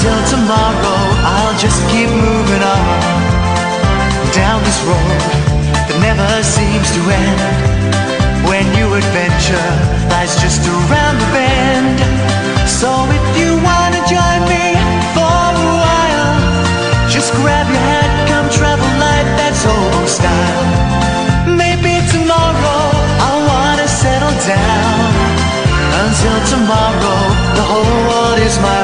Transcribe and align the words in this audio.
Until 0.00 0.40
tomorrow, 0.40 1.00
I'll 1.28 1.58
just 1.60 1.76
keep 1.92 2.08
moving 2.08 2.62
on. 2.64 3.20
Down 4.32 4.64
this 4.64 4.80
road 4.88 5.20
that 5.76 5.98
never 6.00 6.24
seems 6.40 6.88
to 6.96 7.00
end 7.04 8.48
when 8.48 8.64
new 8.72 8.96
adventure 8.96 9.68
lies 10.08 10.32
just 10.40 10.64
around 10.64 11.20
the 11.20 11.28
bend. 11.36 12.00
So 12.64 12.88
if 13.12 13.24
you 13.36 13.60
wanna 13.60 14.00
join 14.08 14.40
me 14.48 14.72
for 15.12 15.36
a 15.52 15.68
while, 15.84 16.32
just 17.12 17.36
grab 17.36 17.68
your 17.68 17.84
hat, 17.84 18.08
come 18.24 18.48
travel 18.48 18.88
light, 19.04 19.28
that's 19.36 19.68
old 19.68 20.08
style. 20.08 20.64
Maybe 21.44 22.00
tomorrow 22.08 22.82
I'll 23.20 23.44
wanna 23.52 23.84
settle 23.84 24.32
down. 24.48 25.12
Until 25.92 26.38
tomorrow, 26.56 27.20
the 27.52 27.64
whole 27.68 27.96
world 28.08 28.40
is 28.40 28.56
my 28.64 28.79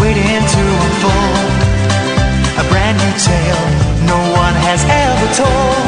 waiting 0.00 0.44
to 0.54 0.62
unfold. 0.86 1.50
A 2.60 2.64
brand 2.70 2.96
new 2.98 3.14
tale 3.16 3.64
no 4.04 4.18
one 4.32 4.56
has 4.68 4.80
ever 4.84 5.28
told. 5.42 5.86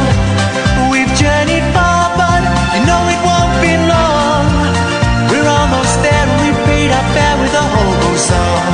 We've 0.93 1.13
journeyed 1.17 1.67
far, 1.77 2.09
but 2.17 2.43
you 2.75 2.83
know 2.89 3.03
it 3.15 3.21
won't 3.21 3.55
be 3.61 3.75
long. 3.77 4.45
We're 5.31 5.49
almost 5.49 5.95
there, 6.01 6.27
we 6.41 6.49
paid 6.69 6.91
our 6.91 7.07
fare 7.15 7.37
with 7.43 7.53
a 7.53 7.67
hobo 7.75 8.11
song. 8.17 8.73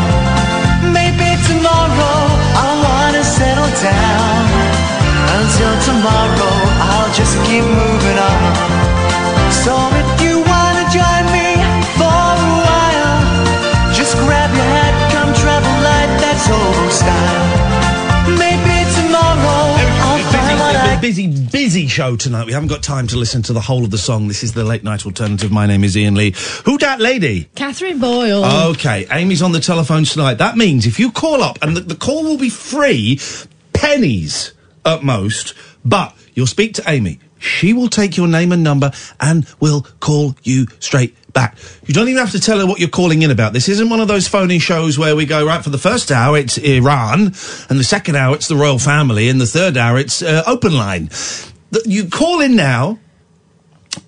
Maybe 0.95 1.29
tomorrow 1.51 2.19
I'll 2.61 2.79
wanna 2.87 3.25
settle 3.25 3.73
down. 3.83 4.43
Until 5.39 5.75
tomorrow, 5.89 6.55
I'll 6.91 7.13
just 7.13 7.35
keep 7.47 7.65
moving 7.65 8.19
on. 8.19 8.43
So 9.63 9.75
if 10.01 10.14
busy, 21.05 21.27
busy 21.27 21.87
show 21.87 22.17
tonight. 22.17 22.47
We 22.47 22.55
haven't 22.55 22.71
got 22.71 22.83
time 22.83 23.07
to 23.09 23.19
listen 23.19 23.43
to 23.43 23.53
the 23.53 23.61
whole 23.61 23.85
of 23.85 23.91
the 23.91 23.99
song. 23.99 24.27
This 24.27 24.43
is 24.43 24.55
the 24.55 24.65
late 24.65 24.83
night 24.83 25.05
alternative. 25.05 25.53
My 25.53 25.67
name 25.67 25.85
is 25.85 25.95
Iain 25.95 26.15
Lee. 26.15 26.35
Who 26.65 26.79
dat 26.79 26.99
lady? 26.99 27.51
Catherine 27.55 27.99
Boyle. 27.99 28.43
Okay, 28.71 29.07
Amy's 29.11 29.43
on 29.43 29.53
the 29.53 29.61
telephone 29.61 30.05
tonight. 30.05 30.39
That 30.39 30.57
means 30.57 30.87
if 30.87 30.99
you 30.99 31.13
call 31.13 31.43
up, 31.43 31.59
and 31.61 31.77
the, 31.77 31.83
the 31.83 31.95
call 31.95 32.25
will 32.25 32.39
be 32.39 32.49
free, 32.49 33.21
pennies 33.75 34.55
at 34.87 35.03
most, 35.03 35.53
but 35.85 36.17
you'll 36.33 36.47
speak 36.47 36.73
to 36.75 36.83
Amy. 36.89 37.21
She 37.39 37.75
will 37.75 37.89
take 37.89 38.17
your 38.17 38.27
name 38.27 38.51
and 38.51 38.65
number 38.65 38.91
and 39.21 39.47
will 39.61 39.83
call 40.01 40.37
you 40.43 40.69
straight 40.79 41.15
back. 41.35 41.59
You 41.87 41.93
don't 41.93 42.09
even 42.09 42.21
have 42.21 42.31
to 42.33 42.41
tell 42.41 42.59
her 42.59 42.67
what 42.67 42.81
you're 42.81 42.89
calling 42.89 43.21
in 43.23 43.31
about. 43.31 43.53
This 43.53 43.69
isn't 43.69 43.91
one 43.91 44.01
of 44.01 44.09
those 44.09 44.27
phony 44.27 44.59
shows 44.59 44.99
where 44.99 45.15
we 45.15 45.27
go, 45.27 45.45
right, 45.45 45.63
for 45.63 45.69
the 45.71 45.77
first 45.79 46.11
hour 46.11 46.39
it's 46.39 46.57
Iran, 46.57 47.35
and 47.69 47.79
the 47.79 47.85
second 47.85 48.17
hour 48.17 48.35
it's 48.35 48.49
the 48.49 48.57
royal 48.57 48.79
family, 48.79 49.29
and 49.29 49.39
the 49.41 49.47
third 49.47 49.77
hour 49.77 49.99
it's 49.99 50.23
uh, 50.23 50.43
open 50.47 50.73
line. 50.73 51.11
You 51.85 52.09
call 52.09 52.41
in 52.41 52.57
now 52.57 52.99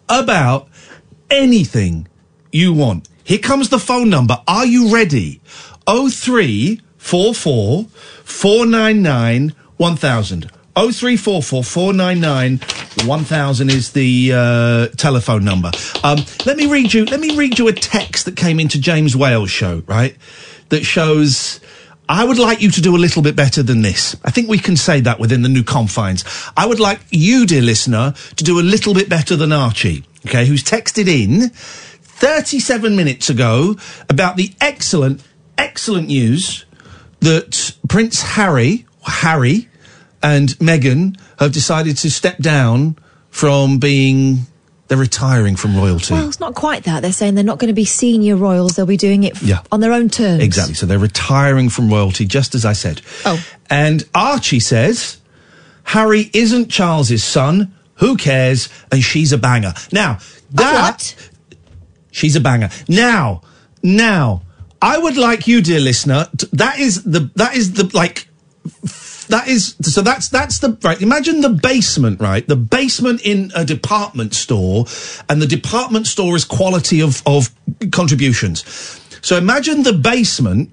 about 0.08 0.68
anything 1.30 2.08
you 2.52 2.72
want. 2.72 3.08
Here 3.24 3.38
comes 3.38 3.68
the 3.68 3.78
phone 3.78 4.08
number. 4.08 4.40
Are 4.46 4.64
you 4.64 4.94
ready? 4.94 5.40
0344 5.86 7.84
499 8.24 9.54
1000. 9.76 10.50
0344 10.76 11.64
499 11.64 12.58
1000 13.08 13.70
is 13.70 13.92
the 13.92 14.32
uh, 14.34 14.86
telephone 14.96 15.42
number. 15.42 15.70
Um, 16.04 16.18
let 16.44 16.58
me 16.58 16.66
read 16.66 16.92
you. 16.92 17.06
Let 17.06 17.18
me 17.18 17.34
read 17.34 17.58
you 17.58 17.68
a 17.68 17.72
text 17.72 18.26
that 18.26 18.36
came 18.36 18.60
into 18.60 18.78
James 18.78 19.16
Whale's 19.16 19.50
show. 19.50 19.82
Right, 19.86 20.16
that 20.68 20.84
shows. 20.84 21.60
I 22.08 22.24
would 22.24 22.38
like 22.38 22.60
you 22.60 22.70
to 22.70 22.80
do 22.80 22.94
a 22.94 22.98
little 22.98 23.22
bit 23.22 23.34
better 23.34 23.62
than 23.62 23.82
this. 23.82 24.16
I 24.22 24.30
think 24.30 24.48
we 24.48 24.58
can 24.58 24.76
say 24.76 25.00
that 25.00 25.18
within 25.18 25.42
the 25.42 25.48
new 25.48 25.64
confines. 25.64 26.24
I 26.56 26.66
would 26.66 26.78
like 26.78 27.00
you, 27.10 27.46
dear 27.46 27.62
listener, 27.62 28.14
to 28.36 28.44
do 28.44 28.60
a 28.60 28.62
little 28.62 28.94
bit 28.94 29.08
better 29.08 29.34
than 29.34 29.52
Archie. 29.52 30.04
Okay, 30.26 30.46
who's 30.46 30.62
texted 30.62 31.08
in 31.08 31.48
37 31.50 32.94
minutes 32.94 33.30
ago 33.30 33.76
about 34.10 34.36
the 34.36 34.52
excellent, 34.60 35.22
excellent 35.56 36.08
news 36.08 36.66
that 37.20 37.74
Prince 37.88 38.22
Harry, 38.22 38.86
Harry, 39.04 39.68
and 40.32 40.48
Meghan 40.58 41.16
have 41.38 41.52
decided 41.52 41.96
to 41.98 42.10
step 42.10 42.38
down 42.38 42.96
from 43.30 43.78
being. 43.78 44.46
They're 44.88 44.96
retiring 44.98 45.56
from 45.56 45.76
royalty. 45.76 46.14
Well, 46.14 46.28
it's 46.28 46.38
not 46.38 46.54
quite 46.54 46.84
that. 46.84 47.00
They're 47.02 47.12
saying 47.12 47.34
they're 47.34 47.42
not 47.52 47.58
going 47.58 47.74
to 47.74 47.80
be 47.84 47.84
senior 47.84 48.36
royals. 48.36 48.76
They'll 48.76 48.86
be 48.86 48.96
doing 48.96 49.24
it 49.24 49.34
f- 49.34 49.42
Yeah. 49.42 49.62
on 49.72 49.80
their 49.80 49.92
own 49.92 50.08
terms. 50.08 50.42
Exactly. 50.44 50.74
So 50.74 50.86
they're 50.86 51.00
retiring 51.10 51.68
from 51.70 51.90
royalty, 51.90 52.24
just 52.24 52.54
as 52.54 52.64
I 52.64 52.72
said. 52.72 53.02
Oh. 53.24 53.44
And 53.68 54.04
Archie 54.14 54.60
says 54.60 55.18
Harry 55.82 56.30
isn't 56.32 56.68
Charles's 56.70 57.24
son. 57.24 57.74
Who 57.96 58.16
cares? 58.16 58.68
And 58.92 59.02
she's 59.02 59.32
a 59.32 59.38
banger. 59.38 59.74
Now 59.90 60.18
that 60.52 61.14
she's 62.12 62.36
a 62.36 62.40
banger. 62.40 62.70
Now, 62.88 63.42
now, 63.82 64.42
I 64.80 64.98
would 64.98 65.16
like 65.16 65.48
you, 65.48 65.62
dear 65.62 65.80
listener. 65.80 66.26
To, 66.38 66.46
that 66.52 66.78
is 66.78 67.02
the 67.02 67.28
that 67.34 67.56
is 67.56 67.72
the 67.72 67.90
like. 67.92 68.28
That 69.28 69.48
is 69.48 69.76
so. 69.82 70.02
That's 70.02 70.28
that's 70.28 70.58
the 70.60 70.78
right. 70.82 71.00
Imagine 71.00 71.40
the 71.40 71.50
basement, 71.50 72.20
right? 72.20 72.46
The 72.46 72.56
basement 72.56 73.22
in 73.24 73.50
a 73.54 73.64
department 73.64 74.34
store, 74.34 74.86
and 75.28 75.42
the 75.42 75.46
department 75.46 76.06
store 76.06 76.36
is 76.36 76.44
quality 76.44 77.00
of 77.02 77.22
of 77.26 77.50
contributions. 77.90 78.64
So 79.22 79.36
imagine 79.36 79.82
the 79.82 79.92
basement, 79.92 80.70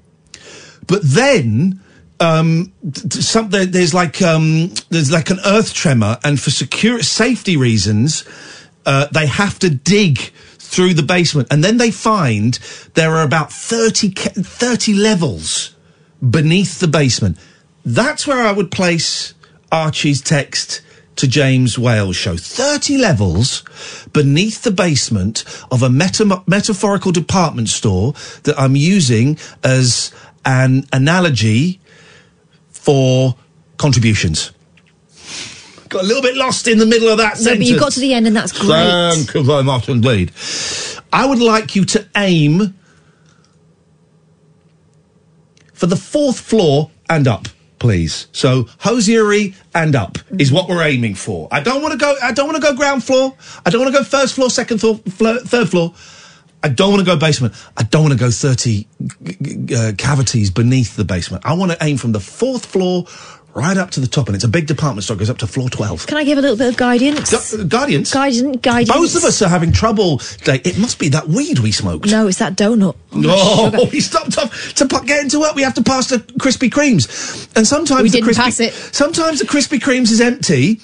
but 0.88 1.02
then 1.04 1.82
um 2.20 2.72
some, 3.10 3.50
there, 3.50 3.66
there's 3.66 3.94
like 3.94 4.22
um 4.22 4.72
there's 4.90 5.12
like 5.12 5.30
an 5.30 5.40
earth 5.46 5.74
tremor 5.74 6.18
and 6.24 6.40
for 6.40 6.52
secure 6.52 7.02
safety 7.02 7.58
reasons 7.58 8.24
uh, 8.86 9.08
they 9.12 9.26
have 9.26 9.58
to 9.60 9.70
dig 9.70 10.20
through 10.58 10.94
the 10.94 11.04
basement 11.04 11.48
and 11.52 11.64
then 11.64 11.78
they 11.78 11.92
find 11.92 12.60
there 12.94 13.16
are 13.16 13.24
about 13.24 13.52
30 13.52 14.10
30 14.10 14.94
levels 14.94 15.76
beneath 16.30 16.80
the 16.80 16.88
basement 16.88 17.38
that's 17.86 18.26
where 18.28 18.42
i 18.44 18.52
would 18.52 18.72
place 18.72 19.34
archie's 19.72 20.22
text 20.22 20.82
to 21.16 21.28
James 21.28 21.78
Whale's 21.78 22.16
show. 22.16 22.36
30 22.38 22.98
levels 22.98 23.64
beneath 24.14 24.64
the 24.64 24.72
basement 24.72 25.44
of 25.70 25.84
a 25.84 25.90
meta- 25.90 26.42
metaphorical 26.48 27.12
department 27.12 27.70
store 27.70 28.14
that 28.46 28.60
I'm 28.60 28.76
using 28.76 29.38
as 29.64 30.12
an 30.44 30.86
analogy 30.92 31.80
for 32.72 33.36
contributions. 33.78 34.54
got 35.90 36.02
a 36.04 36.08
little 36.08 36.24
bit 36.24 36.36
lost 36.36 36.68
in 36.68 36.80
the 36.80 36.86
middle 36.88 37.10
of 37.10 37.20
that 37.20 37.36
No, 37.36 37.42
sentence. 37.44 37.60
but 37.70 37.74
you 37.76 37.80
got 37.80 37.92
to 37.92 38.00
the 38.00 38.12
end, 38.16 38.26
and 38.26 38.36
that's 38.36 38.52
great. 38.52 39.14
Thank 39.14 39.36
you 39.36 39.44
very 39.44 39.64
much 39.64 39.90
indeed. 39.90 40.32
I 41.14 41.28
would 41.28 41.40
like 41.40 41.76
you 41.76 41.86
to 41.86 42.08
aim 42.18 42.74
for 45.74 45.86
the 45.86 45.96
fourth 45.96 46.40
floor 46.40 46.90
and 47.08 47.28
up, 47.28 47.48
please. 47.84 48.28
So 48.32 48.70
hosiery 48.80 49.56
and 49.76 49.94
up 49.94 50.18
is 50.40 50.54
what 50.54 50.70
we're 50.70 50.82
aiming 50.84 51.16
for. 51.16 51.50
I 51.52 51.60
don't 51.60 51.82
want 51.82 51.92
to 51.92 51.98
go. 51.98 52.16
I 52.24 52.32
don't 52.32 52.48
want 52.48 52.56
to 52.56 52.62
go 52.62 52.74
ground 52.74 53.04
floor. 53.04 53.36
I 53.66 53.70
don't 53.70 53.82
want 53.82 53.94
to 53.94 54.00
go 54.00 54.06
first 54.06 54.36
floor, 54.36 54.50
second 54.50 54.78
floor, 54.78 54.96
flo- 55.10 55.40
third 55.40 55.68
floor. 55.70 55.94
I 56.64 56.70
don't 56.70 56.92
want 56.92 57.02
to 57.02 57.06
go 57.06 57.18
basement. 57.18 57.54
I 57.76 57.84
don't 57.84 58.04
want 58.04 58.14
to 58.14 58.18
go 58.20 58.32
30 58.32 58.88
g- 58.88 58.88
g- 59.66 59.76
uh, 59.76 59.92
cavities 59.98 60.50
beneath 60.50 60.96
the 60.96 61.04
basement. 61.04 61.46
I 61.46 61.56
want 61.56 61.74
to 61.74 61.78
aim 61.82 61.98
from 61.98 62.14
the 62.14 62.22
fourth 62.22 62.66
floor 62.66 63.04
right 63.54 63.78
up 63.78 63.92
to 63.92 64.00
the 64.00 64.08
top. 64.08 64.28
And 64.28 64.36
it's 64.36 64.44
a 64.44 64.48
big 64.50 64.68
department 64.68 65.04
store, 65.04 65.16
it 65.16 65.20
goes 65.20 65.30
up 65.30 65.38
to 65.40 65.48
floor 65.48 65.70
12. 65.70 66.08
Can 66.08 66.18
I 66.18 66.24
give 66.24 66.38
a 66.38 66.42
little 66.42 66.58
bit 66.58 66.68
of 66.70 66.78
guidance? 66.78 67.30
Gu- 67.54 67.62
uh, 67.62 67.64
Guardians. 67.66 68.12
Guidance. 68.12 68.58
Guidance. 68.62 68.90
Both 68.90 69.16
of 69.16 69.24
us 69.24 69.42
are 69.42 69.50
having 69.50 69.72
trouble 69.72 70.18
today. 70.18 70.62
It 70.64 70.78
must 70.80 70.98
be 71.00 71.10
that 71.10 71.28
weed 71.28 71.60
we 71.60 71.72
smoked. 71.72 72.10
No, 72.10 72.28
it's 72.28 72.40
that 72.40 72.56
donut. 72.56 72.96
Oh, 73.14 73.70
Sugar. 73.72 73.90
we 73.94 74.00
stopped 74.00 74.38
off 74.40 74.74
to 74.76 74.88
pu- 74.88 75.06
get 75.06 75.24
into 75.24 75.40
work. 75.40 75.56
We 75.56 75.62
have 75.64 75.76
to 75.76 75.84
pass 75.84 76.08
the 76.10 76.18
Krispy 76.18 76.70
Kremes, 76.70 77.48
and 77.56 77.66
sometimes 77.68 78.02
We 78.04 78.10
the 78.10 78.18
didn't 78.22 78.30
Krispy, 78.32 78.36
pass 78.38 78.60
it. 78.60 78.74
Sometimes 78.74 79.40
the 79.40 79.46
Krispy 79.46 79.80
Kremes 79.80 80.12
is 80.12 80.20
empty, 80.20 80.80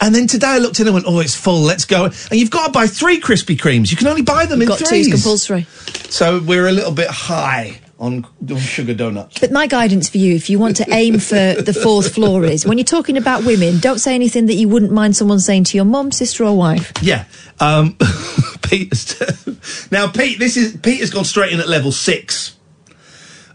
and 0.00 0.14
then 0.14 0.26
today 0.26 0.48
I 0.48 0.58
looked 0.58 0.78
in 0.78 0.86
and 0.86 0.92
went, 0.94 1.06
"Oh, 1.08 1.20
it's 1.20 1.34
full. 1.34 1.60
Let's 1.62 1.86
go." 1.86 2.04
And 2.04 2.32
you've 2.32 2.50
got 2.50 2.66
to 2.66 2.72
buy 2.72 2.86
three 2.86 3.18
Krispy 3.18 3.56
Kremes. 3.56 3.90
You 3.90 3.96
can 3.96 4.08
only 4.08 4.20
buy 4.22 4.44
them 4.44 4.60
in 4.60 4.68
Got 4.68 4.78
threes. 4.80 5.06
two's 5.06 5.14
compulsory. 5.22 5.66
So 6.10 6.40
we're 6.40 6.66
a 6.68 6.72
little 6.72 6.92
bit 6.92 7.08
high 7.08 7.80
on 8.00 8.26
sugar 8.58 8.94
donuts. 8.94 9.38
But 9.38 9.52
my 9.52 9.66
guidance 9.66 10.08
for 10.08 10.18
you, 10.18 10.34
if 10.34 10.48
you 10.48 10.58
want 10.58 10.76
to 10.76 10.86
aim 10.90 11.18
for 11.18 11.34
the 11.34 11.78
fourth 11.82 12.14
floor, 12.14 12.44
is 12.44 12.66
when 12.66 12.78
you're 12.78 12.84
talking 12.84 13.16
about 13.16 13.44
women, 13.44 13.78
don't 13.78 13.98
say 13.98 14.14
anything 14.14 14.46
that 14.46 14.54
you 14.54 14.68
wouldn't 14.68 14.90
mind 14.90 15.16
someone 15.16 15.38
saying 15.38 15.64
to 15.64 15.76
your 15.76 15.84
mum, 15.84 16.10
sister, 16.10 16.44
or 16.44 16.56
wife. 16.56 16.92
Yeah. 17.02 17.26
Um, 17.60 17.96
Pete. 18.62 19.20
now, 19.90 20.10
Pete, 20.10 20.38
this 20.38 20.56
is 20.56 20.76
Pete 20.78 21.00
has 21.00 21.10
gone 21.10 21.24
straight 21.24 21.52
in 21.52 21.60
at 21.60 21.68
level 21.68 21.92
six 21.92 22.56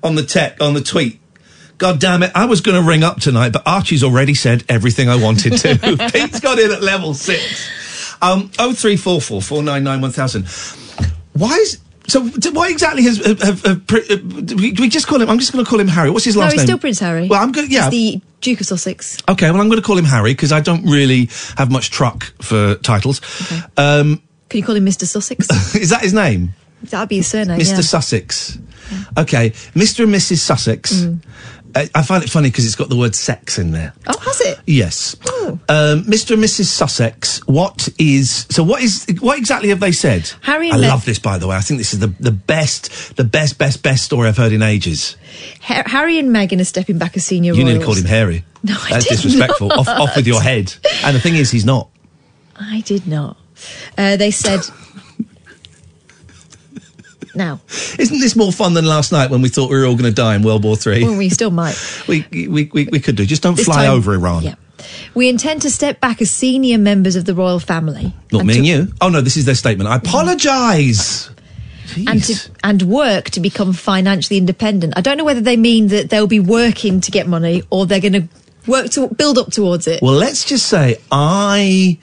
on 0.03 0.15
the 0.15 0.23
tech 0.23 0.61
on 0.61 0.75
the 0.75 0.81
tweet. 0.81 1.19
God 1.77 1.99
damn 1.99 2.23
it! 2.23 2.31
I 2.33 2.45
was 2.45 2.61
going 2.61 2.81
to 2.81 2.87
ring 2.87 3.03
up 3.03 3.19
tonight, 3.19 3.51
but 3.51 3.63
Archie's 3.65 4.03
already 4.03 4.33
said 4.33 4.63
everything 4.69 5.09
I 5.09 5.21
wanted 5.21 5.57
to. 5.57 6.09
Pete's 6.13 6.39
got 6.39 6.57
in 6.59 6.71
at 6.71 6.81
level 6.81 7.13
six. 7.13 8.15
Um, 8.21 8.49
oh 8.59 8.73
three 8.73 8.95
four 8.95 9.19
four 9.19 9.41
four 9.41 9.61
nine 9.61 9.83
nine 9.83 9.99
one 9.99 10.11
thousand. 10.11 10.47
Why 11.33 11.51
is 11.55 11.81
so? 12.07 12.21
Why 12.51 12.69
exactly 12.69 13.03
has 13.03 13.17
have, 13.25 13.41
have, 13.41 13.61
have, 13.63 13.91
uh, 13.91 14.15
do 14.15 14.55
we, 14.55 14.89
just 14.89 15.07
call 15.07 15.21
him? 15.21 15.29
I'm 15.29 15.39
just 15.39 15.51
going 15.51 15.63
to 15.63 15.69
call 15.69 15.79
him 15.79 15.87
Harry. 15.87 16.09
What's 16.09 16.25
his 16.25 16.37
last 16.37 16.47
No, 16.47 16.51
he's 16.51 16.59
name? 16.59 16.67
still 16.67 16.77
Prince 16.77 16.99
Harry. 16.99 17.27
Well, 17.27 17.41
I'm 17.41 17.51
good. 17.51 17.71
Yeah. 17.71 17.89
He's 17.89 18.13
the 18.15 18.21
Duke 18.41 18.61
of 18.61 18.67
Sussex. 18.67 19.17
Okay, 19.27 19.49
well, 19.51 19.61
I'm 19.61 19.69
going 19.69 19.81
to 19.81 19.85
call 19.85 19.97
him 19.97 20.05
Harry 20.05 20.33
because 20.33 20.51
I 20.51 20.59
don't 20.59 20.85
really 20.85 21.29
have 21.57 21.71
much 21.71 21.89
truck 21.89 22.25
for 22.41 22.75
titles. 22.75 23.21
Um, 23.77 24.21
Can 24.49 24.59
you 24.59 24.63
call 24.63 24.75
him 24.75 24.85
Mr. 24.85 25.05
Sussex? 25.05 25.49
is 25.75 25.89
that 25.89 26.01
his 26.01 26.13
name? 26.13 26.53
That'd 26.83 27.09
be 27.09 27.17
his 27.17 27.27
surname. 27.27 27.59
Mr. 27.59 27.69
Yeah. 27.71 27.81
Sussex. 27.81 28.59
Okay, 29.17 29.49
Mr. 29.49 30.03
and 30.03 30.13
Mrs. 30.13 30.37
Sussex. 30.37 30.93
Mm. 30.93 31.23
I, 31.75 31.89
I 31.93 32.03
find 32.03 32.23
it 32.23 32.29
funny 32.29 32.49
because 32.49 32.65
it's 32.65 32.75
got 32.75 32.87
the 32.89 32.95
word 32.95 33.13
sex 33.15 33.59
in 33.59 33.71
there. 33.71 33.93
Oh, 34.07 34.17
has 34.19 34.39
it? 34.41 34.59
Yes. 34.65 35.15
Oh. 35.27 35.59
Um, 35.67 36.03
Mr. 36.05 36.31
and 36.35 36.43
Mrs. 36.43 36.65
Sussex. 36.65 37.45
What 37.47 37.89
is 37.99 38.47
so? 38.49 38.63
What 38.63 38.81
is 38.81 39.05
what 39.19 39.37
exactly 39.37 39.69
have 39.69 39.79
they 39.81 39.91
said? 39.91 40.31
Harry 40.41 40.71
I 40.71 40.77
love 40.77 41.03
this, 41.05 41.19
by 41.19 41.37
the 41.37 41.47
way. 41.47 41.55
I 41.55 41.59
think 41.59 41.79
this 41.79 41.93
is 41.93 41.99
the 41.99 42.07
the 42.07 42.31
best, 42.31 43.15
the 43.17 43.23
best, 43.25 43.57
best, 43.57 43.83
best 43.83 44.05
story 44.05 44.27
I've 44.29 44.37
heard 44.37 44.53
in 44.53 44.61
ages. 44.61 45.17
Ha- 45.61 45.83
Harry 45.85 46.17
and 46.17 46.29
Meghan 46.29 46.61
are 46.61 46.65
stepping 46.65 46.97
back 46.97 47.17
as 47.17 47.25
senior 47.25 47.53
You 47.53 47.59
royals. 47.63 47.69
nearly 47.73 47.85
called 47.85 47.97
him 47.97 48.05
Harry. 48.05 48.45
No, 48.63 48.75
I 48.81 48.91
That's 48.91 49.05
did 49.09 49.15
disrespectful. 49.15 49.67
not. 49.67 49.77
Off, 49.79 49.87
off 49.89 50.15
with 50.15 50.25
your 50.27 50.41
head. 50.41 50.73
And 51.03 51.15
the 51.15 51.19
thing 51.19 51.35
is, 51.35 51.51
he's 51.51 51.65
not. 51.65 51.89
I 52.55 52.81
did 52.81 53.05
not. 53.07 53.37
Uh, 53.97 54.15
they 54.15 54.31
said. 54.31 54.61
Now, 57.35 57.61
Isn't 57.99 58.19
this 58.19 58.35
more 58.35 58.51
fun 58.51 58.73
than 58.73 58.85
last 58.85 59.11
night 59.11 59.29
when 59.29 59.41
we 59.41 59.49
thought 59.49 59.69
we 59.69 59.77
were 59.77 59.85
all 59.85 59.95
going 59.95 60.09
to 60.09 60.15
die 60.15 60.35
in 60.35 60.43
World 60.43 60.63
War 60.63 60.75
Three? 60.75 61.03
well, 61.03 61.17
we 61.17 61.29
still 61.29 61.51
might. 61.51 61.75
we, 62.07 62.25
we, 62.31 62.47
we, 62.65 62.87
we 62.91 62.99
could 62.99 63.15
do. 63.15 63.25
Just 63.25 63.43
don't 63.43 63.55
This 63.55 63.65
fly 63.65 63.85
time- 63.85 63.93
over 63.93 64.13
Iran. 64.13 64.43
Yeah. 64.43 64.55
We 65.13 65.29
intend 65.29 65.61
to 65.63 65.69
step 65.71 65.99
back 66.01 66.21
as 66.21 66.29
senior 66.29 66.77
members 66.77 67.15
of 67.15 67.25
the 67.25 67.33
royal 67.33 67.59
family. 67.59 68.13
Not 68.31 68.45
me 68.45 68.53
to- 68.53 68.59
and 68.59 68.67
you. 68.67 68.93
Oh 69.01 69.09
no, 69.09 69.21
this 69.21 69.37
is 69.37 69.45
their 69.45 69.55
statement. 69.55 69.89
I 69.89 69.95
apologise. 69.97 71.29
and 72.07 72.23
to 72.23 72.49
and 72.63 72.81
work 72.83 73.29
to 73.31 73.39
become 73.39 73.71
financially 73.73 74.37
independent. 74.37 74.93
I 74.97 75.01
don't 75.01 75.17
know 75.17 75.23
whether 75.23 75.41
they 75.41 75.55
mean 75.57 75.87
that 75.87 76.09
they'll 76.09 76.27
be 76.27 76.39
working 76.39 76.99
to 77.01 77.11
get 77.11 77.27
money 77.27 77.63
or 77.69 77.85
they're 77.85 78.01
going 78.01 78.13
to 78.13 78.27
work 78.67 78.89
to 78.91 79.07
build 79.07 79.37
up 79.37 79.51
towards 79.51 79.87
it. 79.87 80.01
Well, 80.01 80.13
let's 80.15 80.43
just 80.45 80.67
say 80.67 80.97
I 81.11 81.97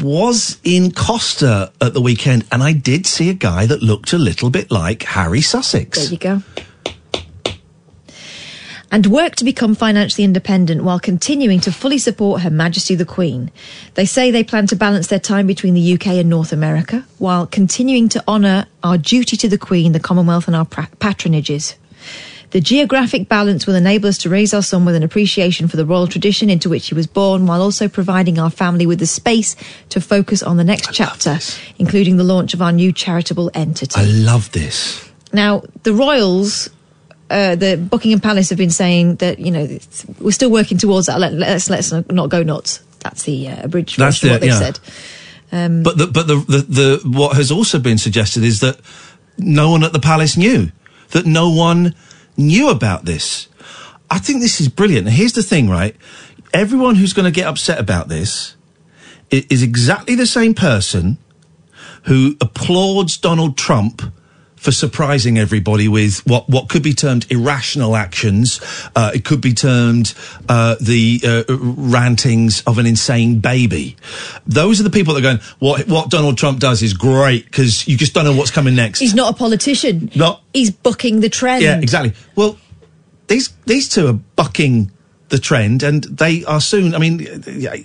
was 0.00 0.58
in 0.64 0.92
Costa 0.92 1.72
at 1.80 1.92
the 1.92 2.00
weekend 2.00 2.44
and 2.50 2.62
I 2.62 2.72
did 2.72 3.06
see 3.06 3.28
a 3.28 3.34
guy 3.34 3.66
that 3.66 3.82
looked 3.82 4.12
a 4.12 4.18
little 4.18 4.48
bit 4.48 4.70
like 4.70 5.02
Harry 5.02 5.40
Sussex. 5.40 5.98
there 5.98 6.10
you 6.10 6.18
go. 6.18 6.42
And 8.90 9.06
work 9.06 9.36
to 9.36 9.44
become 9.44 9.74
financially 9.74 10.22
independent 10.22 10.84
while 10.84 11.00
continuing 11.00 11.60
to 11.60 11.72
fully 11.72 11.96
support 11.96 12.42
Her 12.42 12.50
Majesty 12.50 12.94
the 12.94 13.06
Queen. 13.06 13.50
They 13.94 14.04
say 14.04 14.30
they 14.30 14.44
plan 14.44 14.66
to 14.66 14.76
balance 14.76 15.06
their 15.06 15.18
time 15.18 15.46
between 15.46 15.72
the 15.72 15.94
UK 15.94 16.08
and 16.08 16.28
North 16.28 16.52
America 16.52 17.06
while 17.16 17.46
continuing 17.46 18.10
to 18.10 18.22
honour 18.28 18.66
our 18.82 18.98
duty 18.98 19.38
to 19.38 19.48
the 19.48 19.56
Queen, 19.56 19.92
the 19.92 20.00
Commonwealth, 20.00 20.46
and 20.46 20.54
our 20.54 20.66
pra- 20.66 20.90
patronages. 21.00 21.76
The 22.52 22.60
geographic 22.60 23.28
balance 23.28 23.66
will 23.66 23.74
enable 23.74 24.08
us 24.08 24.18
to 24.18 24.28
raise 24.28 24.52
our 24.52 24.62
son 24.62 24.84
with 24.84 24.94
an 24.94 25.02
appreciation 25.02 25.68
for 25.68 25.78
the 25.78 25.86
royal 25.86 26.06
tradition 26.06 26.50
into 26.50 26.68
which 26.68 26.88
he 26.88 26.94
was 26.94 27.06
born, 27.06 27.46
while 27.46 27.62
also 27.62 27.88
providing 27.88 28.38
our 28.38 28.50
family 28.50 28.84
with 28.86 28.98
the 28.98 29.06
space 29.06 29.56
to 29.88 30.00
focus 30.02 30.42
on 30.42 30.58
the 30.58 30.64
next 30.64 30.92
chapter, 30.92 31.38
including 31.78 32.18
the 32.18 32.24
launch 32.24 32.52
of 32.52 32.60
our 32.60 32.70
new 32.70 32.92
charitable 32.92 33.50
entity. 33.54 33.98
I 33.98 34.04
love 34.04 34.52
this. 34.52 35.10
Now, 35.32 35.62
the 35.82 35.94
royals, 35.94 36.68
uh, 37.30 37.56
the 37.56 37.78
Buckingham 37.78 38.20
Palace 38.20 38.50
have 38.50 38.58
been 38.58 38.68
saying 38.70 39.16
that 39.16 39.38
you 39.38 39.50
know 39.50 39.66
we're 40.20 40.30
still 40.32 40.50
working 40.50 40.76
towards 40.76 41.06
that. 41.06 41.18
Let, 41.18 41.32
let's 41.32 41.70
let's 41.70 41.90
not 41.90 42.28
go 42.28 42.42
nuts. 42.42 42.82
That's 43.00 43.22
the 43.22 43.48
uh, 43.48 43.64
abridged 43.64 43.98
That's 43.98 44.18
version 44.18 44.28
of 44.28 44.34
what 44.34 44.40
the- 44.42 44.46
they 44.46 44.52
yeah. 44.52 44.58
said. 44.58 45.82
But 45.84 45.96
the, 45.98 46.06
but 46.06 46.26
the, 46.26 46.36
the 46.36 46.58
the 46.58 47.08
what 47.08 47.36
has 47.36 47.50
also 47.50 47.78
been 47.78 47.96
suggested 47.98 48.42
is 48.44 48.60
that 48.60 48.78
no 49.38 49.70
one 49.70 49.84
at 49.84 49.92
the 49.94 50.00
palace 50.00 50.36
knew 50.36 50.70
that 51.10 51.24
no 51.26 51.48
one 51.50 51.94
knew 52.36 52.70
about 52.70 53.04
this. 53.04 53.48
I 54.10 54.18
think 54.18 54.40
this 54.40 54.60
is 54.60 54.68
brilliant. 54.68 55.06
And 55.06 55.16
here's 55.16 55.32
the 55.32 55.42
thing, 55.42 55.68
right? 55.70 55.96
Everyone 56.52 56.96
who's 56.96 57.12
going 57.12 57.24
to 57.24 57.34
get 57.34 57.46
upset 57.46 57.78
about 57.78 58.08
this 58.08 58.56
is 59.30 59.62
exactly 59.62 60.14
the 60.14 60.26
same 60.26 60.52
person 60.52 61.18
who 62.04 62.36
applauds 62.40 63.16
Donald 63.16 63.56
Trump 63.56 64.02
for 64.62 64.70
surprising 64.70 65.38
everybody 65.38 65.88
with 65.88 66.24
what, 66.24 66.48
what 66.48 66.68
could 66.68 66.84
be 66.84 66.94
termed 66.94 67.26
irrational 67.32 67.96
actions. 67.96 68.60
Uh, 68.94 69.10
it 69.12 69.24
could 69.24 69.40
be 69.40 69.52
termed 69.52 70.14
uh, 70.48 70.76
the 70.80 71.20
uh, 71.24 71.42
rantings 71.48 72.62
of 72.62 72.78
an 72.78 72.86
insane 72.86 73.40
baby. 73.40 73.96
Those 74.46 74.78
are 74.78 74.84
the 74.84 74.90
people 74.90 75.14
that 75.14 75.20
are 75.20 75.34
going, 75.34 75.40
what, 75.58 75.88
what 75.88 76.10
Donald 76.10 76.38
Trump 76.38 76.60
does 76.60 76.80
is 76.80 76.94
great 76.94 77.44
because 77.44 77.88
you 77.88 77.96
just 77.96 78.14
don't 78.14 78.24
know 78.24 78.36
what's 78.36 78.52
coming 78.52 78.76
next. 78.76 79.00
He's 79.00 79.14
not 79.14 79.34
a 79.34 79.36
politician. 79.36 80.12
No. 80.14 80.38
He's 80.54 80.70
bucking 80.70 81.20
the 81.20 81.28
trend. 81.28 81.64
Yeah, 81.64 81.80
exactly. 81.80 82.12
Well, 82.36 82.56
these 83.26 83.48
these 83.66 83.88
two 83.88 84.06
are 84.06 84.12
bucking 84.12 84.92
the 85.30 85.38
trend, 85.38 85.82
and 85.82 86.04
they 86.04 86.44
are 86.44 86.60
soon. 86.60 86.94
I 86.94 86.98
mean, 86.98 87.26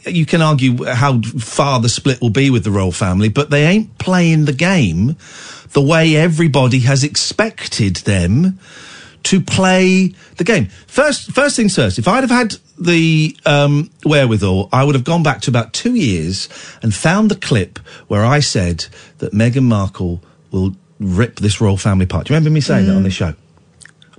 you 0.06 0.26
can 0.26 0.42
argue 0.42 0.84
how 0.84 1.22
far 1.22 1.80
the 1.80 1.90
split 1.90 2.22
will 2.22 2.30
be 2.30 2.50
with 2.50 2.66
the 2.66 2.72
royal 2.72 2.92
family, 2.92 3.30
but 3.30 3.50
they 3.50 3.66
ain't 3.66 3.98
playing 3.98 4.46
the 4.46 4.54
game 4.54 5.16
the 5.78 5.82
way 5.84 6.16
everybody 6.16 6.80
has 6.80 7.04
expected 7.04 7.98
them 7.98 8.58
to 9.22 9.40
play 9.40 10.12
the 10.38 10.44
game. 10.44 10.66
First, 10.88 11.32
first 11.32 11.56
things 11.56 11.76
first. 11.76 12.00
If 12.00 12.08
I'd 12.08 12.24
have 12.24 12.32
had 12.32 12.56
the 12.80 13.38
um, 13.46 13.92
wherewithal, 14.04 14.70
I 14.74 14.84
would 14.84 14.96
have 14.96 15.04
gone 15.04 15.22
back 15.22 15.42
to 15.42 15.52
about 15.52 15.74
two 15.74 15.94
years 15.94 16.50
and 16.82 16.96
found 16.96 17.30
the 17.30 17.36
clip 17.36 17.78
where 18.08 18.26
I 18.26 18.40
said 18.40 18.88
that 19.20 19.34
Meghan 19.34 19.66
Markle 19.66 20.24
will 20.50 20.76
rip 21.00 21.36
this 21.36 21.62
royal 21.62 21.78
family 21.78 22.06
apart. 22.06 22.26
Do 22.26 22.34
you 22.34 22.38
remember 22.38 22.50
me 22.50 22.62
saying 22.62 22.88
that 22.88 22.96
on 22.96 23.04
this 23.04 23.14
show? 23.14 23.36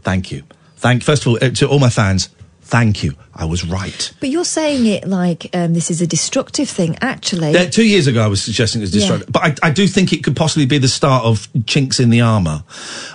Thank 0.02 0.30
you. 0.30 0.44
Thank 0.76 1.02
first 1.02 1.26
of 1.26 1.32
all 1.32 1.38
uh, 1.42 1.50
to 1.50 1.66
all 1.66 1.80
my 1.80 1.90
fans. 1.90 2.28
Thank 2.68 3.02
you. 3.02 3.14
I 3.34 3.46
was 3.46 3.64
right. 3.64 4.12
But 4.20 4.28
you're 4.28 4.44
saying 4.44 4.84
it 4.84 5.08
like 5.08 5.48
um, 5.54 5.72
this 5.72 5.90
is 5.90 6.02
a 6.02 6.06
destructive 6.06 6.68
thing. 6.68 6.98
Actually, 7.00 7.54
two 7.70 7.86
years 7.86 8.06
ago, 8.06 8.22
I 8.22 8.26
was 8.26 8.42
suggesting 8.42 8.82
it 8.82 8.84
was 8.84 8.94
Yeah. 8.94 9.00
destructive, 9.00 9.32
but 9.32 9.42
I, 9.42 9.68
I 9.68 9.70
do 9.70 9.86
think 9.86 10.12
it 10.12 10.22
could 10.22 10.36
possibly 10.36 10.66
be 10.66 10.76
the 10.76 10.86
start 10.86 11.24
of 11.24 11.48
chinks 11.64 11.98
in 11.98 12.10
the 12.10 12.20
armour. 12.20 12.64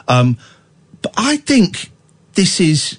Um, 0.08 0.38
but 1.04 1.14
I 1.18 1.38
think 1.38 1.92
this 2.34 2.60
is. 2.60 2.98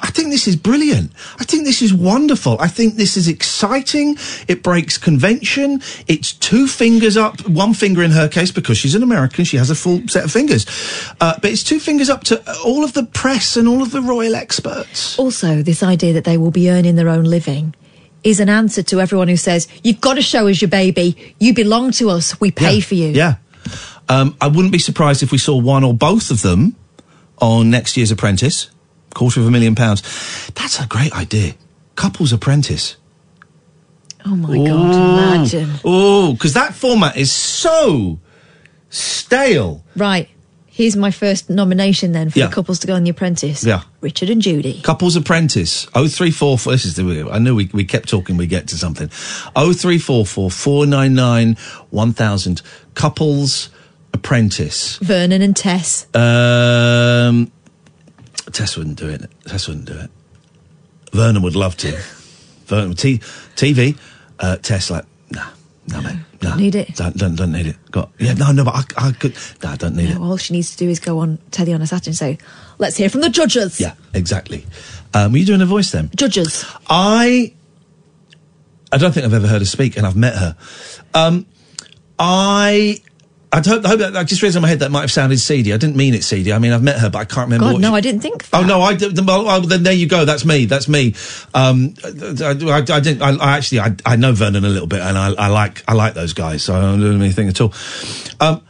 I 0.00 0.10
think 0.10 0.30
this 0.30 0.46
is 0.46 0.56
brilliant. 0.56 1.12
I 1.38 1.44
think 1.44 1.64
this 1.64 1.80
is 1.80 1.92
wonderful. 1.92 2.56
I 2.60 2.68
think 2.68 2.96
this 2.96 3.16
is 3.16 3.28
exciting. 3.28 4.16
It 4.46 4.62
breaks 4.62 4.98
convention. 4.98 5.80
It's 6.06 6.32
two 6.34 6.66
fingers 6.66 7.16
up, 7.16 7.40
one 7.48 7.72
finger 7.72 8.02
in 8.02 8.10
her 8.10 8.28
case 8.28 8.50
because 8.50 8.76
she's 8.76 8.94
an 8.94 9.02
American. 9.02 9.44
She 9.44 9.56
has 9.56 9.70
a 9.70 9.74
full 9.74 10.06
set 10.08 10.24
of 10.24 10.32
fingers. 10.32 10.66
Uh, 11.20 11.38
but 11.40 11.50
it's 11.50 11.62
two 11.62 11.80
fingers 11.80 12.10
up 12.10 12.24
to 12.24 12.42
all 12.64 12.84
of 12.84 12.92
the 12.92 13.04
press 13.04 13.56
and 13.56 13.66
all 13.66 13.82
of 13.82 13.90
the 13.90 14.02
royal 14.02 14.34
experts. 14.34 15.18
also 15.18 15.62
this 15.62 15.82
idea 15.82 16.12
that 16.12 16.24
they 16.24 16.36
will 16.36 16.50
be 16.50 16.70
earning 16.70 16.96
their 16.96 17.08
own 17.08 17.24
living 17.24 17.74
is 18.22 18.40
an 18.40 18.48
answer 18.48 18.82
to 18.82 19.00
everyone 19.00 19.28
who 19.28 19.36
says, 19.36 19.68
You've 19.82 20.00
got 20.00 20.14
to 20.14 20.22
show 20.22 20.48
us 20.48 20.60
your 20.60 20.68
baby. 20.68 21.34
You 21.38 21.54
belong 21.54 21.92
to 21.92 22.10
us. 22.10 22.38
We 22.40 22.50
pay 22.50 22.76
yeah. 22.76 22.84
for 22.84 22.94
you. 22.94 23.08
Yeah. 23.08 23.36
Um, 24.08 24.36
I 24.40 24.48
wouldn't 24.48 24.72
be 24.72 24.78
surprised 24.78 25.22
if 25.22 25.32
we 25.32 25.38
saw 25.38 25.56
one 25.56 25.84
or 25.84 25.94
both 25.94 26.30
of 26.30 26.42
them 26.42 26.76
on 27.38 27.70
next 27.70 27.96
year's 27.96 28.10
Apprentice. 28.10 28.70
Quarter 29.16 29.40
of 29.40 29.46
a 29.46 29.50
million 29.50 29.74
pounds. 29.74 30.02
That's 30.54 30.78
a 30.78 30.86
great 30.86 31.10
idea. 31.16 31.54
Couples 31.94 32.34
Apprentice. 32.34 32.96
Oh 34.26 34.36
my 34.36 34.54
God, 34.56 35.38
imagine. 35.38 35.70
Oh, 35.86 36.34
because 36.34 36.52
that 36.52 36.74
format 36.74 37.16
is 37.16 37.32
so 37.32 38.18
stale. 38.90 39.82
Right. 39.96 40.28
Here's 40.66 40.96
my 40.96 41.10
first 41.10 41.48
nomination 41.48 42.12
then 42.12 42.28
for 42.28 42.38
Yeah. 42.40 42.48
the 42.48 42.52
couples 42.54 42.78
to 42.80 42.86
go 42.86 42.94
on 42.94 43.04
The 43.04 43.10
Apprentice. 43.10 43.64
Yeah. 43.64 43.84
Richard 44.02 44.28
and 44.28 44.42
Judy. 44.42 44.82
Couples 44.82 45.16
Apprentice. 45.16 45.86
Oh 45.94 46.06
three 46.08 46.30
four 46.30 46.58
four. 46.58 46.72
This 46.74 46.84
is 46.84 46.96
the. 46.96 47.30
I 47.32 47.38
knew 47.38 47.54
we, 47.54 47.70
we 47.72 47.84
kept 47.86 48.10
talking. 48.10 48.36
We 48.36 48.46
get 48.46 48.68
to 48.68 48.76
something. 48.76 49.08
Oh 49.56 49.72
three 49.72 49.98
four 49.98 50.26
four 50.26 50.50
four 50.50 50.84
nine 50.84 51.14
nine 51.14 51.56
one 51.88 52.12
thousand. 52.12 52.60
Couples 52.94 53.70
Apprentice. 54.12 54.98
Vernon 54.98 55.40
and 55.40 55.56
Tess. 55.56 56.06
Um, 56.14 57.50
Tess 58.52 58.76
wouldn't 58.76 58.98
do 58.98 59.08
it. 59.08 59.22
Tess 59.46 59.68
wouldn't 59.68 59.86
do 59.86 59.98
it. 59.98 60.10
Vernon 61.12 61.42
would 61.42 61.56
love 61.56 61.76
to. 61.78 61.92
Vernon 62.66 62.94
T, 62.94 63.18
TV. 63.56 63.98
Uh, 64.38 64.56
Tess 64.56 64.90
like 64.90 65.04
nah, 65.30 65.48
nah, 65.88 66.00
mate, 66.00 66.18
nah. 66.42 66.56
need 66.56 66.74
it. 66.74 66.94
Don't, 66.94 67.16
don't 67.16 67.36
don't 67.36 67.52
need 67.52 67.66
it. 67.66 67.76
Got 67.90 68.10
yeah 68.18 68.34
no 68.34 68.52
no 68.52 68.64
but 68.64 68.74
I, 68.98 69.08
I 69.08 69.12
could 69.12 69.34
nah 69.62 69.72
I 69.72 69.76
don't 69.76 69.96
need 69.96 70.10
it. 70.10 70.14
No, 70.18 70.24
all 70.24 70.36
she 70.36 70.52
needs 70.52 70.72
to 70.72 70.76
do 70.76 70.88
is 70.90 71.00
go 71.00 71.20
on 71.20 71.38
telly 71.52 71.72
on 71.72 71.80
a 71.80 71.86
Saturday 71.86 72.10
and 72.10 72.16
say, 72.16 72.38
let's 72.78 72.96
hear 72.96 73.08
from 73.08 73.22
the 73.22 73.30
judges. 73.30 73.80
Yeah 73.80 73.94
exactly. 74.12 74.66
Um, 75.14 75.32
were 75.32 75.38
you 75.38 75.46
doing 75.46 75.62
a 75.62 75.66
voice 75.66 75.90
then? 75.90 76.10
Judges. 76.14 76.66
I 76.90 77.54
I 78.92 78.98
don't 78.98 79.12
think 79.12 79.26
I've 79.26 79.34
ever 79.34 79.46
heard 79.46 79.62
her 79.62 79.66
speak, 79.66 79.96
and 79.96 80.06
I've 80.06 80.16
met 80.16 80.34
her. 80.36 80.56
Um, 81.14 81.46
I. 82.18 83.00
I 83.56 83.66
hope, 83.66 83.86
I 83.86 83.88
hope 83.88 83.98
that, 84.00 84.14
I 84.14 84.22
just 84.22 84.42
raised 84.42 84.54
in 84.54 84.60
my 84.60 84.68
head 84.68 84.80
that 84.80 84.90
might 84.90 85.00
have 85.00 85.10
sounded 85.10 85.38
seedy. 85.38 85.72
I 85.72 85.78
didn't 85.78 85.96
mean 85.96 86.12
it 86.12 86.22
seedy. 86.24 86.52
I 86.52 86.58
mean, 86.58 86.72
I've 86.72 86.82
met 86.82 86.98
her, 86.98 87.08
but 87.08 87.20
I 87.20 87.24
can't 87.24 87.50
remember. 87.50 87.72
God, 87.72 87.80
no, 87.80 87.88
she- 87.90 87.94
I 87.94 88.00
didn't 88.02 88.20
think 88.20 88.46
Oh 88.52 88.62
no, 88.62 88.82
I 88.82 88.94
did. 88.94 89.18
Well, 89.26 89.46
well, 89.46 89.62
then 89.62 89.82
there 89.82 89.94
you 89.94 90.06
go. 90.06 90.26
That's 90.26 90.44
me. 90.44 90.66
That's 90.66 90.88
me. 90.88 91.14
Um, 91.54 91.94
I, 92.04 92.08
I, 92.44 92.78
I 92.78 93.00
didn't. 93.00 93.22
I, 93.22 93.30
I 93.36 93.56
actually, 93.56 93.80
I, 93.80 93.96
I 94.04 94.16
know 94.16 94.34
Vernon 94.34 94.62
a 94.64 94.68
little 94.68 94.86
bit, 94.86 95.00
and 95.00 95.16
I, 95.16 95.32
I 95.32 95.48
like, 95.48 95.82
I 95.88 95.94
like 95.94 96.12
those 96.12 96.34
guys. 96.34 96.62
So 96.64 96.76
I 96.76 96.82
don't 96.82 97.00
do 97.00 97.14
anything 97.14 97.48
at 97.48 97.58
all. 97.62 97.72
Um, 98.40 98.62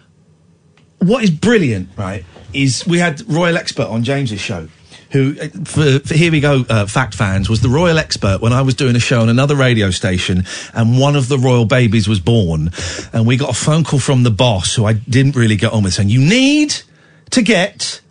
what 0.99 1.25
is 1.25 1.31
brilliant, 1.31 1.89
right, 1.97 2.25
is 2.53 2.87
we 2.87 2.99
had 3.01 3.29
Royal 3.29 3.57
Expert 3.57 3.89
on 3.89 4.05
James's 4.05 4.41
show. 4.41 4.69
Who, 5.17 5.35
uh, 5.41 5.49
for, 5.65 6.07
for 6.07 6.15
here 6.15 6.31
we 6.31 6.41
go, 6.41 6.63
uh, 6.69 6.85
fact 6.85 7.15
fans, 7.15 7.49
was 7.49 7.63
the 7.63 7.71
royal 7.71 7.99
expert 7.99 8.43
when 8.43 8.53
I 8.53 8.61
was 8.61 8.75
doing 8.75 8.97
a 8.97 9.01
show 9.01 9.23
on 9.23 9.31
another 9.31 9.57
radio 9.57 9.91
station 9.91 10.45
and 10.75 10.99
one 10.99 11.17
of 11.17 11.29
the 11.29 11.39
royal 11.39 11.65
babies 11.65 12.07
was 12.07 12.21
born. 12.21 12.71
And 13.15 13.27
we 13.27 13.39
got 13.39 13.49
a 13.49 13.55
phone 13.55 13.83
call 13.83 13.99
from 13.99 14.25
the 14.25 14.31
boss 14.31 14.75
who 14.75 14.85
I 14.85 14.93
didn't 14.93 15.35
really 15.35 15.57
get 15.57 15.73
on 15.73 15.85
with 15.85 15.95
saying, 15.95 16.11
You 16.11 16.21
need 16.21 16.75
to 17.31 17.41
get 17.41 18.03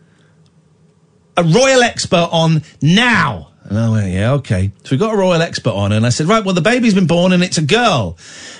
a 1.38 1.44
royal 1.44 1.84
expert 1.84 2.28
on 2.32 2.64
now. 2.82 3.52
And 3.66 3.78
I 3.78 3.90
went, 3.90 4.12
yeah, 4.12 4.32
okay. 4.34 4.72
So 4.84 4.92
we 4.92 4.98
got 4.98 5.14
a 5.14 5.18
royal 5.18 5.42
expert 5.42 5.74
on, 5.74 5.92
and 5.92 6.06
I 6.06 6.10
said, 6.10 6.28
right, 6.28 6.44
well, 6.44 6.54
the 6.54 6.62
baby's 6.62 6.94
been 6.94 7.08
born 7.08 7.34
and 7.34 7.44
it's 7.44 7.58
a 7.58 7.64
girl. 7.64 8.18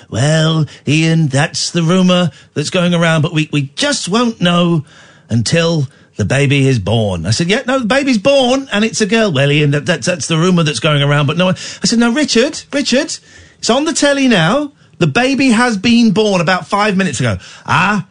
Well, 0.08 0.66
Iain, 0.86 1.28
that's 1.28 1.70
the 1.70 1.82
rumour 1.82 2.30
that's 2.54 2.70
going 2.70 2.94
around, 2.94 3.22
but 3.22 3.32
we, 3.32 3.48
we 3.52 3.62
just 3.76 4.08
won't 4.08 4.40
know 4.40 4.84
until 5.28 5.86
the 6.16 6.24
baby 6.24 6.66
is 6.66 6.78
born. 6.78 7.26
I 7.26 7.30
said, 7.30 7.48
yeah, 7.48 7.62
no, 7.66 7.78
the 7.78 7.86
baby's 7.86 8.18
born 8.18 8.68
and 8.72 8.84
it's 8.84 9.00
a 9.00 9.06
girl. 9.06 9.32
Well, 9.32 9.50
Iain, 9.50 9.70
that, 9.72 9.86
that's, 9.86 10.06
that's 10.06 10.28
the 10.28 10.36
rumour 10.36 10.62
that's 10.62 10.80
going 10.80 11.02
around, 11.02 11.26
but 11.26 11.36
no 11.36 11.46
one. 11.46 11.54
I 11.54 11.86
said, 11.86 11.98
no, 11.98 12.12
Richard, 12.12 12.62
Richard, 12.72 13.16
it's 13.58 13.70
on 13.70 13.84
the 13.84 13.92
telly 13.92 14.28
now. 14.28 14.72
The 14.98 15.06
baby 15.06 15.50
has 15.50 15.76
been 15.76 16.12
born 16.12 16.40
about 16.40 16.66
five 16.66 16.96
minutes 16.96 17.20
ago. 17.20 17.36
Ah, 17.66 18.08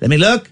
let 0.00 0.10
me 0.10 0.16
look. 0.16 0.50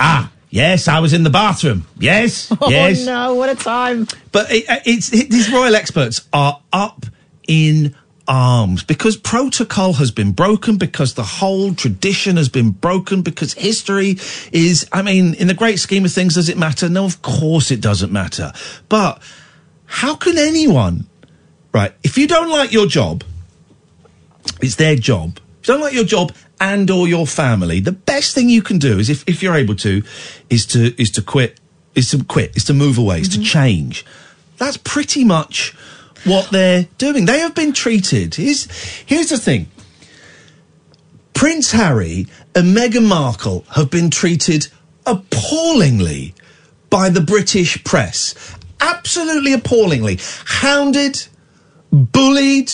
Ah, 0.00 0.32
yes, 0.48 0.88
I 0.88 1.00
was 1.00 1.12
in 1.12 1.22
the 1.22 1.30
bathroom. 1.30 1.86
Yes, 1.98 2.50
yes. 2.68 3.02
Oh 3.02 3.04
no, 3.04 3.34
what 3.34 3.50
a 3.50 3.54
time. 3.54 4.06
But 4.32 4.50
it, 4.50 4.64
it's 4.86 5.12
it, 5.12 5.30
these 5.30 5.52
royal 5.52 5.76
experts 5.76 6.26
are 6.32 6.62
up 6.72 7.04
in 7.46 7.94
arms 8.28 8.82
because 8.82 9.16
protocol 9.16 9.94
has 9.94 10.10
been 10.10 10.32
broken, 10.32 10.76
because 10.76 11.14
the 11.14 11.22
whole 11.22 11.74
tradition 11.74 12.36
has 12.36 12.48
been 12.48 12.70
broken, 12.70 13.22
because 13.22 13.54
history 13.54 14.18
is. 14.52 14.88
I 14.92 15.02
mean, 15.02 15.34
in 15.34 15.46
the 15.46 15.54
great 15.54 15.78
scheme 15.78 16.04
of 16.04 16.12
things, 16.12 16.34
does 16.34 16.48
it 16.48 16.58
matter? 16.58 16.88
No, 16.88 17.04
of 17.04 17.22
course 17.22 17.70
it 17.70 17.80
doesn't 17.80 18.12
matter. 18.12 18.52
But 18.88 19.20
how 19.86 20.16
can 20.16 20.38
anyone, 20.38 21.06
right? 21.72 21.92
If 22.02 22.18
you 22.18 22.26
don't 22.26 22.50
like 22.50 22.72
your 22.72 22.86
job, 22.86 23.24
it's 24.60 24.76
their 24.76 24.96
job. 24.96 25.38
If 25.60 25.68
you 25.68 25.74
don't 25.74 25.80
like 25.80 25.94
your 25.94 26.04
job 26.04 26.32
and 26.60 26.90
or 26.90 27.08
your 27.08 27.26
family, 27.26 27.80
the 27.80 27.92
best 27.92 28.34
thing 28.34 28.48
you 28.48 28.62
can 28.62 28.78
do 28.78 28.98
is 28.98 29.10
if, 29.10 29.24
if 29.28 29.42
you're 29.42 29.54
able 29.54 29.76
to, 29.76 30.02
is 30.50 30.66
to 30.66 31.00
is 31.00 31.10
to 31.12 31.22
quit, 31.22 31.60
is 31.94 32.10
to 32.10 32.24
quit, 32.24 32.56
is 32.56 32.64
to 32.64 32.74
move 32.74 32.98
away, 32.98 33.20
is 33.20 33.28
to 33.30 33.36
mm-hmm. 33.36 33.44
change. 33.44 34.04
That's 34.58 34.76
pretty 34.76 35.24
much 35.24 35.74
what 36.24 36.50
they're 36.50 36.88
doing. 36.98 37.26
They 37.26 37.40
have 37.40 37.54
been 37.54 37.72
treated. 37.72 38.34
Here's 38.34 38.70
here's 39.06 39.28
the 39.28 39.38
thing. 39.38 39.68
Prince 41.34 41.72
Harry 41.72 42.26
and 42.54 42.76
Meghan 42.76 43.06
Markle 43.06 43.64
have 43.74 43.90
been 43.90 44.10
treated 44.10 44.68
appallingly 45.04 46.34
by 46.88 47.10
the 47.10 47.20
British 47.20 47.82
press. 47.84 48.56
Absolutely 48.80 49.52
appallingly. 49.52 50.18
Hounded, 50.46 51.26
bullied, 51.92 52.72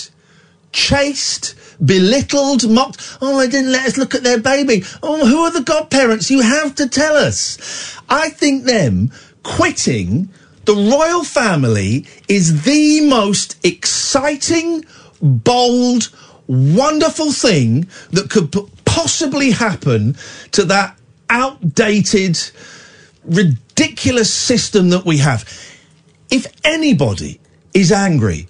chased, 0.72 1.54
belittled, 1.84 2.70
mocked. 2.70 3.18
Oh, 3.20 3.38
they 3.38 3.48
didn't 3.48 3.72
let 3.72 3.86
us 3.86 3.96
look 3.96 4.14
at 4.14 4.22
their 4.22 4.40
baby. 4.40 4.84
Oh, 5.02 5.26
who 5.26 5.40
are 5.40 5.50
the 5.50 5.62
godparents? 5.62 6.30
You 6.30 6.40
have 6.40 6.74
to 6.76 6.88
tell 6.88 7.16
us. 7.16 7.96
I 8.08 8.30
think 8.30 8.64
them 8.64 9.10
quitting 9.42 10.28
the 10.64 10.74
royal 10.74 11.24
family 11.24 12.06
is 12.28 12.62
the 12.62 13.00
most 13.08 13.64
exciting, 13.64 14.84
bold, 15.20 16.10
wonderful 16.46 17.32
thing 17.32 17.88
that 18.10 18.30
could 18.30 18.54
possibly 18.84 19.50
happen 19.50 20.16
to 20.52 20.64
that 20.64 20.98
outdated, 21.30 22.38
ridiculous 23.24 24.32
system 24.32 24.90
that 24.90 25.04
we 25.04 25.18
have. 25.18 25.48
If 26.30 26.46
anybody 26.64 27.40
is 27.74 27.90
angry 27.90 28.48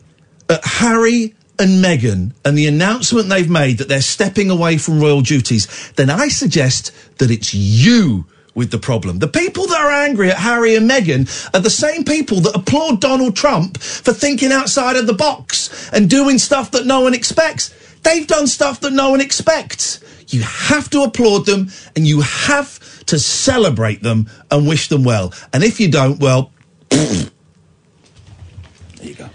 at 0.49 0.65
Harry 0.65 1.35
and 1.59 1.83
Meghan 1.85 2.33
and 2.45 2.59
the 2.59 2.67
announcement 2.67 3.29
they've 3.29 3.49
made 3.49 3.79
that 3.79 3.89
they're 3.89 4.01
stepping 4.01 4.51
away 4.51 4.79
from 4.79 5.01
royal 5.01 5.21
duties, 5.23 5.93
then 5.93 6.11
I 6.11 6.29
suggest 6.29 6.93
that 7.19 7.31
it's 7.31 7.55
you 7.55 8.27
with 8.55 8.71
the 8.71 8.79
problem. 8.79 9.19
The 9.19 9.29
people 9.29 9.67
that 9.67 9.81
are 9.81 9.91
angry 9.91 10.31
at 10.31 10.39
Harry 10.39 10.75
and 10.77 10.89
Meghan 10.89 11.29
are 11.55 11.61
the 11.61 11.71
same 11.71 12.05
people 12.05 12.41
that 12.41 12.57
applaud 12.57 13.01
Donald 13.01 13.37
Trump 13.37 13.79
for 13.79 14.13
thinking 14.13 14.53
outside 14.53 14.97
of 14.97 15.07
the 15.07 15.15
box 15.15 15.91
and 15.93 16.09
doing 16.09 16.39
stuff 16.39 16.71
that 16.73 16.87
no 16.87 17.01
one 17.01 17.15
expects. 17.15 17.75
They've 18.03 18.27
done 18.27 18.47
stuff 18.47 18.81
that 18.81 18.93
no 18.93 19.11
one 19.11 19.21
expects. 19.21 20.01
You 20.29 20.43
have 20.43 20.91
to 20.91 21.03
applaud 21.03 21.47
them 21.47 21.71
and 21.95 22.07
you 22.07 22.23
have 22.23 23.05
to 23.07 23.19
celebrate 23.19 24.03
them 24.03 24.29
and 24.51 24.67
wish 24.67 24.89
them 24.89 25.05
well. 25.05 25.33
And 25.53 25.63
if 25.63 25.81
you 25.81 25.91
don't, 25.91 26.19
well, 26.21 26.53
there 26.91 27.31
you 29.03 29.15
go 29.15 29.29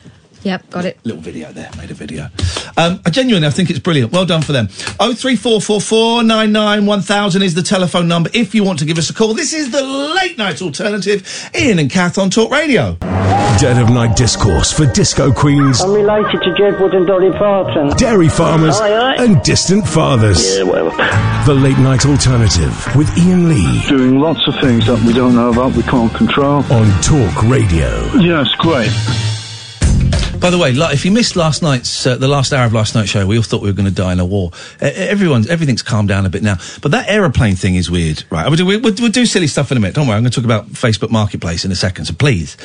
Yep, 0.48 0.70
got 0.70 0.86
it. 0.86 0.98
little 1.04 1.22
video 1.22 1.52
there, 1.52 1.70
made 1.78 1.92
a 1.92 1.94
video. 1.94 2.30
Um, 2.78 3.02
I 3.06 3.10
genuinely, 3.10 3.48
I 3.48 3.52
think 3.52 3.70
it's 3.70 3.80
brilliant. 3.80 4.12
Well 4.14 4.26
done 4.26 4.42
for 4.42 4.54
them. 4.54 4.70
Oh 5.00 5.14
three 5.14 5.36
four 5.36 5.60
four 5.60 5.82
four 5.82 6.24
nine 6.24 6.52
nine 6.54 6.86
one 6.86 7.02
thousand 7.02 7.42
is 7.42 7.54
the 7.54 7.64
telephone 7.64 8.08
number 8.08 8.30
if 8.34 8.56
you 8.56 8.64
want 8.64 8.80
to 8.80 8.86
give 8.86 8.98
us 8.98 9.10
a 9.10 9.14
call. 9.14 9.34
This 9.34 9.52
is 9.54 9.72
the 9.72 9.82
late 9.84 10.38
night 10.38 10.62
alternative. 10.62 11.50
Iain 11.54 11.80
and 11.80 11.90
Kath 11.92 12.18
on 12.18 12.30
Talk 12.30 12.50
Radio. 12.52 12.96
Dead 13.60 13.82
of 13.82 13.90
night 13.90 14.16
discourse 14.16 14.72
for 14.72 14.86
disco 14.86 15.32
queens, 15.34 15.82
I'm 15.82 15.92
related 15.92 16.42
to 16.44 16.54
Jed 16.56 16.80
Wood 16.80 16.94
and 16.94 17.08
Dolly 17.08 17.32
Parton. 17.32 17.90
dairy 17.98 18.30
farmers, 18.30 18.80
Aye, 18.80 18.94
aye. 18.94 19.24
and 19.24 19.42
distant 19.42 19.88
fathers. 19.88 20.58
Yeah, 20.58 20.64
well, 20.64 20.92
The 21.48 21.56
late 21.56 21.78
night 21.80 22.06
alternative 22.06 22.96
with 22.96 23.10
Iain 23.18 23.50
Lee 23.50 23.82
doing 23.88 24.20
lots 24.20 24.48
of 24.48 24.54
things 24.62 24.86
that 24.86 25.02
we 25.04 25.12
don't 25.12 25.34
know 25.36 25.50
about, 25.52 25.74
we 25.74 25.82
can't 25.84 26.14
control. 26.14 26.64
on 26.72 27.02
Talk 27.02 27.44
Radio. 27.44 27.90
Yeah, 28.20 28.42
it's 28.46 28.54
great. 28.56 28.92
By 30.40 30.52
the 30.52 30.58
way, 30.60 30.72
if 30.72 31.04
you 31.04 31.12
missed 31.12 31.36
last 31.36 31.64
night's, 31.64 32.06
uh, 32.06 32.16
the 32.16 32.28
last 32.28 32.54
hour 32.54 32.66
of 32.66 32.72
last 32.72 32.94
night's 32.94 33.10
show, 33.10 33.26
we 33.26 33.38
all 33.38 33.44
thought 33.44 33.62
we 33.62 33.70
were 33.70 33.76
going 33.76 33.90
to 33.90 33.94
die 33.94 34.14
in 34.14 34.20
a 34.20 34.26
war. 34.26 34.52
Everyone's, 34.80 35.50
everything's 35.50 35.82
calmed 35.82 36.10
down 36.10 36.26
a 36.26 36.30
bit 36.30 36.44
now. 36.44 36.58
But 36.82 36.92
that 36.92 37.10
aeroplane 37.10 37.56
thing 37.56 37.76
is 37.76 37.90
weird, 37.90 38.24
right? 38.30 38.48
We'll 38.48 38.56
do, 38.56 38.66
we'll, 38.66 38.80
we'll 38.80 38.94
do 38.94 39.26
silly 39.26 39.48
stuff 39.48 39.72
in 39.72 39.78
a 39.78 39.80
minute. 39.82 39.96
Don't 39.96 40.08
worry, 40.08 40.16
I'm 40.16 40.24
going 40.24 40.32
to 40.32 40.36
talk 40.36 40.46
about 40.46 40.68
Facebook 40.68 41.10
Marketplace 41.10 41.66
in 41.66 41.72
a 41.72 41.76
second. 41.76 42.06
So 42.06 42.14
please, 42.14 42.56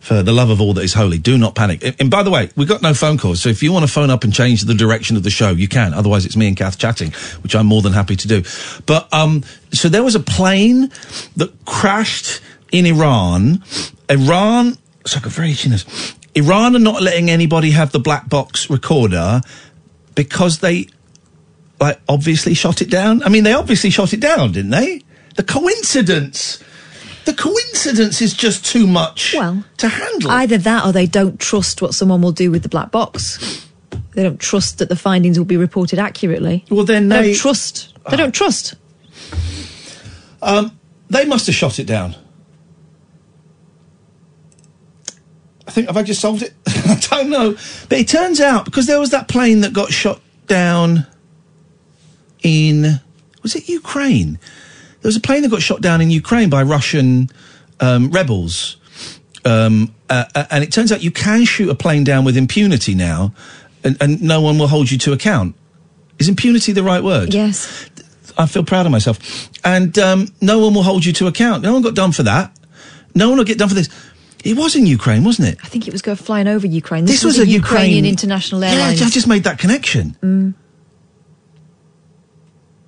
for 0.00 0.22
the 0.22 0.30
love 0.32 0.50
of 0.50 0.60
all 0.60 0.74
that 0.74 0.82
is 0.82 0.92
holy, 0.92 1.18
do 1.18 1.38
not 1.38 1.54
panic. 1.54 1.96
And, 1.98 2.10
by 2.10 2.22
the 2.22 2.30
way, 2.30 2.50
we've 2.54 2.68
got 2.68 2.82
no 2.82 2.92
phone 2.92 3.16
calls. 3.16 3.40
So 3.40 3.48
if 3.48 3.62
you 3.62 3.72
want 3.72 3.86
to 3.86 3.90
phone 3.90 4.10
up 4.10 4.24
and 4.24 4.32
change 4.32 4.62
the 4.62 4.74
direction 4.74 5.16
of 5.16 5.22
the 5.22 5.30
show, 5.30 5.50
you 5.50 5.68
can. 5.68 5.94
Otherwise, 5.94 6.26
it's 6.26 6.36
me 6.36 6.48
and 6.48 6.56
Kath 6.56 6.78
chatting, 6.78 7.12
which 7.42 7.56
I'm 7.56 7.66
more 7.66 7.80
than 7.80 7.94
happy 7.94 8.14
to 8.14 8.28
do. 8.28 8.42
But, 8.84 9.12
um, 9.12 9.42
so 9.72 9.88
there 9.88 10.04
was 10.04 10.14
a 10.14 10.20
plane 10.20 10.90
that 11.36 11.64
crashed 11.64 12.40
in 12.70 12.84
Iran. 12.84 13.64
Iran, 14.10 14.76
it's 15.00 15.16
like 15.16 15.26
a 15.26 15.30
very 15.30 15.54
chinese. 15.54 16.14
Iran 16.34 16.74
are 16.76 16.78
not 16.80 17.02
letting 17.02 17.28
anybody 17.30 17.70
have 17.72 17.92
the 17.92 17.98
black 18.00 18.28
box 18.28 18.70
recorder 18.70 19.40
because 20.14 20.58
they, 20.60 20.88
like, 21.80 22.00
obviously 22.08 22.54
shot 22.54 22.80
it 22.82 22.90
down. 22.90 23.22
I 23.22 23.28
mean, 23.28 23.44
they 23.44 23.52
obviously 23.52 23.90
shot 23.90 24.12
it 24.12 24.20
down, 24.20 24.52
didn't 24.52 24.70
they? 24.70 25.02
The 25.36 25.42
coincidence, 25.42 26.62
the 27.24 27.34
coincidence 27.34 28.20
is 28.22 28.34
just 28.34 28.64
too 28.64 28.86
much 28.86 29.34
Well, 29.36 29.64
to 29.78 29.88
handle. 29.88 30.30
Either 30.30 30.58
that 30.58 30.86
or 30.86 30.92
they 30.92 31.06
don't 31.06 31.38
trust 31.40 31.80
what 31.82 31.94
someone 31.94 32.22
will 32.22 32.32
do 32.32 32.50
with 32.50 32.62
the 32.62 32.68
black 32.68 32.90
box. 32.90 33.66
They 34.14 34.22
don't 34.22 34.40
trust 34.40 34.78
that 34.78 34.88
the 34.88 34.96
findings 34.96 35.38
will 35.38 35.46
be 35.46 35.56
reported 35.56 35.98
accurately. 35.98 36.64
well, 36.70 36.84
then 36.84 37.08
They 37.08 37.16
they, 37.20 37.26
don't 37.28 37.36
trust. 37.36 37.94
They 38.10 38.16
don't 38.16 38.34
trust. 38.34 38.74
um, 40.42 40.78
they 41.08 41.24
must 41.24 41.46
have 41.46 41.54
shot 41.54 41.78
it 41.78 41.86
down. 41.86 42.14
Think 45.72 45.86
have 45.88 45.96
I 45.96 46.02
just 46.02 46.20
solved 46.20 46.42
it? 46.42 46.54
I 46.66 46.98
don't 47.10 47.30
know, 47.30 47.52
but 47.88 47.98
it 47.98 48.08
turns 48.08 48.40
out 48.40 48.64
because 48.64 48.86
there 48.86 49.00
was 49.00 49.10
that 49.10 49.28
plane 49.28 49.60
that 49.60 49.72
got 49.72 49.90
shot 49.90 50.20
down 50.46 51.06
in 52.42 53.00
was 53.42 53.56
it 53.56 53.68
Ukraine? 53.68 54.38
There 55.00 55.08
was 55.08 55.16
a 55.16 55.20
plane 55.20 55.42
that 55.42 55.50
got 55.50 55.62
shot 55.62 55.80
down 55.80 56.00
in 56.00 56.10
Ukraine 56.10 56.48
by 56.48 56.62
Russian 56.62 57.28
um, 57.80 58.10
rebels, 58.10 58.76
um, 59.44 59.92
uh, 60.08 60.24
uh, 60.34 60.44
and 60.50 60.62
it 60.62 60.72
turns 60.72 60.92
out 60.92 61.02
you 61.02 61.10
can 61.10 61.44
shoot 61.44 61.68
a 61.68 61.74
plane 61.74 62.04
down 62.04 62.24
with 62.24 62.36
impunity 62.36 62.94
now, 62.94 63.34
and, 63.82 63.96
and 64.00 64.22
no 64.22 64.40
one 64.40 64.58
will 64.58 64.68
hold 64.68 64.90
you 64.90 64.98
to 64.98 65.12
account. 65.12 65.56
Is 66.18 66.28
impunity 66.28 66.70
the 66.72 66.84
right 66.84 67.02
word? 67.02 67.34
Yes. 67.34 67.90
I 68.38 68.46
feel 68.46 68.64
proud 68.64 68.86
of 68.86 68.92
myself. 68.92 69.18
And 69.64 69.98
um, 69.98 70.28
no 70.40 70.60
one 70.60 70.74
will 70.74 70.84
hold 70.84 71.04
you 71.04 71.12
to 71.14 71.26
account. 71.26 71.62
No 71.62 71.72
one 71.72 71.82
got 71.82 71.94
done 71.94 72.12
for 72.12 72.22
that. 72.22 72.56
No 73.14 73.28
one 73.28 73.38
will 73.38 73.44
get 73.44 73.58
done 73.58 73.68
for 73.68 73.74
this. 73.74 73.88
It 74.44 74.56
was 74.56 74.74
in 74.74 74.86
Ukraine, 74.86 75.24
wasn't 75.24 75.48
it? 75.48 75.58
I 75.62 75.68
think 75.68 75.86
it 75.86 75.92
was 75.92 76.02
go 76.02 76.16
flying 76.16 76.48
over 76.48 76.66
Ukraine. 76.66 77.04
This, 77.04 77.24
was, 77.24 77.38
a 77.38 77.42
a 77.42 77.44
Ukrainian 77.44 78.04
Ukraine 78.04 78.04
international 78.06 78.64
airline. 78.64 78.96
Yeah. 78.96 79.06
I 79.06 79.10
just 79.10 79.28
made 79.28 79.44
that 79.44 79.58
connection. 79.58 80.16
Mm. 80.22 80.54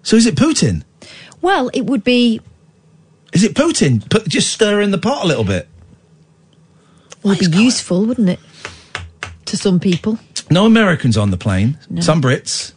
So 0.03 0.17
is 0.17 0.27
it 0.27 0.35
Putin? 0.35 0.83
Well, 1.41 1.71
it 1.73 1.87
would 1.87 2.05
be 2.05 2.41
Is 3.33 3.45
it 3.45 3.55
Putin? 3.55 4.09
Put, 4.09 4.29
just 4.29 4.53
stir 4.53 4.81
in 4.81 4.91
the 4.91 4.99
pot 4.99 5.25
a 5.25 5.29
little 5.29 5.45
bit. 5.45 5.69
would 7.23 7.39
be 7.39 7.47
useful, 7.47 8.05
wouldn't 8.05 8.29
it? 8.29 8.41
To 9.47 9.57
some 9.57 9.79
people. 9.79 10.19
No 10.51 10.67
Americans 10.67 11.17
on 11.17 11.31
the 11.31 11.37
plane. 11.37 11.79
No. 11.89 12.01
Some 12.01 12.21
Brits. 12.21 12.73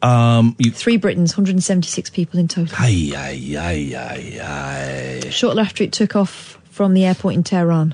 Um, 0.00 0.54
you, 0.58 0.70
Three 0.70 0.96
Britons, 0.96 1.32
176 1.36 2.10
people 2.10 2.38
in 2.38 2.46
total. 2.46 2.76
ay, 2.78 3.12
ay, 3.16 3.56
ay, 3.58 3.94
ay, 3.96 4.40
ay. 4.40 5.30
Shortly 5.30 5.62
after 5.62 5.82
it 5.82 5.92
took 5.92 6.14
off 6.14 6.57
from 6.78 6.94
the 6.94 7.04
airport 7.04 7.34
in 7.34 7.42
Tehran. 7.42 7.92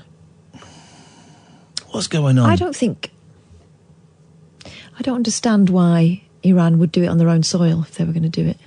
What's 1.89 2.05
going 2.05 2.37
on? 2.37 2.47
I 2.47 2.55
don't 2.55 2.75
think. 2.75 3.09
I 4.63 5.01
don't 5.01 5.15
understand 5.15 5.71
why 5.71 6.21
Iran 6.43 6.77
would 6.77 6.91
do 6.91 7.01
it 7.01 7.07
on 7.07 7.17
their 7.17 7.29
own 7.29 7.41
soil 7.41 7.81
if 7.81 7.95
they 7.95 8.03
were 8.03 8.11
going 8.11 8.29
to 8.29 8.29
do 8.29 8.45
it. 8.45 8.57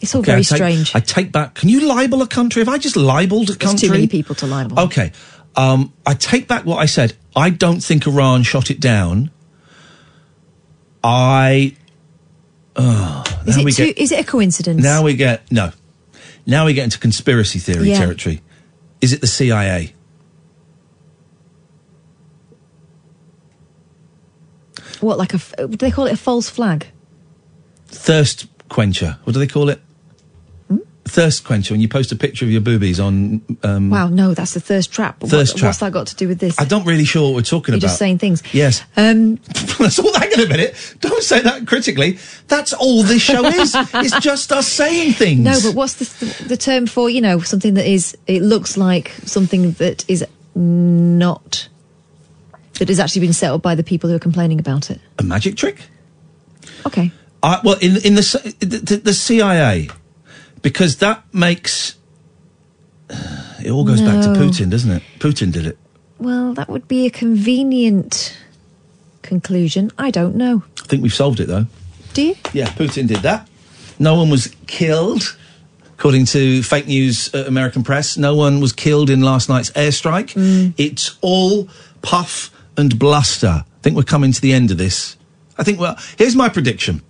It's 0.00 0.14
all 0.14 0.20
Okay, 0.20 0.30
very 0.30 0.38
I 0.38 0.42
take, 0.42 0.56
strange. 0.56 0.94
I 0.94 1.00
take 1.00 1.32
back. 1.32 1.56
Can 1.56 1.68
you 1.68 1.88
libel 1.88 2.22
a 2.22 2.28
country? 2.28 2.60
Have 2.60 2.68
I 2.68 2.78
just 2.78 2.94
libelled 2.96 3.50
a 3.50 3.54
There's 3.54 3.56
country? 3.56 3.88
too 3.88 3.92
many 3.92 4.06
people 4.06 4.36
to 4.36 4.46
libel. 4.46 4.78
Okay. 4.78 5.10
Um, 5.56 5.92
I 6.06 6.14
take 6.14 6.46
back 6.46 6.64
what 6.64 6.76
I 6.76 6.86
said. 6.86 7.16
I 7.34 7.50
don't 7.50 7.80
think 7.82 8.06
Iran 8.06 8.44
shot 8.44 8.70
it 8.70 8.78
down. 8.78 9.32
I. 11.02 11.74
Uh, 12.76 13.24
is, 13.48 13.56
it 13.56 13.64
we 13.64 13.72
too, 13.72 13.86
get, 13.86 13.98
is 13.98 14.12
it 14.12 14.20
a 14.20 14.24
coincidence? 14.24 14.80
now 14.80 15.02
we 15.02 15.16
get 15.16 15.50
no. 15.50 15.72
Now 16.46 16.64
we 16.64 16.74
get 16.74 16.84
into 16.84 16.98
conspiracy 16.98 17.58
theory 17.58 17.90
Yeah. 17.90 17.98
territory. 17.98 18.40
Is 19.00 19.12
it 19.12 19.20
the 19.20 19.26
CIA? 19.26 19.92
what, 25.00 25.18
like 25.18 25.34
a, 25.34 25.38
Do 25.66 25.76
they 25.76 25.90
call 25.90 26.06
it 26.06 26.12
a 26.12 26.16
false 26.16 26.48
flag? 26.48 26.86
Thirst 27.88 28.46
quencher. 28.68 29.18
What 29.24 29.32
do 29.34 29.38
they 29.38 29.46
call 29.46 29.68
it? 29.68 29.80
Thirst 31.08 31.44
quencher. 31.44 31.72
When 31.72 31.80
you 31.80 31.88
post 31.88 32.10
a 32.10 32.16
picture 32.16 32.44
of 32.44 32.50
your 32.50 32.60
boobies 32.60 32.98
on. 32.98 33.40
Um, 33.62 33.90
Wow, 33.90 34.08
no, 34.08 34.34
that's 34.34 34.54
the 34.54 34.60
thirst 34.60 34.92
trap. 34.92 35.16
But 35.20 35.30
Thirst 35.30 35.54
what, 35.54 35.60
trap. 35.60 35.68
What's 35.68 35.78
that 35.78 35.92
got 35.92 36.08
to 36.08 36.16
do 36.16 36.26
with 36.26 36.40
this? 36.40 36.58
I'm 36.60 36.68
not 36.68 36.84
really 36.84 37.04
sure 37.04 37.28
what 37.28 37.36
we're 37.36 37.42
talking 37.42 37.72
You're 37.74 37.78
about. 37.78 37.86
just 37.86 37.98
saying 37.98 38.18
things. 38.18 38.42
Yes. 38.52 38.82
Um, 38.96 39.36
That's 39.78 39.98
all. 40.00 40.12
Hang 40.18 40.32
on 40.32 40.40
a 40.40 40.48
minute. 40.48 40.96
Don't 41.00 41.22
say 41.22 41.40
that 41.42 41.66
critically. 41.66 42.18
That's 42.48 42.72
all 42.72 43.02
this 43.04 43.22
show 43.22 43.44
is. 43.44 43.74
it's 43.94 44.18
just 44.20 44.50
us 44.52 44.66
saying 44.66 45.12
things. 45.12 45.40
no, 45.40 45.58
but 45.62 45.74
what's 45.76 45.94
the, 45.94 46.44
the 46.48 46.56
term 46.56 46.86
for, 46.86 47.08
you 47.08 47.20
know, 47.20 47.38
something 47.38 47.74
that 47.74 47.86
is, 47.86 48.16
it 48.26 48.42
looks 48.42 48.76
like 48.76 49.10
something 49.24 49.72
that 49.72 50.04
is 50.10 50.26
not, 50.54 51.68
that 52.78 52.88
has 52.88 52.98
actually 52.98 53.20
been 53.20 53.32
set 53.32 53.52
up 53.52 53.62
by 53.62 53.74
the 53.74 53.84
people 53.84 54.10
who 54.10 54.16
are 54.16 54.20
complaining 54.20 54.58
about 54.58 54.90
it? 54.90 55.00
a 55.18 55.22
magic 55.22 55.56
trick. 55.56 55.78
Okay. 56.84 57.12
I, 57.42 57.60
well, 57.62 57.76
in 57.80 57.96
in 58.04 58.14
the 58.16 58.54
the 58.60 58.96
the 58.96 59.12
CIA, 59.14 59.88
because 60.62 60.96
that 60.96 61.22
makes 61.32 61.96
it 63.10 63.70
all 63.70 63.84
goes 63.84 64.00
back 64.00 64.22
to 64.24 64.28
Putin, 64.30 64.70
doesn't 64.70 64.90
it? 64.90 65.02
Putin 65.18 65.52
did 65.52 65.66
it. 65.66 65.78
Well, 66.18 66.54
that 66.54 66.68
would 66.68 66.88
be 66.88 67.06
a 67.06 67.10
convenient 67.10 68.36
conclusion. 69.22 69.90
I 69.98 70.10
don't 70.10 70.36
know. 70.36 70.62
I 70.82 70.86
think 70.86 71.02
we've 71.02 71.12
solved 71.14 71.40
it 71.40 71.46
though. 71.46 71.66
Do 72.14 72.22
you? 72.22 72.36
Yeah, 72.52 72.68
Putin 72.68 73.06
did 73.06 73.18
that. 73.18 73.48
No 73.98 74.14
one 74.14 74.30
was 74.30 74.54
killed, 74.66 75.36
according 75.98 76.26
to 76.26 76.62
fake 76.62 76.86
news 76.86 77.34
uh, 77.34 77.44
American 77.46 77.82
press. 77.82 78.16
No 78.16 78.34
one 78.34 78.60
was 78.60 78.72
killed 78.72 79.10
in 79.10 79.20
last 79.22 79.48
night's 79.48 79.70
airstrike. 79.72 80.74
It's 80.76 81.18
all 81.20 81.68
puff 82.02 82.50
and 82.76 82.98
bluster. 82.98 83.64
I 83.66 83.80
think 83.82 83.96
we're 83.96 84.02
coming 84.02 84.32
to 84.32 84.40
the 84.40 84.52
end 84.52 84.70
of 84.70 84.78
this. 84.78 85.16
I 85.58 85.62
think. 85.62 85.78
Well, 85.80 85.96
here's 86.18 86.36
my 86.36 86.48
prediction. 86.48 87.02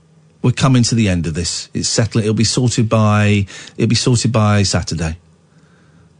We're 0.46 0.52
coming 0.52 0.84
to 0.84 0.94
the 0.94 1.08
end 1.08 1.26
of 1.26 1.34
this. 1.34 1.68
It's 1.74 1.88
settling. 1.88 2.22
It'll 2.22 2.32
be 2.32 2.44
sorted 2.44 2.88
by. 2.88 3.48
It'll 3.76 3.88
be 3.88 3.96
sorted 3.96 4.30
by 4.30 4.62
Saturday. 4.62 5.18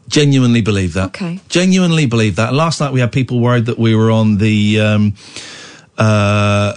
Genuinely 0.09 0.63
believe 0.63 0.95
that. 0.95 1.11
Okay. 1.11 1.39
Genuinely 1.49 2.07
believe 2.07 2.35
that. 2.35 2.53
Last 2.53 2.81
night 2.81 2.93
we 2.93 2.99
had 2.99 3.13
people 3.13 3.39
worried 3.39 3.67
that 3.67 3.79
we 3.79 3.95
were 3.95 4.11
on 4.11 4.39
the. 4.39 4.81
Um, 4.81 5.15
uh, 5.97 6.77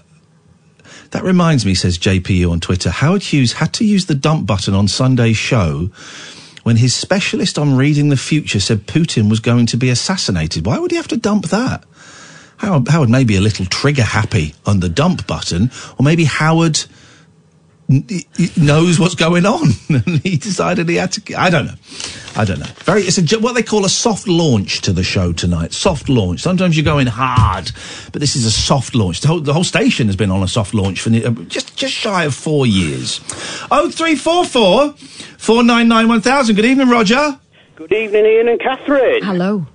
that 1.09 1.23
reminds 1.23 1.65
me, 1.65 1.73
says 1.73 1.97
JPU 1.97 2.51
on 2.51 2.59
Twitter, 2.59 2.91
Howard 2.91 3.23
Hughes 3.23 3.53
had 3.53 3.73
to 3.73 3.83
use 3.83 4.05
the 4.05 4.13
dump 4.13 4.45
button 4.45 4.75
on 4.75 4.87
Sunday's 4.87 5.35
show 5.35 5.89
when 6.61 6.77
his 6.77 6.93
specialist 6.93 7.57
on 7.57 7.75
reading 7.75 8.09
the 8.09 8.17
future 8.17 8.59
said 8.59 8.85
Putin 8.85 9.27
was 9.27 9.39
going 9.39 9.65
to 9.65 9.75
be 9.75 9.89
assassinated. 9.89 10.67
Why 10.67 10.77
would 10.77 10.91
he 10.91 10.97
have 10.97 11.07
to 11.07 11.17
dump 11.17 11.47
that? 11.47 11.83
Howard, 12.57 12.89
Howard 12.89 13.09
may 13.09 13.23
be 13.23 13.37
a 13.37 13.41
little 13.41 13.65
trigger 13.65 14.03
happy 14.03 14.53
on 14.67 14.81
the 14.81 14.89
dump 14.89 15.25
button, 15.25 15.71
or 15.97 16.03
maybe 16.03 16.25
Howard 16.25 16.85
knows 17.89 18.99
what's 18.99 19.15
going 19.15 19.45
on 19.45 19.69
and 19.89 20.19
he 20.19 20.37
decided 20.37 20.87
he 20.87 20.95
had 20.95 21.11
to. 21.13 21.35
I 21.35 21.49
don't 21.49 21.65
know. 21.65 21.73
I 22.35 22.45
don't 22.45 22.59
know. 22.59 22.67
Very. 22.83 23.01
It's 23.01 23.17
a, 23.17 23.39
what 23.39 23.55
they 23.55 23.63
call 23.63 23.83
a 23.83 23.89
soft 23.89 24.27
launch 24.27 24.81
to 24.81 24.93
the 24.93 25.03
show 25.03 25.33
tonight. 25.33 25.73
Soft 25.73 26.07
launch. 26.07 26.41
Sometimes 26.41 26.77
you're 26.77 26.85
going 26.85 27.07
hard, 27.07 27.71
but 28.11 28.19
this 28.19 28.35
is 28.35 28.45
a 28.45 28.51
soft 28.51 28.93
launch. 28.93 29.21
The 29.21 29.27
whole, 29.27 29.39
the 29.39 29.53
whole 29.53 29.63
station 29.63 30.07
has 30.07 30.15
been 30.15 30.29
on 30.29 30.43
a 30.43 30.47
soft 30.47 30.73
launch 30.73 31.01
for 31.01 31.09
uh, 31.09 31.31
just 31.47 31.75
just 31.75 31.93
shy 31.93 32.25
of 32.25 32.35
four 32.35 32.67
years. 32.67 33.21
Oh 33.71 33.89
three 33.89 34.15
four 34.15 34.45
four 34.45 34.93
four 35.37 35.63
nine 35.63 35.87
nine 35.87 36.07
one 36.07 36.21
thousand. 36.21 36.55
Good 36.55 36.65
evening, 36.65 36.89
Roger. 36.89 37.39
Good 37.75 37.93
evening, 37.93 38.25
Iain 38.25 38.49
and 38.49 38.59
Catherine. 38.59 39.23
Hello. 39.23 39.65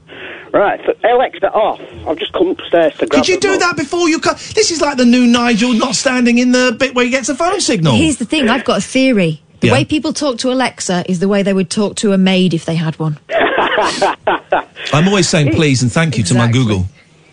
Right, 0.55 0.81
so 0.87 0.95
Alexa 1.03 1.51
off. 1.53 1.81
I've 2.07 2.17
just 2.17 2.33
come 2.33 2.51
upstairs 2.51 2.93
to 2.99 3.07
grab 3.07 3.11
Could 3.25 3.29
you 3.29 3.41
do 3.41 3.49
book. 3.55 3.61
that 3.61 3.77
before 3.77 4.09
you 4.09 4.21
cut? 4.21 4.37
This 4.55 4.71
is 4.71 4.81
like 4.81 4.97
the 4.97 5.05
new 5.05 5.27
Nigel 5.27 5.73
not 5.73 5.97
standing 5.97 6.39
in 6.39 6.53
the 6.53 6.77
bit 6.79 6.95
where 6.95 7.05
he 7.05 7.11
gets 7.11 7.29
a 7.29 7.35
phone 7.35 7.61
signal. 7.61 7.97
Here's 7.97 8.19
the 8.19 8.25
thing 8.25 8.49
I've 8.49 8.65
got 8.65 8.79
a 8.79 8.81
theory. 8.81 9.43
The 9.59 9.67
Yeah. 9.67 9.73
way 9.73 9.85
people 9.85 10.13
talk 10.13 10.39
to 10.39 10.53
Alexa 10.53 11.07
is 11.09 11.19
the 11.19 11.27
way 11.27 11.43
they 11.43 11.53
would 11.53 11.71
talk 11.71 11.97
to 11.97 12.13
a 12.13 12.19
maid 12.19 12.55
if 12.55 12.67
they 12.67 12.77
had 12.77 12.97
one. 13.01 13.19
I'm 14.93 15.09
always 15.09 15.29
saying 15.29 15.55
please 15.55 15.83
and 15.83 15.91
thank 15.91 16.17
you 16.19 16.25
to 16.25 16.35
my 16.35 16.49
Google. 16.51 16.87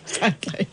Exactly. 0.04 0.66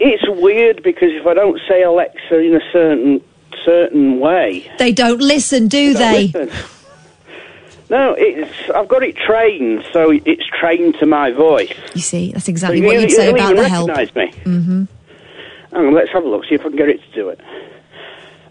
It's 0.00 0.24
weird 0.40 0.82
because 0.82 1.10
if 1.12 1.24
I 1.24 1.34
don't 1.34 1.60
say 1.68 1.82
Alexa 1.84 2.36
in 2.36 2.56
a 2.56 2.60
certain 2.72 3.20
certain 3.64 4.18
way, 4.18 4.68
They 4.78 4.90
don't 4.90 5.20
listen, 5.20 5.68
do 5.68 5.94
they? 5.94 6.26
Listen. 6.34 6.50
No, 7.92 8.14
it's 8.18 8.70
I've 8.74 8.88
got 8.88 9.02
it 9.02 9.16
trained, 9.16 9.84
so 9.92 10.10
it's 10.10 10.46
trained 10.58 10.94
to 11.00 11.06
my 11.06 11.30
voice. 11.30 11.70
You 11.94 12.00
see, 12.00 12.32
that's 12.32 12.46
So 12.46 12.50
exactly 12.50 12.80
you, 12.80 12.86
what 12.86 12.98
you'd 13.00 13.10
say 13.10 13.26
you 13.28 13.34
about 13.34 13.52
even 13.52 13.62
the 13.62 13.68
help. 13.68 13.88
recognise 13.90 14.14
me. 14.16 14.32
Mm-hmm. 14.44 14.84
Hang 15.76 15.86
on, 15.86 15.94
let's 15.94 16.10
have 16.12 16.24
a 16.24 16.28
look. 16.28 16.44
See 16.46 16.54
if 16.54 16.62
I 16.62 16.64
can 16.68 16.76
get 16.76 16.88
it 16.88 17.00
to 17.02 17.12
do 17.14 17.28
it. 17.28 17.38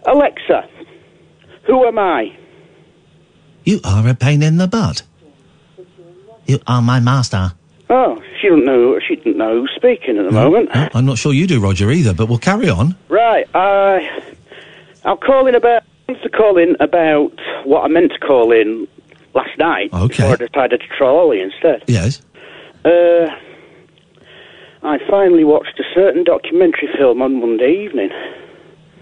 Alexa, 0.06 0.68
who 1.64 1.84
am 1.86 1.98
I? 1.98 2.36
You 3.64 3.80
are 3.84 4.06
a 4.08 4.14
pain 4.14 4.42
in 4.44 4.58
the 4.58 4.68
butt. 4.68 5.02
You 6.46 6.60
are 6.68 6.80
my 6.80 7.00
master. 7.00 7.52
Oh, 7.90 8.22
she 8.40 8.48
doesn't 8.48 8.64
know. 8.64 8.98
She 9.06 9.16
didn't 9.16 9.38
know 9.38 9.60
who's 9.60 9.72
speaking 9.76 10.18
at 10.18 10.24
the 10.24 10.30
moment. 10.32 10.70
No, 10.74 10.88
I'm 10.94 11.04
not 11.06 11.18
sure 11.18 11.32
you 11.32 11.46
do, 11.46 11.60
Roger, 11.60 11.90
either, 11.90 12.14
but 12.14 12.26
we'll 12.28 12.38
carry 12.38 12.68
on. 12.68 12.96
Right. 13.08 13.46
Uh, 13.54 14.00
I'm 15.04 15.16
calling 15.18 15.54
about. 15.56 15.82
I'm 16.08 16.16
to 16.16 16.28
call 16.28 16.58
in 16.58 16.76
about 16.80 17.32
what 17.64 17.84
I 17.84 17.88
meant 17.88 18.12
to 18.12 18.18
call 18.18 18.50
in 18.52 18.86
last 19.34 19.56
night. 19.58 19.92
Okay. 19.92 20.06
Before 20.08 20.32
I 20.32 20.36
decided 20.36 20.80
to 20.80 20.86
troll 20.96 21.18
Ollie 21.18 21.40
instead. 21.40 21.84
Yes. 21.86 22.20
Uh, 22.84 23.28
I 24.82 24.98
finally 25.08 25.44
watched 25.44 25.78
a 25.78 25.84
certain 25.94 26.24
documentary 26.24 26.88
film 26.96 27.22
on 27.22 27.40
Monday 27.40 27.84
evening. 27.84 28.10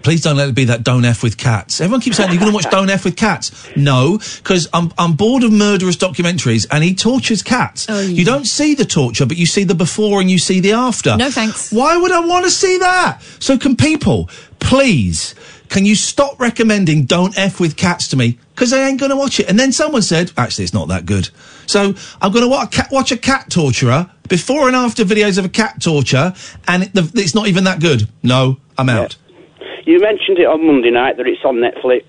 Please 0.02 0.22
don't 0.22 0.36
let 0.36 0.48
it 0.48 0.54
be 0.54 0.64
that 0.64 0.82
don't 0.82 1.04
F 1.04 1.22
with 1.22 1.36
cats. 1.36 1.80
Everyone 1.80 2.00
keeps 2.00 2.16
saying 2.16 2.30
you're 2.30 2.40
going 2.40 2.52
to 2.52 2.54
watch 2.54 2.64
Don't 2.70 2.88
F 2.88 3.04
with 3.04 3.16
cats. 3.16 3.68
No, 3.76 4.16
because 4.18 4.66
I'm, 4.72 4.90
I'm 4.96 5.12
bored 5.12 5.42
of 5.42 5.52
murderous 5.52 5.96
documentaries 5.96 6.66
and 6.70 6.82
he 6.82 6.94
tortures 6.94 7.42
cats. 7.42 7.86
Oh, 7.88 8.00
You 8.00 8.24
don't 8.24 8.46
see 8.46 8.74
the 8.74 8.86
torture, 8.86 9.26
but 9.26 9.36
you 9.36 9.44
see 9.44 9.64
the 9.64 9.74
before 9.74 10.20
and 10.22 10.30
you 10.30 10.38
see 10.38 10.60
the 10.60 10.72
after. 10.72 11.16
No 11.18 11.30
thanks. 11.30 11.70
Why 11.70 11.98
would 11.98 12.12
I 12.12 12.20
want 12.20 12.46
to 12.46 12.50
see 12.50 12.78
that? 12.78 13.20
So 13.40 13.58
can 13.58 13.76
people, 13.76 14.30
please, 14.58 15.34
can 15.70 15.86
you 15.86 15.94
stop 15.94 16.38
recommending 16.40 17.04
Don't 17.04 17.38
F 17.38 17.60
with 17.60 17.76
cats 17.76 18.08
to 18.08 18.16
me? 18.16 18.38
Because 18.54 18.72
I 18.72 18.88
ain't 18.88 18.98
going 18.98 19.10
to 19.10 19.16
watch 19.16 19.38
it. 19.38 19.48
And 19.48 19.58
then 19.58 19.72
someone 19.72 20.02
said, 20.02 20.32
actually, 20.36 20.64
it's 20.64 20.74
not 20.74 20.88
that 20.88 21.06
good. 21.06 21.30
So 21.66 21.94
I'm 22.20 22.32
going 22.32 22.44
to 22.44 22.48
watch 22.48 22.74
a 22.74 22.76
cat, 22.76 22.88
watch 22.90 23.12
a 23.12 23.16
cat 23.16 23.48
torturer, 23.48 24.10
before 24.28 24.66
and 24.66 24.76
after 24.76 25.04
videos 25.04 25.38
of 25.38 25.44
a 25.44 25.48
cat 25.48 25.80
torture, 25.80 26.34
and 26.66 26.82
it, 26.82 26.92
the, 26.92 27.10
it's 27.14 27.34
not 27.34 27.46
even 27.46 27.64
that 27.64 27.80
good. 27.80 28.08
No, 28.22 28.58
I'm 28.76 28.88
out. 28.88 29.16
You 29.86 30.00
mentioned 30.00 30.38
it 30.38 30.46
on 30.46 30.66
Monday 30.66 30.90
night 30.90 31.16
that 31.16 31.26
it's 31.26 31.44
on 31.44 31.56
Netflix. 31.56 32.04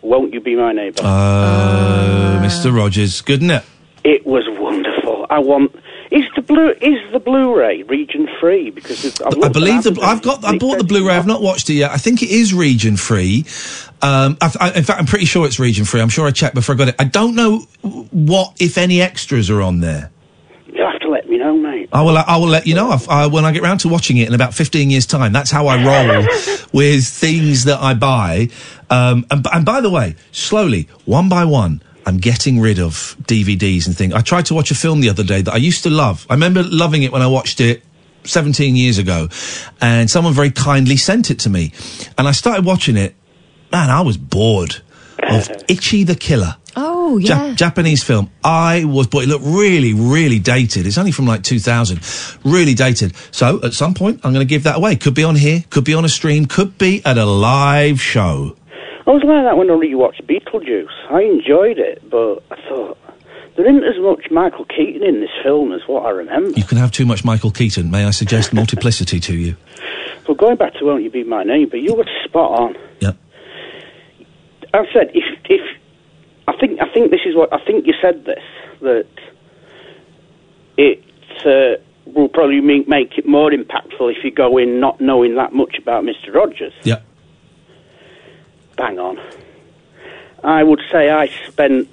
Won't 0.00 0.32
you 0.32 0.40
be 0.40 0.56
my 0.56 0.72
neighbour? 0.72 1.02
Uh, 1.04 2.40
Mr. 2.42 2.74
Rogers, 2.74 3.20
good 3.20 3.42
isn't 3.42 3.50
it? 3.50 3.64
It 4.04 4.26
was 4.26 4.44
wonderful. 4.58 5.26
I 5.28 5.38
want. 5.40 5.74
Is 6.10 6.24
the 6.34 6.42
blue 6.42 6.70
is 6.70 7.12
the 7.12 7.18
Blu-ray 7.18 7.82
region 7.82 8.28
free? 8.40 8.70
Because 8.70 9.20
I 9.20 9.48
believe 9.48 9.82
the 9.82 9.98
I've 10.02 10.22
got 10.22 10.44
I 10.44 10.56
bought 10.56 10.78
the 10.78 10.84
Blu-ray. 10.84 11.14
I've 11.14 11.26
not 11.26 11.42
watched 11.42 11.68
it 11.68 11.74
yet. 11.74 11.90
I 11.90 11.98
think 11.98 12.22
it 12.22 12.30
is 12.30 12.54
region 12.54 12.96
free. 12.96 13.44
Um, 14.00 14.38
I, 14.40 14.52
I, 14.60 14.70
in 14.72 14.84
fact, 14.84 15.00
I'm 15.00 15.06
pretty 15.06 15.26
sure 15.26 15.44
it's 15.44 15.58
region 15.58 15.84
free. 15.84 16.00
I'm 16.00 16.08
sure 16.08 16.26
I 16.26 16.30
checked 16.30 16.54
before 16.54 16.74
I 16.74 16.78
got 16.78 16.88
it. 16.88 16.94
I 16.98 17.04
don't 17.04 17.34
know 17.34 17.60
what, 17.82 18.56
if 18.60 18.78
any, 18.78 19.02
extras 19.02 19.50
are 19.50 19.60
on 19.60 19.80
there. 19.80 20.10
You'll 20.72 20.90
have 20.90 21.00
to 21.00 21.08
let 21.08 21.28
me 21.28 21.38
know, 21.38 21.56
mate. 21.56 21.88
I 21.92 22.02
will. 22.02 22.16
I 22.16 22.36
will 22.36 22.48
let 22.48 22.66
you 22.66 22.74
know 22.74 22.96
uh, 23.08 23.28
when 23.28 23.44
I 23.44 23.52
get 23.52 23.62
round 23.62 23.80
to 23.80 23.88
watching 23.88 24.16
it 24.18 24.28
in 24.28 24.34
about 24.34 24.54
15 24.54 24.90
years' 24.90 25.06
time. 25.06 25.32
That's 25.32 25.50
how 25.50 25.66
I 25.66 25.84
roll 25.84 26.26
with 26.72 27.06
things 27.06 27.64
that 27.64 27.80
I 27.80 27.94
buy. 27.94 28.48
Um, 28.88 29.26
and, 29.30 29.46
and 29.52 29.64
by 29.66 29.80
the 29.80 29.90
way, 29.90 30.16
slowly, 30.32 30.88
one 31.04 31.28
by 31.28 31.44
one, 31.44 31.82
I'm 32.08 32.16
getting 32.16 32.58
rid 32.58 32.78
of 32.78 33.14
DVDs 33.22 33.86
and 33.86 33.94
things. 33.96 34.14
I 34.14 34.22
tried 34.22 34.46
to 34.46 34.54
watch 34.54 34.70
a 34.70 34.74
film 34.74 35.00
the 35.00 35.10
other 35.10 35.22
day 35.22 35.42
that 35.42 35.52
I 35.52 35.58
used 35.58 35.82
to 35.82 35.90
love. 35.90 36.26
I 36.30 36.34
remember 36.34 36.62
loving 36.62 37.02
it 37.02 37.12
when 37.12 37.20
I 37.20 37.26
watched 37.26 37.60
it 37.60 37.82
17 38.24 38.74
years 38.76 38.96
ago, 38.96 39.28
and 39.80 40.10
someone 40.10 40.32
very 40.32 40.50
kindly 40.50 40.96
sent 40.96 41.30
it 41.30 41.38
to 41.40 41.50
me, 41.50 41.72
and 42.16 42.26
I 42.26 42.32
started 42.32 42.64
watching 42.64 42.96
it. 42.96 43.14
Man, 43.70 43.90
I 43.90 44.00
was 44.00 44.16
bored 44.16 44.76
of 45.22 45.48
Ichi 45.68 46.04
the 46.04 46.14
Killer. 46.14 46.56
Oh, 46.76 47.18
Ja- 47.18 47.48
yeah. 47.48 47.54
Japanese 47.54 48.02
film. 48.02 48.30
I 48.42 48.84
was, 48.86 49.06
but 49.08 49.24
it 49.24 49.28
looked 49.28 49.44
really, 49.44 49.92
really 49.92 50.38
dated. 50.38 50.86
It's 50.86 50.96
only 50.96 51.12
from 51.12 51.26
like 51.26 51.42
2000. 51.42 52.00
Really 52.44 52.72
dated. 52.72 53.14
So 53.32 53.60
at 53.62 53.74
some 53.74 53.92
point, 53.92 54.20
I'm 54.24 54.32
going 54.32 54.46
to 54.46 54.48
give 54.48 54.62
that 54.62 54.76
away. 54.76 54.96
Could 54.96 55.14
be 55.14 55.24
on 55.24 55.34
here, 55.36 55.64
could 55.68 55.84
be 55.84 55.92
on 55.92 56.04
a 56.06 56.08
stream, 56.08 56.46
could 56.46 56.78
be 56.78 57.02
at 57.04 57.18
a 57.18 57.26
live 57.26 58.00
show. 58.00 58.56
I 59.08 59.12
was 59.12 59.22
like 59.24 59.42
that 59.42 59.56
when 59.56 59.70
I 59.70 59.72
rewatched 59.72 60.26
Beetlejuice. 60.26 60.92
I 61.10 61.22
enjoyed 61.22 61.78
it, 61.78 62.08
but 62.10 62.42
I 62.50 62.56
thought 62.68 62.98
there 63.56 63.64
isn't 63.64 63.82
as 63.82 63.98
much 64.00 64.30
Michael 64.30 64.66
Keaton 64.66 65.02
in 65.02 65.20
this 65.20 65.30
film 65.42 65.72
as 65.72 65.80
what 65.86 66.04
I 66.04 66.10
remember. 66.10 66.50
You 66.58 66.64
can 66.64 66.76
have 66.76 66.92
too 66.92 67.06
much 67.06 67.24
Michael 67.24 67.50
Keaton. 67.50 67.90
May 67.90 68.04
I 68.04 68.10
suggest 68.10 68.52
multiplicity 68.52 69.18
to 69.18 69.34
you? 69.34 69.56
Well, 70.28 70.36
going 70.36 70.56
back 70.56 70.74
to 70.74 70.84
Won't 70.84 71.04
You 71.04 71.10
Be 71.10 71.24
My 71.24 71.42
Neighbour, 71.42 71.78
you 71.78 71.94
were 71.94 72.04
spot 72.26 72.60
on. 72.60 72.76
Yep. 73.00 73.16
I 74.74 74.84
said 74.92 75.10
if 75.14 75.24
if 75.46 75.62
I 76.46 76.52
think 76.60 76.78
I 76.82 76.92
think 76.92 77.10
this 77.10 77.22
is 77.24 77.34
what 77.34 77.50
I 77.50 77.64
think 77.64 77.86
you 77.86 77.94
said 78.02 78.26
this 78.26 78.44
that 78.82 79.06
it 80.76 81.02
uh, 81.46 81.80
will 82.04 82.28
probably 82.28 82.60
make, 82.60 82.86
make 82.86 83.16
it 83.16 83.26
more 83.26 83.50
impactful 83.50 84.14
if 84.14 84.22
you 84.22 84.30
go 84.30 84.58
in 84.58 84.80
not 84.80 85.00
knowing 85.00 85.34
that 85.36 85.54
much 85.54 85.76
about 85.78 86.04
Mister 86.04 86.30
Rogers. 86.30 86.74
Yep. 86.84 87.06
Bang 88.78 88.98
on. 88.98 89.20
I 90.42 90.62
would 90.62 90.80
say 90.90 91.10
I 91.10 91.26
spent 91.48 91.88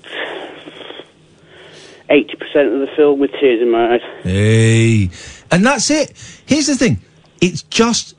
eighty 2.09 2.35
percent 2.35 2.71
of 2.71 2.79
the 2.79 2.87
film 2.95 3.19
with 3.19 3.31
tears 3.31 3.61
in 3.61 3.71
my 3.71 3.95
eyes. 3.95 4.01
Hey. 4.21 5.09
And 5.51 5.65
that's 5.65 5.89
it. 5.89 6.13
Here's 6.45 6.67
the 6.67 6.75
thing. 6.75 6.99
It's 7.41 7.63
just 7.63 8.15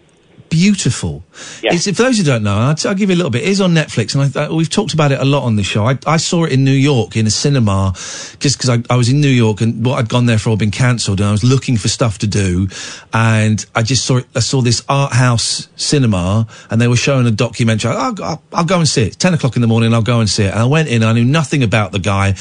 beautiful. 0.49 1.25
It's, 1.63 1.87
for 1.87 2.03
those 2.03 2.19
who 2.19 2.25
don't 2.25 2.43
know, 2.43 2.57
I'll, 2.57 2.75
t- 2.75 2.89
I'll 2.89 2.95
give 2.95 3.11
you 3.11 3.17
a 3.17 3.19
little 3.19 3.31
bit. 3.31 3.43
It 3.43 3.49
is 3.49 3.61
on 3.61 3.75
Netflix, 3.75 4.15
and 4.15 4.37
I, 4.37 4.45
I, 4.45 4.51
we've 4.51 4.71
talked 4.71 4.95
about 4.95 5.13
it 5.13 5.21
a 5.21 5.25
lot 5.25 5.43
on 5.45 5.57
the 5.57 5.63
show. 5.63 5.87
I, 5.87 5.99
I 6.07 6.17
saw 6.17 6.45
it 6.45 6.53
in 6.53 6.65
New 6.65 6.73
York 6.73 7.17
in 7.17 7.27
a 7.27 7.31
cinema, 7.31 7.93
just 8.41 8.59
because 8.59 8.83
I, 8.91 8.97
was 8.97 9.09
in 9.09 9.21
New 9.21 9.29
York 9.29 9.61
and 9.61 9.85
what 9.85 9.99
I'd 9.99 10.09
gone 10.09 10.27
there 10.27 10.39
for 10.39 10.51
had 10.51 10.59
been 10.59 10.71
cancelled, 10.71 11.21
and 11.21 11.29
I 11.29 11.33
was 11.33 11.45
looking 11.45 11.77
for 11.77 11.89
stuff 11.89 12.19
to 12.19 12.27
do, 12.27 12.69
and 13.13 13.65
I 13.75 13.83
just 13.83 14.05
saw 14.05 14.19
it. 14.19 14.27
I 14.35 14.41
saw 14.41 14.61
this 14.63 14.83
art 14.89 15.13
house 15.13 15.69
cinema, 15.77 16.47
and 16.71 16.81
they 16.81 16.89
were 16.89 16.97
showing 16.97 17.27
a 17.27 17.31
documentary. 17.31 17.91
I'll, 17.91 18.15
I'll, 18.23 18.43
I'll 18.53 18.65
go 18.65 18.79
and 18.79 18.89
see 18.89 19.03
it. 19.03 19.19
Ten 19.19 19.35
o'clock 19.35 19.57
in 19.57 19.63
the 19.63 19.69
morning, 19.69 19.93
I'll 19.93 20.03
go 20.03 20.21
and 20.21 20.29
see 20.29 20.45
it. 20.45 20.51
And 20.53 20.61
I 20.61 20.67
went 20.67 20.89
in, 20.89 21.03
I 21.03 21.13
knew 21.13 21.25
nothing 21.25 21.63
about 21.63 21.93
the 21.93 21.99
guy 21.99 22.35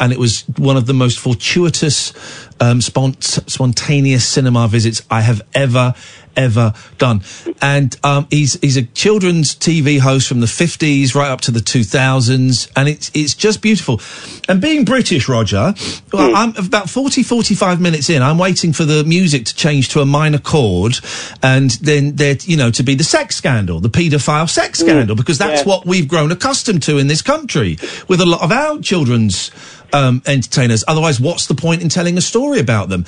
and 0.00 0.12
it 0.12 0.18
was 0.18 0.42
one 0.56 0.78
of 0.78 0.86
the 0.86 0.94
most 0.94 1.18
fortuitous, 1.18 2.12
um, 2.60 2.80
spont- 2.80 3.48
spontaneous 3.50 4.26
cinema 4.26 4.68
visits 4.68 5.02
I 5.10 5.22
have 5.22 5.40
ever, 5.54 5.94
ever 6.36 6.74
done. 6.98 7.22
And 7.62 7.96
um, 8.04 8.26
he's 8.30 8.58
he's 8.60 8.76
a 8.76 8.82
children's 8.82 9.54
TV 9.54 9.98
host 9.98 10.28
from 10.28 10.40
the 10.40 10.46
fifties 10.46 11.14
right 11.14 11.30
up 11.30 11.40
to 11.42 11.50
the 11.50 11.60
two 11.60 11.84
thousands, 11.84 12.68
and 12.76 12.88
it's 12.88 13.10
it's 13.14 13.34
just 13.34 13.62
beautiful. 13.62 14.00
And 14.48 14.60
being 14.60 14.84
British, 14.84 15.28
Roger, 15.28 15.74
well, 16.12 16.34
I'm 16.34 16.54
about 16.56 16.90
40, 16.90 17.22
45 17.22 17.80
minutes 17.80 18.10
in. 18.10 18.20
I'm 18.20 18.36
waiting 18.38 18.72
for 18.72 18.84
the 18.84 19.04
music 19.04 19.44
to 19.46 19.54
change 19.54 19.88
to 19.90 20.00
a 20.00 20.06
minor 20.06 20.38
chord, 20.38 20.96
and 21.42 21.70
then 21.82 22.16
there, 22.16 22.36
you 22.42 22.56
know, 22.56 22.70
to 22.72 22.82
be 22.82 22.94
the 22.94 23.04
sex 23.04 23.36
scandal, 23.36 23.80
the 23.80 23.88
paedophile 23.90 24.48
sex 24.50 24.80
scandal, 24.80 25.14
because 25.16 25.38
that's 25.38 25.62
Yeah. 25.62 25.68
what 25.68 25.86
we've 25.86 26.08
grown 26.08 26.30
accustomed 26.32 26.82
to 26.84 26.98
in 26.98 27.06
this 27.06 27.22
country 27.22 27.78
with 28.08 28.20
a 28.20 28.26
lot 28.26 28.42
of 28.42 28.50
our 28.52 28.80
children's 28.80 29.50
um, 29.92 30.22
entertainers. 30.26 30.84
Otherwise, 30.88 31.20
what's 31.20 31.46
the 31.46 31.54
point 31.54 31.82
in 31.82 31.88
telling 31.88 32.16
a 32.16 32.20
story 32.20 32.49
about 32.58 32.88
them? 32.88 33.04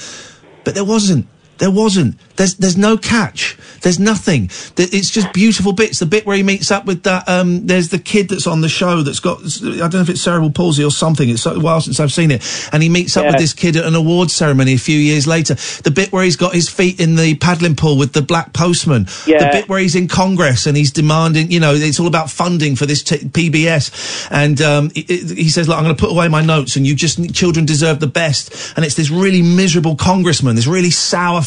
But 0.64 0.74
there 0.74 0.84
wasn't. 0.84 1.26
There 1.62 1.70
wasn't. 1.70 2.16
There's 2.34 2.56
there's 2.56 2.76
no 2.76 2.96
catch. 2.96 3.56
There's 3.82 4.00
nothing. 4.00 4.50
It's 4.76 5.10
just 5.10 5.32
beautiful 5.32 5.72
bits. 5.72 6.00
The 6.00 6.06
bit 6.06 6.26
where 6.26 6.36
he 6.36 6.42
meets 6.42 6.72
up 6.72 6.86
with 6.86 7.04
that. 7.04 7.28
Um, 7.28 7.68
there's 7.68 7.90
the 7.90 8.00
kid 8.00 8.30
that's 8.30 8.48
on 8.48 8.62
the 8.62 8.68
show 8.68 9.02
that's 9.02 9.20
got. 9.20 9.38
I 9.38 9.76
don't 9.76 9.94
know 9.94 10.00
if 10.00 10.08
it's 10.08 10.22
cerebral 10.22 10.50
palsy 10.50 10.82
or 10.82 10.90
something. 10.90 11.28
It's 11.28 11.42
so 11.42 11.54
a 11.54 11.60
while 11.60 11.80
since 11.80 12.00
I've 12.00 12.12
seen 12.12 12.32
it. 12.32 12.42
And 12.72 12.82
he 12.82 12.88
meets 12.88 13.16
up 13.16 13.26
with 13.26 13.38
this 13.38 13.52
kid 13.52 13.76
at 13.76 13.84
an 13.84 13.94
awards 13.94 14.34
ceremony 14.34 14.74
a 14.74 14.78
few 14.78 14.98
years 14.98 15.28
later. 15.28 15.54
The 15.84 15.92
bit 15.92 16.10
where 16.10 16.24
he's 16.24 16.34
got 16.34 16.52
his 16.52 16.68
feet 16.68 16.98
in 16.98 17.14
the 17.14 17.36
paddling 17.36 17.76
pool 17.76 17.96
with 17.96 18.12
the 18.12 18.22
black 18.22 18.52
postman. 18.52 19.06
Yeah. 19.24 19.44
The 19.44 19.60
bit 19.60 19.68
where 19.68 19.78
he's 19.78 19.94
in 19.94 20.08
Congress 20.08 20.66
and 20.66 20.76
he's 20.76 20.90
demanding. 20.90 21.52
You 21.52 21.60
know, 21.60 21.74
it's 21.74 22.00
all 22.00 22.08
about 22.08 22.28
funding 22.28 22.74
for 22.74 22.86
this 22.86 23.04
t- 23.04 23.18
PBS. 23.18 24.26
And 24.32 24.60
um, 24.60 24.90
he, 24.96 25.02
he 25.02 25.48
says, 25.48 25.68
"Look, 25.68 25.76
I'm 25.76 25.84
going 25.84 25.94
to 25.94 26.00
put 26.00 26.10
away 26.10 26.26
my 26.26 26.42
notes, 26.42 26.74
and 26.74 26.84
you 26.84 26.96
just 26.96 27.32
children 27.32 27.66
deserve 27.66 28.00
the 28.00 28.08
best." 28.08 28.74
And 28.74 28.84
it's 28.84 28.96
this 28.96 29.10
really 29.10 29.42
miserable 29.42 29.94
congressman, 29.94 30.56
this 30.56 30.66
really 30.66 30.90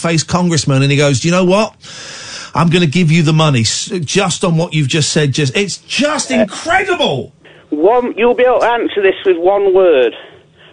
sour-faced 0.06 0.28
congressman, 0.28 0.82
and 0.84 0.91
he 0.91 0.98
goes, 0.98 1.20
"Do 1.22 1.28
you 1.28 1.32
know 1.32 1.46
what?" 1.46 1.76
I'm 2.54 2.70
going 2.70 2.82
to 2.84 2.89
give 2.89 3.12
you 3.12 3.22
the 3.24 3.34
money 3.34 3.63
just 3.63 4.44
on 4.46 4.56
what 4.58 4.74
you've 4.74 4.88
just 4.88 5.12
said. 5.12 5.34
Just 5.34 5.56
it's 5.58 5.78
just 5.78 6.32
incredible. 6.32 7.34
One, 7.70 8.13
you'll 8.18 8.36
be 8.36 8.44
able 8.44 8.60
to 8.60 8.65
answer 8.68 9.02
this 9.02 9.15
with 9.26 9.38
one 9.38 9.74
word. 9.74 10.13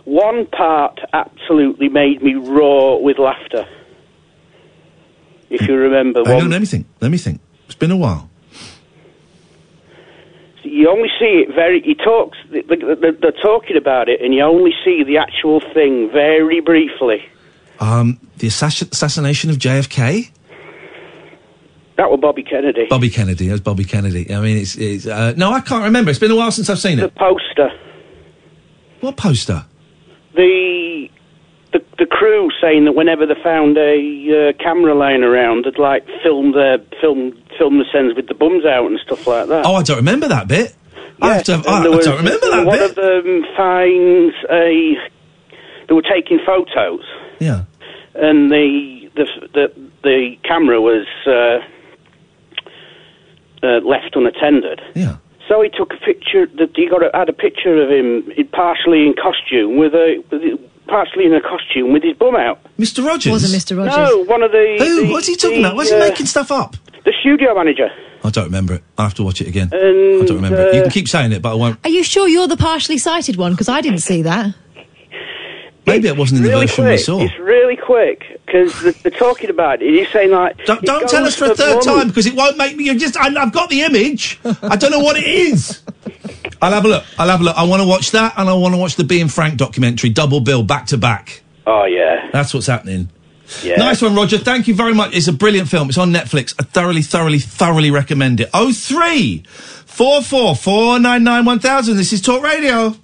One 0.04 0.46
part 0.46 1.00
absolutely 1.12 1.88
made 1.88 2.22
me 2.22 2.34
roar 2.34 3.02
with 3.02 3.18
laughter. 3.18 3.66
If 5.50 5.62
you 5.68 5.74
remember, 5.76 6.22
Hang 6.24 6.34
one, 6.34 6.44
on, 6.44 6.50
let 6.50 6.60
me 6.60 6.66
think. 6.66 6.86
Let 7.00 7.10
me 7.10 7.18
think. 7.18 7.40
It's 7.66 7.74
been 7.74 7.90
a 7.90 7.96
while. 7.96 8.28
you 10.62 10.88
only 10.88 11.08
see 11.18 11.44
it 11.46 11.54
very. 11.54 11.82
He 11.82 11.94
talks. 11.94 12.38
th- 12.52 12.66
th- 12.68 12.80
th- 12.80 13.16
They're 13.20 13.32
talking 13.42 13.76
about 13.76 14.08
it, 14.08 14.20
and 14.22 14.32
you 14.34 14.42
only 14.42 14.72
see 14.84 15.02
the 15.04 15.18
actual 15.18 15.60
thing 15.74 16.10
very 16.12 16.60
briefly. 16.60 17.24
Um, 17.82 18.20
the 18.38 18.46
assassi- 18.46 18.90
assassination 18.92 19.50
of 19.50 19.56
JFK. 19.58 20.30
That 21.96 22.10
was 22.10 22.20
Bobby 22.20 22.42
Kennedy. 22.42 22.86
Bobby 22.88 23.10
Kennedy. 23.10 23.48
That's 23.48 23.60
Bobby 23.60 23.84
Kennedy. 23.84 24.32
I 24.34 24.40
mean, 24.40 24.56
it's, 24.56 24.76
it's 24.76 25.06
uh, 25.06 25.34
no, 25.36 25.52
I 25.52 25.60
can't 25.60 25.84
remember. 25.84 26.10
It's 26.10 26.18
been 26.18 26.30
a 26.30 26.36
while 26.36 26.50
since 26.50 26.70
I've 26.70 26.78
seen 26.78 26.98
The 26.98 27.04
it. 27.06 27.14
The 27.14 27.18
poster. 27.18 27.70
What 29.00 29.16
poster? 29.16 29.64
The 30.34 31.08
the, 31.72 31.84
the 31.98 32.06
crew 32.06 32.50
saying 32.60 32.84
that 32.84 32.92
whenever 32.92 33.26
they 33.26 33.34
found 33.42 33.76
a 33.78 34.52
uh, 34.56 34.62
camera 34.62 34.94
laying 34.94 35.22
around, 35.22 35.64
they'd 35.64 35.78
like 35.78 36.06
film 36.22 36.52
their 36.52 36.78
film 37.00 37.32
film 37.58 37.78
the 37.78 37.84
scenes 37.92 38.14
with 38.16 38.28
the 38.28 38.34
bums 38.34 38.64
out 38.64 38.86
and 38.86 38.98
stuff 39.04 39.26
like 39.26 39.48
that. 39.48 39.66
Oh, 39.66 39.74
I 39.74 39.82
don't 39.82 39.96
remember 39.98 40.28
that 40.28 40.48
bit. 40.48 40.74
I, 41.20 41.34
have 41.34 41.44
to 41.44 41.56
have, 41.56 41.66
I, 41.66 41.84
I 41.84 41.88
was- 41.88 42.04
don't 42.06 42.16
remember 42.18 42.50
that 42.50 42.66
One 42.66 42.78
bit. 42.78 42.90
of 42.90 42.94
them 42.96 43.44
finds 43.56 44.34
a. 44.50 44.94
They 45.88 45.94
were 45.94 46.02
taking 46.02 46.38
photos, 46.46 47.04
yeah. 47.38 47.64
And 48.14 48.50
the 48.50 49.10
the 49.14 49.26
the, 49.54 49.90
the 50.02 50.36
camera 50.44 50.80
was 50.80 51.06
uh, 51.26 51.60
uh, 53.66 53.80
left 53.86 54.14
unattended. 54.14 54.80
Yeah. 54.94 55.16
So 55.48 55.60
he 55.62 55.68
took 55.68 55.92
a 55.92 56.04
picture. 56.04 56.46
That 56.58 56.70
he 56.74 56.88
got 56.88 57.02
a, 57.02 57.10
had 57.16 57.28
a 57.28 57.32
picture 57.32 57.82
of 57.82 57.90
him, 57.90 58.24
partially 58.52 59.06
in 59.06 59.14
costume, 59.14 59.76
with 59.76 59.94
a 59.94 60.22
with 60.30 60.42
a- 60.42 60.58
partially 60.86 61.24
in 61.24 61.34
a 61.34 61.40
costume 61.40 61.92
with 61.92 62.02
his 62.02 62.16
bum 62.16 62.36
out. 62.36 62.58
Mr. 62.78 63.04
Rogers? 63.04 63.32
Wasn't 63.32 63.52
Mr. 63.52 63.76
Rogers? 63.76 63.96
No, 63.96 64.24
one 64.24 64.42
of 64.42 64.52
the. 64.52 64.76
Who? 64.78 65.06
the- 65.06 65.12
What's 65.12 65.26
he 65.26 65.36
talking 65.36 65.62
the, 65.62 65.68
about? 65.68 65.76
Why 65.76 65.82
is 65.82 65.90
he 65.90 65.96
uh, 65.96 66.00
making 66.00 66.26
stuff 66.26 66.50
up? 66.50 66.76
The 67.04 67.12
studio 67.20 67.54
manager. 67.54 67.88
I 68.24 68.30
don't 68.30 68.44
remember 68.44 68.74
it. 68.74 68.84
I 68.96 69.02
have 69.02 69.14
to 69.14 69.24
watch 69.24 69.40
it 69.40 69.48
again. 69.48 69.70
And, 69.72 70.22
I 70.22 70.26
don't 70.26 70.36
remember 70.36 70.60
it. 70.60 70.74
You 70.74 70.80
uh, 70.80 70.84
can 70.84 70.92
keep 70.92 71.08
saying 71.08 71.32
it, 71.32 71.42
but 71.42 71.52
I 71.52 71.54
won't. 71.54 71.84
Are 71.84 71.90
you 71.90 72.04
sure 72.04 72.28
you're 72.28 72.46
the 72.46 72.56
partially 72.56 72.98
sighted 72.98 73.36
one? 73.36 73.52
Because 73.52 73.68
I 73.68 73.80
didn't 73.80 73.98
see 73.98 74.22
that. 74.22 74.54
Maybe 75.86 76.08
it 76.08 76.16
wasn't 76.16 76.38
in 76.38 76.44
the 76.44 76.50
really 76.50 76.66
version 76.66 76.84
quick. 76.84 76.92
we 76.92 77.02
saw. 77.02 77.20
It's 77.22 77.38
really 77.38 77.76
quick 77.76 78.40
because 78.46 78.80
they're, 78.82 78.92
they're 78.92 79.18
talking 79.18 79.50
about 79.50 79.82
it. 79.82 79.92
He's 79.92 80.08
saying 80.10 80.30
like, 80.30 80.56
Don't, 80.64 80.82
don't 80.82 81.08
tell 81.08 81.24
us 81.24 81.34
for 81.36 81.46
a 81.46 81.54
third 81.54 81.82
time 81.82 82.08
because 82.08 82.26
it 82.26 82.34
won't 82.34 82.56
make 82.56 82.76
me. 82.76 82.84
You 82.84 82.98
just. 82.98 83.16
I, 83.16 83.34
I've 83.34 83.52
got 83.52 83.68
the 83.68 83.82
image. 83.82 84.38
I 84.62 84.76
don't 84.76 84.90
know 84.92 85.00
what 85.00 85.16
it 85.16 85.24
is. 85.26 85.82
I'll 86.62 86.72
have 86.72 86.84
a 86.84 86.88
look. 86.88 87.04
I'll 87.18 87.28
have 87.28 87.40
a 87.40 87.44
look. 87.44 87.56
I 87.56 87.64
want 87.64 87.82
to 87.82 87.88
watch 87.88 88.12
that, 88.12 88.34
and 88.36 88.48
I 88.48 88.54
want 88.54 88.74
to 88.74 88.78
watch 88.78 88.94
the 88.94 89.02
Being 89.04 89.26
Frank 89.28 89.56
documentary, 89.56 90.10
double 90.10 90.40
bill, 90.40 90.62
back 90.62 90.86
to 90.86 90.98
back. 90.98 91.42
Oh 91.66 91.84
yeah, 91.84 92.28
That's 92.32 92.54
what's 92.54 92.66
happening. 92.68 93.08
yeah. 93.62 93.76
Nice 93.76 94.00
one, 94.02 94.14
Roger. 94.14 94.38
Thank 94.38 94.68
you 94.68 94.74
very 94.74 94.94
much. 94.94 95.14
It's 95.14 95.28
a 95.28 95.32
brilliant 95.32 95.68
film. 95.68 95.88
It's 95.88 95.98
on 95.98 96.12
Netflix. 96.12 96.54
I 96.60 96.64
thoroughly, 96.64 97.02
thoroughly, 97.02 97.38
thoroughly 97.40 97.90
recommend 97.90 98.40
it. 98.40 98.50
Oh 98.54 98.72
three 98.72 99.44
four 99.92 100.22
four 100.22 100.56
four 100.56 100.98
nine 100.98 101.22
nine 101.22 101.44
one 101.44 101.58
thousand. 101.58 101.96
This 101.96 102.12
is 102.12 102.20
Talk 102.20 102.42
Radio. 102.42 102.94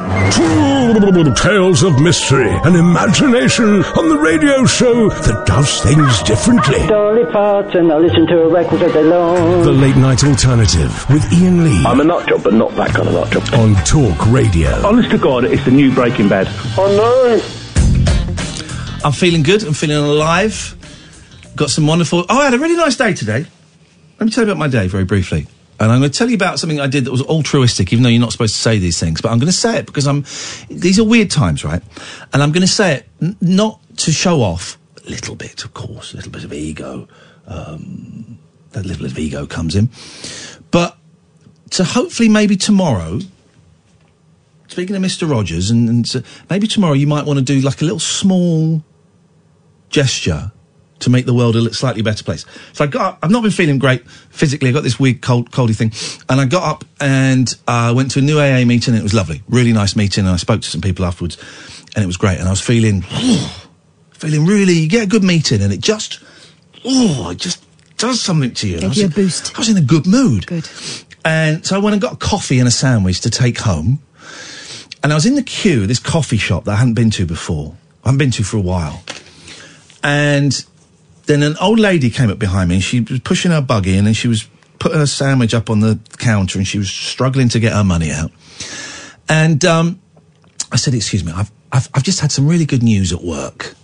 Tales 1.34 1.82
of 1.82 2.00
mystery 2.00 2.48
and 2.48 2.74
imagination 2.74 3.82
on 3.84 4.08
the 4.08 4.18
radio 4.18 4.64
show 4.64 5.08
that 5.10 5.46
does 5.46 5.80
things 5.82 6.22
differently. 6.22 6.86
Dolly 6.86 7.30
Parton, 7.30 7.90
I 7.90 7.98
listen 7.98 8.26
to 8.26 8.42
a 8.42 8.48
record 8.48 8.82
all 8.82 8.92
day 8.92 9.02
long. 9.04 9.62
The 9.62 9.72
Late 9.72 9.96
Night 9.96 10.24
Alternative 10.24 11.06
with 11.10 11.24
Iain 11.32 11.64
Lee 11.64 11.84
I'm 11.84 12.00
a 12.00 12.04
nut 12.04 12.28
job, 12.28 12.42
but 12.42 12.54
not 12.54 12.74
that 12.76 12.90
kind 12.90 13.08
of 13.08 13.14
nut 13.14 13.30
job. 13.30 13.42
on 13.54 13.74
Talk 13.84 14.26
Radio. 14.32 14.70
Honest 14.86 15.10
to 15.10 15.18
God, 15.18 15.44
it's 15.44 15.64
the 15.64 15.70
new 15.70 15.92
Breaking 15.94 16.28
Bad. 16.28 16.46
Oh 16.78 17.42
I'm 19.04 19.12
feeling 19.12 19.42
good. 19.42 19.62
I'm 19.62 19.74
feeling 19.74 19.96
alive. 19.96 20.74
Got 21.54 21.70
some 21.70 21.86
wonderful. 21.86 22.24
Oh, 22.28 22.38
I 22.40 22.44
had 22.44 22.54
a 22.54 22.58
really 22.58 22.76
nice 22.76 22.96
day 22.96 23.12
today. 23.14 23.46
Let 24.18 24.26
me 24.26 24.30
tell 24.30 24.44
you 24.44 24.50
about 24.50 24.58
my 24.58 24.68
day 24.68 24.88
very 24.88 25.04
briefly. 25.04 25.46
And 25.80 25.92
I'm 25.92 26.00
going 26.00 26.10
to 26.10 26.18
tell 26.18 26.28
you 26.28 26.34
about 26.34 26.58
something 26.58 26.80
I 26.80 26.88
did 26.88 27.04
that 27.04 27.12
was 27.12 27.22
altruistic, 27.22 27.92
even 27.92 28.02
though 28.02 28.08
you're 28.08 28.20
not 28.20 28.32
supposed 28.32 28.54
to 28.54 28.60
say 28.60 28.78
these 28.78 28.98
things. 28.98 29.20
But 29.20 29.30
I'm 29.30 29.38
going 29.38 29.46
to 29.46 29.52
say 29.52 29.78
it 29.78 29.86
because 29.86 30.06
I'm. 30.06 30.24
These 30.68 30.98
are 30.98 31.04
weird 31.04 31.30
times, 31.30 31.64
right? 31.64 31.82
And 32.32 32.42
I'm 32.42 32.50
going 32.52 32.62
to 32.62 32.66
say 32.66 32.96
it 32.96 33.08
n- 33.22 33.36
not 33.40 33.80
to 33.98 34.12
show 34.12 34.42
off. 34.42 34.76
A 35.06 35.10
little 35.10 35.36
bit, 35.36 35.64
of 35.64 35.74
course, 35.74 36.12
a 36.12 36.16
little 36.16 36.32
bit 36.32 36.44
of 36.44 36.52
ego. 36.52 37.08
Um, 37.46 38.38
that 38.72 38.84
little 38.84 39.04
bit 39.04 39.12
of 39.12 39.18
ego 39.18 39.46
comes 39.46 39.74
in, 39.74 39.88
but 40.70 40.98
to 41.70 41.84
hopefully 41.84 42.28
maybe 42.28 42.56
tomorrow 42.56 43.20
speaking 44.68 44.94
of 44.94 45.02
Mr. 45.02 45.28
Rogers, 45.28 45.70
and, 45.70 45.88
and 45.88 46.06
so 46.06 46.22
maybe 46.48 46.66
tomorrow 46.66 46.92
you 46.92 47.06
might 47.06 47.24
want 47.24 47.38
to 47.38 47.44
do 47.44 47.60
like 47.60 47.80
a 47.80 47.84
little 47.84 47.98
small 47.98 48.82
gesture 49.88 50.52
to 51.00 51.10
make 51.10 51.26
the 51.26 51.34
world 51.34 51.56
a 51.56 51.72
slightly 51.72 52.02
better 52.02 52.24
place. 52.24 52.44
So 52.72 52.84
I 52.84 52.86
got 52.86 53.02
up, 53.02 53.18
I've 53.22 53.30
not 53.30 53.42
been 53.42 53.52
feeling 53.52 53.78
great 53.78 54.08
physically. 54.30 54.68
I 54.68 54.72
got 54.72 54.82
this 54.82 54.98
weird 54.98 55.22
cold, 55.22 55.50
coldy 55.50 55.74
thing. 55.74 55.92
And 56.28 56.40
I 56.40 56.46
got 56.46 56.62
up 56.64 56.84
and 57.00 57.54
uh, 57.66 57.92
went 57.94 58.10
to 58.12 58.18
a 58.18 58.22
new 58.22 58.38
AA 58.38 58.64
meeting. 58.64 58.94
And 58.94 59.00
it 59.00 59.02
was 59.02 59.14
lovely. 59.14 59.42
Really 59.48 59.72
nice 59.72 59.96
meeting. 59.96 60.24
And 60.24 60.34
I 60.34 60.36
spoke 60.36 60.62
to 60.62 60.68
some 60.68 60.80
people 60.80 61.04
afterwards. 61.04 61.36
And 61.94 62.02
it 62.02 62.06
was 62.06 62.16
great. 62.16 62.38
And 62.38 62.48
I 62.48 62.50
was 62.50 62.60
feeling, 62.60 63.02
feeling 64.12 64.46
really, 64.46 64.74
you 64.74 64.88
get 64.88 65.04
a 65.04 65.08
good 65.08 65.24
meeting 65.24 65.62
and 65.62 65.72
it 65.72 65.80
just, 65.80 66.20
oh, 66.84 67.30
it 67.30 67.38
just 67.38 67.64
does 67.96 68.20
something 68.20 68.52
to 68.54 68.68
you. 68.68 68.76
And 68.76 68.84
I 68.84 68.88
was 68.88 68.98
you 68.98 69.04
a 69.04 69.06
in- 69.06 69.12
boost. 69.12 69.54
I 69.56 69.58
was 69.58 69.68
in 69.68 69.76
a 69.76 69.82
good 69.82 70.06
mood. 70.06 70.46
Good. 70.46 70.68
And 71.24 71.64
so 71.66 71.76
I 71.76 71.78
went 71.78 71.94
and 71.94 72.02
got 72.02 72.14
a 72.14 72.16
coffee 72.16 72.58
and 72.58 72.66
a 72.66 72.70
sandwich 72.70 73.20
to 73.22 73.30
take 73.30 73.58
home. 73.58 74.00
And 75.02 75.12
I 75.12 75.14
was 75.14 75.26
in 75.26 75.34
the 75.36 75.42
queue, 75.42 75.86
this 75.86 76.00
coffee 76.00 76.38
shop 76.38 76.64
that 76.64 76.72
I 76.72 76.76
hadn't 76.76 76.94
been 76.94 77.10
to 77.10 77.26
before. 77.26 77.76
I 78.04 78.08
hadn't 78.08 78.18
been 78.18 78.30
to 78.32 78.42
for 78.42 78.56
a 78.56 78.60
while. 78.60 79.02
And 80.02 80.64
then 81.28 81.42
an 81.42 81.56
old 81.60 81.78
lady 81.78 82.10
came 82.10 82.30
up 82.30 82.38
behind 82.38 82.70
me 82.70 82.76
and 82.76 82.84
she 82.84 83.00
was 83.00 83.20
pushing 83.20 83.50
her 83.50 83.60
buggy 83.60 83.96
and 83.96 84.06
then 84.06 84.14
she 84.14 84.28
was 84.28 84.48
putting 84.78 84.98
her 84.98 85.06
sandwich 85.06 85.54
up 85.54 85.68
on 85.70 85.80
the 85.80 85.98
counter 86.18 86.58
and 86.58 86.66
she 86.66 86.78
was 86.78 86.90
struggling 86.90 87.48
to 87.50 87.60
get 87.60 87.72
her 87.72 87.84
money 87.84 88.10
out. 88.10 88.32
And 89.28 89.62
um, 89.64 90.00
I 90.72 90.76
said, 90.76 90.94
Excuse 90.94 91.24
me, 91.24 91.32
I've, 91.32 91.50
I've, 91.70 91.88
I've 91.94 92.02
just 92.02 92.20
had 92.20 92.32
some 92.32 92.48
really 92.48 92.64
good 92.64 92.82
news 92.82 93.12
at 93.12 93.22
work. 93.22 93.74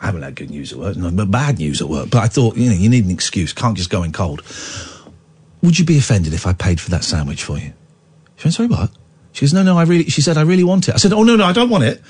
I 0.00 0.06
haven't 0.06 0.22
had 0.22 0.34
good 0.34 0.50
news 0.50 0.72
at 0.72 0.78
work, 0.78 0.96
no, 0.96 1.10
but 1.10 1.30
bad 1.30 1.58
news 1.58 1.80
at 1.80 1.88
work. 1.88 2.10
But 2.10 2.22
I 2.22 2.28
thought, 2.28 2.56
you 2.56 2.70
know, 2.70 2.76
you 2.76 2.88
need 2.88 3.04
an 3.04 3.10
excuse. 3.10 3.52
Can't 3.52 3.76
just 3.76 3.90
go 3.90 4.02
in 4.02 4.12
cold. 4.12 4.42
Would 5.62 5.78
you 5.78 5.84
be 5.84 5.98
offended 5.98 6.34
if 6.34 6.46
I 6.46 6.52
paid 6.52 6.80
for 6.80 6.90
that 6.90 7.04
sandwich 7.04 7.42
for 7.42 7.58
you? 7.58 7.72
She 8.36 8.44
went, 8.46 8.54
sorry, 8.54 8.68
what? 8.68 8.90
She 9.36 9.42
goes, 9.44 9.52
no, 9.52 9.62
no, 9.62 9.76
I 9.76 9.82
really, 9.82 10.04
she 10.04 10.22
said, 10.22 10.38
I 10.38 10.42
really 10.42 10.64
want 10.64 10.88
it. 10.88 10.94
I 10.94 10.96
said, 10.96 11.12
oh, 11.12 11.22
no, 11.22 11.36
no, 11.36 11.44
I 11.44 11.52
don't 11.52 11.68
want 11.68 11.84
it. 11.84 12.00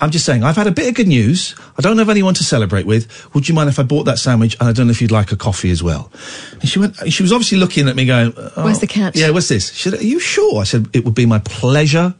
I'm 0.00 0.12
just 0.12 0.24
saying, 0.24 0.44
I've 0.44 0.54
had 0.54 0.68
a 0.68 0.70
bit 0.70 0.86
of 0.88 0.94
good 0.94 1.08
news. 1.08 1.56
I 1.76 1.82
don't 1.82 1.98
have 1.98 2.08
anyone 2.08 2.32
to 2.34 2.44
celebrate 2.44 2.86
with. 2.86 3.34
Would 3.34 3.48
you 3.48 3.56
mind 3.56 3.68
if 3.68 3.80
I 3.80 3.82
bought 3.82 4.04
that 4.04 4.20
sandwich? 4.20 4.56
And 4.60 4.68
I 4.68 4.72
don't 4.72 4.86
know 4.86 4.92
if 4.92 5.02
you'd 5.02 5.10
like 5.10 5.32
a 5.32 5.36
coffee 5.36 5.72
as 5.72 5.82
well. 5.82 6.12
And 6.60 6.68
she 6.68 6.78
went, 6.78 6.94
she 7.12 7.24
was 7.24 7.32
obviously 7.32 7.58
looking 7.58 7.88
at 7.88 7.96
me 7.96 8.06
going, 8.06 8.32
oh, 8.36 8.64
Where's 8.64 8.78
the 8.78 8.86
catch? 8.86 9.16
Yeah, 9.16 9.30
what's 9.30 9.48
this? 9.48 9.72
She 9.72 9.90
said, 9.90 9.98
are 9.98 10.04
you 10.04 10.20
sure? 10.20 10.60
I 10.60 10.64
said, 10.64 10.88
it 10.92 11.04
would 11.04 11.16
be 11.16 11.26
my 11.26 11.40
pleasure. 11.40 12.14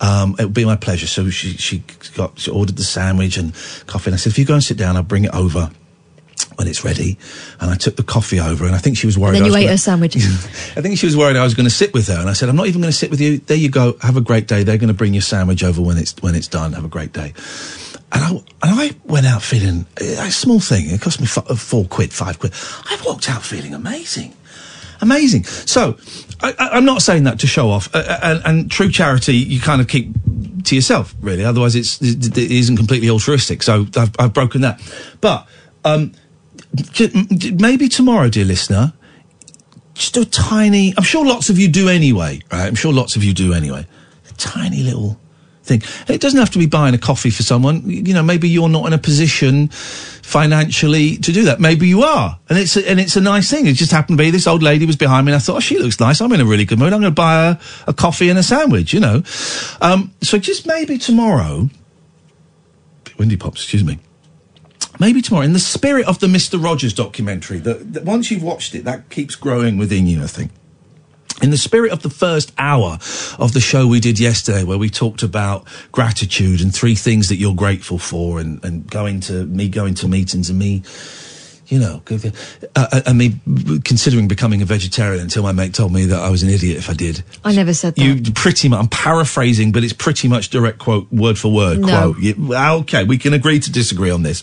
Um, 0.00 0.36
it 0.38 0.44
would 0.44 0.54
be 0.54 0.64
my 0.64 0.76
pleasure. 0.76 1.06
So 1.06 1.28
she, 1.28 1.50
she 1.58 1.84
got, 2.14 2.38
she 2.38 2.50
ordered 2.50 2.76
the 2.76 2.84
sandwich 2.84 3.36
and 3.36 3.52
coffee. 3.86 4.08
And 4.08 4.14
I 4.14 4.16
said, 4.16 4.30
if 4.30 4.38
you 4.38 4.46
go 4.46 4.54
and 4.54 4.64
sit 4.64 4.78
down, 4.78 4.96
I'll 4.96 5.02
bring 5.02 5.24
it 5.24 5.34
over 5.34 5.70
when 6.56 6.68
it's 6.68 6.84
ready. 6.84 7.18
And 7.60 7.70
I 7.70 7.76
took 7.76 7.96
the 7.96 8.02
coffee 8.02 8.40
over 8.40 8.64
and 8.66 8.74
I 8.74 8.78
think 8.78 8.96
she 8.96 9.06
was 9.06 9.18
worried. 9.18 9.36
then 9.36 9.44
you 9.46 9.54
ate 9.56 9.62
gonna- 9.62 9.72
her 9.72 9.76
sandwich. 9.78 10.16
I 10.16 10.80
think 10.82 10.98
she 10.98 11.06
was 11.06 11.16
worried 11.16 11.36
I 11.36 11.44
was 11.44 11.54
going 11.54 11.68
to 11.68 11.74
sit 11.74 11.92
with 11.94 12.08
her, 12.08 12.18
and 12.20 12.28
I 12.28 12.32
said, 12.34 12.48
"I'm 12.48 12.56
not 12.56 12.66
even 12.66 12.80
going 12.80 12.92
to 12.92 12.96
sit 12.96 13.10
with 13.10 13.20
you. 13.20 13.38
There 13.38 13.56
you 13.56 13.70
go. 13.70 13.96
Have 14.02 14.16
a 14.16 14.20
great 14.20 14.46
day. 14.48 14.62
They're 14.62 14.78
going 14.78 14.88
to 14.88 14.94
bring 14.94 15.12
your 15.14 15.22
sandwich 15.22 15.62
over 15.64 15.80
when 15.82 15.96
it's 15.98 16.14
when 16.20 16.34
it's 16.34 16.48
done. 16.48 16.72
Have 16.74 16.84
a 16.84 16.88
great 16.88 17.12
day." 17.12 17.32
And 18.12 18.22
I 18.24 18.28
and 18.30 18.44
I 18.62 18.90
went 19.04 19.26
out 19.26 19.42
feeling 19.42 19.84
a 20.00 20.30
small 20.30 20.60
thing. 20.60 20.88
It 20.90 21.00
cost 21.00 21.20
me 21.20 21.26
f- 21.26 21.50
uh, 21.50 21.54
four 21.56 21.84
quid, 21.86 22.12
five 22.12 22.38
quid. 22.38 22.52
I 22.84 22.96
walked 23.04 23.28
out 23.28 23.42
feeling 23.42 23.74
amazing, 23.74 24.32
amazing. 25.00 25.44
So 25.44 25.98
I, 26.40 26.54
I, 26.58 26.68
I'm 26.76 26.84
not 26.84 27.02
saying 27.02 27.24
that 27.24 27.40
to 27.40 27.46
show 27.48 27.68
off. 27.70 27.92
Uh, 27.94 27.98
uh, 28.06 28.18
and, 28.22 28.42
and 28.44 28.70
true 28.70 28.90
charity, 28.90 29.36
you 29.36 29.60
kind 29.60 29.80
of 29.80 29.88
keep 29.88 30.12
to 30.64 30.74
yourself, 30.76 31.14
really. 31.20 31.44
Otherwise, 31.44 31.74
it's 31.74 32.00
it, 32.00 32.36
it 32.38 32.50
isn't 32.52 32.76
completely 32.76 33.10
altruistic. 33.10 33.62
So 33.64 33.86
I've, 33.96 34.14
I've 34.18 34.32
broken 34.32 34.60
that. 34.60 34.80
But 35.20 35.46
um, 35.84 36.12
j- 36.12 36.16
m- 36.16 36.16
j- 36.16 36.25
maybe 37.54 37.88
tomorrow, 37.88 38.28
dear 38.28 38.44
listener, 38.44 38.92
just 39.94 40.16
a 40.16 40.24
tiny. 40.24 40.94
I'm 40.96 41.04
sure 41.04 41.24
lots 41.24 41.48
of 41.48 41.58
you 41.58 41.68
do 41.68 41.88
anyway, 41.88 42.40
right? 42.52 42.66
I'm 42.66 42.74
sure 42.74 42.92
lots 42.92 43.16
of 43.16 43.24
you 43.24 43.32
do 43.32 43.54
anyway. 43.54 43.86
A 44.28 44.32
tiny 44.34 44.82
little 44.82 45.18
thing. 45.62 45.82
It 46.06 46.20
doesn't 46.20 46.38
have 46.38 46.50
to 46.50 46.58
be 46.58 46.66
buying 46.66 46.94
a 46.94 46.98
coffee 46.98 47.30
for 47.30 47.42
someone. 47.42 47.82
You 47.88 48.14
know, 48.14 48.22
maybe 48.22 48.48
you're 48.48 48.68
not 48.68 48.86
in 48.86 48.92
a 48.92 48.98
position 48.98 49.68
financially 49.68 51.16
to 51.18 51.32
do 51.32 51.44
that. 51.44 51.60
Maybe 51.60 51.88
you 51.88 52.02
are, 52.02 52.38
and 52.48 52.58
it's 52.58 52.76
a, 52.76 52.88
and 52.88 53.00
it's 53.00 53.16
a 53.16 53.20
nice 53.20 53.50
thing. 53.50 53.66
It 53.66 53.74
just 53.74 53.92
happened 53.92 54.18
to 54.18 54.24
be 54.24 54.30
this 54.30 54.46
old 54.46 54.62
lady 54.62 54.86
was 54.86 54.96
behind 54.96 55.26
me, 55.26 55.32
and 55.32 55.36
I 55.36 55.40
thought, 55.40 55.56
oh, 55.56 55.60
she 55.60 55.78
looks 55.78 55.98
nice. 55.98 56.20
I'm 56.20 56.32
in 56.32 56.40
a 56.40 56.46
really 56.46 56.64
good 56.64 56.78
mood. 56.78 56.92
I'm 56.92 57.00
going 57.00 57.12
to 57.12 57.14
buy 57.14 57.34
her 57.34 57.60
a 57.86 57.94
coffee 57.94 58.28
and 58.28 58.38
a 58.38 58.42
sandwich. 58.42 58.92
You 58.92 59.00
know, 59.00 59.22
um, 59.80 60.12
so 60.22 60.38
just 60.38 60.66
maybe 60.66 60.98
tomorrow. 60.98 61.68
Windy 63.18 63.38
pops, 63.38 63.62
excuse 63.62 63.82
me 63.82 63.98
maybe 64.98 65.20
tomorrow, 65.22 65.44
in 65.44 65.52
the 65.52 65.58
spirit 65.58 66.06
of 66.06 66.18
the 66.20 66.26
Mr. 66.26 66.62
Rogers 66.62 66.92
documentary, 66.94 67.58
that, 67.58 67.92
that 67.94 68.04
once 68.04 68.30
you've 68.30 68.42
watched 68.42 68.74
it, 68.74 68.84
that 68.84 69.10
keeps 69.10 69.34
growing 69.34 69.76
within 69.78 70.06
you, 70.06 70.22
I 70.22 70.26
think. 70.26 70.50
In 71.42 71.50
the 71.50 71.58
spirit 71.58 71.92
of 71.92 72.02
the 72.02 72.08
first 72.08 72.50
hour 72.56 72.98
of 73.38 73.52
the 73.52 73.60
show 73.60 73.86
we 73.86 74.00
did 74.00 74.18
yesterday, 74.18 74.64
where 74.64 74.78
we 74.78 74.88
talked 74.88 75.22
about 75.22 75.66
gratitude 75.92 76.62
and 76.62 76.74
three 76.74 76.94
things 76.94 77.28
that 77.28 77.36
you're 77.36 77.54
grateful 77.54 77.98
for, 77.98 78.40
and, 78.40 78.64
and 78.64 78.90
going 78.90 79.20
to 79.20 79.44
me 79.44 79.68
going 79.68 79.92
to 79.96 80.08
meetings 80.08 80.48
and 80.48 80.58
me, 80.58 80.82
you 81.66 81.78
know, 81.78 82.00
uh, 82.10 82.30
uh, 82.74 83.02
and 83.04 83.18
me 83.18 83.38
considering 83.84 84.28
becoming 84.28 84.62
a 84.62 84.64
vegetarian 84.64 85.20
until 85.20 85.42
my 85.42 85.52
mate 85.52 85.74
told 85.74 85.92
me 85.92 86.06
that 86.06 86.20
I 86.20 86.30
was 86.30 86.42
an 86.42 86.48
idiot 86.48 86.78
if 86.78 86.88
I 86.88 86.94
did. 86.94 87.22
I 87.44 87.54
never 87.54 87.74
said 87.74 87.96
that. 87.96 88.02
You 88.02 88.32
pretty 88.32 88.70
much. 88.70 88.80
I'm 88.80 88.88
paraphrasing, 88.88 89.72
but 89.72 89.84
it's 89.84 89.92
pretty 89.92 90.28
much 90.28 90.48
direct 90.48 90.78
quote, 90.78 91.12
word 91.12 91.38
for 91.38 91.52
word 91.52 91.80
No. 91.80 91.86
quote. 92.14 92.18
You, 92.18 92.54
okay, 92.56 93.04
we 93.04 93.18
can 93.18 93.34
agree 93.34 93.60
to 93.60 93.70
disagree 93.70 94.10
on 94.10 94.22
this. 94.22 94.42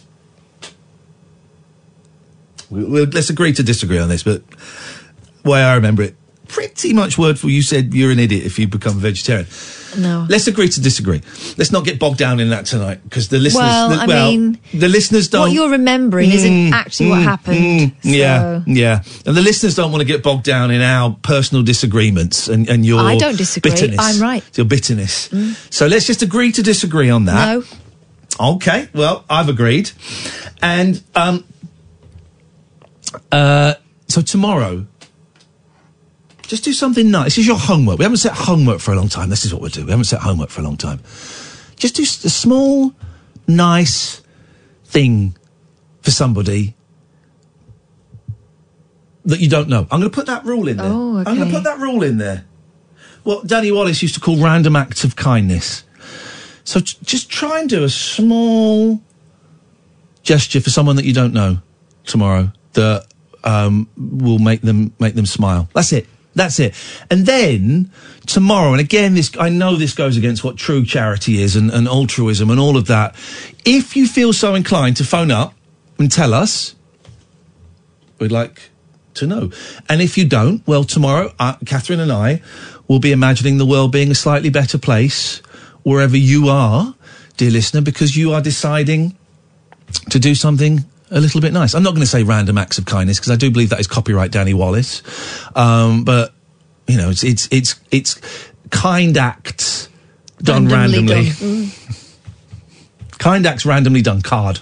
We, 2.74 2.84
we'll, 2.86 3.06
let's 3.06 3.30
agree 3.30 3.54
to 3.54 3.64
disagree 3.64 4.00
on 4.00 4.10
this, 4.10 4.24
but 4.24 4.42
way 5.46 5.62
I 5.62 5.76
remember 5.76 6.04
it, 6.04 6.16
pretty 6.48 6.94
much 6.94 7.18
word 7.18 7.40
for 7.40 7.48
you 7.50 7.62
said 7.62 7.94
you're 7.94 8.12
an 8.12 8.20
idiot 8.20 8.46
if 8.46 8.60
you 8.60 8.68
become 8.68 8.98
a 8.98 9.00
vegetarian. 9.00 9.48
no. 9.98 10.26
Let's 10.30 10.48
agree 10.48 10.70
to 10.70 10.82
disagree. 10.82 11.22
Let's 11.58 11.72
not 11.72 11.84
get 11.86 12.00
bogged 12.00 12.18
down 12.18 12.40
in 12.40 12.50
that 12.50 12.66
tonight 12.66 13.00
because 13.04 13.30
the 13.30 13.40
listeners. 13.40 13.62
Well, 13.64 13.90
the, 13.90 13.96
I 13.96 14.08
mean, 14.08 14.60
the 14.74 14.88
listeners 14.90 15.28
don't. 15.30 15.42
what 15.42 15.52
you're 15.52 15.70
remembering 15.72 16.32
isn't 16.32 16.74
actually 16.74 17.10
what 17.10 17.22
happened. 17.22 17.58
Mm, 17.58 17.96
yeah, 18.04 18.40
so- 18.60 18.64
yeah. 18.68 19.04
And 19.26 19.36
the 19.38 19.42
listeners 19.42 19.76
don't 19.76 19.92
want 19.92 20.02
to 20.02 20.08
get 20.08 20.22
bogged 20.24 20.44
down 20.44 20.72
in 20.72 20.82
our 20.82 21.16
personal 21.22 21.64
disagreements 21.64 22.48
and, 22.48 22.70
and 22.70 22.86
your 22.86 23.02
I 23.02 23.18
don't 23.18 23.38
disagree. 23.38 23.72
bitterness. 23.72 24.00
I'm 24.00 24.22
right. 24.22 24.44
Mm. 24.44 24.58
Your 24.58 24.66
bitterness. 24.68 25.30
So 25.70 25.88
let's 25.88 26.06
just 26.08 26.22
agree 26.22 26.52
to 26.54 26.62
disagree 26.64 27.10
on 27.10 27.26
that. 27.26 27.56
No. 27.56 27.64
Okay, 28.56 28.90
well, 28.96 29.26
I've 29.30 29.48
agreed. 29.50 29.92
And 30.62 31.02
um 31.16 31.46
uh 33.32 33.74
so 34.08 34.22
tomorrow 34.22 34.86
just 36.54 36.64
do 36.64 36.74
something 36.74 37.10
nice. 37.10 37.26
This 37.26 37.40
is 37.40 37.48
your 37.48 37.58
homework. 37.58 37.98
We 37.98 38.04
haven't 38.04 38.18
set 38.18 38.34
homework 38.34 38.80
for 38.80 38.92
a 38.92 38.96
long 38.96 39.10
time. 39.10 39.30
This 39.30 39.44
is 39.44 39.54
what 39.54 39.62
we'll 39.62 39.72
do. 39.72 39.86
We 39.86 39.92
haven't 39.92 40.06
set 40.06 40.20
homework 40.22 40.50
for 40.50 40.62
a 40.62 40.64
long 40.64 40.78
time. 40.78 41.00
Just 41.78 41.96
do 41.96 42.04
a 42.04 42.06
small 42.06 42.94
nice 43.48 44.22
thing 44.86 45.36
for 46.02 46.12
somebody 46.12 46.76
that 49.26 49.40
you 49.40 49.50
don't 49.50 49.70
know. 49.70 49.88
I'm 49.90 50.00
going 50.00 50.12
to 50.12 50.16
put 50.16 50.28
that 50.28 50.46
rule 50.46 50.68
in 50.68 50.78
there. 50.78 50.92
Oh, 50.92 51.18
I'm 51.18 51.38
going 51.38 51.50
to 51.50 51.54
put 51.54 51.64
that 51.64 51.80
rule 51.80 52.04
in 52.04 52.18
there. 52.18 52.46
What 53.24 53.48
Danny 53.48 53.72
Wallace 53.72 54.02
used 54.02 54.16
to 54.16 54.20
call 54.20 54.38
random 54.38 54.76
acts 54.76 55.04
of 55.04 55.16
kindness. 55.16 55.84
So 56.66 56.82
just 56.82 57.30
try 57.30 57.62
and 57.62 57.70
do 57.70 57.84
a 57.84 57.90
small 57.90 59.02
gesture 60.24 60.62
for 60.62 60.70
someone 60.70 60.98
that 60.98 61.06
you 61.06 61.14
don't 61.14 61.34
know 61.34 61.60
tomorrow 62.06 62.52
that 62.74 63.08
um, 63.44 63.90
will 63.98 64.40
make 64.40 64.62
them 64.62 64.94
make 65.00 65.16
them 65.16 65.26
smile. 65.26 65.70
That's 65.74 65.94
it. 65.94 66.08
That's 66.36 66.60
it. 66.60 66.74
And 67.12 67.26
then 67.26 67.92
tomorrow, 68.26 68.72
and 68.72 68.82
again, 68.82 69.14
this 69.14 69.32
I 69.40 69.50
know 69.50 69.76
this 69.76 69.94
goes 69.94 70.18
against 70.18 70.44
what 70.44 70.58
true 70.58 70.86
charity 70.86 71.42
is 71.42 71.56
and, 71.56 71.70
and 71.72 71.88
altruism 71.88 72.50
and 72.50 72.60
all 72.60 72.78
of 72.78 72.88
that. 72.88 73.16
If 73.66 73.96
you 73.96 74.08
feel 74.08 74.34
so 74.34 74.56
inclined 74.56 74.98
to 74.98 75.04
phone 75.04 75.32
up 75.32 75.54
and 76.00 76.12
tell 76.12 76.34
us, 76.34 76.76
we'd 78.20 78.32
like 78.32 78.72
to 79.16 79.28
know. 79.28 79.52
And 79.88 80.02
if 80.02 80.18
you 80.18 80.26
don't, 80.26 80.66
well, 80.68 80.84
tomorrow, 80.84 81.34
uh, 81.40 81.56
Catherine 81.66 82.00
and 82.00 82.12
I 82.12 82.42
will 82.88 83.00
be 83.00 83.12
imagining 83.12 83.58
the 83.58 83.66
world 83.66 83.92
being 83.92 84.10
a 84.10 84.16
slightly 84.16 84.50
better 84.50 84.78
place 84.78 85.38
wherever 85.84 86.18
you 86.18 86.50
are, 86.50 86.96
dear 87.38 87.52
listener, 87.52 87.82
because 87.82 88.18
you 88.18 88.34
are 88.34 88.42
deciding 88.42 89.16
to 90.10 90.18
do 90.18 90.34
something 90.34 90.86
a 91.12 91.20
little 91.20 91.42
bit 91.42 91.54
nice. 91.54 91.74
I'm 91.74 91.84
not 91.84 91.92
going 91.92 92.02
to 92.02 92.08
say 92.08 92.24
random 92.24 92.58
acts 92.58 92.78
of 92.78 92.86
kindness 92.86 93.20
because 93.20 93.32
I 93.32 93.36
do 93.36 93.52
believe 93.52 93.70
that 93.70 93.80
is 93.80 93.88
copyright 93.88 94.32
Danny 94.32 94.54
Wallace. 94.54 95.04
Um, 95.56 96.04
but 96.04 96.34
you 96.88 96.98
know, 96.98 97.10
it's 97.10 97.24
it's 97.24 97.48
it's 97.52 97.80
it's 97.92 98.20
kind 98.70 99.16
acts 99.18 99.90
done 100.42 100.68
randomly. 100.68 101.26
done. 101.26 101.26
Mm. 101.26 102.00
Kind 103.20 103.46
acts 103.46 103.66
randomly 103.66 104.02
done. 104.02 104.22
Card. 104.22 104.60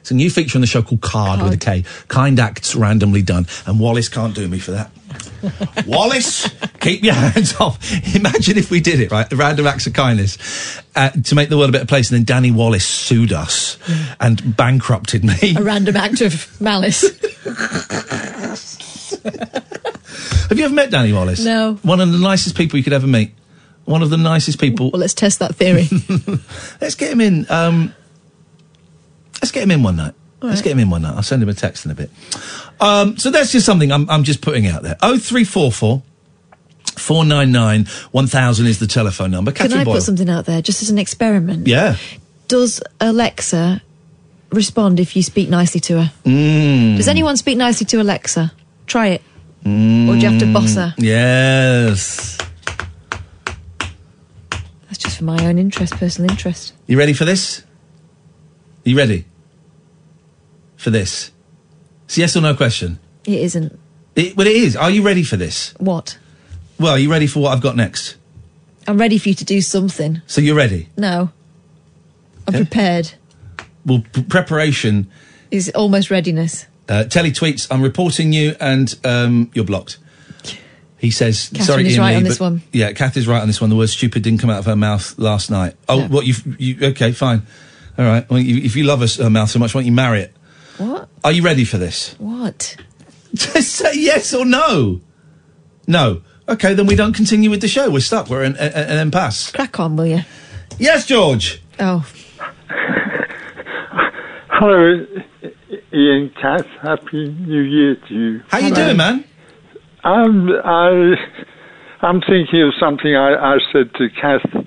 It's 0.00 0.10
a 0.10 0.14
new 0.14 0.30
feature 0.30 0.58
on 0.58 0.60
the 0.60 0.66
show 0.66 0.82
called 0.82 1.00
Card, 1.00 1.40
with 1.40 1.52
a 1.52 1.56
K. 1.56 1.84
Kind 2.08 2.40
acts 2.40 2.74
randomly 2.74 3.22
done, 3.22 3.46
and 3.66 3.78
Wallace 3.78 4.08
can't 4.08 4.34
do 4.34 4.48
me 4.48 4.58
for 4.58 4.72
that. 4.72 4.90
Wallace, 5.86 6.48
keep 6.80 7.02
your 7.02 7.14
hands 7.14 7.54
off. 7.56 7.78
Imagine 8.14 8.58
if 8.58 8.70
we 8.70 8.80
did 8.80 9.00
it, 9.00 9.10
right? 9.10 9.30
Random 9.32 9.66
acts 9.66 9.86
of 9.86 9.92
kindness 9.92 10.80
uh, 10.94 11.10
to 11.10 11.34
make 11.34 11.48
the 11.48 11.56
world 11.56 11.70
a 11.70 11.72
better 11.72 11.86
place, 11.86 12.10
and 12.10 12.18
then 12.18 12.24
Danny 12.24 12.50
Wallace 12.50 12.86
sued 12.86 13.32
us 13.32 13.78
and 14.20 14.56
bankrupted 14.56 15.24
me. 15.24 15.54
A 15.56 15.62
random 15.62 15.96
act 15.96 16.20
of 16.20 16.60
malice. 16.60 17.02
Have 20.48 20.58
you 20.58 20.64
ever 20.64 20.74
met 20.74 20.90
Danny 20.90 21.12
Wallace? 21.12 21.44
No. 21.44 21.74
One 21.82 22.00
of 22.00 22.12
the 22.12 22.18
nicest 22.18 22.56
people 22.56 22.76
you 22.76 22.84
could 22.84 22.92
ever 22.92 23.06
meet. 23.06 23.32
One 23.84 24.02
of 24.02 24.10
the 24.10 24.16
nicest 24.16 24.60
people. 24.60 24.90
Well, 24.90 25.00
let's 25.00 25.14
test 25.14 25.38
that 25.40 25.54
theory. 25.56 25.88
Let's 26.80 26.94
get 26.94 27.10
him 27.10 27.20
in. 27.20 27.46
Um, 27.50 27.92
let's 29.42 29.50
get 29.50 29.64
him 29.64 29.72
in 29.72 29.82
one 29.82 29.96
night. 29.96 30.14
Let's 30.42 30.56
right. 30.56 30.64
get 30.64 30.72
him 30.72 30.80
in 30.80 30.90
one 30.90 31.02
night. 31.02 31.14
I'll 31.14 31.22
send 31.22 31.42
him 31.42 31.48
a 31.48 31.54
text 31.54 31.84
in 31.84 31.90
a 31.90 31.94
bit. 31.94 32.10
Um, 32.80 33.16
so 33.16 33.30
that's 33.30 33.52
just 33.52 33.64
something 33.64 33.92
I'm, 33.92 34.08
I'm 34.10 34.24
just 34.24 34.40
putting 34.40 34.66
out 34.66 34.82
there. 34.82 34.96
Oh 35.02 35.18
three 35.18 35.44
four 35.44 35.72
four. 35.72 36.02
499 36.96 37.86
1000 38.10 38.66
is 38.66 38.78
the 38.78 38.86
telephone 38.86 39.30
number. 39.30 39.50
Can 39.50 39.64
Catherine 39.64 39.80
I 39.80 39.84
Boyle. 39.84 39.94
put 39.94 40.02
something 40.02 40.28
out 40.28 40.44
there 40.44 40.60
just 40.60 40.82
as 40.82 40.90
an 40.90 40.98
experiment? 40.98 41.66
Yeah. 41.66 41.96
Does 42.48 42.82
Alexa 43.00 43.82
respond 44.50 45.00
if 45.00 45.16
you 45.16 45.22
speak 45.22 45.48
nicely 45.48 45.80
to 45.80 46.02
her? 46.02 46.12
Mm. 46.24 46.98
Does 46.98 47.08
anyone 47.08 47.36
speak 47.38 47.56
nicely 47.56 47.86
to 47.86 48.02
Alexa? 48.02 48.52
Try 48.86 49.08
it. 49.08 49.22
Or 49.64 50.14
do 50.14 50.18
you 50.18 50.28
have 50.28 50.40
to 50.40 50.52
boss 50.52 50.74
her? 50.74 50.94
Mm. 50.98 51.04
Yes. 51.04 52.38
That's 54.88 54.98
just 54.98 55.16
for 55.18 55.24
my 55.24 55.46
own 55.46 55.58
interest, 55.58 55.94
personal 55.94 56.30
interest. 56.30 56.74
You 56.86 56.98
ready 56.98 57.14
for 57.14 57.24
this? 57.24 57.64
you 58.84 58.96
ready 58.96 59.24
for 60.82 60.90
this? 60.90 61.30
It's 62.06 62.16
a 62.18 62.20
yes 62.20 62.36
or 62.36 62.40
no 62.42 62.54
question. 62.54 62.98
It 63.26 63.40
isn't. 63.40 63.78
It, 64.16 64.36
well, 64.36 64.46
it 64.46 64.56
is. 64.56 64.76
Are 64.76 64.90
you 64.90 65.02
ready 65.02 65.22
for 65.22 65.36
this? 65.36 65.72
What? 65.78 66.18
Well, 66.78 66.92
are 66.92 66.98
you 66.98 67.10
ready 67.10 67.26
for 67.26 67.40
what 67.40 67.52
I've 67.52 67.62
got 67.62 67.76
next? 67.76 68.16
I'm 68.86 68.98
ready 68.98 69.16
for 69.18 69.28
you 69.30 69.34
to 69.36 69.44
do 69.44 69.60
something. 69.60 70.20
So 70.26 70.40
you're 70.40 70.56
ready? 70.56 70.88
No. 70.96 71.30
I'm 72.46 72.54
Yeah. 72.54 72.60
prepared. 72.60 73.12
Well, 73.86 74.02
p- 74.12 74.22
preparation. 74.22 75.08
Is 75.50 75.70
almost 75.74 76.10
readiness. 76.10 76.66
Uh, 76.88 77.04
Telly 77.04 77.30
tweets, 77.30 77.68
I'm 77.70 77.80
reporting 77.82 78.32
you 78.32 78.56
and 78.60 78.92
um, 79.04 79.50
you're 79.54 79.64
blocked. 79.64 79.98
He 80.98 81.10
says, 81.10 81.48
Catherine 81.48 81.64
sorry, 81.66 81.86
is 81.86 81.94
Iain 81.94 82.00
right 82.00 82.10
Lee, 82.10 82.16
on 82.16 82.22
this 82.24 82.38
but- 82.38 82.44
one. 82.44 82.62
Yeah, 82.72 82.92
Kath 82.92 83.16
is 83.16 83.26
right 83.26 83.40
on 83.40 83.46
this 83.46 83.60
one. 83.60 83.70
The 83.70 83.76
word 83.76 83.88
stupid 83.88 84.22
didn't 84.22 84.40
come 84.40 84.50
out 84.50 84.58
of 84.58 84.66
her 84.66 84.76
mouth 84.76 85.16
last 85.18 85.50
night. 85.50 85.74
Oh, 85.88 86.00
No. 86.00 86.06
what, 86.08 86.26
you, 86.26 86.34
you, 86.58 86.86
okay, 86.88 87.12
fine. 87.12 87.42
All 87.98 88.04
right. 88.04 88.28
Well, 88.30 88.40
you, 88.40 88.62
if 88.64 88.76
you 88.76 88.84
love 88.84 89.02
us, 89.02 89.16
her 89.16 89.30
mouth 89.30 89.50
so 89.50 89.58
much, 89.58 89.74
why 89.74 89.80
don't 89.80 89.86
you 89.86 89.92
marry 89.92 90.20
it? 90.22 90.34
What? 90.78 91.08
Are 91.24 91.32
you 91.32 91.42
ready 91.42 91.64
for 91.64 91.78
this? 91.78 92.14
What? 92.18 92.76
Just 93.34 93.72
say 93.72 93.92
yes 93.94 94.34
or 94.34 94.44
no. 94.44 95.00
No. 95.86 96.22
Okay, 96.48 96.74
then 96.74 96.86
we 96.86 96.96
don't 96.96 97.12
continue 97.14 97.50
with 97.50 97.60
the 97.60 97.68
show. 97.68 97.90
We're 97.90 98.00
stuck. 98.00 98.28
We're 98.28 98.42
in 98.44 98.56
an, 98.56 98.72
an 98.72 98.98
impasse. 98.98 99.50
Crack 99.52 99.78
on, 99.80 99.96
will 99.96 100.06
you? 100.06 100.20
Yes, 100.78 101.06
George. 101.06 101.62
Oh. 101.78 102.06
Hello, 104.48 105.06
Iain 105.92 106.30
Cass. 106.40 106.64
Happy 106.82 107.28
New 107.28 107.60
Year 107.62 107.96
to 108.08 108.14
you. 108.14 108.42
How 108.48 108.58
you 108.58 108.74
doing, 108.74 108.96
man? 108.96 109.24
I'm 110.04 110.48
I, 110.50 111.14
I'm 112.00 112.20
thinking 112.20 112.62
of 112.62 112.74
something 112.78 113.14
I, 113.14 113.54
I 113.54 113.58
said 113.72 113.94
to 113.94 114.08
Kath. 114.20 114.66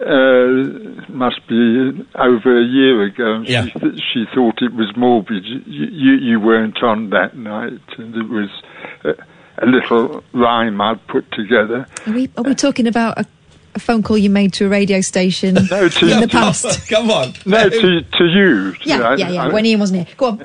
Uh, 0.00 1.02
must 1.08 1.46
be 1.48 2.06
over 2.16 2.60
a 2.60 2.64
year 2.64 3.02
ago. 3.04 3.34
and 3.36 3.48
Yeah. 3.48 3.64
She, 3.66 3.70
th- 3.78 4.00
she 4.12 4.24
thought 4.34 4.60
it 4.62 4.74
was 4.74 4.94
morbid. 4.96 5.44
You, 5.44 5.60
you, 5.86 6.12
you 6.14 6.40
weren't 6.40 6.82
on 6.82 7.10
that 7.10 7.36
night, 7.36 7.80
and 7.98 8.14
it 8.14 8.28
was 8.28 8.50
a, 9.04 9.14
a 9.58 9.66
little 9.66 10.22
rhyme 10.32 10.80
I'd 10.80 11.04
put 11.06 11.30
together. 11.32 11.86
Are 12.06 12.12
we, 12.12 12.30
are 12.36 12.44
we 12.44 12.54
talking 12.54 12.86
about 12.86 13.18
a, 13.18 13.26
a 13.74 13.78
phone 13.78 14.02
call 14.02 14.18
you 14.18 14.28
made 14.30 14.52
to 14.54 14.66
a 14.66 14.68
radio 14.68 15.00
station 15.00 15.54
No, 15.70 15.88
to- 15.88 16.12
in 16.12 16.20
the 16.20 16.28
past? 16.28 16.88
Come 16.90 17.10
on. 17.10 17.32
No, 17.46 17.68
to, 17.68 18.00
to 18.02 18.24
you. 18.24 18.74
Yeah, 18.84 19.00
I- 19.08 19.14
yeah, 19.16 19.30
yeah. 19.30 19.44
I- 19.44 19.52
When 19.52 19.64
Iain 19.64 19.78
wasn't 19.78 20.06
here. 20.06 20.16
Go 20.18 20.26
on. 20.26 20.42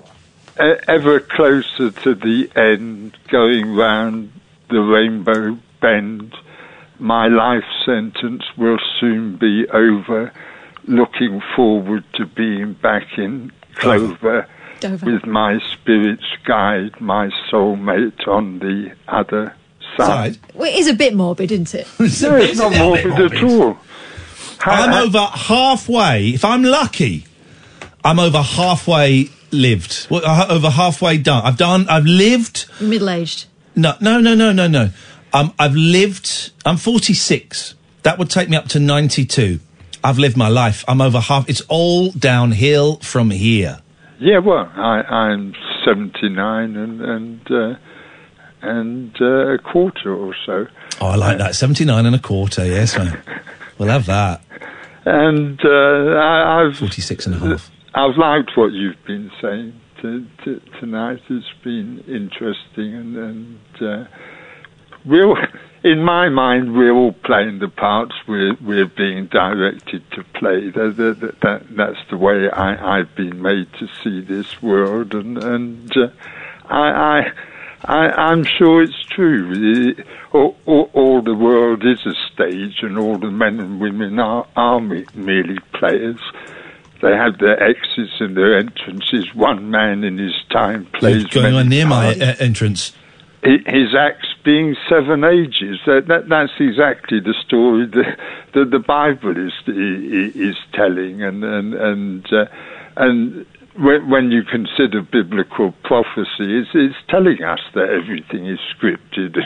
e- 0.61 0.79
ever 0.87 1.19
closer 1.19 1.91
to 1.91 2.15
the 2.15 2.49
end, 2.55 3.17
going 3.29 3.75
round 3.75 4.31
the 4.69 4.79
rainbow 4.81 5.57
bend. 5.81 6.33
My 7.01 7.27
life 7.27 7.63
sentence 7.83 8.43
will 8.57 8.77
soon 8.99 9.35
be 9.37 9.65
over. 9.73 10.31
Looking 10.85 11.41
forward 11.55 12.03
to 12.15 12.25
being 12.27 12.73
back 12.73 13.17
in 13.17 13.51
Clover 13.75 14.47
Dover. 14.79 15.05
with 15.05 15.25
my 15.25 15.59
spirit's 15.73 16.23
guide, 16.45 16.99
my 17.01 17.29
soulmate 17.51 18.27
on 18.27 18.59
the 18.59 18.91
other 19.07 19.55
side. 19.97 20.35
Side. 20.35 20.37
Well, 20.53 20.69
it 20.71 20.75
is 20.77 20.87
a 20.87 20.93
bit 20.93 21.13
morbid, 21.15 21.51
isn't 21.51 21.73
it? 21.73 21.87
No, 21.99 22.35
it's 22.35 22.57
not 22.57 22.71
morbid 22.75 23.33
at 23.33 23.43
all. 23.43 23.77
How- 24.59 24.71
I'm 24.83 25.07
over 25.07 25.19
halfway. 25.25 26.29
If 26.29 26.45
I'm 26.45 26.63
lucky, 26.63 27.25
I'm 28.03 28.19
over 28.19 28.41
halfway 28.43 29.29
lived. 29.51 30.07
Well, 30.09 30.21
uh, 30.23 30.45
over 30.49 30.69
halfway 30.69 31.17
done. 31.17 31.43
I've 31.45 31.57
done. 31.57 31.87
I've 31.89 32.05
lived. 32.05 32.65
Middle 32.79 33.09
aged. 33.09 33.45
No, 33.75 33.95
no, 34.01 34.19
no, 34.19 34.35
no, 34.35 34.51
no, 34.51 34.67
no. 34.67 34.89
Um, 35.33 35.53
I've 35.57 35.75
lived. 35.75 36.51
I'm 36.65 36.77
46. 36.77 37.75
That 38.03 38.17
would 38.17 38.29
take 38.29 38.49
me 38.49 38.57
up 38.57 38.67
to 38.69 38.79
92. 38.79 39.59
I've 40.03 40.17
lived 40.17 40.35
my 40.35 40.47
life. 40.47 40.83
I'm 40.87 41.01
over 41.01 41.19
half. 41.19 41.49
It's 41.49 41.61
all 41.61 42.11
downhill 42.11 42.97
from 42.97 43.29
here. 43.29 43.79
Yeah, 44.19 44.39
well, 44.39 44.71
I, 44.75 45.01
I'm 45.01 45.53
79 45.85 46.75
and 46.75 47.01
and 47.01 47.51
uh, 47.51 47.75
and 48.61 49.15
uh, 49.19 49.53
a 49.53 49.57
quarter 49.57 50.13
or 50.13 50.35
so. 50.45 50.67
Oh, 50.99 51.07
I 51.07 51.15
like 51.15 51.37
that. 51.39 51.55
79 51.55 52.05
and 52.05 52.15
a 52.15 52.19
quarter. 52.19 52.65
Yes. 52.65 52.97
We'll 53.81 53.89
have 53.89 54.05
that. 54.05 54.43
And 55.05 55.59
uh, 55.65 56.19
I, 56.19 56.61
I've 56.67 56.77
46 56.77 57.25
and 57.25 57.35
a 57.35 57.39
half. 57.39 57.71
I've 57.95 58.15
liked 58.15 58.51
what 58.55 58.71
you've 58.73 59.03
been 59.07 59.31
saying 59.41 59.73
to, 60.03 60.27
to, 60.43 60.61
tonight. 60.79 61.19
It's 61.31 61.47
been 61.63 61.97
interesting, 62.07 62.93
and, 62.93 63.17
and 63.17 63.59
uh, 63.81 64.05
we're 65.05 65.35
in 65.83 66.03
my 66.03 66.29
mind 66.29 66.75
we're 66.75 66.93
all 66.93 67.13
playing 67.13 67.59
the 67.59 67.67
parts 67.67 68.13
we're 68.27 68.55
we're 68.61 68.85
being 68.85 69.25
directed 69.27 70.03
to 70.11 70.23
play. 70.39 70.69
That, 70.69 70.95
that, 70.97 71.41
that, 71.41 71.75
that's 71.75 71.99
the 72.09 72.17
way 72.17 72.49
I, 72.49 72.99
I've 72.99 73.15
been 73.15 73.41
made 73.41 73.67
to 73.79 73.87
see 74.03 74.21
this 74.21 74.61
world, 74.61 75.13
and 75.13 75.37
and 75.43 75.97
uh, 75.97 76.09
I. 76.65 77.19
I 77.19 77.31
I, 77.83 78.11
I'm 78.11 78.43
sure 78.43 78.83
it's 78.83 79.01
true. 79.09 79.95
Uh, 79.97 80.37
All, 80.37 80.55
all, 80.67 80.91
all 80.93 81.21
the 81.23 81.33
world 81.33 81.83
is 81.83 82.05
a 82.05 82.13
stage, 82.31 82.83
and 82.83 82.95
all 82.95 83.17
the 83.17 83.31
men 83.31 83.59
and 83.59 83.81
women 83.81 84.19
are, 84.19 84.45
are 84.55 84.79
me- 84.79 85.07
merely 85.15 85.57
players. 85.73 86.19
They 87.01 87.11
have 87.11 87.39
their 87.39 87.59
exits 87.61 88.13
and 88.19 88.37
their 88.37 88.59
entrances. 88.59 89.33
One 89.33 89.71
man 89.71 90.03
in 90.03 90.19
his 90.19 90.35
time 90.51 90.85
plays. 90.93 91.23
You're 91.23 91.41
going 91.43 91.55
on 91.55 91.69
near 91.69 91.87
my 91.87 92.09
uh, 92.09 92.35
entrance. 92.37 92.93
Hi- 93.43 93.63
his 93.65 93.95
acts 93.95 94.27
being 94.43 94.75
seven 94.89 95.23
ages. 95.23 95.79
That, 95.85 96.07
that 96.07 96.29
that's 96.29 96.53
exactly 96.59 97.19
the 97.19 97.35
story 97.45 97.85
that, 97.87 98.17
that 98.53 98.71
the 98.71 98.79
Bible 98.79 99.37
is 99.37 99.53
is 99.67 100.57
telling, 100.73 101.23
and 101.23 101.43
and 101.43 101.73
and 101.73 102.33
uh, 102.33 102.45
and 102.97 103.45
when, 103.77 104.09
when 104.09 104.31
you 104.31 104.43
consider 104.43 105.01
biblical 105.01 105.73
prophecy, 105.83 106.59
it's, 106.59 106.69
it's 106.73 106.95
telling 107.07 107.41
us 107.43 107.59
that 107.73 107.89
everything 107.89 108.45
is 108.47 108.59
scripted 108.75 109.37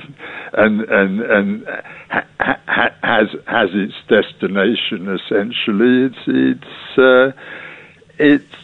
and 0.54 0.82
and 0.82 0.82
and, 0.82 1.22
and 1.22 1.68
ha, 2.10 2.26
ha- 2.39 2.96
has 3.04 3.28
has 3.48 3.70
its 3.74 3.93
destination. 4.08 5.08
Essentially, 5.10 6.06
it's 6.06 6.24
it's 6.28 6.98
uh, 6.98 7.32
it's 8.18 8.56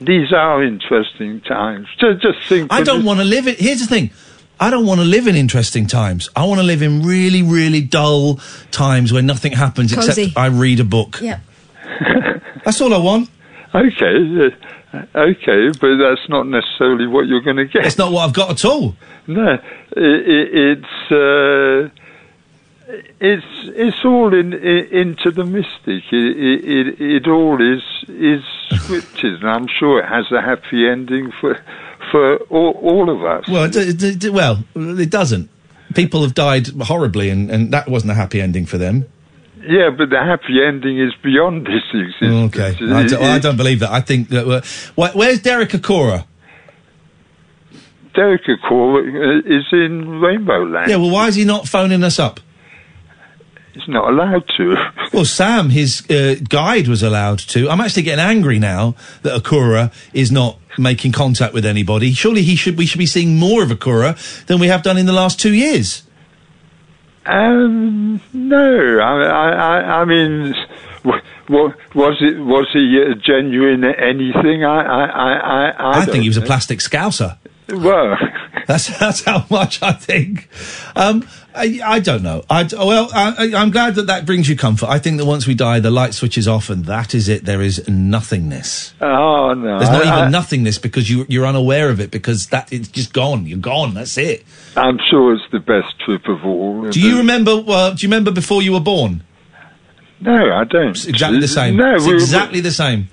these 0.00 0.32
are 0.32 0.62
interesting 0.62 1.40
times. 1.42 1.88
Just 1.98 2.22
just 2.22 2.38
think. 2.48 2.72
I 2.72 2.82
don't 2.82 3.04
want 3.04 3.20
to 3.20 3.24
live 3.24 3.46
it. 3.46 3.58
Here's 3.58 3.80
the 3.80 3.86
thing. 3.86 4.10
I 4.58 4.70
don't 4.70 4.86
want 4.86 5.00
to 5.00 5.06
live 5.06 5.26
in 5.26 5.36
interesting 5.36 5.86
times. 5.86 6.30
I 6.34 6.44
want 6.46 6.60
to 6.60 6.66
live 6.66 6.82
in 6.82 7.02
really, 7.02 7.42
really 7.42 7.82
dull 7.82 8.40
times 8.70 9.12
where 9.12 9.22
nothing 9.22 9.52
happens 9.52 9.94
Cozy. 9.94 10.22
except 10.22 10.38
I 10.38 10.46
read 10.46 10.80
a 10.80 10.84
book. 10.84 11.20
Yeah. 11.20 11.40
That's 12.64 12.80
all 12.80 12.94
I 12.94 12.98
want. 12.98 13.28
Okay, 13.74 14.56
okay, 15.14 15.68
but 15.80 15.96
that's 15.98 16.28
not 16.30 16.46
necessarily 16.46 17.06
what 17.06 17.26
you're 17.26 17.42
going 17.42 17.56
to 17.56 17.66
get. 17.66 17.84
It's 17.84 17.98
not 17.98 18.10
what 18.10 18.26
I've 18.26 18.32
got 18.32 18.50
at 18.50 18.64
all. 18.64 18.96
No, 19.26 19.42
i 19.42 19.54
i 19.54 19.60
it's 19.96 21.12
uh, 21.12 21.90
it's 23.20 23.44
it's 23.76 24.04
all 24.04 24.32
in, 24.32 24.54
i 24.54 24.56
into 24.56 25.30
the 25.30 25.44
mystic. 25.44 26.04
It, 26.10 26.36
it, 26.38 26.64
it, 26.64 27.00
it 27.00 27.28
all 27.28 27.60
is 27.60 27.82
is 28.08 28.42
scripted, 28.70 29.40
and 29.40 29.50
I'm 29.50 29.66
sure 29.66 29.98
it 29.98 30.06
has 30.06 30.32
a 30.32 30.40
happy 30.40 30.88
ending 30.88 31.32
for 31.32 31.62
for 32.16 32.36
all, 32.48 32.72
all 32.82 33.10
of 33.10 33.22
us. 33.24 33.48
Well, 33.48 33.64
it, 33.64 33.98
d- 33.98 34.14
d- 34.14 34.30
well, 34.30 34.64
it 34.74 35.10
doesn't. 35.10 35.50
People 35.94 36.22
have 36.22 36.34
died 36.34 36.68
horribly, 36.82 37.28
and, 37.30 37.50
and 37.50 37.72
that 37.72 37.88
wasn't 37.88 38.12
a 38.12 38.14
happy 38.14 38.40
ending 38.40 38.64
for 38.66 38.78
them. 38.78 39.04
Yeah, 39.60 39.90
but 39.90 40.10
the 40.10 40.18
happy 40.18 40.62
ending 40.66 40.98
is 41.00 41.12
beyond 41.22 41.66
this 41.66 41.82
existence. 41.92 42.54
Okay, 42.56 42.76
I, 42.92 43.02
It- 43.02 43.08
d- 43.08 43.16
I 43.16 43.36
it- 43.36 43.42
don't 43.42 43.56
believe 43.56 43.80
that. 43.80 43.90
I 43.90 44.00
think 44.00 44.28
that. 44.30 44.46
Uh, 44.48 44.60
wh- 44.94 45.14
where's 45.16 45.40
Derek 45.42 45.70
Acorah? 45.70 46.24
Derek 48.14 48.42
Acorah 48.44 49.42
is 49.44 49.64
in 49.72 50.20
Rainbow 50.20 50.64
Land. 50.64 50.90
Yeah, 50.90 50.96
well, 50.96 51.10
why 51.10 51.28
is 51.28 51.34
he 51.34 51.44
not 51.44 51.68
phoning 51.68 52.02
us 52.02 52.18
up? 52.18 52.40
He's 53.74 53.88
not 53.88 54.08
allowed 54.10 54.44
to. 54.56 54.74
Well, 55.12 55.24
Sam, 55.24 55.70
his 55.70 56.02
uh, 56.10 56.34
guide, 56.48 56.88
was 56.88 57.02
allowed 57.02 57.38
to. 57.50 57.70
I'm 57.70 57.80
actually 57.80 58.02
getting 58.02 58.24
angry 58.24 58.58
now 58.58 58.94
that 59.22 59.40
Acorah 59.42 59.92
is 60.12 60.32
not 60.32 60.58
making 60.78 61.12
contact 61.12 61.54
with 61.54 61.64
anybody. 61.64 62.12
Surely 62.12 62.42
he 62.42 62.56
should. 62.56 62.76
We 62.78 62.86
should 62.86 62.98
be 62.98 63.06
seeing 63.06 63.38
more 63.38 63.62
of 63.62 63.70
Acorah 63.70 64.46
than 64.46 64.58
we 64.58 64.68
have 64.68 64.82
done 64.82 64.98
in 64.98 65.06
the 65.06 65.12
last 65.12 65.40
two 65.40 65.54
years. 65.54 66.02
Um, 67.26 68.20
no, 68.32 68.98
I, 69.00 69.22
I, 69.22 70.00
I, 70.00 70.04
mean, 70.04 70.54
wa- 71.04 71.20
wa- 71.48 71.72
was 71.92 72.16
it 72.20 72.38
was 72.38 72.68
he 72.72 73.02
genuine 73.20 73.84
anything? 73.84 74.64
I, 74.64 74.80
I, 74.80 75.04
I, 75.04 75.68
I, 75.70 75.98
I, 76.02 76.04
think 76.04 76.22
he 76.22 76.28
was 76.28 76.36
a 76.36 76.42
plastic 76.42 76.78
scouser. 76.78 77.36
Well, 77.68 78.16
That's 78.66 78.98
that's 78.98 79.24
how 79.24 79.46
much 79.48 79.80
I 79.82 79.92
think. 79.92 80.48
Um, 80.96 81.26
I, 81.54 81.80
I 81.84 82.00
don't 82.00 82.22
know. 82.22 82.44
I 82.50 82.68
well, 82.72 83.08
I, 83.14 83.52
I'm 83.54 83.70
glad 83.70 83.94
that 83.94 84.08
that 84.08 84.26
brings 84.26 84.48
you 84.48 84.56
comfort. 84.56 84.88
I 84.88 84.98
think 84.98 85.18
that 85.18 85.24
once 85.24 85.46
we 85.46 85.54
die, 85.54 85.78
the 85.78 85.92
light 85.92 86.14
switches 86.14 86.48
off, 86.48 86.68
and 86.68 86.84
that 86.86 87.14
is 87.14 87.28
it. 87.28 87.44
There 87.44 87.62
is 87.62 87.86
nothingness. 87.88 88.92
oh 89.00 89.54
no, 89.54 89.78
There's 89.78 89.90
not 89.90 90.04
I, 90.04 90.18
even 90.18 90.32
nothingness 90.32 90.78
because 90.78 91.08
you 91.08 91.26
you're 91.28 91.46
unaware 91.46 91.90
of 91.90 92.00
it 92.00 92.10
because 92.10 92.48
that 92.48 92.72
it's 92.72 92.88
just 92.88 93.12
gone. 93.12 93.46
You're 93.46 93.58
gone. 93.58 93.94
That's 93.94 94.18
it. 94.18 94.44
I'm 94.74 94.98
sure 95.10 95.34
it's 95.34 95.44
the 95.52 95.60
best 95.60 95.98
trip 96.00 96.26
of 96.26 96.44
all. 96.44 96.88
Do 96.90 97.00
you 97.00 97.18
remember? 97.18 97.60
Well, 97.60 97.94
do 97.94 98.04
you 98.04 98.08
remember 98.08 98.32
before 98.32 98.62
you 98.62 98.72
were 98.72 98.80
born? 98.80 99.22
No, 100.20 100.34
I 100.34 100.64
don't. 100.64 100.90
It's 100.90 101.06
exactly 101.06 101.40
the 101.40 101.48
same. 101.48 101.76
No, 101.76 101.94
it's 101.94 102.06
we- 102.06 102.14
exactly 102.14 102.60
the 102.60 102.72
same. 102.72 103.08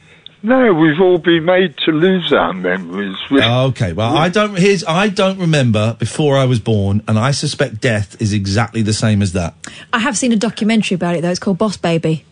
No, 0.45 0.73
we've 0.73 0.99
all 0.99 1.19
been 1.19 1.45
made 1.45 1.77
to 1.85 1.91
lose 1.91 2.33
our 2.33 2.51
memories. 2.51 3.15
We- 3.31 3.41
Okay, 3.43 3.93
well, 3.93 4.17
I 4.17 4.27
don't. 4.29 4.57
Here's 4.57 4.83
I 4.83 5.07
don't 5.07 5.39
remember 5.39 5.95
before 5.97 6.37
I 6.37 6.43
was 6.45 6.59
born, 6.59 7.01
and 7.07 7.17
I 7.17 7.31
suspect 7.31 7.79
death 7.79 8.21
is 8.21 8.33
exactly 8.33 8.81
the 8.81 8.91
same 8.93 9.21
as 9.21 9.31
that. 9.33 9.53
I 9.93 9.99
have 9.99 10.17
seen 10.17 10.33
a 10.33 10.35
documentary 10.35 10.95
about 10.95 11.15
it 11.15 11.21
though. 11.21 11.29
It's 11.29 11.39
called 11.39 11.57
Boss 11.57 11.77
Baby. 11.77 12.25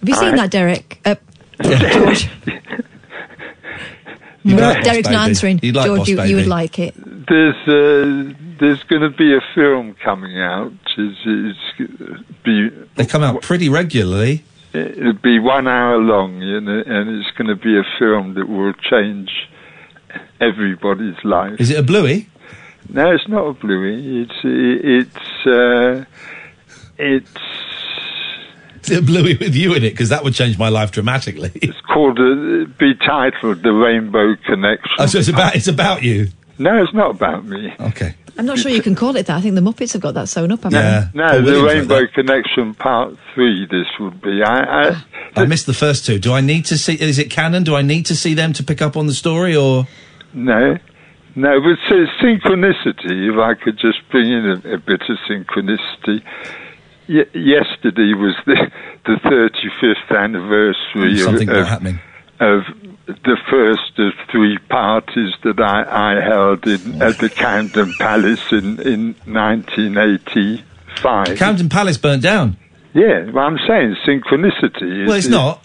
Have 0.00 0.08
you 0.08 0.14
seen 0.16 0.24
Alright. 0.30 0.40
that, 0.40 0.50
Derek? 0.50 1.00
Uh, 1.04 1.14
Yeah. 1.64 1.92
George. 1.92 2.28
You 4.44 4.56
No, 4.56 4.62
like 4.62 4.78
Boss 4.78 4.84
Derek's 4.86 5.08
not 5.08 5.18
Baby. 5.20 5.28
answering. 5.30 5.60
You'd 5.62 5.76
like 5.76 5.86
George, 5.86 5.98
Boss 6.00 6.08
you, 6.08 6.22
you 6.24 6.34
would 6.34 6.40
Baby. 6.42 6.48
like 6.48 6.78
it. 6.80 6.94
There's 7.28 7.54
uh, 7.68 8.34
there's 8.58 8.82
going 8.84 9.02
to 9.02 9.10
be 9.16 9.36
a 9.36 9.40
film 9.54 9.94
coming 10.02 10.36
out. 10.40 10.72
It's, 10.98 11.18
it's 11.24 12.18
be 12.44 12.70
They 12.96 13.06
come 13.06 13.22
out 13.22 13.40
pretty 13.42 13.68
regularly. 13.68 14.42
It'll 14.74 15.12
be 15.14 15.38
one 15.38 15.68
hour 15.68 15.98
long, 15.98 16.40
you 16.40 16.60
know, 16.60 16.82
and 16.86 17.10
it's 17.20 17.30
going 17.36 17.48
to 17.48 17.56
be 17.56 17.78
a 17.78 17.84
film 17.98 18.34
that 18.34 18.48
will 18.48 18.72
change 18.72 19.30
everybody's 20.40 21.22
life. 21.24 21.60
Is 21.60 21.70
it 21.70 21.78
a 21.78 21.82
bluey? 21.82 22.28
No, 22.88 23.12
it's 23.12 23.28
not 23.28 23.46
a 23.46 23.52
bluey. 23.52 24.22
It's 24.22 24.40
it's 24.44 25.46
uh, 25.46 26.04
it's 26.98 27.36
Is 28.82 28.90
it 28.90 28.98
a 28.98 29.02
bluey 29.02 29.36
with 29.36 29.54
you 29.54 29.74
in 29.74 29.84
it? 29.84 29.90
Because 29.90 30.08
that 30.08 30.24
would 30.24 30.34
change 30.34 30.58
my 30.58 30.68
life 30.68 30.90
dramatically. 30.90 31.52
it's 31.54 31.80
called 31.82 32.18
uh, 32.18 32.66
be 32.78 32.94
titled 32.94 33.62
the 33.62 33.72
Rainbow 33.72 34.34
Connection. 34.46 34.96
Oh, 34.98 35.06
so 35.06 35.18
it's 35.18 35.28
about 35.28 35.54
it's 35.54 35.68
about 35.68 36.02
you. 36.02 36.28
No, 36.58 36.82
it's 36.82 36.94
not 36.94 37.12
about 37.12 37.44
me. 37.44 37.72
Okay. 37.80 38.14
I'm 38.38 38.46
not 38.46 38.58
sure 38.58 38.70
you 38.70 38.82
can 38.82 38.94
call 38.94 39.16
it 39.16 39.26
that. 39.26 39.36
I 39.36 39.40
think 39.40 39.54
the 39.54 39.60
Muppets 39.60 39.92
have 39.92 40.02
got 40.02 40.14
that 40.14 40.28
sewn 40.28 40.52
up. 40.52 40.62
haven't 40.62 40.78
Yeah. 40.78 41.08
No, 41.14 41.28
Paul 41.30 41.42
the 41.42 41.44
Williams 41.44 41.88
wrote 41.88 41.98
Rainbow 41.98 42.12
Connection 42.14 42.74
Part 42.74 43.16
Three. 43.34 43.66
This 43.66 43.86
would 44.00 44.20
be. 44.22 44.42
I, 44.42 44.60
I 44.60 44.90
ah. 44.90 45.06
I 45.36 45.46
missed 45.46 45.66
the 45.66 45.74
first 45.74 46.06
two. 46.06 46.18
Do 46.18 46.32
I 46.32 46.40
need 46.40 46.64
to 46.66 46.78
see? 46.78 46.94
Is 46.94 47.18
it 47.18 47.30
canon? 47.30 47.62
Do 47.62 47.74
I 47.74 47.82
need 47.82 48.06
to 48.06 48.16
see 48.16 48.34
them 48.34 48.52
to 48.54 48.64
pick 48.64 48.80
up 48.80 48.96
on 48.96 49.06
the 49.06 49.14
story, 49.14 49.54
or 49.54 49.86
No, 50.32 50.78
no, 51.34 51.60
but 51.60 51.78
so 51.88 51.94
synchronicity, 52.22 53.30
if 53.32 53.38
I 53.38 53.54
could 53.54 53.78
just 53.78 53.98
bring 54.10 54.30
in 54.30 54.46
a, 54.46 54.74
a 54.74 54.78
bit 54.78 55.02
of 55.08 55.18
synchronicity. 55.28 56.22
Y- 57.08 57.26
yesterday 57.34 58.14
was 58.14 58.34
the, 58.46 58.70
the 59.06 59.16
35th 59.24 60.16
anniversary 60.16 61.14
of, 61.14 61.20
something 61.20 61.48
more 61.48 61.60
of, 61.60 61.66
happening? 61.66 62.00
Of 62.42 62.64
the 63.06 63.36
first 63.50 63.98
of 63.98 64.12
three 64.30 64.58
parties 64.68 65.32
that 65.44 65.58
I, 65.60 66.16
I 66.16 66.20
held 66.20 66.66
in, 66.66 67.00
at 67.02 67.18
the 67.18 67.28
Camden 67.30 67.94
Palace 67.98 68.50
in, 68.52 68.78
in 68.80 69.14
1985. 69.26 71.36
Camden 71.38 71.68
Palace 71.68 71.98
burnt 71.98 72.22
down? 72.22 72.56
yeah, 72.94 73.30
well, 73.30 73.46
I'm 73.46 73.58
saying 73.66 73.96
synchronicity. 74.06 75.02
is- 75.02 75.08
Well, 75.08 75.16
it's 75.16 75.28
not. 75.28 75.64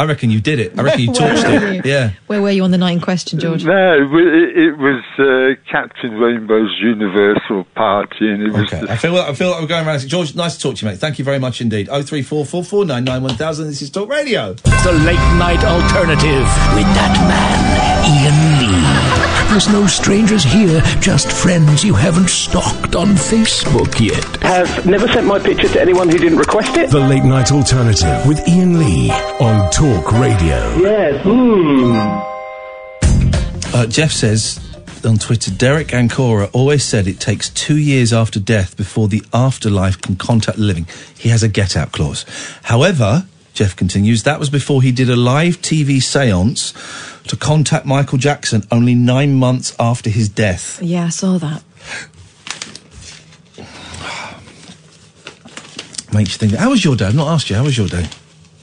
I 0.00 0.04
reckon 0.06 0.30
you 0.30 0.40
did 0.40 0.58
it. 0.58 0.78
I 0.78 0.82
reckon 0.82 1.00
you 1.02 1.10
Where 1.12 1.34
torched 1.34 1.72
it. 1.74 1.84
you? 1.84 1.90
Yeah. 1.90 2.12
Where 2.26 2.40
were 2.40 2.50
you 2.50 2.64
on 2.64 2.70
the 2.70 2.78
night 2.78 2.92
in 2.92 3.00
question, 3.00 3.38
George? 3.38 3.64
No, 3.66 3.94
it, 4.16 4.56
it 4.56 4.78
was 4.78 5.04
uh, 5.18 5.60
Captain 5.70 6.12
Rainbow's 6.18 6.74
Universal 6.80 7.64
Party, 7.74 8.30
and 8.30 8.42
it 8.42 8.50
was 8.52 8.62
Okay. 8.72 8.80
the 8.86 8.90
I 8.92 8.96
feel 8.96 9.14
I 9.16 9.34
feel 9.34 9.50
like 9.50 9.60
we're 9.60 9.66
going 9.66 9.86
around. 9.86 10.00
George, 10.08 10.34
nice 10.34 10.56
to 10.56 10.62
talk 10.62 10.76
to 10.76 10.86
you, 10.86 10.90
mate. 10.90 10.98
Thank 10.98 11.18
you 11.18 11.24
very 11.24 11.38
much 11.38 11.60
indeed. 11.60 11.88
Oh 11.90 12.02
three 12.02 12.22
four 12.22 12.46
four 12.46 12.64
four 12.64 12.84
nine 12.86 13.04
nine 13.04 13.22
one 13.22 13.34
thousand. 13.36 13.66
This 13.66 13.82
is 13.82 13.90
Talk 13.90 14.08
Radio. 14.08 14.54
The 14.54 14.92
late 15.04 15.16
night 15.38 15.62
alternative 15.64 16.46
with 16.74 16.88
that 16.96 17.14
man, 17.28 18.00
Iain 18.06 19.04
Lee. 19.06 19.09
There's 19.50 19.68
no 19.68 19.84
strangers 19.88 20.44
here, 20.44 20.80
just 21.00 21.32
friends 21.32 21.82
you 21.82 21.92
haven't 21.92 22.30
stalked 22.30 22.94
on 22.94 23.08
Facebook 23.08 23.98
yet. 23.98 24.24
Have 24.44 24.86
never 24.86 25.08
sent 25.08 25.26
my 25.26 25.40
picture 25.40 25.66
to 25.66 25.80
anyone 25.80 26.08
who 26.08 26.18
didn't 26.18 26.38
request 26.38 26.76
it. 26.76 26.88
The 26.88 27.00
late 27.00 27.24
night 27.24 27.50
alternative 27.50 28.24
with 28.28 28.38
Iain 28.48 28.78
Lee 28.78 29.10
on 29.10 29.68
Talk 29.72 30.12
Radio. 30.12 30.76
Yes. 30.78 31.20
Hmm. 31.24 31.96
Uh, 33.74 33.86
Jeff 33.86 34.12
says 34.12 34.60
on 35.04 35.18
Twitter, 35.18 35.50
Derek 35.50 35.88
Acorah 35.88 36.48
always 36.52 36.84
said 36.84 37.08
it 37.08 37.18
takes 37.18 37.50
two 37.50 37.76
years 37.76 38.12
after 38.12 38.38
death 38.38 38.76
before 38.76 39.08
the 39.08 39.20
afterlife 39.34 40.00
can 40.00 40.14
contact 40.14 40.58
the 40.58 40.64
living. 40.64 40.86
He 41.18 41.28
has 41.30 41.42
a 41.42 41.48
get 41.48 41.76
out 41.76 41.90
clause. 41.90 42.24
However, 42.62 43.26
Jeff 43.52 43.74
continues, 43.74 44.22
that 44.22 44.38
was 44.38 44.48
before 44.48 44.80
he 44.80 44.92
did 44.92 45.10
a 45.10 45.16
live 45.16 45.60
TV 45.60 46.00
seance 46.00 46.72
to 47.28 47.36
contact 47.36 47.86
Michael 47.86 48.18
Jackson 48.18 48.62
only 48.70 48.94
nine 48.94 49.34
months 49.34 49.74
after 49.78 50.10
his 50.10 50.28
death. 50.28 50.80
Yeah, 50.82 51.06
I 51.06 51.10
saw 51.10 51.38
that. 51.38 51.62
Makes 56.12 56.32
you 56.32 56.38
think, 56.38 56.54
how 56.54 56.70
was 56.70 56.84
your 56.84 56.96
day? 56.96 57.06
I've 57.06 57.14
not 57.14 57.28
asked 57.28 57.50
you, 57.50 57.56
how 57.56 57.62
was 57.64 57.78
your 57.78 57.86
day? 57.86 58.08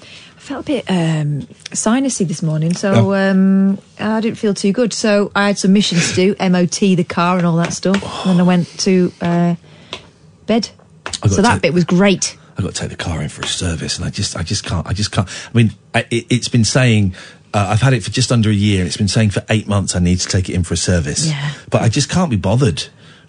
I 0.02 0.40
felt 0.40 0.66
a 0.66 0.66
bit 0.66 0.86
um, 0.90 1.42
sinusy 1.72 2.28
this 2.28 2.42
morning, 2.44 2.74
so 2.74 2.94
Oh. 2.94 3.14
um, 3.14 3.80
I 4.00 4.20
didn't 4.22 4.38
feel 4.38 4.54
too 4.54 4.72
good. 4.74 4.92
So 4.94 5.32
I 5.36 5.48
had 5.48 5.58
some 5.58 5.72
missions 5.74 6.10
to 6.10 6.16
do, 6.16 6.36
MOT 6.50 6.72
the 6.80 7.04
car 7.06 7.38
and 7.38 7.46
all 7.48 7.56
that 7.58 7.72
stuff. 7.74 7.96
And 8.26 8.34
then 8.34 8.40
I 8.42 8.44
went 8.44 8.68
to 8.80 9.12
uh, 9.22 9.56
bed. 10.46 10.70
So 11.30 11.42
that 11.42 11.62
bit 11.62 11.74
was 11.74 11.86
great. 11.86 12.38
I 12.58 12.62
got 12.64 12.74
to 12.74 12.82
take 12.82 12.90
the 12.90 12.96
car 12.98 13.22
in 13.22 13.30
for 13.30 13.44
a 13.44 13.48
service, 13.48 13.98
and 13.98 14.06
I 14.06 14.10
just, 14.10 14.36
I 14.36 14.42
just 14.44 14.66
can't, 14.66 14.86
I 14.88 14.94
just 14.94 15.12
can't. 15.12 15.28
I 15.54 15.58
mean, 15.58 15.72
I- 15.94 16.06
it, 16.10 16.26
it's 16.30 16.48
been 16.50 16.66
saying 16.66 17.14
Uh, 17.58 17.70
I've 17.72 17.82
had 17.82 17.94
it 17.94 18.04
for 18.04 18.12
just 18.12 18.32
under 18.32 18.52
a 18.52 18.54
year. 18.54 18.86
It's 18.86 18.98
been 18.98 19.08
saying 19.08 19.32
for 19.32 19.44
eight 19.50 19.68
months 19.68 19.96
I 19.96 20.00
need 20.00 20.20
to 20.20 20.28
take 20.28 20.48
it 20.48 20.54
in 20.54 20.64
for 20.64 20.76
a 20.76 20.78
service. 20.78 21.28
Yeah. 21.28 21.54
But 21.72 21.82
I 21.82 21.90
just 21.90 22.08
can't 22.08 22.30
be 22.30 22.36
bothered, 22.38 22.84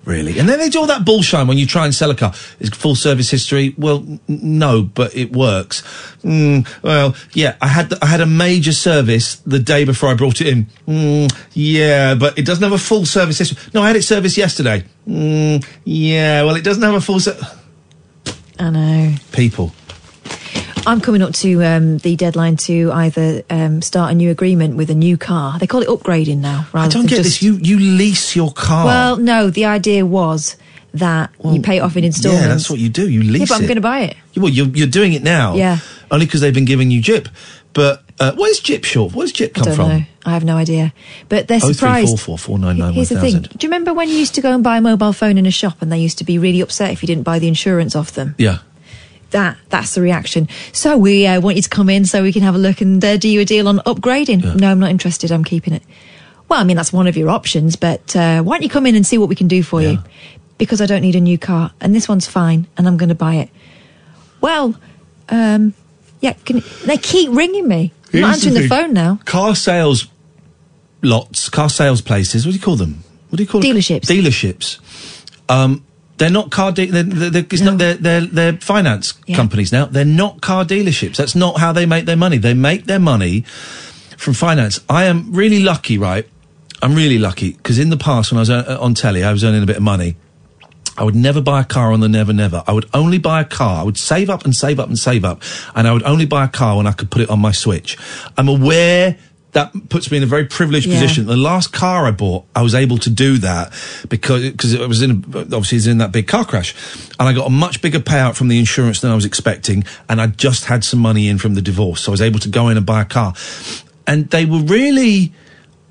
really. 0.04 0.38
And 0.38 0.46
then 0.46 0.58
they 0.58 0.68
do 0.68 0.80
all 0.80 0.86
that 0.88 1.06
bullshine 1.06 1.46
when 1.46 1.56
you 1.56 1.66
try 1.66 1.86
and 1.86 1.94
sell 1.94 2.10
a 2.10 2.14
car. 2.14 2.34
Is 2.60 2.68
full 2.68 2.94
service 2.94 3.30
history? 3.30 3.74
Well, 3.78 4.04
n- 4.06 4.20
no, 4.28 4.82
but 4.82 5.16
it 5.16 5.32
works. 5.32 5.80
Mm, 6.24 6.68
well, 6.82 7.14
yeah, 7.32 7.56
I 7.62 7.68
had 7.68 7.88
the, 7.88 7.98
I 8.02 8.06
had 8.06 8.20
a 8.20 8.26
major 8.26 8.72
service 8.72 9.36
the 9.46 9.58
day 9.60 9.84
before 9.86 10.10
I 10.10 10.14
brought 10.14 10.42
it 10.42 10.48
in. 10.48 10.66
Mm, 10.86 11.34
yeah, 11.54 12.14
but 12.14 12.38
it 12.38 12.44
doesn't 12.44 12.62
have 12.62 12.72
a 12.72 12.78
full 12.78 13.06
service 13.06 13.38
history. 13.38 13.56
No, 13.72 13.80
I 13.82 13.86
had 13.86 13.96
it 13.96 14.02
serviced 14.02 14.36
yesterday. 14.36 14.84
Mm, 15.08 15.64
yeah, 15.84 16.42
well, 16.42 16.54
it 16.56 16.64
doesn't 16.64 16.82
have 16.82 16.94
a 16.94 17.00
full. 17.00 17.20
Ser- 17.20 17.38
I 18.58 18.68
know. 18.68 19.14
People. 19.32 19.72
I'm 20.88 21.02
coming 21.02 21.20
up 21.20 21.34
to 21.34 21.62
um, 21.64 21.98
the 21.98 22.16
deadline 22.16 22.56
to 22.56 22.90
either 22.92 23.42
um, 23.50 23.82
start 23.82 24.10
a 24.10 24.14
new 24.14 24.30
agreement 24.30 24.76
with 24.76 24.88
a 24.88 24.94
new 24.94 25.18
car. 25.18 25.58
They 25.58 25.66
call 25.66 25.82
it 25.82 25.88
upgrading 25.88 26.38
now. 26.38 26.66
I 26.72 26.88
don't 26.88 27.02
get 27.02 27.16
just, 27.16 27.40
this. 27.40 27.42
You 27.42 27.56
you 27.56 27.78
lease 27.78 28.34
your 28.34 28.50
car. 28.52 28.86
Well, 28.86 29.16
no. 29.18 29.50
The 29.50 29.66
idea 29.66 30.06
was 30.06 30.56
that 30.94 31.30
you 31.44 31.60
pay 31.60 31.76
it 31.76 31.80
off 31.80 31.96
in 31.96 32.04
instalments. 32.04 32.42
Yeah, 32.42 32.48
that's 32.48 32.70
what 32.70 32.78
you 32.78 32.88
do. 32.88 33.08
You 33.08 33.22
lease 33.22 33.40
Yeah, 33.40 33.46
but 33.48 33.54
I'm 33.60 33.66
going 33.66 33.74
to 33.74 33.82
buy 33.82 34.00
it. 34.00 34.16
Well, 34.34 34.48
you're, 34.48 34.68
you're 34.68 34.86
doing 34.86 35.12
it 35.12 35.22
now. 35.22 35.54
Yeah. 35.54 35.78
Only 36.10 36.24
because 36.24 36.40
they've 36.40 36.54
been 36.54 36.64
giving 36.64 36.90
you 36.90 37.02
JIP. 37.02 37.28
But 37.74 38.02
uh, 38.18 38.32
where's 38.36 38.58
JIP 38.60 38.84
short? 38.84 39.14
Where's 39.14 39.30
JIP 39.30 39.50
I 39.50 39.60
come 39.60 39.64
don't 39.64 39.76
from? 39.76 39.88
know. 39.88 40.02
I 40.24 40.32
have 40.32 40.44
no 40.44 40.56
idea. 40.56 40.92
But 41.28 41.48
they're 41.48 41.58
Oh 41.58 41.66
three 41.66 41.74
surprised. 41.74 42.08
four 42.08 42.18
four 42.18 42.38
four 42.38 42.58
nine 42.58 42.78
nine 42.78 42.88
one 42.88 42.94
Here's 42.94 43.10
the 43.10 43.20
thing. 43.20 43.42
Do 43.42 43.50
you 43.60 43.68
remember 43.68 43.92
when 43.94 44.08
you 44.08 44.14
used 44.16 44.34
to 44.36 44.40
go 44.40 44.52
and 44.52 44.64
buy 44.64 44.78
a 44.78 44.80
mobile 44.80 45.12
phone 45.12 45.38
in 45.38 45.46
a 45.46 45.50
shop 45.50 45.80
and 45.80 45.92
they 45.92 45.98
used 45.98 46.18
to 46.18 46.24
be 46.24 46.38
really 46.38 46.60
upset 46.60 46.90
if 46.90 47.02
you 47.02 47.06
didn't 47.06 47.24
buy 47.24 47.38
the 47.38 47.48
insurance 47.48 47.94
off 47.94 48.12
them? 48.12 48.34
Yeah. 48.38 48.58
That 49.30 49.58
that's 49.68 49.94
the 49.94 50.00
reaction. 50.00 50.48
So 50.72 50.96
we 50.96 51.26
uh, 51.26 51.40
want 51.40 51.56
you 51.56 51.62
to 51.62 51.68
come 51.68 51.88
in 51.88 52.04
so 52.06 52.22
we 52.22 52.32
can 52.32 52.42
have 52.42 52.54
a 52.54 52.58
look 52.58 52.80
and 52.80 53.04
uh, 53.04 53.16
do 53.16 53.28
you 53.28 53.40
a 53.40 53.44
deal 53.44 53.68
on 53.68 53.78
upgrading. 53.80 54.56
No, 54.56 54.70
I'm 54.70 54.80
not 54.80 54.90
interested. 54.90 55.30
I'm 55.30 55.44
keeping 55.44 55.74
it. 55.74 55.82
Well, 56.48 56.60
I 56.60 56.64
mean 56.64 56.76
that's 56.76 56.92
one 56.92 57.06
of 57.06 57.16
your 57.16 57.28
options, 57.28 57.76
but 57.76 58.16
uh, 58.16 58.42
why 58.42 58.56
don't 58.56 58.62
you 58.62 58.70
come 58.70 58.86
in 58.86 58.94
and 58.94 59.06
see 59.06 59.18
what 59.18 59.28
we 59.28 59.34
can 59.34 59.48
do 59.48 59.62
for 59.62 59.82
you? 59.82 59.98
Because 60.56 60.80
I 60.80 60.86
don't 60.86 61.02
need 61.02 61.14
a 61.14 61.20
new 61.20 61.38
car 61.38 61.72
and 61.80 61.94
this 61.94 62.08
one's 62.08 62.26
fine 62.26 62.66
and 62.76 62.88
I'm 62.88 62.96
going 62.96 63.10
to 63.10 63.14
buy 63.14 63.34
it. 63.34 63.50
Well, 64.40 64.74
um, 65.28 65.74
yeah. 66.20 66.32
Can, 66.32 66.62
they 66.86 66.96
keep 66.96 67.30
ringing 67.30 67.68
me. 67.68 67.92
I'm 68.12 68.20
not 68.20 68.28
Here's 68.30 68.42
the 68.42 68.48
answering 68.48 68.54
the, 68.54 68.68
phone 68.68 68.92
now. 68.94 69.20
Car 69.24 69.54
sales 69.54 70.08
lots, 71.02 71.48
car 71.48 71.68
sales 71.68 72.00
places. 72.00 72.46
What 72.46 72.52
do 72.52 72.58
you 72.58 72.64
call 72.64 72.76
them? 72.76 73.04
What 73.28 73.36
do 73.36 73.42
you 73.42 73.48
call 73.48 73.60
Dealerships. 73.60 74.06
Dealerships. 74.06 74.78
Um, 75.48 75.84
they're 76.18 76.30
not 76.30 76.50
car. 76.50 76.72
De- 76.72 76.86
they're, 76.86 77.02
they're, 77.02 77.30
they're, 77.30 77.46
it's 77.50 77.62
not, 77.62 77.78
they're, 77.78 77.94
they're, 77.94 78.20
they're 78.26 78.52
finance 78.58 79.14
Yeah. 79.26 79.36
companies 79.36 79.72
now. 79.72 79.86
They're 79.86 80.04
not 80.04 80.40
car 80.40 80.64
dealerships. 80.64 81.16
That's 81.16 81.34
not 81.34 81.58
how 81.58 81.72
they 81.72 81.86
make 81.86 82.04
their 82.04 82.16
money. 82.16 82.38
They 82.38 82.54
make 82.54 82.84
their 82.84 82.98
money 82.98 83.42
from 84.16 84.34
finance. 84.34 84.80
I 84.88 85.04
am 85.04 85.32
really 85.32 85.62
lucky, 85.62 85.96
right? 85.98 86.28
I'm 86.82 86.94
really 86.94 87.18
lucky 87.18 87.52
because 87.52 87.78
in 87.78 87.90
the 87.90 87.96
past, 87.96 88.30
when 88.30 88.38
I 88.38 88.42
was 88.42 88.50
uh, 88.50 88.78
on 88.80 88.94
telly, 88.94 89.24
I 89.24 89.32
was 89.32 89.42
earning 89.42 89.62
a 89.62 89.66
bit 89.66 89.76
of 89.76 89.82
money. 89.82 90.16
I 90.96 91.04
would 91.04 91.14
never 91.14 91.40
buy 91.40 91.60
a 91.60 91.64
car 91.64 91.92
on 91.92 92.00
the 92.00 92.08
Never 92.08 92.32
Never. 92.32 92.64
I 92.66 92.72
would 92.72 92.86
only 92.92 93.18
buy 93.18 93.40
a 93.40 93.44
car. 93.44 93.80
I 93.80 93.82
would 93.84 93.96
save 93.96 94.28
up 94.28 94.44
and 94.44 94.54
save 94.54 94.80
up 94.80 94.88
and 94.88 94.98
save 94.98 95.24
up, 95.24 95.42
and 95.76 95.86
I 95.86 95.92
would 95.92 96.02
only 96.02 96.26
buy 96.26 96.44
a 96.44 96.48
car 96.48 96.76
when 96.76 96.88
I 96.88 96.92
could 96.92 97.08
put 97.08 97.22
it 97.22 97.30
on 97.30 97.38
my 97.38 97.52
Switch. 97.52 97.96
I'm 98.36 98.48
aware 98.48 99.16
that 99.52 99.72
puts 99.88 100.10
me 100.10 100.18
in 100.18 100.22
a 100.22 100.26
very 100.26 100.44
privileged 100.44 100.86
Yeah. 100.86 101.00
position. 101.00 101.26
The 101.26 101.36
last 101.36 101.72
car 101.72 102.06
I 102.06 102.10
bought, 102.10 102.44
I 102.54 102.62
was 102.62 102.74
able 102.74 102.98
to 102.98 103.10
do 103.10 103.38
that 103.38 103.72
because 104.08 104.42
because 104.42 104.74
it 104.74 104.86
was 104.88 105.00
in 105.02 105.24
obviously 105.34 105.76
it 105.76 105.80
was 105.80 105.86
in 105.86 105.98
that 105.98 106.12
big 106.12 106.26
car 106.26 106.44
crash, 106.44 106.74
and 107.18 107.28
I 107.28 107.32
got 107.32 107.46
a 107.46 107.50
much 107.50 107.80
bigger 107.80 107.98
payout 108.00 108.34
from 108.34 108.48
the 108.48 108.58
insurance 108.58 109.00
than 109.00 109.10
I 109.10 109.14
was 109.14 109.24
expecting, 109.24 109.84
and 110.08 110.20
I 110.20 110.26
just 110.26 110.66
had 110.66 110.84
some 110.84 111.00
money 111.00 111.28
in 111.28 111.38
from 111.38 111.54
the 111.54 111.62
divorce, 111.62 112.02
so 112.02 112.10
I 112.10 112.14
was 112.14 112.20
able 112.22 112.40
to 112.40 112.48
go 112.48 112.68
in 112.68 112.76
and 112.76 112.84
buy 112.84 113.00
a 113.02 113.06
car, 113.06 113.32
and 114.06 114.28
they 114.30 114.44
were 114.44 114.60
really. 114.60 115.32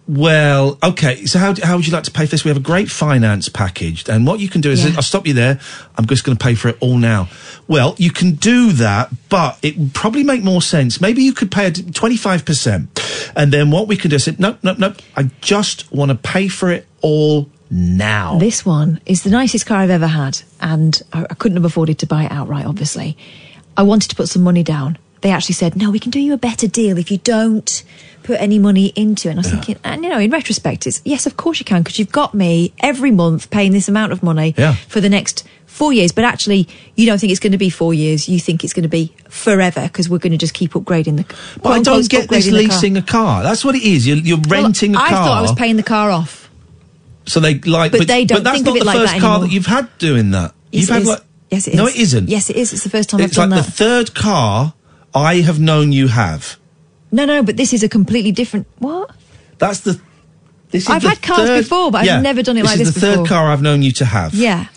Well, 0.08 0.78
okay. 0.82 1.26
So 1.26 1.38
how, 1.38 1.54
how 1.62 1.76
would 1.76 1.86
you 1.86 1.92
like 1.92 2.06
to 2.06 2.12
pay 2.12 2.26
for 2.26 2.32
this? 2.32 2.46
We 2.46 2.50
have 2.50 2.58
a 2.58 2.62
great 2.62 2.90
finance 2.90 3.50
package, 3.50 4.08
and 4.08 4.26
what 4.26 4.40
you 4.40 4.48
can 4.48 4.62
do 4.62 4.72
is 4.72 4.86
Yeah. 4.86 4.96
I'll 4.96 5.02
stop 5.02 5.28
you 5.28 5.34
there. 5.34 5.60
I'm 5.98 6.06
just 6.06 6.24
going 6.24 6.38
to 6.38 6.44
pay 6.44 6.56
for 6.56 6.70
it 6.70 6.78
all 6.80 6.98
now. 6.98 7.28
Well, 7.68 7.94
you 7.98 8.12
can 8.12 8.36
do 8.36 8.72
that, 8.74 9.10
but 9.28 9.60
it 9.62 9.78
would 9.78 9.94
probably 9.94 10.24
make 10.24 10.44
more 10.44 10.62
sense. 10.62 11.02
Maybe 11.02 11.24
you 11.24 11.34
could 11.34 11.52
pay 11.52 11.70
twenty 11.72 12.16
five 12.16 12.46
percent, 12.46 12.90
and 13.36 13.52
then 13.52 13.70
what 13.70 13.90
we 13.90 13.98
can 13.98 14.10
do 14.10 14.16
is 14.16 14.24
say, 14.24 14.36
nope, 14.40 14.60
nope, 14.64 14.78
nope. 14.80 14.96
I 15.18 15.24
just 15.42 15.92
want 15.92 16.12
to 16.12 16.16
pay 16.16 16.48
for 16.48 16.72
it 16.72 16.88
all 17.02 17.50
now. 17.70 18.38
This 18.40 18.66
one 18.66 19.02
is 19.06 19.24
the 19.24 19.30
nicest 19.30 19.66
car 19.66 19.80
I've 19.80 19.90
ever 19.90 20.08
had, 20.08 20.42
and 20.62 21.02
I, 21.12 21.26
I 21.30 21.34
couldn't 21.34 21.58
have 21.58 21.66
afforded 21.66 22.00
to 22.00 22.08
buy 22.08 22.24
it 22.24 22.32
outright, 22.32 22.66
obviously. 22.66 23.18
I 23.76 23.84
wanted 23.84 24.10
to 24.12 24.16
put 24.16 24.30
some 24.30 24.44
money 24.44 24.64
down. 24.64 24.98
They 25.22 25.32
actually 25.32 25.56
said, 25.56 25.76
no, 25.76 25.90
we 25.92 26.00
can 26.00 26.12
do 26.12 26.20
you 26.20 26.34
a 26.34 26.38
better 26.38 26.68
deal 26.68 26.98
if 26.98 27.10
you 27.12 27.18
don't 27.20 27.84
put 28.24 28.40
any 28.40 28.60
money 28.60 28.88
into 28.96 29.28
it. 29.30 29.32
And 29.32 29.40
I 29.40 29.42
was 29.44 29.52
thinking, 29.52 29.78
and 29.84 30.04
you 30.04 30.10
know, 30.10 30.20
in 30.20 30.30
retrospect, 30.32 30.86
it's 30.86 31.02
yes, 31.06 31.26
of 31.26 31.38
course 31.38 31.60
you 31.60 31.66
can, 31.66 31.82
because 31.82 31.98
you've 31.98 32.12
got 32.12 32.34
me 32.34 32.74
every 32.80 33.10
month 33.12 33.50
paying 33.50 33.72
this 33.72 33.88
amount 33.88 34.12
of 34.12 34.22
money 34.22 34.54
Yeah. 34.58 34.74
for 34.76 35.00
the 35.02 35.10
next 35.10 35.44
four 35.66 35.92
years. 35.94 36.12
But 36.12 36.24
actually, 36.26 36.68
you 36.96 37.06
don't 37.06 37.20
think 37.20 37.32
it's 37.32 37.40
going 37.40 37.54
to 37.54 37.58
be 37.58 37.70
four 37.70 37.94
years. 37.94 38.28
You 38.30 38.40
think 38.40 38.64
it's 38.64 38.74
going 38.74 38.84
to 38.84 38.90
be 38.90 39.14
forever 39.30 39.82
because 39.84 40.10
we're 40.10 40.18
going 40.20 40.34
to 40.34 40.38
just 40.38 40.54
keep 40.54 40.74
upgrading 40.74 41.18
the 41.18 41.36
but 41.64 41.70
I 41.72 41.82
don't 41.82 42.08
get 42.10 42.30
this 42.30 42.48
leasing 42.52 42.98
a 42.98 43.02
car. 43.02 43.44
That's 43.44 43.64
what 43.66 43.76
it 43.76 43.84
is. 43.84 44.06
You're, 44.06 44.18
you're 44.18 44.38
Well, 44.48 44.64
renting 44.64 44.94
a 44.94 44.98
car. 44.98 45.08
I 45.08 45.10
thought 45.12 45.38
I 45.38 45.42
was 45.42 45.54
paying 45.54 45.78
the 45.78 45.84
car 45.84 46.12
off. 46.12 46.50
So 47.26 47.40
they 47.40 47.56
like, 47.60 47.92
But 47.92 48.08
they 48.08 48.24
don't 48.26 48.38
But 48.40 48.44
that's 48.44 48.58
think 48.58 48.66
not 48.68 48.72
of 48.72 48.78
it 48.78 48.80
the 48.82 48.86
like 48.86 48.98
first 48.98 49.14
that 49.14 49.20
car 49.22 49.30
anymore. 49.32 49.48
that 49.48 49.54
you've 49.54 49.66
had 49.66 49.98
doing 49.98 50.32
that. 50.32 50.54
Yes, 50.72 50.82
you've 50.82 50.90
it 50.90 50.94
had 50.94 51.02
is. 51.02 51.08
like, 51.08 51.22
Yes, 51.50 51.68
it 51.70 51.76
no, 51.76 51.88
it 51.88 51.96
isn't. 51.96 52.28
Yes, 52.30 52.50
it 52.50 52.56
is. 52.58 52.74
It's 52.74 52.84
the 52.84 52.90
first 52.90 53.10
time 53.10 53.22
I've 53.22 53.28
It's 53.30 53.38
like 53.38 53.50
the 53.50 53.64
third 53.64 54.14
car 54.14 54.74
I 55.18 55.42
have 55.42 55.60
known 55.60 55.92
you 55.92 56.08
have. 56.08 56.58
No, 57.12 57.26
no, 57.26 57.42
but 57.44 57.58
this 57.58 57.74
is 57.74 57.84
a 57.84 57.90
completely 57.90 58.32
different. 58.32 58.68
What? 58.80 59.12
That's 59.58 59.82
the. 59.82 60.00
This 60.72 60.84
is 60.84 60.90
I've 60.90 61.02
the 61.02 61.10
had 61.10 61.22
cars 61.22 61.48
third- 61.48 61.62
before, 61.64 61.92
but 61.92 62.08
I've 62.08 62.22
never 62.22 62.44
done 62.44 62.58
it 62.58 62.66
like 62.66 62.78
this 62.78 62.90
is 62.90 62.94
this 62.96 63.04
the 63.04 63.16
third 63.18 63.28
car 63.28 63.52
I've 63.52 63.62
known 63.62 63.82
you 63.82 63.92
to 63.94 64.06
have. 64.06 64.34
Yeah, 64.34 64.68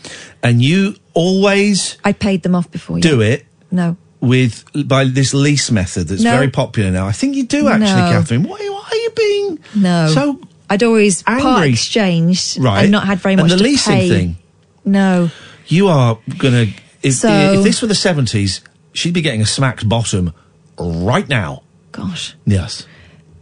And 0.43 0.63
you 0.63 0.95
always 1.15 1.99
I 2.05 2.13
paid 2.13 2.43
them 2.45 2.55
off 2.55 2.71
before. 2.71 3.01
do 3.01 3.21
yeah. 3.21 3.33
it 3.35 3.47
No. 3.73 3.97
with 4.21 4.65
by 4.87 5.05
this 5.05 5.35
lease 5.35 5.71
method 5.73 6.07
that's 6.09 6.23
No. 6.23 6.31
very 6.31 6.49
popular 6.49 6.91
now. 6.93 7.09
I 7.09 7.13
think 7.13 7.35
you 7.35 7.45
do 7.45 7.67
actually, 7.69 7.87
No. 8.03 8.13
Catherine. 8.13 8.45
Why, 8.45 8.59
why 8.59 8.89
are 8.93 8.97
you 8.97 9.11
being 9.17 9.59
No. 9.75 10.09
so 10.15 10.41
I'd 10.71 10.85
always 10.85 11.25
part 11.25 11.43
angry? 11.43 11.71
exchanged 11.71 12.59
Right. 12.61 12.83
and 12.85 12.93
not 12.93 13.07
had 13.07 13.19
very 13.19 13.35
much 13.35 13.51
And 13.51 13.53
the 13.53 13.57
to 13.57 13.63
leasing 13.65 13.93
pay. 13.95 14.09
thing. 14.09 14.37
No. 14.85 15.31
You 15.67 15.89
are 15.89 16.19
gonna. 16.39 16.67
If, 17.03 17.15
So- 17.15 17.29
if 17.55 17.65
this 17.65 17.83
were 17.83 17.89
the 17.89 17.95
seventies, 17.97 18.61
she'd 18.93 19.15
be 19.15 19.23
getting 19.23 19.41
a 19.43 19.47
smacked 19.47 19.89
bottom 19.89 20.33
right 20.79 21.29
now. 21.29 21.63
Gosh. 21.93 22.35
Yes. 22.47 22.87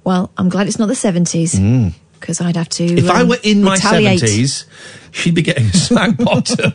Well, 0.05 0.31
I'm 0.37 0.49
glad 0.49 0.67
it's 0.69 0.79
not 0.79 0.87
the 0.89 0.95
70s 0.95 1.93
because 2.19 2.41
I'd 2.41 2.57
have 2.57 2.69
to. 2.71 2.87
Mm. 2.87 2.99
If 2.99 3.11
I 3.11 3.21
um, 3.23 3.29
were 3.29 3.39
in 3.43 3.63
my 3.63 3.77
seventies, 3.77 4.65
she'd 5.13 5.35
be 5.35 5.43
getting 5.43 5.67
a 5.67 5.73
smack 5.73 6.17
bottom 6.19 6.73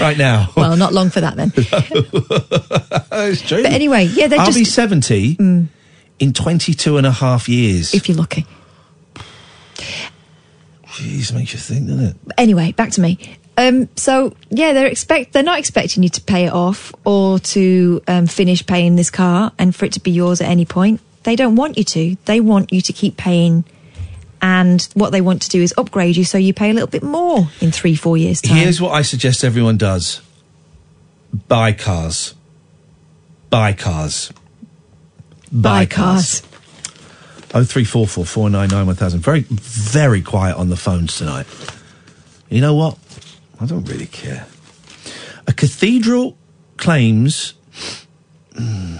right 0.00 0.16
now. 0.16 0.50
Well, 0.56 0.76
not 0.76 0.92
long 0.92 1.10
for 1.10 1.20
that 1.20 1.36
then. 1.36 1.52
it's 1.56 3.42
true. 3.42 3.62
But 3.62 3.72
anyway, 3.72 4.04
yeah, 4.04 4.28
they're 4.28 4.38
I'll 4.38 4.46
be 4.46 4.64
just- 4.64 4.78
Mm. 4.78 5.02
70 5.02 5.68
in 6.20 6.32
22 6.32 6.96
and 6.96 7.06
a 7.06 7.10
half 7.12 7.48
years. 7.48 7.94
if 7.94 8.08
you're 8.08 8.16
lucky. 8.18 8.46
Jeez, 10.86 11.32
makes 11.32 11.52
you 11.52 11.58
think, 11.58 11.86
doesn't 11.86 12.04
it? 12.04 12.16
Anyway, 12.36 12.72
back 12.72 12.90
to 12.92 13.00
me. 13.00 13.18
Um, 13.58 13.88
so 13.96 14.36
yeah, 14.50 14.72
they're 14.72 14.86
expect 14.86 15.32
they're 15.32 15.42
not 15.42 15.58
expecting 15.58 16.04
you 16.04 16.08
to 16.10 16.20
pay 16.20 16.46
it 16.46 16.52
off 16.52 16.94
or 17.04 17.40
to 17.40 18.00
um, 18.06 18.28
finish 18.28 18.64
paying 18.64 18.94
this 18.94 19.10
car 19.10 19.50
and 19.58 19.74
for 19.74 19.84
it 19.84 19.94
to 19.94 20.00
be 20.00 20.12
yours 20.12 20.40
at 20.40 20.48
any 20.48 20.64
point. 20.64 21.00
They 21.24 21.34
don't 21.34 21.56
want 21.56 21.76
you 21.76 21.82
to. 21.82 22.16
They 22.26 22.40
want 22.40 22.72
you 22.72 22.80
to 22.80 22.92
keep 22.92 23.16
paying, 23.16 23.64
and 24.40 24.80
what 24.94 25.10
they 25.10 25.20
want 25.20 25.42
to 25.42 25.48
do 25.48 25.60
is 25.60 25.74
upgrade 25.76 26.16
you 26.16 26.22
so 26.22 26.38
you 26.38 26.54
pay 26.54 26.70
a 26.70 26.72
little 26.72 26.88
bit 26.88 27.02
more 27.02 27.48
in 27.60 27.72
three, 27.72 27.96
four 27.96 28.16
years 28.16 28.40
time. 28.40 28.58
Here's 28.58 28.80
what 28.80 28.92
I 28.92 29.02
suggest 29.02 29.42
everyone 29.42 29.76
does 29.76 30.22
buy 31.48 31.72
cars. 31.72 32.36
Buy 33.50 33.72
cars. 33.72 34.32
Buy 35.50 35.84
cars. 35.84 36.42
Oh 37.54 37.64
three 37.64 37.84
four 37.84 38.06
four 38.06 38.24
four 38.24 38.48
nine 38.50 38.68
nine 38.68 38.86
one 38.86 38.94
thousand. 38.94 39.18
Very 39.18 39.40
very 39.50 40.22
quiet 40.22 40.56
on 40.56 40.68
the 40.68 40.76
phones 40.76 41.16
tonight. 41.16 41.46
You 42.48 42.60
know 42.60 42.76
what? 42.76 42.98
I 43.60 43.66
don't 43.66 43.84
really 43.88 44.06
care. 44.06 44.46
A 45.46 45.52
cathedral 45.52 46.36
claims 46.76 47.54
Hmm. 48.56 48.96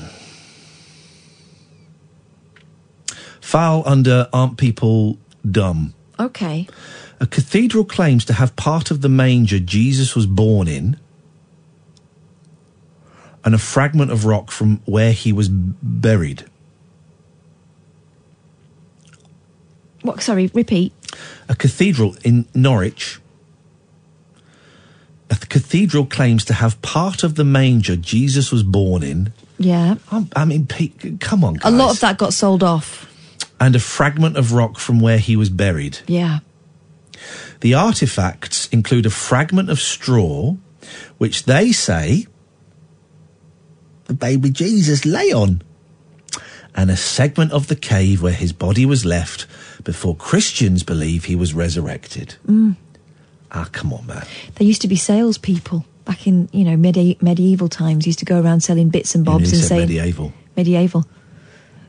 foul 3.41 3.83
under 3.87 4.29
aren't 4.33 4.57
people 4.57 5.19
dumb? 5.49 5.95
Okay. 6.19 6.67
A 7.21 7.27
cathedral 7.27 7.85
claims 7.85 8.25
to 8.27 8.33
have 8.35 8.55
part 8.57 8.91
of 8.91 9.01
the 9.01 9.09
manger 9.09 9.59
Jesus 9.59 10.15
was 10.15 10.27
born 10.27 10.69
in 10.69 10.97
and 13.45 13.55
a 13.55 13.59
fragment 13.59 14.11
of 14.11 14.25
rock 14.25 14.51
from 14.51 14.81
where 14.85 15.13
he 15.13 15.33
was 15.33 15.49
buried. 15.49 16.45
What? 20.03 20.23
Sorry. 20.23 20.51
Repeat. 20.55 20.93
A 21.49 21.57
cathedral 21.57 22.17
in 22.25 22.47
Norwich. 22.55 23.19
A 25.31 25.37
cathedral 25.37 26.07
claims 26.07 26.45
to 26.47 26.55
have 26.55 26.81
part 26.83 27.23
of 27.23 27.35
the 27.35 27.45
manger 27.45 27.97
Jesus 27.97 28.51
was 28.51 28.63
born 28.63 29.03
in. 29.03 29.33
Yeah. 29.59 29.97
I, 30.11 30.27
I 30.35 30.45
mean, 30.45 30.67
Pete, 30.67 31.21
come 31.21 31.45
on, 31.45 31.59
A 31.63 31.71
lot 31.71 31.91
of 31.93 32.01
that 32.01 32.17
got 32.17 32.33
sold 32.33 32.63
off. 32.63 33.07
and 33.61 33.75
a 33.77 33.81
fragment 33.81 34.37
of 34.37 34.53
rock 34.53 34.79
from 34.79 35.01
where 35.01 35.19
he 35.19 35.37
was 35.37 35.51
buried. 35.51 35.99
Yeah. 36.07 36.39
The 37.61 37.75
artifacts 37.75 38.69
include 38.69 39.05
a 39.05 39.11
fragment 39.11 39.69
of 39.69 39.81
straw, 39.81 40.57
which 41.19 41.45
they 41.45 41.73
say 41.73 42.27
the 44.05 44.15
baby 44.15 44.49
Jesus 44.51 45.05
lay 45.05 45.33
on, 45.33 45.61
and 46.75 46.91
a 46.91 46.97
segment 46.97 47.51
of 47.53 47.67
the 47.67 47.77
cave 47.77 48.23
where 48.23 48.33
his 48.33 48.53
body 48.53 48.87
was 48.87 49.05
left 49.05 49.47
before 49.85 50.15
Christians 50.15 50.83
believe 50.85 51.25
he 51.25 51.35
was 51.37 51.53
resurrected. 51.53 52.37
Mm. 52.47 52.77
Ah, 53.53 53.69
come 53.73 53.93
on, 53.93 54.07
man. 54.07 54.27
There 54.57 54.67
used 54.67 54.83
to 54.83 54.89
be 54.89 54.97
salespeople 54.97 55.85
back 56.05 56.27
in, 56.27 56.49
you 56.53 56.65
know, 56.65 56.77
medi- 56.77 57.17
medieval 57.21 57.69
times. 57.69 58.07
Used 58.07 58.19
to 58.21 58.25
go 58.25 58.41
around 58.41 58.61
selling 58.63 58.89
bits 58.91 59.15
and 59.15 59.25
bobs 59.25 59.53
and 59.53 59.63
saying 59.63 59.89
medieval. 59.89 60.33
medieval. 60.57 61.05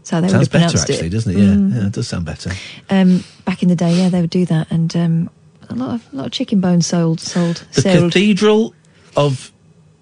So 0.03 0.15
they 0.21 0.27
would 0.27 0.31
Sounds 0.31 0.47
better, 0.47 0.77
actually, 0.79 1.07
it. 1.07 1.09
doesn't 1.09 1.35
it? 1.35 1.37
Yeah, 1.39 1.53
Mm. 1.53 1.75
yeah, 1.75 1.87
it 1.87 1.93
does 1.93 2.07
sound 2.07 2.25
better. 2.25 2.51
Um, 2.89 3.23
back 3.45 3.61
in 3.61 3.69
the 3.69 3.75
day, 3.75 3.93
yeah, 3.95 4.09
they 4.09 4.21
would 4.21 4.29
do 4.29 4.45
that, 4.45 4.67
and 4.71 4.95
um, 4.95 5.29
a 5.69 5.75
lot 5.75 5.93
of 5.95 6.13
a 6.13 6.15
lot 6.15 6.25
of 6.27 6.31
chicken 6.31 6.61
bones 6.61 6.87
sold. 6.87 7.19
Sold. 7.19 7.63
The 7.73 7.81
sold. 7.81 8.11
Cathedral 8.13 8.73
of 9.15 9.51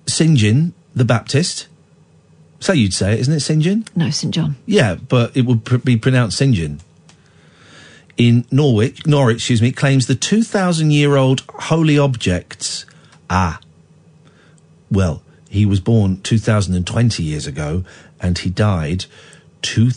St. 0.05 0.37
John 0.37 0.73
the 0.95 1.03
Baptist. 1.05 1.67
So 2.59 2.73
you'd 2.73 2.93
say 2.93 3.13
it, 3.13 3.19
isn't 3.19 3.33
it, 3.33 3.39
St. 3.41 3.61
John? 3.61 3.85
No, 3.95 4.09
St 4.09 4.33
John. 4.33 4.55
Yeah, 4.65 4.95
but 4.95 5.35
it 5.37 5.45
would 5.45 5.63
pr- 5.65 5.77
be 5.77 5.95
pronounced 5.97 6.37
St. 6.37 6.55
John. 6.55 6.79
In 8.17 8.45
Norwich, 8.51 9.05
Norwich, 9.05 9.37
excuse 9.37 9.61
me, 9.61 9.71
claims 9.71 10.07
the 10.07 10.15
2,000 10.15 10.91
year 10.91 11.15
old 11.15 11.43
holy 11.49 11.97
objects. 11.99 12.85
Ah. 13.29 13.59
Well, 14.91 15.21
he 15.49 15.65
was 15.65 15.79
born 15.79 16.19
2,020 16.21 17.23
years 17.23 17.45
ago 17.45 17.83
and 18.19 18.37
he 18.39 18.49
died 18.49 19.05
two 19.61 19.91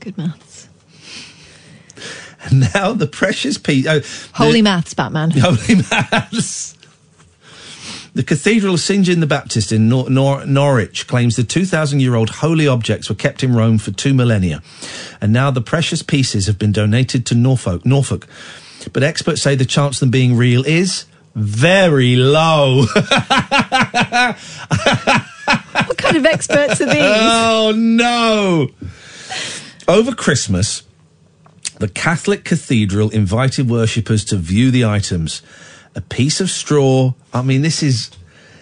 Good 0.00 0.16
maths. 0.16 0.68
And 2.44 2.60
now 2.74 2.94
the 2.94 3.06
precious 3.06 3.58
piece. 3.58 3.86
Oh, 3.86 4.00
Holy 4.32 4.52
the- 4.54 4.62
maths, 4.62 4.94
Batman. 4.94 5.30
Holy 5.32 5.82
Mass. 5.90 6.74
The 8.14 8.22
Cathedral 8.22 8.74
of 8.74 8.80
St. 8.80 9.06
John 9.06 9.20
the 9.20 9.26
Baptist 9.26 9.72
in 9.72 9.88
Nor- 9.88 10.10
Nor- 10.10 10.44
Norwich 10.44 11.06
claims 11.06 11.36
the 11.36 11.44
2,000 11.44 12.00
year 12.00 12.14
old 12.14 12.28
holy 12.28 12.68
objects 12.68 13.08
were 13.08 13.14
kept 13.14 13.42
in 13.42 13.54
Rome 13.54 13.78
for 13.78 13.90
two 13.90 14.12
millennia. 14.12 14.62
And 15.20 15.32
now 15.32 15.50
the 15.50 15.62
precious 15.62 16.02
pieces 16.02 16.46
have 16.46 16.58
been 16.58 16.72
donated 16.72 17.24
to 17.26 17.34
Norfolk. 17.34 17.86
Norfolk. 17.86 18.26
But 18.92 19.02
experts 19.02 19.40
say 19.40 19.54
the 19.54 19.64
chance 19.64 19.96
of 19.96 20.00
them 20.00 20.10
being 20.10 20.36
real 20.36 20.62
is 20.66 21.06
very 21.34 22.16
low. 22.16 22.84
what 22.94 23.06
kind 25.96 26.16
of 26.16 26.26
experts 26.26 26.80
are 26.80 26.86
these? 26.86 26.96
Oh 26.98 27.72
no! 27.74 28.68
Over 29.88 30.14
Christmas, 30.14 30.82
the 31.78 31.88
Catholic 31.88 32.44
Cathedral 32.44 33.08
invited 33.10 33.70
worshippers 33.70 34.24
to 34.26 34.36
view 34.36 34.70
the 34.70 34.84
items. 34.84 35.42
A 35.94 36.00
piece 36.00 36.40
of 36.40 36.50
straw. 36.50 37.12
I 37.34 37.42
mean, 37.42 37.62
this 37.62 37.82
is 37.82 38.10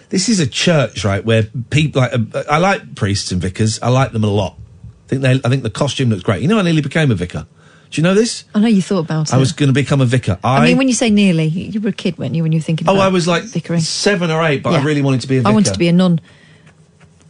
this 0.09 0.27
is 0.27 0.39
a 0.39 0.47
church, 0.47 1.05
right? 1.05 1.23
Where 1.23 1.43
people 1.69 2.01
like 2.01 2.13
uh, 2.13 2.43
I 2.49 2.57
like 2.57 2.95
priests 2.95 3.31
and 3.31 3.41
vicars. 3.41 3.79
I 3.81 3.89
like 3.89 4.11
them 4.11 4.23
a 4.23 4.29
lot. 4.29 4.57
I 5.05 5.07
think 5.07 5.21
they. 5.21 5.31
I 5.31 5.49
think 5.49 5.63
the 5.63 5.69
costume 5.69 6.09
looks 6.09 6.23
great. 6.23 6.41
You 6.41 6.47
know, 6.47 6.59
I 6.59 6.61
nearly 6.61 6.81
became 6.81 7.11
a 7.11 7.15
vicar. 7.15 7.47
Do 7.89 7.99
you 7.99 8.03
know 8.03 8.13
this? 8.13 8.45
I 8.55 8.59
know 8.59 8.67
you 8.67 8.81
thought 8.81 8.99
about 8.99 9.29
it. 9.29 9.33
I 9.33 9.37
was 9.37 9.51
going 9.51 9.67
to 9.67 9.73
become 9.73 9.99
a 9.99 10.05
vicar. 10.05 10.39
I, 10.45 10.63
mean, 10.63 10.77
when 10.77 10.87
you 10.87 10.93
say 10.93 11.09
nearly, 11.09 11.45
you 11.47 11.81
were 11.81 11.89
a 11.89 11.93
kid, 11.93 12.17
weren't 12.17 12.35
you? 12.35 12.43
When 12.43 12.53
you 12.53 12.59
were 12.59 12.63
thinking. 12.63 12.87
oh, 12.87 12.97
I 12.97 13.09
was 13.09 13.27
like 13.27 13.43
vicaring. 13.43 13.81
seven 13.81 14.31
or 14.31 14.41
eight, 14.45 14.63
but 14.63 14.73
I 14.73 14.83
really 14.83 15.01
wanted 15.01 15.21
to 15.21 15.27
be 15.27 15.37
a 15.37 15.39
vicar. 15.41 15.49
I 15.49 15.53
wanted 15.53 15.73
to 15.73 15.79
be 15.79 15.89
a 15.89 15.91
nun 15.91 16.21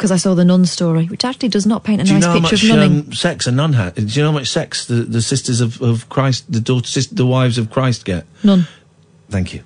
because 0.01 0.11
I 0.11 0.17
saw 0.17 0.33
the 0.33 0.45
nun 0.45 0.65
story, 0.65 1.05
which 1.05 1.23
actually 1.23 1.49
does 1.49 1.67
not 1.67 1.83
paint 1.83 2.01
a 2.01 2.05
Do 2.05 2.09
you 2.09 2.15
nice 2.15 2.23
know 2.23 2.29
how 2.29 2.39
picture 2.49 2.55
much 2.55 2.63
of 2.63 2.69
nunning. 2.69 2.99
um, 3.05 3.13
sex 3.13 3.45
a 3.45 3.51
nun 3.51 3.73
had? 3.73 3.93
Do 3.93 4.01
you 4.01 4.23
know 4.23 4.31
how 4.31 4.37
much 4.37 4.49
sex 4.49 4.85
the, 4.85 4.95
the 4.95 5.21
sisters 5.21 5.61
of, 5.61 5.79
of 5.79 6.09
Christ, 6.09 6.51
the 6.51 6.59
daughter, 6.59 6.87
sis, 6.87 7.05
the 7.05 7.25
wives 7.25 7.59
of 7.59 7.69
Christ 7.69 8.03
get? 8.05 8.25
None. 8.43 8.67
Thank 9.29 9.53
you. 9.53 9.63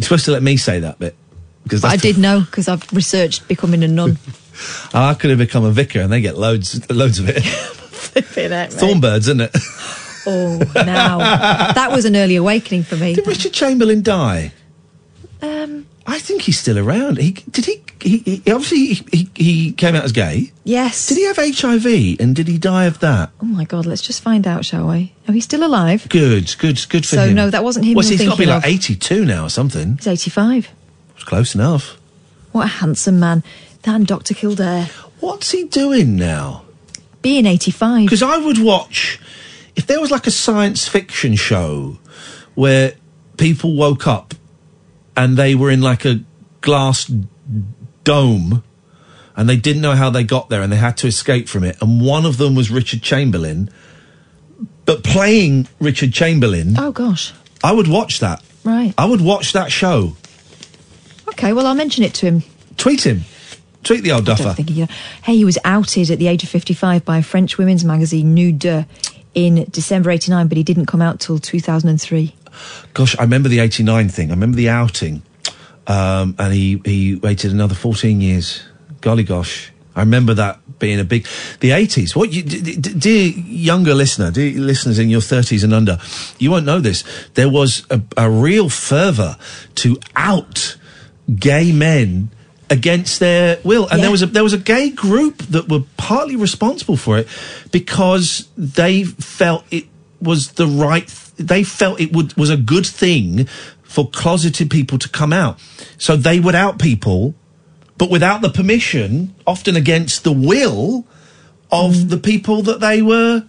You're 0.00 0.06
supposed 0.06 0.24
to 0.26 0.32
let 0.32 0.42
me 0.42 0.56
say 0.56 0.80
that 0.80 0.98
bit 0.98 1.14
because 1.62 1.84
I 1.84 1.96
did 1.96 2.18
know 2.18 2.40
because 2.40 2.68
I've 2.68 2.90
researched 2.92 3.46
becoming 3.48 3.82
a 3.82 3.88
nun. 3.88 4.18
I 4.94 5.14
could 5.14 5.30
have 5.30 5.38
become 5.38 5.64
a 5.64 5.70
vicar 5.70 6.00
and 6.00 6.12
they 6.12 6.20
get 6.20 6.36
loads, 6.36 6.88
loads 6.90 7.18
of 7.18 7.28
it. 7.28 7.40
Flipping 7.44 8.46
it, 8.46 8.50
mate. 8.50 8.70
Thornbirds, 8.70 9.28
isn't 9.28 9.40
it? 9.40 9.56
Oh, 10.26 10.58
now 10.74 11.18
that 11.72 11.90
was 11.92 12.04
an 12.04 12.16
early 12.16 12.36
awakening 12.36 12.82
for 12.82 12.96
me. 12.96 13.14
Did 13.14 13.26
Richard 13.26 13.52
Chamberlain 13.52 14.02
die? 14.02 14.52
Um, 15.42 15.86
I 16.06 16.18
think 16.18 16.42
he's 16.42 16.58
still 16.58 16.78
around. 16.78 17.18
He 17.18 17.32
did 17.32 17.66
he. 17.66 17.82
He, 18.02 18.18
he 18.18 18.52
obviously 18.52 18.78
he, 18.94 19.04
he, 19.12 19.30
he 19.34 19.72
came 19.72 19.94
out 19.94 20.04
as 20.04 20.12
gay. 20.12 20.52
yes. 20.64 21.06
Did 21.08 21.18
he 21.18 21.24
have 21.26 21.36
HIV 21.36 22.18
and 22.20 22.34
did 22.34 22.48
he 22.48 22.56
die 22.58 22.84
of 22.86 23.00
that? 23.00 23.30
Oh 23.42 23.46
my 23.46 23.64
God! 23.64 23.86
Let's 23.86 24.02
just 24.02 24.22
find 24.22 24.46
out, 24.46 24.64
shall 24.64 24.88
we? 24.88 25.12
Oh, 25.28 25.32
he's 25.32 25.44
still 25.44 25.64
alive. 25.64 26.08
Good, 26.08 26.54
good, 26.58 26.84
good 26.88 27.04
for 27.06 27.16
you. 27.16 27.20
So, 27.22 27.28
him. 27.28 27.34
no, 27.36 27.50
that 27.50 27.62
wasn't 27.64 27.86
him 27.86 27.94
Well, 27.94 28.06
he's 28.08 28.24
got 28.24 28.32
to 28.36 28.38
be 28.38 28.46
like 28.46 28.64
of. 28.64 28.70
eighty-two 28.70 29.24
now 29.24 29.44
or 29.44 29.50
something. 29.50 29.96
He's 29.96 30.06
eighty-five. 30.06 30.68
It's 31.14 31.24
close 31.24 31.54
enough. 31.54 31.98
What 32.52 32.64
a 32.64 32.68
handsome 32.68 33.20
man! 33.20 33.42
That 33.82 33.94
and 33.96 34.06
Doctor 34.06 34.34
Kildare. 34.34 34.86
What's 35.20 35.50
he 35.50 35.64
doing 35.64 36.16
now? 36.16 36.64
Being 37.22 37.44
eighty-five. 37.46 38.06
Because 38.06 38.22
I 38.22 38.38
would 38.38 38.58
watch 38.58 39.20
if 39.76 39.86
there 39.86 40.00
was 40.00 40.10
like 40.10 40.26
a 40.26 40.30
science 40.30 40.88
fiction 40.88 41.36
show 41.36 41.98
where 42.54 42.94
people 43.36 43.74
woke 43.76 44.06
up 44.06 44.34
and 45.16 45.36
they 45.36 45.54
were 45.54 45.70
in 45.70 45.80
like 45.82 46.04
a 46.04 46.20
glass 46.62 47.10
dome 48.10 48.62
and 49.36 49.48
they 49.48 49.56
didn't 49.56 49.82
know 49.82 49.94
how 50.02 50.10
they 50.10 50.24
got 50.24 50.48
there 50.50 50.62
and 50.62 50.70
they 50.72 50.76
had 50.88 50.96
to 51.02 51.06
escape 51.06 51.46
from 51.48 51.62
it 51.64 51.76
and 51.82 51.90
one 52.14 52.24
of 52.30 52.36
them 52.36 52.54
was 52.54 52.70
Richard 52.70 53.02
Chamberlain 53.02 53.70
but 54.84 55.02
playing 55.04 55.68
Richard 55.78 56.12
Chamberlain 56.12 56.74
Oh 56.78 56.92
gosh. 56.92 57.32
I 57.62 57.72
would 57.72 57.88
watch 57.88 58.20
that 58.20 58.42
Right. 58.64 58.92
I 58.98 59.06
would 59.10 59.20
watch 59.20 59.52
that 59.52 59.70
show 59.70 60.16
Okay. 61.28 61.52
Well, 61.54 61.66
I'll 61.66 61.74
mention 61.84 62.02
it 62.04 62.14
to 62.14 62.26
him. 62.26 62.42
tweet 62.76 63.06
him 63.06 63.20
tweet 63.82 64.02
the 64.02 64.12
old 64.12 64.26
duffer 64.26 64.54
he. 64.62 64.82
Uh, 64.82 64.86
hey, 65.22 65.36
he 65.36 65.44
was 65.44 65.58
outed 65.64 66.10
at 66.10 66.18
the 66.18 66.28
age 66.28 66.42
of 66.42 66.48
fifty-five 66.48 67.04
by 67.04 67.18
a 67.18 67.22
French 67.22 67.56
women's 67.58 67.84
magazine 67.84 68.34
Nude 68.34 68.86
in 69.34 69.64
December 69.70 70.10
eighty-nine, 70.10 70.48
but 70.48 70.56
he 70.58 70.64
didn't 70.64 70.86
come 70.86 71.00
out 71.00 71.20
till 71.20 71.38
two 71.38 71.60
thousand 71.60 71.88
and 71.88 72.00
three. 72.00 72.34
Gosh, 72.94 73.16
I 73.18 73.22
remember 73.22 73.48
the 73.48 73.60
89 73.60 74.08
thing. 74.08 74.30
I 74.30 74.34
remember 74.34 74.56
the 74.56 74.68
outing. 74.68 75.22
Um, 75.86 76.36
and 76.38 76.52
he, 76.52 76.80
he 76.84 77.14
waited 77.16 77.52
another 77.52 77.74
14 77.74 78.20
years. 78.20 78.62
Golly 79.00 79.24
gosh. 79.24 79.72
I 79.96 80.00
remember 80.00 80.34
that 80.34 80.60
being 80.78 81.00
a 81.00 81.04
big, 81.04 81.26
the 81.60 81.70
80s. 81.70 82.14
What 82.14 82.32
you, 82.32 82.42
d- 82.42 82.76
d- 82.76 82.94
dear 82.94 83.28
younger 83.30 83.92
listener, 83.94 84.30
dear 84.30 84.52
listeners 84.58 84.98
in 84.98 85.08
your 85.10 85.20
30s 85.20 85.64
and 85.64 85.74
under, 85.74 85.98
you 86.38 86.50
won't 86.50 86.64
know 86.64 86.80
this. 86.80 87.02
There 87.34 87.48
was 87.48 87.84
a, 87.90 88.00
a 88.16 88.30
real 88.30 88.68
fervour 88.68 89.36
to 89.76 89.96
out 90.14 90.76
gay 91.34 91.72
men 91.72 92.30
against 92.70 93.18
their 93.18 93.58
will. 93.64 93.88
And 93.88 93.98
Yeah. 93.98 94.02
there 94.02 94.10
was 94.12 94.22
a, 94.22 94.26
there 94.26 94.44
was 94.44 94.52
a 94.52 94.58
gay 94.58 94.90
group 94.90 95.38
that 95.48 95.68
were 95.68 95.82
partly 95.96 96.36
responsible 96.36 96.96
for 96.96 97.18
it 97.18 97.26
because 97.72 98.48
they 98.56 99.02
felt 99.04 99.64
it 99.72 99.86
was 100.20 100.52
the 100.52 100.66
right, 100.68 101.08
th- 101.08 101.48
they 101.48 101.64
felt 101.64 102.00
it 102.00 102.12
would, 102.12 102.36
was 102.36 102.50
a 102.50 102.56
good 102.56 102.86
thing 102.86 103.48
for 103.90 104.08
closeted 104.08 104.70
people 104.70 104.98
to 104.98 105.08
come 105.08 105.32
out. 105.32 105.58
So 105.98 106.14
they 106.16 106.38
would 106.38 106.54
out 106.54 106.78
people, 106.78 107.34
but 107.98 108.08
without 108.08 108.40
the 108.40 108.48
permission, 108.48 109.34
often 109.48 109.74
against 109.74 110.22
the 110.22 110.30
will 110.32 111.08
of 111.72 112.08
the 112.08 112.16
people 112.16 112.62
that 112.62 112.78
they 112.78 113.02
were 113.02 113.44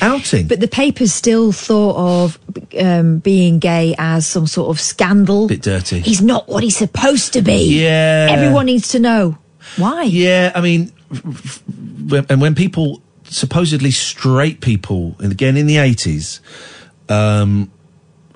outing. 0.00 0.48
But 0.48 0.60
the 0.60 0.66
papers 0.68 1.12
still 1.12 1.52
thought 1.52 1.96
of 2.24 2.38
um, 2.80 3.18
being 3.18 3.58
gay 3.58 3.94
as 3.98 4.26
some 4.26 4.46
sort 4.46 4.70
of 4.74 4.80
scandal. 4.80 5.46
Bit 5.46 5.60
dirty. 5.60 6.00
He's 6.00 6.22
not 6.22 6.48
what 6.48 6.62
he's 6.62 6.76
supposed 6.76 7.34
to 7.34 7.42
be. 7.42 7.78
Yeah. 7.82 8.28
Everyone 8.30 8.64
needs 8.64 8.88
to 8.88 8.98
know 8.98 9.36
why. 9.76 10.04
Yeah, 10.04 10.52
I 10.54 10.62
mean, 10.62 10.90
f- 11.12 11.22
f- 11.26 11.62
when- 12.08 12.26
and 12.30 12.40
when 12.40 12.54
people, 12.54 13.02
supposedly 13.24 13.90
straight 13.90 14.62
people, 14.62 15.16
and 15.18 15.30
again 15.32 15.58
in 15.58 15.66
the 15.66 15.76
80s, 15.76 16.40
um, 17.10 17.70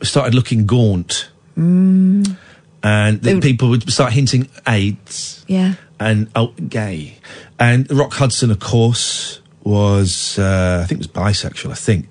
started 0.02 0.34
looking 0.34 0.66
gaunt, 0.66 1.30
Mm, 1.57 2.36
and 2.82 3.20
then 3.22 3.40
people 3.40 3.68
would 3.70 3.90
start 3.90 4.12
hinting 4.12 4.48
AIDS 4.66 5.44
yeah. 5.48 5.74
and 5.98 6.30
oh, 6.36 6.48
gay. 6.68 7.16
And 7.59 7.90
Rock 7.90 8.12
Hudson, 8.14 8.50
of 8.50 8.61
course, 8.61 9.40
was, 9.64 10.38
uh, 10.38 10.82
I 10.84 10.86
think 10.86 10.98
was 10.98 11.09
bisexual, 11.09 11.72
I 11.72 11.74
think. 11.74 12.09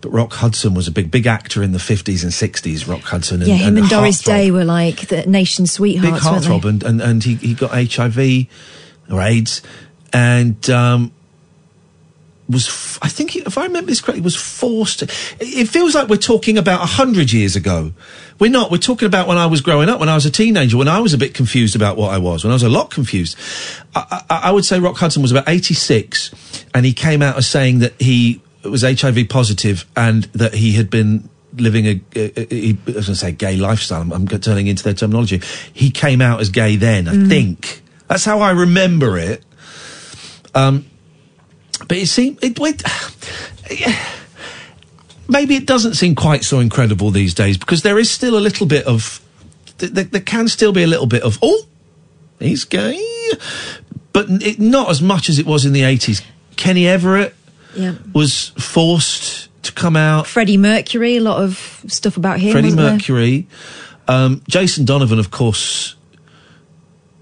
But 0.00 0.10
Rock 0.10 0.34
Hudson 0.34 0.74
was 0.74 0.88
a 0.88 0.90
big, 0.90 1.10
big 1.10 1.26
actor 1.26 1.62
in 1.62 1.72
the 1.72 1.78
50s 1.78 2.22
and 2.22 2.32
60s, 2.32 2.86
Rock 2.86 3.00
Hudson. 3.00 3.40
And, 3.40 3.48
Yeah, 3.48 3.56
him 3.56 3.78
and, 3.78 3.88
Doris 3.88 4.22
Heartthrob. 4.22 4.26
Day 4.26 4.50
were 4.50 4.64
like 4.64 5.08
the 5.08 5.24
nation's 5.24 5.70
big 5.70 5.76
sweethearts, 5.76 6.26
weren't 6.26 6.44
heartthrob, 6.44 6.64
and, 6.68 6.82
and, 6.82 7.00
and 7.00 7.24
he, 7.24 7.36
he 7.36 7.54
got 7.54 7.70
HIV 7.70 8.46
or 9.10 9.22
AIDS, 9.22 9.62
and 10.12 10.68
um, 10.68 11.12
was, 12.48 12.98
I 13.00 13.08
think, 13.08 13.36
if 13.36 13.56
I 13.56 13.64
remember 13.64 13.90
this 13.90 14.00
correctly, 14.00 14.20
was 14.22 14.36
forced. 14.36 14.98
To, 15.00 15.06
it- 15.40 15.68
feels 15.68 15.94
like 15.94 16.08
we're 16.08 16.16
talking 16.16 16.58
about 16.58 16.82
a 16.82 16.86
hundred 16.86 17.32
years 17.32 17.56
ago. 17.56 17.92
We're 18.38 18.50
not. 18.50 18.70
We're 18.70 18.78
talking 18.78 19.06
about 19.06 19.28
when 19.28 19.38
I 19.38 19.46
was 19.46 19.60
growing 19.60 19.88
up, 19.88 20.00
when 20.00 20.08
I 20.08 20.14
was 20.14 20.26
a 20.26 20.30
teenager, 20.30 20.76
when 20.76 20.88
I 20.88 21.00
was 21.00 21.14
a 21.14 21.18
bit 21.18 21.34
confused 21.34 21.74
about 21.76 21.96
what 21.96 22.12
I 22.12 22.18
was, 22.18 22.44
when 22.44 22.50
I 22.50 22.54
was 22.54 22.62
a 22.62 22.68
lot 22.68 22.90
confused. 22.90 23.38
I, 23.94 24.22
I, 24.28 24.40
I 24.44 24.50
would 24.52 24.64
say 24.64 24.78
Rock 24.80 24.96
Hudson 24.96 25.22
was 25.22 25.30
about 25.32 25.48
86, 25.48 26.34
and 26.74 26.84
he 26.84 26.92
came 26.92 27.22
out 27.22 27.36
as 27.36 27.46
saying 27.46 27.78
that 27.78 27.94
he 28.00 28.42
was 28.62 28.82
HIV 28.82 29.28
positive 29.28 29.84
and 29.96 30.24
that 30.34 30.54
he 30.54 30.72
had 30.72 30.90
been 30.90 31.28
living 31.56 31.86
a, 31.86 32.00
a, 32.16 32.40
a, 32.54 32.70
I 32.70 32.76
was 32.86 32.94
going 32.94 33.04
to 33.04 33.14
say 33.14 33.30
gay 33.32 33.56
lifestyle. 33.56 34.02
I'm, 34.02 34.12
I'm 34.12 34.26
turning 34.26 34.66
into 34.66 34.82
their 34.82 34.94
terminology. 34.94 35.40
He 35.72 35.90
came 35.90 36.20
out 36.20 36.40
as 36.40 36.48
gay 36.50 36.76
then, 36.76 37.06
I 37.06 37.28
think. 37.28 37.82
That's 38.08 38.24
how 38.24 38.40
I 38.40 38.50
remember 38.50 39.16
it. 39.18 39.44
Um, 40.54 40.86
but 41.78 41.96
it 41.96 42.06
seemed 42.08 42.42
it 42.42 42.58
went. 42.58 42.82
Maybe 45.26 45.56
it 45.56 45.66
doesn't 45.66 45.94
seem 45.94 46.14
quite 46.14 46.44
so 46.44 46.58
incredible 46.60 47.10
these 47.10 47.32
days 47.32 47.56
because 47.56 47.82
there 47.82 47.98
is 47.98 48.10
still 48.10 48.36
a 48.36 48.40
little 48.40 48.66
bit 48.66 48.84
of. 48.86 49.20
th- 49.78 49.94
th- 49.94 50.10
there 50.10 50.20
can 50.20 50.48
still 50.48 50.72
be 50.72 50.82
a 50.82 50.86
little 50.86 51.06
bit 51.06 51.22
of 51.22 51.38
oh, 51.42 51.62
he's 52.38 52.64
gay, 52.64 53.02
but 54.12 54.26
it, 54.28 54.60
not 54.60 54.90
as 54.90 55.00
much 55.00 55.30
as 55.30 55.38
it 55.38 55.46
was 55.46 55.64
in 55.64 55.72
the 55.72 55.82
eighties. 55.82 56.20
Kenny 56.56 56.86
Everett 56.86 57.34
Yeah. 57.74 57.94
was 58.12 58.48
forced 58.58 59.48
to 59.62 59.72
come 59.72 59.96
out. 59.96 60.26
Freddie 60.26 60.58
Mercury, 60.58 61.16
a 61.16 61.20
lot 61.22 61.42
of 61.42 61.82
stuff 61.88 62.18
about 62.18 62.38
him. 62.38 62.52
Freddie 62.52 62.70
there? 62.70 62.92
Mercury, 62.92 63.46
um, 64.06 64.42
Jason 64.46 64.84
Donovan, 64.84 65.18
of 65.18 65.30
course, 65.30 65.94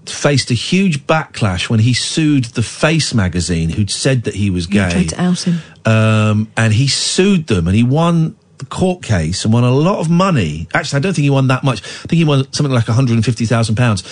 faced 0.09 0.51
a 0.51 0.53
huge 0.53 1.05
backlash 1.07 1.69
when 1.69 1.79
he 1.79 1.93
sued 1.93 2.45
the 2.45 2.63
Face 2.63 3.13
magazine, 3.13 3.69
who'd 3.69 3.89
said 3.91 4.23
that 4.23 4.35
he 4.35 4.49
was 4.49 4.67
gay. 4.67 4.89
tried 4.89 5.09
to 5.09 5.21
out 5.21 5.41
him. 5.41 5.59
um, 5.85 6.51
and 6.57 6.73
he 6.73 6.87
sued 6.87 7.47
them, 7.47 7.67
and 7.67 7.75
he 7.75 7.83
won 7.83 8.35
the 8.57 8.65
court 8.65 9.03
case 9.03 9.43
and 9.43 9.53
won 9.53 9.63
a 9.63 9.71
lot 9.71 9.99
of 9.99 10.09
money. 10.09 10.67
Actually, 10.73 10.97
I 10.97 10.99
don't 11.01 11.13
think 11.13 11.23
he 11.23 11.29
won 11.29 11.47
that 11.47 11.63
much. 11.63 11.81
I 11.81 12.07
think 12.07 12.17
he 12.17 12.23
won 12.23 12.51
something 12.53 12.73
like 12.73 12.87
one 12.87 12.95
hundred 12.95 13.15
and 13.15 13.25
fifty 13.25 13.45
thousand 13.45 13.75
pounds. 13.75 14.03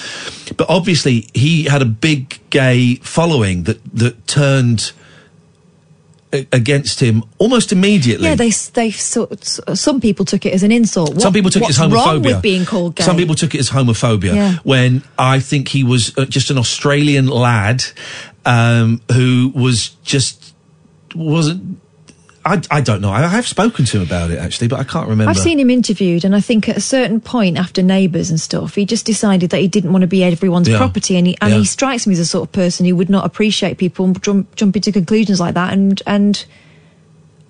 But 0.57 0.69
obviously, 0.69 1.27
he 1.33 1.63
had 1.65 1.81
a 1.81 1.85
big 1.85 2.39
gay 2.49 2.95
following 2.95 3.63
that 3.63 3.79
that 3.93 4.27
turned 4.27 4.91
against 6.53 6.99
him 6.99 7.23
almost 7.39 7.71
immediately. 7.73 8.27
Yeah, 8.29 8.35
they 8.35 8.51
they 8.73 8.91
sort 8.91 9.43
some 9.43 9.99
people 9.99 10.23
took 10.25 10.45
it 10.45 10.53
as 10.53 10.63
an 10.63 10.71
insult. 10.71 11.09
What- 11.15 11.21
Some 11.21 11.33
people 11.33 11.51
took 11.51 11.63
it 11.63 11.69
as 11.71 11.77
homophobia. 11.77 11.93
wrong 12.05 12.21
with 12.21 12.41
being 12.41 12.65
called 12.65 12.95
gay? 12.95 13.03
Some 13.03 13.17
people 13.17 13.35
took 13.35 13.53
it 13.53 13.59
as 13.59 13.69
homophobia. 13.69 14.33
Yeah. 14.35 14.55
When 14.63 15.03
I 15.17 15.39
think 15.41 15.67
he 15.67 15.83
was 15.83 16.17
uh, 16.17 16.23
just 16.25 16.49
an 16.51 16.57
Australian 16.57 17.27
lad 17.27 17.83
um, 18.45 19.01
who 19.11 19.51
was 19.53 19.89
just 20.03 20.53
wasn't. 21.15 21.80
I, 22.43 22.61
I 22.71 22.81
don't 22.81 23.01
know. 23.01 23.11
I, 23.11 23.27
have 23.27 23.47
spoken 23.47 23.85
to 23.85 23.97
him 23.97 24.03
about 24.03 24.31
it 24.31 24.39
actually, 24.39 24.67
but 24.67 24.79
I 24.79 24.83
can't 24.83 25.07
remember. 25.07 25.29
I've 25.29 25.37
seen 25.37 25.59
him 25.59 25.69
interviewed, 25.69 26.25
and 26.25 26.35
I 26.35 26.41
think 26.41 26.67
at 26.67 26.77
a 26.77 26.81
certain 26.81 27.21
point 27.21 27.57
after 27.57 27.83
Neighbours 27.83 28.31
and 28.31 28.39
stuff, 28.39 28.75
he 28.75 28.85
just 28.85 29.05
decided 29.05 29.51
that 29.51 29.59
he 29.59 29.67
didn't 29.67 29.91
want 29.91 30.01
to 30.01 30.07
be 30.07 30.23
everyone's 30.23 30.67
Yeah. 30.67 30.77
property, 30.77 31.17
and 31.17 31.27
he 31.27 31.37
and 31.39 31.51
Yeah. 31.51 31.59
he 31.59 31.65
strikes 31.65 32.07
me 32.07 32.13
as 32.13 32.19
a 32.19 32.25
sort 32.25 32.47
of 32.49 32.51
person 32.51 32.85
who 32.85 32.95
would 32.95 33.09
not 33.09 33.25
appreciate 33.25 33.77
people 33.77 34.11
jump, 34.13 34.55
jumping 34.55 34.81
to 34.81 34.91
conclusions 34.91 35.39
like 35.39 35.53
that, 35.53 35.71
and 35.73 36.01
and 36.07 36.45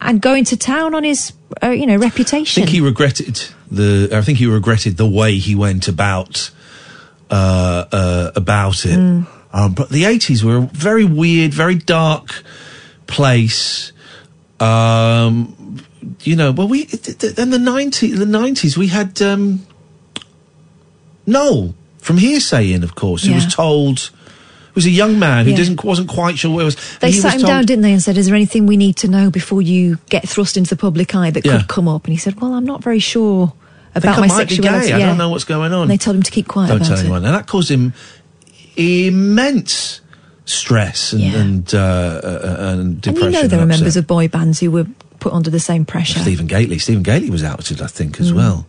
and 0.02 0.22
going 0.22 0.44
to 0.46 0.58
town 0.58 0.94
on 0.94 1.04
his 1.04 1.32
uh, 1.64 1.70
you 1.70 1.86
know 1.86 1.96
reputation. 1.96 2.64
I 2.64 2.66
think 2.66 2.76
he 2.76 2.82
regretted 2.82 3.46
the. 3.70 4.10
I 4.12 4.22
think 4.22 4.40
he 4.40 4.46
regretted 4.46 4.98
the 4.98 5.08
way 5.08 5.38
he 5.38 5.56
went 5.56 5.88
about 5.88 6.52
uh, 7.30 7.86
uh, 7.92 8.32
about 8.36 8.86
it. 8.86 9.00
Mm. 9.00 9.26
Um, 9.54 9.74
but 9.74 9.90
the 9.90 10.06
eighties 10.06 10.44
were 10.44 10.58
a 10.58 10.62
very 10.62 11.06
weird, 11.06 11.54
very 11.54 11.76
dark 11.76 12.44
place. 13.08 13.91
Um, 14.62 15.78
you 16.22 16.36
know, 16.36 16.52
well, 16.52 16.68
we 16.68 16.86
then 16.86 17.50
the 17.50 17.60
nineties. 17.60 18.18
The 18.20 18.26
nineties, 18.26 18.78
we 18.78 18.88
had 18.88 19.22
um, 19.22 19.66
Noel 21.26 21.74
from 21.98 22.18
Hear'Say 22.18 22.74
in, 22.74 22.84
of 22.84 22.96
course, 22.96 23.24
who 23.24 23.30
Yeah. 23.30 23.36
was 23.36 23.54
told. 23.54 24.12
Was 24.74 24.86
a 24.86 24.90
young 24.90 25.20
man 25.20 25.44
who 25.46 25.52
Yeah. 25.52 25.58
didn't 25.58 25.84
wasn't 25.84 26.08
quite 26.08 26.40
sure 26.40 26.52
where 26.52 26.62
it 26.62 26.66
was. 26.66 26.78
They 27.02 27.12
he 27.12 27.20
sat 27.20 27.34
was 27.34 27.44
him 27.44 27.48
down, 27.48 27.66
didn't 27.66 27.82
they, 27.82 27.92
and 27.92 28.02
said, 28.02 28.18
"Is 28.18 28.28
there 28.28 28.36
anything 28.36 28.68
we 28.68 28.78
need 28.78 28.96
to 28.98 29.10
know 29.10 29.30
before 29.30 29.62
you 29.62 29.98
get 30.10 30.28
thrust 30.30 30.56
into 30.56 30.70
the 30.70 30.78
public 30.78 31.14
eye 31.14 31.30
that 31.30 31.46
Yeah. 31.46 31.58
could 31.58 31.68
come 31.68 31.90
up?" 31.90 32.06
And 32.06 32.14
he 32.14 32.18
said, 32.18 32.40
"Well, 32.40 32.54
I'm 32.54 32.64
not 32.66 32.82
very 32.82 33.00
sure 33.00 33.52
about 33.96 34.18
my 34.22 34.28
sexuality. 34.30 34.88
gay. 34.88 34.94
I 34.94 35.00
don't 35.00 35.18
know 35.18 35.28
what's 35.28 35.44
going 35.44 35.74
on. 35.74 35.82
And 35.82 35.92
they 35.92 35.98
told 35.98 36.16
him 36.16 36.24
to 36.24 36.32
keep 36.32 36.48
quiet 36.48 36.70
Don't 36.70 36.86
tell 36.86 36.94
it. 36.96 37.02
anyone. 37.02 37.26
And 37.26 37.36
that 37.36 37.48
caused 37.48 37.70
him 37.70 37.92
immense 38.78 40.00
stress 40.46 41.14
and 41.14 41.22
Yeah. 41.22 41.36
and, 41.40 41.74
uh, 41.74 41.78
uh, 41.78 42.56
and 42.60 42.80
And 42.82 43.02
depression. 43.02 43.34
you 43.34 43.42
know 43.42 43.48
there 43.48 43.62
are 43.62 43.66
members 43.66 43.96
of 43.96 44.08
boy 44.08 44.28
bands 44.28 44.60
who 44.60 44.72
were 44.72 44.88
put 45.20 45.34
under 45.34 45.52
the 45.52 45.60
same 45.60 45.86
pressure. 45.86 46.18
Stephen 46.20 46.48
Gately. 46.48 46.80
Stephen 46.80 47.04
Gately 47.04 47.30
was 47.30 47.44
outed, 47.44 47.80
I 47.80 47.86
think, 47.86 48.18
Mm. 48.18 48.22
as 48.22 48.34
well. 48.34 48.66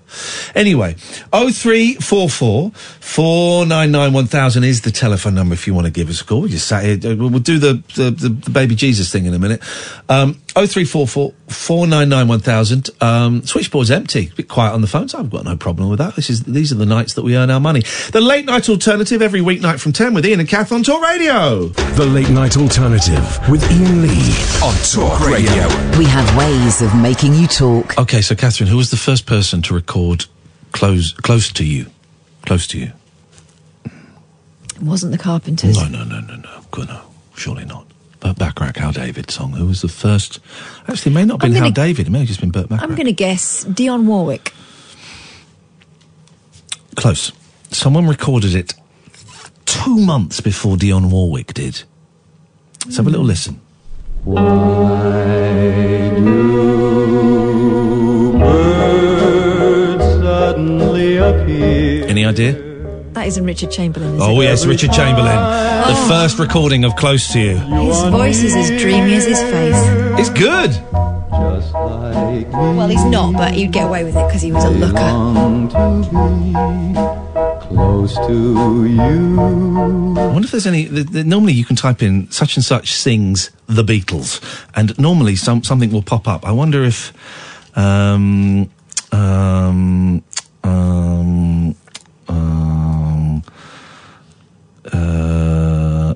Anyway, 0.55 0.97
0344 1.33 2.73
499 3.01 4.13
1000 4.13 4.65
is 4.65 4.83
the 4.83 4.91
telephone 4.91 5.35
number 5.35 5.55
if 5.55 5.67
you 5.67 5.73
want 5.73 5.87
to 5.87 5.91
give 5.91 6.11
us 6.11 6.21
a 6.21 6.25
call. 6.25 6.43
We 6.43 6.51
just 6.51 6.67
sat 6.67 6.85
here. 6.85 7.13
uh, 7.13 7.17
We'll 7.17 7.39
do 7.39 7.59
the, 7.59 7.83
the, 7.95 8.11
the, 8.11 8.29
the 8.29 8.51
baby 8.51 8.75
Jesus 8.75 9.11
thing 9.11 9.25
in 9.25 9.33
a 9.33 9.39
minute. 9.39 9.63
Um, 10.11 10.39
0344 10.55 11.33
499 11.49 12.29
1000. 12.29 12.91
Um, 13.01 13.43
switchboard's 13.47 13.91
empty. 13.91 14.29
A 14.31 14.35
bit 14.35 14.49
quiet 14.49 14.75
on 14.75 14.83
the 14.83 14.87
phones. 14.87 15.15
I've 15.15 15.31
got 15.31 15.45
no 15.45 15.57
problem 15.57 15.89
with 15.89 15.99
that. 15.99 16.15
This 16.15 16.29
is, 16.29 16.45
these 16.45 16.73
are 16.73 16.75
the 16.75 16.87
nights 16.87 17.15
that 17.15 17.23
we 17.23 17.37
earn 17.37 17.51
our 17.51 17.61
money. 17.61 17.83
The 18.13 18.21
late 18.21 18.45
night 18.45 18.69
alternative 18.69 19.23
every 19.23 19.41
weeknight 19.41 19.81
from 19.81 19.93
10 19.93 20.13
with 20.13 20.27
Iain 20.27 20.41
and 20.41 20.49
Kath 20.49 20.71
on 20.71 20.83
Talk 20.83 21.03
Radio. 21.03 21.69
The 21.69 22.05
Late 22.05 22.29
Night 22.29 22.57
Alternative 22.57 23.41
with 23.51 23.65
Iain 23.65 24.03
Lee 24.03 24.35
on 24.63 24.75
Talk 24.85 25.27
Radio. 25.27 25.69
We 25.99 26.05
have 26.05 26.37
ways 26.37 26.83
of 26.83 26.95
making 27.01 27.35
you 27.35 27.47
talk. 27.47 27.99
Okay, 27.99 28.21
so 28.21 28.35
Catherine, 28.35 28.69
who 28.69 28.77
was 28.77 28.91
the 28.91 28.97
first 28.97 29.25
person 29.27 29.63
to 29.63 29.75
record 29.75 30.27
close, 30.73 31.13
close 31.13 31.51
to 31.53 31.65
you? 31.65 31.87
Close 32.45 32.67
to 32.69 32.79
you. 32.79 32.93
It 33.85 34.83
wasn't 34.83 35.13
the 35.13 35.19
Carpenters. 35.19 35.77
No, 35.77 35.87
no, 35.89 36.05
no, 36.05 36.21
no, 36.21 36.37
no. 36.37 36.61
Good, 36.71 36.89
no. 36.89 37.01
Surely 37.37 37.65
not. 37.65 37.87
Burt 38.23 38.39
Bacharach, 38.39 38.77
Hal 38.77 38.93
David 38.93 39.31
song. 39.31 39.53
Who 39.53 39.67
was 39.67 39.83
the 39.83 39.89
first? 39.89 40.39
Actually, 40.87 41.13
it 41.13 41.15
may 41.17 41.25
not 41.25 41.35
have 41.43 41.51
been 41.51 41.51
I'm 41.57 41.63
Hal 41.65 41.73
gonna- 41.73 41.87
David. 41.89 42.07
It 42.07 42.11
may 42.11 42.21
have 42.21 42.29
just 42.29 42.41
been 42.41 42.51
Burt 42.51 42.69
Bacharach. 42.69 42.89
I'm 42.89 42.95
going 42.95 43.07
to 43.07 43.13
guess 43.13 43.65
Dionne 43.65 44.05
Warwick. 44.05 44.53
Close. 46.95 47.33
Someone 47.71 48.07
recorded 48.07 48.55
it 48.55 48.75
two 49.65 49.97
months 49.99 50.41
before 50.41 50.77
Dionne 50.77 51.11
Warwick 51.11 51.53
did. 51.55 51.83
Let's 52.85 52.97
have 52.99 53.07
a 53.07 53.11
little 53.11 53.25
listen. 53.27 53.61
Why 54.25 56.11
do 56.15 58.33
birds 58.39 60.05
suddenly 60.23 61.17
appear. 61.17 62.07
Any 62.07 62.25
idea? 62.25 62.72
That 63.13 63.27
isn't 63.27 63.45
Richard 63.45 63.71
Chamberlain. 63.71 64.15
Is 64.17 64.23
Oh, 64.23 64.41
it? 64.41 64.45
yes, 64.45 64.65
Richard 64.65 64.93
Chamberlain. 64.93 65.37
The 65.37 65.95
first 66.09 66.39
recording 66.39 66.85
of 66.85 66.97
Close 66.97 67.31
to 67.33 67.41
You. 67.41 67.57
His 67.59 68.01
voice 68.05 68.43
is 68.43 68.55
as 68.57 68.71
dreamy 68.81 69.13
as 69.15 69.27
his 69.27 69.41
face. 69.43 69.77
It's 70.19 70.31
good. 70.31 70.71
Just 70.71 71.75
like 71.75 72.33
me. 72.33 72.45
Well, 72.51 72.89
he's 72.89 73.05
not, 73.05 73.35
but 73.35 73.53
he'd 73.53 73.71
get 73.73 73.87
away 73.87 74.05
with 74.05 74.17
it 74.17 74.27
because 74.27 74.41
he 74.41 74.51
was 74.53 74.65
a 74.65 74.71
looker. 74.71 74.99
to 74.99 75.69
close 77.61 78.15
to 78.27 78.87
you. 78.87 80.15
I 80.19 80.27
wonder 80.33 80.47
if 80.47 80.51
there's 80.51 80.67
any. 80.67 80.87
th 80.89 81.11
th 81.13 81.27
normally, 81.27 81.53
you 81.53 81.65
can 81.65 81.77
type 81.77 82.03
in 82.03 82.31
such 82.31 82.57
and 82.57 82.65
such 82.65 82.93
sings 82.93 83.51
the 83.67 83.83
Beatles, 83.85 84.41
and 84.75 84.97
normally 84.99 85.37
some 85.37 85.63
something 85.63 85.91
will 85.93 86.03
pop 86.03 86.27
up. 86.29 86.45
I 86.47 86.53
wonder 86.53 86.83
if. 86.85 87.13
Um, 87.77 88.69
um, 89.13 90.23
um, 90.65 91.75
um, 92.29 92.72
uh, 94.93 96.15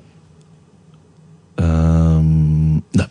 um, 1.57 2.83
no. 2.93 3.05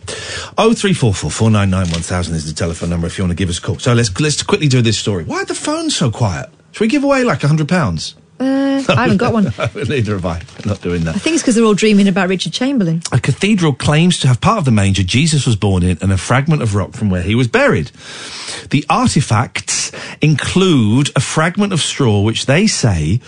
Oh 0.59 0.73
three 0.75 0.95
four 0.95 1.13
four 1.13 1.31
four 1.31 1.51
nine 1.51 1.71
nine 1.71 1.89
one 1.91 2.03
thousand 2.03 2.35
is 2.35 2.47
the 2.47 2.55
telephone 2.55 2.91
number 2.91 3.07
if 3.07 3.19
you 3.19 3.25
want 3.25 3.33
to 3.33 3.37
give 3.37 3.49
us 3.49 3.59
a 3.59 3.63
call. 3.63 3.79
So 3.79 3.93
let's 3.93 4.19
let's 4.21 4.43
quickly 4.43 4.69
do 4.69 4.83
this 4.83 4.99
story. 4.99 5.25
Why 5.25 5.39
are 5.39 5.45
the 5.45 5.55
phones 5.55 5.97
so 5.97 6.11
quiet? 6.11 6.51
Should 6.73 6.83
we 6.83 6.89
give 6.89 7.05
away 7.05 7.25
like 7.25 7.43
a 7.43 7.49
hundred 7.49 7.69
pounds? 7.69 8.15
Uh, 8.39 8.83
I 8.89 9.03
haven't 9.03 9.17
got 9.17 9.33
one. 9.33 9.45
Neither 9.75 10.13
have 10.13 10.27
I. 10.27 10.37
I'm 10.37 10.69
not 10.69 10.83
doing 10.83 11.05
that. 11.05 11.15
I 11.17 11.19
think 11.19 11.35
it's 11.35 11.43
because 11.43 11.55
they're 11.55 11.65
all 11.65 11.75
dreaming 11.75 12.07
about 12.07 12.29
Richard 12.29 12.53
Chamberlain. 12.53 13.01
A 13.11 13.19
cathedral 13.19 13.73
claims 13.73 14.19
to 14.21 14.29
have 14.29 14.43
part 14.43 14.59
of 14.59 14.67
the 14.67 14.71
manger 14.71 15.03
Jesus 15.03 15.47
was 15.47 15.57
born 15.57 15.83
in 15.83 15.99
and 16.03 16.13
a 16.13 16.19
fragment 16.19 16.61
of 16.61 16.75
rock 16.75 16.93
from 16.93 17.09
where 17.09 17.23
he 17.23 17.35
was 17.35 17.49
buried. 17.49 17.91
The 18.71 18.85
artifacts 18.91 19.91
include 20.21 21.11
a 21.17 21.21
fragment 21.21 21.73
of 21.73 21.81
straw 21.81 22.21
which 22.21 22.45
they 22.45 22.67
say 22.67 23.21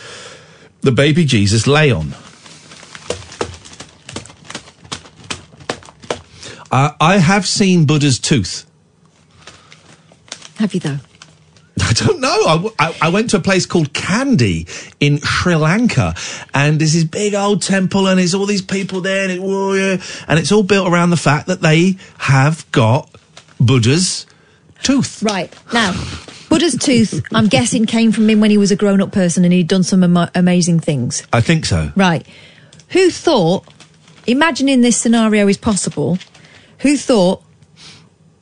the 0.83 0.93
baby 0.93 1.25
Jesus 1.25 1.67
lay 1.67 1.91
on. 1.91 2.15
I, 6.71 6.95
I 7.01 7.19
have 7.19 7.47
seen 7.47 7.87
Buddha's 7.87 8.19
tooth. 8.19 8.65
Have 10.57 10.75
you 10.75 10.81
though? 10.81 10.99
I 11.81 11.93
don't 11.93 12.21
know. 12.21 12.73
I 12.79 13.09
went 13.09 13.31
to 13.31 13.37
a 13.37 13.41
place 13.41 13.65
called 13.65 13.93
Kandy 13.93 14.69
in 14.99 15.19
Sri 15.19 15.55
Lanka, 15.55 16.15
and 16.53 16.81
there's 16.81 16.93
this 16.93 17.05
big 17.05 17.35
old 17.35 17.63
temple, 17.63 18.09
and 18.09 18.19
there's 18.19 18.35
all 18.35 18.47
these 18.47 18.63
people 18.63 19.01
there, 19.01 19.23
and, 19.23 19.33
it, 19.33 19.41
whoa, 19.41 19.75
yeah, 19.75 20.03
and 20.27 20.39
it's 20.39 20.51
all 20.51 20.65
built 20.65 20.89
around 20.89 21.11
the 21.11 21.17
fact 21.17 21.47
that 21.47 21.61
they 21.61 21.97
have 22.19 22.71
got 22.73 23.09
Buddha's 23.61 24.27
tooth. 24.83 25.23
Right. 25.23 25.55
Now, 25.73 25.93
Buddha's 26.49 26.77
tooth, 26.77 27.23
I'm 27.33 27.47
guessing, 27.47 27.87
came 27.87 28.13
from 28.13 28.29
him 28.29 28.41
when 28.41 28.51
he 28.51 28.59
was 28.59 28.71
a 28.71 28.77
grown 28.77 29.01
up 29.01 29.13
person 29.13 29.45
and 29.45 29.53
he'd 29.53 29.69
done 29.69 29.83
some 29.83 30.03
ama- 30.03 30.31
amazing 30.35 30.81
things. 30.81 31.27
I 31.33 31.41
think 31.41 31.67
so. 31.67 31.93
Right. 31.95 32.27
Who 32.91 33.11
thought, 33.11 33.67
imagining 34.27 34.81
this 34.81 34.97
scenario 34.97 35.47
is 35.47 35.59
possible, 35.59 36.19
who 36.79 36.97
thought 36.97 37.43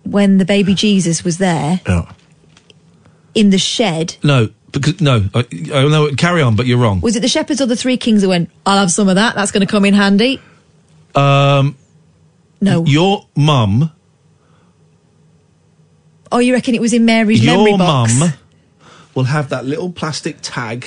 when 0.05 0.39
the 0.39 0.45
baby 0.45 0.75
Jesus 0.75 1.25
was 1.25 1.39
there 1.39 1.81
Yeah. 1.87 2.11
in 3.35 3.51
the 3.51 3.59
shed, 3.59 4.17
No, 4.23 4.51
because 4.73 5.01
no, 5.01 5.25
I, 5.35 5.41
I 5.75 5.89
know. 5.89 6.11
Carry 6.17 6.43
on, 6.43 6.55
but 6.57 6.67
you're 6.67 6.79
wrong. 6.79 7.01
was 7.01 7.17
it 7.17 7.21
the 7.21 7.29
shepherds 7.29 7.61
or 7.61 7.67
the 7.67 7.77
three 7.77 7.97
kings 7.97 8.23
that 8.23 8.29
went, 8.29 8.51
I'll 8.65 8.79
have 8.79 8.91
some 8.93 9.09
of 9.09 9.15
that, 9.17 9.35
that's 9.35 9.51
going 9.53 9.67
to 9.67 9.71
come 9.71 9.85
in 9.85 9.95
handy? 9.95 10.41
Um, 11.15 11.77
No. 12.61 12.85
your 12.85 13.27
mum, 13.37 13.91
Oh, 16.33 16.39
you 16.39 16.53
reckon 16.55 16.75
it 16.75 16.81
was 16.81 16.93
in 16.93 17.05
Mary's 17.05 17.45
memory 17.45 17.71
your 17.71 17.79
box? 17.79 18.19
mum 18.19 18.33
will 19.15 19.25
have 19.25 19.49
that 19.51 19.65
little 19.65 19.91
plastic 19.93 20.39
tag 20.43 20.87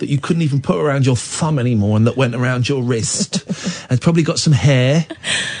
that 0.00 0.08
you 0.08 0.18
couldn't 0.18 0.42
even 0.42 0.60
put 0.60 0.76
around 0.76 1.06
your 1.06 1.16
thumb 1.16 1.58
anymore, 1.58 1.96
and 1.96 2.06
that 2.06 2.16
went 2.16 2.34
around 2.34 2.68
your 2.68 2.82
wrist, 2.82 3.86
and 3.90 4.00
probably 4.00 4.22
got 4.22 4.38
some 4.38 4.52
hair, 4.52 5.06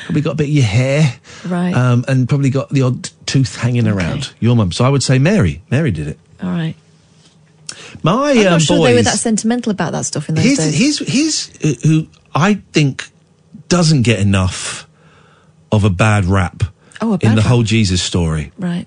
probably 0.06 0.20
got 0.22 0.32
a 0.32 0.34
bit 0.34 0.44
of 0.48 0.50
your 0.50 0.64
hair, 0.64 1.14
Right. 1.46 1.72
um, 1.74 2.04
and 2.08 2.28
probably 2.28 2.50
got 2.50 2.68
the 2.70 2.82
odd 2.82 3.08
tooth 3.26 3.56
hanging 3.56 3.86
around. 3.86 4.32
Your 4.40 4.56
mum. 4.56 4.72
So 4.72 4.84
I 4.84 4.88
would 4.88 5.02
say 5.02 5.18
Mary. 5.18 5.62
Mary 5.70 5.90
did 5.92 6.08
it. 6.08 6.18
All 6.42 6.50
right. 6.50 6.74
My 8.02 8.30
I'm 8.32 8.38
um, 8.38 8.44
not 8.44 8.62
sure 8.62 8.78
boys. 8.78 8.86
they 8.88 8.94
were 8.94 9.02
that 9.02 9.18
sentimental 9.18 9.70
about 9.72 9.92
that 9.92 10.04
stuff 10.06 10.28
in 10.28 10.34
those 10.34 10.44
here's, 10.44 10.58
days. 10.58 10.98
here's, 10.98 11.50
here's 11.52 11.76
uh, 11.76 11.86
who 11.86 12.06
I 12.34 12.54
think 12.72 13.04
doesn't 13.68 14.02
get 14.02 14.20
enough 14.20 14.86
of 15.72 15.84
a 15.84 15.90
bad 15.90 16.24
rap 16.24 16.62
Oh, 17.00 17.12
a 17.14 17.18
in 17.20 17.30
the 17.34 17.36
rap. 17.40 17.46
whole 17.46 17.62
Jesus 17.62 18.02
story. 18.02 18.52
Right. 18.58 18.86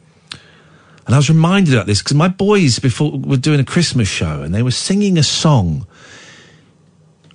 And 1.06 1.16
I 1.16 1.18
was 1.18 1.30
reminded 1.30 1.74
about 1.74 1.86
this 1.86 2.02
because 2.02 2.16
my 2.16 2.28
boys 2.28 2.80
before 2.80 3.12
were 3.12 3.38
doing 3.38 3.60
a 3.60 3.66
Christmas 3.66 4.08
show 4.08 4.42
and 4.42 4.54
they 4.54 4.64
were 4.64 4.72
singing 4.72 5.18
a 5.18 5.24
song 5.24 5.86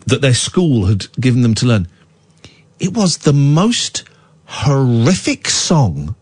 that 0.07 0.23
their 0.23 0.35
school 0.35 0.87
had 0.87 1.13
given 1.21 1.43
them 1.43 1.55
to 1.57 1.67
learn. 1.67 1.89
It 2.81 2.95
was 2.95 3.19
the 3.19 3.33
most 3.33 4.05
horrific 4.47 5.49
song 5.49 6.15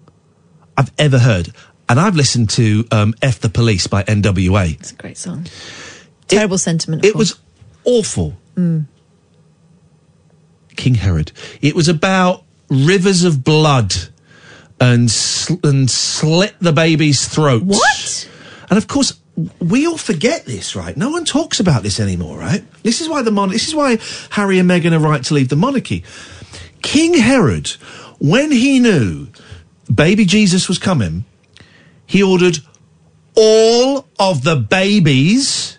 I've 0.76 0.90
ever 0.98 1.18
heard. 1.18 1.52
And 1.88 2.00
I've 2.00 2.16
listened 2.16 2.50
to 2.50 2.84
um, 2.90 3.14
F 3.22 3.38
the 3.38 3.48
Police 3.48 3.86
by 3.86 4.02
NWA. 4.02 4.74
It's 4.74 4.90
a 4.90 4.96
great 4.96 5.16
song. 5.16 5.46
Terrible 6.26 6.58
sentiment. 6.58 7.04
It 7.04 7.14
was 7.14 7.38
awful. 7.84 8.36
Mm. 8.56 8.86
King 10.74 10.96
Herod. 10.96 11.30
It 11.62 11.76
was 11.76 11.88
about 11.88 12.42
rivers 12.68 13.22
of 13.22 13.44
blood 13.44 13.94
and 14.80 15.10
sl- 15.10 15.54
and 15.64 15.90
slit 15.90 16.54
the 16.60 16.72
baby's 16.72 17.26
throat. 17.26 17.62
What? 17.62 18.28
And 18.68 18.78
of 18.78 18.88
course, 18.88 19.20
we 19.60 19.86
all 19.86 19.98
forget 19.98 20.46
this, 20.46 20.74
right? 20.74 20.96
No 20.96 21.10
one 21.10 21.24
talks 21.24 21.60
about 21.60 21.82
this 21.82 22.00
anymore, 22.00 22.38
right? 22.38 22.64
This 22.82 23.00
is 23.00 23.08
why 23.08 23.22
the 23.22 23.30
mon- 23.30 23.50
This 23.50 23.68
is 23.68 23.74
why 23.74 23.98
Harry 24.30 24.58
and 24.58 24.68
Meghan 24.68 24.92
are 24.92 24.98
right 24.98 25.22
to 25.24 25.34
leave 25.34 25.48
the 25.48 25.56
monarchy. 25.56 26.04
King 26.82 27.14
Herod, 27.14 27.68
when 28.18 28.50
he 28.50 28.78
knew 28.78 29.28
baby 29.92 30.24
Jesus 30.24 30.68
was 30.68 30.78
coming, 30.78 31.24
he 32.06 32.22
ordered 32.22 32.58
all 33.34 34.06
of 34.18 34.42
the 34.42 34.56
babies 34.56 35.75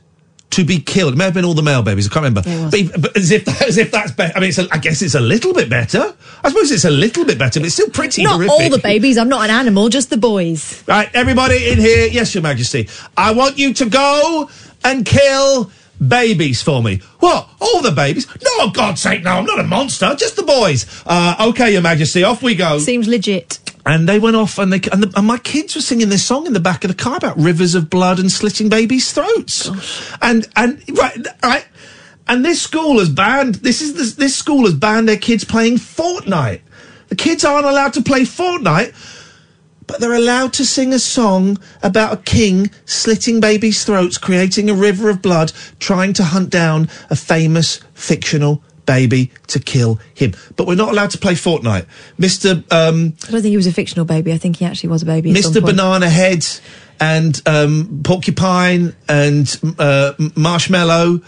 to 0.58 0.66
be 0.66 0.80
killed. 0.80 1.14
It 1.14 1.18
may 1.18 1.24
have 1.26 1.34
been 1.34 1.46
all 1.46 1.54
the 1.54 1.62
male 1.64 1.82
babies. 1.84 2.08
I 2.08 2.14
can't 2.14 2.24
remember. 2.26 2.42
Yeah, 2.48 2.68
it 2.68 2.74
was. 2.74 2.92
but, 2.92 3.02
but 3.02 3.18
as 3.18 3.32
if 3.32 3.46
that, 3.46 3.62
as 3.62 3.78
if 3.78 3.92
that's 3.92 4.12
better. 4.12 4.34
I 4.36 4.40
mean, 4.40 4.50
it's 4.50 4.58
a, 4.58 4.68
I 4.72 4.78
guess 4.80 5.02
it's 5.02 5.16
a 5.16 5.20
little 5.20 5.54
bit 5.54 5.70
better. 5.70 6.16
I 6.44 6.50
suppose 6.50 6.72
it's 6.72 6.86
a 6.86 6.90
little 6.90 7.26
bit 7.26 7.38
better, 7.40 7.60
but 7.60 7.68
it's 7.68 7.76
still 7.76 7.90
pretty 7.90 8.24
Not 8.24 8.34
horrific. 8.34 8.52
all 8.52 8.70
the 8.70 8.80
babies. 8.80 9.18
I'm 9.18 9.30
not 9.30 9.44
an 9.46 9.52
animal, 9.52 9.90
just 9.90 10.10
the 10.10 10.18
boys. 10.18 10.84
Right, 10.88 11.10
everybody 11.14 11.70
in 11.70 11.78
here, 11.80 12.08
yes, 12.08 12.34
Your 12.36 12.42
Majesty. 12.44 12.90
I 13.16 13.34
want 13.34 13.58
you 13.58 13.74
to 13.76 13.86
go 13.90 14.50
and 14.84 15.06
kill 15.06 15.72
babies 16.06 16.62
for 16.62 16.82
me. 16.84 16.98
What? 17.20 17.50
All 17.60 17.82
the 17.82 17.92
babies? 17.92 18.28
No, 18.58 18.70
God's 18.70 19.02
sake, 19.02 19.24
no, 19.24 19.32
I'm 19.32 19.46
not 19.46 19.60
a 19.60 19.64
monster, 19.64 20.16
just 20.16 20.36
the 20.36 20.44
boys. 20.44 20.86
Uh, 21.06 21.48
okay, 21.50 21.72
Your 21.74 21.82
Majesty, 21.82 22.24
off 22.24 22.42
we 22.44 22.56
go. 22.56 22.80
Seems 22.80 23.08
legit. 23.08 23.60
And 23.88 24.08
they 24.08 24.20
went 24.20 24.36
off, 24.36 24.60
and 24.60 24.72
they 24.72 24.82
and, 24.92 25.04
the, 25.04 25.18
and 25.18 25.26
my 25.26 25.38
kids 25.38 25.76
were 25.76 25.82
singing 25.82 26.10
this 26.10 26.26
song 26.26 26.46
in 26.46 26.54
the 26.54 26.60
back 26.60 26.84
of 26.84 26.90
the 26.90 26.96
car 26.96 27.18
about 27.18 27.38
rivers 27.38 27.74
of 27.74 27.90
blood 27.90 28.20
and 28.20 28.32
slitting 28.32 28.70
babies' 28.70 29.14
throats. 29.14 29.70
And 30.22 30.48
and 30.56 30.84
right 30.98 31.18
right. 31.42 31.66
And 32.28 32.44
this 32.44 32.62
school 32.62 33.00
has 33.00 33.10
banned 33.10 33.56
this 33.56 33.82
is 33.82 33.94
this, 33.94 34.16
this 34.16 34.36
school 34.36 34.66
has 34.66 34.74
banned 34.74 35.08
their 35.08 35.18
kids 35.18 35.46
playing 35.46 35.76
Fortnite. 35.76 36.62
The 37.08 37.16
kids 37.16 37.46
aren't 37.46 37.66
allowed 37.66 37.94
to 37.94 38.02
play 38.02 38.24
Fortnite, 38.24 38.94
but 39.88 40.02
they're 40.02 40.14
allowed 40.14 40.52
to 40.54 40.66
sing 40.66 40.94
a 40.94 41.00
song 41.00 41.58
about 41.82 42.14
a 42.14 42.18
king 42.18 42.70
slitting 42.86 43.40
babies' 43.40 43.86
throats, 43.86 44.18
creating 44.18 44.70
a 44.70 44.74
river 44.74 45.10
of 45.10 45.22
blood, 45.22 45.54
trying 45.80 46.12
to 46.14 46.26
hunt 46.26 46.50
down 46.50 46.90
a 47.10 47.16
famous 47.16 47.80
fictional 47.94 48.62
baby 48.88 49.30
to 49.48 49.60
kill 49.60 50.00
him. 50.16 50.34
But 50.56 50.66
we're 50.66 50.76
not 50.76 50.90
allowed 50.90 51.12
to 51.12 51.20
play 51.20 51.34
Fortnite. 51.34 51.86
Mr. 52.20 52.64
Um, 52.74 53.14
I 53.28 53.32
don't 53.32 53.42
think 53.42 53.52
he 53.52 53.58
was 53.58 53.68
a 53.68 53.72
fictional 53.72 54.06
baby. 54.06 54.34
I 54.34 54.40
think 54.40 54.56
he 54.56 54.66
actually 54.66 54.90
was 54.90 55.04
a 55.04 55.06
baby. 55.06 55.32
Mr. 55.32 55.64
Banana 55.64 56.10
Head 56.10 56.44
and 57.00 57.40
um, 57.46 58.02
Porcupine 58.04 58.96
and 59.08 59.76
uh, 59.78 60.14
Marshmallow 60.36 61.22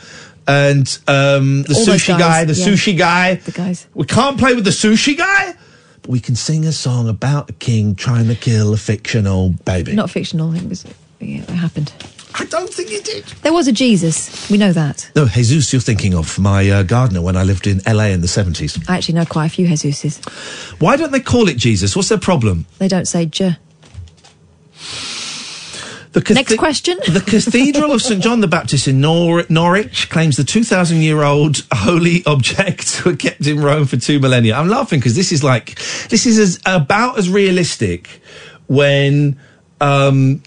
and 0.47 0.99
um, 1.07 1.61
the 1.63 1.75
All 1.75 1.85
sushi 1.85 2.17
guy, 2.17 2.45
the 2.45 2.53
yeah. 2.53 2.65
sushi 2.65 2.97
guy. 2.97 3.35
The 3.35 3.51
guys. 3.51 3.85
We 3.93 4.05
can't 4.05 4.39
play 4.39 4.55
with 4.55 4.63
the 4.63 4.71
sushi 4.71 5.15
guy, 5.15 5.53
but 6.01 6.09
we 6.09 6.19
can 6.19 6.35
sing 6.35 6.65
a 6.65 6.71
song 6.71 7.07
about 7.07 7.51
a 7.51 7.53
king 7.53 7.93
trying 7.93 8.27
to 8.29 8.35
kill 8.35 8.73
a 8.73 8.77
fictional 8.77 9.51
baby. 9.65 9.93
Not 9.93 10.09
fictional. 10.09 10.55
It 10.55 10.67
was. 10.67 10.85
Yeah, 11.19 11.43
it 11.43 11.49
happened. 11.49 11.93
I 12.35 12.45
don't 12.45 12.71
think 12.71 12.89
he 12.89 12.99
did. 13.01 13.25
There 13.41 13.53
was 13.53 13.67
a 13.67 13.71
Jesus. 13.71 14.49
We 14.49 14.57
know 14.57 14.71
that. 14.71 15.09
No, 15.15 15.25
Jesus, 15.27 15.73
you're 15.73 15.81
thinking 15.81 16.13
of 16.13 16.37
my 16.37 16.69
uh, 16.69 16.83
gardener 16.83 17.21
when 17.21 17.35
I 17.35 17.43
lived 17.43 17.65
in 17.67 17.81
LA 17.87 18.05
in 18.05 18.21
the 18.21 18.27
70s. 18.27 18.87
I 18.89 18.97
actually 18.97 19.15
know 19.15 19.25
quite 19.25 19.47
a 19.47 19.49
few 19.49 19.67
Jesuses. 19.67 20.23
Why 20.79 20.95
don't 20.95 21.11
they 21.11 21.19
call 21.19 21.49
it 21.49 21.57
Jesus? 21.57 21.95
What's 21.95 22.09
their 22.09 22.19
problem? 22.19 22.65
They 22.77 22.87
don't 22.87 23.07
say 23.07 23.25
J. 23.25 23.57
The 26.11 26.21
cathe- 26.21 26.35
Next 26.35 26.57
question. 26.57 26.97
The 27.07 27.21
Cathedral 27.21 27.91
of 27.91 28.01
St 28.01 28.21
John 28.23 28.39
the 28.41 28.47
Baptist 28.47 28.87
in 28.87 28.99
Nor- 28.99 29.45
Norwich 29.49 30.09
claims 30.09 30.37
the 30.37 30.43
2,000 30.43 31.01
year 31.01 31.21
old 31.23 31.65
holy 31.71 32.23
objects 32.25 33.03
were 33.05 33.15
kept 33.15 33.45
in 33.45 33.59
Rome 33.61 33.85
for 33.85 33.97
two 33.97 34.19
millennia. 34.19 34.55
I'm 34.55 34.69
laughing 34.69 34.99
because 34.99 35.15
this 35.15 35.31
is 35.31 35.43
like, 35.43 35.75
this 36.09 36.25
is 36.25 36.39
as, 36.39 36.59
about 36.65 37.17
as 37.19 37.29
realistic 37.29 38.21
when, 38.67 39.39
um, 39.81 40.41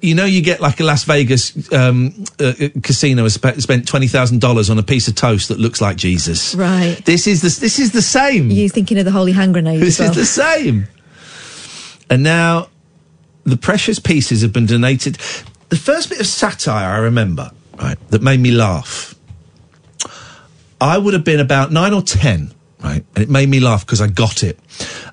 you 0.00 0.14
know, 0.14 0.24
you 0.24 0.40
get 0.42 0.60
like 0.60 0.80
a 0.80 0.84
Las 0.84 1.04
Vegas 1.04 1.72
um, 1.72 2.24
uh, 2.40 2.52
uh, 2.60 2.68
casino 2.82 3.24
has 3.24 3.34
spe- 3.34 3.58
spent 3.60 3.86
twenty 3.86 4.06
thousand 4.08 4.40
dollars 4.40 4.70
on 4.70 4.78
a 4.78 4.82
piece 4.82 5.08
of 5.08 5.14
toast 5.14 5.48
that 5.48 5.58
looks 5.58 5.80
like 5.80 5.96
Jesus. 5.96 6.54
Right. 6.54 6.96
This 7.04 7.26
is 7.26 7.42
the 7.42 7.60
this 7.60 7.78
is 7.78 7.92
the 7.92 8.02
same. 8.02 8.50
You're 8.50 8.68
thinking 8.68 8.98
of 8.98 9.04
the 9.04 9.10
holy 9.10 9.32
hand 9.32 9.52
grenade 9.52 9.80
This 9.80 9.98
well. 9.98 10.10
is 10.10 10.16
the 10.16 10.24
same. 10.24 10.86
And 12.08 12.22
now 12.22 12.68
the 13.44 13.56
precious 13.56 13.98
pieces 13.98 14.42
have 14.42 14.52
been 14.52 14.66
donated. 14.66 15.16
The 15.68 15.76
first 15.76 16.08
bit 16.08 16.18
of 16.20 16.26
satire 16.26 16.88
I 16.88 16.98
remember, 16.98 17.50
right, 17.80 17.96
that 18.10 18.22
made 18.22 18.40
me 18.40 18.50
laugh. 18.50 19.14
I 20.80 20.98
would 20.98 21.14
have 21.14 21.24
been 21.24 21.40
about 21.40 21.70
nine 21.70 21.92
or 21.92 22.02
ten, 22.02 22.52
right, 22.82 23.04
and 23.14 23.22
it 23.22 23.28
made 23.28 23.48
me 23.48 23.60
laugh 23.60 23.84
because 23.86 24.00
I 24.00 24.06
got 24.08 24.42
it, 24.42 24.58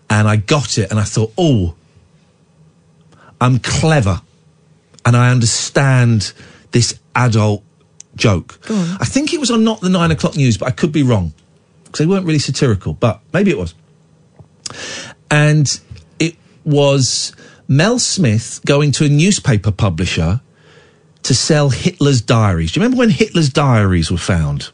and 0.10 0.28
I 0.28 0.38
got 0.38 0.78
it, 0.78 0.90
and 0.90 1.00
I 1.00 1.04
thought, 1.04 1.34
oh, 1.38 1.76
I'm 3.40 3.60
clever, 3.60 4.22
and 5.08 5.16
I 5.16 5.32
understand 5.32 6.34
this 6.72 7.00
adult 7.16 7.64
joke. 8.18 8.60
I 8.70 9.06
think 9.06 9.34
it 9.34 9.40
was 9.40 9.50
on 9.50 9.64
not 9.64 9.80
the 9.80 9.88
nine 9.88 10.12
o'clock 10.12 10.36
news, 10.36 10.58
but 10.58 10.68
I 10.68 10.72
could 10.72 10.92
be 10.92 11.02
wrong 11.02 11.32
because 11.86 12.00
they 12.00 12.06
weren't 12.06 12.26
really 12.26 12.40
satirical, 12.40 12.94
but 12.94 13.22
maybe 13.32 13.50
it 13.50 13.58
was. 13.58 13.74
And 15.32 15.80
it 16.20 16.36
was 16.66 17.34
Mel 17.70 18.00
Smith 18.00 18.60
going 18.66 18.92
to 18.94 19.06
a 19.06 19.08
newspaper 19.08 19.72
publisher 19.72 20.42
to 21.24 21.34
sell 21.34 21.70
Hitler's 21.70 22.20
diaries. 22.20 22.74
Do 22.74 22.80
you 22.82 22.84
remember 22.84 23.00
when 23.00 23.10
Hitler's 23.10 23.50
diaries 23.50 24.12
were 24.12 24.18
found? 24.18 24.72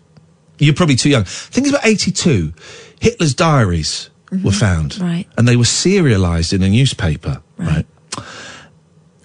You're 0.58 0.74
probably 0.74 0.96
too 0.96 1.10
young. 1.10 1.22
I 1.22 1.26
think 1.26 1.68
it's 1.68 1.76
about 1.76 1.86
82. 1.86 2.54
Hitler's 3.00 3.36
diaries 3.36 4.10
were 4.32 4.38
mm-hmm. 4.38 4.50
found. 4.50 5.00
Right. 5.00 5.28
And 5.38 5.48
they 5.48 5.58
were 5.58 5.66
serialized 5.66 6.54
in 6.54 6.64
a 6.64 6.70
newspaper. 6.70 7.44
Right. 7.58 7.86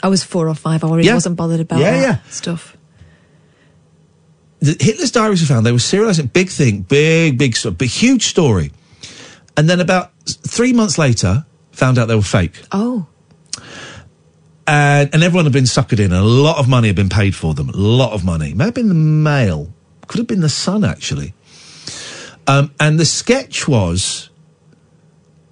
I 0.03 0.09
was 0.09 0.23
four 0.23 0.49
or 0.49 0.55
five. 0.55 0.85
I 0.85 0.89
already 0.89 1.07
Yeah. 1.09 1.15
wasn't 1.15 1.37
bothered 1.37 1.61
about 1.61 1.81
Yeah, 1.81 1.91
that 1.93 2.01
yeah. 2.03 2.31
stuff. 2.31 2.77
the 4.61 4.77
Hitler's 4.81 5.13
diaries 5.13 5.41
were 5.41 5.47
found. 5.47 5.65
They 5.65 5.71
were 5.73 5.79
serialized. 5.79 6.33
Big 6.33 6.51
thing, 6.51 6.83
big, 6.83 7.39
big, 7.39 7.55
big, 7.79 7.89
huge 7.91 8.27
story. 8.27 8.73
And 9.57 9.71
then 9.71 9.79
about 9.81 10.11
three 10.27 10.73
months 10.73 10.99
later, 10.99 11.45
found 11.71 11.97
out 11.99 12.07
they 12.09 12.17
were 12.17 12.23
fake. 12.23 12.61
Oh, 12.73 13.07
and, 14.67 15.09
and 15.13 15.23
everyone 15.23 15.45
had 15.47 15.53
been 15.53 15.65
suckered 15.65 15.99
in. 15.99 16.07
And 16.13 16.15
a 16.15 16.23
lot 16.23 16.59
of 16.59 16.69
money 16.69 16.89
had 16.89 16.97
been 16.97 17.09
paid 17.09 17.35
for 17.35 17.55
them. 17.55 17.69
A 17.71 17.77
lot 17.77 18.13
of 18.13 18.25
money. 18.25 18.53
May 18.53 18.67
have 18.67 18.75
been 18.75 18.89
the 18.89 18.95
Mail. 18.95 19.73
Could 20.09 20.19
have 20.19 20.27
been 20.27 20.41
the 20.41 20.49
Sun, 20.49 20.85
actually. 20.85 21.35
Um, 22.47 22.73
and 22.81 22.99
the 22.99 23.05
sketch 23.05 23.69
was 23.69 24.28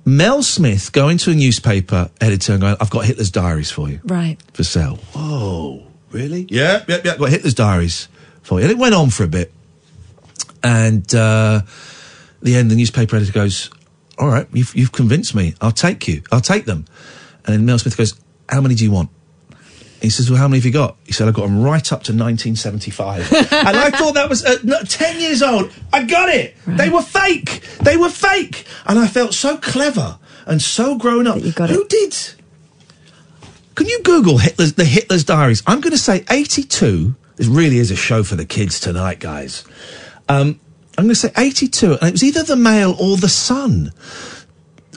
Mel 0.09 0.43
Smith 0.45 0.93
going 0.93 1.19
to 1.19 1.33
a 1.33 1.35
newspaper 1.35 2.11
editor 2.21 2.53
and 2.53 2.61
going, 2.61 2.77
I've 2.81 2.91
got 2.91 3.05
Hitler's 3.05 3.31
diaries 3.33 3.73
for 3.73 3.89
you 3.89 4.01
Right. 4.05 4.39
for 4.55 4.63
sale. 4.63 4.97
Whoa, 5.13 5.85
really? 6.13 6.47
Yeah, 6.49 6.85
yeah, 6.89 6.99
yeah. 7.05 7.17
Got 7.17 7.31
Hitler's 7.31 7.55
diaries 7.55 8.07
for 8.43 8.59
you. 8.61 8.65
And 8.67 8.71
it 8.73 8.79
went 8.79 8.95
on 8.95 9.11
for 9.11 9.25
a 9.25 9.29
bit. 9.29 9.53
And 10.63 11.13
uh, 11.15 11.63
the 12.41 12.55
end, 12.55 12.71
the 12.71 12.77
newspaper 12.77 13.17
editor 13.17 13.33
goes, 13.33 13.69
All 14.17 14.29
right, 14.29 14.47
you've, 14.53 14.75
you've 14.77 14.93
convinced 14.93 15.35
me. 15.35 15.55
I'll 15.61 15.73
take 15.73 16.07
you. 16.07 16.23
I'll 16.31 16.41
take 16.41 16.67
them. 16.67 16.85
And 17.45 17.55
then 17.55 17.67
Mel 17.67 17.79
Smith 17.79 17.97
goes, 17.97 18.15
How 18.49 18.61
many 18.61 18.75
do 18.77 18.85
you 18.85 18.93
want? 18.93 19.11
He 20.01 20.11
says, 20.11 20.31
Well, 20.31 20.39
how 20.39 20.49
many 20.49 20.59
have 20.59 20.67
you 20.67 20.73
got? 20.73 20.97
He 21.05 21.13
said, 21.13 21.29
I've 21.29 21.35
got 21.35 21.43
them 21.43 21.63
right 21.63 21.93
up 21.93 22.03
to 22.05 22.13
1975. 22.13 23.33
and 23.33 23.77
I 23.77 23.91
thought 23.91 24.15
that 24.15 24.29
was 24.29 24.45
uh, 24.45 24.59
no, 24.63 24.83
10 24.83 25.21
years 25.21 25.43
old. 25.43 25.73
I 25.93 26.05
got 26.05 26.29
it. 26.29 26.57
They 26.67 26.89
were 26.89 27.03
fake. 27.03 27.63
They 27.83 27.97
were 27.97 28.11
fake. 28.11 28.67
And 28.87 28.99
I 28.99 29.07
felt 29.07 29.35
so 29.35 29.57
clever 29.57 30.19
and 30.47 30.61
so 30.61 30.97
grown 30.97 31.27
up. 31.27 31.39
Who 31.39 31.87
did? 31.87 32.17
Can 33.75 33.89
you 33.89 34.03
Google 34.03 34.39
Hitler's, 34.39 34.75
the 34.75 34.85
Hitler's 34.85 35.25
diaries? 35.25 35.63
I'm 35.67 35.81
going 35.81 35.93
to 35.93 35.99
say 35.99 36.25
82. 36.31 37.15
This 37.37 37.47
really 37.47 37.79
is 37.79 37.91
a 37.91 37.97
show 37.97 38.23
for 38.23 38.35
the 38.35 38.47
kids 38.47 38.81
tonight, 38.81 39.21
guys. 39.21 39.65
Um, 40.29 40.59
I'm 40.97 41.05
going 41.05 41.09
to 41.11 41.15
say 41.15 41.31
82. 41.37 41.93
And 41.95 42.03
it 42.05 42.13
was 42.13 42.25
either 42.25 42.43
the 42.43 42.57
Mail 42.57 42.97
or 42.99 43.17
the 43.19 43.29
Sun. 43.29 43.93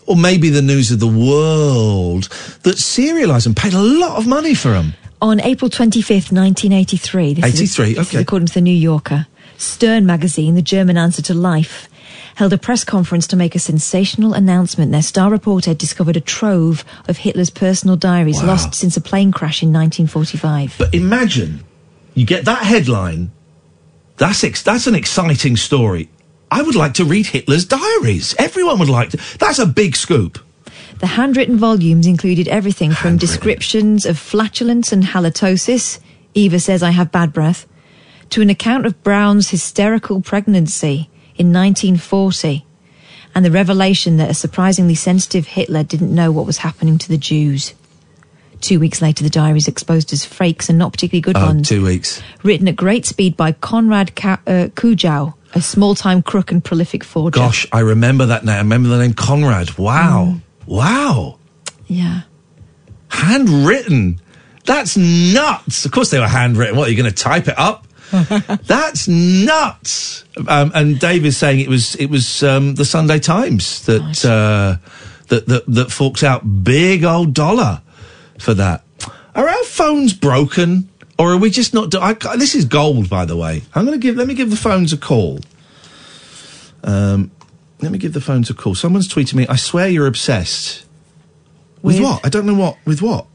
Or 0.09 0.15
maybe 0.15 0.49
the 0.49 0.63
News 0.63 0.89
of 0.91 0.99
the 0.99 1.07
World 1.07 2.23
that 2.63 2.77
serialised 2.77 3.45
and 3.45 3.55
paid 3.55 3.73
a 3.73 3.79
lot 3.81 4.17
of 4.17 4.25
money 4.25 4.55
for 4.55 4.71
them. 4.71 4.95
On 5.21 5.39
April 5.39 5.69
25th, 5.69 6.31
1983, 6.33 7.35
this, 7.35 7.45
83, 7.45 7.89
is, 7.91 7.95
this 7.97 8.13
is 8.15 8.19
according 8.19 8.47
to 8.47 8.53
the 8.55 8.61
New 8.61 8.73
Yorker, 8.73 9.27
Stern 9.57 10.07
magazine, 10.07 10.55
the 10.55 10.63
German 10.63 10.97
answer 10.97 11.21
to 11.21 11.35
Life, 11.35 11.87
held 12.35 12.53
a 12.53 12.57
press 12.57 12.83
conference 12.83 13.27
to 13.27 13.35
make 13.35 13.53
a 13.53 13.59
sensational 13.59 14.33
announcement. 14.33 14.91
Their 14.91 15.03
star 15.03 15.29
reporter 15.29 15.69
had 15.69 15.77
discovered 15.77 16.17
a 16.17 16.21
trove 16.21 16.83
of 17.07 17.17
Hitler's 17.17 17.51
personal 17.51 17.95
diaries 17.95 18.39
Wow. 18.39 18.47
lost 18.47 18.73
since 18.73 18.97
a 18.97 19.01
plane 19.01 19.31
crash 19.31 19.61
in 19.61 19.69
1945. 19.71 20.75
But 20.79 20.95
imagine 20.95 21.63
you 22.15 22.25
get 22.25 22.45
that 22.45 22.63
headline. 22.63 23.29
That's 24.17 24.43
ex- 24.43 24.63
that's 24.63 24.87
an 24.87 24.95
exciting 24.95 25.55
story. 25.55 26.09
I 26.51 26.61
would 26.61 26.75
like 26.75 26.93
to 26.95 27.05
read 27.05 27.27
Hitler's 27.27 27.65
diaries. 27.65 28.35
Everyone 28.39 28.79
would 28.79 28.89
like 28.89 29.09
to. 29.11 29.17
That's 29.37 29.59
a 29.59 29.65
big 29.65 29.95
scoop. 29.95 30.39
The 30.99 31.07
handwritten 31.07 31.57
volumes 31.57 32.07
included 32.07 32.47
everything 32.47 32.91
from 32.91 33.17
descriptions 33.17 34.05
of 34.05 34.17
flatulence 34.19 34.91
and 34.91 35.03
halitosis, 35.03 35.99
Eva 36.33 36.59
says 36.59 36.83
I 36.83 36.91
have 36.91 37.11
bad 37.11 37.31
breath, 37.31 37.65
to 38.31 38.41
an 38.41 38.49
account 38.49 38.85
of 38.85 39.01
Braun's 39.03 39.49
hysterical 39.49 40.21
pregnancy 40.21 41.09
in 41.35 41.53
1940, 41.53 42.65
and 43.33 43.45
the 43.45 43.51
revelation 43.51 44.17
that 44.17 44.29
a 44.29 44.33
surprisingly 44.33 44.95
sensitive 44.95 45.47
Hitler 45.47 45.83
didn't 45.83 46.13
know 46.13 46.31
what 46.31 46.45
was 46.45 46.57
happening 46.57 46.97
to 46.97 47.07
the 47.07 47.17
Jews. 47.17 47.73
Two 48.59 48.79
weeks 48.79 49.01
later, 49.01 49.23
the 49.23 49.29
diaries 49.29 49.69
exposed 49.69 50.11
as 50.11 50.25
fakes 50.25 50.67
and 50.67 50.77
not 50.77 50.91
particularly 50.91 51.21
good 51.21 51.37
Oh, 51.37 51.45
ones, 51.45 51.69
two 51.69 51.85
weeks. 51.85 52.21
written 52.43 52.67
at 52.67 52.75
great 52.75 53.05
speed 53.05 53.37
by 53.37 53.53
Konrad 53.53 54.15
Ka- 54.15 54.41
uh, 54.45 54.67
Kujau, 54.75 55.35
a 55.53 55.61
small-time 55.61 56.21
crook 56.21 56.51
and 56.51 56.63
prolific 56.63 57.03
forger. 57.03 57.39
Gosh, 57.39 57.67
I 57.71 57.79
remember 57.79 58.27
that 58.27 58.45
name. 58.45 58.55
I 58.55 58.59
remember 58.59 58.89
the 58.89 58.99
name 58.99 59.13
Conrad. 59.13 59.77
Wow. 59.77 60.35
Wow. 60.65 61.39
Yeah. 61.87 62.21
Handwritten. 63.09 64.21
That's 64.65 64.95
nuts. 64.95 65.85
Of 65.85 65.91
course 65.91 66.11
they 66.11 66.19
were 66.19 66.27
handwritten. 66.27 66.75
What, 66.77 66.87
are 66.87 66.91
you 66.91 66.97
going 66.97 67.11
to 67.11 67.15
type 67.15 67.47
it 67.47 67.57
up? 67.57 67.87
That's 68.11 69.07
nuts. 69.07 70.25
Um, 70.47 70.71
and 70.73 70.99
Dave 70.99 71.25
is 71.25 71.37
saying 71.37 71.59
it 71.59 71.69
was 71.69 71.95
it 71.95 72.07
was 72.07 72.41
um, 72.43 72.75
the 72.75 72.85
Sunday 72.85 73.19
Times 73.19 73.85
that 73.85 74.25
uh, 74.25 74.77
that 75.27 75.45
that 75.47 75.65
that 75.67 75.91
forks 75.91 76.23
out 76.23 76.63
big 76.63 77.03
old 77.03 77.33
dollar 77.33 77.81
for 78.39 78.53
that. 78.55 78.83
Are 79.35 79.47
our 79.47 79.63
phones 79.63 80.13
broken, 80.13 80.89
or 81.19 81.33
are 81.33 81.37
we 81.37 81.51
just 81.51 81.73
not? 81.73 81.91
Do- 81.91 81.99
I, 81.99 82.13
this 82.37 82.55
is 82.55 82.65
gold, 82.65 83.09
by 83.09 83.25
the 83.25 83.35
way. 83.37 83.61
I'm 83.75 83.85
going 83.85 83.99
to 83.99 84.01
give. 84.01 84.15
Let 84.15 84.27
me 84.27 84.33
give 84.33 84.49
the 84.49 84.55
phones 84.55 84.91
a 84.93 84.97
call. 84.97 85.39
Um, 86.83 87.29
let 87.81 87.91
me 87.91 87.97
give 87.97 88.13
the 88.13 88.21
phones 88.21 88.49
a 88.49 88.53
call. 88.53 88.73
Someone's 88.73 89.07
tweeted 89.07 89.33
me. 89.35 89.45
I 89.47 89.55
swear 89.57 89.87
you're 89.89 90.07
obsessed. 90.07 90.85
With, 91.81 91.95
With? 91.97 92.03
what? 92.03 92.25
I 92.25 92.29
don't 92.29 92.45
know 92.45 92.55
what. 92.55 92.77
With 92.85 93.01
what? 93.01 93.27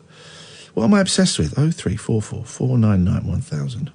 What 0.75 0.85
am 0.85 0.95
I 0.95 1.01
obsessed 1.01 1.39
with? 1.39 1.57
Oh 1.57 1.71
three 1.71 1.97
four 1.97 2.21
four 2.21 2.45
four 2.45 2.77
nine 2.77 3.05
nine 3.05 3.27
one 3.27 3.41
thousand. 3.41 3.93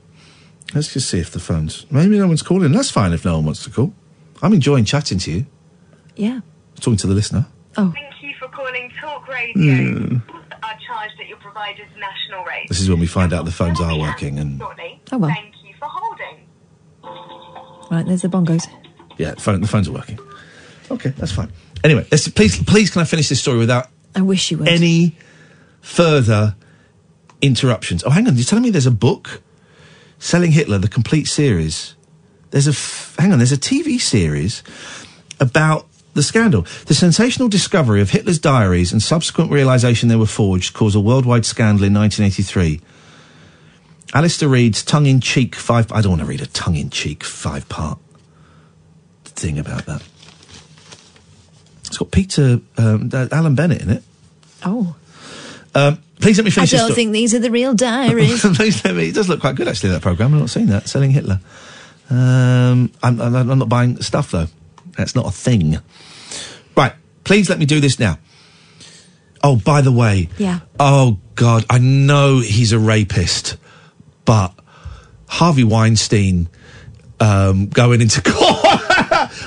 Let's 0.73 0.93
just 0.93 1.09
see 1.09 1.19
if 1.19 1.31
the 1.31 1.39
phones. 1.39 1.85
Maybe 1.91 2.17
no 2.17 2.27
one's 2.27 2.41
calling. 2.41 2.71
That's 2.71 2.91
fine 2.91 3.11
if 3.11 3.25
no 3.25 3.35
one 3.35 3.45
wants 3.45 3.63
to 3.65 3.69
call. 3.69 3.93
I'm 4.41 4.53
enjoying 4.53 4.85
chatting 4.85 5.17
to 5.19 5.31
you. 5.31 5.45
Yeah. 6.15 6.39
Talking 6.79 6.97
to 6.97 7.07
the 7.07 7.13
listener. 7.13 7.47
Oh. 7.75 7.91
Thank 7.93 8.23
you 8.23 8.33
for 8.39 8.47
calling 8.47 8.91
Talk 9.01 9.27
Radio. 9.27 9.55
Mm. 9.73 10.21
Are 10.89 10.95
charged 10.95 11.19
at 11.21 11.27
your 11.27 11.37
provider's 11.37 11.87
national 11.97 12.43
rate. 12.45 12.67
This 12.67 12.79
is 12.79 12.89
when 12.89 12.99
we 12.99 13.07
find 13.07 13.33
out 13.33 13.45
the 13.45 13.51
phones 13.51 13.79
are 13.79 13.97
working 13.97 14.39
and 14.39 14.59
Shortly. 14.59 14.99
Oh, 15.11 15.17
well. 15.17 15.29
Thank 15.29 15.53
you 15.63 15.73
for 15.79 15.87
holding. 15.87 16.45
Right, 17.91 18.05
there's 18.05 18.21
the 18.23 18.27
bongos. 18.27 18.67
yeah, 19.17 19.31
the, 19.35 19.41
phone, 19.41 19.61
the 19.61 19.67
phones 19.67 19.87
are 19.87 19.91
working. 19.93 20.19
Okay, 20.91 21.09
that's 21.09 21.31
fine. 21.31 21.51
Anyway, 21.83 22.03
please, 22.09 22.63
please, 22.63 22.89
can 22.89 23.01
I 23.01 23.05
finish 23.05 23.29
this 23.29 23.39
story 23.39 23.57
without 23.57 23.87
I 24.15 24.21
wish 24.21 24.51
you 24.51 24.57
would. 24.59 24.67
any 24.67 25.15
further 25.81 26.55
interruptions? 27.41 28.03
Oh, 28.03 28.09
hang 28.09 28.27
on. 28.27 28.35
You're 28.35 28.45
telling 28.45 28.63
me 28.63 28.69
there's 28.69 28.85
a 28.85 28.91
book, 28.91 29.41
Selling 30.17 30.51
Hitler, 30.51 30.77
the 30.77 30.87
complete 30.89 31.27
series. 31.27 31.95
There's 32.51 32.67
a 32.67 32.71
f- 32.71 33.15
hang 33.19 33.31
on. 33.31 33.37
There's 33.39 33.51
a 33.51 33.57
TV 33.57 33.99
series 34.01 34.63
about 35.39 35.87
the 36.13 36.23
scandal. 36.23 36.65
The 36.85 36.93
sensational 36.93 37.49
discovery 37.49 38.01
of 38.01 38.09
Hitler's 38.11 38.39
diaries 38.39 38.91
and 38.91 39.01
subsequent 39.01 39.51
realization 39.51 40.09
they 40.09 40.15
were 40.15 40.25
forged 40.25 40.73
caused 40.73 40.95
a 40.95 40.99
worldwide 40.99 41.45
scandal 41.45 41.85
in 41.85 41.93
1983. 41.93 42.81
Alistair 44.13 44.49
Reid's 44.49 44.83
tongue-in-cheek 44.83 45.55
five. 45.55 45.91
I 45.91 46.01
don't 46.01 46.11
want 46.11 46.21
to 46.21 46.27
read 46.27 46.41
a 46.41 46.47
tongue-in-cheek 46.47 47.23
five-part 47.23 47.99
thing 49.23 49.59
about 49.59 49.85
that. 49.85 50.03
It's 51.85 51.97
got 51.97 52.11
Peter 52.11 52.59
um, 52.77 53.09
Alan 53.13 53.55
Bennett 53.55 53.81
in 53.81 53.89
it. 53.89 54.03
Oh. 54.65 54.95
Um, 55.75 56.01
please 56.19 56.37
let 56.37 56.43
me 56.43 56.49
I 56.49 56.53
finish 56.53 56.71
this 56.71 56.81
don't 56.81 56.93
think 56.93 57.11
these 57.11 57.33
are 57.33 57.39
the 57.39 57.51
real 57.51 57.73
diaries. 57.73 58.41
Please 58.55 58.83
let 58.83 58.95
me. 58.95 59.09
It 59.09 59.15
does 59.15 59.29
look 59.29 59.39
quite 59.39 59.55
good 59.55 59.67
actually. 59.67 59.91
That 59.91 60.01
program. 60.01 60.33
I've 60.33 60.39
not 60.39 60.49
seen 60.49 60.67
that. 60.67 60.89
Selling 60.89 61.11
Hitler. 61.11 61.39
Um, 62.09 62.91
I'm, 63.03 63.21
I'm 63.21 63.59
not 63.59 63.69
buying 63.69 64.01
stuff 64.01 64.31
though. 64.31 64.47
That's 64.99 65.15
not 65.15 65.25
a 65.25 65.31
thing. 65.31 65.77
Right. 66.75 66.93
Please 67.23 67.49
let 67.49 67.57
me 67.57 67.65
do 67.65 67.79
this 67.79 67.99
now. 67.99 68.19
Oh, 69.41 69.55
by 69.55 69.79
the 69.79 69.93
way. 69.93 70.27
Yeah. 70.37 70.59
Oh 70.77 71.19
God, 71.35 71.65
I 71.69 71.77
know 71.77 72.39
he's 72.41 72.73
a 72.73 72.79
rapist, 72.79 73.55
but 74.25 74.53
Harvey 75.27 75.63
Weinstein 75.63 76.49
um, 77.21 77.67
going 77.67 78.01
into 78.01 78.21
court. 78.25 78.68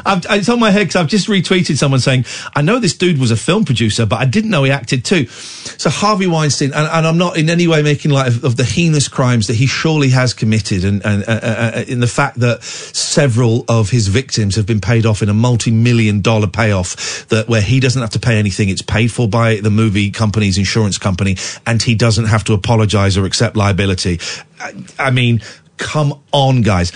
I've, 0.05 0.25
it's 0.31 0.49
on 0.49 0.61
my 0.61 0.71
head 0.71 0.85
because 0.85 0.97
I've 0.97 1.09
just 1.09 1.29
retweeted 1.29 1.77
someone 1.77 2.01
saying, 2.01 2.25
I 2.55 2.63
know 2.63 2.79
this 2.79 2.97
dude 2.97 3.19
was 3.19 3.31
a 3.31 3.37
film 3.37 3.65
producer, 3.65 4.07
but 4.07 4.21
I 4.21 4.25
didn't 4.25 4.51
know 4.51 4.65
he 4.65 4.71
acted 4.71 5.05
too. 5.05 5.27
So 5.27 5.91
Harvey 5.91 6.27
Weinstein, 6.27 6.73
and, 6.73 6.87
and 6.87 7.07
I'm 7.07 7.19
not 7.19 7.37
in 7.37 7.51
any 7.51 7.67
way 7.67 7.83
making 7.83 8.11
light 8.11 8.29
of, 8.29 8.45
of 8.45 8.57
the 8.57 8.65
heinous 8.65 9.09
crimes 9.09 9.47
that 9.47 9.55
he 9.55 9.67
surely 9.67 10.11
has 10.11 10.35
committed, 10.35 10.85
and, 10.85 11.05
and 11.05 11.25
uh, 11.25 11.41
uh, 11.43 11.85
in 11.87 12.01
the 12.01 12.07
fact 12.07 12.41
that 12.41 12.63
several 12.63 13.65
of 13.69 13.91
his 13.91 14.09
victims 14.09 14.57
have 14.57 14.67
been 14.67 14.81
paid 14.81 15.07
off 15.07 15.23
in 15.23 15.29
a 15.29 15.35
multi-million 15.35 16.21
dollar 16.21 16.47
payoff 16.47 17.29
that 17.29 17.49
where 17.49 17.63
he 17.63 17.81
doesn't 17.81 18.01
have 18.01 18.11
to 18.11 18.21
pay 18.21 18.39
anything, 18.39 18.69
it's 18.69 18.83
paid 18.83 19.11
for 19.11 19.29
by 19.29 19.57
the 19.57 19.71
movie 19.71 20.11
company's 20.11 20.59
insurance 20.59 20.99
company, 20.99 21.37
and 21.67 21.83
he 21.83 21.95
doesn't 21.95 22.27
have 22.27 22.45
to 22.45 22.53
apologize 22.53 23.17
or 23.17 23.25
accept 23.25 23.57
liability. 23.57 24.21
I, 24.61 24.73
I 24.99 25.11
mean, 25.11 25.43
come 25.77 26.23
on, 26.33 26.63
guys. 26.63 26.93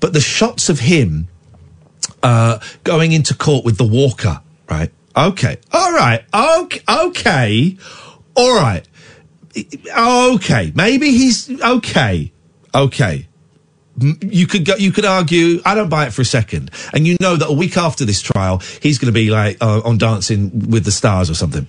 But 0.00 0.12
the 0.12 0.20
shots 0.20 0.68
of 0.68 0.80
him 0.80 1.28
uh, 2.26 2.58
going 2.82 3.12
into 3.12 3.34
court 3.34 3.64
with 3.64 3.76
the 3.78 3.86
walker, 3.86 4.40
right? 4.68 4.90
Okay, 5.16 5.56
all 5.72 5.92
right, 5.92 6.24
okay, 6.34 6.80
okay, 6.88 7.76
all 8.34 8.54
right, 8.54 8.86
okay. 9.96 10.72
Maybe 10.74 11.12
he's 11.12 11.48
okay, 11.62 12.32
okay. 12.74 13.28
You 14.20 14.46
could 14.46 14.66
go, 14.66 14.74
you 14.76 14.92
could 14.92 15.06
argue. 15.06 15.60
I 15.64 15.74
don't 15.74 15.88
buy 15.88 16.06
it 16.06 16.12
for 16.12 16.20
a 16.20 16.26
second, 16.26 16.70
and 16.92 17.06
you 17.06 17.16
know 17.20 17.36
that 17.36 17.48
a 17.48 17.52
week 17.52 17.78
after 17.78 18.04
this 18.04 18.20
trial, 18.20 18.58
he's 18.82 18.98
going 18.98 19.06
to 19.06 19.12
be 19.12 19.30
like 19.30 19.56
uh, 19.62 19.80
on 19.84 19.96
Dancing 19.96 20.68
with 20.68 20.84
the 20.84 20.92
Stars 20.92 21.30
or 21.30 21.34
something. 21.34 21.66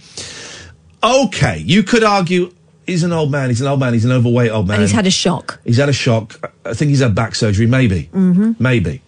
Okay, 1.01 1.59
you 1.59 1.83
could 1.83 2.03
argue. 2.03 2.51
He's 2.85 3.03
an 3.03 3.13
old 3.13 3.31
man. 3.31 3.49
He's 3.49 3.61
an 3.61 3.67
old 3.67 3.79
man. 3.79 3.93
He's 3.93 4.05
an 4.05 4.11
overweight 4.11 4.51
old 4.51 4.67
man. 4.67 4.75
and 4.75 4.81
he's 4.81 4.91
had 4.91 5.05
a 5.07 5.11
shock. 5.11 5.59
He's 5.63 5.77
had 5.77 5.89
a 5.89 5.93
shock. 5.93 6.51
I 6.65 6.73
think 6.73 6.89
he's 6.89 7.01
had 7.01 7.13
back 7.15 7.35
surgery, 7.35 7.67
maybe. 7.67 8.09
Mm-hmm. 8.13 8.53
Maybe. 8.59 9.01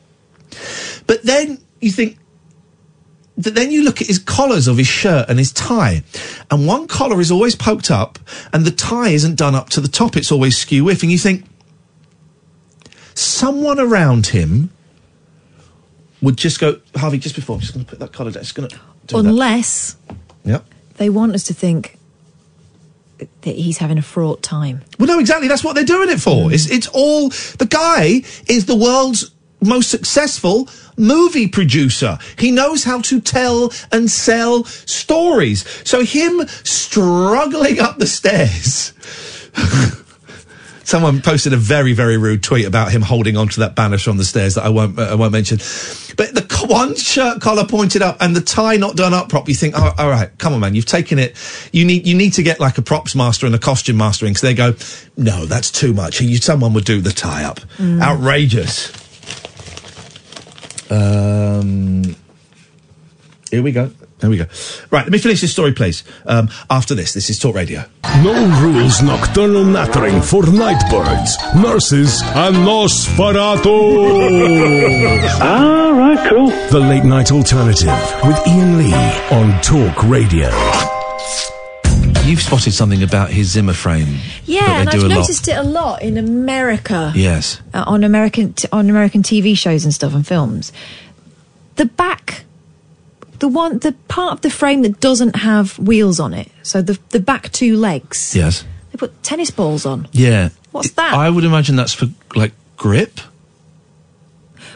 But 1.09 1.23
then 1.23 1.57
you 1.81 1.91
think, 1.91 2.19
th- 3.41 3.55
then 3.55 3.71
you 3.71 3.83
look 3.83 3.99
at 3.99 4.05
his 4.05 4.19
collars 4.19 4.67
of 4.67 4.77
his 4.77 4.85
shirt 4.85 5.27
and 5.27 5.39
his 5.39 5.51
tie, 5.51 6.03
and 6.51 6.67
one 6.67 6.85
collar 6.87 7.19
is 7.19 7.31
always 7.31 7.55
poked 7.55 7.89
up, 7.89 8.19
and 8.53 8.63
the 8.63 8.69
tie 8.71 9.09
isn't 9.09 9.33
done 9.35 9.55
up 9.55 9.69
to 9.69 9.81
the 9.81 9.87
top. 9.87 10.15
It's 10.15 10.31
always 10.31 10.55
skew 10.55 10.83
whiff, 10.83 11.01
and 11.01 11.11
you 11.11 11.17
think 11.17 11.45
someone 13.15 13.79
around 13.79 14.27
him 14.27 14.69
would 16.21 16.37
just 16.37 16.59
go, 16.59 16.79
Harvey, 16.95 17.17
just 17.17 17.33
before, 17.35 17.55
I'm 17.55 17.61
just 17.61 17.73
going 17.73 17.85
to 17.85 17.89
put 17.89 17.99
that 17.99 18.11
collar 18.13 18.29
down. 18.31 18.43
Just 18.43 18.53
going 18.53 18.69
to 18.69 18.75
do 19.07 19.21
that. 19.21 19.29
Unless 19.29 19.95
Yep. 20.45 20.65
they 20.97 21.09
want 21.09 21.33
us 21.33 21.43
to 21.45 21.53
think 21.53 21.97
that 23.17 23.55
he's 23.55 23.79
having 23.79 23.97
a 23.97 24.01
fraught 24.01 24.43
time. 24.43 24.81
Well, 24.99 25.07
no, 25.07 25.19
exactly. 25.19 25.47
That's 25.47 25.63
what 25.63 25.73
they're 25.75 25.83
doing 25.85 26.09
it 26.09 26.19
for. 26.21 26.51
It's 26.53 26.69
it's 26.69 26.87
all 26.93 27.29
the 27.29 27.67
guy 27.69 28.21
is 28.47 28.65
the 28.65 28.75
world's 28.75 29.31
most 29.61 29.89
successful 29.89 30.69
movie 30.97 31.47
producer. 31.47 32.17
He 32.37 32.51
knows 32.51 32.83
how 32.83 33.01
to 33.01 33.21
tell 33.21 33.71
and 33.91 34.09
sell 34.09 34.63
stories. 34.65 35.65
So 35.87 36.03
him 36.03 36.47
struggling 36.63 37.79
up 37.79 37.97
the 37.97 38.07
stairs. 38.07 38.93
Someone 40.83 41.21
posted 41.21 41.53
a 41.53 41.57
very, 41.57 41.93
very 41.93 42.17
rude 42.17 42.41
tweet 42.41 42.65
about 42.65 42.91
him 42.91 43.03
holding 43.03 43.37
onto 43.37 43.61
that 43.61 43.75
banister 43.75 44.09
on 44.09 44.17
the 44.17 44.25
stairs 44.25 44.55
that 44.55 44.65
I 44.65 44.69
won't, 44.69 44.97
uh, 44.97 45.03
I 45.03 45.13
won't 45.13 45.31
mention. 45.31 45.59
But 46.17 46.33
the 46.33 46.49
one 46.67 46.95
shirt 46.95 47.41
collar 47.41 47.65
pointed 47.65 48.01
up 48.01 48.17
and 48.19 48.35
the 48.35 48.41
tie 48.41 48.77
not 48.77 48.95
done 48.95 49.13
up 49.13 49.29
properly. 49.29 49.51
You 49.51 49.57
think, 49.57 49.75
oh, 49.77 49.93
all 49.97 50.09
right, 50.09 50.35
come 50.39 50.53
on, 50.53 50.59
man, 50.59 50.73
you've 50.73 50.87
taken 50.87 51.19
it. 51.19 51.35
You 51.71 51.85
need, 51.85 52.07
you 52.07 52.15
need 52.15 52.33
to 52.33 52.43
get 52.43 52.59
like 52.59 52.79
a 52.79 52.81
props 52.81 53.15
master 53.15 53.45
and 53.45 53.53
a 53.53 53.59
costume 53.59 53.97
master 53.97 54.25
in 54.25 54.31
because 54.31 54.41
they 54.41 54.55
go, 54.55 54.73
no, 55.15 55.45
that's 55.45 55.69
too 55.69 55.93
much. 55.93 56.21
You, 56.21 56.37
someone 56.37 56.73
would 56.73 56.85
do 56.85 57.01
the 57.01 57.11
tie 57.11 57.43
up. 57.43 57.59
Mm. 57.77 58.01
Outrageous. 58.01 59.08
Um, 60.89 62.15
here 63.51 63.61
we 63.63 63.71
go. 63.71 63.91
There 64.19 64.29
we 64.29 64.37
go. 64.37 64.45
Right, 64.91 65.03
let 65.03 65.11
me 65.11 65.17
finish 65.17 65.39
this 65.39 65.51
story, 65.53 65.71
please. 65.71 66.03
Um, 66.25 66.49
after 66.69 66.93
this, 66.93 67.13
this 67.13 67.29
is 67.29 67.39
Talk 67.39 67.55
Radio. 67.55 67.85
No 68.21 68.61
rules 68.61 69.01
nocturnal 69.01 69.63
nattering 69.63 70.21
for 70.21 70.43
nightbirds, 70.45 71.37
nurses, 71.55 72.21
and 72.21 72.57
Nosferatu. 72.57 73.69
All 75.41 75.93
right, 75.93 76.29
cool. 76.29 76.49
The 76.69 76.79
Late 76.79 77.05
Night 77.05 77.31
Alternative 77.31 77.97
with 78.25 78.37
Iain 78.45 78.77
Lee 78.77 78.93
on 79.31 79.61
Talk 79.61 80.03
Radio. 80.03 80.98
You've 82.29 82.41
spotted 82.41 82.73
something 82.73 83.01
about 83.01 83.31
his 83.31 83.49
Zimmer 83.51 83.73
frame. 83.73 84.17
Yeah, 84.45 84.81
and 84.81 84.89
I've 84.89 85.03
a 85.03 85.07
lot. 85.07 85.15
noticed 85.19 85.47
it 85.47 85.57
a 85.57 85.63
lot 85.63 86.03
in 86.03 86.15
America. 86.17 87.11
Yes. 87.15 87.59
uh, 87.73 87.83
on 87.87 88.03
American 88.03 88.53
t- 88.53 88.67
on 88.71 88.87
American 88.89 89.23
TV 89.23 89.57
shows 89.57 89.83
and 89.83 89.91
stuff 89.93 90.13
and 90.13 90.25
films. 90.27 90.71
The 91.77 91.85
back, 91.85 92.43
the 93.39 93.47
one, 93.47 93.79
the 93.79 93.93
part 94.09 94.33
of 94.33 94.41
the 94.41 94.49
frame 94.51 94.83
that 94.83 94.99
doesn't 94.99 95.37
have 95.37 95.79
wheels 95.79 96.19
on 96.19 96.33
it, 96.35 96.51
so 96.61 96.81
the 96.83 96.99
the 97.09 97.19
back 97.19 97.51
two 97.51 97.75
legs, 97.77 98.35
Yes. 98.35 98.63
they 98.91 98.97
put 98.97 99.23
tennis 99.23 99.49
balls 99.49 99.85
on. 99.87 100.07
Yeah. 100.11 100.49
What's 100.71 100.91
that? 100.91 101.13
I 101.15 101.31
would 101.31 101.43
imagine 101.45 101.75
that's 101.77 101.93
for 101.95 102.09
like 102.35 102.51
grip. 102.77 103.19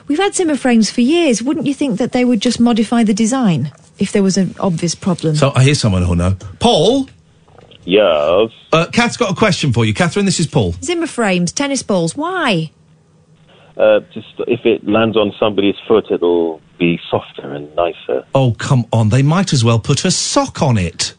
We've 0.07 0.17
had 0.17 0.33
Zimmer 0.33 0.57
frames 0.57 0.89
for 0.89 1.01
years. 1.01 1.43
Wouldn't 1.43 1.67
you 1.67 1.73
think 1.75 1.99
that 1.99 2.13
they 2.13 2.25
would 2.25 2.41
just 2.41 2.59
modify 2.59 3.03
the 3.03 3.13
design 3.13 3.71
if 3.99 4.11
there 4.11 4.23
was 4.23 4.37
an 4.37 4.55
obvious 4.59 4.95
problem? 4.95 5.35
So 5.35 5.51
I 5.55 5.63
hear 5.63 5.75
someone 5.75 6.01
who'll 6.01 6.15
know. 6.15 6.35
Paul. 6.59 7.07
Yes. 7.85 8.51
Uh, 8.71 8.87
Kath's 8.91 9.17
got 9.17 9.31
a 9.31 9.35
question 9.35 9.73
for 9.73 9.85
you, 9.85 9.93
Catherine. 9.93 10.25
This 10.25 10.39
is 10.39 10.47
Paul. 10.47 10.73
Zimmer 10.81 11.07
frames, 11.07 11.51
tennis 11.51 11.83
balls. 11.83 12.15
Why? 12.15 12.71
Uh, 13.75 14.01
just 14.13 14.27
if 14.47 14.65
it 14.65 14.87
lands 14.87 15.17
on 15.17 15.33
somebody's 15.39 15.75
foot, 15.87 16.05
it'll 16.11 16.61
be 16.77 16.99
softer 17.09 17.53
and 17.53 17.75
nicer. 17.75 18.25
Oh 18.35 18.53
come 18.57 18.85
on! 18.93 19.09
They 19.09 19.23
might 19.23 19.51
as 19.51 19.63
well 19.63 19.79
put 19.79 20.05
a 20.05 20.11
sock 20.11 20.61
on 20.61 20.77
it. 20.77 21.15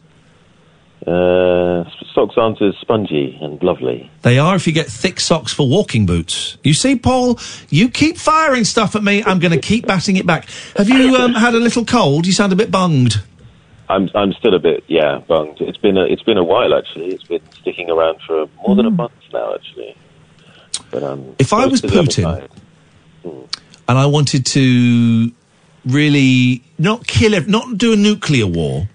Uh, 1.05 1.85
socks 2.15 2.35
aren't 2.37 2.63
as 2.63 2.75
spongy 2.81 3.37
and 3.43 3.63
lovely. 3.63 4.11
They 4.23 4.39
are 4.39 4.55
if 4.57 4.67
you 4.67 4.73
get 4.73 4.87
thick 4.87 5.21
socks 5.21 5.53
for 5.53 5.69
walking 5.69 6.07
boots. 6.07 6.57
You 6.63 6.73
see, 6.73 6.97
Paul, 6.97 7.39
you 7.69 7.91
keep 7.91 8.17
firing 8.17 8.65
stuff 8.65 8.97
at 8.97 9.03
me. 9.03 9.23
I'm 9.25 9.39
going 9.39 9.53
to 9.53 9.61
keep 9.61 9.87
batting 9.87 10.17
it 10.17 10.27
back. 10.27 10.49
Have 10.77 10.89
you 10.89 11.17
um, 11.17 11.35
had 11.35 11.55
a 11.55 11.59
little 11.59 11.85
cold? 11.85 12.27
You 12.27 12.33
sound 12.33 12.53
a 12.53 12.57
bit 12.57 12.71
bunged. 12.71 13.21
I'm 13.89 14.09
I'm 14.15 14.33
still 14.33 14.55
a 14.55 14.59
bit 14.59 14.85
yeah 14.89 15.19
bunged. 15.29 15.61
It's 15.61 15.79
been 15.79 15.97
a, 15.97 16.05
it's 16.05 16.23
been 16.23 16.39
a 16.39 16.45
while 16.45 16.75
actually. 16.75 17.09
It's 17.09 17.25
been 17.25 17.43
sticking 17.61 17.91
around 17.91 18.19
for 18.27 18.47
more 18.67 18.77
than 18.77 18.87
a 18.87 18.91
month 18.91 19.13
now 19.33 19.55
actually. 19.55 19.97
But 20.91 21.03
um, 21.03 21.35
If 21.39 21.53
I 21.53 21.67
was 21.67 21.81
to 21.83 21.87
the 21.89 21.99
other 21.99 22.09
Putin, 22.09 22.23
side. 22.23 22.51
and 23.89 23.99
I 23.99 24.07
wanted 24.07 24.47
to 24.47 25.31
really 25.87 26.63
not 26.79 27.07
kill, 27.07 27.39
not 27.47 27.77
do 27.79 27.93
a 27.93 27.97
nuclear 27.97 28.47
war, 28.47 28.89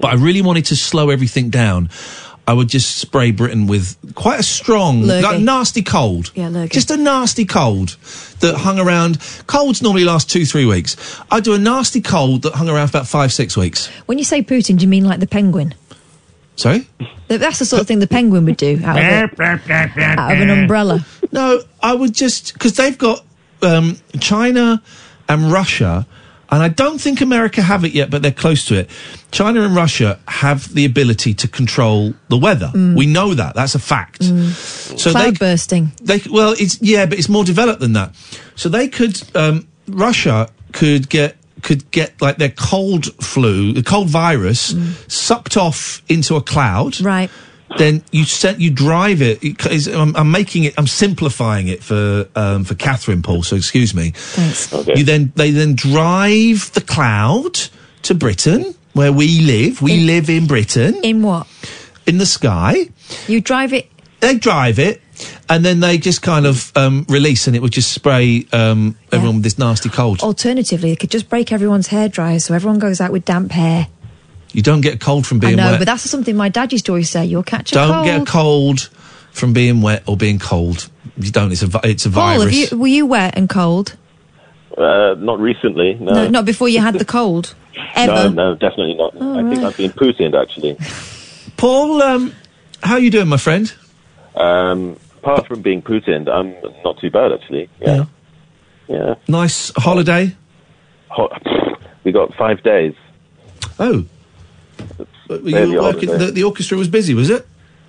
but 0.00 0.08
I 0.08 0.14
really 0.14 0.42
wanted 0.42 0.64
to 0.66 0.76
slow 0.76 1.10
everything 1.10 1.50
down, 1.50 1.88
I 2.46 2.52
would 2.52 2.68
just 2.68 2.96
spray 2.96 3.30
Britain 3.30 3.66
with 3.66 3.96
quite 4.14 4.38
a 4.38 4.42
strong, 4.42 5.02
Lurgy. 5.02 5.22
like 5.22 5.40
nasty 5.40 5.82
cold. 5.82 6.30
Yeah, 6.34 6.48
lurgy. 6.48 6.74
Just 6.74 6.90
a 6.90 6.96
nasty 6.96 7.46
cold 7.46 7.96
that 8.40 8.54
hung 8.56 8.78
around. 8.78 9.18
Colds 9.46 9.80
normally 9.80 10.04
last 10.04 10.30
two, 10.30 10.44
three 10.44 10.66
weeks. 10.66 10.96
I'd 11.30 11.44
do 11.44 11.54
a 11.54 11.58
nasty 11.58 12.02
cold 12.02 12.42
that 12.42 12.54
hung 12.54 12.68
around 12.68 12.88
for 12.88 12.98
about 12.98 13.08
five, 13.08 13.32
six 13.32 13.56
weeks. 13.56 13.86
When 14.06 14.18
you 14.18 14.24
say 14.24 14.42
Putin, 14.42 14.76
do 14.78 14.82
you 14.82 14.88
mean 14.88 15.04
like 15.04 15.20
the 15.20 15.26
penguin? 15.26 15.74
Sorry? 16.56 16.86
That's 17.28 17.58
the 17.58 17.64
sort 17.64 17.80
of 17.80 17.88
thing 17.88 17.98
the 17.98 18.06
penguin 18.06 18.44
would 18.44 18.56
do 18.58 18.80
out 18.84 18.98
of, 18.98 19.38
a, 19.40 19.42
out 20.00 20.32
of 20.32 20.40
an 20.40 20.50
umbrella. 20.50 21.04
No, 21.32 21.62
I 21.82 21.94
would 21.94 22.14
just 22.14 22.52
because 22.52 22.74
they've 22.74 22.96
got 22.96 23.24
um, 23.62 23.98
China 24.20 24.82
and 25.28 25.50
Russia, 25.50 26.06
and 26.54 26.62
I 26.62 26.68
don't 26.68 27.00
think 27.00 27.20
America 27.20 27.62
have 27.62 27.84
it 27.84 27.92
yet, 27.92 28.10
but 28.10 28.22
they're 28.22 28.30
close 28.30 28.64
to 28.66 28.78
it. 28.78 28.90
China 29.32 29.62
and 29.62 29.74
Russia 29.74 30.20
have 30.28 30.72
the 30.72 30.84
ability 30.84 31.34
to 31.34 31.48
control 31.48 32.14
the 32.28 32.36
weather. 32.36 32.70
Mm. 32.72 32.96
We 32.96 33.06
know 33.06 33.34
that. 33.34 33.56
That's 33.56 33.74
a 33.74 33.80
fact. 33.80 34.22
So 34.22 35.10
they 35.10 35.32
Cloud 35.32 35.38
bursting. 35.40 35.92
they 36.00 36.20
well, 36.30 36.54
it's 36.58 36.80
yeah, 36.80 37.06
but 37.06 37.18
it's 37.18 37.28
more 37.28 37.44
developed 37.44 37.80
than 37.80 37.94
that. 37.94 38.14
So 38.54 38.68
they 38.68 38.86
could 38.88 39.20
um, 39.36 39.66
Russia 39.88 40.48
could 40.72 41.08
get 41.08 41.36
could 41.62 41.90
get 41.90 42.20
like 42.22 42.36
their 42.36 42.50
cold 42.50 43.06
flu, 43.24 43.72
the 43.72 43.82
cold 43.82 44.08
virus, 44.08 44.74
sucked 45.08 45.56
off 45.56 46.02
into 46.08 46.36
a 46.36 46.40
cloud. 46.42 47.00
Right. 47.00 47.30
Then 47.76 48.04
you 48.12 48.24
set 48.24 48.60
you 48.60 48.70
drive 48.70 49.20
it. 49.20 49.38
it 49.42 49.88
I'm, 49.88 50.14
I'm 50.16 50.30
making 50.30 50.64
it. 50.64 50.74
I'm 50.78 50.86
simplifying 50.86 51.68
it 51.68 51.82
for 51.82 52.28
um, 52.36 52.64
for 52.64 52.74
Catherine 52.74 53.22
Paul. 53.22 53.42
So 53.42 53.56
excuse 53.56 53.94
me. 53.94 54.12
Thanks. 54.14 54.72
You 54.88 55.04
then 55.04 55.32
they 55.34 55.50
then 55.50 55.74
drive 55.74 56.72
the 56.72 56.80
cloud 56.80 57.58
to 58.02 58.14
Britain, 58.14 58.74
where 58.92 59.12
we 59.12 59.40
live. 59.40 59.82
We 59.82 60.00
live 60.00 60.30
in 60.30 60.46
Britain. 60.46 60.94
In 61.02 61.22
what? 61.22 61.46
In 62.06 62.18
the 62.18 62.26
sky. 62.26 62.90
You 63.26 63.40
drive 63.40 63.72
it. 63.72 63.90
They 64.20 64.36
drive 64.36 64.78
it, 64.78 65.02
and 65.48 65.64
then 65.64 65.80
they 65.80 65.98
just 65.98 66.22
kind 66.22 66.46
of 66.46 66.72
um, 66.76 67.04
release, 67.08 67.46
and 67.46 67.54
it 67.54 67.60
would 67.60 67.72
just 67.72 67.92
spray 67.92 68.46
um, 68.52 68.96
everyone 69.12 69.36
with 69.36 69.44
this 69.44 69.58
nasty 69.58 69.90
cold. 69.90 70.20
Alternatively, 70.20 70.90
they 70.90 70.96
could 70.96 71.10
just 71.10 71.28
break 71.28 71.52
everyone's 71.52 71.88
hair 71.88 72.08
dry 72.08 72.38
so 72.38 72.54
everyone 72.54 72.78
goes 72.78 73.00
out 73.00 73.12
with 73.12 73.24
damp 73.24 73.52
hair. 73.52 73.88
You 74.54 74.62
don't 74.62 74.80
get 74.80 74.94
a 74.94 74.98
cold 74.98 75.26
from 75.26 75.40
being 75.40 75.56
wet. 75.56 75.60
I 75.60 75.66
know, 75.66 75.72
wet. 75.72 75.80
but 75.80 75.84
that's 75.86 76.08
something 76.08 76.36
my 76.36 76.48
dad 76.48 76.72
used 76.72 76.86
to 76.86 76.92
always 76.92 77.10
say. 77.10 77.24
You'll 77.24 77.42
catch 77.42 77.72
a 77.72 77.74
don't 77.74 77.90
cold. 77.92 78.04
get 78.06 78.22
a 78.22 78.24
cold 78.24 78.80
from 79.32 79.52
being 79.52 79.82
wet 79.82 80.04
or 80.06 80.16
being 80.16 80.38
cold. 80.38 80.88
You 81.16 81.32
don't. 81.32 81.50
It's 81.50 81.62
a 81.62 81.66
vi- 81.66 81.80
it's 81.84 82.06
a 82.06 82.10
Paul, 82.10 82.38
virus. 82.38 82.44
have 82.44 82.72
you, 82.72 82.78
were 82.78 82.86
you 82.86 83.04
wet 83.06 83.36
and 83.36 83.50
cold? 83.50 83.96
Uh, 84.78 85.14
not 85.18 85.40
recently. 85.40 85.94
No. 85.94 86.12
No, 86.12 86.28
not 86.28 86.44
before 86.44 86.68
you 86.68 86.80
had 86.80 86.94
the 86.94 87.04
cold. 87.04 87.54
Ever? 87.96 88.30
No, 88.30 88.50
no, 88.50 88.54
definitely 88.54 88.94
not. 88.94 89.20
I 89.20 89.48
think 89.50 89.64
I've 89.64 89.76
been 89.76 89.90
Putined 89.90 90.40
actually. 90.40 90.76
Paul, 91.56 92.00
um, 92.02 92.32
how 92.82 92.94
are 92.94 93.00
you 93.00 93.10
doing, 93.10 93.26
my 93.28 93.36
friend? 93.36 93.72
Um, 94.36 94.96
apart 95.18 95.48
from 95.48 95.62
being 95.62 95.82
Putined, 95.82 96.28
I'm 96.28 96.54
not 96.84 96.98
too 97.00 97.10
bad 97.10 97.32
actually. 97.32 97.68
Yeah. 97.80 98.04
Yeah. 98.88 99.14
Nice 99.26 99.72
holiday. 99.76 100.36
Ho- 101.08 101.32
we 102.04 102.12
got 102.12 102.34
five 102.34 102.62
days. 102.62 102.94
Oh. 103.80 104.04
Were 105.28 105.38
Barely 105.38 105.72
you 105.72 105.80
working? 105.80 106.10
The, 106.10 106.30
the 106.30 106.44
orchestra 106.44 106.76
was 106.76 106.88
busy, 106.88 107.14
was 107.14 107.30
it? 107.30 107.46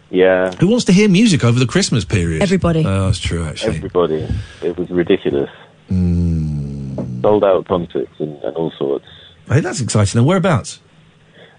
Yeah. 0.09 0.51
Who 0.55 0.67
wants 0.67 0.85
to 0.85 0.93
hear 0.93 1.09
music 1.09 1.43
over 1.43 1.59
the 1.59 1.65
Christmas 1.65 2.05
period? 2.05 2.41
Everybody. 2.41 2.85
Oh, 2.85 3.07
that's 3.07 3.19
true, 3.19 3.43
actually. 3.43 3.77
Everybody. 3.77 4.27
It 4.61 4.77
was 4.77 4.89
ridiculous. 4.89 5.49
Hmm. 5.89 7.21
Sold 7.21 7.43
out 7.43 7.67
concerts 7.67 8.13
and, 8.19 8.37
and 8.43 8.55
all 8.55 8.71
sorts. 8.77 9.05
Hey, 9.47 9.59
that's 9.59 9.81
exciting. 9.81 10.19
And 10.19 10.27
whereabouts? 10.27 10.79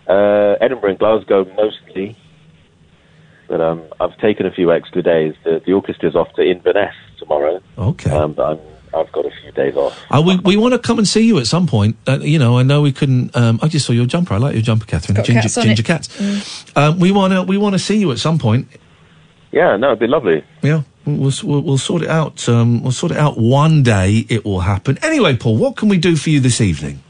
Uh, 0.08 0.54
Edinburgh 0.60 0.90
and 0.90 0.98
Glasgow 0.98 1.44
mostly. 1.56 2.16
But 3.48 3.60
um, 3.60 3.82
I've 4.00 4.16
taken 4.18 4.46
a 4.46 4.52
few 4.52 4.72
extra 4.72 5.02
days. 5.02 5.34
The, 5.44 5.60
the 5.64 5.72
orchestra's 5.72 6.16
off 6.16 6.32
to 6.34 6.42
Inverness 6.42 6.94
tomorrow. 7.18 7.60
Okay. 7.78 8.10
Um, 8.10 8.32
but 8.32 8.52
I'm, 8.52 8.60
I've 8.96 9.12
got 9.12 9.26
a 9.26 9.30
few 9.42 9.52
days 9.52 9.76
off. 9.76 9.98
Uh, 10.10 10.22
we 10.24 10.36
we 10.38 10.56
want 10.56 10.72
to 10.72 10.78
come 10.78 10.98
and 10.98 11.06
see 11.06 11.26
you 11.26 11.38
at 11.38 11.46
some 11.46 11.66
point. 11.66 11.96
Uh, 12.06 12.18
you 12.20 12.38
know, 12.38 12.58
I 12.58 12.62
know 12.62 12.80
we 12.82 12.92
couldn't. 12.92 13.36
Um, 13.36 13.58
I 13.62 13.68
just 13.68 13.86
saw 13.86 13.92
your 13.92 14.06
jumper. 14.06 14.34
I 14.34 14.38
like 14.38 14.54
your 14.54 14.62
jumper, 14.62 14.86
Catherine. 14.86 15.16
Got 15.16 15.26
ginger 15.26 15.42
cats 15.42 15.58
on 15.58 15.64
ginger 15.64 15.82
it. 15.82 15.86
cats. 15.86 16.76
Um, 16.76 16.98
we 16.98 17.12
want 17.12 17.32
to 17.32 17.42
we 17.42 17.58
want 17.58 17.74
to 17.74 17.78
see 17.78 17.98
you 17.98 18.10
at 18.12 18.18
some 18.18 18.38
point. 18.38 18.68
Yeah, 19.52 19.76
no, 19.76 19.88
it'd 19.88 20.00
be 20.00 20.06
lovely. 20.06 20.44
Yeah, 20.62 20.82
we'll, 21.04 21.32
we'll, 21.44 21.60
we'll 21.62 21.78
sort 21.78 22.02
it 22.02 22.08
out. 22.08 22.48
Um, 22.48 22.82
we'll 22.82 22.92
sort 22.92 23.12
it 23.12 23.18
out 23.18 23.38
one 23.38 23.82
day. 23.82 24.26
It 24.28 24.44
will 24.44 24.60
happen. 24.60 24.98
Anyway, 25.02 25.36
Paul, 25.36 25.56
what 25.56 25.76
can 25.76 25.88
we 25.88 25.98
do 25.98 26.16
for 26.16 26.30
you 26.30 26.40
this 26.40 26.60
evening? 26.60 27.02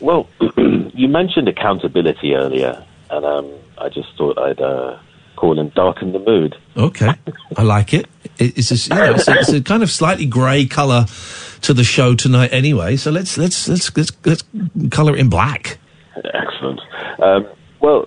Well, 0.00 0.28
you 0.56 1.08
mentioned 1.08 1.48
accountability 1.48 2.34
earlier, 2.34 2.84
and 3.10 3.24
um, 3.24 3.50
I 3.78 3.88
just 3.88 4.08
thought 4.18 4.38
I'd 4.38 4.60
uh, 4.60 4.98
call 5.44 5.58
and 5.60 5.72
darken 5.74 6.12
the 6.12 6.18
mood. 6.18 6.56
Okay, 6.76 7.12
I 7.56 7.62
like 7.62 7.92
it. 7.92 8.06
It- 8.38 8.56
It's 8.58 8.70
a, 8.70 8.94
you 8.94 9.00
know, 9.00 9.12
it's, 9.14 9.28
a, 9.28 9.32
it's 9.34 9.52
a 9.52 9.60
kind 9.62 9.82
of 9.82 9.90
slightly 9.90 10.24
grey 10.26 10.64
colour 10.66 11.04
to 11.62 11.74
the 11.74 11.84
show 11.84 12.14
tonight, 12.14 12.50
anyway. 12.52 12.96
So 12.96 13.10
let's 13.10 13.36
let's 13.36 13.68
let's 13.68 13.94
let's, 13.96 14.12
let's 14.24 14.42
colour 14.90 15.14
it 15.14 15.20
in 15.20 15.28
black. 15.28 15.78
Excellent. 16.32 16.80
Um, 17.22 17.46
well, 17.80 18.06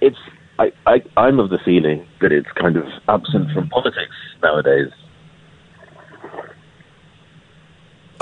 it's 0.00 0.18
I, 0.58 0.72
I 0.86 1.02
I'm 1.16 1.38
of 1.38 1.50
the 1.50 1.58
feeling 1.64 2.06
that 2.20 2.32
it's 2.32 2.50
kind 2.60 2.76
of 2.76 2.84
absent 3.08 3.52
from 3.52 3.68
politics 3.68 4.16
nowadays. 4.42 4.90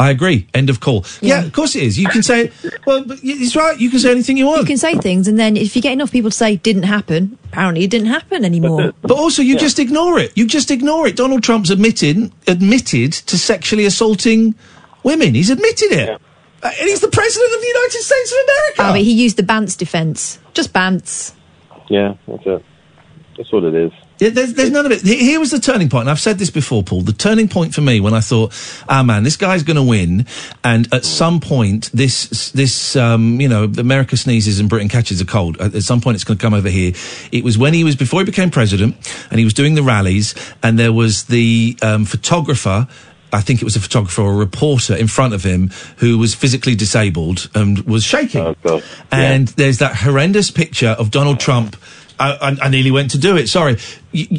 I 0.03 0.11
agree. 0.11 0.47
End 0.53 0.69
of 0.69 0.81
call. 0.81 1.05
Yeah, 1.21 1.45
of 1.45 1.53
course 1.53 1.77
it 1.77 1.83
is. 1.85 1.99
You 1.99 2.09
can 2.09 2.23
say, 2.23 2.51
well, 2.87 3.05
but 3.05 3.19
it's 3.23 3.55
right. 3.55 3.79
You 3.79 3.89
can 3.91 4.01
say 4.01 4.11
anything 4.11 4.37
you 4.37 4.47
want. 4.47 4.61
You 4.63 4.67
can 4.67 4.77
say 4.79 4.95
things, 4.97 5.29
and 5.29 5.39
then 5.39 5.57
if 5.57 5.77
you 5.77 5.83
get 5.83 5.93
enough 5.93 6.11
people 6.11 6.31
to 6.31 6.37
say 6.37 6.57
didn't 6.57 6.85
happen, 6.85 7.39
apparently 7.47 7.85
it 7.85 7.91
didn't 7.91 8.09
happen 8.09 8.45
anymore. 8.45 8.93
But 9.01 9.13
also, 9.13 9.43
you 9.43 9.57
just 9.57 9.79
ignore 9.79 10.19
it. 10.19 10.33
You 10.37 10.47
just 10.47 10.71
ignore 10.71 11.07
it. 11.07 11.17
Donald 11.17 11.43
Trump's 11.43 11.71
admitted 11.71 12.33
admitted 12.49 13.13
to 13.13 13.39
sexually 13.39 13.87
assaulting 13.87 14.55
women. 15.05 15.35
He's 15.35 15.51
admitted 15.51 15.93
it, 15.93 16.09
Uh, 16.63 16.67
and 16.67 16.89
he's 16.89 17.01
the 17.01 17.09
president 17.09 17.55
of 17.55 17.61
the 17.61 17.67
United 17.67 18.03
States 18.03 18.33
of 18.33 18.39
America. 18.45 18.83
Oh, 18.91 18.93
but 18.93 19.01
he 19.03 19.13
used 19.13 19.37
the 19.37 19.43
Bantz 19.43 19.77
defence. 19.77 20.39
Just 20.55 20.73
Bantz. 20.73 21.33
Yeah, 21.89 22.15
that's 22.27 22.47
it. 22.47 22.65
That's 23.37 23.53
what 23.53 23.65
it 23.65 23.75
is. 23.75 23.93
Yeah, 24.19 24.29
there's, 24.29 24.55
there's 24.55 24.71
none 24.71 24.87
of 24.87 24.93
it. 24.93 25.03
Here 25.03 25.41
was 25.41 25.51
the 25.51 25.59
turning 25.59 25.89
point, 25.89 26.03
and 26.03 26.11
I've 26.11 26.21
said 26.21 26.39
this 26.39 26.51
before, 26.51 26.83
Paul. 26.83 27.01
The 27.01 27.13
turning 27.13 27.49
point 27.49 27.75
for 27.75 27.81
me 27.81 27.99
when 27.99 28.15
I 28.15 28.21
thought, 28.21 28.53
ah, 28.89 29.03
man, 29.03 29.25
this 29.25 29.37
guy's 29.37 29.63
going 29.65 29.77
to 29.77 29.83
win, 29.83 30.27
and 30.63 30.93
at 30.95 31.05
some 31.05 31.41
point, 31.41 31.91
this, 31.93 32.51
this, 32.53 32.95
um, 32.95 33.41
you 33.41 33.49
know, 33.49 33.65
America 33.65 34.17
sneezes 34.17 34.61
and 34.61 34.69
Britain 34.69 34.89
catches 34.89 35.21
a 35.21 35.25
cold. 35.25 35.61
At, 35.61 35.83
some 35.83 36.01
point, 36.01 36.15
it's 36.15 36.25
going 36.25 36.39
to 36.39 36.43
come 36.43 36.55
over 36.55 36.69
here. 36.69 36.93
It 37.33 37.43
was 37.43 37.59
when 37.59 37.75
he 37.75 37.83
was 37.83 37.97
before 37.97 38.21
he 38.21 38.27
became 38.27 38.51
president, 38.51 38.95
and 39.31 39.39
he 39.39 39.45
was 39.45 39.55
doing 39.55 39.75
the 39.75 39.83
rallies, 39.83 40.35
and 40.63 40.79
there 40.79 40.93
was 40.93 41.25
the 41.25 41.77
um, 41.83 42.05
photographer. 42.05 42.87
I 43.33 43.41
think 43.41 43.63
it 43.63 43.65
was 43.65 43.77
a 43.77 43.81
photographer 43.81 44.23
or 44.23 44.35
a 44.35 44.37
reporter 44.37 44.95
in 44.95 45.09
front 45.09 45.33
of 45.33 45.43
him 45.43 45.71
who 45.97 46.19
was 46.19 46.35
physically 46.35 46.75
disabled 46.75 47.49
and 47.55 47.81
was 47.81 48.05
shaking. 48.05 48.43
And 49.11 49.49
there's 49.49 49.79
that 49.79 49.97
horrendous 49.97 50.51
picture 50.51 50.95
of 50.99 51.11
Donald 51.11 51.41
Trump. 51.41 51.77
I, 52.19 52.57
I, 52.63 52.69
nearly 52.69 52.91
went 52.91 53.11
to 53.13 53.19
do 53.19 53.37
it. 53.37 53.49
Sorry, 53.49 53.77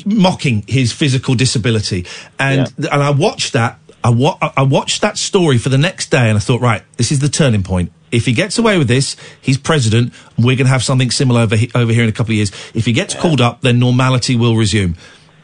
mocking 0.05 0.63
his 0.67 0.91
physical 0.91 1.35
disability, 1.35 2.05
and 2.39 2.73
and 2.77 3.03
I 3.03 3.09
watched 3.11 3.53
that. 3.53 3.79
I, 4.03 4.09
wa- 4.09 4.37
I 4.57 4.63
watched 4.63 5.01
that 5.01 5.17
story 5.17 5.57
for 5.57 5.69
the 5.69 5.77
next 5.77 6.11
day, 6.11 6.27
and 6.29 6.37
I 6.37 6.41
thought, 6.41 6.59
right, 6.59 6.83
this 6.97 7.11
is 7.11 7.19
the 7.19 7.29
turning 7.29 7.63
point. 7.63 7.91
If 8.11 8.25
he 8.25 8.33
gets 8.33 8.57
away 8.57 8.77
with 8.77 8.89
this, 8.89 9.15
he's 9.41 9.57
president. 9.57 10.13
We're 10.37 10.57
going 10.57 10.65
to 10.65 10.73
have 10.73 10.83
something 10.83 11.09
similar 11.09 11.41
over, 11.41 11.55
he- 11.55 11.71
over 11.73 11.91
here 11.93 12.03
in 12.03 12.09
a 12.09 12.11
couple 12.11 12.31
of 12.33 12.35
years. 12.35 12.51
If 12.73 12.85
he 12.85 12.91
gets 12.91 13.15
called 13.15 13.39
up, 13.39 13.61
then 13.61 13.79
normality 13.79 14.35
will 14.35 14.55
resume. 14.57 14.95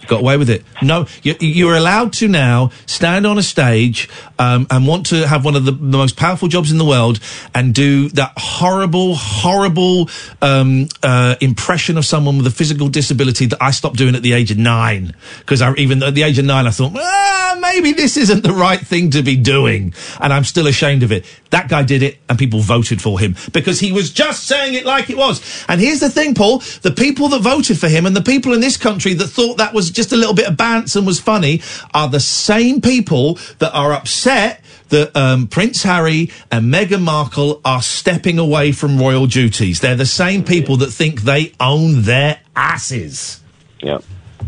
Got 0.09 0.21
away 0.21 0.37
with 0.37 0.49
it. 0.49 0.63
No, 0.81 1.05
you, 1.21 1.35
you're 1.39 1.75
allowed 1.75 2.13
to 2.13 2.27
now 2.27 2.71
stand 2.87 3.27
on 3.27 3.37
a 3.37 3.43
stage 3.43 4.09
um, 4.39 4.65
and 4.71 4.87
want 4.87 5.05
to 5.07 5.27
have 5.27 5.45
one 5.45 5.55
of 5.55 5.65
the, 5.65 5.71
the 5.71 5.97
most 5.97 6.17
powerful 6.17 6.47
jobs 6.47 6.71
in 6.71 6.79
the 6.79 6.83
world 6.83 7.19
and 7.53 7.75
do 7.75 8.09
that 8.09 8.33
horrible, 8.35 9.13
horrible 9.13 10.09
um, 10.41 10.87
uh, 11.03 11.35
impression 11.41 11.95
of 11.95 12.05
someone 12.05 12.37
with 12.37 12.47
a 12.47 12.51
physical 12.51 12.89
disability 12.89 13.45
that 13.45 13.61
I 13.61 13.69
stopped 13.69 13.97
doing 13.97 14.15
at 14.15 14.23
the 14.23 14.33
age 14.33 14.49
of 14.49 14.57
nine. 14.57 15.13
Because 15.41 15.61
even 15.77 16.01
at 16.01 16.15
the 16.15 16.23
age 16.23 16.39
of 16.39 16.45
nine, 16.45 16.65
I 16.65 16.71
thought, 16.71 16.93
ah, 16.95 17.59
maybe 17.61 17.91
this 17.91 18.17
isn't 18.17 18.41
the 18.41 18.51
right 18.51 18.79
thing 18.79 19.11
to 19.11 19.21
be 19.21 19.35
doing, 19.35 19.93
and 20.19 20.33
I'm 20.33 20.43
still 20.43 20.65
ashamed 20.65 21.03
of 21.03 21.11
it. 21.11 21.23
That 21.51 21.67
guy 21.67 21.83
did 21.83 22.03
it, 22.03 22.19
and 22.29 22.37
people 22.37 22.59
voted 22.59 23.01
for 23.01 23.19
him 23.19 23.35
because 23.53 23.79
he 23.79 23.91
was 23.91 24.11
just 24.11 24.45
saying 24.45 24.75
it 24.75 24.85
like 24.85 25.09
it 25.09 25.17
was. 25.17 25.65
And 25.67 25.81
here's 25.81 25.99
the 25.99 26.09
thing, 26.09 26.35
Paul: 26.35 26.59
the 26.81 26.91
people 26.91 27.29
that 27.29 27.41
voted 27.41 27.79
for 27.79 27.87
him 27.89 28.05
and 28.05 28.15
the 28.15 28.21
people 28.21 28.53
in 28.53 28.61
this 28.61 28.77
country 28.77 29.13
that 29.15 29.27
thought 29.27 29.57
that 29.57 29.73
was 29.73 29.89
just 29.89 30.11
a 30.11 30.15
little 30.15 30.35
bit 30.35 30.47
of 30.47 30.57
bounce 30.57 30.95
and 30.95 31.07
was 31.07 31.19
funny 31.19 31.61
are 31.93 32.07
the 32.07 32.19
same 32.19 32.81
people 32.81 33.39
that 33.59 33.73
are 33.73 33.93
upset 33.93 34.61
that 34.89 35.15
um, 35.15 35.47
Prince 35.47 35.83
Harry 35.83 36.31
and 36.51 36.73
Meghan 36.73 37.01
Markle 37.03 37.61
are 37.63 37.81
stepping 37.81 38.39
away 38.39 38.71
from 38.71 38.97
royal 38.99 39.27
duties. 39.27 39.79
They're 39.79 39.95
the 39.95 40.05
same 40.05 40.43
people 40.43 40.77
that 40.77 40.91
think 40.91 41.21
they 41.21 41.53
own 41.59 42.03
their 42.03 42.39
asses. 42.55 43.39
Yeah, 43.81 43.99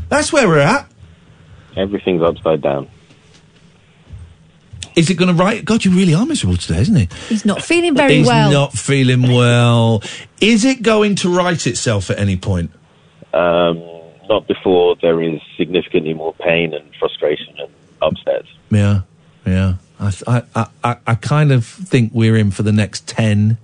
That's 0.09 0.33
where 0.33 0.47
we're 0.47 0.59
at. 0.59 0.91
everything's 1.77 2.21
upside 2.21 2.61
down. 2.61 2.89
Is 4.95 5.09
it 5.09 5.15
going 5.15 5.35
to 5.35 5.43
right? 5.43 5.63
God, 5.63 5.85
you 5.85 5.91
really 5.91 6.13
are 6.13 6.26
miserable 6.26 6.57
today, 6.57 6.81
isn't 6.81 6.95
he? 6.95 7.09
He's 7.30 7.45
not 7.45 7.61
feeling 7.61 7.95
very 7.95 8.18
He's 8.18 8.27
well. 8.27 8.49
He's 8.49 8.53
not 8.53 8.73
feeling 8.73 9.22
well. 9.23 10.03
Is 10.39 10.65
it 10.65 10.81
going 10.81 11.15
to 11.18 11.35
right 11.35 11.65
itself 11.65 12.09
at 12.09 12.19
any 12.19 12.35
point? 12.38 12.72
Um, 13.34 13.81
not 14.27 14.47
before 14.47 14.95
there 15.01 15.22
is 15.22 15.39
significantly 15.57 16.13
more 16.13 16.34
pain 16.34 16.73
and 16.73 16.89
frustration 16.99 17.55
and 17.59 17.69
upset. 18.01 18.43
Yeah, 18.69 19.01
yeah. 19.45 19.76
I, 19.99 20.43
I, 20.55 20.68
I, 20.84 20.97
I 21.05 21.15
kind 21.15 21.51
of 21.51 21.65
think 21.65 22.11
we're 22.13 22.35
in 22.35 22.51
for 22.51 22.63
the 22.63 22.72
next 22.72 23.07
10 23.07 23.57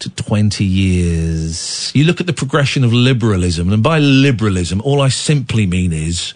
to 0.00 0.10
20 0.10 0.64
years. 0.64 1.92
You 1.94 2.04
look 2.04 2.20
at 2.20 2.26
the 2.26 2.32
progression 2.32 2.82
of 2.82 2.92
liberalism, 2.92 3.72
and 3.72 3.82
by 3.82 3.98
liberalism, 4.00 4.80
all 4.82 5.00
I 5.00 5.08
simply 5.08 5.66
mean 5.66 5.92
is 5.92 6.34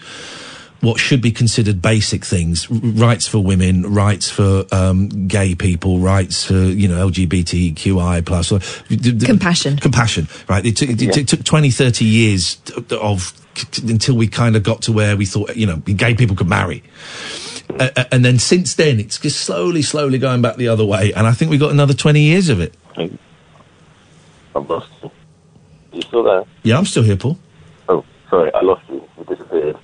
what 0.86 1.00
should 1.00 1.20
be 1.20 1.32
considered 1.32 1.82
basic 1.82 2.24
things 2.24 2.70
r- 2.70 2.76
rights 2.78 3.26
for 3.26 3.40
women, 3.40 3.82
rights 3.92 4.30
for 4.30 4.64
um, 4.72 5.08
gay 5.26 5.54
people, 5.54 5.98
rights 5.98 6.44
for, 6.44 6.54
you 6.54 6.86
know, 6.86 7.08
LGBTQI 7.10 8.24
plus. 8.24 8.52
Or, 8.52 8.60
d- 8.88 8.96
d- 9.12 9.26
Compassion. 9.26 9.76
Compassion, 9.78 10.28
right. 10.48 10.64
It 10.64 10.76
took, 10.76 10.88
it, 10.88 11.02
it 11.02 11.28
took 11.28 11.42
20, 11.42 11.70
30 11.70 12.04
years 12.04 12.58
of 12.92 13.32
until 13.82 14.14
we 14.16 14.28
kind 14.28 14.54
of 14.54 14.62
got 14.62 14.82
to 14.82 14.92
where 14.92 15.16
we 15.16 15.26
thought, 15.26 15.56
you 15.56 15.66
know, 15.66 15.76
gay 15.78 16.14
people 16.14 16.36
could 16.36 16.48
marry. 16.48 16.82
Uh, 17.80 18.04
and 18.12 18.24
then 18.24 18.38
since 18.38 18.74
then, 18.74 19.00
it's 19.00 19.18
just 19.18 19.40
slowly, 19.40 19.82
slowly 19.82 20.18
going 20.18 20.40
back 20.40 20.54
the 20.56 20.68
other 20.68 20.84
way. 20.84 21.12
And 21.14 21.26
I 21.26 21.32
think 21.32 21.50
we've 21.50 21.58
got 21.60 21.72
another 21.72 21.94
20 21.94 22.20
years 22.20 22.48
of 22.48 22.60
it. 22.60 22.74
I've 24.54 24.70
lost 24.70 24.88
you. 25.02 25.10
You 25.92 26.02
still 26.02 26.22
there? 26.22 26.44
Yeah, 26.62 26.78
I'm 26.78 26.86
still 26.86 27.02
here, 27.02 27.16
Paul. 27.16 27.38
Oh, 27.88 28.04
sorry, 28.30 28.52
I 28.54 28.60
lost 28.60 28.82
you. 28.88 29.02
You 29.18 29.24
disappeared. 29.24 29.76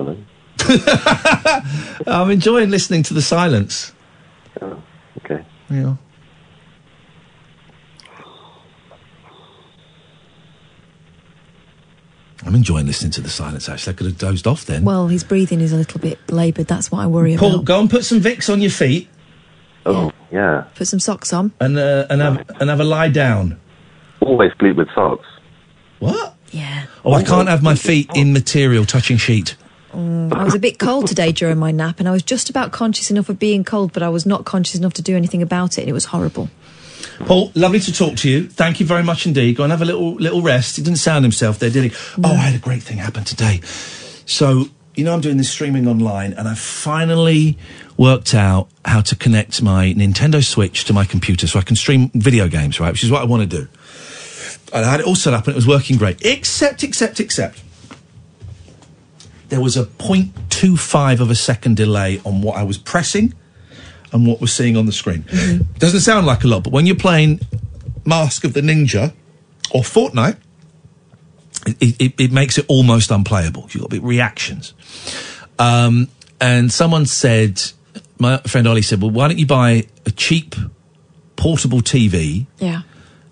Hello? 0.00 0.16
I'm 2.06 2.30
enjoying 2.30 2.70
listening 2.70 3.02
to 3.02 3.14
the 3.14 3.20
silence. 3.20 3.92
Okay. 4.62 5.44
Yeah. 5.68 5.96
I'm 12.46 12.54
enjoying 12.54 12.86
listening 12.86 13.10
to 13.12 13.20
the 13.20 13.28
silence, 13.28 13.68
actually. 13.68 13.92
I 13.92 13.96
could 13.96 14.06
have 14.06 14.18
dozed 14.18 14.46
off 14.46 14.64
then. 14.64 14.84
Well, 14.84 15.08
his 15.08 15.22
breathing 15.22 15.60
is 15.60 15.74
a 15.74 15.76
little 15.76 16.00
bit 16.00 16.18
laboured. 16.30 16.66
That's 16.66 16.90
what 16.90 17.00
I 17.00 17.06
worry 17.06 17.34
about. 17.34 17.40
Paul, 17.40 17.54
about. 17.56 17.64
go 17.66 17.80
and 17.80 17.90
put 17.90 18.06
some 18.06 18.20
Vicks 18.20 18.50
on 18.50 18.62
your 18.62 18.70
feet 18.70 19.08
Oh, 19.84 20.12
yeah. 20.30 20.64
Put 20.74 20.88
some 20.88 21.00
socks 21.00 21.32
on. 21.32 21.52
and, 21.60 21.78
uh, 21.78 22.06
and, 22.08 22.20
have, 22.20 22.50
and 22.60 22.70
have 22.70 22.80
a 22.80 22.84
lie 22.84 23.08
down. 23.08 23.60
Always 24.20 24.52
sleep 24.58 24.76
with 24.76 24.88
socks. 24.94 25.26
What? 25.98 26.36
Yeah. 26.52 26.86
Oh, 27.04 27.12
I 27.12 27.22
can't 27.22 27.48
have 27.48 27.62
my 27.62 27.74
feet 27.74 28.10
in 28.14 28.32
material 28.32 28.84
touching 28.84 29.16
sheet. 29.16 29.56
Mm, 29.92 30.32
I 30.32 30.44
was 30.44 30.54
a 30.54 30.58
bit 30.58 30.78
cold 30.78 31.08
today 31.08 31.32
during 31.32 31.58
my 31.58 31.72
nap, 31.72 31.98
and 31.98 32.08
I 32.08 32.12
was 32.12 32.22
just 32.22 32.48
about 32.48 32.72
conscious 32.72 33.10
enough 33.10 33.28
of 33.28 33.38
being 33.38 33.64
cold, 33.64 33.92
but 33.92 34.02
I 34.02 34.08
was 34.08 34.24
not 34.24 34.44
conscious 34.44 34.76
enough 34.76 34.92
to 34.94 35.02
do 35.02 35.16
anything 35.16 35.42
about 35.42 35.78
it, 35.78 35.82
and 35.82 35.90
it 35.90 35.92
was 35.92 36.06
horrible. 36.06 36.48
Paul, 37.20 37.50
lovely 37.54 37.80
to 37.80 37.92
talk 37.92 38.16
to 38.18 38.30
you. 38.30 38.48
Thank 38.48 38.80
you 38.80 38.86
very 38.86 39.02
much 39.02 39.26
indeed. 39.26 39.56
Go 39.56 39.64
and 39.64 39.70
have 39.70 39.82
a 39.82 39.84
little 39.84 40.14
little 40.14 40.42
rest. 40.42 40.76
He 40.76 40.82
didn't 40.82 40.98
sound 40.98 41.24
himself 41.24 41.58
there, 41.58 41.70
did 41.70 41.90
he? 41.90 41.96
Oh, 42.22 42.32
I 42.32 42.36
had 42.36 42.54
a 42.54 42.58
great 42.58 42.82
thing 42.82 42.98
happen 42.98 43.24
today. 43.24 43.60
So, 44.26 44.66
you 44.94 45.04
know, 45.04 45.12
I'm 45.12 45.20
doing 45.20 45.36
this 45.36 45.50
streaming 45.50 45.86
online, 45.86 46.32
and 46.34 46.48
I 46.48 46.54
finally 46.54 47.58
worked 47.96 48.34
out 48.34 48.68
how 48.84 49.00
to 49.02 49.16
connect 49.16 49.60
my 49.62 49.92
Nintendo 49.92 50.44
Switch 50.44 50.84
to 50.84 50.92
my 50.92 51.04
computer 51.04 51.46
so 51.46 51.58
I 51.58 51.62
can 51.62 51.76
stream 51.76 52.10
video 52.14 52.48
games, 52.48 52.80
right? 52.80 52.92
Which 52.92 53.04
is 53.04 53.10
what 53.10 53.22
I 53.22 53.24
want 53.24 53.42
to 53.42 53.58
do. 53.58 53.68
And 54.72 54.84
I 54.84 54.90
had 54.90 55.00
it 55.00 55.06
all 55.06 55.16
set 55.16 55.34
up, 55.34 55.46
and 55.46 55.54
it 55.54 55.56
was 55.56 55.66
working 55.66 55.96
great. 55.98 56.24
Except, 56.24 56.82
except, 56.84 57.18
except, 57.20 57.62
there 59.50 59.60
was 59.60 59.76
a 59.76 59.84
0.25 59.84 61.20
of 61.20 61.30
a 61.30 61.34
second 61.34 61.76
delay 61.76 62.20
on 62.24 62.40
what 62.40 62.56
I 62.56 62.62
was 62.62 62.78
pressing 62.78 63.34
and 64.12 64.26
what 64.26 64.40
we're 64.40 64.46
seeing 64.46 64.76
on 64.76 64.86
the 64.86 64.92
screen. 64.92 65.24
Doesn't 65.78 66.00
sound 66.00 66.26
like 66.26 66.44
a 66.44 66.46
lot, 66.46 66.64
but 66.64 66.72
when 66.72 66.86
you're 66.86 66.96
playing 66.96 67.40
Mark 68.04 68.44
of 68.44 68.54
the 68.54 68.60
Ninja 68.60 69.12
or 69.72 69.82
Fortnite, 69.82 70.36
it, 71.66 72.00
it, 72.00 72.14
it 72.18 72.32
makes 72.32 72.58
it 72.58 72.64
almost 72.68 73.10
unplayable. 73.10 73.68
You've 73.70 73.82
got 73.82 73.90
big 73.90 74.02
reactions. 74.02 74.74
Um, 75.58 76.08
and 76.40 76.72
someone 76.72 77.06
said, 77.06 77.60
my 78.18 78.38
friend 78.38 78.66
Ollie 78.66 78.82
said, 78.82 79.02
well, 79.02 79.10
why 79.10 79.28
don't 79.28 79.38
you 79.38 79.46
buy 79.46 79.84
a 80.06 80.10
cheap 80.10 80.54
portable 81.36 81.80
TV 81.80 82.46
Yeah. 82.58 82.82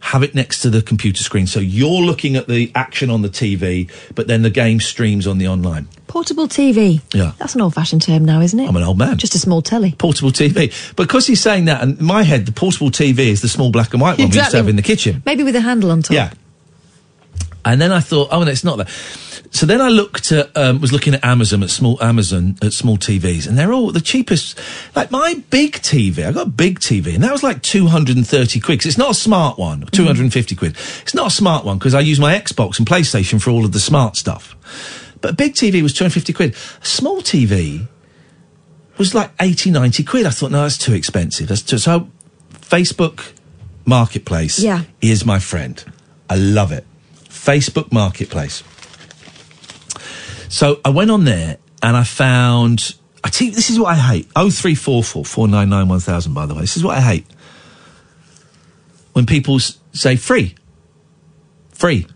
Have 0.01 0.23
it 0.23 0.35
next 0.35 0.62
to 0.62 0.70
the 0.70 0.81
computer 0.81 1.23
screen. 1.23 1.47
So 1.47 1.61
you're 1.61 2.03
looking 2.03 2.37
at 2.37 2.47
the 2.47 2.70
action 2.75 3.11
on 3.11 3.23
the 3.23 3.29
TV, 3.29 3.91
but 4.15 4.27
then 4.27 4.43
the 4.43 4.51
game 4.51 4.81
streams 4.81 5.27
on 5.27 5.39
the 5.39 5.49
online. 5.49 5.89
Portable 6.07 6.49
TV. 6.49 7.03
Yeah. 7.12 7.33
That's 7.39 7.55
an 7.55 7.61
old-fashioned 7.61 8.03
term 8.03 8.25
now, 8.25 8.41
isn't 8.41 8.59
it? 8.59 8.69
I'm 8.69 8.77
an 8.77 8.83
old 8.83 8.99
man. 8.99 9.19
Just 9.19 9.35
a 9.35 9.39
small 9.39 9.61
telly. 9.61 9.93
Portable 9.99 10.31
TV. 10.31 10.73
Because 10.97 11.27
he's 11.27 11.41
saying 11.41 11.66
that, 11.66 11.83
and 11.83 11.99
in 11.99 12.05
my 12.05 12.23
head, 12.23 12.47
the 12.47 12.53
portable 12.53 12.91
TV 12.91 13.19
is 13.19 13.43
the 13.43 13.49
small 13.49 13.70
black 13.70 13.93
and 13.93 14.01
white 14.01 14.19
one 14.19 14.31
we 14.31 14.37
used 14.37 14.51
to 14.51 14.57
have 14.57 14.69
in 14.69 14.77
the 14.77 14.83
kitchen. 14.83 15.23
Maybe 15.27 15.43
with 15.43 15.57
a 15.57 15.61
handle 15.61 15.91
on 15.91 16.03
top. 16.03 16.15
Yeah. 16.15 16.33
And 17.64 17.80
then 17.80 17.93
I 17.93 18.01
thought, 18.01 18.28
oh, 18.30 18.43
no, 18.44 18.51
it's 18.51 18.64
not 18.64 18.78
that. 18.78 18.89
So 19.51 19.66
then 19.66 19.80
I 19.80 19.89
looked 19.89 20.30
at, 20.32 20.55
um, 20.56 20.80
was 20.80 20.93
looking 20.93 21.14
at 21.14 21.24
Amazon, 21.24 21.62
at 21.62 21.70
small 21.70 22.02
Amazon, 22.02 22.56
at 22.62 22.72
small 22.72 22.97
TVs, 22.98 23.47
and 23.48 23.59
they're 23.59 23.72
all 23.72 23.90
the 23.93 24.01
cheapest. 24.01 24.59
Like 24.94 25.10
my 25.10 25.43
big 25.51 25.72
TV, 25.74 26.26
I 26.26 26.32
got 26.32 26.47
a 26.47 26.51
big 26.51 26.80
TV, 26.80 27.14
and 27.14 27.24
that 27.24 27.32
was 27.32 27.43
like 27.43 27.62
230 27.62 28.60
quid. 28.60 28.85
it's 28.86 28.98
not 28.98 29.10
a 29.10 29.14
smart 29.14 29.59
one, 29.59 29.86
250 29.90 30.55
quid. 30.55 30.76
It's 31.02 31.14
not 31.14 31.28
a 31.28 31.30
smart 31.30 31.64
one, 31.64 31.78
because 31.78 31.94
I 31.94 32.01
use 32.01 32.20
my 32.20 32.39
Xbox 32.39 32.78
and 32.78 32.86
PlayStation 32.86 33.40
for 33.40 33.51
all 33.51 33.64
of 33.64 33.72
the 33.72 33.80
smart 33.80 34.16
stuff. 34.16 34.55
But 35.20 35.30
a 35.32 35.35
big 35.35 35.55
TV 35.55 35.82
was 35.82 35.93
250 35.94 36.32
quid. 36.35 36.55
A 36.82 36.86
small 36.86 37.22
TV 37.22 37.89
was 38.98 39.14
like 39.14 39.30
80, 39.40 39.70
90 39.70 40.05
quid. 40.05 40.26
I 40.26 40.30
thought, 40.30 40.51
no, 40.51 40.62
that's 40.62 40.78
too 40.78 40.93
expensive. 40.93 41.48
That's 41.48 41.62
too, 41.62 41.78
so 41.78 42.09
Facebook 42.52 43.32
Marketplace 43.86 44.59
Yeah. 44.59 44.82
is 45.01 45.24
my 45.24 45.39
friend. 45.39 45.82
I 46.28 46.36
love 46.36 46.70
it. 46.72 46.85
Facebook 47.49 47.91
Marketplace. 47.91 48.62
So 50.51 50.81
I 50.85 50.91
went 50.91 51.11
on 51.11 51.25
there 51.25 51.57
and 51.83 51.97
I 51.97 52.05
found. 52.05 52.95
I 53.25 53.31
tell 53.31 53.49
you, 53.49 53.53
this 53.55 53.70
is 53.70 53.79
what 53.81 53.89
I 53.89 53.97
hate. 53.97 54.29
Oh 54.37 54.51
three 54.51 54.75
four 54.75 55.03
four 55.03 55.25
four 55.25 55.49
nine 55.49 55.69
nine 55.70 55.89
one 55.89 56.01
thousand. 56.01 56.35
By 56.35 56.47
the 56.47 56.55
way, 56.55 56.61
this 56.61 56.77
is 56.77 56.85
what 56.85 56.97
I 56.97 57.01
hate. 57.01 57.27
When 59.12 59.27
people 59.27 59.59
say 59.93 60.16
free, 60.16 60.55
free, 61.73 62.07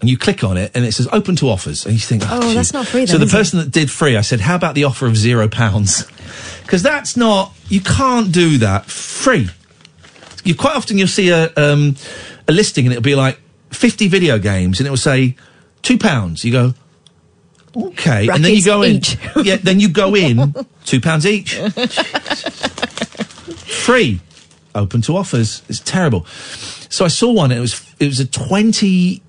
and 0.00 0.08
you 0.10 0.18
click 0.18 0.42
on 0.42 0.56
it 0.56 0.72
and 0.74 0.84
it 0.84 0.92
says 0.92 1.08
open 1.12 1.36
to 1.36 1.48
offers, 1.48 1.84
and 1.84 1.94
you 1.94 2.00
think, 2.00 2.22
Oh, 2.26 2.40
geez. 2.42 2.54
that's 2.54 2.72
not 2.72 2.86
free 2.86 3.06
So 3.06 3.18
the 3.18 3.24
is 3.26 3.32
it? 3.32 3.36
person 3.36 3.58
that 3.60 3.70
did 3.70 3.90
free, 3.90 4.16
I 4.16 4.22
said, 4.22 4.40
how 4.40 4.56
about 4.56 4.74
the 4.74 4.84
offer 4.84 5.06
of 5.06 5.16
zero 5.16 5.48
pounds? 5.48 6.04
Because 6.64 6.82
that's 6.82 7.14
not. 7.16 7.52
You 7.68 7.82
can't 7.82 8.32
do 8.32 8.56
that 8.58 8.86
free. 8.86 9.48
You 10.44 10.54
quite 10.56 10.74
often 10.74 10.96
you'll 10.96 11.06
see 11.08 11.28
a 11.28 11.52
um, 11.56 11.94
a 12.48 12.52
listing 12.52 12.86
and 12.86 12.92
it'll 12.92 13.02
be 13.02 13.14
like 13.14 13.38
fifty 13.70 14.08
video 14.08 14.38
games 14.38 14.80
and 14.80 14.86
it 14.86 14.90
will 14.90 14.96
say 14.96 15.36
two 15.82 15.98
pounds. 15.98 16.44
You 16.44 16.52
go, 16.52 16.74
okay, 17.76 18.28
and 18.28 18.44
then 18.44 18.54
you 18.54 18.62
Brackets 18.62 18.66
go 18.66 18.82
in. 18.82 18.96
each. 18.96 19.18
yeah, 19.46 19.56
then 19.56 19.80
you 19.80 19.88
go 19.88 20.14
in 20.14 20.54
two 20.84 21.00
pounds 21.00 21.26
each. 21.26 21.54
Free, 23.84 24.20
open 24.74 25.02
to 25.02 25.16
offers. 25.16 25.62
It's 25.68 25.80
terrible. 25.80 26.24
So 26.26 27.04
I 27.04 27.08
saw 27.08 27.32
one. 27.32 27.50
And 27.50 27.58
it 27.58 27.60
was 27.60 27.94
it 28.00 28.06
was 28.06 28.20
a 28.20 28.26
twenty. 28.26 29.22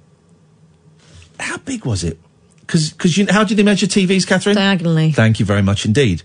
How 1.39 1.57
big 1.57 1.85
was 1.85 2.03
it? 2.03 2.19
Because 2.61 2.91
because 2.91 3.17
you 3.17 3.27
how 3.29 3.43
do 3.43 3.53
they 3.55 3.63
measure 3.63 3.85
TVs, 3.85 4.25
Catherine? 4.25 4.55
Diagonally. 4.55 5.11
Thank 5.11 5.39
you 5.39 5.45
very 5.45 5.61
much 5.61 5.85
indeed. 5.85 6.23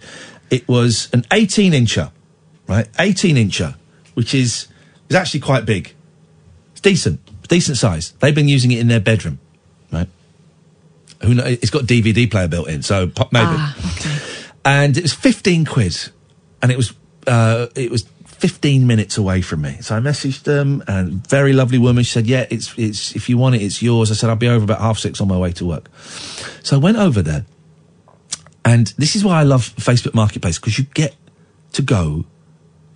It 0.51 0.67
was 0.67 1.09
an 1.13 1.25
18 1.33 1.73
incher, 1.73 2.11
right? 2.67 2.89
18 2.99 3.37
incher, 3.37 3.77
which 4.15 4.35
is 4.35 4.67
is 5.09 5.17
actually 5.17 5.41
quite 5.41 5.65
big. 5.65 5.93
It's 6.73 6.81
decent, 6.81 7.21
decent 7.51 7.77
size. 7.77 8.13
They've 8.21 8.35
been 8.35 8.49
using 8.49 8.71
it 8.71 8.79
in 8.79 8.89
their 8.89 9.01
bedroom, 9.01 9.39
right? 9.93 10.09
Who 11.23 11.35
knows? 11.35 11.59
It's 11.61 11.71
got 11.71 11.85
DVD 11.85 12.31
player 12.31 12.49
built 12.49 12.69
in, 12.69 12.83
so 12.83 13.07
maybe. 13.07 13.47
Ah, 13.59 13.77
And 14.65 14.97
it 14.97 15.03
was 15.03 15.13
15 15.13 15.67
quid, 15.67 15.97
and 16.63 16.73
it 16.73 16.79
was 16.79 16.95
uh, 17.27 17.67
it 17.75 17.91
was 17.91 18.07
15 18.25 18.87
minutes 18.87 19.19
away 19.19 19.43
from 19.43 19.61
me. 19.61 19.77
So 19.83 19.97
I 19.97 20.01
messaged 20.01 20.45
them, 20.45 20.83
and 20.89 21.27
very 21.29 21.53
lovely 21.53 21.77
woman. 21.77 22.05
She 22.05 22.13
said, 22.13 22.27
"Yeah, 22.27 22.47
it's 22.49 22.73
it's 22.79 23.15
if 23.15 23.29
you 23.29 23.37
want 23.37 23.57
it, 23.57 23.63
it's 23.63 23.83
yours." 23.83 24.11
I 24.11 24.15
said, 24.15 24.31
"I'll 24.31 24.37
be 24.37 24.49
over 24.49 24.65
about 24.65 24.81
half 24.81 24.99
six 24.99 25.21
on 25.21 25.29
my 25.29 25.37
way 25.37 25.53
to 25.53 25.67
work." 25.67 25.91
So 26.63 26.77
I 26.77 26.79
went 26.79 26.97
over 26.97 27.21
there, 27.21 27.45
and 28.65 28.87
this 28.97 29.15
is 29.15 29.25
why 29.25 29.41
I 29.41 29.43
love 29.43 29.75
Facebook 29.77 30.15
Marketplace 30.15 30.59
because 30.59 30.79
you 30.79 30.85
get 30.95 31.15
to 31.73 31.83
go 31.83 32.25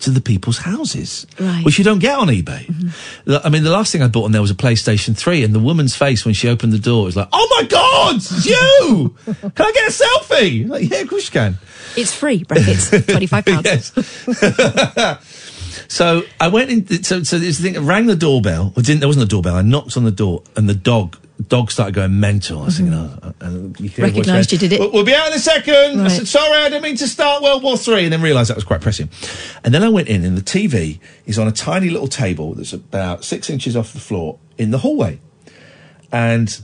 to 0.04 0.10
the 0.10 0.20
people's 0.20 0.58
houses, 0.58 1.26
Right. 1.38 1.64
which 1.64 1.78
you 1.78 1.84
don't 1.84 1.98
get 1.98 2.18
on 2.18 2.28
eBay. 2.28 2.66
Mm-hmm. 2.66 3.30
The- 3.30 3.42
I 3.44 3.48
mean, 3.50 3.64
the 3.64 3.70
last 3.70 3.92
thing 3.92 4.02
I 4.02 4.08
bought 4.08 4.24
on 4.24 4.32
there 4.32 4.40
was 4.40 4.50
a 4.50 4.54
PlayStation 4.54 5.16
3, 5.16 5.42
and 5.44 5.54
the 5.54 5.58
woman's 5.60 5.94
face 5.96 6.24
when 6.24 6.34
she 6.34 6.48
opened 6.48 6.72
the 6.72 6.78
door 6.78 7.04
was 7.04 7.16
like, 7.16 7.28
Oh 7.32 7.48
my 7.60 7.66
God, 7.66 8.16
it's 8.16 8.46
you! 8.46 9.14
Can 9.24 9.52
I 9.66 9.72
get 9.72 9.88
a 9.88 9.92
selfie? 9.92 10.68
Like, 10.68 10.88
yeah, 10.90 10.98
of 10.98 11.08
course 11.08 11.26
you 11.26 11.32
can. 11.32 11.58
It's 11.96 12.14
free. 12.14 12.44
Brackets. 12.44 12.90
Twenty-five 12.90 13.44
pounds. 13.44 13.92
So 15.88 16.22
I 16.40 16.48
went 16.48 16.70
in. 16.70 17.02
So, 17.04 17.22
so 17.24 17.38
this 17.38 17.60
thing 17.60 17.78
rang 17.84 18.06
the 18.06 18.16
doorbell. 18.16 18.72
Well, 18.74 18.82
didn't 18.82 19.00
there 19.00 19.08
wasn't 19.08 19.24
a 19.26 19.28
doorbell? 19.28 19.56
I 19.56 19.62
knocked 19.62 19.96
on 19.96 20.04
the 20.04 20.10
door, 20.10 20.42
and 20.56 20.68
the 20.68 20.74
dog 20.74 21.18
dog 21.48 21.70
started 21.70 21.94
going 21.94 22.20
mental. 22.20 22.62
I 22.62 22.64
was 22.66 22.76
thinking, 22.76 22.94
oh, 22.94 23.34
and 23.40 23.78
you 23.80 23.90
a 23.98 24.02
Recognised 24.02 24.52
you, 24.52 24.58
did 24.58 24.72
it? 24.72 24.80
We'll, 24.80 24.92
we'll 24.92 25.04
be 25.04 25.14
out 25.14 25.26
in 25.28 25.32
a 25.32 25.38
second. 25.38 26.00
I 26.00 26.02
Right. 26.04 26.10
said, 26.12 26.28
sorry, 26.28 26.58
I 26.58 26.68
didn't 26.68 26.82
mean 26.82 26.96
to 26.96 27.08
start 27.08 27.42
World 27.42 27.62
War 27.62 27.76
Three, 27.76 28.04
and 28.04 28.12
then 28.12 28.22
realised 28.22 28.50
that 28.50 28.56
was 28.56 28.64
quite 28.64 28.80
pressing. 28.80 29.08
And 29.64 29.74
then 29.74 29.82
I 29.82 29.88
went 29.88 30.08
in, 30.08 30.24
and 30.24 30.38
the 30.38 30.42
TV 30.42 31.00
is 31.26 31.38
on 31.38 31.48
a 31.48 31.52
tiny 31.52 31.90
little 31.90 32.08
table 32.08 32.54
that's 32.54 32.72
about 32.72 33.24
six 33.24 33.50
inches 33.50 33.76
off 33.76 33.92
the 33.92 34.00
floor 34.00 34.38
in 34.58 34.70
the 34.70 34.78
hallway, 34.78 35.18
and 36.12 36.60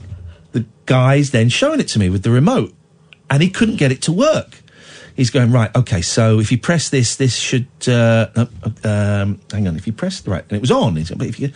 the 0.53 0.65
guy's 0.85 1.31
then 1.31 1.49
showing 1.49 1.79
it 1.79 1.87
to 1.89 1.99
me 1.99 2.09
with 2.09 2.23
the 2.23 2.31
remote, 2.31 2.73
and 3.29 3.43
he 3.43 3.49
couldn't 3.49 3.75
get 3.77 3.91
it 3.91 4.01
to 4.03 4.11
work. 4.11 4.61
He's 5.15 5.29
going 5.29 5.51
right. 5.51 5.75
Okay, 5.75 6.01
so 6.01 6.39
if 6.39 6.51
you 6.51 6.57
press 6.57 6.89
this, 6.89 7.17
this 7.17 7.35
should. 7.35 7.67
Uh, 7.85 8.29
no, 8.35 8.41
um, 8.85 9.41
hang 9.51 9.67
on. 9.67 9.75
If 9.75 9.85
you 9.85 9.91
press 9.93 10.25
right, 10.25 10.43
and 10.43 10.53
it 10.53 10.61
was 10.61 10.71
on. 10.71 10.95
He 10.95 11.03
said, 11.03 11.17
but 11.17 11.27
if 11.27 11.37
you, 11.39 11.51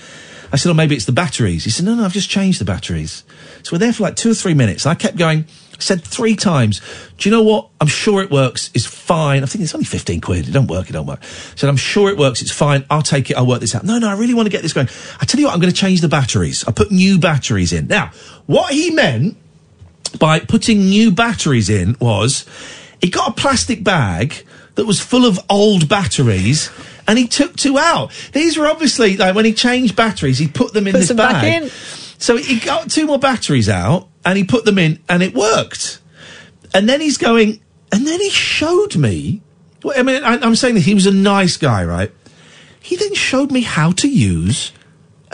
I 0.52 0.58
said, 0.58 0.70
oh, 0.70 0.74
maybe 0.74 0.96
it's 0.96 1.06
the 1.06 1.12
batteries. 1.12 1.64
He 1.64 1.70
said, 1.70 1.86
no, 1.86 1.96
no, 1.96 2.06
I've 2.06 2.14
just 2.14 2.30
changed 2.30 2.60
the 2.60 2.66
batteries. 2.66 3.24
So 3.64 3.74
we're 3.74 3.80
there 3.80 3.94
for 3.94 4.04
like 4.04 4.16
two 4.16 4.32
or 4.32 4.36
three 4.36 4.54
minutes. 4.54 4.86
And 4.86 4.92
I 4.92 4.96
kept 4.96 5.18
going. 5.18 5.46
Said 5.78 6.06
three 6.06 6.38
times. 6.38 6.80
Do 7.18 7.28
you 7.28 7.36
know 7.36 7.44
what? 7.44 7.68
I'm 7.82 7.88
sure 7.88 8.22
it 8.22 8.32
works. 8.32 8.72
It's 8.74 8.86
fine. 8.86 9.44
I 9.44 9.46
think 9.46 9.62
it's 9.62 9.76
only 9.76 9.84
fifteen 9.84 10.22
quid. 10.22 10.48
It 10.48 10.52
don't 10.52 10.68
work. 10.68 10.90
It 10.90 10.94
don't 10.94 11.06
work. 11.06 11.20
I 11.22 11.56
said, 11.58 11.70
I'm 11.70 11.76
sure 11.76 12.10
it 12.10 12.18
works. 12.18 12.42
It's 12.42 12.50
fine. 12.52 12.86
I'll 12.90 13.02
take 13.02 13.30
it. 13.30 13.36
I'll 13.36 13.46
work 13.46 13.60
this 13.60 13.76
out. 13.76 13.84
No, 13.84 14.00
no, 14.00 14.08
I 14.08 14.14
really 14.14 14.34
want 14.34 14.46
to 14.46 14.52
get 14.52 14.62
this 14.62 14.72
going. 14.72 14.88
I 15.20 15.26
tell 15.26 15.38
you 15.38 15.48
what, 15.48 15.54
I'm 15.54 15.60
going 15.60 15.74
to 15.74 15.78
change 15.78 16.00
the 16.00 16.08
batteries. 16.08 16.64
I 16.66 16.72
put 16.72 16.92
new 16.92 17.20
batteries 17.20 17.74
in. 17.74 17.88
Now, 17.88 18.12
what 18.46 18.72
he 18.72 18.92
meant 18.92 19.36
by 20.18 20.40
putting 20.40 20.80
new 20.80 21.12
batteries 21.12 21.70
in 21.70 21.98
was 22.00 22.46
he 23.02 23.10
got 23.10 23.32
a 23.32 23.34
plastic 23.34 23.84
bag 23.84 24.46
that 24.76 24.86
was 24.86 25.02
full 25.02 25.26
of 25.26 25.40
old 25.50 25.90
batteries 25.90 26.72
and 27.07 27.18
he 27.18 27.27
took 27.27 27.56
two 27.56 27.77
out. 27.77 28.11
These 28.34 28.57
were 28.57 28.68
obviously 28.68 29.18
like 29.18 29.36
when 29.36 29.45
he 29.45 29.53
changed 29.53 29.95
batteries, 29.95 30.38
he 30.38 30.48
put 30.48 30.73
them 30.73 30.88
in 30.88 30.94
Puts 30.94 31.07
this 31.07 31.15
them 31.15 31.18
back 31.18 31.44
in. 31.44 31.69
So 32.18 32.38
he 32.38 32.60
got 32.60 32.90
two 32.90 33.06
more 33.06 33.19
batteries 33.19 33.69
out 33.69 34.07
and 34.23 34.38
he 34.38 34.44
put 34.44 34.65
them 34.65 34.77
in 34.77 34.99
and 35.10 35.22
it 35.22 35.34
worked. 35.34 35.99
And 36.73 36.90
then 36.90 37.02
he's 37.02 37.18
going, 37.18 37.61
and 37.91 38.06
then 38.06 38.19
he 38.19 38.30
showed 38.30 38.98
me. 38.98 39.41
Well, 39.84 39.98
I 39.98 40.03
mean, 40.03 40.23
I, 40.23 40.38
I'm 40.38 40.56
saying 40.56 40.76
that 40.76 40.82
he 40.82 40.94
was 40.94 41.06
a 41.06 41.11
nice 41.11 41.57
guy, 41.57 41.86
right? 41.86 42.11
He 42.82 42.95
then 42.95 43.14
showed 43.14 43.52
me 43.52 43.61
how 43.61 43.91
to 43.94 44.10
use 44.10 44.72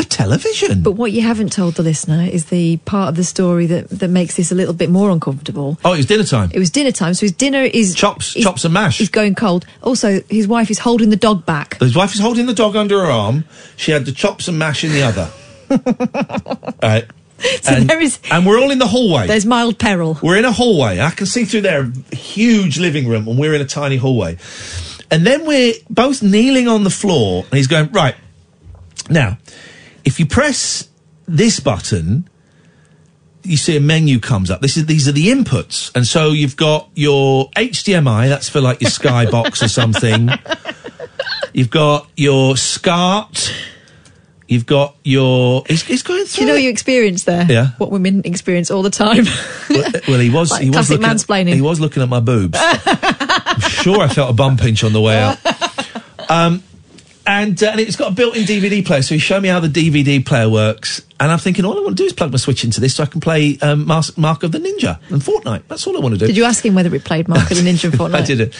television. 0.03 0.81
But 0.83 0.93
what 0.93 1.11
you 1.11 1.21
haven't 1.21 1.51
told 1.51 1.75
the 1.75 1.83
listener 1.83 2.23
is 2.23 2.45
the 2.45 2.77
part 2.77 3.09
of 3.09 3.15
the 3.15 3.23
story 3.23 3.65
that, 3.67 3.89
that 3.89 4.09
makes 4.09 4.35
this 4.37 4.51
a 4.51 4.55
little 4.55 4.73
bit 4.73 4.89
more 4.89 5.09
uncomfortable. 5.11 5.77
Oh, 5.85 5.93
it 5.93 5.97
was 5.97 6.05
dinner 6.05 6.23
time. 6.23 6.51
It 6.53 6.59
was 6.59 6.69
dinner 6.69 6.91
time, 6.91 7.13
so 7.13 7.21
his 7.21 7.31
dinner 7.31 7.61
is 7.63 7.95
Chops, 7.95 8.35
is- 8.35 8.43
chops 8.43 8.65
and 8.65 8.73
mash. 8.73 9.01
Is 9.01 9.09
going 9.09 9.35
cold. 9.35 9.65
Also, 9.81 10.21
his 10.29 10.47
wife 10.47 10.69
is 10.71 10.79
holding 10.79 11.09
the 11.09 11.15
dog 11.15 11.45
back. 11.45 11.79
His 11.79 11.95
wife 11.95 12.13
is 12.13 12.19
holding 12.19 12.45
the 12.45 12.53
dog 12.53 12.75
under 12.75 12.99
her 13.05 13.11
arm. 13.11 13.45
She 13.77 13.91
had 13.91 14.05
the 14.05 14.11
chops 14.11 14.47
and 14.47 14.57
mash 14.59 14.83
in 14.83 14.91
the 14.91 15.03
other. 15.03 15.29
right. 16.83 17.05
So 17.61 17.73
and, 17.73 17.89
there 17.89 17.99
is- 18.01 18.19
and 18.29 18.45
we're 18.45 18.59
all 18.59 18.69
in 18.71 18.77
the 18.79 18.87
hallway. 18.87 19.25
There's 19.27 19.45
mild 19.45 19.79
peril. 19.79 20.17
We're 20.21 20.37
in 20.37 20.45
a 20.45 20.51
hallway. 20.51 20.99
I 20.99 21.09
can 21.09 21.25
see 21.25 21.45
through 21.45 21.61
there 21.61 21.91
huge 22.11 22.77
living 22.79 23.07
room, 23.07 23.27
and 23.27 23.39
we're 23.39 23.55
in 23.55 23.61
a 23.61 23.65
tiny 23.65 23.97
hallway. 23.97 24.37
And 25.09 25.25
then 25.25 25.45
we're 25.45 25.73
both 25.89 26.21
kneeling 26.21 26.67
on 26.67 26.83
the 26.83 26.89
floor, 26.89 27.43
and 27.49 27.57
he's 27.57 27.67
going, 27.67 27.91
Right, 27.91 28.15
now, 29.09 29.37
if 30.03 30.19
you 30.19 30.25
press 30.25 30.89
this 31.27 31.59
button, 31.59 32.27
you 33.43 33.57
see 33.57 33.75
a 33.75 33.79
menu 33.81 34.19
comes 34.19 34.51
up. 34.51 34.61
This 34.61 34.77
is 34.77 34.85
these 34.85 35.07
are 35.07 35.11
the 35.11 35.27
inputs, 35.29 35.93
and 35.95 36.05
so 36.05 36.29
you've 36.29 36.55
got 36.57 36.89
your 36.95 37.49
HDMI. 37.51 38.29
That's 38.29 38.49
for 38.49 38.61
like 38.61 38.81
your 38.81 38.91
Skybox 38.91 39.63
or 39.63 39.67
something. 39.67 40.29
You've 41.53 41.69
got 41.69 42.07
your 42.15 42.55
SCART. 42.55 43.53
You've 44.47 44.65
got 44.65 44.95
your. 45.03 45.63
He's, 45.67 45.81
he's 45.83 46.01
going 46.01 46.21
Do 46.21 46.25
through. 46.27 46.41
you 46.41 46.47
know 46.47 46.53
it. 46.53 46.57
what 46.57 46.63
you 46.63 46.69
experience 46.69 47.23
there? 47.25 47.45
Yeah. 47.49 47.67
What 47.77 47.91
women 47.91 48.21
experience 48.23 48.71
all 48.71 48.81
the 48.83 48.89
time. 48.89 49.25
well, 49.69 49.91
well, 50.07 50.19
he 50.19 50.29
was. 50.29 50.51
Like 50.51 50.61
he 50.61 50.69
was 50.69 50.87
classic 50.87 50.99
looking. 51.01 51.15
mansplaining. 51.17 51.53
He 51.55 51.61
was 51.61 51.79
looking 51.81 52.03
at 52.03 52.09
my 52.09 52.21
boobs. 52.21 52.57
I'm 52.61 53.59
sure 53.61 53.99
I 53.99 54.07
felt 54.07 54.29
a 54.29 54.33
bum 54.33 54.55
pinch 54.55 54.83
on 54.85 54.93
the 54.93 55.01
way 55.01 55.17
out. 55.19 55.37
Um, 56.29 56.63
and, 57.25 57.61
uh, 57.61 57.67
and 57.71 57.79
it's 57.79 57.95
got 57.95 58.11
a 58.11 58.15
built-in 58.15 58.43
DVD 58.43 58.85
player, 58.85 59.01
so 59.01 59.13
he 59.15 59.19
showed 59.19 59.43
me 59.43 59.49
how 59.49 59.59
the 59.59 59.67
DVD 59.67 60.25
player 60.25 60.49
works. 60.49 61.05
And 61.19 61.31
I'm 61.31 61.37
thinking, 61.37 61.65
all 61.65 61.77
I 61.77 61.81
want 61.81 61.97
to 61.97 62.03
do 62.03 62.05
is 62.05 62.13
plug 62.13 62.31
my 62.31 62.37
Switch 62.37 62.63
into 62.63 62.81
this 62.81 62.95
so 62.95 63.03
I 63.03 63.05
can 63.05 63.21
play 63.21 63.57
um, 63.61 63.85
Mark 63.85 64.43
of 64.43 64.51
the 64.51 64.57
Ninja 64.57 64.99
and 65.09 65.21
Fortnite. 65.21 65.63
That's 65.67 65.85
all 65.85 65.95
I 65.95 65.99
want 65.99 66.15
to 66.15 66.19
do. 66.19 66.27
Did 66.27 66.37
you 66.37 66.45
ask 66.45 66.65
him 66.65 66.73
whether 66.73 66.93
it 66.95 67.03
played 67.03 67.27
Mark 67.27 67.51
of 67.51 67.57
the 67.57 67.63
Ninja 67.63 67.85
and 67.85 67.93
Fortnite? 67.99 68.15
I 68.15 68.21
didn't. 68.23 68.55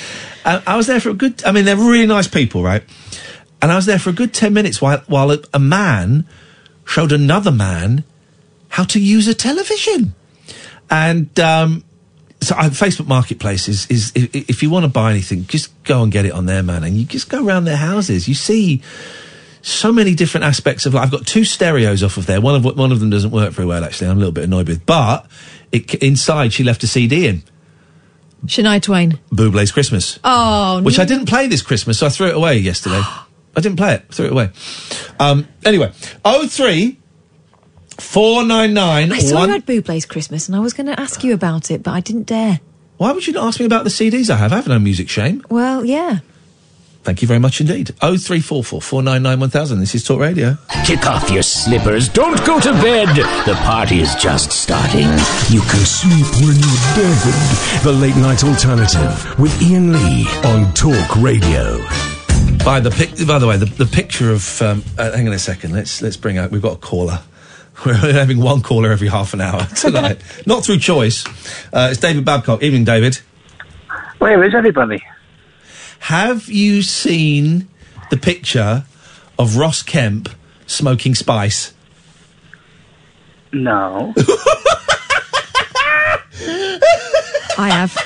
Uh, 0.46 0.62
I 0.68 0.78
was 0.78 0.88
there 0.88 1.00
for 1.00 1.10
a 1.10 1.14
good. 1.14 1.44
I 1.44 1.52
mean, 1.52 1.66
they're 1.66 1.76
really 1.76 2.06
nice 2.06 2.28
people, 2.28 2.62
right? 2.62 2.84
And 3.62 3.72
I 3.72 3.76
was 3.76 3.88
there 3.88 4.00
for 4.00 4.12
a 4.12 4.14
good 4.14 4.34
ten 4.34 4.54
minutes 4.54 4.80
while 4.82 5.00
while 5.08 5.32
a, 5.32 5.40
a 5.54 5.60
man 5.60 6.28
showed 6.86 7.12
another 7.12 7.52
man 7.52 8.04
how 8.70 8.84
to 8.84 9.00
use 9.00 9.28
a 9.28 9.34
television. 9.34 10.14
And 10.90 11.40
um, 11.40 11.84
so 12.52 12.56
uh, 12.60 12.70
Facebook 12.70 13.08
Marketplace 13.08 13.68
is, 13.68 13.88
is 13.88 14.12
i- 14.16 14.30
i- 14.34 14.46
if 14.48 14.62
you 14.64 14.70
want 14.70 14.84
to 14.84 14.90
buy 14.90 15.12
anything, 15.12 15.46
just 15.48 15.72
go 15.84 16.04
and 16.04 16.12
get 16.12 16.26
it 16.26 16.32
on 16.34 16.46
there, 16.46 16.64
man. 16.64 16.84
And 16.84 16.96
you 16.98 17.06
just 17.06 17.30
go 17.30 17.46
around 17.46 17.66
their 17.66 17.78
houses. 17.78 18.28
You 18.28 18.34
see 18.36 18.82
so 19.62 19.92
many 19.92 20.16
different 20.16 20.44
aspects 20.46 20.86
of 20.86 20.94
life. 20.94 21.04
I've 21.06 21.12
got 21.12 21.26
two 21.28 21.44
stereos 21.44 22.04
off 22.04 22.18
of 22.18 22.26
there. 22.26 22.42
One 22.42 22.56
of 22.56 22.66
one 22.78 22.92
of 22.92 23.00
them 23.00 23.10
doesn't 23.10 23.32
work 23.32 23.52
very 23.54 23.68
well, 23.68 23.84
actually. 23.84 24.08
I'm 24.10 24.18
a 24.18 24.20
little 24.20 24.32
bit 24.34 24.44
annoyed 24.46 24.68
with. 24.68 24.86
But 24.86 25.28
it, 25.72 25.94
inside, 25.96 26.52
she 26.54 26.64
left 26.64 26.84
a 26.84 26.88
CD 26.88 27.28
in 27.28 27.44
Shania 28.46 28.82
Twain. 28.82 29.20
Bublé's 29.32 29.72
Christmas, 29.72 30.20
Oh, 30.24 30.82
which 30.82 30.98
no. 30.98 31.04
I 31.04 31.06
didn't 31.06 31.28
play 31.28 31.48
this 31.48 31.62
Christmas, 31.62 32.00
so 32.00 32.08
I 32.08 32.10
threw 32.10 32.28
it 32.28 32.36
away 32.36 32.58
yesterday. 32.58 33.02
I 33.56 33.60
didn't 33.60 33.76
play 33.78 33.96
it. 33.96 34.08
Threw 34.14 34.26
it 34.28 34.32
away. 34.32 34.50
Um, 35.20 35.48
anyway, 35.66 35.92
oh 36.26 36.48
three 36.48 36.98
four 38.02 38.44
nine 38.46 38.74
nine 38.74 39.12
I 39.12 39.20
saw 39.20 39.36
one. 39.36 39.50
you 39.50 39.54
had 39.54 39.66
Bublé's 39.66 40.06
Christmas, 40.06 40.48
and 40.48 40.56
I 40.56 40.60
was 40.60 40.74
going 40.74 40.88
to 40.88 41.00
ask 41.00 41.24
you 41.24 41.34
about 41.34 41.72
it, 41.72 41.84
but 41.84 41.92
I 41.92 42.00
didn't 42.00 42.24
dare. 42.28 42.60
Why 42.98 43.12
would 43.12 43.26
you 43.26 43.34
not 43.34 43.48
ask 43.48 43.60
me 43.60 43.66
about 43.66 43.84
the 43.84 43.90
CDs 43.90 44.30
I 44.30 44.36
have? 44.36 44.52
I 44.54 44.58
have 44.58 44.68
no 44.68 44.78
music 44.80 45.10
shame. 45.10 45.44
Well, 45.50 45.84
yeah. 45.86 46.20
Thank 47.04 47.24
you 47.24 47.28
very 47.28 47.40
much 47.40 47.60
indeed. 47.60 47.96
Oh 48.04 48.16
three 48.16 48.42
four 48.42 48.64
four 48.64 48.80
four 48.80 49.02
nine 49.02 49.24
nine 49.24 49.40
one 49.40 49.50
thousand. 49.50 49.80
This 49.80 49.96
is 49.96 50.04
Talk 50.04 50.20
Radio. 50.20 50.56
Kick 50.86 51.08
off 51.08 51.32
your 51.32 51.42
slippers. 51.42 52.08
Don't 52.08 52.38
go 52.46 52.60
to 52.60 52.72
bed. 52.74 53.08
The 53.48 53.56
party 53.64 54.02
is 54.02 54.14
just 54.16 54.52
starting. 54.52 55.08
You 55.50 55.62
can 55.62 55.84
sleep 55.84 56.28
when 56.46 56.54
you're 56.62 56.86
dead. 56.94 57.84
The 57.84 57.92
Late 57.92 58.16
Night 58.18 58.44
Alternative 58.44 59.40
with 59.40 59.52
Iain 59.64 59.92
Lee 59.94 60.28
on 60.46 60.72
Talk 60.76 61.16
Radio. 61.16 61.80
By 62.64 62.80
the 62.80 62.92
pic- 62.92 63.26
by 63.28 63.40
the 63.40 63.48
way, 63.48 63.58
the, 63.58 63.66
the 63.66 63.88
picture 63.88 64.30
of 64.32 64.62
um, 64.62 64.84
uh, 65.00 65.12
hang 65.12 65.28
on 65.28 65.34
a 65.34 65.40
second. 65.40 65.74
Let's 65.74 66.04
let's 66.04 66.18
bring 66.18 66.38
out. 66.38 66.52
We've 66.52 66.62
got 66.62 66.74
a 66.74 66.80
caller. 66.80 67.20
We're 67.86 68.14
having 68.14 68.40
one 68.40 68.62
caller 68.62 68.92
every 68.92 69.08
half 69.08 69.34
an 69.34 69.42
hour 69.42 69.66
tonight, 69.76 70.22
not 70.46 70.64
through 70.64 70.78
choice. 70.80 71.26
Uh, 71.74 71.90
it's 71.92 72.00
David 72.00 72.24
Babcock. 72.26 72.62
Evening, 72.62 72.84
David. 72.84 73.20
Where 74.20 74.44
is 74.44 74.54
everybody? 74.54 75.04
Have 76.02 76.48
you 76.48 76.84
seen 76.84 77.68
the 78.12 78.18
picture 78.18 78.86
of 79.40 79.58
Ross 79.58 79.82
Kemp 79.82 80.30
smoking 80.68 81.16
spice? 81.16 81.74
No. 83.52 84.14
I 87.58 87.70
have. 87.70 87.98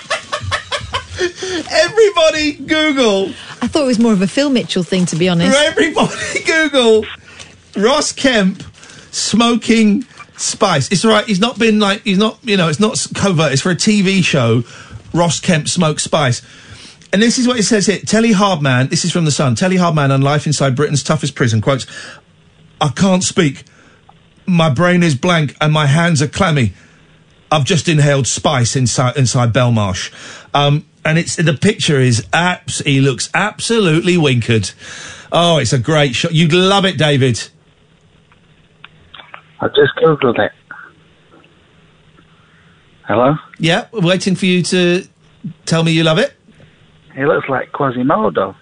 Everybody 1.69 2.53
Google. 2.53 3.27
I 3.61 3.67
thought 3.67 3.83
it 3.83 3.87
was 3.87 3.99
more 3.99 4.13
of 4.13 4.21
a 4.21 4.27
Phil 4.27 4.49
Mitchell 4.49 4.83
thing, 4.83 5.05
to 5.07 5.17
be 5.17 5.27
honest. 5.27 5.57
Everybody 5.57 6.43
Google 6.45 7.05
Ross 7.75 8.13
Kemp 8.13 8.63
smoking 9.15 10.03
spice. 10.37 10.91
It's 10.91 11.05
right. 11.05 11.25
He's 11.25 11.39
not 11.39 11.57
been 11.57 11.79
like 11.79 12.01
he's 12.03 12.17
not 12.17 12.37
you 12.43 12.57
know 12.57 12.67
it's 12.67 12.79
not 12.79 13.03
covert. 13.15 13.53
It's 13.53 13.61
for 13.61 13.71
a 13.71 13.75
TV 13.75 14.23
show. 14.23 14.63
Ross 15.13 15.39
Kemp 15.39 15.67
smoked 15.67 16.01
spice. 16.01 16.41
And 17.13 17.21
this 17.21 17.37
is 17.37 17.47
what 17.47 17.57
it 17.57 17.63
says 17.63 17.85
here. 17.85 17.99
Telly 17.99 18.33
Hardman, 18.33 18.89
this 18.89 19.05
is 19.05 19.11
from 19.13 19.23
The 19.23 19.31
Sun. 19.31 19.55
Telly 19.55 19.77
Hardman 19.77 20.11
on 20.11 20.21
life 20.21 20.45
inside 20.45 20.75
Britain's 20.75 21.01
toughest 21.01 21.33
prison 21.33 21.61
quotes, 21.61 21.85
I 22.81 22.89
can't 22.89 23.23
speak. 23.23 23.63
My 24.45 24.69
brain 24.69 25.01
is 25.01 25.15
blank 25.15 25.55
and 25.61 25.71
my 25.71 25.85
hands 25.85 26.21
are 26.21 26.27
clammy. 26.27 26.73
I've 27.49 27.63
just 27.63 27.87
inhaled 27.87 28.27
spice 28.27 28.75
inside 28.75 29.15
inside 29.15 29.53
Belmarsh. 29.53 30.11
Um, 30.53 30.85
and 31.05 31.17
it's 31.17 31.37
the 31.37 31.53
picture 31.53 32.01
is 32.01 32.27
abs 32.33 32.79
he 32.79 32.99
looks 32.99 33.29
absolutely 33.33 34.15
winkered. 34.15 34.73
Oh, 35.31 35.59
it's 35.59 35.71
a 35.71 35.79
great 35.79 36.15
shot. 36.15 36.33
You'd 36.33 36.51
love 36.51 36.83
it, 36.83 36.97
David. 36.97 37.49
I 39.65 39.67
just 39.69 39.95
googled 39.95 40.37
it. 40.37 40.51
Hello? 43.07 43.35
Yeah, 43.57 43.87
we're 43.91 44.01
waiting 44.01 44.35
for 44.35 44.45
you 44.45 44.61
to 44.61 45.07
tell 45.65 45.83
me 45.83 45.91
you 45.91 46.03
love 46.03 46.19
it. 46.19 46.33
He 47.15 47.25
looks 47.25 47.49
like 47.49 47.71
Quasimodo. 47.71 48.55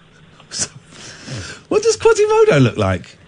What 1.68 1.82
does 1.82 1.96
Quasimodo 1.96 2.60
look 2.60 2.76
like? 2.76 3.18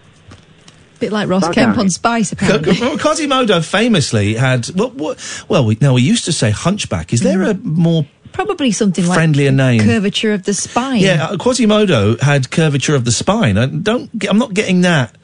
bit 0.99 1.11
like 1.11 1.27
Ross 1.27 1.43
Bug 1.43 1.53
Kemp 1.53 1.77
on 1.77 1.89
Spice, 1.89 2.31
apparently. 2.31 2.73
Quasimodo 2.97 3.61
famously 3.61 4.33
had 4.35 4.65
what? 4.67 4.93
what 4.95 5.45
well, 5.47 5.65
we, 5.65 5.77
no, 5.81 5.93
we 5.93 6.01
used 6.01 6.25
to 6.25 6.31
say 6.31 6.49
hunchback. 6.49 7.13
Is 7.13 7.21
there 7.21 7.43
a 7.43 7.53
more 7.55 8.07
Probably 8.31 8.71
something 8.71 9.05
like 9.05 9.15
Friendlier 9.15 9.51
name. 9.51 9.81
curvature 9.81 10.33
of 10.33 10.43
the 10.43 10.53
spine. 10.53 11.01
Yeah, 11.01 11.25
uh, 11.25 11.37
Quasimodo 11.37 12.17
had 12.17 12.49
curvature 12.51 12.95
of 12.95 13.05
the 13.05 13.11
spine. 13.11 13.57
I 13.57 13.65
don't. 13.67 14.09
I'm 14.27 14.37
not 14.37 14.53
getting 14.53 14.81
that 14.81 15.15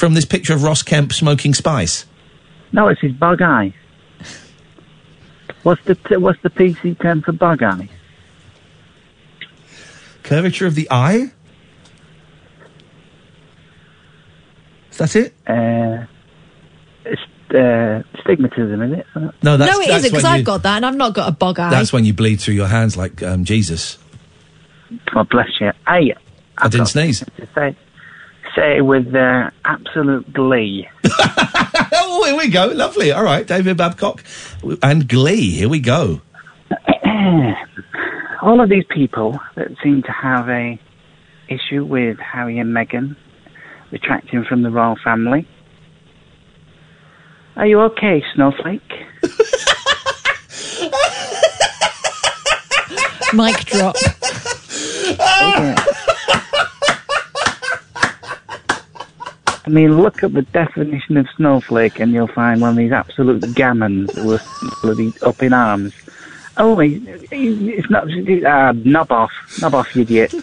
from 0.00 0.14
this 0.14 0.24
picture 0.24 0.54
of 0.54 0.62
Ross 0.64 0.82
Kemp 0.82 1.12
smoking 1.12 1.52
spice. 1.52 2.06
No, 2.72 2.88
it's 2.88 3.00
his 3.00 3.12
bug 3.12 3.42
eye. 3.42 3.74
What's 5.62 5.84
the 5.84 5.94
t- 5.94 6.16
what's 6.16 6.40
the 6.42 6.48
PC 6.48 6.98
term 7.00 7.20
for 7.20 7.32
bug 7.32 7.62
eye? 7.62 7.88
Curvature 10.22 10.66
of 10.66 10.74
the 10.74 10.88
eye. 10.90 11.30
Is 14.90 14.96
that 14.96 15.16
it? 15.16 15.34
Uh, 15.46 16.06
it's 17.04 17.20
uh, 17.50 18.02
stigmatism, 18.22 18.92
is 18.92 19.00
it? 19.00 19.06
No, 19.42 19.56
that's 19.56 19.70
no, 19.70 19.80
it 19.80 19.88
that's 19.88 20.04
isn't, 20.04 20.10
because 20.10 20.24
I've 20.24 20.44
got 20.44 20.62
that, 20.62 20.76
and 20.76 20.86
I've 20.86 20.96
not 20.96 21.12
got 21.12 21.28
a 21.28 21.32
bug 21.32 21.58
eye. 21.58 21.70
That's 21.70 21.92
when 21.92 22.06
you 22.06 22.14
bleed 22.14 22.40
through 22.40 22.54
your 22.54 22.68
hands 22.68 22.96
like 22.96 23.22
um, 23.22 23.44
Jesus. 23.44 23.98
God 25.12 25.28
bless 25.28 25.48
you. 25.60 25.72
Hey, 25.86 26.14
I 26.56 26.68
didn't 26.68 26.86
sneeze. 26.86 27.20
to 27.20 27.48
say, 27.54 27.76
say 28.54 28.78
it 28.78 28.82
with 28.82 29.14
uh, 29.14 29.50
absolute 29.64 30.32
glee. 30.32 30.88
oh, 31.04 32.22
here 32.26 32.36
we 32.36 32.48
go. 32.48 32.66
Lovely. 32.66 33.12
All 33.12 33.24
right, 33.24 33.46
David 33.46 33.76
Babcock 33.76 34.24
and 34.82 35.08
Glee. 35.08 35.50
Here 35.50 35.68
we 35.68 35.80
go. 35.80 36.20
All 38.42 38.60
of 38.60 38.68
these 38.68 38.84
people 38.88 39.38
that 39.56 39.68
seem 39.82 40.02
to 40.02 40.12
have 40.12 40.48
a 40.48 40.80
issue 41.48 41.84
with 41.84 42.18
Harry 42.18 42.58
and 42.58 42.74
Meghan 42.74 43.16
retracting 43.90 44.44
from 44.48 44.62
the 44.62 44.70
royal 44.70 44.96
family. 45.02 45.46
Are 47.56 47.66
you 47.66 47.80
okay, 47.80 48.22
Snowflake? 48.34 48.80
Mic 53.32 53.56
drop. 53.66 53.96
I 59.66 59.68
mean, 59.70 60.00
look 60.00 60.22
at 60.22 60.32
the 60.32 60.42
definition 60.42 61.16
of 61.16 61.28
snowflake, 61.36 62.00
and 62.00 62.12
you'll 62.12 62.26
find 62.28 62.60
one 62.60 62.70
of 62.70 62.76
these 62.76 62.92
absolute 62.92 63.42
gammons 63.54 64.12
who 64.14 64.32
are 64.34 64.40
bloody 64.82 65.12
up 65.22 65.42
in 65.42 65.52
arms. 65.52 65.92
Oh, 66.56 66.78
he, 66.78 66.98
he, 67.30 67.70
it's 67.72 67.90
not. 67.90 68.04
Uh, 68.10 68.72
knob 68.84 69.12
off, 69.12 69.30
knob 69.60 69.74
off, 69.74 69.94
you 69.94 70.02
idiot. 70.02 70.34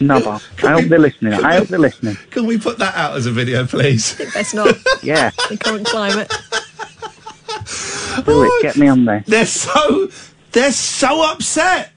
Knob 0.00 0.26
off. 0.26 0.64
I 0.64 0.72
hope 0.72 0.84
they're 0.84 0.98
listening. 0.98 1.32
I 1.34 1.54
hope 1.56 1.68
they're 1.68 1.78
listening. 1.78 2.16
Can 2.30 2.46
we 2.46 2.58
put 2.58 2.78
that 2.78 2.94
out 2.94 3.16
as 3.16 3.26
a 3.26 3.30
video, 3.30 3.66
please? 3.66 4.16
That's 4.34 4.52
not 4.54 4.76
Yeah, 5.02 5.30
the 5.48 5.56
current 5.56 5.86
climate. 5.86 6.32
do 8.24 8.42
it. 8.44 8.62
Get 8.62 8.76
me 8.76 8.88
on 8.88 9.04
there. 9.04 9.24
They're 9.26 9.46
so 9.46 10.08
they're 10.52 10.72
so 10.72 11.30
upset. 11.32 11.92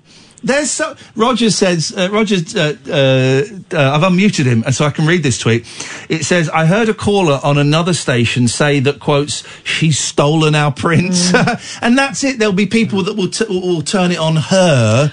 They're 0.48 0.66
so. 0.66 0.96
Roger 1.16 1.50
says. 1.50 1.94
Uh, 1.96 2.10
Roger's. 2.12 2.56
Uh, 2.56 2.76
uh, 2.88 3.76
uh, 3.76 3.92
I've 3.92 4.02
unmuted 4.02 4.46
him, 4.46 4.64
and 4.66 4.74
so 4.74 4.86
I 4.86 4.92
can 4.92 5.06
read 5.06 5.24
this 5.24 5.38
tweet. 5.38 5.66
It 6.10 6.24
says, 6.24 6.50
"I 6.50 6.66
heard 6.66 6.88
a 6.90 6.94
caller 6.94 7.40
on 7.44 7.58
another 7.58 7.94
station 7.94 8.48
say 8.48 8.80
that 8.80 9.00
quotes 9.00 9.44
she's 9.64 10.00
stolen 10.00 10.56
our 10.56 10.72
prince, 10.72 11.34
and 11.82 11.98
that's 11.98 12.24
it. 12.24 12.40
There'll 12.40 12.54
be 12.54 12.66
people 12.66 13.04
that 13.04 13.16
will 13.16 13.30
t- 13.30 13.46
will 13.50 13.82
turn 13.82 14.12
it 14.12 14.20
on 14.20 14.38
her, 14.38 15.12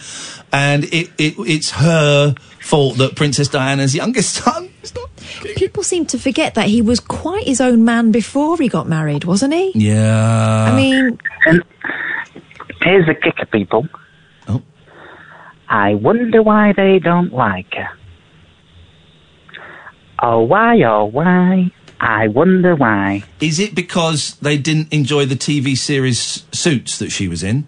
and 0.53 0.85
it, 0.85 1.11
it 1.19 1.35
it's 1.39 1.73
her 1.73 2.35
fault 2.61 2.99
that 2.99 3.17
Princess 3.17 3.49
Diana's 3.49 3.95
youngest 3.95 4.35
son. 4.45 4.71
People 5.57 5.83
seem 5.83 6.07
to 6.07 6.19
forget 6.19 6.55
that 6.55 6.69
he 6.69 6.81
was 6.81 7.01
quite 7.01 7.47
his 7.47 7.61
own 7.61 7.85
man 7.85 8.13
before 8.13 8.57
he 8.59 8.69
got 8.69 8.87
married, 8.87 9.25
wasn't 9.25 9.55
he? 9.55 9.73
Yeah. 9.75 10.71
I 10.71 10.77
mean, 10.77 11.19
Here's 12.85 13.07
the 13.07 13.15
kicker, 13.15 13.47
people. 13.47 13.89
I 15.75 15.95
wonder 15.95 16.41
why 16.41 16.73
they 16.73 17.01
don't 17.01 17.33
like 17.33 17.75
her. 17.75 17.89
Oh, 20.23 20.41
why, 20.43 20.81
oh, 20.83 21.07
why? 21.07 21.73
I 21.99 22.29
wonder 22.29 22.77
why. 22.77 23.25
Is 23.41 23.59
it 23.59 23.75
because 23.75 24.37
they 24.37 24.57
didn't 24.57 24.93
enjoy 24.93 25.27
the 25.27 25.35
TV 25.35 25.77
series 25.77 26.47
Suits 26.53 27.01
that 27.01 27.11
she 27.11 27.27
was 27.27 27.43
in? 27.43 27.67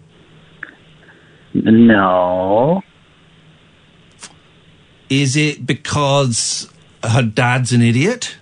No. 1.53 2.85
Is 5.11 5.37
it 5.37 5.67
because 5.67 6.73
her 7.03 7.23
dad's 7.23 7.73
an 7.73 7.83
idiot? 7.83 8.37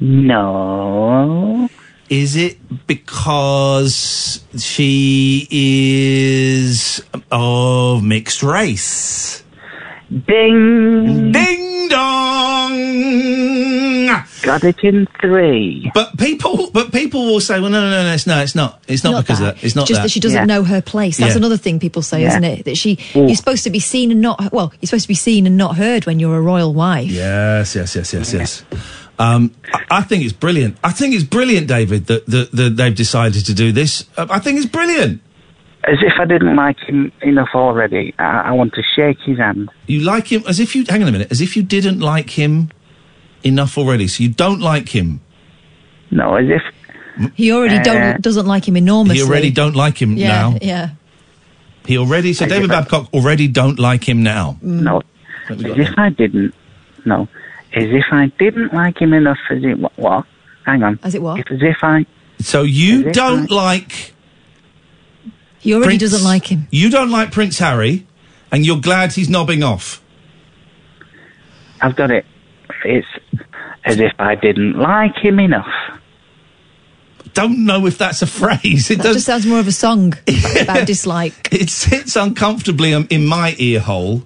No. 0.00 1.68
Is 2.10 2.34
it 2.34 2.58
because 2.88 4.42
she 4.58 5.46
is 5.48 7.02
of 7.30 8.02
mixed 8.02 8.42
race? 8.42 9.44
Ding! 10.26 11.30
Ding 11.30 11.88
dong! 11.88 12.76
Got 14.42 14.64
it 14.64 14.82
in 14.82 15.06
three. 15.20 15.88
But 15.94 16.18
people, 16.18 16.70
but 16.72 16.90
people 16.90 17.26
will 17.26 17.38
say, 17.38 17.60
"Well, 17.60 17.70
no, 17.70 17.80
no, 17.80 17.90
no, 17.90 18.02
no, 18.02 18.12
it's 18.14 18.26
no, 18.26 18.42
it's 18.42 18.56
not. 18.56 18.82
It's 18.88 19.04
not, 19.04 19.22
because 19.22 19.38
that. 19.38 19.54
of 19.54 19.60
that. 19.60 19.64
It's 19.64 19.76
not 19.76 19.86
just 19.86 19.98
that. 20.00 20.04
that 20.04 20.10
she 20.10 20.18
doesn't 20.18 20.48
know 20.48 20.64
her 20.64 20.82
place. 20.82 21.18
That's 21.18 21.34
Yeah. 21.34 21.38
another 21.38 21.56
thing 21.56 21.78
people 21.78 22.02
say, 22.02 22.22
Yeah. 22.22 22.28
isn't 22.30 22.42
it? 22.44 22.64
That 22.64 22.76
she 22.76 22.98
Ooh. 23.14 23.26
you're 23.26 23.36
supposed 23.36 23.62
to 23.64 23.70
be 23.70 23.78
seen 23.78 24.10
and 24.10 24.20
not 24.20 24.52
well, 24.52 24.72
you're 24.80 24.88
supposed 24.88 25.04
to 25.04 25.08
be 25.08 25.14
seen 25.14 25.46
and 25.46 25.56
not 25.56 25.76
heard 25.76 26.06
when 26.06 26.18
you're 26.18 26.36
a 26.36 26.40
royal 26.42 26.74
wife. 26.74 27.08
Yes, 27.08 27.76
yes, 27.76 27.94
yes, 27.94 28.12
yes, 28.12 28.32
yes. 28.34 28.64
Um, 29.20 29.54
I, 29.72 29.98
I 29.98 30.02
think 30.02 30.24
it's 30.24 30.32
brilliant. 30.32 30.78
I 30.82 30.92
think 30.92 31.14
it's 31.14 31.24
brilliant, 31.24 31.68
David, 31.68 32.06
that, 32.06 32.26
that, 32.26 32.50
that 32.52 32.76
they've 32.76 32.94
decided 32.94 33.44
to 33.46 33.54
do 33.54 33.70
this. 33.70 34.06
Uh, 34.16 34.26
I 34.30 34.38
think 34.38 34.56
it's 34.58 34.66
brilliant. 34.70 35.20
As 35.84 35.98
if 36.02 36.12
I 36.18 36.24
didn't 36.24 36.56
like 36.56 36.78
him 36.78 37.12
enough 37.22 37.50
already. 37.54 38.14
I, 38.18 38.48
I 38.48 38.52
want 38.52 38.72
to 38.74 38.82
shake 38.96 39.18
his 39.24 39.38
hand. 39.38 39.70
You 39.86 40.00
like 40.00 40.26
him 40.32 40.42
as 40.48 40.58
if 40.58 40.74
you 40.74 40.84
hang 40.88 41.02
on 41.02 41.08
a 41.08 41.12
minute, 41.12 41.28
as 41.30 41.40
if 41.40 41.56
you 41.56 41.62
didn't 41.62 42.00
like 42.00 42.30
him 42.30 42.70
enough 43.44 43.76
already. 43.78 44.08
So 44.08 44.22
you 44.22 44.30
don't 44.30 44.60
like 44.60 44.88
him. 44.90 45.20
No, 46.10 46.34
as 46.36 46.46
if 46.48 47.32
He 47.34 47.52
already 47.52 47.76
Uh, 47.76 47.82
don't 47.82 48.22
doesn't 48.22 48.46
like 48.46 48.66
him 48.66 48.76
enormously. 48.76 49.18
He 49.18 49.22
already 49.28 49.50
don't 49.50 49.76
like 49.76 49.96
him 50.00 50.16
yeah, 50.16 50.28
now. 50.28 50.58
Yeah. 50.62 50.90
He 51.86 51.98
already. 51.98 52.32
So 52.32 52.44
As 52.46 52.50
David 52.50 52.70
if 52.70 52.70
I- 52.70 52.80
Babcock 52.80 53.12
already 53.14 53.48
don't 53.48 53.78
like 53.78 54.04
him 54.08 54.22
now. 54.22 54.58
No. 54.62 55.02
As 55.48 55.60
if 55.60 55.98
I 55.98 56.10
didn't. 56.10 56.54
No. 57.04 57.28
As 57.74 57.84
if 57.84 58.04
I 58.10 58.26
didn't 58.38 58.74
like 58.74 59.00
him 59.00 59.12
enough 59.12 59.38
as 59.50 59.62
it 59.62 59.78
what? 59.78 59.96
what? 59.96 60.26
Hang 60.66 60.82
on. 60.82 60.98
As 61.02 61.14
it 61.14 61.22
what? 61.22 61.38
If, 61.40 61.50
as 61.50 61.58
if 61.62 61.76
I. 61.82 62.04
So 62.40 62.62
you 62.62 63.12
don't 63.12 63.50
I- 63.50 63.54
like. 63.54 64.14
He 65.58 65.74
already 65.74 65.98
Prince- 65.98 66.12
doesn't 66.12 66.24
like 66.24 66.46
him. 66.50 66.68
You 66.70 66.88
don't 66.90 67.10
like 67.10 67.32
Prince 67.32 67.58
Harry, 67.58 68.06
and 68.50 68.64
you're 68.64 68.80
glad 68.80 69.12
he's 69.12 69.28
knobbing 69.28 69.62
off. 69.62 70.02
I've 71.82 71.94
got 71.96 72.10
it. 72.10 72.24
It's 72.84 73.06
as 73.84 74.00
if 74.00 74.12
I 74.18 74.34
didn't 74.36 74.78
like 74.78 75.16
him 75.16 75.38
enough. 75.38 75.68
Don't 77.34 77.64
know 77.66 77.86
if 77.86 77.98
that's 77.98 78.22
a 78.22 78.26
phrase. 78.40 78.90
It 78.90 78.96
That 78.98 79.04
does. 79.04 79.16
just 79.16 79.26
sounds 79.26 79.46
more 79.46 79.60
of 79.60 79.68
a 79.68 79.72
song 79.72 80.14
about 80.60 80.86
dislike. 80.86 81.48
It 81.52 81.68
sits 81.70 82.16
uncomfortably 82.16 82.94
um, 82.94 83.06
in 83.10 83.26
my 83.26 83.54
ear 83.58 83.80
hole. 83.80 84.22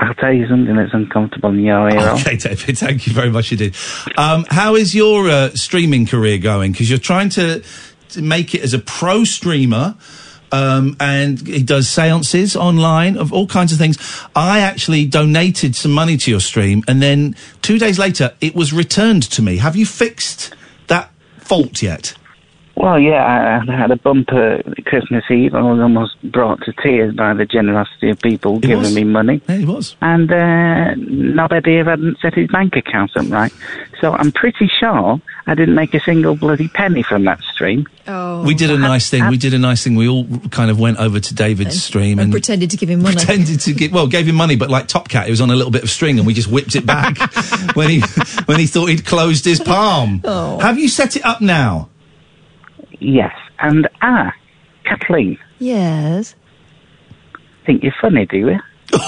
I'll 0.00 0.14
tell 0.14 0.32
you 0.32 0.48
something 0.48 0.74
that's 0.74 0.94
uncomfortable 0.94 1.50
in 1.50 1.60
your 1.60 1.90
ear. 1.90 2.08
Okay, 2.10 2.36
David, 2.36 2.78
thank 2.78 3.06
you 3.06 3.12
very 3.12 3.30
much 3.30 3.52
indeed. 3.52 3.76
Um, 4.16 4.46
how 4.48 4.74
is 4.74 4.94
your 4.94 5.28
uh, 5.28 5.50
streaming 5.50 6.06
career 6.06 6.38
going? 6.38 6.72
Because 6.72 6.88
you're 6.88 6.98
trying 6.98 7.28
to, 7.30 7.62
to 8.10 8.22
make 8.22 8.54
it 8.54 8.62
as 8.62 8.72
a 8.72 8.78
pro 8.78 9.24
streamer. 9.24 9.96
Um, 10.52 10.96
and 10.98 11.46
he 11.46 11.62
does 11.62 11.88
seances 11.88 12.56
online 12.56 13.16
of 13.16 13.32
all 13.32 13.46
kinds 13.46 13.72
of 13.72 13.78
things. 13.78 13.96
I 14.34 14.58
actually 14.60 15.06
donated 15.06 15.76
some 15.76 15.92
money 15.92 16.16
to 16.16 16.30
your 16.30 16.40
stream, 16.40 16.82
and 16.88 17.00
then 17.00 17.36
two 17.62 17.78
days 17.78 18.00
later, 18.00 18.32
it 18.40 18.56
was 18.56 18.72
returned 18.72 19.22
to 19.30 19.42
me. 19.42 19.58
Have 19.58 19.76
you 19.76 19.86
fixed 19.86 20.52
that 20.88 21.12
fault 21.38 21.82
yet? 21.82 22.14
Well, 22.80 22.98
yeah, 22.98 23.60
I, 23.68 23.70
I 23.72 23.76
had 23.76 23.90
a 23.90 23.96
bumper 23.96 24.62
Christmas 24.86 25.22
Eve. 25.30 25.54
I 25.54 25.60
was 25.60 25.78
almost 25.80 26.16
brought 26.32 26.62
to 26.64 26.72
tears 26.72 27.14
by 27.14 27.34
the 27.34 27.44
generosity 27.44 28.08
of 28.08 28.18
people 28.20 28.58
giving 28.58 28.78
was. 28.78 28.94
me 28.94 29.04
money. 29.04 29.42
Yeah, 29.46 29.56
he 29.56 29.66
was. 29.66 29.96
And 30.00 30.32
uh, 30.32 30.94
nobody 30.96 31.76
hadn't 31.76 32.18
set 32.22 32.32
his 32.32 32.48
bank 32.48 32.76
account 32.76 33.10
up 33.18 33.28
right. 33.28 33.52
So 34.00 34.12
I'm 34.12 34.32
pretty 34.32 34.66
sure 34.80 35.20
I 35.46 35.54
didn't 35.54 35.74
make 35.74 35.92
a 35.92 36.00
single 36.00 36.36
bloody 36.36 36.68
penny 36.68 37.02
from 37.02 37.24
that 37.24 37.40
stream. 37.52 37.86
Oh. 38.08 38.44
We 38.44 38.54
did 38.54 38.70
a 38.70 38.78
nice 38.78 39.10
thing. 39.10 39.28
We 39.28 39.36
did 39.36 39.52
a 39.52 39.58
nice 39.58 39.84
thing. 39.84 39.94
We 39.94 40.08
all 40.08 40.26
kind 40.50 40.70
of 40.70 40.80
went 40.80 40.96
over 40.96 41.20
to 41.20 41.34
David's 41.34 41.82
stream 41.82 42.12
and 42.18 42.20
and 42.22 42.32
pretended 42.32 42.70
to 42.70 42.78
give 42.78 42.88
him 42.88 43.02
money. 43.02 43.16
pretended 43.16 43.60
to 43.60 43.74
give 43.74 43.92
well 43.92 44.06
gave 44.06 44.26
him 44.26 44.36
money 44.36 44.56
but 44.56 44.70
like 44.70 44.86
top 44.88 45.08
cat 45.08 45.26
it 45.26 45.30
was 45.30 45.40
on 45.42 45.50
a 45.50 45.54
little 45.54 45.70
bit 45.70 45.82
of 45.82 45.90
string 45.90 46.16
and 46.18 46.26
we 46.26 46.32
just 46.32 46.48
whipped 46.48 46.74
it 46.76 46.86
back 46.86 47.18
when 47.76 47.90
he 47.90 48.00
when 48.46 48.58
he 48.58 48.66
thought 48.66 48.86
he'd 48.86 49.04
closed 49.04 49.44
his 49.44 49.60
palm 49.60 50.20
Oh. 50.24 50.58
have 50.60 50.78
you 50.78 50.88
set 50.88 51.16
it 51.16 51.24
up 51.24 51.40
now 51.40 51.88
Yes. 53.00 53.34
And 53.58 53.88
ah, 54.02 54.32
Kathleen, 54.84 55.38
Yes. 55.58 56.34
think 57.66 57.82
you're 57.82 57.94
funny, 58.00 58.26
do 58.26 58.36
you? 58.38 58.58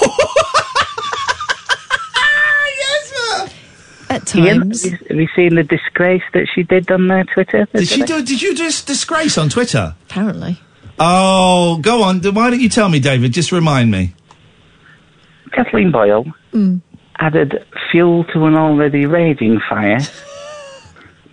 At 4.09 4.35
Ian, 4.35 4.59
times. 4.61 4.83
have 4.83 4.91
you, 4.91 4.97
have 5.09 5.17
you 5.17 5.27
seen 5.35 5.55
the 5.55 5.63
disgrace 5.63 6.21
that 6.33 6.47
she 6.53 6.61
did 6.63 6.91
on 6.91 7.07
their 7.07 7.23
Twitter? 7.23 7.67
did 7.73 7.87
she 7.87 8.03
do 8.03 8.21
did 8.23 8.41
you 8.43 8.53
just 8.53 8.85
disgrace 8.85 9.39
on 9.39 9.49
twitter 9.49 9.95
Apparently. 10.07 10.59
oh 10.99 11.79
go 11.81 12.03
on 12.03 12.19
why 12.21 12.51
don't 12.51 12.59
you 12.59 12.69
tell 12.69 12.89
me 12.89 12.99
david 12.99 13.33
just 13.33 13.51
remind 13.51 13.89
me 13.89 14.13
Kathleen 15.51 15.91
Boyle 15.91 16.25
Mm. 16.53 16.81
added 17.17 17.65
fuel 17.91 18.23
to 18.25 18.45
an 18.45 18.55
already 18.55 19.07
raging 19.07 19.59
fire 19.67 19.97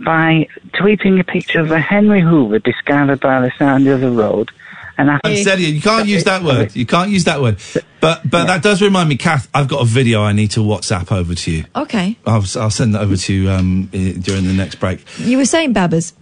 by 0.04 0.48
tweeting 0.74 1.20
a 1.20 1.24
picture 1.24 1.60
of 1.60 1.70
a 1.70 1.80
Henry 1.80 2.20
Hoover 2.20 2.58
discarded 2.58 3.20
by 3.20 3.40
the 3.40 3.52
side 3.58 3.86
of 3.86 4.00
the 4.00 4.10
road. 4.10 4.50
And 4.98 5.10
I 5.10 5.18
I'm. 5.24 5.32
You 5.34 5.80
can't 5.80 6.06
use 6.06 6.24
that 6.24 6.42
word. 6.42 6.76
You 6.76 6.84
can't 6.84 7.10
use 7.10 7.24
that 7.24 7.40
word. 7.40 7.58
But 8.00 8.28
but 8.28 8.46
that 8.46 8.62
does 8.62 8.82
remind 8.82 9.08
me, 9.08 9.16
Kath. 9.16 9.48
I've 9.54 9.68
got 9.68 9.80
a 9.80 9.86
video 9.86 10.22
I 10.22 10.32
need 10.32 10.50
to 10.52 10.60
WhatsApp 10.60 11.10
over 11.10 11.34
to 11.34 11.50
you. 11.50 11.64
Okay. 11.74 12.18
I'll, 12.26 12.44
I'll 12.58 12.70
send 12.70 12.94
that 12.94 13.00
over 13.00 13.16
to 13.16 13.32
you 13.32 13.50
um, 13.50 13.86
during 13.92 14.44
the 14.44 14.52
next 14.54 14.74
break. 14.76 15.02
You 15.18 15.38
were 15.38 15.46
saying 15.46 15.72
Babbers. 15.72 16.12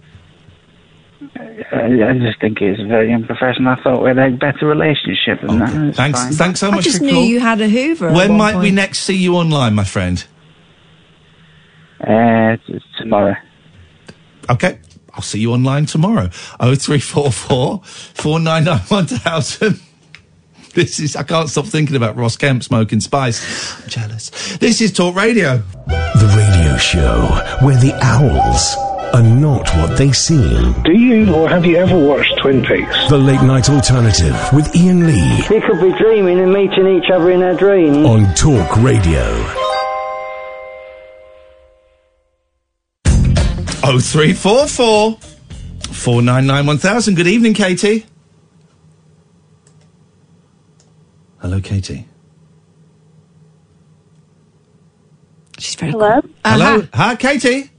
I 1.71 2.13
just 2.19 2.39
think 2.39 2.61
it's 2.61 2.81
very 2.81 3.13
unprofessional. 3.13 3.73
I 3.73 3.83
thought 3.83 4.01
we 4.01 4.09
had 4.09 4.17
a 4.17 4.31
better 4.31 4.65
relationship 4.65 5.41
than 5.41 5.59
that. 5.59 5.87
It's 5.89 5.97
Thanks. 5.97 6.19
fine. 6.19 6.31
Thanks 6.33 6.59
so 6.61 6.71
much. 6.71 6.79
I 6.79 6.81
just 6.83 6.97
for 6.99 7.03
knew 7.03 7.13
call. 7.13 7.23
you 7.25 7.39
had 7.41 7.59
a 7.61 7.67
Hoover. 7.67 8.07
at 8.07 8.15
When 8.15 8.29
one 8.29 8.37
might 8.37 8.55
we 8.61 8.71
next 8.71 8.99
see 8.99 9.15
you 9.17 9.35
online, 9.35 9.75
my 9.75 9.83
friend? 9.83 10.23
Uh, 12.01 12.55
tomorrow. 12.97 13.35
Okay. 14.49 14.79
I'll 15.13 15.21
see 15.21 15.39
you 15.39 15.53
online 15.53 15.85
tomorrow. 15.85 16.29
Oh 16.59 16.75
three 16.75 16.99
four 16.99 17.31
four 17.31 17.81
four 17.83 18.39
nine 18.39 18.63
nine 18.65 18.79
one 18.87 19.05
thousand. 19.07 19.79
This 20.75 20.99
is 20.99 21.15
I 21.15 21.23
can't 21.23 21.49
stop 21.49 21.65
thinking 21.65 21.95
about 21.95 22.15
Ross 22.15 22.37
Kemp 22.37 22.61
smoking 22.63 22.99
spice. 22.99 23.81
I'm 23.81 23.89
jealous. 23.89 24.29
This 24.57 24.81
is 24.81 24.93
Talk 24.93 25.15
Radio. 25.15 25.57
The 25.87 26.35
radio 26.37 26.77
show 26.77 27.25
where 27.65 27.75
the 27.77 27.91
owls 28.03 28.75
are 29.15 29.23
not 29.23 29.67
what 29.77 29.97
they 29.97 30.11
seem. 30.11 30.73
Do 30.83 30.91
you 30.91 31.33
or 31.33 31.49
have 31.49 31.65
you 31.65 31.75
ever 31.77 31.97
watched 31.97 32.37
Twin 32.37 32.63
Peaks? 32.63 33.09
The 33.09 33.17
late 33.17 33.41
night 33.41 33.67
alternative 33.67 34.37
with 34.53 34.73
Iain 34.75 35.07
Lee 35.07 35.37
We 35.49 35.59
could 35.59 35.81
be 35.81 35.91
dreaming 35.97 36.39
and 36.39 36.53
meeting 36.53 36.85
each 36.87 37.09
other 37.09 37.31
in 37.31 37.41
our 37.41 37.55
dreams. 37.55 37.97
on 38.05 38.31
Talk 38.35 38.77
Radio. 38.77 39.68
Oh 43.91 43.97
three 43.99 44.33
four 44.33 44.67
four 44.67 45.17
four 45.91 46.21
nine 46.21 46.45
nine 46.45 46.67
one 46.67 46.77
thousand. 46.77 47.15
Good 47.15 47.25
evening, 47.25 47.55
Katie. 47.55 48.05
Hello, 51.41 51.59
Katie. 51.59 52.05
She's 55.57 55.73
very 55.73 55.91
Hello? 55.91 56.21
Hello, 56.45 56.87
hi, 56.93 57.15
Katie. 57.15 57.71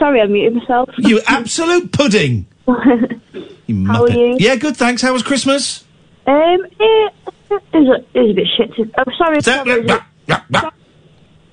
Sorry, 0.00 0.20
I 0.20 0.26
muted 0.26 0.54
myself. 0.54 0.88
You 0.98 1.20
absolute 1.28 1.92
pudding. 1.92 2.46
You 3.68 3.86
How 3.86 4.02
are 4.02 4.10
you? 4.10 4.36
Yeah, 4.40 4.56
good. 4.56 4.76
Thanks. 4.76 5.00
How 5.00 5.12
was 5.12 5.22
Christmas? 5.22 5.84
Um, 6.26 6.34
it, 6.80 7.14
it, 7.52 7.54
was 7.72 8.00
a, 8.00 8.18
it 8.18 8.20
was 8.20 8.30
a 8.30 8.34
bit 8.34 8.48
shit. 8.56 8.74
To, 8.74 8.90
I'm 8.98 9.14
sorry. 9.16 9.38
if 9.38 9.44
that 9.44 9.64
was 9.64 10.66
a- 10.66 10.81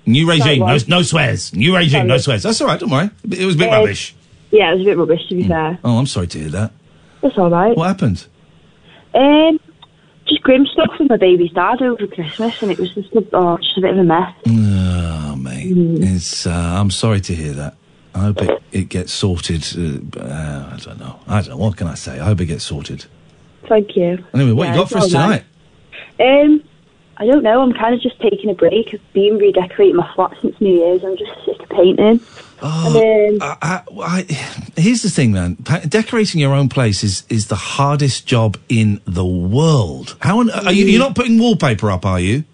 New 0.09 0.27
regime, 0.29 0.59
no, 0.59 0.77
no 0.87 1.01
swears. 1.03 1.53
New 1.53 1.75
regime, 1.75 2.07
no 2.07 2.17
swears. 2.17 2.43
That's 2.43 2.59
all 2.61 2.67
right. 2.67 2.79
Don't 2.79 2.89
worry. 2.89 3.09
It 3.29 3.45
was 3.45 3.55
a 3.55 3.57
bit 3.59 3.69
rubbish. 3.69 4.15
Yeah, 4.51 4.71
it 4.71 4.77
was 4.77 4.81
a 4.81 4.85
bit 4.85 4.97
rubbish, 4.97 5.21
to 5.29 5.35
be 5.35 5.47
fair. 5.47 5.77
Oh, 5.83 5.97
I'm 5.99 6.07
sorry 6.07 6.27
to 6.27 6.39
hear 6.39 6.49
that. 6.49 6.71
That's 7.21 7.37
all 7.37 7.49
right. 7.51 7.77
What 7.77 7.87
happened? 7.87 8.25
Um, 9.13 9.59
just 10.27 10.41
grim 10.41 10.65
stuff 10.65 10.89
with 10.99 11.09
my 11.09 11.17
baby's 11.17 11.51
dad 11.51 11.81
over 11.81 12.07
Christmas, 12.07 12.59
and 12.61 12.71
it 12.71 12.79
was 12.79 12.91
just 12.95 13.13
a, 13.13 13.23
oh, 13.33 13.57
just 13.57 13.77
a 13.77 13.81
bit 13.81 13.91
of 13.91 13.97
a 13.99 14.03
mess. 14.03 14.33
Oh, 14.47 15.35
mate. 15.35 15.75
Mm. 15.75 16.15
It's. 16.15 16.47
Uh, 16.47 16.51
I'm 16.51 16.89
sorry 16.91 17.21
to 17.21 17.35
hear 17.35 17.53
that. 17.53 17.75
I 18.15 18.19
hope 18.21 18.41
it, 18.41 18.63
it 18.71 18.89
gets 18.89 19.13
sorted. 19.13 19.63
Uh, 19.77 20.19
uh, 20.19 20.69
I 20.73 20.77
don't 20.83 20.99
know. 20.99 21.19
I 21.27 21.41
don't 21.41 21.49
know. 21.51 21.57
What 21.57 21.77
can 21.77 21.85
I 21.87 21.93
say? 21.93 22.19
I 22.19 22.25
hope 22.25 22.41
it 22.41 22.47
gets 22.47 22.63
sorted. 22.63 23.05
Thank 23.67 23.95
you. 23.95 24.23
Anyway, 24.33 24.53
what 24.53 24.65
Yeah, 24.65 24.73
you 24.73 24.79
got 24.79 24.89
for 24.89 24.97
us 24.97 25.13
right. 25.13 25.43
tonight? 26.19 26.43
Um, 26.43 26.63
I 27.19 27.25
don't 27.25 27.43
know. 27.43 27.61
I'm 27.61 27.73
kind 27.73 27.93
of 27.93 28.01
just 28.01 28.17
taking 28.21 28.49
a 28.49 28.53
break. 28.53 28.93
I've 28.93 29.13
been 29.13 29.37
redecorating 29.37 29.97
my 29.97 30.09
flat 30.15 30.37
since 30.41 30.59
New 30.61 30.73
Year's. 30.73 31.03
I'm 31.03 31.17
just 31.17 31.31
sick 31.45 31.59
of 31.59 31.69
painting. 31.69 32.21
Oh, 32.61 33.01
and, 33.01 33.41
um, 33.41 33.57
I, 33.61 33.83
I, 33.97 34.01
I, 34.01 34.79
here's 34.79 35.01
the 35.01 35.09
thing, 35.09 35.33
man. 35.33 35.57
Decorating 35.87 36.39
your 36.39 36.53
own 36.53 36.69
place 36.69 37.03
is, 37.03 37.25
is 37.29 37.47
the 37.47 37.55
hardest 37.55 38.25
job 38.25 38.57
in 38.69 39.01
the 39.03 39.25
world. 39.25 40.15
How 40.21 40.39
on, 40.39 40.49
are 40.49 40.71
you? 40.71 40.85
You're 40.85 40.99
not 40.99 41.15
putting 41.15 41.39
wallpaper 41.39 41.91
up, 41.91 42.05
are 42.05 42.21
you? 42.21 42.45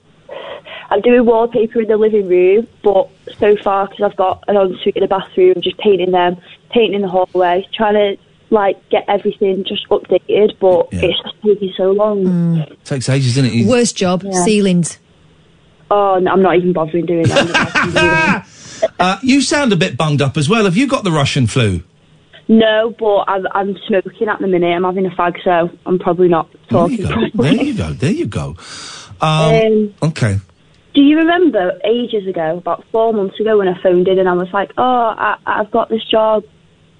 I'm 0.89 1.01
doing 1.01 1.25
wallpaper 1.25 1.81
in 1.81 1.87
the 1.87 1.97
living 1.97 2.27
room, 2.27 2.67
but 2.83 3.09
so 3.37 3.55
far 3.57 3.87
because 3.87 4.01
I've 4.01 4.15
got 4.15 4.43
an 4.47 4.55
ensuite 4.55 4.95
in 4.95 5.01
the 5.01 5.07
bathroom, 5.07 5.55
just 5.61 5.77
painting 5.77 6.11
them, 6.11 6.37
painting 6.69 7.01
the 7.01 7.07
hallway, 7.07 7.67
trying 7.73 7.95
to 7.95 8.17
like 8.49 8.77
get 8.89 9.05
everything 9.07 9.63
just 9.67 9.87
updated, 9.89 10.51
but 10.59 10.87
Yeah. 10.93 11.05
it's 11.09 11.21
just 11.21 11.35
taking 11.43 11.73
so 11.75 11.91
long. 11.91 12.65
Takes 12.83 13.09
ages, 13.09 13.35
doesn't 13.35 13.51
it? 13.51 13.53
You- 13.53 13.67
Worst 13.69 13.95
job, 13.97 14.23
ceilings. 14.45 14.99
Oh, 15.91 16.17
no, 16.19 16.31
I'm 16.31 16.41
not 16.41 16.55
even 16.57 16.73
bothering 16.73 17.05
doing 17.05 17.23
that. 17.27 18.45
Uh, 18.99 19.17
you 19.23 19.39
sound 19.41 19.71
a 19.71 19.75
bit 19.75 19.95
bunged 19.97 20.21
up 20.21 20.35
as 20.37 20.49
well. 20.49 20.65
Have 20.65 20.75
you 20.75 20.85
got 20.85 21.03
the 21.05 21.11
Russian 21.11 21.47
flu? 21.47 21.81
no, 22.47 22.93
but 22.99 23.23
I'm, 23.27 23.47
I'm 23.53 23.75
smoking 23.87 24.27
at 24.27 24.39
the 24.39 24.47
minute. 24.47 24.75
I'm 24.75 24.83
having 24.83 25.05
a 25.05 25.09
fag, 25.11 25.41
so 25.43 25.69
I'm 25.85 25.97
probably 25.97 26.27
not 26.27 26.49
There 26.69 26.87
you 26.89 26.97
talking 26.97 26.97
go. 26.97 27.07
properly. 27.07 27.31
There 27.55 27.65
you 27.65 27.73
go. 27.73 27.93
There 27.93 28.11
you 28.11 28.25
go. 28.27 28.55
Um, 29.21 29.93
okay. 30.03 30.39
Do 30.93 31.01
you 31.01 31.17
remember 31.17 31.79
ages 31.85 32.27
ago, 32.27 32.57
about 32.57 32.83
four 32.91 33.13
months 33.13 33.39
ago, 33.39 33.57
when 33.57 33.67
I 33.67 33.81
phoned 33.81 34.07
in 34.07 34.19
and 34.19 34.29
I 34.29 34.33
was 34.33 34.49
like, 34.53 34.71
"Oh, 34.77 34.83
I, 35.17 35.37
I've 35.45 35.71
got 35.71 35.89
this 35.89 36.03
job." 36.03 36.43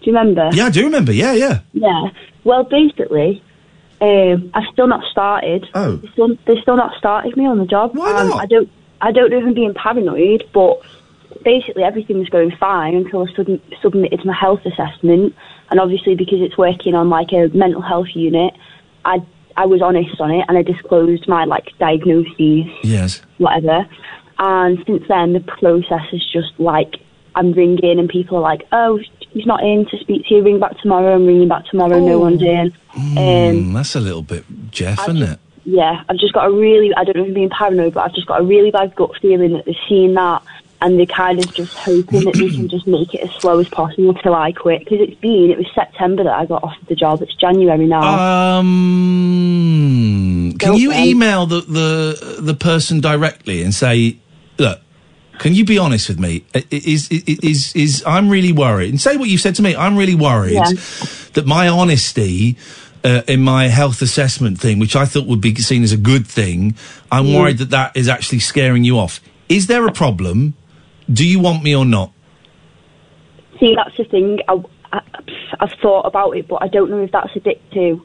Do 0.05 0.11
you 0.11 0.17
remember? 0.17 0.51
Yeah, 0.53 0.65
I 0.67 0.69
do 0.69 0.83
remember. 0.83 1.11
Yeah, 1.11 1.33
yeah. 1.33 1.61
Yeah. 1.73 2.09
Well, 2.43 2.63
basically, 2.63 3.41
um, 4.01 4.51
I've 4.53 4.71
still 4.71 4.85
not 4.85 5.03
started. 5.11 5.65
Oh. 5.73 5.95
They 5.95 6.07
still, 6.09 6.37
they 6.45 6.61
still 6.61 6.77
not 6.77 6.95
started 6.95 7.35
me 7.35 7.47
on 7.47 7.57
the 7.57 7.65
job. 7.65 7.95
Why 7.95 8.11
not? 8.23 8.39
I 8.39 8.45
don't. 8.45 8.69
I 9.01 9.11
don't 9.11 9.31
know 9.31 9.39
if 9.39 9.43
I'm 9.45 9.55
being 9.55 9.73
paranoid, 9.73 10.43
but 10.53 10.79
basically 11.43 11.81
everything 11.83 12.19
was 12.19 12.29
going 12.29 12.51
fine 12.59 12.93
until 12.95 13.27
I 13.27 13.33
sub- 13.35 13.59
submitted 13.81 14.23
my 14.25 14.33
health 14.33 14.61
assessment, 14.63 15.33
and 15.71 15.79
obviously 15.79 16.13
because 16.13 16.39
it's 16.39 16.55
working 16.55 16.93
on 16.93 17.09
like 17.09 17.33
a 17.33 17.47
mental 17.57 17.81
health 17.81 18.09
unit, 18.13 18.53
I 19.05 19.25
I 19.57 19.65
was 19.65 19.81
honest 19.81 20.21
on 20.21 20.29
it 20.29 20.45
and 20.47 20.55
I 20.55 20.61
disclosed 20.61 21.27
my 21.27 21.45
like 21.45 21.69
diagnoses 21.79 22.65
Yes. 22.83 23.23
whatever. 23.39 23.87
And 24.37 24.83
since 24.85 25.03
then, 25.07 25.33
the 25.33 25.39
process 25.39 26.05
is 26.13 26.23
just 26.31 26.53
like 26.59 26.97
I'm 27.33 27.53
ringing 27.53 27.97
and 27.99 28.07
people 28.07 28.37
are 28.37 28.41
like, 28.41 28.67
"Oh, 28.71 28.99
he's 29.35 29.45
not 29.45 29.61
in 29.63 29.85
to 29.85 29.97
speak 29.99 30.25
to 30.27 30.33
you. 30.35 30.41
Ring 30.41 30.59
back 30.59 30.75
tomorrow." 30.79 31.13
I'm 31.15 31.27
ringing 31.27 31.47
back 31.47 31.65
tomorrow. 31.67 31.99
No 31.99 32.17
one's 32.17 32.41
in. 32.41 32.73
Um, 32.95 33.15
Mm, 33.15 33.73
that's 33.75 33.93
a 33.95 33.99
little 33.99 34.23
bit 34.23 34.43
Jeff, 34.71 35.07
isn't 35.07 35.21
it? 35.21 35.39
yeah, 35.65 36.03
I've 36.09 36.17
just 36.17 36.33
got 36.33 36.47
a 36.47 36.51
really, 36.51 36.93
I 36.95 37.03
don't 37.03 37.15
know 37.17 37.23
if 37.23 37.27
I'm 37.29 37.33
being 37.33 37.49
paranoid, 37.49 37.93
but 37.93 38.01
I've 38.05 38.13
just 38.15 38.27
got 38.27 38.39
a 38.39 38.43
really 38.43 38.71
bad 38.71 38.95
gut 38.95 39.11
feeling 39.21 39.53
that 39.53 39.65
they've 39.65 39.75
seen 39.89 40.13
that 40.13 40.41
and 40.81 40.99
they're 40.99 41.05
kind 41.05 41.39
of 41.39 41.53
just 41.53 41.73
hoping 41.73 42.25
that 42.25 42.33
they 42.35 42.49
can 42.49 42.67
just 42.69 42.85
make 42.85 43.13
it 43.13 43.21
as 43.21 43.31
slow 43.41 43.59
as 43.59 43.67
possible 43.69 44.13
till 44.13 44.35
I 44.35 44.51
quit. 44.51 44.79
Because 44.83 44.99
it's 45.01 45.19
been, 45.19 45.49
it 45.49 45.57
was 45.57 45.67
September 45.73 46.23
that 46.23 46.33
I 46.33 46.45
got 46.45 46.63
offered 46.63 46.85
the 46.87 46.95
job. 46.95 47.21
It's 47.21 47.33
January 47.35 47.87
now. 47.87 48.59
Um, 48.59 50.53
can 50.59 50.71
Don't 50.71 50.79
you 50.79 50.91
email 50.93 51.45
the, 51.45 51.61
the 51.61 52.37
the 52.41 52.53
person 52.53 52.99
directly 52.99 53.63
and 53.63 53.73
say, 53.73 54.17
look, 54.57 54.79
can 55.39 55.53
you 55.53 55.65
be 55.65 55.77
honest 55.77 56.09
with 56.09 56.19
me? 56.19 56.43
Is 56.71 57.09
is 57.09 57.23
is, 57.27 57.75
is 57.75 58.03
I'm 58.05 58.29
really 58.29 58.51
worried, 58.51 58.89
and 58.89 58.99
say 59.01 59.17
what 59.17 59.29
you've 59.29 59.41
said 59.41 59.55
to 59.55 59.61
me. 59.61 59.75
I'm 59.75 59.97
really 59.97 60.15
worried 60.15 60.53
Yeah. 60.53 60.71
that 61.33 61.45
my 61.45 61.67
honesty. 61.67 62.57
Uh, 63.03 63.21
in 63.27 63.39
my 63.39 63.67
health 63.67 64.01
assessment 64.01 64.59
thing, 64.59 64.79
which 64.79 64.95
I 64.95 65.05
thought 65.05 65.27
would 65.27 65.39
be 65.39 65.53
seen 65.53 65.83
as 65.83 65.91
a 65.91 65.97
good 65.97 66.25
thing, 66.25 66.73
I'm 67.11 67.25
Mm. 67.27 67.35
worried 67.35 67.57
that 67.59 67.69
that 67.69 67.95
is 67.95 68.09
actually 68.09 68.39
scaring 68.39 68.83
you 68.83 68.97
off. 68.97 69.21
Is 69.47 69.67
there 69.67 69.85
a 69.85 69.91
problem? 69.91 70.55
Do 71.13 71.23
you 71.23 71.37
want 71.39 71.61
me 71.61 71.75
or 71.75 71.85
not? 71.85 72.09
See, 73.59 73.75
that's 73.75 73.95
the 73.95 74.05
thing. 74.05 74.39
I, 74.47 74.59
I, 74.91 75.01
I've 75.59 75.73
thought 75.83 76.07
about 76.07 76.31
it, 76.31 76.47
but 76.47 76.63
I 76.63 76.67
don't 76.67 76.89
know 76.89 77.03
if 77.03 77.11
that's 77.11 77.35
a 77.35 77.39
bit 77.41 77.61
too. 77.71 78.03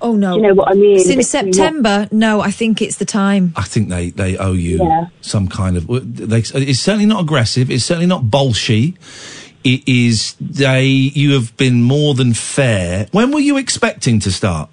Oh 0.00 0.14
no! 0.14 0.32
Do 0.34 0.36
you 0.36 0.48
know 0.48 0.54
what 0.54 0.68
I 0.68 0.74
mean? 0.74 0.98
Since 0.98 1.32
bit 1.32 1.44
too. 1.46 1.52
September, 1.52 2.08
no, 2.12 2.40
I 2.40 2.50
think 2.50 2.82
it's 2.82 2.96
the 2.96 3.04
time. 3.04 3.52
I 3.56 3.62
think 3.62 3.88
they, 3.88 4.10
they 4.10 4.36
owe 4.36 4.52
you 4.52 4.78
Yeah. 4.78 5.06
some 5.20 5.48
kind 5.48 5.76
of. 5.76 5.86
They, 5.88 6.38
it's 6.38 6.80
certainly 6.80 7.06
not 7.06 7.22
aggressive. 7.22 7.70
It's 7.70 7.84
certainly 7.84 8.06
not 8.06 8.24
bolshy. 8.24 8.96
It 9.64 9.86
is 9.88 10.34
they. 10.40 10.84
You 10.84 11.32
have 11.32 11.56
been 11.56 11.82
more 11.82 12.14
than 12.14 12.34
fair. 12.34 13.06
When 13.12 13.32
were 13.32 13.40
you 13.40 13.56
expecting 13.56 14.20
to 14.20 14.30
start? 14.30 14.70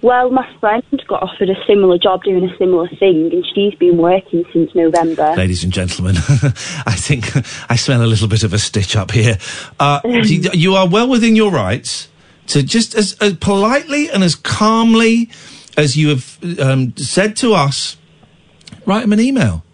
Well, 0.00 0.30
my 0.30 0.48
friend 0.60 0.84
got 1.08 1.24
offered 1.24 1.50
a 1.50 1.56
similar 1.66 1.98
job 1.98 2.22
doing 2.22 2.48
a 2.48 2.56
similar 2.56 2.88
thing, 2.88 3.30
and 3.32 3.44
she's 3.52 3.74
been 3.74 3.96
working 3.96 4.44
since 4.52 4.72
November. 4.72 5.34
Ladies 5.36 5.64
and 5.64 5.72
gentlemen, 5.72 6.14
I 6.86 6.94
think 6.96 7.24
I 7.68 7.74
smell 7.74 8.02
a 8.02 8.06
little 8.06 8.28
bit 8.28 8.44
of 8.44 8.52
a 8.52 8.58
stitch 8.58 8.94
up 8.94 9.10
here. 9.10 9.38
Uh, 9.80 10.00
you, 10.04 10.48
you 10.52 10.74
are 10.76 10.88
well 10.88 11.08
within 11.08 11.34
your 11.34 11.50
rights 11.50 12.08
to 12.48 12.62
just 12.62 12.94
as, 12.94 13.16
as 13.20 13.34
politely 13.34 14.10
and 14.10 14.22
as 14.24 14.34
calmly 14.34 15.30
as 15.76 15.96
you 15.96 16.08
have 16.08 16.38
um, 16.60 16.94
said 16.96 17.36
to 17.36 17.54
us, 17.54 17.96
write 18.84 19.04
him 19.04 19.12
an 19.12 19.20
email. 19.20 19.64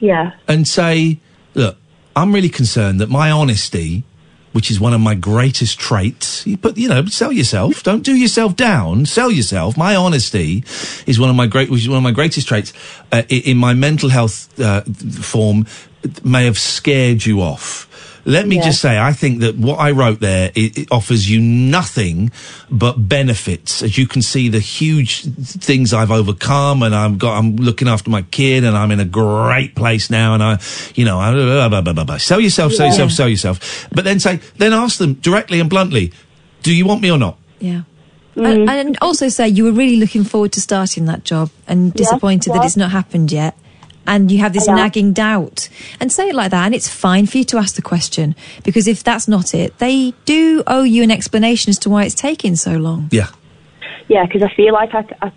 Yeah. 0.00 0.32
and 0.48 0.68
say, 0.68 1.20
look, 1.54 1.78
I'm 2.14 2.34
really 2.34 2.50
concerned 2.50 3.00
that 3.00 3.08
my 3.08 3.30
honesty, 3.30 4.04
which 4.52 4.70
is 4.70 4.78
one 4.78 4.92
of 4.92 5.00
my 5.00 5.14
greatest 5.14 5.78
traits, 5.78 6.46
you- 6.46 6.58
but 6.58 6.76
you 6.76 6.88
know, 6.88 7.06
sell 7.06 7.32
yourself. 7.32 7.82
Don't 7.82 8.02
do 8.02 8.14
yourself 8.14 8.54
down. 8.54 9.06
Sell 9.06 9.30
yourself. 9.30 9.76
My 9.78 9.94
honesty 9.96 10.62
is 11.06 11.18
one 11.18 11.30
of 11.30 11.36
my 11.36 11.46
great, 11.46 11.70
which 11.70 11.82
is 11.82 11.88
one 11.88 11.96
of 11.96 12.02
my 12.04 12.10
greatest 12.10 12.46
traits 12.48 12.72
uh, 13.12 13.22
in 13.30 13.56
my 13.56 13.72
mental 13.72 14.10
health 14.10 14.60
uh, 14.60 14.82
form. 14.82 15.64
May 16.22 16.44
have 16.44 16.58
scared 16.58 17.24
you 17.24 17.40
off. 17.40 18.13
Let 18.24 18.48
me 18.48 18.56
Yeah. 18.56 18.64
just 18.64 18.80
say, 18.80 18.98
I 18.98 19.12
think 19.12 19.40
that 19.40 19.56
what 19.56 19.78
I 19.78 19.90
wrote 19.90 20.20
there 20.20 20.50
it, 20.54 20.78
it 20.78 20.88
offers 20.90 21.30
you 21.30 21.40
nothing 21.40 22.30
but 22.70 23.08
benefits. 23.08 23.82
As 23.82 23.98
you 23.98 24.06
can 24.06 24.22
see, 24.22 24.48
the 24.48 24.60
huge 24.60 25.22
things 25.24 25.92
I've 25.92 26.10
overcome, 26.10 26.82
and 26.82 26.94
I've 26.94 27.18
got, 27.18 27.36
I'm 27.38 27.56
looking 27.56 27.88
after 27.88 28.10
my 28.10 28.22
kid, 28.22 28.64
and 28.64 28.76
I'm 28.76 28.90
in 28.90 29.00
a 29.00 29.04
great 29.04 29.74
place 29.74 30.10
now. 30.10 30.34
And 30.34 30.42
I, 30.42 30.58
you 30.94 31.04
know, 31.04 31.18
I, 31.18 31.32
blah, 31.32 31.68
blah, 31.68 31.80
blah, 31.82 31.92
blah, 31.92 32.04
blah. 32.04 32.16
sell 32.16 32.40
yourself, 32.40 32.72
sell 32.72 32.86
Yeah. 32.86 32.92
yourself, 32.92 33.12
sell 33.12 33.28
yourself. 33.28 33.88
But 33.92 34.04
then 34.04 34.20
say, 34.20 34.40
then 34.56 34.72
ask 34.72 34.98
them 34.98 35.14
directly 35.14 35.60
and 35.60 35.68
bluntly, 35.68 36.12
do 36.62 36.74
you 36.74 36.86
want 36.86 37.02
me 37.02 37.10
or 37.10 37.18
not? 37.18 37.36
Yeah. 37.60 37.82
Mm. 38.36 38.68
And, 38.68 38.70
and 38.70 38.98
also 39.00 39.28
say 39.28 39.48
you 39.48 39.64
were 39.64 39.72
really 39.72 39.96
looking 39.96 40.24
forward 40.24 40.52
to 40.52 40.60
starting 40.60 41.04
that 41.04 41.24
job 41.24 41.50
and 41.68 41.94
disappointed 41.94 42.52
that 42.52 42.60
yeah. 42.60 42.64
it's 42.66 42.76
not 42.76 42.90
happened 42.90 43.30
yet. 43.30 43.56
And 44.06 44.30
you 44.30 44.38
have 44.38 44.52
this 44.52 44.68
I 44.68 44.74
nagging 44.74 45.12
doubt. 45.12 45.68
And 46.00 46.12
say 46.12 46.28
it 46.28 46.34
like 46.34 46.50
that. 46.50 46.66
And 46.66 46.74
it's 46.74 46.88
fine 46.88 47.26
for 47.26 47.38
you 47.38 47.44
to 47.44 47.58
ask 47.58 47.76
the 47.76 47.82
question. 47.82 48.34
Because 48.62 48.86
if 48.86 49.02
that's 49.02 49.26
not 49.28 49.54
it, 49.54 49.78
they 49.78 50.12
do 50.24 50.62
owe 50.66 50.82
you 50.82 51.02
an 51.02 51.10
explanation 51.10 51.70
as 51.70 51.78
to 51.80 51.90
why 51.90 52.04
it's 52.04 52.14
taking 52.14 52.56
so 52.56 52.76
long. 52.76 53.08
Yeah. 53.10 53.28
Yeah, 54.08 54.26
because 54.26 54.42
I 54.42 54.54
feel 54.54 54.74
like 54.74 54.94
I, 54.94 55.06
I, 55.22 55.32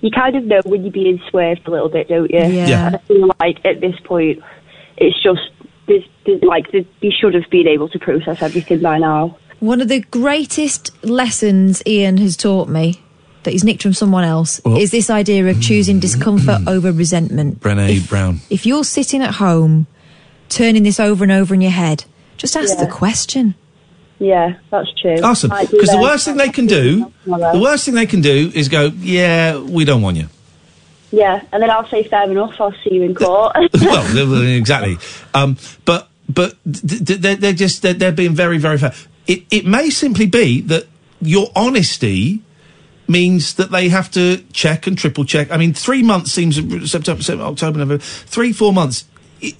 you 0.00 0.10
kind 0.10 0.36
of 0.36 0.44
know 0.44 0.60
when 0.64 0.82
you're 0.82 0.92
being 0.92 1.20
swerved 1.30 1.66
a 1.68 1.70
little 1.70 1.88
bit, 1.88 2.08
don't 2.08 2.30
you? 2.30 2.38
Yeah. 2.38 2.66
Yeah. 2.66 2.86
And 2.86 2.96
I 2.96 2.98
feel 2.98 3.30
like 3.40 3.64
at 3.64 3.80
this 3.80 3.98
point, 4.04 4.42
it's 4.96 5.22
just 5.22 5.50
there's, 5.86 6.04
there's 6.26 6.42
like 6.42 6.70
there's, 6.72 6.86
you 7.00 7.12
should 7.12 7.34
have 7.34 7.48
been 7.50 7.68
able 7.68 7.88
to 7.90 7.98
process 7.98 8.42
everything 8.42 8.80
by 8.80 8.98
now. 8.98 9.38
One 9.60 9.80
of 9.80 9.88
the 9.88 10.00
greatest 10.00 10.92
lessons 11.04 11.82
Iain 11.86 12.18
has 12.18 12.36
taught 12.36 12.68
me 12.68 13.00
that 13.44 13.52
he's 13.52 13.64
nicked 13.64 13.82
from 13.82 13.92
someone 13.94 14.24
else 14.24 14.60
Well- 14.64 14.76
is 14.76 14.90
this 14.90 15.10
idea 15.10 15.46
of 15.48 15.60
choosing 15.60 16.00
discomfort 16.00 16.60
over 16.66 16.92
resentment. 16.92 17.60
Brené 17.60 18.06
Brown. 18.08 18.40
If 18.50 18.66
you're 18.66 18.84
sitting 18.84 19.22
at 19.22 19.34
home 19.34 19.86
turning 20.48 20.82
this 20.82 20.98
over 20.98 21.24
and 21.24 21.32
over 21.32 21.54
in 21.54 21.60
your 21.60 21.70
head, 21.70 22.04
just 22.36 22.56
ask 22.56 22.74
Yeah. 22.78 22.84
the 22.84 22.90
question. 22.90 23.54
Yeah, 24.18 24.54
that's 24.70 24.88
true. 25.00 25.16
Ask 25.22 25.42
them. 25.42 25.50
Might 25.50 25.70
do 25.70 25.76
Because 25.76 25.90
the 25.90 25.98
worst 26.00 26.24
thing 26.24 26.36
they 26.36 26.48
can 26.48 26.66
do, 26.66 27.12
the 27.24 27.60
worst 27.62 27.84
thing 27.84 27.94
they 27.94 28.06
can 28.06 28.20
do 28.20 28.50
is 28.54 28.68
go, 28.68 28.90
yeah, 29.00 29.58
we 29.58 29.84
don't 29.84 30.02
want 30.02 30.16
you. 30.16 30.28
Yeah, 31.12 31.40
and 31.52 31.62
then 31.62 31.70
I'll 31.70 31.88
say 31.88 32.02
fair 32.02 32.30
enough. 32.30 32.60
I'll 32.60 32.74
see 32.84 32.94
you 32.94 33.02
in 33.02 33.14
court. 33.14 33.56
well, 33.80 34.42
exactly. 34.42 34.98
Um, 35.32 35.56
but 35.84 36.08
but 36.28 36.56
th- 36.70 37.06
th- 37.06 37.20
they're, 37.20 37.36
they're 37.36 37.52
just 37.54 37.80
they're, 37.82 37.94
they're 37.94 38.12
being 38.12 38.34
very 38.34 38.58
very 38.58 38.76
fair. 38.76 38.92
It 39.26 39.44
it 39.50 39.64
may 39.64 39.88
simply 39.88 40.26
be 40.26 40.60
that 40.62 40.86
your 41.22 41.50
honesty 41.56 42.42
means 43.08 43.54
that 43.54 43.70
they 43.70 43.88
have 43.88 44.10
to 44.12 44.38
check 44.52 44.86
and 44.86 44.96
triple 44.96 45.24
check. 45.24 45.50
I 45.50 45.56
mean, 45.56 45.72
three 45.72 46.02
months 46.02 46.32
seems 46.32 46.56
September, 46.90 47.22
September 47.22 47.44
October, 47.44 47.78
November, 47.78 48.02
three 48.02 48.52
four 48.52 48.72
months. 48.72 49.04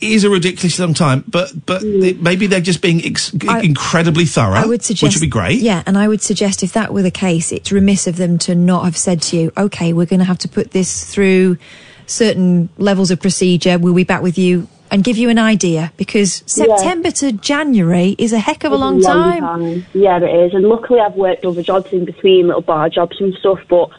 Is 0.01 0.25
a 0.25 0.29
ridiculously 0.29 0.85
long 0.85 0.93
time, 0.93 1.23
but 1.29 1.53
but 1.65 1.83
mm. 1.83 2.05
it- 2.05 2.21
maybe 2.21 2.49
they're 2.49 2.61
just 2.61 2.83
being 2.83 3.01
ex- 3.05 3.33
I- 3.49 3.61
incredibly 3.61 4.25
thorough, 4.25 4.55
I 4.55 4.67
would 4.67 4.83
suggest, 4.83 5.05
which 5.05 5.15
would 5.15 5.21
be 5.21 5.29
great. 5.29 5.61
Yeah, 5.61 5.85
and 5.87 5.97
I 5.97 6.09
would 6.09 6.21
suggest 6.21 6.65
if 6.65 6.73
that 6.73 6.93
were 6.93 7.03
the 7.03 7.13
case, 7.13 7.53
it's 7.53 7.71
remiss 7.71 8.09
of 8.09 8.17
them 8.17 8.39
to 8.39 8.57
not 8.57 8.85
have 8.85 8.97
said 8.97 9.23
to 9.23 9.37
you, 9.37 9.53
"Okay, 9.57 9.93
we're 9.93 10.07
going 10.07 10.19
to 10.19 10.25
have 10.27 10.39
to 10.39 10.49
put 10.49 10.73
this 10.73 11.05
through 11.05 11.59
certain 12.07 12.71
levels 12.77 13.13
of 13.13 13.21
procedure. 13.21 13.79
We'll 13.79 13.95
be 13.95 14.03
back 14.03 14.21
with 14.21 14.37
you." 14.37 14.67
And 14.91 15.05
give 15.05 15.17
you 15.19 15.29
an 15.29 15.39
idea 15.39 15.93
because 15.97 16.43
September 16.47 17.11
to 17.13 17.33
January 17.33 18.15
is 18.19 18.33
a 18.33 18.39
heck 18.39 18.65
of 18.65 18.73
a 18.73 18.75
It's 18.75 18.81
long 18.81 19.01
time. 19.03 19.87
Yeah, 19.93 20.19
it 20.23 20.47
is. 20.47 20.55
And 20.55 20.65
luckily, 20.65 21.01
I've 21.01 21.15
worked 21.15 21.45
other 21.45 21.63
jobs 21.63 21.93
in 21.93 22.05
between, 22.05 22.47
little 22.47 22.63
bar 22.63 22.89
jobs 22.89 23.21
and 23.21 23.35
stuff. 23.35 23.59
But 23.69 23.91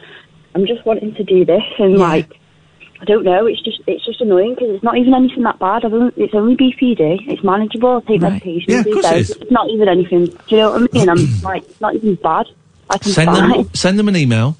I'm 0.54 0.66
just 0.66 0.84
wanting 0.84 1.14
to 1.14 1.24
do 1.24 1.44
this, 1.44 1.62
and 1.78 1.96
like, 1.96 2.32
I 3.00 3.04
don't 3.04 3.24
know. 3.24 3.46
It's 3.46 3.62
just 3.62 3.80
it's 3.86 4.04
just 4.04 4.20
annoying 4.20 4.54
because 4.54 4.70
it's 4.74 4.82
not 4.84 4.98
even 4.98 5.14
anything 5.14 5.42
that 5.44 5.58
bad. 5.58 5.84
I've 5.84 5.92
only, 5.92 6.12
it's 6.16 6.34
only 6.34 6.56
BPD. 6.56 7.28
It's 7.28 7.44
manageable. 7.44 8.02
I 8.04 8.08
take 8.10 8.20
medication. 8.20 8.64
Yeah, 8.72 8.80
of 8.80 8.84
course 8.86 9.06
it 9.06 9.10
days. 9.10 9.30
is. 9.30 9.36
It's 9.36 9.50
not 9.50 9.70
even 9.70 9.88
anything. 9.88 10.26
Do 10.26 10.36
you 10.48 10.56
know 10.56 10.70
what 10.72 10.90
I 10.94 10.98
mean? 10.98 11.08
I'm 11.08 11.40
like, 11.42 11.62
it's 11.64 11.80
not 11.80 11.94
even 11.94 12.14
bad. 12.16 12.46
I 12.90 12.98
can 12.98 13.12
Send 13.12 13.30
fine. 13.30 13.50
them 13.52 13.70
send 13.74 13.98
them 13.98 14.08
an 14.08 14.16
email. 14.16 14.56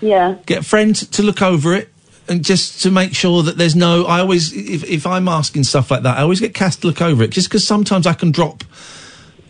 Yeah. 0.00 0.36
get 0.44 0.58
a 0.58 0.62
friend 0.62 0.94
to 0.94 1.22
look 1.22 1.40
over 1.40 1.72
it 1.74 1.88
and 2.28 2.44
just 2.44 2.82
to 2.82 2.90
make 2.90 3.14
sure 3.14 3.42
that 3.42 3.56
there's 3.58 3.76
no 3.76 4.04
i 4.06 4.20
always 4.20 4.52
if, 4.52 4.84
if 4.84 5.06
i'm 5.06 5.28
asking 5.28 5.64
stuff 5.64 5.90
like 5.90 6.02
that 6.02 6.16
i 6.18 6.22
always 6.22 6.40
get 6.40 6.54
Kath 6.54 6.80
to 6.80 6.86
look 6.86 7.02
over 7.02 7.22
it 7.22 7.30
just 7.30 7.48
because 7.48 7.66
sometimes 7.66 8.06
i 8.06 8.14
can 8.14 8.30
drop 8.30 8.64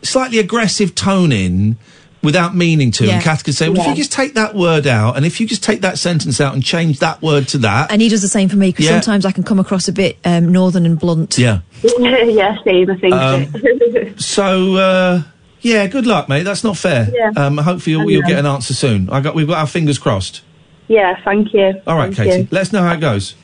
slightly 0.02 0.38
aggressive 0.38 0.94
tone 0.94 1.32
in 1.32 1.76
without 2.22 2.54
meaning 2.56 2.90
to. 2.90 3.06
Yeah. 3.06 3.14
And 3.14 3.22
Kath 3.22 3.44
could 3.44 3.54
say, 3.54 3.68
well, 3.68 3.82
if 3.82 3.86
you 3.86 3.94
just 3.94 4.10
take 4.10 4.34
that 4.34 4.54
word 4.54 4.86
out, 4.86 5.16
and 5.16 5.26
if 5.26 5.40
you 5.40 5.46
just 5.46 5.62
take 5.62 5.82
that 5.82 5.98
sentence 5.98 6.40
out 6.40 6.54
and 6.54 6.64
change 6.64 7.00
that 7.00 7.20
word 7.22 7.46
to 7.48 7.58
that. 7.58 7.92
And 7.92 8.00
he 8.00 8.08
does 8.08 8.22
the 8.22 8.28
same 8.28 8.48
for 8.48 8.56
me 8.56 8.70
because 8.70 8.86
Yeah. 8.86 8.98
sometimes 9.00 9.26
I 9.26 9.30
can 9.30 9.44
come 9.44 9.60
across 9.60 9.88
a 9.88 9.92
bit 9.92 10.16
um, 10.24 10.50
northern 10.50 10.86
and 10.86 10.98
blunt. 10.98 11.36
yeah. 11.38 11.60
yeah, 11.98 12.56
same, 12.64 12.90
I 12.90 12.96
think. 12.96 13.14
Um, 13.14 14.18
So, 14.18 14.76
uh, 14.76 15.22
yeah, 15.60 15.86
good 15.86 16.06
luck, 16.06 16.28
mate. 16.28 16.44
That's 16.44 16.64
not 16.64 16.78
fair. 16.78 17.10
Yeah. 17.12 17.32
Um, 17.36 17.58
hopefully 17.58 17.96
you'll, 17.96 18.10
you'll 18.10 18.22
get 18.26 18.38
an 18.38 18.46
answer 18.46 18.72
soon. 18.74 19.10
I 19.10 19.20
got, 19.20 19.34
we've 19.34 19.46
got 19.46 19.58
our 19.58 19.66
fingers 19.66 19.98
crossed. 19.98 20.40
Yeah, 20.88 21.14
thank 21.24 21.52
you. 21.54 21.80
All 21.86 21.96
right, 21.96 22.14
Thank 22.14 22.30
Katie. 22.30 22.42
you. 22.42 22.48
Let 22.50 22.62
us 22.62 22.72
know 22.72 22.82
how 22.82 22.92
it 22.94 23.00
goes. 23.00 23.34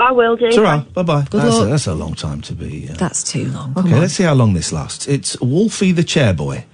I 0.00 0.10
will 0.12 0.36
do. 0.36 0.46
It's 0.46 0.58
all 0.58 0.64
right. 0.64 0.92
Bye 0.92 1.02
bye. 1.04 1.24
That's, 1.30 1.56
a- 1.58 1.66
that's 1.66 1.86
a 1.86 1.94
long 1.94 2.14
time 2.14 2.40
to 2.42 2.52
be. 2.54 2.88
Uh... 2.88 2.94
That's 2.94 3.22
too 3.22 3.46
long. 3.46 3.74
Come 3.74 3.86
Okay, 3.86 3.94
on. 3.94 4.00
let's 4.00 4.14
see 4.14 4.24
how 4.24 4.34
long 4.34 4.54
this 4.54 4.72
lasts. 4.72 5.06
It's 5.06 5.40
Wolfie 5.40 5.92
the 5.92 6.02
chairboy. 6.02 6.64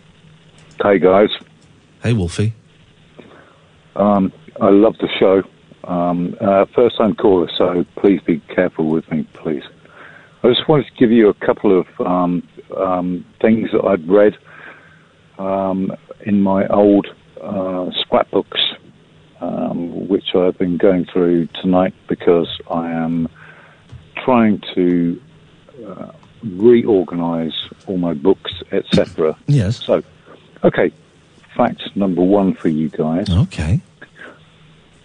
Hey 0.83 0.99
guys, 0.99 1.29
Hey, 2.03 2.15
Wolfie. 2.15 2.55
um, 3.97 4.33
I 4.61 4.71
love 4.71 4.97
the 4.99 5.09
show. 5.19 5.43
Um, 5.85 6.37
uh, 6.41 6.65
first 6.75 6.97
time 6.97 7.15
caller, 7.15 7.51
so 7.59 7.85
please 7.97 8.21
be 8.27 8.41
careful 8.55 8.87
with 8.87 9.11
me, 9.11 9.27
please. 9.35 9.63
I 10.43 10.49
just 10.49 10.67
wanted 10.69 10.87
to 10.87 10.93
give 10.99 11.11
you 11.11 11.29
a 11.29 11.35
couple 11.35 11.79
of 11.79 11.87
um, 12.07 12.43
um, 12.79 13.27
things 13.43 13.69
that 13.73 13.85
I'd 13.85 14.09
read 14.09 14.37
um, 15.39 15.93
in 16.25 16.41
my 16.41 16.67
old 16.69 17.07
uh, 17.43 17.91
scrapbooks, 18.01 18.61
um, 19.41 20.09
which 20.09 20.35
I've 20.35 20.59
been 20.59 20.77
going 20.77 21.07
through 21.07 21.47
tonight 21.61 21.95
because 22.09 22.49
I 22.71 22.91
am 22.91 23.29
trying 24.17 24.63
to 24.75 25.21
uh, 25.87 26.13
reorganize 26.43 27.55
all 27.87 27.99
my 27.99 28.15
books, 28.15 28.53
etc. 28.73 29.37
Yes. 29.47 29.83
So, 29.83 30.03
okay, 30.65 30.93
fact 31.57 31.83
number 31.97 32.23
one 32.23 32.55
for 32.55 32.69
you 32.69 32.89
guys. 32.89 33.29
Okay. 33.31 33.81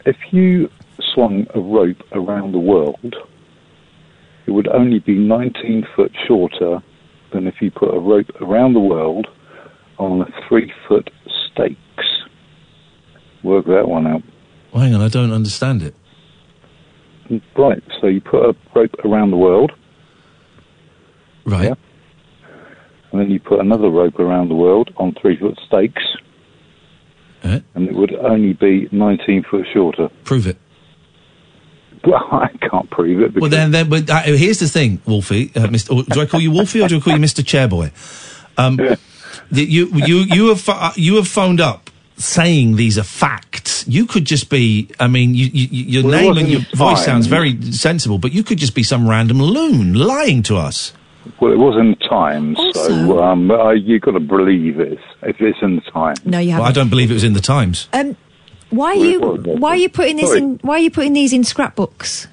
If 0.06 0.18
you 0.32 0.70
swung 1.14 1.48
a 1.56 1.60
rope 1.60 2.03
around 2.12 2.52
the 2.52 2.60
world, 2.60 3.16
it 4.45 4.52
would 4.52 4.68
only 4.68 4.99
be 4.99 5.18
19 5.18 5.88
foot 5.95 6.12
shorter 6.28 6.84
than 7.32 7.48
if 7.48 7.62
you 7.62 7.72
put 7.72 7.94
a 7.94 7.99
rope 7.99 8.30
around 8.41 8.74
the 8.74 8.80
world 8.80 9.28
on 9.98 10.22
a 10.22 10.48
three 10.48 10.72
foot 10.88 11.10
stakes. 11.52 11.80
Work 13.45 13.67
that 13.67 13.88
one 13.88 14.07
out. 14.07 14.23
Well, 14.73 14.84
hang 14.84 14.95
on, 14.95 15.01
I 15.01 15.07
don't 15.07 15.31
understand 15.31 15.84
it. 15.84 15.93
Right, 17.55 17.84
so 18.01 18.07
you 18.07 18.19
put 18.19 18.43
a 18.43 18.55
rope 18.73 18.95
around 19.05 19.30
the 19.30 19.38
world. 19.38 19.72
Right. 21.45 21.77
And 23.11 23.22
then 23.22 23.30
you 23.30 23.39
put 23.39 23.59
another 23.59 23.89
rope 23.89 24.19
around 24.19 24.49
the 24.49 24.55
world 24.55 24.91
on 24.97 25.13
three 25.22 25.38
foot 25.38 25.59
stakes. 25.67 26.01
Eh? 27.43 27.59
And 27.76 27.88
it 27.88 27.93
would 27.93 28.15
only 28.15 28.53
be 28.53 28.89
19 28.91 29.43
foot 29.43 29.67
shorter. 29.72 30.09
Prove 30.23 30.47
it. 30.47 30.57
Well, 32.05 32.27
I 32.31 32.49
can't 32.69 32.88
prove 32.91 33.19
it. 33.23 33.41
Well, 33.41 33.49
then, 33.49 33.72
then 33.72 33.89
but, 33.89 34.07
uh, 34.07 34.22
here's 34.22 34.59
the 34.59 34.67
thing, 34.67 35.01
Wolfie. 35.07 35.51
Uh, 35.55 35.61
Mr. 35.61 35.95
or 35.95 36.03
do 36.03 36.22
I 36.22 36.27
call 36.27 36.39
you 36.39 36.51
Wolfie 36.51 36.81
or 36.81 36.88
do 36.88 36.97
I 36.97 36.99
call 36.99 37.13
you 37.13 37.19
Mr. 37.19 37.43
Chairboy? 37.43 37.89
Um, 38.59 38.80
you 39.51 39.88
you 39.88 40.17
you 40.19 40.47
have 40.49 40.69
uh, 40.69 40.91
you 40.95 41.15
have 41.15 41.27
phoned 41.27 41.59
up 41.59 41.85
saying 42.17 42.75
these 42.75 42.97
are 42.97 43.03
facts. 43.03 43.85
You 43.87 44.05
could 44.05 44.25
just 44.25 44.49
be. 44.49 44.89
I 44.99 45.07
mean, 45.07 45.35
you, 45.35 45.47
you, 45.47 46.01
your 46.01 46.03
Well, 46.03 46.21
name 46.33 46.37
and 46.37 46.47
your 46.47 46.61
voice 46.75 46.97
time. 46.97 47.05
sounds 47.05 47.27
very 47.27 47.61
sensible, 47.71 48.17
but 48.17 48.31
you 48.33 48.43
could 48.43 48.57
just 48.57 48.75
be 48.75 48.83
some 48.83 49.07
random 49.07 49.41
loon 49.41 49.93
lying 49.93 50.41
to 50.43 50.57
us. 50.57 50.93
Well, 51.39 51.51
it 51.51 51.57
was 51.57 51.75
in 51.79 51.91
the 51.91 52.07
Times, 52.07 52.57
so 52.75 53.21
um, 53.23 53.49
uh, 53.49 53.71
you've 53.71 54.03
got 54.03 54.11
to 54.11 54.19
believe 54.19 54.79
it 54.79 54.99
if 55.23 55.41
it's 55.41 55.57
in 55.61 55.75
the 55.77 55.81
Times. 55.91 56.23
No, 56.25 56.37
you 56.39 56.51
I 56.51 56.53
haven't. 56.53 56.67
I 56.67 56.71
don't 56.71 56.89
believe 56.89 57.09
it 57.09 57.15
was 57.15 57.23
in 57.23 57.33
the 57.33 57.41
Times. 57.41 57.87
Um, 57.93 58.15
why 58.69 58.91
are 58.93 58.97
Well, 58.97 59.05
you 59.05 59.19
was, 59.19 59.39
why 59.59 59.69
are 59.69 59.75
you 59.77 59.89
putting 59.89 60.17
this 60.17 60.27
Sorry. 60.27 60.39
in? 60.39 60.59
Why 60.61 60.75
are 60.75 60.79
you 60.79 60.91
putting 60.91 61.13
these 61.13 61.33
in 61.33 61.43
scrapbooks? 61.43 62.27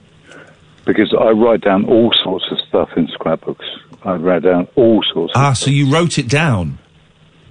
Because 0.84 1.14
I 1.18 1.30
write 1.30 1.60
down 1.62 1.84
all 1.86 2.12
sorts 2.22 2.44
of 2.50 2.58
stuff 2.68 2.90
in 2.96 3.08
scrapbooks. 3.08 3.64
I 4.04 4.14
write 4.14 4.42
down 4.42 4.68
all 4.74 5.02
sorts. 5.12 5.32
Of 5.34 5.40
Ah, 5.40 5.52
so 5.54 5.70
you 5.70 5.90
wrote 5.92 6.18
it 6.18 6.28
down. 6.28 6.78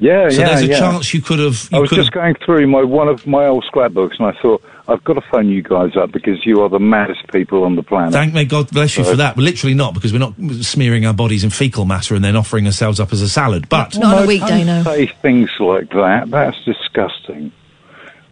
Yeah, 0.02 0.30
So 0.30 0.42
yeah, 0.42 0.48
there's 0.48 0.62
a 0.64 0.68
yeah. 0.68 0.80
chance 0.80 1.14
you 1.14 1.22
could 1.22 1.38
have. 1.38 1.70
I 1.72 1.78
was 1.80 1.90
could 1.90 1.98
just 1.98 2.12
going 2.12 2.34
through 2.44 2.66
my 2.66 2.84
one 2.84 3.08
of 3.08 3.28
my 3.28 3.46
old 3.46 3.64
scrapbooks, 3.66 4.18
and 4.18 4.28
I 4.28 4.42
thought 4.42 4.64
I've 4.88 5.04
got 5.04 5.14
to 5.14 5.22
phone 5.32 5.48
you 5.48 5.62
guys 5.62 5.96
up 5.96 6.12
because 6.12 6.44
you 6.44 6.60
are 6.62 6.70
the 6.70 6.80
maddest 6.80 7.22
people 7.32 7.64
on 7.64 7.76
the 7.76 7.84
planet. 7.84 8.12
Thank 8.12 8.34
may 8.34 8.46
God 8.46 8.72
bless 8.72 8.98
you 8.98 9.04
So- 9.04 9.12
for 9.12 9.18
that. 9.18 9.36
But 9.36 9.44
literally 9.44 9.76
not, 9.76 9.94
because 9.94 10.12
we're 10.12 10.18
not 10.18 10.34
smearing 10.64 11.06
our 11.06 11.14
bodies 11.14 11.44
in 11.44 11.52
fecal 11.52 11.86
matter 11.86 12.16
and 12.16 12.26
then 12.26 12.36
offering 12.36 12.66
ourselves 12.66 13.00
up 13.00 13.14
as 13.14 13.22
a 13.22 13.30
salad. 13.30 13.70
But 13.70 13.96
No, 13.96 14.26
don't 14.26 14.84
Say 14.86 15.06
things 15.06 15.52
like 15.60 15.92
that. 15.92 16.32
That's 16.32 16.58
disgusting. 16.66 17.52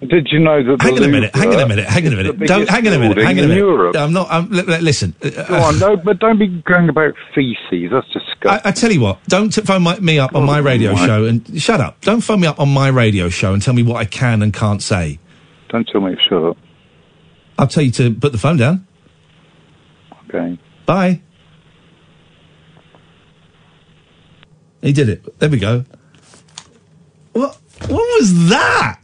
Did 0.08 0.30
you 0.32 0.40
know 0.40 0.64
that? 0.64 0.82
Hang 0.82 0.96
on 0.98 1.04
a 1.04 1.08
minute. 1.10 1.36
Hang 1.36 1.54
on 1.54 1.60
a 1.60 1.68
minute. 1.68 1.86
Hang 1.86 2.08
on 2.08 2.14
a 2.14 2.16
minute. 2.16 2.40
Don't 2.48 2.70
hang 2.70 2.88
on 2.88 2.94
a 2.94 3.00
minute. 3.00 3.18
Hang 3.18 3.38
on 3.38 3.44
a 3.44 3.48
minute. 3.50 3.58
Europe. 3.58 3.96
I'm 3.98 4.14
not. 4.14 4.28
I'm, 4.32 4.50
li- 4.50 4.62
li- 4.62 4.80
listen. 4.80 5.14
uh, 5.22 5.30
Go 5.30 5.56
on, 5.56 5.80
no, 5.80 5.98
but 5.98 6.20
don't 6.20 6.40
be 6.40 6.48
going 6.48 6.88
about 6.88 7.16
feces. 7.36 7.92
That's 7.92 8.08
disgusting. 8.08 8.50
I, 8.50 8.62
I 8.64 8.72
tell 8.72 8.94
you 8.94 9.02
what. 9.02 9.20
Don't 9.26 9.52
phone 9.54 9.82
my, 9.84 10.00
me 10.00 10.18
up 10.18 10.34
on 10.36 10.46
my 10.46 10.60
radio 10.60 10.94
my- 10.94 11.06
show 11.06 11.26
and 11.26 11.62
shut 11.62 11.82
up. 11.82 12.00
Don't 12.00 12.22
phone 12.22 12.40
me 12.40 12.48
up 12.48 12.62
on 12.62 12.70
my 12.70 12.88
radio 12.88 13.28
show 13.28 13.52
and 13.54 13.62
tell 13.62 13.74
me 13.74 13.84
what 13.84 13.98
I 13.98 14.06
can 14.06 14.42
and 14.42 14.54
can't 14.54 14.82
say. 14.82 15.20
Don't 15.68 15.86
tell 15.92 16.00
me 16.00 16.16
to 16.16 16.22
shut 16.30 16.44
up. 16.46 16.58
I'll 17.58 17.68
tell 17.68 17.84
you 17.84 17.92
to 17.92 18.14
put 18.14 18.32
the 18.32 18.38
phone 18.38 18.56
down. 18.56 18.88
Okay. 20.30 20.58
Bye. 20.86 21.20
He 24.82 24.94
did 24.94 25.10
it. 25.10 25.40
There 25.40 25.50
we 25.50 25.60
go. 25.60 25.84
What? 27.34 27.58
What 27.88 27.92
was 28.22 28.48
that? 28.50 28.99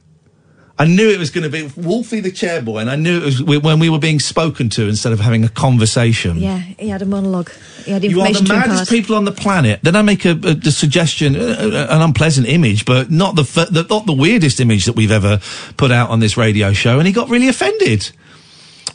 I 0.78 0.84
knew 0.84 1.10
it 1.10 1.18
was 1.18 1.30
going 1.30 1.46
to 1.46 1.50
be 1.50 1.72
Wolfie 1.82 2.20
the 2.20 2.32
chairboy, 2.32 2.82
and 2.82 2.90
I 2.90 2.98
knew 2.98 3.18
it 3.18 3.24
was 3.24 3.42
when 3.42 3.80
we 3.80 3.90
were 3.90 4.00
being 4.00 4.20
spoken 4.20 4.68
to 4.72 4.90
instead 4.90 5.14
of 5.14 5.22
having 5.22 5.46
a 5.46 5.50
conversation. 5.50 6.38
Yeah, 6.38 6.58
he 6.58 6.90
had 6.90 7.02
a 7.02 7.06
monologue. 7.06 7.50
He 7.86 7.92
had 7.92 8.04
information. 8.04 8.34
You 8.34 8.42
are 8.42 8.46
the 8.46 8.54
maddest 8.54 8.82
impart. 8.82 8.90
people 8.90 9.16
on 9.16 9.24
the 9.24 9.32
planet. 9.32 9.80
Then 9.84 9.96
I 9.96 10.02
make 10.02 10.26
a, 10.26 10.32
a 10.32 10.54
the 10.54 10.72
suggestion, 10.72 11.38
uh, 11.38 11.40
uh, 11.40 11.96
an 11.96 12.02
unpleasant 12.02 12.48
image, 12.48 12.84
but 12.84 13.10
not 13.10 13.38
the, 13.38 13.44
f- 13.44 13.70
the 13.70 13.86
not 13.90 14.06
the 14.06 14.14
weirdest 14.14 14.60
image 14.60 14.84
that 14.86 14.98
we've 14.98 15.12
ever 15.12 15.40
put 15.78 15.92
out 15.92 16.10
on 16.10 16.20
this 16.20 16.36
radio 16.36 16.74
show, 16.74 16.98
and 16.98 17.08
he 17.08 17.14
got 17.14 17.30
really 17.30 17.48
offended. 17.48 18.12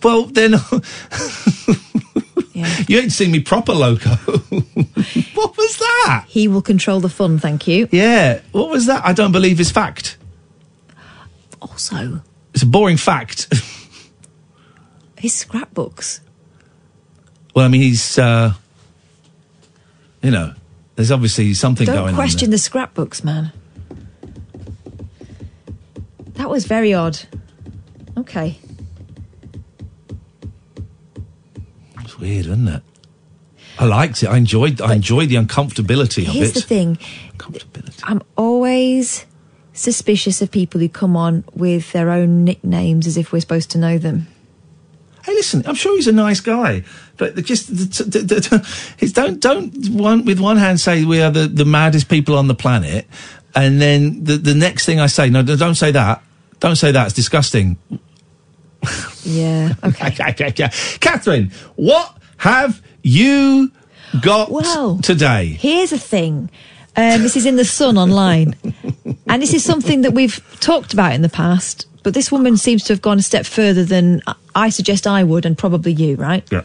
Well, 0.03 0.25
then 0.25 0.53
you 2.89 2.99
ain't 2.99 3.13
seen 3.13 3.31
me 3.31 3.41
proper 3.41 3.73
loco. 3.73 4.11
what 5.35 5.57
was 5.57 5.79
that? 5.79 6.27
He 6.29 6.47
will 6.47 6.63
control 6.63 7.01
the 7.01 7.09
fun. 7.09 7.39
Thank 7.39 7.67
you. 7.67 7.89
Yeah, 7.91 8.41
what 8.53 8.69
was 8.69 8.85
that? 8.85 9.03
I 9.05 9.15
don't 9.15 9.33
believe 9.33 9.61
is 9.61 9.71
fact. 9.71 10.19
Also, 11.63 12.23
It's 12.55 12.63
a 12.63 12.67
boring 12.67 12.97
fact. 12.97 13.53
his 15.19 15.35
scrapbooks. 15.35 16.21
well, 17.55 17.65
I 17.65 17.69
mean, 17.69 17.83
he's, 17.83 18.19
uh, 18.19 18.55
you 20.23 20.31
know, 20.31 20.55
there's 20.97 21.11
obviously 21.11 21.55
something 21.55 21.87
going. 21.87 22.07
Don't 22.07 22.15
question 22.15 22.51
the 22.51 22.59
scrapbooks, 22.59 23.23
man. 23.23 23.53
That 26.35 26.49
was 26.49 26.65
very 26.65 26.95
odd. 26.95 27.19
Okay. 28.17 28.59
It's 32.01 32.19
weird, 32.19 32.47
isn't 32.47 32.69
it? 32.69 32.83
I 33.79 33.85
liked 33.85 34.23
it. 34.23 34.29
I 34.29 34.37
enjoyed. 34.37 34.81
I 34.81 34.95
enjoyed 34.95 35.29
the 35.29 35.37
uncomfortability 35.37 36.23
of 36.23 36.29
it. 36.31 36.39
Here's 36.39 36.53
the 36.53 36.61
thing. 36.61 36.99
I'm 38.05 38.23
always 38.37 39.27
suspicious 39.81 40.43
of 40.43 40.51
people 40.51 40.81
who 40.81 40.89
come 40.89 41.17
on 41.17 41.45
with 41.55 41.93
their 41.93 42.11
own 42.11 42.45
nicknames 42.45 43.07
as 43.07 43.17
if 43.17 43.33
we're 43.33 43.41
supposed 43.41 43.71
to 43.73 43.79
know 43.79 43.99
them. 43.99 44.27
Hey, 45.25 45.35
listen, 45.35 45.63
I'm 45.67 45.75
sure 45.75 45.97
he's 45.97 46.09
a 46.09 46.13
nice 46.13 46.41
guy, 46.41 46.83
but 47.19 47.37
just 47.45 47.69
the, 47.69 48.05
the, 48.05 48.19
the, 48.99 49.13
don't 49.13 49.41
don't 49.41 49.89
one 49.91 50.25
with 50.25 50.41
one 50.41 50.57
hand 50.57 50.81
say 50.81 51.05
we 51.05 51.21
are 51.21 51.31
the, 51.31 51.47
the 51.47 51.65
maddest 51.65 52.09
people 52.09 52.37
on 52.39 52.49
the 52.49 52.55
planet, 52.55 53.07
and 53.55 53.81
then 53.81 54.25
the 54.25 54.37
the 54.37 54.55
next 54.55 54.87
thing 54.87 54.99
I 54.99 55.07
say, 55.07 55.29
no, 55.29 55.43
don't 55.43 55.75
say 55.75 55.91
that, 55.93 56.23
don't 56.59 56.77
say 56.77 56.93
that, 56.93 57.07
it's 57.07 57.15
disgusting. 57.15 57.77
Yeah. 59.23 59.75
Okay. 59.85 60.11
Catherine, 61.01 61.53
what 61.77 62.17
have 62.39 62.81
you 63.03 63.71
got 64.23 64.51
Well, 64.51 64.99
today? 64.99 65.59
Here's 65.61 65.93
a 65.93 65.99
thing. 65.99 66.51
Um, 66.97 67.23
this 67.23 67.37
is 67.37 67.47
in 67.47 67.57
the 67.57 67.65
Sun 67.65 67.99
online, 67.99 68.55
and 69.27 69.43
this 69.43 69.55
is 69.55 69.65
something 69.65 70.03
that 70.03 70.13
we've 70.13 70.41
talked 70.61 70.93
about 70.93 71.13
in 71.13 71.23
the 71.23 71.29
past. 71.29 71.87
But 72.03 72.15
this 72.15 72.33
woman 72.33 72.57
seems 72.57 72.83
to 72.85 72.95
have 72.95 73.03
gone 73.03 73.19
a 73.19 73.23
step 73.23 73.45
further 73.45 73.85
than 73.85 74.23
I- 74.27 74.35
I 74.55 74.69
suggest 74.71 75.07
I 75.07 75.23
would, 75.23 75.45
and 75.47 75.57
probably 75.57 75.93
you, 75.93 76.17
right? 76.17 76.43
Yeah. 76.51 76.63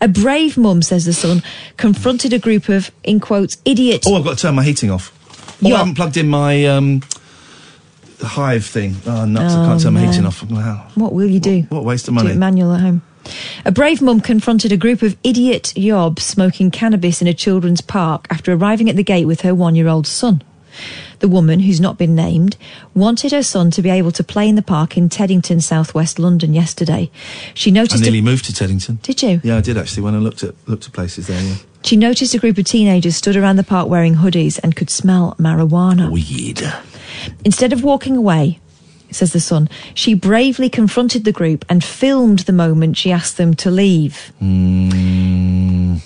A 0.00 0.08
brave 0.08 0.56
mum, 0.58 0.82
says 0.82 1.04
the 1.04 1.12
Sun, 1.12 1.42
confronted 1.76 2.32
a 2.32 2.38
group 2.38 2.68
of, 2.68 2.90
in 3.04 3.20
quotes, 3.20 3.56
idiot. 3.64 4.02
Oh, 4.06 4.16
I've 4.16 4.24
got 4.24 4.36
to 4.36 4.42
turn 4.42 4.54
my 4.56 4.64
heating 4.64 4.90
off. 4.90 5.12
Oh, 5.30 5.54
I 5.62 5.68
You're- 5.68 5.78
haven't 5.78 5.94
plugged 5.94 6.16
in 6.16 6.28
my 6.28 6.66
um, 6.66 7.02
hive 8.20 8.64
thing. 8.66 8.96
Oh, 9.06 9.24
nuts! 9.24 9.54
I 9.54 9.62
Oh, 9.62 9.66
can't 9.66 9.80
turn 9.82 9.94
my 9.94 10.02
no. 10.02 10.10
heating 10.10 10.26
off. 10.26 10.42
Wow. 10.50 10.88
What 10.94 11.12
will 11.12 11.30
you 11.30 11.40
do? 11.40 11.62
What 11.68 11.80
a 11.80 11.82
waste 11.82 12.08
of 12.08 12.14
money. 12.14 12.28
Do 12.28 12.34
it 12.34 12.38
manual 12.38 12.72
at 12.74 12.80
home. 12.80 13.02
A 13.64 13.72
brave 13.72 14.00
mum 14.02 14.20
confronted 14.20 14.72
a 14.72 14.76
group 14.76 15.02
of 15.02 15.16
idiot 15.24 15.72
yobs 15.76 16.20
smoking 16.20 16.70
cannabis 16.70 17.20
in 17.20 17.26
a 17.28 17.34
children's 17.34 17.80
park 17.80 18.26
after 18.30 18.52
arriving 18.52 18.88
at 18.88 18.96
the 18.96 19.02
gate 19.02 19.24
with 19.26 19.40
her 19.40 19.54
one 19.54 19.74
year 19.74 19.88
old 19.88 20.06
son. 20.06 20.42
The 21.20 21.28
woman, 21.28 21.60
who's 21.60 21.80
not 21.80 21.96
been 21.98 22.14
named, 22.14 22.56
wanted 22.94 23.32
her 23.32 23.42
Sun 23.42 23.70
to 23.72 23.82
be 23.82 23.88
able 23.90 24.12
to 24.12 24.22
play 24.24 24.48
in 24.48 24.54
the 24.54 24.62
park 24.62 24.96
in 24.98 25.08
Teddington, 25.08 25.60
southwest 25.62 26.18
London 26.18 26.52
yesterday. 26.54 27.10
She 27.54 27.70
noticed. 27.70 27.96
I 28.02 28.04
nearly 28.04 28.18
a- 28.18 28.22
moved 28.22 28.44
to 28.46 28.52
Teddington. 28.52 28.98
Did 29.02 29.22
you? 29.22 29.40
Yeah, 29.42 29.56
I 29.56 29.60
did 29.62 29.76
actually 29.78 30.02
when 30.02 30.14
I 30.14 30.18
looked 30.18 30.42
at 30.42 30.54
looked 30.68 30.86
at 30.86 30.92
places 30.92 31.26
there. 31.28 31.40
Yeah. 31.42 31.54
She 31.84 31.96
noticed 31.96 32.34
a 32.34 32.38
group 32.38 32.58
of 32.58 32.64
teenagers 32.64 33.16
stood 33.16 33.36
around 33.36 33.56
the 33.56 33.64
park 33.64 33.88
wearing 33.88 34.16
hoodies 34.16 34.58
and 34.62 34.74
could 34.76 34.90
smell 34.90 35.34
marijuana. 35.38 36.10
Weed. 36.10 36.60
Instead 37.44 37.72
of 37.72 37.82
walking 37.84 38.16
away, 38.16 38.58
says 39.10 39.32
the 39.32 39.40
son, 39.40 39.68
she 39.94 40.12
bravely 40.12 40.68
confronted 40.68 41.24
the 41.24 41.32
group 41.32 41.64
and 41.68 41.82
filmed 41.84 42.40
the 42.40 42.52
moment 42.52 42.96
she 42.96 43.12
asked 43.12 43.36
them 43.36 43.54
to 43.54 43.70
leave. 43.70 44.32
Mm, 44.42 46.00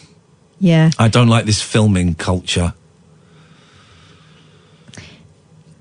Yeah. 0.60 0.90
I 0.98 1.08
don't 1.08 1.28
like 1.28 1.46
this 1.46 1.62
filming 1.62 2.14
culture. 2.14 2.74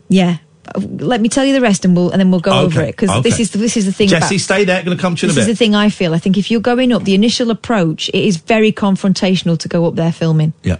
Yeah. 0.09 0.37
Let 0.75 1.19
me 1.21 1.29
tell 1.29 1.45
you 1.45 1.53
the 1.53 1.61
rest, 1.61 1.83
and 1.85 1.95
we'll 1.95 2.11
and 2.11 2.19
then 2.19 2.29
we'll 2.29 2.41
go 2.41 2.51
over 2.51 2.81
it 2.81 2.95
because 2.95 3.23
this 3.23 3.39
is 3.39 3.51
the, 3.51 3.57
this 3.57 3.75
is 3.75 3.85
the 3.85 3.91
thing. 3.91 4.07
Jesse, 4.07 4.35
about, 4.35 4.41
stay 4.41 4.65
there. 4.65 4.83
Going 4.83 4.95
to 4.95 5.01
come 5.01 5.15
to 5.15 5.25
you 5.25 5.29
in 5.29 5.35
this 5.35 5.47
is 5.47 5.47
the 5.47 5.55
thing 5.55 5.73
I 5.73 5.89
feel. 5.89 6.13
I 6.13 6.19
think 6.19 6.37
if 6.37 6.51
you're 6.51 6.61
going 6.61 6.91
up, 6.91 7.05
the 7.05 7.15
initial 7.15 7.49
approach 7.49 8.09
it 8.09 8.23
is 8.23 8.37
very 8.37 8.71
confrontational 8.71 9.57
to 9.59 9.67
go 9.67 9.85
up 9.85 9.95
there 9.95 10.11
filming. 10.11 10.53
Yeah. 10.61 10.77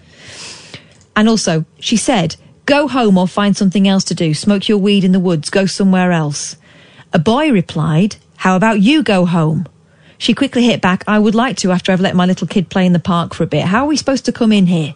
And 1.15 1.27
also, 1.27 1.65
she 1.79 1.97
said, 1.97 2.35
"Go 2.67 2.87
home 2.87 3.17
or 3.17 3.27
find 3.27 3.57
something 3.57 3.87
else 3.87 4.03
to 4.05 4.15
do. 4.15 4.35
Smoke 4.35 4.69
your 4.69 4.77
weed 4.77 5.03
in 5.03 5.11
the 5.11 5.19
woods. 5.19 5.49
Go 5.49 5.65
somewhere 5.65 6.11
else." 6.11 6.55
A 7.11 7.17
boy 7.17 7.51
replied, 7.51 8.17
"How 8.37 8.55
about 8.55 8.81
you 8.81 9.01
go 9.01 9.25
home?" 9.25 9.65
She 10.19 10.35
quickly 10.35 10.65
hit 10.65 10.81
back, 10.81 11.03
"I 11.07 11.17
would 11.17 11.33
like 11.33 11.57
to 11.57 11.71
after 11.71 11.91
I've 11.91 12.01
let 12.01 12.15
my 12.15 12.27
little 12.27 12.45
kid 12.45 12.69
play 12.69 12.85
in 12.85 12.93
the 12.93 12.99
park 12.99 13.33
for 13.33 13.43
a 13.43 13.47
bit. 13.47 13.65
How 13.65 13.85
are 13.85 13.87
we 13.87 13.97
supposed 13.97 14.25
to 14.25 14.31
come 14.31 14.51
in 14.51 14.67
here?" 14.67 14.93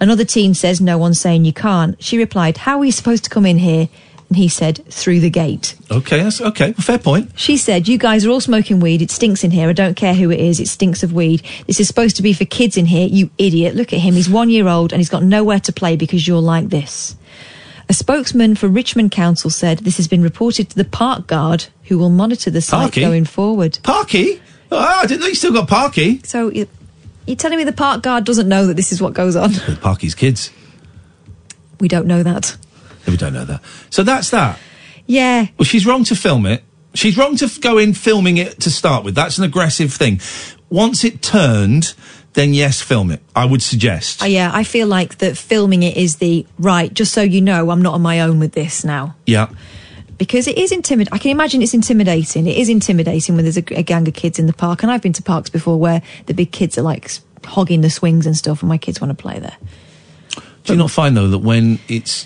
Another 0.00 0.24
teen 0.24 0.54
says, 0.54 0.80
"No 0.80 0.98
one's 0.98 1.20
saying 1.20 1.44
you 1.44 1.52
can't." 1.52 1.96
She 2.02 2.18
replied, 2.18 2.58
"How 2.58 2.76
are 2.76 2.80
we 2.80 2.90
supposed 2.90 3.24
to 3.24 3.30
come 3.30 3.46
in 3.46 3.58
here?" 3.58 3.88
And 4.28 4.36
he 4.38 4.48
said, 4.48 4.82
"Through 4.90 5.20
the 5.20 5.30
gate." 5.30 5.74
Okay, 5.90 6.22
that's 6.22 6.40
okay. 6.40 6.72
Fair 6.72 6.98
point. 6.98 7.30
She 7.36 7.56
said, 7.56 7.86
You 7.86 7.98
guys 7.98 8.24
are 8.24 8.30
all 8.30 8.40
smoking 8.40 8.80
weed. 8.80 9.02
It 9.02 9.10
stinks 9.10 9.44
in 9.44 9.50
here. 9.50 9.68
I 9.68 9.72
don't 9.74 9.96
care 9.96 10.14
who 10.14 10.30
it 10.30 10.40
is. 10.40 10.60
It 10.60 10.68
stinks 10.68 11.02
of 11.02 11.12
weed. 11.12 11.42
This 11.66 11.78
is 11.78 11.86
supposed 11.86 12.16
to 12.16 12.22
be 12.22 12.32
for 12.32 12.44
kids 12.46 12.76
in 12.76 12.86
here. 12.86 13.06
You 13.06 13.28
idiot. 13.36 13.74
Look 13.76 13.92
at 13.92 14.00
him. 14.00 14.14
He's 14.14 14.28
one 14.28 14.48
year 14.50 14.66
old 14.66 14.92
and 14.92 15.00
he's 15.00 15.10
got 15.10 15.22
nowhere 15.22 15.60
to 15.60 15.72
play 15.72 15.94
because 15.96 16.26
you're 16.26 16.40
like 16.40 16.70
this. 16.70 17.16
A 17.88 17.92
spokesman 17.92 18.54
for 18.54 18.66
Richmond 18.66 19.10
Council 19.12 19.50
said 19.50 19.80
this 19.80 19.98
has 19.98 20.08
been 20.08 20.22
reported 20.22 20.70
to 20.70 20.76
the 20.76 20.84
park 20.86 21.26
guard 21.26 21.66
who 21.84 21.98
will 21.98 22.08
monitor 22.08 22.50
the 22.50 22.62
site 22.62 22.80
Parky? 22.80 23.02
going 23.02 23.26
forward. 23.26 23.78
Parky? 23.82 24.40
Oh, 24.72 24.78
I 24.78 25.04
didn't 25.04 25.20
know 25.20 25.26
you 25.26 25.34
still 25.34 25.52
got 25.52 25.68
Parky. 25.68 26.22
So 26.24 26.50
you- 26.50 26.66
you're 27.26 27.36
telling 27.36 27.58
me 27.58 27.64
the 27.64 27.72
park 27.72 28.02
guard 28.02 28.24
doesn't 28.24 28.48
know 28.48 28.66
that 28.66 28.74
this 28.74 28.92
is 28.92 29.00
what 29.00 29.14
goes 29.14 29.36
on? 29.36 29.50
Parky's 29.80 30.14
kids. 30.14 30.50
We 31.80 31.88
don't 31.88 32.06
know 32.06 32.22
that. 32.22 32.56
We 33.06 33.16
don't 33.16 33.32
know 33.34 33.44
that. 33.44 33.60
So 33.90 34.02
that's 34.02 34.30
that. 34.30 34.58
Yeah. 35.06 35.48
Well, 35.58 35.64
she's 35.64 35.86
wrong 35.86 36.04
to 36.04 36.14
film 36.14 36.46
it. 36.46 36.62
She's 36.94 37.16
wrong 37.18 37.36
to 37.36 37.46
f- 37.46 37.60
go 37.60 37.78
in 37.78 37.92
filming 37.92 38.36
it 38.38 38.60
to 38.60 38.70
start 38.70 39.04
with. 39.04 39.14
That's 39.14 39.38
an 39.38 39.44
aggressive 39.44 39.92
thing. 39.92 40.20
Once 40.70 41.04
it 41.04 41.20
turned, 41.22 41.94
then 42.34 42.54
yes, 42.54 42.80
film 42.80 43.10
it. 43.10 43.20
I 43.34 43.44
would 43.44 43.62
suggest. 43.62 44.22
Uh, 44.22 44.26
yeah, 44.26 44.50
I 44.54 44.64
feel 44.64 44.86
like 44.86 45.18
that 45.18 45.36
filming 45.36 45.82
it 45.82 45.96
is 45.96 46.16
the 46.16 46.46
right, 46.58 46.92
just 46.92 47.12
so 47.12 47.22
you 47.22 47.40
know, 47.40 47.70
I'm 47.70 47.82
not 47.82 47.94
on 47.94 48.02
my 48.02 48.20
own 48.20 48.38
with 48.38 48.52
this 48.52 48.84
now. 48.84 49.16
Yeah. 49.26 49.48
Because 50.18 50.46
it 50.46 50.56
is 50.58 50.72
intimid. 50.72 51.08
I 51.12 51.18
can 51.18 51.30
imagine 51.30 51.62
it's 51.62 51.74
intimidating. 51.74 52.46
It 52.46 52.56
is 52.56 52.68
intimidating 52.68 53.34
when 53.36 53.44
there's 53.44 53.56
a, 53.58 53.64
a 53.78 53.82
gang 53.82 54.06
of 54.08 54.14
kids 54.14 54.38
in 54.38 54.46
the 54.46 54.52
park, 54.52 54.82
and 54.82 54.90
I've 54.92 55.02
been 55.02 55.12
to 55.14 55.22
parks 55.22 55.50
before 55.50 55.78
where 55.78 56.02
the 56.26 56.34
big 56.34 56.52
kids 56.52 56.76
are 56.78 56.82
like 56.82 57.10
hogging 57.44 57.80
the 57.82 57.90
swings 57.90 58.26
and 58.26 58.36
stuff, 58.36 58.62
and 58.62 58.68
my 58.68 58.78
kids 58.78 59.00
want 59.00 59.16
to 59.16 59.20
play 59.20 59.38
there. 59.38 59.56
Do 60.64 60.72
you 60.72 60.78
not 60.78 60.90
find 60.90 61.14
though 61.16 61.28
that 61.28 61.38
when 61.40 61.78
it's 61.88 62.24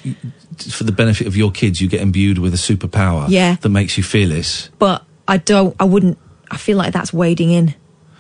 for 0.70 0.85
the 0.85 0.93
benefit 0.93 1.27
of 1.27 1.36
your 1.36 1.51
kids, 1.51 1.81
you 1.81 1.89
get 1.89 2.01
imbued 2.01 2.39
with 2.39 2.55
a 2.55 2.56
superpower 2.56 3.27
Yeah. 3.28 3.56
that 3.60 3.69
makes 3.69 3.97
you 3.97 4.05
fearless? 4.05 4.70
But 4.78 5.05
I 5.27 5.39
don't. 5.39 5.74
I 5.81 5.85
wouldn't. 5.85 6.19
I 6.51 6.56
feel 6.56 6.77
like 6.78 6.93
that's 6.93 7.12
wading 7.12 7.51
in 7.51 7.74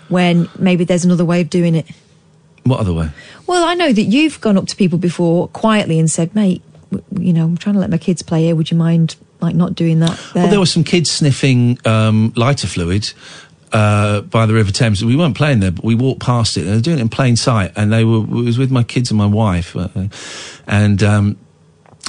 when 0.08 0.48
maybe 0.58 0.84
there's 0.84 1.04
another 1.04 1.24
way 1.24 1.40
of 1.40 1.50
doing 1.50 1.74
it. 1.76 1.86
What 2.64 2.80
other 2.80 2.92
way? 2.92 3.10
Well, 3.46 3.64
I 3.64 3.74
know 3.74 3.92
that 3.92 4.02
you've 4.02 4.40
gone 4.40 4.58
up 4.58 4.66
to 4.66 4.76
people 4.76 4.98
before 4.98 5.48
quietly 5.48 5.98
and 6.00 6.10
said, 6.10 6.34
"Mate, 6.34 6.62
you 7.18 7.32
know, 7.32 7.44
I'm 7.44 7.56
trying 7.56 7.74
to 7.74 7.80
let 7.80 7.88
my 7.90 7.96
kids 7.98 8.20
play 8.22 8.44
here. 8.46 8.56
Would 8.56 8.70
you 8.72 8.76
mind 8.76 9.14
like 9.40 9.54
not 9.54 9.74
doing 9.74 10.00
that?" 10.00 10.18
There? 10.34 10.42
Well, 10.42 10.50
there 10.50 10.60
were 10.60 10.66
some 10.66 10.84
kids 10.84 11.10
sniffing 11.10 11.78
um, 11.84 12.32
lighter 12.36 12.66
fluid 12.66 13.12
uh, 13.72 14.22
by 14.22 14.46
the 14.46 14.54
River 14.54 14.72
Thames. 14.72 15.04
We 15.04 15.16
weren't 15.16 15.36
playing 15.36 15.60
there, 15.60 15.70
but 15.72 15.84
we 15.84 15.94
walked 15.94 16.20
past 16.20 16.56
it, 16.56 16.60
and 16.62 16.68
they 16.70 16.76
were 16.76 16.82
doing 16.82 16.98
it 16.98 17.02
in 17.02 17.08
plain 17.08 17.36
sight. 17.36 17.72
And 17.76 17.92
they 17.92 18.04
were 18.04 18.20
it 18.22 18.28
was 18.44 18.58
with 18.58 18.70
my 18.70 18.82
kids 18.82 19.10
and 19.10 19.18
my 19.18 19.26
wife, 19.26 19.76
uh, 19.76 19.88
and. 20.66 21.02
Um, 21.02 21.36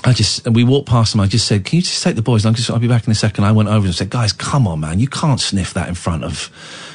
I 0.06 0.14
just 0.14 0.46
and 0.48 0.56
we 0.56 0.64
walked 0.64 0.88
past 0.88 1.12
them. 1.12 1.20
I 1.20 1.28
just 1.28 1.46
said, 1.46 1.66
"Can 1.66 1.76
you 1.76 1.82
just 1.82 2.02
take 2.02 2.16
the 2.16 2.22
boys?" 2.22 2.46
And 2.46 2.50
I'm 2.52 2.56
just, 2.56 2.70
I'll 2.72 2.80
be 2.80 2.88
back 2.88 3.06
in 3.06 3.12
a 3.12 3.16
second. 3.16 3.44
I 3.44 3.52
went 3.52 3.68
over 3.68 3.86
and 3.86 3.94
said, 3.94 4.10
"Guys, 4.10 4.32
come 4.32 4.66
on, 4.66 4.80
man! 4.80 5.00
You 5.02 5.10
can't 5.10 5.42
sniff 5.42 5.74
that 5.74 5.90
in 5.90 5.96
front 5.96 6.24
of." 6.24 6.50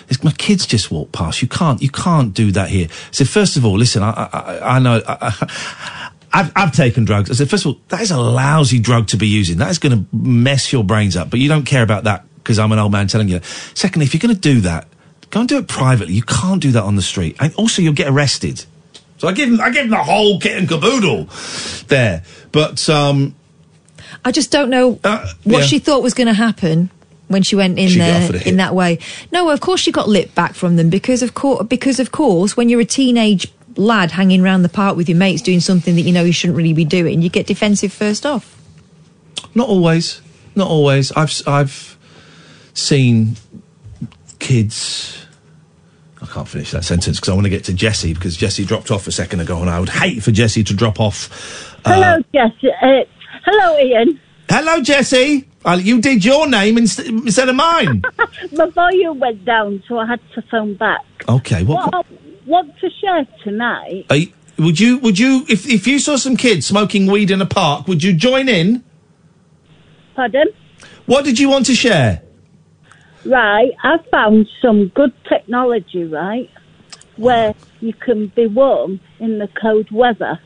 It's, 0.09 0.25
my 0.25 0.31
kids 0.33 0.65
just 0.65 0.91
walked 0.91 1.13
past. 1.13 1.43
You 1.43 1.49
can't. 1.49 1.83
You 1.83 1.91
can't 1.91 2.33
do 2.33 2.51
that 2.53 2.71
here. 2.71 2.89
So 3.11 3.27
first 3.27 3.59
of 3.59 3.67
all, 3.67 3.77
listen. 3.77 4.03
I 4.03 4.11
I, 4.11 4.39
I- 4.41 4.77
I 4.77 4.79
know. 4.79 5.03
I, 5.07 5.17
I, 5.21 6.11
I've, 6.35 6.53
I've 6.57 6.73
taken 6.73 7.05
drugs. 7.05 7.31
I 7.31 7.35
said, 7.35 7.49
first 7.49 7.65
of 7.65 7.75
all, 7.75 7.81
that 7.89 8.01
is 8.01 8.11
a 8.11 8.21
lousy 8.21 8.81
drug 8.81 9.07
to 9.09 9.17
be 9.17 9.29
using. 9.29 9.59
That 9.59 9.71
is 9.71 9.79
going 9.79 9.97
to 9.97 10.17
mess 10.17 10.73
your 10.73 10.83
brains 10.83 11.17
up. 11.17 11.31
But 11.31 11.39
you 11.39 11.49
don't 11.49 11.65
care 11.65 11.85
about 11.85 12.05
that 12.05 12.25
because 12.39 12.59
I'm 12.59 12.73
an 12.73 12.81
old 12.81 12.91
man 12.91 13.07
telling 13.07 13.29
you. 13.29 13.41
Secondly, 13.75 14.05
if 14.05 14.13
you're 14.13 14.21
going 14.21 14.35
to 14.35 14.41
do 14.41 14.61
that, 14.63 14.89
go 15.31 15.41
and 15.41 15.49
do 15.49 15.59
it 15.59 15.69
privately. 15.69 16.13
You 16.15 16.25
can't 16.25 16.61
do 16.61 16.73
that 16.73 16.83
on 16.83 16.97
the 16.97 17.03
street. 17.03 17.37
And 17.39 17.55
also, 17.55 17.83
you'll 17.83 17.93
get 17.95 18.09
arrested. 18.09 18.65
So 19.19 19.29
I 19.29 19.33
give 19.33 19.49
him, 19.49 19.61
I 19.61 19.71
give 19.71 19.85
him 19.85 19.91
the 19.91 20.03
whole 20.03 20.41
kit 20.41 20.59
and 20.59 20.69
caboodle 20.69 21.29
there. 21.87 22.25
But 22.51 22.89
um, 22.91 23.37
I 24.25 24.33
just 24.33 24.51
don't 24.51 24.71
know 24.71 24.95
what 24.95 25.31
yeah. 25.45 25.61
she 25.63 25.79
thought 25.79 26.03
was 26.03 26.15
going 26.15 26.27
to 26.27 26.35
happen 26.35 26.91
when 27.29 27.43
she 27.43 27.57
went 27.57 27.79
in 27.79 27.89
She 27.89 27.99
there 27.99 28.23
offered 28.23 28.37
a 28.37 28.39
hit. 28.39 28.49
in 28.49 28.57
that 28.57 28.75
way. 28.75 28.99
No, 29.33 29.51
of 29.51 29.61
course 29.61 29.81
she 29.81 29.93
got 29.93 30.09
lit 30.09 30.35
back 30.35 30.55
from 30.55 30.77
them 30.77 30.91
because 30.91 31.23
of 31.23 31.35
course 31.35 31.67
because 31.67 32.01
of 32.01 32.13
course 32.13 32.57
when 32.57 32.69
you're 32.69 32.81
a 32.81 32.85
teenage 32.85 33.53
lad 33.77 34.11
hanging 34.13 34.41
around 34.43 34.63
the 34.63 34.69
park 34.69 34.97
with 34.97 35.09
your 35.09 35.19
mates 35.19 35.43
doing 35.43 35.61
something 35.61 35.95
that 35.97 36.03
you 36.03 36.13
know 36.13 36.23
you 36.25 36.33
shouldn't 36.33 36.57
really 36.57 36.73
be 36.73 36.85
doing, 36.85 37.23
you 37.23 37.29
get 37.29 37.47
defensive 37.47 37.93
first 37.93 38.25
off. 38.27 38.57
Not 39.55 39.69
always. 39.69 40.21
Not 40.55 40.69
always. 40.69 41.11
I've 41.13 41.29
s- 41.31 41.47
I've 41.47 41.97
seen 42.75 43.37
kids. 44.39 45.27
I 46.23 46.27
can't 46.27 46.49
finish 46.49 46.71
that 46.71 46.85
sentence 46.85 47.19
because 47.19 47.29
I 47.31 47.35
want 47.35 47.45
to 47.45 47.51
get 47.51 47.65
to 47.65 47.75
Jesse 47.75 48.15
because 48.15 48.37
Jesse 48.37 48.65
dropped 48.65 48.91
off 48.91 49.07
a 49.07 49.13
second 49.13 49.41
ago, 49.41 49.61
and 49.61 49.69
I 49.69 49.79
would 49.81 49.89
hate 49.91 50.23
for 50.23 50.31
Jesse 50.31 50.65
to 50.65 50.75
drop 50.75 50.99
off. 51.01 51.77
uh, 51.85 51.93
Hello, 51.95 52.23
Jesse. 52.35 52.71
Uh, 52.83 53.05
hello, 53.45 53.77
Iain. 53.77 54.21
hello, 54.49 54.81
Jesse. 54.83 55.47
Uh, 55.65 55.79
you 55.83 56.01
did 56.01 56.25
your 56.25 56.47
name 56.49 56.77
inst- 56.79 57.01
instead 57.01 57.49
of 57.49 57.57
mine. 57.57 58.03
My 58.53 58.67
volume 58.71 59.19
went 59.19 59.45
down, 59.45 59.83
so 59.89 59.99
I 59.99 60.07
had 60.07 60.21
to 60.35 60.43
phone 60.51 60.75
back. 60.75 61.01
okay. 61.29 61.63
What? 61.63 61.93
What 61.93 62.07
I 62.07 62.09
want 62.47 62.79
to 62.81 62.91
share 63.01 63.27
tonight? 63.43 64.07
Are 64.11 64.17
you- 64.17 64.33
would 64.59 64.79
you? 64.79 64.99
Would 64.99 65.19
you? 65.19 65.45
If 65.49 65.69
if 65.69 65.87
you 65.87 65.99
saw 65.99 66.17
some 66.17 66.37
kids 66.37 66.67
smoking 66.67 67.07
weed 67.07 67.31
in 67.33 67.41
a 67.41 67.47
park, 67.47 67.89
would 67.89 68.03
you 68.05 68.13
join 68.13 68.49
in? 68.49 68.85
Pardon? 70.15 70.47
What 71.07 71.25
did 71.25 71.39
you 71.41 71.49
want 71.49 71.67
to 71.67 71.75
share? 71.75 72.23
Right, 73.25 73.73
I 73.83 73.97
found 74.11 74.47
some 74.61 74.89
good 74.89 75.13
technology, 75.29 76.05
right, 76.05 76.51
where 77.17 77.55
you 77.81 77.95
can 77.95 78.29
be 78.29 78.47
warm 78.47 79.01
in 79.19 79.39
the 79.39 79.49
cold 79.61 79.91
weather. 79.91 80.39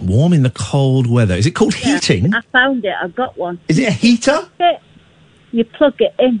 Warm 0.00 0.32
in 0.32 0.42
the 0.42 0.50
cold 0.50 1.06
weather. 1.06 1.34
Is 1.34 1.46
it 1.46 1.52
called 1.52 1.74
heating? 1.74 2.34
I 2.34 2.40
found 2.52 2.84
it. 2.84 2.94
I 3.00 3.08
got 3.08 3.36
one. 3.36 3.60
Is 3.68 3.78
it 3.78 3.86
a 3.88 3.92
heater? 3.92 4.48
It, 4.58 4.80
you 5.52 5.64
plug 5.64 5.94
it 6.00 6.14
in. 6.18 6.40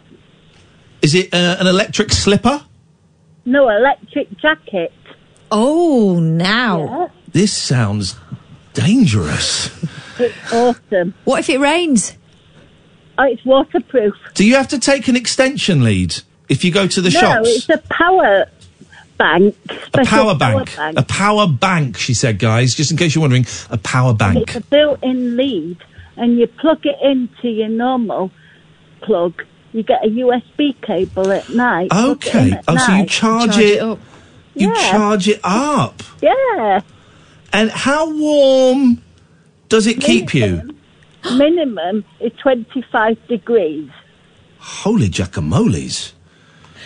Is 1.02 1.14
it 1.14 1.32
uh, 1.32 1.56
an 1.60 1.66
electric 1.66 2.10
slipper? 2.10 2.62
No 3.44 3.68
electric 3.68 4.36
jacket. 4.38 4.92
Oh, 5.50 6.18
now 6.20 7.10
This 7.32 7.56
sounds 7.56 8.16
dangerous. 8.72 9.70
It's 10.18 10.52
awesome. 10.52 11.14
What 11.24 11.40
if 11.40 11.50
it 11.50 11.58
rains? 11.58 12.16
Oh, 13.18 13.24
it's 13.24 13.44
waterproof. 13.44 14.14
Do 14.34 14.46
you 14.46 14.56
have 14.56 14.68
to 14.68 14.78
take 14.78 15.08
an 15.08 15.16
extension 15.16 15.84
lead 15.84 16.16
if 16.48 16.64
you 16.64 16.72
go 16.72 16.86
to 16.86 17.00
the 17.00 17.10
no, 17.10 17.20
shops? 17.20 17.44
No, 17.44 17.50
it's 17.50 17.68
a 17.68 17.78
power 17.88 18.46
bank. 19.18 19.56
a 19.94 20.04
power 20.04 20.34
bank. 20.34 20.76
bank. 20.76 20.98
A 20.98 21.02
power 21.02 21.46
bank, 21.46 21.96
she 21.96 22.14
said, 22.14 22.38
guys, 22.38 22.74
just 22.74 22.90
in 22.90 22.96
case 22.96 23.14
you're 23.14 23.20
wondering. 23.20 23.46
A 23.70 23.78
power 23.78 24.14
bank. 24.14 24.48
It's 24.48 24.56
a 24.56 24.60
built-in 24.60 25.36
lead, 25.36 25.78
and 26.16 26.38
you 26.38 26.46
plug 26.46 26.84
it 26.84 26.96
into 27.02 27.48
your 27.48 27.68
normal 27.68 28.30
plug. 29.02 29.42
You 29.72 29.82
get 29.82 30.04
a 30.04 30.08
USB 30.08 30.74
cable 30.82 31.32
at 31.32 31.48
night. 31.50 31.90
plug 31.90 32.24
it 32.26 32.34
in 32.34 32.40
Okay. 32.40 32.50
at 32.52 32.64
Oh, 32.68 32.76
so 32.76 32.92
you 32.92 32.98
night. 32.98 33.08
charge, 33.08 33.58
it. 33.58 33.82
You 34.54 34.68
Yeah. 34.68 34.90
charge 34.90 35.28
it 35.28 35.40
up. 35.42 36.02
Yeah. 36.20 36.80
And 37.52 37.70
how 37.70 38.10
warm 38.10 39.02
does 39.68 39.86
it 39.86 40.00
keep 40.00 40.34
you? 40.34 40.74
Minimum 41.36 42.04
is 42.20 42.32
25 42.42 43.16
degrees. 43.28 43.88
Holy 44.58 45.08
jackamoles. 45.08 46.12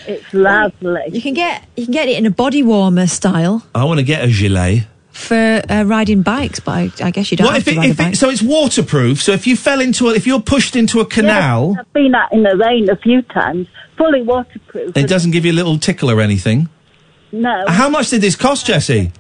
It's 0.06 0.32
lovely. 0.32 1.02
You 1.12 1.20
can 1.20 1.34
get 1.34 1.64
you 1.76 1.84
can 1.84 1.92
get 1.92 2.08
it 2.08 2.16
in 2.16 2.26
a 2.26 2.30
body 2.30 2.62
warmer 2.62 3.06
style. 3.08 3.62
I 3.74 3.84
want 3.84 3.98
to 3.98 4.04
get 4.04 4.22
a 4.24 4.28
gilet. 4.28 4.84
For 5.16 5.62
uh, 5.68 5.84
riding 5.86 6.22
bikes, 6.22 6.60
but 6.60 6.72
I, 6.72 6.90
I 7.06 7.10
guess 7.10 7.30
you 7.30 7.36
don't 7.36 7.46
What 7.46 7.54
have 7.54 7.66
if 7.66 7.66
to 7.66 7.70
it, 7.72 7.76
ride 7.78 7.86
a 7.86 7.90
if 7.90 7.96
bike. 7.98 8.12
it, 8.12 8.16
so 8.16 8.28
it's 8.30 8.42
waterproof. 8.42 9.22
So 9.22 9.32
if 9.32 9.46
you 9.46 9.56
fell 9.56 9.80
into 9.80 10.08
a, 10.08 10.14
if 10.14 10.26
you're 10.26 10.40
pushed 10.40 10.76
into 10.76 11.00
a 11.00 11.06
canal, 11.06 11.72
Yeah, 11.74 11.80
I've 11.80 11.92
been 11.92 12.14
out 12.14 12.32
in 12.32 12.42
the 12.42 12.56
rain 12.56 12.88
a 12.90 12.96
few 12.96 13.22
times, 13.22 13.66
fully 13.96 14.22
waterproof. 14.22 14.96
it 14.96 15.08
doesn't 15.08 15.30
give 15.32 15.44
you 15.44 15.52
a 15.52 15.54
little 15.54 15.78
tickle 15.78 16.10
or 16.10 16.20
anything. 16.20 16.68
No, 17.32 17.64
How 17.66 17.88
much 17.88 18.10
did 18.10 18.20
this 18.20 18.36
cost, 18.36 18.66
Jesse? 18.66 19.10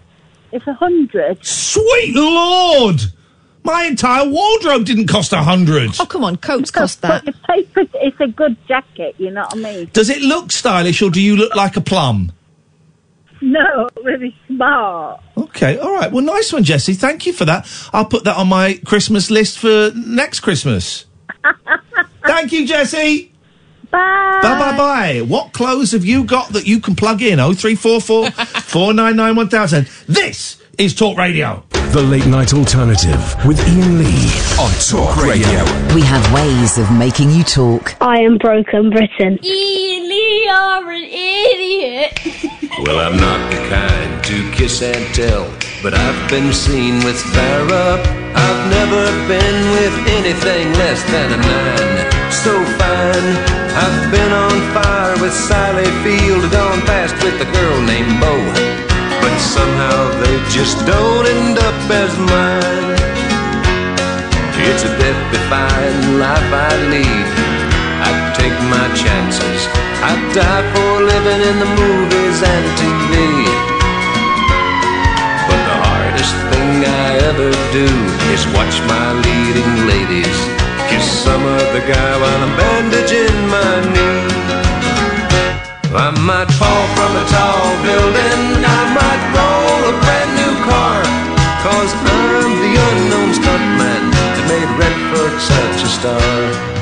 it's 0.52 0.66
a 0.66 0.74
hundred. 0.74 1.44
Sweet 1.44 2.14
lord! 2.14 3.00
My 3.64 3.82
entire 3.84 4.28
wardrobe 4.28 4.84
didn't 4.84 5.08
cost 5.08 5.32
a 5.32 5.42
hundred. 5.42 5.90
Oh, 5.98 6.06
come 6.06 6.22
on, 6.22 6.36
coats 6.36 6.70
cost 6.70 7.02
that. 7.02 7.24
But 7.24 7.34
you 7.34 7.40
pay 7.48 7.64
for 7.72 7.80
it, 7.80 7.90
it's 7.94 8.20
a 8.20 8.28
good 8.28 8.56
jacket, 8.68 9.16
you 9.18 9.30
know 9.32 9.42
what 9.42 9.54
I 9.54 9.56
mean? 9.58 9.90
Does 9.92 10.08
it 10.08 10.22
look 10.22 10.52
stylish 10.52 11.02
or 11.02 11.10
do 11.10 11.20
you 11.20 11.34
look 11.36 11.54
like 11.56 11.76
a 11.76 11.80
plum? 11.80 12.30
No, 13.40 13.88
really 14.02 14.34
smart. 14.46 15.20
Okay, 15.36 15.78
all 15.78 15.92
right. 15.92 16.10
Well, 16.10 16.24
nice 16.24 16.52
one, 16.52 16.64
Jesse. 16.64 16.94
Thank 16.94 17.26
you 17.26 17.32
for 17.32 17.44
that. 17.44 17.68
I'll 17.92 18.04
put 18.06 18.24
that 18.24 18.36
on 18.36 18.48
my 18.48 18.80
Christmas 18.84 19.30
list 19.30 19.58
for 19.58 19.90
next 19.94 20.40
Christmas. 20.40 21.06
Thank 22.26 22.52
you, 22.52 22.66
Jesse. 22.66 23.32
Bye. 23.90 24.40
Bye 24.42 24.58
bye 24.58 24.76
bye. 24.76 25.20
What 25.22 25.52
clothes 25.52 25.92
have 25.92 26.04
you 26.04 26.24
got 26.24 26.48
that 26.50 26.66
you 26.66 26.80
can 26.80 26.96
plug 26.96 27.22
in? 27.22 27.38
Oh 27.38 27.54
three 27.54 27.76
four 27.76 28.00
four 28.00 28.30
four 28.30 28.92
nine 28.92 29.16
nine 29.16 29.36
one 29.36 29.48
thousand. 29.48 29.88
This 30.08 30.60
is 30.78 30.94
Talk 30.94 31.16
Radio. 31.16 31.62
The 31.92 32.02
Late 32.02 32.26
Night 32.26 32.52
Alternative 32.52 33.34
with 33.46 33.58
Iain 33.60 33.98
Lee 33.98 34.28
on 34.60 34.70
Talk 34.84 35.16
Radio. 35.24 35.64
We 35.94 36.02
have 36.02 36.20
ways 36.34 36.76
of 36.76 36.90
making 36.92 37.30
you 37.30 37.44
talk. 37.44 37.94
I 38.02 38.18
am 38.20 38.36
broken 38.36 38.90
Britain. 38.90 39.38
Iain 39.42 40.08
Lee, 40.08 40.44
you're 40.44 40.92
an 40.92 41.04
idiot. 41.04 42.52
Well, 42.84 43.00
I'm 43.00 43.16
not 43.16 43.50
the 43.50 43.56
kind 43.70 44.22
to 44.24 44.50
kiss 44.52 44.82
and 44.82 45.02
tell, 45.14 45.50
but 45.82 45.94
I've 45.94 46.28
been 46.28 46.52
seen 46.52 46.96
with 47.06 47.16
Farrah. 47.32 47.96
I've 48.36 48.70
never 48.70 49.06
been 49.26 49.70
with 49.72 49.96
anything 50.12 50.74
less 50.74 51.02
than 51.08 51.32
a 51.32 51.38
nine. 51.38 52.30
So 52.30 52.52
fine. 52.76 53.28
I've 53.80 54.12
been 54.12 54.30
on 54.30 54.74
fire 54.74 55.16
with 55.22 55.32
Sally 55.32 55.88
Field, 56.04 56.52
gone 56.52 56.82
past 56.82 57.14
with 57.24 57.40
a 57.40 57.50
girl 57.50 57.80
named 57.80 58.20
Bo. 58.20 58.75
But 59.26 59.40
somehow 59.40 60.06
they 60.22 60.36
just 60.54 60.78
don't 60.86 61.26
end 61.26 61.58
up 61.58 61.78
as 61.90 62.14
mine. 62.30 62.94
It's 64.70 64.86
a 64.86 64.92
death-defying 65.02 66.22
life 66.22 66.50
I 66.54 66.70
lead. 66.94 67.26
I 68.06 68.10
take 68.38 68.54
my 68.70 68.86
chances. 68.94 69.60
I 70.10 70.14
die 70.30 70.64
for 70.70 70.92
living 71.10 71.42
in 71.42 71.56
the 71.58 71.70
movies 71.74 72.38
and 72.54 72.66
TV. 72.78 73.14
But 75.50 75.60
the 75.70 75.76
hardest 75.82 76.36
thing 76.54 76.86
I 76.86 77.06
ever 77.26 77.50
do 77.74 77.88
is 78.30 78.46
watch 78.54 78.78
my 78.86 79.06
leading 79.26 79.72
ladies 79.90 80.38
kiss 80.86 81.06
some 81.26 81.42
other 81.42 81.82
guy 81.82 82.12
while 82.22 82.42
I'm 82.46 82.54
bandaging 82.62 83.38
my 83.50 83.74
knee. 83.90 84.35
I 85.98 86.10
might 86.10 86.50
fall 86.52 86.86
from 86.92 87.12
a 87.16 87.24
tall 87.24 87.72
building. 87.80 88.60
I 88.60 88.82
might 88.92 89.22
roll 89.32 89.80
a 89.88 89.94
brand 90.04 90.32
new 90.36 90.54
car. 90.68 91.00
Cause 91.64 91.92
I'm 91.96 92.52
the 92.60 92.72
unknown 92.88 93.30
stuntman 93.32 94.02
that 94.12 94.36
made 94.44 94.70
Redford 94.76 95.34
such 95.40 95.80
a 95.82 95.90
star. 95.96 96.76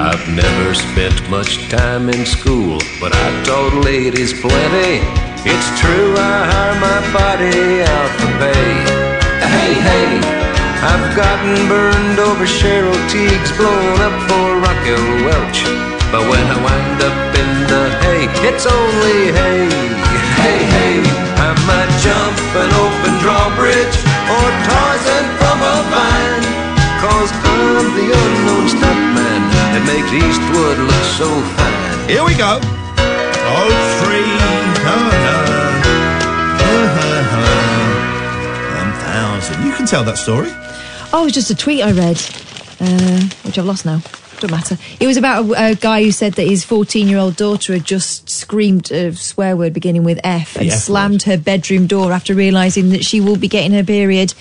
I've 0.00 0.26
never 0.34 0.74
spent 0.74 1.28
much 1.28 1.68
time 1.68 2.08
in 2.08 2.24
school, 2.24 2.78
but 2.98 3.12
I 3.14 3.42
taught 3.44 3.84
ladies 3.84 4.32
plenty. 4.32 5.04
It's 5.44 5.68
true, 5.78 6.16
I 6.16 6.48
hire 6.48 6.76
my 6.80 7.00
body 7.12 7.82
out 7.82 8.10
for 8.18 8.32
pay. 8.40 9.10
Hey, 9.44 9.74
hey, 9.74 10.39
I've 10.80 11.14
gotten 11.14 11.68
burned 11.68 12.18
over 12.18 12.48
Cheryl 12.48 12.96
Tiegs, 13.12 13.52
blown 13.52 14.00
up 14.00 14.16
for 14.24 14.48
Raquel 14.64 15.28
Welch. 15.28 15.60
But 16.08 16.24
when 16.24 16.40
I 16.40 16.56
wind 16.56 16.98
up 17.04 17.18
in 17.36 17.50
the 17.68 17.84
hay, 18.00 18.24
it's 18.48 18.64
only 18.64 19.28
hay. 19.28 19.68
Hey, 20.40 20.60
hey, 20.64 20.96
I 21.36 21.52
might 21.68 21.92
jump 22.00 22.36
an 22.56 22.70
open 22.80 23.12
drawbridge 23.20 23.96
or 24.24 24.46
Tarzan 24.64 25.26
from 25.36 25.58
a 25.60 25.76
vine. 25.92 26.44
Cause 27.04 27.30
I'm 27.44 27.86
the 27.96 28.08
unknown 28.16 28.64
stuntman 28.72 29.40
that 29.76 29.84
makes 29.84 30.08
Eastwood 30.16 30.78
look 30.80 31.04
so 31.20 31.28
fine. 31.60 32.08
Here 32.08 32.24
we 32.24 32.32
go. 32.32 32.56
Oh 33.52 33.68
three 34.00 34.24
one 34.24 35.59
tell 39.90 40.04
that 40.04 40.18
story. 40.18 40.48
Oh, 41.12 41.22
it 41.22 41.24
was 41.24 41.32
just 41.32 41.50
a 41.50 41.54
tweet 41.56 41.82
I 41.82 41.90
read, 41.90 42.16
uh, 42.78 43.20
which 43.42 43.58
I've 43.58 43.64
lost 43.64 43.84
now. 43.84 44.00
Don't 44.38 44.52
matter. 44.52 44.78
It 45.00 45.06
was 45.08 45.16
about 45.16 45.44
a, 45.46 45.70
a 45.70 45.74
guy 45.74 46.04
who 46.04 46.12
said 46.12 46.34
that 46.34 46.46
his 46.46 46.64
14 46.64 47.08
year 47.08 47.18
old 47.18 47.34
daughter 47.34 47.72
had 47.72 47.84
just 47.84 48.30
screamed 48.30 48.92
a 48.92 49.12
swear 49.16 49.56
word 49.56 49.74
beginning 49.74 50.04
with 50.04 50.20
F 50.22 50.54
and 50.54 50.68
F 50.68 50.78
slammed 50.78 51.24
her 51.24 51.36
bedroom 51.36 51.88
door 51.88 52.12
after 52.12 52.36
realising 52.36 52.90
that 52.90 53.04
she 53.04 53.20
will 53.20 53.36
be 53.36 53.48
getting 53.48 53.72
her 53.72 53.82
period 53.82 54.32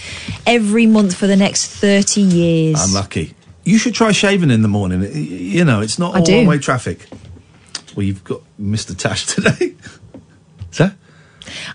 every 0.46 0.86
month 0.86 1.16
for 1.16 1.26
the 1.26 1.36
next 1.36 1.66
30 1.72 2.22
years. 2.22 2.86
Unlucky. 2.88 3.34
You 3.64 3.80
should 3.80 3.96
try 3.96 4.12
shaving 4.12 4.52
in 4.52 4.62
the 4.62 4.68
morning. 4.68 5.02
You 5.12 5.66
know, 5.66 5.82
it's 5.82 5.98
not 5.98 6.14
I 6.14 6.20
all 6.20 6.38
one 6.38 6.46
way 6.46 6.60
traffic. 6.60 7.08
Well, 7.96 8.06
you've 8.06 8.24
got 8.24 8.42
Mr. 8.62 8.96
Tash 8.96 9.26
today. 9.34 9.74
Sir? 10.70 10.96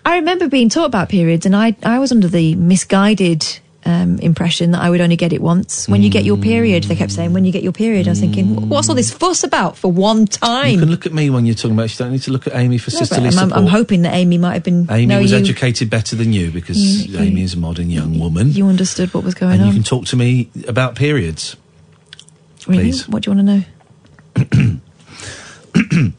I 0.07 0.15
remember 0.15 0.49
being 0.49 0.69
taught 0.69 0.87
about 0.87 1.09
periods, 1.09 1.45
and 1.45 1.57
I, 1.57 1.75
I 1.83 1.99
was 1.99 2.13
under 2.13 2.29
the 2.29 2.55
misguided 2.55 3.59
um, 3.87 4.19
impression 4.19 4.71
that 4.71 4.81
I 4.81 4.89
would 4.91 5.01
only 5.01 5.17
get 5.17 5.33
it 5.33 5.43
once. 5.43 5.89
When 5.89 6.03
you 6.03 6.09
get 6.11 6.25
your 6.25 6.37
period, 6.37 6.85
they 6.85 6.97
kept 6.97 7.13
saying, 7.13 7.33
when 7.33 7.45
you 7.45 7.53
get 7.53 7.63
your 7.63 7.73
period. 7.73 8.07
I 8.09 8.11
was 8.13 8.21
thinking, 8.21 8.69
what's 8.69 8.89
all 8.89 8.95
this 8.95 9.13
fuss 9.13 9.45
about 9.45 9.77
for 9.77 9.93
one 9.93 10.27
time? 10.27 10.71
You 10.71 10.79
can 10.79 10.91
look 10.91 11.07
at 11.07 11.13
me 11.13 11.29
when 11.31 11.45
you're 11.47 11.55
talking 11.55 11.73
about. 11.73 11.91
You 11.91 11.97
don't 12.05 12.13
need 12.13 12.23
to 12.23 12.31
look 12.31 12.47
at 12.47 12.55
Amy 12.55 12.79
for 12.79 12.91
No, 12.93 12.99
sisterly 13.01 13.27
I'm, 13.27 13.33
support. 13.33 13.53
I'm 13.59 13.67
hoping 13.67 14.03
that 14.03 14.15
Amy 14.15 14.39
might 14.39 14.55
have 14.55 14.63
been. 14.63 14.87
Amy 14.91 15.07
no, 15.07 15.21
was 15.21 15.33
you, 15.33 15.39
educated 15.39 15.91
better 15.91 16.17
than 16.17 16.33
you 16.33 16.51
because 16.51 16.79
You- 17.07 17.13
you- 17.13 17.19
Amy 17.25 17.43
is 17.43 17.55
a 17.55 17.59
modern 17.59 17.91
young 17.91 18.15
mm, 18.15 18.21
woman. 18.21 18.53
You 18.53 18.67
understood 18.69 19.13
what 19.13 19.23
was 19.25 19.35
going 19.35 19.53
and 19.53 19.63
on. 19.63 19.69
you 19.69 19.75
can 19.75 19.83
talk 19.83 20.07
to 20.07 20.17
me 20.17 20.49
about 20.67 20.95
periods. 20.95 21.57
really? 22.67 22.85
please. 22.85 23.09
What 23.09 23.23
do 23.25 23.31
you 23.31 23.37
want 23.37 23.47
to 23.47 24.71
know? 24.71 24.81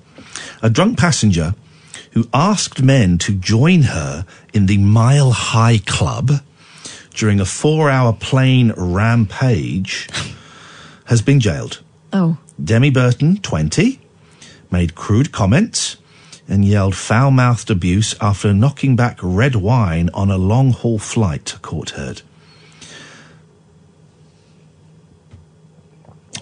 A 0.62 0.70
drunk 0.70 0.98
passenger 0.98 1.54
who 2.12 2.28
asked 2.34 2.82
men 2.82 3.18
to 3.20 3.34
join 3.34 3.84
her 3.84 4.26
in 4.54 4.66
the 4.68 4.78
Mile 4.78 5.32
High 5.32 5.80
Club 5.86 6.32
during 7.16 7.40
a 7.40 7.46
four 7.46 7.90
hour 7.90 8.14
plane 8.14 8.74
rampage 8.76 10.08
has 11.06 11.22
been 11.22 11.40
jailed. 11.40 11.82
Oh. 12.14 12.38
Demi 12.64 12.90
Burton, 12.90 13.38
20, 13.38 14.00
made 14.72 14.96
crude 14.96 15.32
comments 15.32 15.98
and 16.48 16.64
yelled 16.64 16.96
foul 16.96 17.32
mouthed 17.32 17.72
abuse 17.72 18.16
after 18.22 18.54
knocking 18.54 18.96
back 18.96 19.18
red 19.22 19.56
wine 19.56 20.10
on 20.14 20.30
a 20.30 20.38
long 20.38 20.72
haul 20.72 21.00
flight, 21.00 21.56
court 21.62 21.92
heard. 21.92 22.22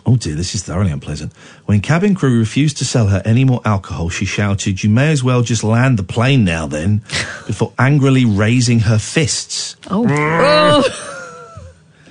Oh 0.06 0.18
dear, 0.18 0.36
this 0.36 0.54
is 0.54 0.64
thoroughly 0.64 0.92
unpleasant. 0.92 1.34
When 1.66 1.80
cabin 1.80 2.14
crew 2.14 2.38
refused 2.38 2.78
to 2.78 2.86
sell 2.86 3.08
her 3.08 3.22
any 3.24 3.46
more 3.46 3.62
alcohol, 3.64 4.10
she 4.10 4.26
shouted, 4.26 4.84
You 4.84 4.90
may 4.90 5.12
as 5.12 5.24
well 5.24 5.44
just 5.44 5.64
land 5.64 5.98
the 5.98 6.04
plane 6.04 6.44
now 6.44 6.68
then, 6.68 6.98
before 7.48 7.72
angrily 7.80 8.26
raising 8.26 8.82
her 8.82 9.00
fists. 9.00 9.78
Oh. 9.90 10.84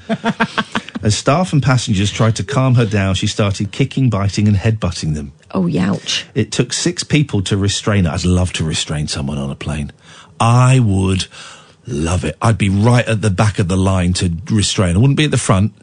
As 1.03 1.19
staff 1.19 1.53
and 1.53 1.63
passengers 1.63 2.13
tried 2.13 2.37
to 2.37 2.45
calm 2.45 2.77
her 2.77 2.87
down, 2.87 3.17
she 3.17 3.27
started 3.27 3.73
kicking, 3.73 4.09
biting, 4.09 4.47
and 4.47 4.57
headbutting 4.57 5.15
them. 5.15 5.33
Oh, 5.51 5.65
youch. 5.65 6.25
It 6.35 6.53
took 6.53 6.73
six 6.73 7.03
people 7.03 7.43
to 7.43 7.57
restrain 7.57 8.05
her. 8.05 8.13
I'd 8.13 8.25
love 8.25 8.53
to 8.55 8.65
restrain 8.65 9.09
someone 9.09 9.37
on 9.37 9.51
a 9.51 9.57
plane. 9.57 9.93
I 10.39 10.79
would 10.79 11.27
love 11.87 12.25
it. 12.25 12.37
I'd 12.41 12.59
be 12.59 12.69
right 12.69 13.07
at 13.07 13.21
the 13.21 13.31
back 13.31 13.59
of 13.59 13.69
the 13.69 13.77
line 13.77 14.13
to 14.15 14.33
restrain. 14.51 14.95
I 14.95 14.99
wouldn't 14.99 15.17
be 15.17 15.25
at 15.25 15.33
the 15.33 15.39
front 15.39 15.75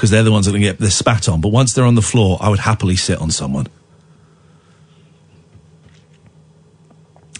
because 0.00 0.08
they're 0.08 0.22
the 0.22 0.32
ones 0.32 0.46
that 0.46 0.52
are 0.52 0.54
going 0.54 0.62
to 0.62 0.68
get 0.68 0.78
the 0.78 0.90
spat 0.90 1.28
on. 1.28 1.42
But 1.42 1.50
once 1.50 1.74
they're 1.74 1.84
on 1.84 1.94
the 1.94 2.00
floor, 2.00 2.38
I 2.40 2.48
would 2.48 2.60
happily 2.60 2.96
sit 2.96 3.18
on 3.18 3.30
someone. 3.30 3.66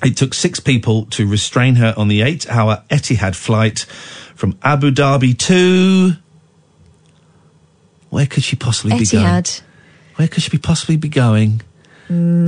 It 0.05 0.19
took 0.19 0.35
six 0.35 0.61
people 0.61 1.07
to 1.07 1.27
restrain 1.27 1.77
her 1.77 1.95
on 1.97 2.09
the 2.09 2.21
eight 2.21 2.47
hour 2.51 2.85
Etihad 2.91 3.35
flight 3.35 3.87
from 4.35 4.59
Abu 4.63 4.91
Dhabi 4.91 5.39
to. 5.39 6.13
Where 8.11 8.27
could 8.27 8.45
she 8.45 8.57
possibly 8.57 8.99
be 8.99 9.07
going? 9.07 9.25
Etihad. 9.25 9.63
Where 10.17 10.29
could 10.29 10.43
she 10.43 10.51
be 10.51 10.59
possibly 10.59 10.99
be 10.99 11.09
going? 11.09 11.63
Mm, 12.11 12.45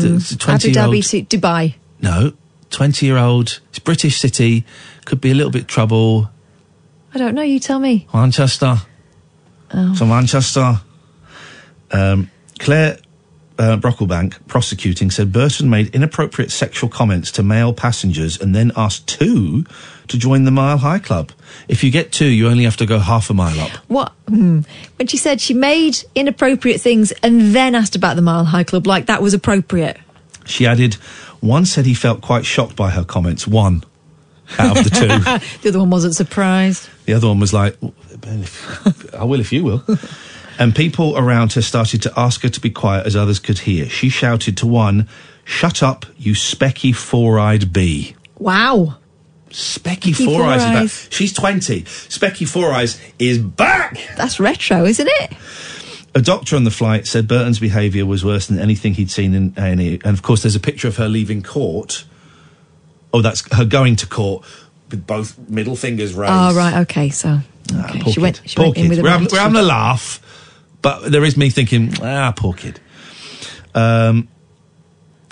Abu 0.46 0.72
Dhabi 0.72 1.08
to 1.08 1.38
Dubai. 1.38 1.76
No, 2.02 2.34
20 2.68 3.06
year 3.06 3.16
old. 3.16 3.60
It's 3.70 3.78
British 3.78 4.20
city. 4.20 4.66
Could 5.06 5.22
be 5.22 5.30
a 5.30 5.34
little 5.34 5.52
bit 5.52 5.68
trouble. 5.68 6.28
I 7.14 7.18
don't 7.18 7.34
know. 7.34 7.40
You 7.40 7.58
tell 7.58 7.78
me. 7.78 8.06
Manchester. 8.12 8.82
Oh. 9.74 9.94
So 9.94 10.06
Manchester. 10.06 10.80
Um, 11.90 12.30
Claire 12.58 12.98
uh, 13.58 13.76
Brocklebank, 13.76 14.46
prosecuting, 14.46 15.10
said 15.10 15.32
Burton 15.32 15.68
made 15.68 15.94
inappropriate 15.94 16.50
sexual 16.50 16.88
comments 16.88 17.30
to 17.32 17.42
male 17.42 17.72
passengers 17.72 18.40
and 18.40 18.54
then 18.54 18.72
asked 18.76 19.06
two 19.06 19.64
to 20.08 20.18
join 20.18 20.44
the 20.44 20.50
Mile 20.50 20.78
High 20.78 20.98
Club. 20.98 21.32
If 21.68 21.84
you 21.84 21.90
get 21.90 22.12
two, 22.12 22.26
you 22.26 22.48
only 22.48 22.64
have 22.64 22.76
to 22.78 22.86
go 22.86 22.98
half 22.98 23.30
a 23.30 23.34
mile 23.34 23.58
up. 23.60 23.70
What? 23.88 24.12
Hmm. 24.28 24.60
When 24.96 25.06
she 25.06 25.16
said 25.16 25.40
she 25.40 25.54
made 25.54 25.98
inappropriate 26.14 26.80
things 26.80 27.12
and 27.22 27.54
then 27.54 27.74
asked 27.74 27.96
about 27.96 28.16
the 28.16 28.22
Mile 28.22 28.44
High 28.44 28.64
Club, 28.64 28.86
like 28.86 29.06
that 29.06 29.22
was 29.22 29.34
appropriate. 29.34 29.98
She 30.44 30.66
added, 30.66 30.94
one 31.40 31.66
said 31.66 31.86
he 31.86 31.94
felt 31.94 32.20
quite 32.20 32.44
shocked 32.44 32.74
by 32.74 32.90
her 32.90 33.04
comments. 33.04 33.46
One 33.46 33.84
out 34.58 34.78
of 34.78 34.84
the 34.84 34.90
two. 34.90 35.08
the 35.62 35.68
other 35.68 35.78
one 35.78 35.90
wasn't 35.90 36.14
surprised. 36.14 36.88
The 37.06 37.14
other 37.14 37.28
one 37.28 37.40
was 37.40 37.52
like, 37.52 37.76
I 39.16 39.24
will 39.24 39.40
if 39.40 39.52
you 39.52 39.64
will. 39.64 39.84
And 40.58 40.76
people 40.76 41.16
around 41.16 41.54
her 41.54 41.62
started 41.62 42.02
to 42.02 42.12
ask 42.16 42.42
her 42.42 42.48
to 42.48 42.60
be 42.60 42.70
quiet 42.70 43.06
as 43.06 43.16
others 43.16 43.38
could 43.38 43.60
hear. 43.60 43.88
She 43.88 44.08
shouted 44.08 44.56
to 44.58 44.66
one, 44.66 45.08
Shut 45.44 45.82
up, 45.82 46.06
you 46.16 46.34
specky 46.34 46.94
four 46.94 47.38
eyed 47.38 47.72
bee. 47.72 48.14
Wow. 48.38 48.98
Specky 49.50 50.14
Specky 50.14 50.24
Four 50.24 50.44
Eyes 50.44 50.62
is 50.62 50.66
Four-Eyes. 50.66 51.02
back. 51.02 51.12
She's 51.12 51.32
20. 51.34 51.82
Specky 51.82 52.48
Four 52.48 52.72
Eyes 52.72 53.00
is 53.18 53.38
back! 53.38 53.98
That's 54.16 54.40
retro, 54.40 54.84
isn't 54.86 55.08
it? 55.10 55.32
A 56.14 56.22
doctor 56.22 56.56
on 56.56 56.64
the 56.64 56.70
flight 56.70 57.06
said 57.06 57.28
Burton's 57.28 57.58
behaviour 57.58 58.04
was 58.04 58.24
worse 58.24 58.46
than 58.46 58.58
anything 58.58 58.94
he'd 58.94 59.10
seen 59.10 59.34
in 59.34 59.54
A&E. 59.56 60.00
And 60.04 60.16
of 60.16 60.22
course, 60.22 60.42
there's 60.42 60.56
a 60.56 60.60
picture 60.60 60.88
of 60.88 60.96
her 60.96 61.08
leaving 61.08 61.42
court. 61.42 62.04
Oh, 63.12 63.20
that's 63.20 63.52
her 63.54 63.64
going 63.64 63.96
to 63.96 64.06
court 64.06 64.44
with 64.90 65.06
both 65.06 65.38
middle 65.48 65.76
fingers 65.76 66.14
raised. 66.14 66.32
Oh, 66.32 66.54
right, 66.54 66.80
okay, 66.82 67.10
so. 67.10 67.40
Okay. 67.72 68.00
Poor 68.00 68.12
she 68.12 68.20
went, 68.20 68.40
kid. 68.42 68.50
she 68.50 68.56
Poor 68.56 68.66
went 68.66 68.76
kid. 68.76 69.02
we're, 69.02 69.10
having, 69.10 69.28
we're 69.30 69.38
having 69.38 69.58
a 69.58 69.62
laugh, 69.62 70.20
but 70.82 71.10
there 71.10 71.24
is 71.24 71.36
me 71.36 71.50
thinking, 71.50 71.92
ah, 72.02 72.32
poor 72.36 72.52
kid. 72.52 72.80
Um, 73.74 74.28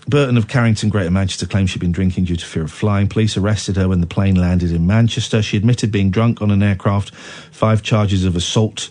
Burton 0.08 0.36
of 0.36 0.48
Carrington, 0.48 0.88
Greater 0.88 1.10
Manchester, 1.10 1.46
claims 1.46 1.70
she'd 1.70 1.78
been 1.78 1.92
drinking 1.92 2.24
due 2.24 2.36
to 2.36 2.44
fear 2.44 2.64
of 2.64 2.72
flying. 2.72 3.08
Police 3.08 3.36
arrested 3.36 3.76
her 3.76 3.88
when 3.88 4.00
the 4.00 4.06
plane 4.06 4.34
landed 4.34 4.72
in 4.72 4.86
Manchester. 4.86 5.40
She 5.40 5.56
admitted 5.56 5.92
being 5.92 6.10
drunk 6.10 6.42
on 6.42 6.50
an 6.50 6.62
aircraft. 6.62 7.14
Five 7.14 7.82
charges 7.82 8.24
of 8.24 8.34
assault. 8.34 8.90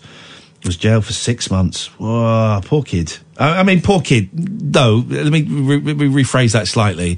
Was 0.64 0.76
jailed 0.76 1.06
for 1.06 1.14
six 1.14 1.50
months. 1.50 1.86
Whoa, 1.98 2.60
poor 2.64 2.82
kid. 2.82 3.16
I, 3.38 3.60
I 3.60 3.62
mean, 3.62 3.80
poor 3.80 4.02
kid. 4.02 4.28
No, 4.74 5.02
let 5.08 5.32
me 5.32 5.42
re- 5.42 5.78
re- 5.78 6.22
rephrase 6.22 6.52
that 6.52 6.68
slightly. 6.68 7.16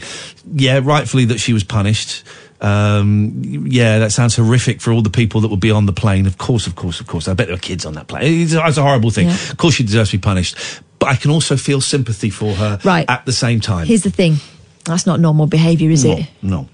Yeah, 0.54 0.80
rightfully 0.82 1.24
that 1.26 1.38
she 1.38 1.52
was 1.52 1.64
punished. 1.64 2.22
Um, 2.60 3.64
yeah, 3.66 3.98
that 3.98 4.12
sounds 4.12 4.36
horrific 4.36 4.80
for 4.80 4.92
all 4.92 5.02
the 5.02 5.10
people 5.10 5.40
that 5.40 5.48
would 5.48 5.58
be 5.58 5.72
on 5.72 5.86
the 5.86 5.92
plane. 5.92 6.26
Of 6.26 6.38
course, 6.38 6.68
of 6.68 6.76
course, 6.76 7.00
of 7.00 7.08
course. 7.08 7.26
I 7.26 7.34
bet 7.34 7.48
there 7.48 7.56
were 7.56 7.60
kids 7.60 7.84
on 7.84 7.94
that 7.94 8.06
plane. 8.06 8.42
It's, 8.42 8.52
it's 8.52 8.76
a 8.78 8.82
horrible 8.82 9.10
thing. 9.10 9.26
Yeah. 9.26 9.34
Of 9.50 9.56
course, 9.56 9.74
she 9.74 9.82
deserves 9.82 10.10
to 10.12 10.18
be 10.18 10.22
punished. 10.22 10.56
But 11.00 11.08
I 11.08 11.16
can 11.16 11.32
also 11.32 11.56
feel 11.56 11.80
sympathy 11.80 12.30
for 12.30 12.54
her 12.54 12.78
Right. 12.84 13.10
at 13.10 13.26
the 13.26 13.32
same 13.32 13.58
time. 13.58 13.86
Here's 13.88 14.04
the 14.04 14.10
thing 14.10 14.36
that's 14.84 15.04
not 15.04 15.18
normal 15.18 15.48
behaviour, 15.48 15.90
is 15.90 16.04
no, 16.04 16.12
it? 16.12 16.26
No. 16.42 16.68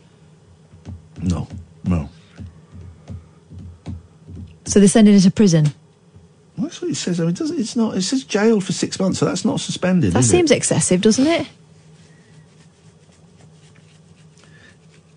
No. 1.23 1.49
No. 1.85 2.11
So 4.67 4.79
they're 4.81 4.89
sending 4.89 5.15
her 5.15 5.21
to 5.21 5.31
prison. 5.31 5.73
Well, 6.59 6.67
That's 6.67 6.83
what 6.83 6.91
it 6.91 6.97
says. 6.97 7.21
I 7.21 7.23
mean, 7.23 7.31
it 7.31 7.37
doesn't, 7.39 7.59
it's 7.59 7.77
not. 7.77 7.97
It 7.97 8.03
says 8.03 8.25
jailed 8.25 8.65
for 8.65 8.73
six 8.73 8.99
months, 8.99 9.21
so 9.21 9.25
that's 9.27 9.45
not 9.45 9.61
suspended. 9.61 10.13
That 10.13 10.25
seems 10.25 10.51
It? 10.51 10.57
excessive, 10.57 11.01
doesn't 11.01 11.27
it? 11.27 11.47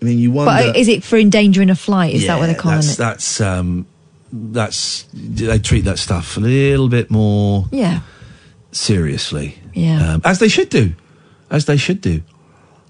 I 0.00 0.04
mean, 0.04 0.18
you 0.18 0.30
wonder. 0.32 0.50
But 0.52 0.76
uh, 0.76 0.78
is 0.78 0.88
it 0.88 1.04
for 1.04 1.16
endangering 1.16 1.70
a 1.70 1.74
flight? 1.76 2.14
Is 2.14 2.26
that 2.26 2.36
what 2.38 2.42
Yeah, 2.46 2.52
they're 2.52 2.60
calling 2.60 2.76
that's, 2.78 2.94
it? 2.94 2.98
That's 2.98 3.40
um, 3.40 3.86
that's 4.32 5.06
they 5.12 5.58
treat 5.58 5.82
that 5.84 5.98
stuff 5.98 6.36
a 6.36 6.40
little 6.40 6.88
bit 6.88 7.10
more 7.10 7.66
Yeah. 7.70 8.00
seriously. 8.72 9.58
Yeah. 9.74 10.14
Um, 10.14 10.22
as 10.24 10.38
they 10.38 10.48
should 10.48 10.68
do, 10.70 10.94
as 11.50 11.66
they 11.66 11.76
should 11.76 12.00
do. 12.00 12.22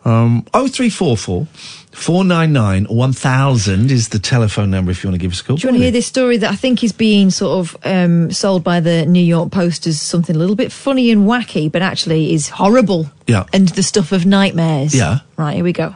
Um, 0.04 0.46
oh 0.54 0.66
three 0.68 0.90
four 0.90 1.16
four 1.16 1.46
four 1.92 2.24
nine 2.24 2.52
nine 2.52 2.84
one 2.86 3.12
thousand 3.12 3.90
is 3.90 4.08
the 4.08 4.18
telephone 4.18 4.70
number 4.70 4.90
if 4.90 5.04
you 5.04 5.08
want 5.10 5.14
to 5.20 5.22
give 5.24 5.32
us 5.32 5.40
a 5.40 5.44
call. 5.44 5.56
Do 5.56 5.66
you 5.66 5.68
want 5.72 5.78
to 5.78 5.82
hear 5.82 5.90
this 5.92 6.06
story 6.06 6.38
that 6.38 6.50
I 6.50 6.56
think 6.56 6.82
is 6.82 6.90
being 6.92 7.30
sort 7.30 7.58
of 7.60 7.76
um, 7.84 8.30
sold 8.32 8.64
by 8.64 8.80
the 8.80 9.04
New 9.06 9.22
York 9.22 9.52
Post 9.52 9.86
as 9.86 10.00
something 10.00 10.34
a 10.34 10.38
little 10.38 10.56
bit 10.56 10.72
funny 10.72 11.10
and 11.10 11.26
wacky, 11.28 11.70
but 11.70 11.82
actually 11.82 12.32
is 12.32 12.48
horrible 12.48 13.10
Yeah. 13.26 13.44
and 13.52 13.68
the 13.68 13.82
stuff 13.82 14.10
of 14.10 14.24
nightmares? 14.26 14.94
Yeah. 14.94 15.18
Right, 15.36 15.56
here 15.56 15.64
we 15.64 15.72
go. 15.72 15.94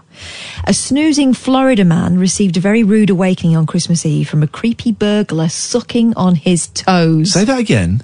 A 0.64 0.74
snoozing 0.74 1.32
Florida 1.35 1.85
man 1.85 2.18
received 2.18 2.56
a 2.56 2.60
very 2.60 2.82
rude 2.82 3.10
awakening 3.10 3.56
on 3.56 3.66
Christmas 3.66 4.05
Eve 4.05 4.28
from 4.28 4.43
a 4.43 4.47
creepy 4.48 4.93
burglar 4.93 5.48
sucking 5.48 6.14
on 6.14 6.35
his 6.35 6.68
toes. 6.68 7.32
Say 7.32 7.44
that 7.44 7.59
again. 7.59 8.02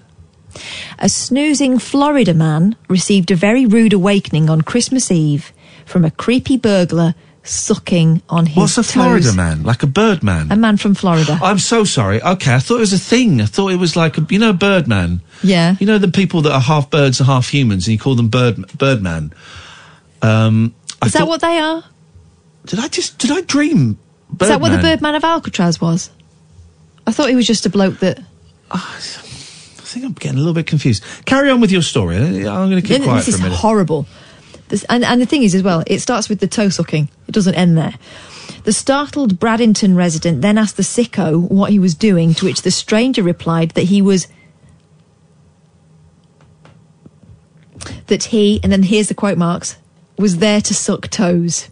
A 0.99 1.09
snoozing 1.09 1.79
Florida 1.79 2.35
man 2.35 2.77
received 2.89 3.31
a 3.31 3.35
very 3.37 3.65
rude 3.67 3.93
awakening 3.93 4.49
on 4.51 4.63
Christmas 4.63 5.11
Eve 5.11 5.53
from 5.87 6.05
a 6.05 6.11
creepy 6.11 6.57
burglar 6.57 7.15
sucking 7.45 8.23
on 8.29 8.47
his 8.47 8.57
What's 8.57 8.79
a 8.79 8.83
toes. 8.83 8.93
Florida 8.93 9.33
man? 9.33 9.63
Like 9.65 9.83
a 9.83 9.87
bird 9.87 10.23
man? 10.23 10.51
A 10.53 10.57
man 10.57 10.77
from 10.77 10.95
Florida. 10.95 11.39
I'm 11.43 11.59
so 11.59 11.85
sorry. 11.85 12.23
Okay, 12.23 12.55
I 12.55 12.59
thought 12.59 12.77
it 12.77 12.81
was 12.81 12.93
a 12.93 12.99
thing. 12.99 13.41
I 13.41 13.47
thought 13.47 13.69
it 13.73 13.77
was 13.77 13.97
like 13.97 14.17
a, 14.19 14.27
you 14.31 14.39
know, 14.39 14.53
bird 14.53 14.87
man. 14.87 15.21
Yeah. 15.43 15.77
You 15.81 15.87
know 15.87 15.99
the 15.99 16.09
people 16.09 16.43
that 16.43 16.53
are 16.53 16.61
half 16.61 16.89
birds 16.91 17.19
and 17.21 17.27
half 17.27 17.49
humans, 17.49 17.87
and 17.87 17.93
you 17.93 17.99
call 17.99 18.15
them 18.15 18.29
bird 18.29 18.57
birdman. 18.79 19.33
Um, 20.23 20.75
I 21.01 21.07
Is 21.07 21.13
that 21.13 21.21
thought- 21.21 21.29
what 21.29 21.41
they 21.41 21.59
are? 21.59 21.85
Did 22.67 22.79
I 22.79 22.87
just 22.89 23.19
did 23.19 23.33
I 23.33 23.41
dream? 23.41 23.99
Is 24.41 24.49
that 24.49 24.61
what 24.61 24.71
the 24.71 24.79
Birdman? 24.79 25.15
Of 25.17 25.25
Alcatraz 25.25 25.81
was? 25.81 26.11
I 27.07 27.11
thought 27.13 27.29
he 27.29 27.35
was 27.35 27.47
just 27.47 27.67
a 27.67 27.71
bloke 27.71 27.99
that. 27.99 28.21
I 28.71 28.79
think 29.01 30.07
I'm 30.07 30.13
getting 30.13 30.37
a 30.39 30.41
little 30.41 30.55
bit 30.55 30.67
confused. 30.67 31.03
Carry 31.27 31.51
on 31.51 31.61
with 31.61 31.71
your 31.73 31.83
story. 31.83 32.17
I'm 32.17 32.71
going 32.71 32.81
to 32.81 32.81
keep 32.81 32.99
This 32.99 33.05
quiet 33.05 33.29
is 33.29 33.35
for 33.35 33.41
a 33.41 33.43
minute. 33.43 33.49
This 33.51 33.59
is 33.59 33.61
horrible. 33.61 34.07
And, 34.89 35.05
and 35.05 35.21
the 35.21 35.27
thing 35.27 35.43
is, 35.43 35.55
as 35.55 35.63
well, 35.63 35.85
it 35.87 36.01
starts 36.01 36.29
with 36.29 36.41
the 36.41 36.47
toe 36.47 36.71
sucking. 36.71 37.11
It 37.29 37.33
doesn't 37.33 37.55
end 37.55 37.77
there. 37.77 37.95
The 38.65 38.73
startled 38.73 39.39
Bradenton 39.39 39.97
resident 39.97 40.41
then 40.41 40.57
asked 40.57 40.77
the 40.77 40.83
sicko 40.83 41.41
what 41.41 41.71
he 41.71 41.79
was 41.79 41.95
doing, 41.95 42.33
to 42.35 42.47
which 42.47 42.63
the 42.63 42.71
stranger 42.71 43.23
replied 43.23 43.73
that 43.73 43.85
he 43.85 44.01
was. 44.01 44.29
That 48.07 48.25
he, 48.25 48.61
and 48.63 48.71
then 48.71 48.85
here's 48.85 49.09
the 49.09 49.15
quote 49.15 49.39
marks, 49.39 49.77
was 50.17 50.39
there 50.39 50.61
to 50.61 50.75
suck 50.75 51.09
toes. 51.09 51.69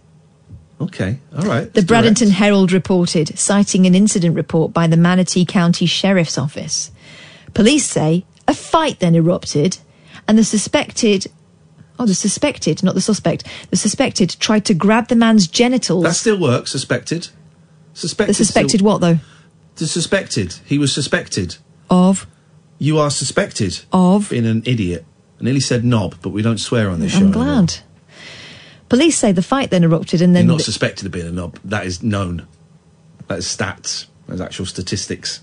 Okay, 0.81 1.19
all 1.37 1.45
right. 1.45 1.73
The 1.73 1.81
It's 1.81 1.91
Bradenton 1.91 2.31
Herald 2.31 2.73
reported, 2.73 3.39
citing 3.39 3.87
an 3.87 3.95
incident 3.95 4.35
report 4.35 4.73
by 4.73 4.87
the 4.87 4.97
Manatee 4.97 5.45
County 5.45 5.87
Sheriff's 5.87 6.39
Office. 6.39 6.91
Police 7.53 7.87
say 7.87 8.25
a 8.49 8.55
fight 8.55 8.99
then 8.99 9.15
erupted, 9.15 9.79
and 10.27 10.37
the 10.37 10.45
suspected. 10.45 11.27
Oh, 12.01 12.07
the 12.07 12.15
suspected, 12.15 12.83
not 12.83 12.95
the 12.95 13.01
suspect. 13.03 13.45
The 13.69 13.77
suspected 13.77 14.37
tried 14.41 14.65
to 14.65 14.75
grab 14.75 15.09
the 15.09 15.15
man's 15.17 15.47
genitals. 15.47 16.03
That 16.03 16.15
still 16.15 16.41
works. 16.41 16.71
Suspected. 16.71 17.29
Suspected. 17.93 18.31
the 18.31 18.35
suspected 18.35 18.79
still- 18.79 18.87
what, 18.87 19.01
though? 19.03 19.19
The 19.77 19.87
suspected. 19.87 20.55
He 20.65 20.79
was 20.79 20.95
suspected. 20.95 21.57
Of? 21.91 22.27
You 22.79 22.99
are 22.99 23.11
suspected 23.11 23.81
of 23.93 24.31
being 24.31 24.47
an 24.47 24.63
idiot. 24.65 25.05
I 25.39 25.45
nearly 25.45 25.61
said 25.61 25.85
knob, 25.85 26.15
but 26.23 26.31
we 26.31 26.41
don't 26.41 26.57
swear 26.59 26.89
on 26.89 27.01
this 27.01 27.13
show. 27.13 27.19
I'm 27.19 27.23
anymore. 27.29 27.45
glad. 27.45 27.75
Police 28.89 29.19
say 29.19 29.33
the 29.33 29.43
fight 29.43 29.71
then 29.71 29.85
erupted, 29.85 30.23
and 30.23 30.33
You're 30.33 30.41
then. 30.41 30.47
not 30.47 30.59
the- 30.59 30.65
suspected 30.65 31.05
of 31.05 31.13
being 31.13 31.27
a 31.27 31.33
knob. 31.33 31.59
That 31.65 31.85
is 31.87 32.03
known. 32.03 32.47
That 33.29 33.39
is 33.41 33.45
stats. 33.47 34.07
That's 34.27 34.41
actual 34.41 34.65
statistics. 34.67 35.41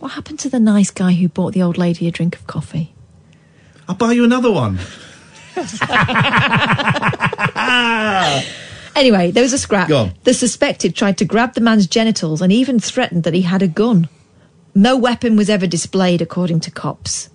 what 0.00 0.12
happened 0.12 0.38
to 0.40 0.50
the 0.50 0.60
nice 0.60 0.90
guy 0.90 1.12
who 1.12 1.28
bought 1.28 1.52
the 1.54 1.62
old 1.62 1.78
lady 1.78 2.06
a 2.08 2.10
drink 2.10 2.34
of 2.36 2.46
coffee? 2.46 2.93
I'll 3.88 3.94
buy 3.94 4.12
you 4.12 4.24
another 4.24 4.50
one. 4.50 4.78
Anyway, 8.96 9.32
there 9.32 9.42
was 9.42 9.52
a 9.52 9.58
scrap. 9.58 9.88
The 10.22 10.34
suspected 10.34 10.94
tried 10.94 11.18
to 11.18 11.24
grab 11.24 11.54
the 11.54 11.60
man's 11.60 11.86
genitals 11.86 12.40
and 12.40 12.52
even 12.52 12.78
threatened 12.78 13.24
that 13.24 13.34
he 13.34 13.42
had 13.42 13.62
a 13.62 13.68
gun. 13.68 14.08
No 14.74 14.96
weapon 14.96 15.36
was 15.36 15.50
ever 15.50 15.66
displayed, 15.66 16.22
according 16.22 16.60
to 16.60 16.70
cops. 16.70 17.28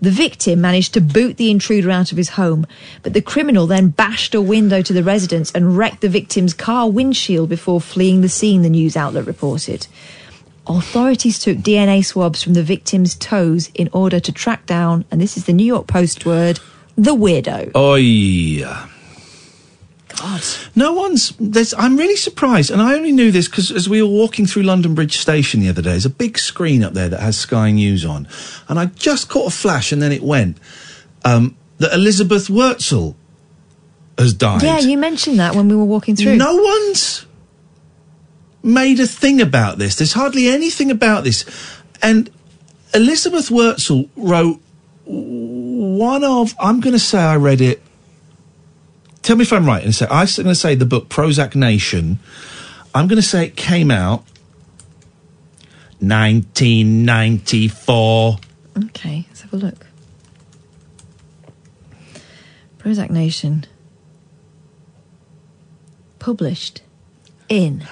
The 0.00 0.10
victim 0.10 0.60
managed 0.60 0.92
to 0.94 1.00
boot 1.00 1.38
the 1.38 1.50
intruder 1.50 1.90
out 1.90 2.12
of 2.12 2.18
his 2.18 2.30
home, 2.30 2.66
but 3.02 3.14
the 3.14 3.22
criminal 3.22 3.66
then 3.66 3.88
bashed 3.88 4.34
a 4.34 4.42
window 4.42 4.82
to 4.82 4.92
the 4.92 5.02
residence 5.02 5.50
and 5.52 5.78
wrecked 5.78 6.02
the 6.02 6.08
victim's 6.10 6.52
car 6.52 6.90
windshield 6.90 7.48
before 7.48 7.80
fleeing 7.80 8.20
the 8.20 8.28
scene, 8.28 8.60
the 8.60 8.68
news 8.68 8.94
outlet 8.94 9.26
reported. 9.26 9.86
Authorities 10.68 11.38
took 11.38 11.58
DNA 11.58 12.04
swabs 12.04 12.42
from 12.42 12.54
the 12.54 12.62
victim's 12.62 13.14
toes 13.14 13.70
in 13.74 13.88
order 13.92 14.18
to 14.18 14.32
track 14.32 14.66
down, 14.66 15.04
and 15.10 15.20
this 15.20 15.36
is 15.36 15.44
the 15.44 15.52
New 15.52 15.64
York 15.64 15.86
Post 15.86 16.26
word, 16.26 16.58
the 16.96 17.14
weirdo. 17.14 17.74
Oi. 17.76 18.64
God. 20.16 20.42
No 20.74 20.92
one's. 20.92 21.34
There's, 21.38 21.74
I'm 21.74 21.96
really 21.96 22.16
surprised, 22.16 22.70
and 22.70 22.80
I 22.80 22.94
only 22.94 23.12
knew 23.12 23.30
this 23.30 23.48
because 23.48 23.70
as 23.70 23.88
we 23.88 24.02
were 24.02 24.08
walking 24.08 24.46
through 24.46 24.62
London 24.62 24.94
Bridge 24.94 25.18
Station 25.18 25.60
the 25.60 25.68
other 25.68 25.82
day, 25.82 25.90
there's 25.90 26.06
a 26.06 26.10
big 26.10 26.38
screen 26.38 26.82
up 26.82 26.94
there 26.94 27.08
that 27.08 27.20
has 27.20 27.36
Sky 27.38 27.70
News 27.70 28.04
on, 28.04 28.26
and 28.68 28.78
I 28.78 28.86
just 28.86 29.28
caught 29.28 29.52
a 29.52 29.56
flash, 29.56 29.92
and 29.92 30.00
then 30.00 30.12
it 30.12 30.22
went 30.22 30.58
um, 31.24 31.56
that 31.78 31.92
Elizabeth 31.92 32.48
Wurtzel 32.48 33.14
has 34.18 34.32
died. 34.32 34.62
Yeah, 34.62 34.78
you 34.78 34.96
mentioned 34.96 35.38
that 35.38 35.54
when 35.54 35.68
we 35.68 35.76
were 35.76 35.84
walking 35.84 36.16
through. 36.16 36.36
No 36.36 36.56
one's 36.56 37.25
made 38.66 39.00
a 39.00 39.06
thing 39.06 39.40
about 39.40 39.78
this. 39.78 39.94
There's 39.94 40.12
hardly 40.12 40.48
anything 40.48 40.90
about 40.90 41.24
this. 41.24 41.46
And 42.02 42.28
Elizabeth 42.92 43.48
Wurtzel 43.48 44.10
wrote 44.16 44.60
one 45.04 46.24
of. 46.24 46.54
I'm 46.58 46.80
going 46.80 46.92
to 46.92 46.98
say 46.98 47.18
I 47.18 47.36
read 47.36 47.60
it. 47.60 47.80
Tell 49.22 49.36
me 49.36 49.42
if 49.42 49.52
I'm 49.52 49.66
right. 49.66 49.84
And 49.84 49.94
say 49.94 50.06
I'm 50.10 50.26
going 50.26 50.48
to 50.48 50.54
say 50.54 50.74
the 50.74 50.84
book 50.84 51.08
Prozac 51.08 51.54
Nation. 51.54 52.18
I'm 52.94 53.08
going 53.08 53.16
to 53.16 53.22
say 53.22 53.46
it 53.46 53.56
came 53.56 53.90
out 53.90 54.24
1994. 56.00 58.38
Okay, 58.84 59.24
let's 59.28 59.40
have 59.42 59.52
a 59.52 59.56
look. 59.56 59.86
Prozac 62.78 63.10
Nation. 63.10 63.66
Published 66.18 66.82
in 67.48 67.86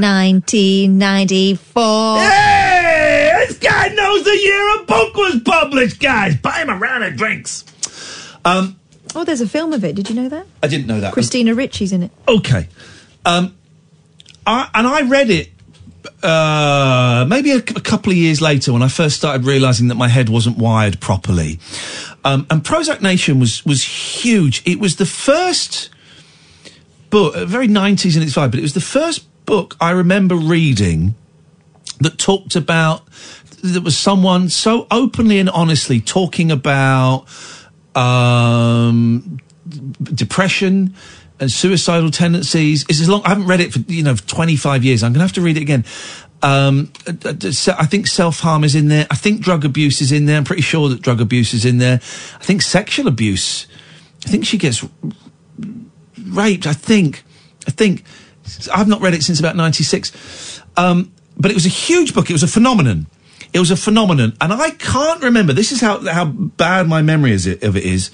1994. 0.00 2.18
Hey, 2.20 3.32
this 3.46 3.58
guy 3.58 3.88
knows 3.88 4.24
the 4.24 4.36
year 4.36 4.80
a 4.80 4.84
book 4.84 5.14
was 5.16 5.40
published, 5.44 6.00
guys. 6.00 6.36
Buy 6.36 6.60
him 6.60 6.70
a 6.70 6.76
round 6.76 7.04
of 7.04 7.16
drinks. 7.16 7.64
Um, 8.44 8.76
Oh, 9.14 9.24
there's 9.24 9.40
a 9.40 9.48
film 9.48 9.72
of 9.72 9.84
it. 9.84 9.96
Did 9.96 10.10
you 10.10 10.14
know 10.14 10.28
that? 10.28 10.46
I 10.62 10.66
didn't 10.66 10.86
know 10.86 11.00
that. 11.00 11.14
Christina 11.14 11.54
Ricci's 11.54 11.92
in 11.92 12.02
it. 12.04 12.10
Okay. 12.28 12.68
Um, 13.24 13.56
I, 14.46 14.68
and 14.74 14.86
I 14.86 15.00
read 15.02 15.30
it 15.30 15.48
uh, 16.22 17.24
maybe 17.28 17.52
a, 17.52 17.56
a 17.56 17.62
couple 17.80 18.12
of 18.12 18.18
years 18.18 18.40
later 18.40 18.72
when 18.72 18.82
I 18.82 18.88
first 18.88 19.16
started 19.16 19.46
realizing 19.46 19.88
that 19.88 19.94
my 19.94 20.08
head 20.08 20.28
wasn't 20.28 20.58
wired 20.58 21.00
properly. 21.00 21.58
Um, 22.24 22.46
and 22.50 22.62
Prozac 22.62 23.00
Nation 23.00 23.40
was 23.40 23.64
was 23.64 23.82
huge. 23.82 24.62
It 24.66 24.78
was 24.80 24.96
the 24.96 25.06
first 25.06 25.90
book, 27.10 27.34
very 27.48 27.68
90s 27.68 28.16
in 28.16 28.22
its 28.22 28.34
vibe, 28.34 28.50
but 28.50 28.58
it 28.58 28.62
was 28.62 28.74
the 28.74 28.80
first 28.80 29.26
book 29.48 29.76
I 29.80 29.92
remember 29.92 30.36
reading 30.36 31.14
that 32.00 32.18
talked 32.18 32.54
about 32.54 33.02
there 33.64 33.80
was 33.80 33.96
someone 33.96 34.50
so 34.50 34.86
openly 34.90 35.38
and 35.38 35.48
honestly 35.48 36.00
talking 36.00 36.52
about 36.52 37.24
um, 37.94 39.40
depression 40.02 40.94
and 41.40 41.50
suicidal 41.50 42.10
tendencies. 42.10 42.84
It's 42.90 43.00
as 43.00 43.08
long 43.08 43.22
I 43.24 43.30
haven't 43.30 43.46
read 43.46 43.60
it 43.60 43.72
for 43.72 43.78
you 43.90 44.02
know 44.02 44.14
25 44.14 44.84
years. 44.84 45.02
I'm 45.02 45.12
going 45.12 45.20
to 45.20 45.24
have 45.24 45.32
to 45.32 45.40
read 45.40 45.56
it 45.56 45.62
again. 45.62 45.86
Um, 46.42 46.92
I 47.06 47.86
think 47.86 48.06
self 48.06 48.40
harm 48.40 48.64
is 48.64 48.74
in 48.74 48.88
there. 48.88 49.06
I 49.10 49.16
think 49.16 49.40
drug 49.40 49.64
abuse 49.64 50.02
is 50.02 50.12
in 50.12 50.26
there. 50.26 50.36
I'm 50.36 50.44
pretty 50.44 50.62
sure 50.62 50.90
that 50.90 51.00
drug 51.00 51.22
abuse 51.22 51.54
is 51.54 51.64
in 51.64 51.78
there. 51.78 51.94
I 51.94 52.44
think 52.44 52.60
sexual 52.60 53.08
abuse. 53.08 53.66
I 54.26 54.28
think 54.28 54.44
she 54.44 54.58
gets 54.58 54.84
raped. 56.22 56.66
I 56.66 56.74
think. 56.74 57.24
I 57.66 57.70
think. 57.70 58.04
I've 58.68 58.88
not 58.88 59.00
read 59.00 59.14
it 59.14 59.22
since 59.22 59.40
about 59.40 59.56
'96. 59.56 60.62
Um, 60.76 61.12
but 61.36 61.50
it 61.50 61.54
was 61.54 61.66
a 61.66 61.70
huge 61.70 62.14
book. 62.14 62.30
It 62.30 62.32
was 62.32 62.42
a 62.42 62.48
phenomenon. 62.48 63.06
It 63.52 63.60
was 63.60 63.70
a 63.70 63.76
phenomenon, 63.76 64.36
and 64.40 64.52
I 64.52 64.70
can't 64.70 65.22
remember. 65.22 65.52
This 65.52 65.72
is 65.72 65.80
how 65.80 66.00
how 66.06 66.26
bad 66.26 66.86
my 66.86 67.00
memory 67.00 67.32
is 67.32 67.46
of 67.46 67.76
it 67.76 67.84
is. 67.84 68.10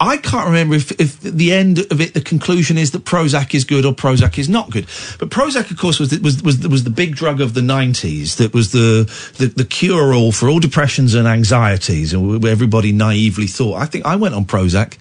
I 0.00 0.16
can't 0.16 0.46
remember 0.46 0.76
if, 0.76 0.92
if 1.00 1.20
the 1.20 1.52
end 1.52 1.80
of 1.90 2.00
it, 2.00 2.14
the 2.14 2.20
conclusion 2.20 2.78
is 2.78 2.92
that 2.92 3.04
Prozac 3.04 3.52
is 3.52 3.64
good 3.64 3.84
or 3.84 3.92
Prozac 3.92 4.38
is 4.38 4.48
not 4.48 4.70
good. 4.70 4.86
But 5.18 5.30
Prozac, 5.30 5.72
of 5.72 5.78
course, 5.78 5.98
was 5.98 6.10
the, 6.10 6.20
was 6.20 6.42
was 6.42 6.66
was 6.68 6.84
the 6.84 6.90
big 6.90 7.16
drug 7.16 7.40
of 7.40 7.54
the 7.54 7.62
nineties. 7.62 8.36
That 8.36 8.54
was 8.54 8.72
the 8.72 9.10
the, 9.38 9.46
the 9.46 9.64
cure 9.64 10.14
all 10.14 10.30
for 10.30 10.48
all 10.48 10.60
depressions 10.60 11.14
and 11.14 11.26
anxieties, 11.26 12.12
and 12.12 12.44
everybody 12.44 12.92
naively 12.92 13.46
thought. 13.46 13.76
I 13.76 13.86
think 13.86 14.06
I 14.06 14.16
went 14.16 14.34
on 14.34 14.44
Prozac 14.44 14.98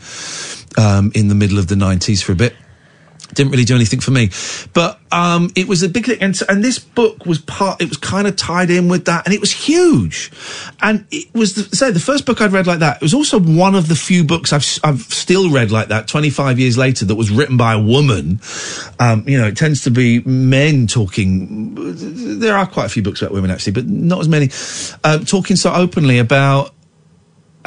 um, 0.79 1.11
in 1.13 1.27
the 1.27 1.35
middle 1.35 1.59
of 1.59 1.67
the 1.67 1.75
nineties 1.75 2.23
for 2.23 2.31
a 2.31 2.35
bit 2.35 2.55
didn't 3.37 3.51
really 3.51 3.63
do 3.63 3.75
anything 3.75 3.99
for 4.01 4.11
me. 4.11 4.29
But 4.73 4.99
um 5.11 5.51
it 5.55 5.67
was 5.67 5.83
a 5.83 5.89
big 5.89 6.05
thing. 6.05 6.17
And, 6.21 6.35
so- 6.35 6.45
and 6.49 6.63
this 6.63 6.79
book 6.79 7.25
was 7.25 7.39
part 7.39 7.81
it 7.81 7.87
was 7.89 7.97
kind 7.97 8.27
of 8.27 8.35
tied 8.35 8.69
in 8.69 8.89
with 8.89 9.05
that 9.05 9.25
and 9.25 9.33
it 9.33 9.39
was 9.39 9.51
huge. 9.51 10.31
And 10.81 11.05
it 11.11 11.33
was 11.33 11.53
the, 11.55 11.75
say 11.75 11.91
the 11.91 11.99
first 11.99 12.25
book 12.25 12.41
i'd 12.41 12.51
read 12.51 12.67
like 12.67 12.79
that 12.79 12.97
it 12.97 13.01
was 13.01 13.13
also 13.13 13.39
one 13.39 13.75
of 13.75 13.87
the 13.87 13.95
few 13.95 14.23
books 14.23 14.51
i've 14.51 14.65
i've 14.83 15.01
still 15.01 15.49
read 15.49 15.71
like 15.71 15.87
that 15.89 16.07
25 16.07 16.59
years 16.59 16.77
later 16.77 17.05
that 17.05 17.15
was 17.15 17.31
written 17.31 17.57
by 17.57 17.73
a 17.73 17.79
woman. 17.79 18.39
Um 18.99 19.23
you 19.27 19.37
know 19.39 19.47
it 19.47 19.57
tends 19.57 19.83
to 19.83 19.91
be 19.91 20.21
men 20.21 20.87
talking 20.87 21.75
there 22.39 22.57
are 22.57 22.67
quite 22.67 22.85
a 22.85 22.89
few 22.89 23.03
books 23.03 23.21
about 23.21 23.33
women 23.33 23.51
actually 23.51 23.73
but 23.73 23.87
not 23.87 24.19
as 24.19 24.27
many 24.27 24.49
um 25.03 25.25
talking 25.25 25.55
so 25.55 25.71
openly 25.73 26.17
about 26.19 26.73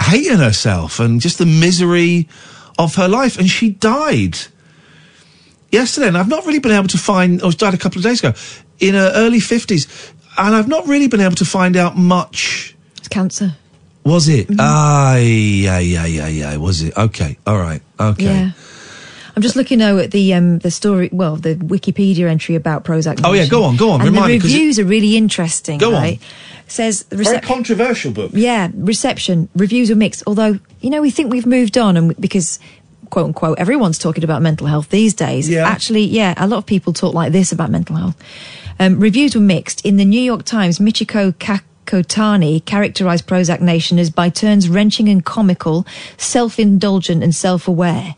hating 0.01 0.39
herself 0.39 0.99
and 1.01 1.21
just 1.21 1.39
the 1.39 1.47
misery 1.47 2.29
of 2.79 2.95
her 2.95 3.09
life. 3.09 3.39
And 3.39 3.49
she 3.49 3.71
died 3.71 4.39
yesterday, 5.71 6.09
and 6.09 6.17
I've 6.19 6.29
not 6.29 6.45
really 6.47 6.59
been 6.59 6.73
able 6.73 6.89
to 6.89 6.99
find. 6.99 7.43
Or 7.43 7.53
died 7.53 7.75
a 7.75 7.79
couple 7.79 7.99
of 7.99 8.05
days 8.05 8.21
ago, 8.21 8.33
in 8.79 8.95
her 8.95 9.13
early 9.15 9.41
fifties, 9.41 9.87
and 10.39 10.55
I've 10.55 10.69
not 10.69 10.87
really 10.87 11.09
been 11.09 11.21
able 11.21 11.37
to 11.37 11.45
find 11.45 11.77
out 11.77 11.97
much. 11.97 12.75
It's 12.99 13.09
cancer. 13.09 13.57
Was 14.05 14.29
it? 14.29 14.49
Ah, 14.59 15.17
yeah, 15.17 15.79
yeah, 15.79 16.07
yeah, 16.07 16.27
yeah. 16.29 16.57
Was 16.57 16.83
it? 16.83 16.97
Okay, 16.97 17.37
all 17.47 17.59
right, 17.59 17.83
okay. 17.99 18.25
Yeah. 18.25 18.51
I'm 19.37 19.43
just 19.43 19.57
looking 19.57 19.79
now 19.79 19.97
at 19.99 20.11
the 20.11 20.35
um, 20.35 20.59
the 20.59 20.71
story, 20.71 21.09
well, 21.13 21.37
the 21.37 21.55
Wikipedia 21.55 22.27
entry 22.29 22.55
about 22.57 22.85
Prozac. 22.85 23.21
Oh, 23.25 23.33
yeah, 23.33 23.47
go 23.47 23.63
on, 23.65 23.77
go 23.77 23.91
on, 23.93 24.01
And 24.01 24.11
remind 24.11 24.33
me, 24.33 24.39
the 24.39 24.49
reviews 24.49 24.79
are 24.79 24.85
really 24.85 25.17
interesting. 25.17 25.79
Go 25.79 25.95
on. 25.95 26.03
right? 26.03 26.21
Says 26.67 27.05
the 27.05 27.17
Very 27.17 27.39
recep- 27.39 27.43
controversial 27.43 28.13
book. 28.13 28.31
Yeah, 28.35 28.71
reception 28.75 29.49
reviews 29.55 29.91
were 29.91 29.97
mixed. 29.97 30.23
Although 30.27 30.59
you 30.81 30.91
know 30.91 31.01
we 31.01 31.11
think 31.11 31.33
we've 31.33 31.47
moved 31.47 31.77
on, 31.79 31.97
and 31.97 32.17
because 32.21 32.59
quote 33.09 33.27
unquote 33.27 33.59
everyone's 33.59 33.99
talking 33.99 34.25
about 34.25 34.43
mental 34.43 34.67
health 34.67 34.91
these 34.91 35.15
days. 35.15 35.49
Yeah. 35.49 35.67
Actually, 35.67 36.05
yeah, 36.05 36.35
a 36.37 36.47
lot 36.47 36.59
of 36.59 36.67
people 36.67 36.93
talk 36.93 37.15
like 37.15 37.33
this 37.33 37.53
about 37.53 37.71
mental 37.71 37.97
health. 37.97 38.17
Um, 38.79 39.01
reviews 39.01 39.35
were 39.35 39.41
mixed. 39.41 39.85
In 39.85 39.97
the 39.97 40.05
New 40.05 40.21
York 40.21 40.45
Times, 40.45 40.79
Michiko 40.79 41.33
Kakutani 41.35 42.65
characterized 42.65 43.27
Prozac 43.27 43.61
Nation 43.61 43.99
as 43.99 44.11
by 44.11 44.29
turns 44.31 44.69
wrenching 44.69 45.09
and 45.09 45.25
comical, 45.25 45.87
self-indulgent 46.17 47.23
and 47.23 47.35
self-aware. 47.35 48.17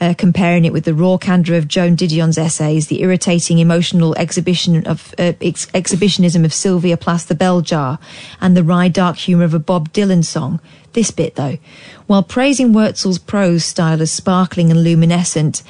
Uh, 0.00 0.12
comparing 0.12 0.64
it 0.64 0.72
with 0.72 0.84
the 0.84 0.92
raw 0.92 1.16
candor 1.16 1.54
of 1.54 1.68
Joan 1.68 1.96
Didion's 1.96 2.36
essays, 2.36 2.88
the 2.88 3.00
irritating 3.00 3.60
emotional 3.60 4.12
exhibition 4.16 4.84
of 4.88 5.14
uh, 5.18 5.34
ex- 5.40 5.68
exhibitionism 5.72 6.44
of 6.44 6.52
Sylvia 6.52 6.96
Plath 6.96 7.28
the 7.28 7.34
Bell 7.34 7.60
Jar, 7.60 8.00
and 8.40 8.56
the 8.56 8.64
wry 8.64 8.88
dark 8.88 9.16
humour 9.16 9.44
of 9.44 9.54
a 9.54 9.60
Bob 9.60 9.92
Dylan 9.92 10.24
song. 10.24 10.60
This 10.94 11.10
bit, 11.10 11.34
though, 11.34 11.58
while 12.06 12.22
praising 12.22 12.72
Wurtzel's 12.72 13.18
prose 13.18 13.64
style 13.64 14.00
as 14.00 14.10
sparkling 14.12 14.70
and 14.70 14.82
luminescent, 14.82 15.62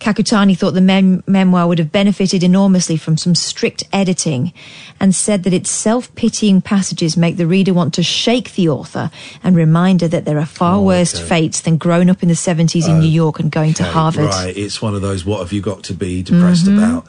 Kakutani 0.00 0.58
thought 0.58 0.74
the 0.74 0.80
mem- 0.80 1.22
memoir 1.28 1.68
would 1.68 1.78
have 1.78 1.92
benefited 1.92 2.42
enormously 2.42 2.96
from 2.96 3.16
some 3.16 3.36
strict 3.36 3.84
editing 3.92 4.52
and 4.98 5.14
said 5.14 5.44
that 5.44 5.52
its 5.52 5.70
self 5.70 6.12
pitying 6.16 6.60
passages 6.60 7.16
make 7.16 7.36
the 7.36 7.46
reader 7.46 7.72
want 7.72 7.94
to 7.94 8.02
shake 8.02 8.54
the 8.54 8.68
author 8.68 9.12
and 9.44 9.54
remind 9.54 10.00
her 10.00 10.08
that 10.08 10.24
there 10.24 10.38
are 10.38 10.46
far 10.46 10.80
worse 10.80 11.14
okay. 11.14 11.24
fates 11.28 11.60
than 11.60 11.76
growing 11.76 12.10
up 12.10 12.20
in 12.24 12.28
the 12.28 12.34
70s 12.34 12.88
in 12.88 12.98
New 12.98 13.06
York 13.08 13.38
and 13.38 13.52
going 13.52 13.74
to 13.74 13.84
Harvard. 13.84 14.26
Right, 14.30 14.56
it's 14.56 14.82
one 14.82 14.96
of 14.96 15.00
those. 15.02 15.24
What 15.24 15.38
have 15.38 15.52
you 15.52 15.60
got 15.60 15.84
to 15.84 15.94
be 15.94 16.24
depressed 16.24 16.66
Mhm. 16.66 16.78
about? 16.78 17.06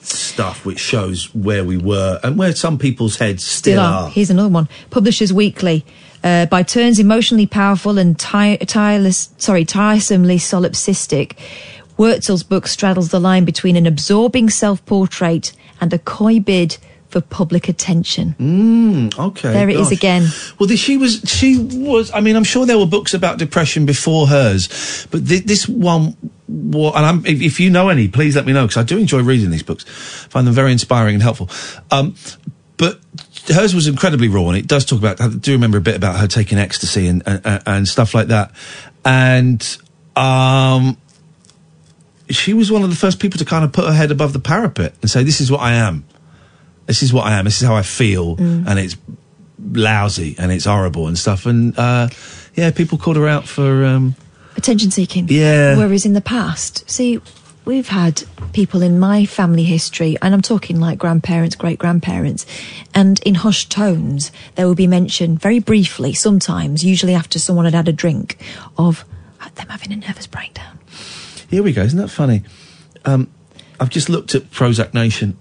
Stuff 0.00 0.64
which 0.66 0.80
shows 0.80 1.32
where 1.34 1.62
we 1.64 1.76
were 1.76 2.18
and 2.24 2.36
where 2.36 2.52
some 2.54 2.78
people's 2.78 3.16
heads 3.18 3.44
still, 3.44 3.74
Still 3.74 3.80
are. 3.84 4.10
Here's 4.10 4.30
another 4.30 4.48
one. 4.48 4.68
Publishers 4.90 5.32
Weekly. 5.32 5.84
Uh, 6.24 6.46
by 6.46 6.62
turns 6.62 6.98
emotionally 6.98 7.46
powerful 7.46 7.98
and 7.98 8.18
ti- 8.18 8.58
tireless, 8.58 9.30
sorry, 9.38 9.64
tiresomely 9.64 10.36
solipsistic, 10.36 11.36
Wurtzel's 11.96 12.42
book 12.42 12.66
straddles 12.66 13.10
the 13.10 13.20
line 13.20 13.44
between 13.44 13.76
an 13.76 13.86
absorbing 13.86 14.50
self-portrait 14.50 15.52
and 15.80 15.92
a 15.92 15.98
coy 15.98 16.40
bid 16.40 16.78
for 17.08 17.20
public 17.20 17.68
attention. 17.68 18.34
Mm, 18.38 19.18
okay. 19.18 19.52
There 19.52 19.68
it 19.68 19.76
is 19.76 19.88
gosh. 19.88 19.98
again. 19.98 20.26
Well, 20.58 20.68
she 20.68 20.96
was. 20.96 21.22
She 21.24 21.58
was. 21.58 22.12
I 22.12 22.20
mean, 22.20 22.36
I'm 22.36 22.44
sure 22.44 22.66
there 22.66 22.78
were 22.78 22.86
books 22.86 23.14
about 23.14 23.38
depression 23.38 23.86
before 23.86 24.26
hers, 24.26 25.06
but 25.10 25.22
thi- 25.22 25.40
this 25.40 25.68
one. 25.68 26.16
And 26.48 26.86
I'm, 26.96 27.26
if, 27.26 27.40
if 27.42 27.60
you 27.60 27.70
know 27.70 27.88
any, 27.88 28.08
please 28.08 28.36
let 28.36 28.46
me 28.46 28.52
know 28.52 28.66
because 28.66 28.78
I 28.78 28.82
do 28.82 28.98
enjoy 28.98 29.22
reading 29.22 29.50
these 29.50 29.62
books. 29.62 29.84
find 29.84 30.46
them 30.46 30.54
very 30.54 30.72
inspiring 30.72 31.14
and 31.14 31.22
helpful. 31.22 31.50
Um, 31.90 32.14
but 32.78 33.00
hers 33.48 33.74
was 33.74 33.86
incredibly 33.86 34.28
raw, 34.28 34.48
and 34.48 34.56
it 34.56 34.66
does 34.66 34.84
talk 34.84 34.98
about. 34.98 35.20
I 35.20 35.28
do 35.28 35.52
remember 35.52 35.78
a 35.78 35.80
bit 35.82 35.96
about 35.96 36.18
her 36.20 36.26
taking 36.26 36.58
ecstasy 36.58 37.06
and 37.06 37.22
and, 37.26 37.62
and 37.66 37.88
stuff 37.88 38.14
like 38.14 38.28
that, 38.28 38.52
and 39.04 39.60
um, 40.16 40.96
she 42.30 42.52
was 42.54 42.70
one 42.70 42.82
of 42.82 42.90
the 42.90 42.96
first 42.96 43.20
people 43.20 43.38
to 43.38 43.44
kind 43.44 43.64
of 43.64 43.72
put 43.72 43.86
her 43.86 43.92
head 43.94 44.10
above 44.10 44.32
the 44.32 44.38
parapet 44.40 44.94
and 45.02 45.10
say, 45.10 45.22
"This 45.22 45.40
is 45.40 45.50
what 45.50 45.60
I 45.60 45.74
am. 45.74 46.04
This 46.86 47.02
is 47.02 47.12
what 47.12 47.26
I 47.26 47.38
am. 47.38 47.44
This 47.44 47.60
is 47.60 47.66
how 47.66 47.74
I 47.76 47.82
feel, 47.82 48.36
Mm. 48.36 48.66
and 48.66 48.78
it's 48.78 48.96
lousy 49.72 50.34
and 50.38 50.52
it's 50.52 50.64
horrible 50.66 51.06
and 51.06 51.18
stuff." 51.18 51.46
And 51.46 51.78
uh, 51.78 52.08
yeah, 52.54 52.70
people 52.70 52.98
called 52.98 53.16
her 53.16 53.28
out 53.28 53.46
for. 53.46 53.84
Um, 53.84 54.14
Attention 54.56 54.90
seeking. 54.90 55.26
Yeah. 55.28 55.76
Whereas 55.76 56.04
in 56.04 56.14
the 56.14 56.20
past, 56.20 56.88
see, 56.90 57.20
we've 57.68 57.88
had 57.88 58.22
people 58.54 58.80
in 58.80 58.98
my 58.98 59.26
family 59.26 59.62
history, 59.62 60.16
and 60.22 60.32
I'm 60.32 60.40
talking 60.40 60.80
like 60.80 60.98
grandparents, 60.98 61.54
great 61.54 61.78
grandparents, 61.78 62.46
and 62.94 63.20
in 63.24 63.34
hushed 63.34 63.70
tones, 63.70 64.32
there 64.54 64.66
will 64.66 64.74
be 64.74 64.86
mention 64.86 65.36
very 65.36 65.58
briefly, 65.58 66.14
sometimes, 66.14 66.82
usually 66.82 67.12
after 67.14 67.38
someone 67.38 67.66
had 67.66 67.74
had 67.74 67.86
a 67.86 67.92
drink, 67.92 68.42
of 68.78 69.04
them 69.56 69.68
having 69.68 69.92
a 69.92 69.96
nervous 69.96 70.26
breakdown. 70.26 70.78
Here 71.50 71.62
we 71.62 71.74
go. 71.74 71.82
Isn't 71.82 71.98
that 71.98 72.08
funny? 72.08 72.42
Um, 73.04 73.28
I've 73.78 73.90
just 73.90 74.08
looked 74.08 74.34
at 74.34 74.50
Prozac 74.50 74.94
Nation, 74.94 75.36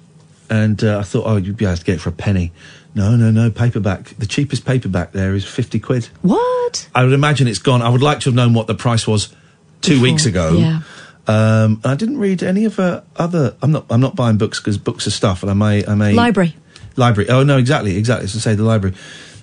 and 0.49 0.83
uh, 0.83 0.99
I 0.99 1.03
thought, 1.03 1.23
oh, 1.25 1.37
you'd 1.37 1.55
be 1.55 1.65
able 1.65 1.77
to 1.77 1.83
get 1.85 1.95
it 1.95 2.01
for 2.01 2.09
a 2.09 2.13
penny 2.13 2.51
No, 2.93 3.15
no, 3.15 3.31
no. 3.31 3.49
Paperback. 3.51 4.17
The 4.17 4.25
cheapest 4.25 4.65
paperback 4.65 5.13
there 5.13 5.33
is 5.33 5.45
fifty 5.45 5.79
quid. 5.79 6.09
What? 6.23 6.89
I 6.93 7.03
would 7.03 7.13
imagine 7.13 7.47
it's 7.47 7.59
gone. 7.59 7.81
I 7.81 7.89
would 7.89 8.01
like 8.01 8.19
to 8.21 8.25
have 8.29 8.35
known 8.35 8.53
what 8.53 8.67
the 8.67 8.75
price 8.75 9.05
was 9.07 9.29
two 9.81 9.93
Before, 9.93 10.03
weeks 10.03 10.25
ago. 10.25 10.57
yeah. 10.57 10.81
Um, 11.27 11.81
and 11.83 11.85
I 11.85 11.95
didn't 11.95 12.19
read 12.19 12.41
any 12.41 12.63
of 12.63 12.75
her 12.75 13.03
other. 13.17 13.55
I'm 13.61 13.71
not. 13.71 13.85
I'm 13.89 13.99
not 13.99 14.15
buying 14.15 14.37
books 14.37 14.59
because 14.59 14.77
books 14.77 15.05
are 15.07 15.11
stuff, 15.11 15.43
and 15.43 15.51
I 15.51 15.53
may. 15.53 15.85
I 15.85 15.93
may. 15.93 16.13
Library. 16.13 16.55
Library. 16.95 17.29
Oh 17.29 17.43
no, 17.43 17.57
exactly, 17.57 17.97
exactly. 17.97 18.25
As 18.25 18.35
I 18.35 18.39
say, 18.39 18.55
the 18.55 18.63
library. 18.63 18.95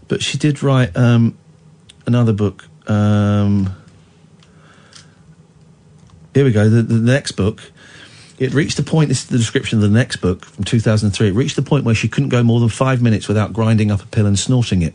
But 0.09 0.23
she 0.23 0.39
did 0.39 0.63
write 0.63 0.97
um, 0.97 1.37
another 2.07 2.33
book. 2.33 2.67
Um, 2.89 3.75
here 6.33 6.45
we 6.45 6.53
go. 6.53 6.69
The, 6.69 6.83
the 6.83 6.95
next 6.95 7.33
book. 7.33 7.71
It 8.37 8.53
reached 8.53 8.77
the 8.77 8.83
point. 8.83 9.09
This 9.09 9.23
is 9.23 9.27
the 9.29 9.39
description 9.39 9.79
of 9.79 9.83
the 9.83 9.97
next 9.97 10.17
book 10.17 10.45
from 10.45 10.65
2003. 10.65 11.29
It 11.29 11.33
reached 11.33 11.55
the 11.55 11.63
point 11.63 11.85
where 11.85 11.95
she 11.95 12.09
couldn't 12.09 12.31
go 12.31 12.43
more 12.43 12.59
than 12.59 12.69
five 12.69 13.01
minutes 13.01 13.29
without 13.29 13.53
grinding 13.53 13.93
up 13.93 14.03
a 14.03 14.07
pill 14.07 14.27
and 14.27 14.37
snorting 14.37 14.83
it. 14.83 14.95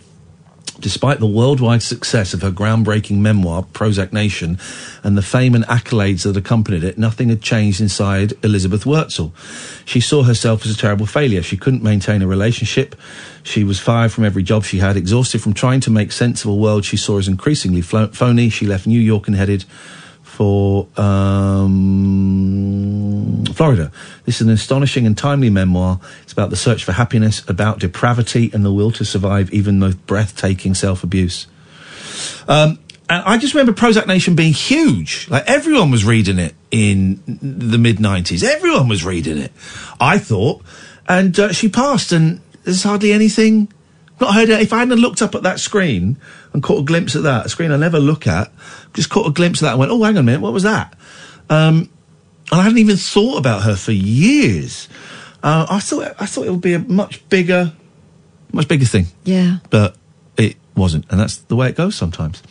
Despite 0.81 1.19
the 1.19 1.27
worldwide 1.27 1.83
success 1.83 2.33
of 2.33 2.41
her 2.41 2.51
groundbreaking 2.51 3.17
memoir, 3.17 3.63
Prozac 3.73 4.13
Nation, 4.13 4.57
and 5.03 5.17
the 5.17 5.21
fame 5.21 5.53
and 5.53 5.65
accolades 5.65 6.23
that 6.23 6.37
accompanied 6.37 6.85
it, 6.85 6.97
nothing 6.97 7.27
had 7.27 7.41
changed 7.41 7.81
inside 7.81 8.33
Elizabeth 8.43 8.85
Wurtzel. 8.85 9.33
She 9.85 9.99
saw 9.99 10.23
herself 10.23 10.65
as 10.65 10.73
a 10.73 10.77
terrible 10.77 11.05
failure. 11.05 11.43
She 11.43 11.57
couldn't 11.57 11.83
maintain 11.83 12.21
a 12.21 12.27
relationship. 12.27 12.95
She 13.43 13.65
was 13.65 13.79
fired 13.79 14.13
from 14.13 14.23
every 14.23 14.43
job 14.43 14.63
she 14.63 14.79
had, 14.79 14.95
exhausted 14.95 15.41
from 15.41 15.53
trying 15.53 15.81
to 15.81 15.91
make 15.91 16.13
sense 16.13 16.45
of 16.45 16.49
a 16.49 16.55
world 16.55 16.85
she 16.85 16.97
saw 16.97 17.17
as 17.17 17.27
increasingly 17.27 17.81
phony. 17.81 18.49
She 18.49 18.65
left 18.65 18.87
New 18.87 19.01
York 19.01 19.27
and 19.27 19.35
headed 19.35 19.65
for 20.39 20.87
um, 20.95 21.75
Florida. 23.53 23.91
This 24.23 24.39
is 24.39 24.47
an 24.47 24.53
astonishing 24.53 25.05
and 25.05 25.17
timely 25.17 25.49
memoir. 25.49 25.99
It's 26.23 26.31
about 26.31 26.49
the 26.49 26.55
search 26.55 26.85
for 26.85 26.93
happiness, 26.93 27.43
about 27.49 27.79
depravity, 27.79 28.49
and 28.53 28.63
the 28.63 28.71
will 28.71 28.91
to 28.91 29.03
survive 29.03 29.51
even 29.51 29.81
the 29.81 29.97
breathtaking 30.07 30.75
self 30.75 31.03
abuse. 31.03 31.47
Um, 32.47 32.79
and 33.09 33.21
I 33.25 33.37
just 33.37 33.53
remember 33.53 33.73
Prozac 33.73 34.07
Nation 34.07 34.37
being 34.37 34.53
huge. 34.53 35.27
Like 35.29 35.43
everyone 35.45 35.91
was 35.91 36.05
reading 36.05 36.39
it 36.39 36.55
in 36.71 37.21
the 37.27 37.77
mid 37.77 37.97
'90s. 37.97 38.41
Everyone 38.41 38.87
was 38.87 39.03
reading 39.03 39.39
it. 39.39 39.51
I 39.99 40.19
thought, 40.19 40.61
and 41.09 41.37
uh, 41.37 41.51
she 41.51 41.67
passed, 41.67 42.13
and 42.13 42.39
there's 42.63 42.83
hardly 42.83 43.11
anything. 43.11 43.73
Not 44.19 44.33
heard 44.33 44.49
it. 44.49 44.61
If 44.61 44.73
I 44.73 44.79
hadn't 44.79 44.99
looked 44.99 45.21
up 45.21 45.33
at 45.35 45.43
that 45.43 45.59
screen 45.59 46.17
and 46.53 46.61
caught 46.61 46.81
a 46.81 46.83
glimpse 46.85 47.15
of 47.15 47.23
that 47.23 47.45
a 47.45 47.49
screen 47.49 47.71
I 47.71 47.77
never 47.77 47.99
look 47.99 48.27
at, 48.27 48.51
just 48.93 49.09
caught 49.09 49.27
a 49.27 49.31
glimpse 49.31 49.61
of 49.61 49.65
that 49.65 49.71
and 49.71 49.79
went, 49.79 49.91
"Oh, 49.91 50.03
hang 50.03 50.15
on 50.15 50.21
a 50.21 50.23
minute, 50.23 50.41
what 50.41 50.53
was 50.53 50.63
that?" 50.63 50.93
Um, 51.49 51.89
and 52.51 52.59
I 52.61 52.63
hadn't 52.63 52.79
even 52.79 52.97
thought 52.97 53.37
about 53.37 53.63
her 53.63 53.75
for 53.75 53.91
years. 53.91 54.87
Uh, 55.41 55.65
I 55.69 55.79
thought 55.79 56.15
I 56.19 56.25
thought 56.25 56.45
it 56.47 56.51
would 56.51 56.61
be 56.61 56.73
a 56.73 56.79
much 56.79 57.27
bigger, 57.29 57.71
much 58.51 58.67
bigger 58.67 58.85
thing 58.85 59.07
Yeah. 59.23 59.57
but 59.69 59.95
it 60.35 60.57
wasn't, 60.75 61.05
and 61.09 61.19
that's 61.19 61.37
the 61.37 61.55
way 61.55 61.69
it 61.69 61.75
goes 61.75 61.95
sometimes. 61.95 62.41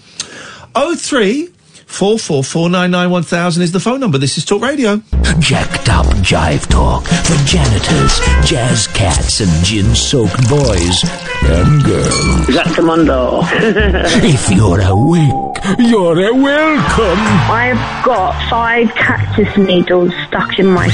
Oh 0.75 0.95
three 0.95 1.51
four 1.89 2.19
four 2.19 2.45
four 2.45 2.69
nine 2.71 2.91
nine 2.91 3.11
one 3.11 3.23
thousand 3.23 3.63
is 3.63 3.73
the 3.73 3.81
phone 3.81 3.99
number. 3.99 4.19
This 4.19 4.39
is 4.39 4.45
Talk 4.45 4.63
Radio. 4.63 5.03
Jacked 5.41 5.89
up 5.89 6.07
jive 6.23 6.67
talk 6.69 7.05
for 7.05 7.45
janitors, 7.45 8.21
jazz 8.49 8.87
cats, 8.89 9.41
and 9.41 9.51
gin-soaked 9.65 10.49
boys 10.49 11.03
and 11.45 11.83
girls. 11.83 12.49
Is 12.49 12.55
that 12.55 12.73
Commando? 12.75 13.41
if 13.53 14.51
you're 14.51 14.81
awake, 14.81 15.89
you're 15.91 16.21
a 16.21 16.35
welcome. 16.35 17.19
I've 17.51 18.05
got 18.05 18.33
five 18.51 18.95
cactus 18.95 19.57
needles 19.57 20.13
stuck 20.29 20.59
in 20.59 20.67
my. 20.67 20.87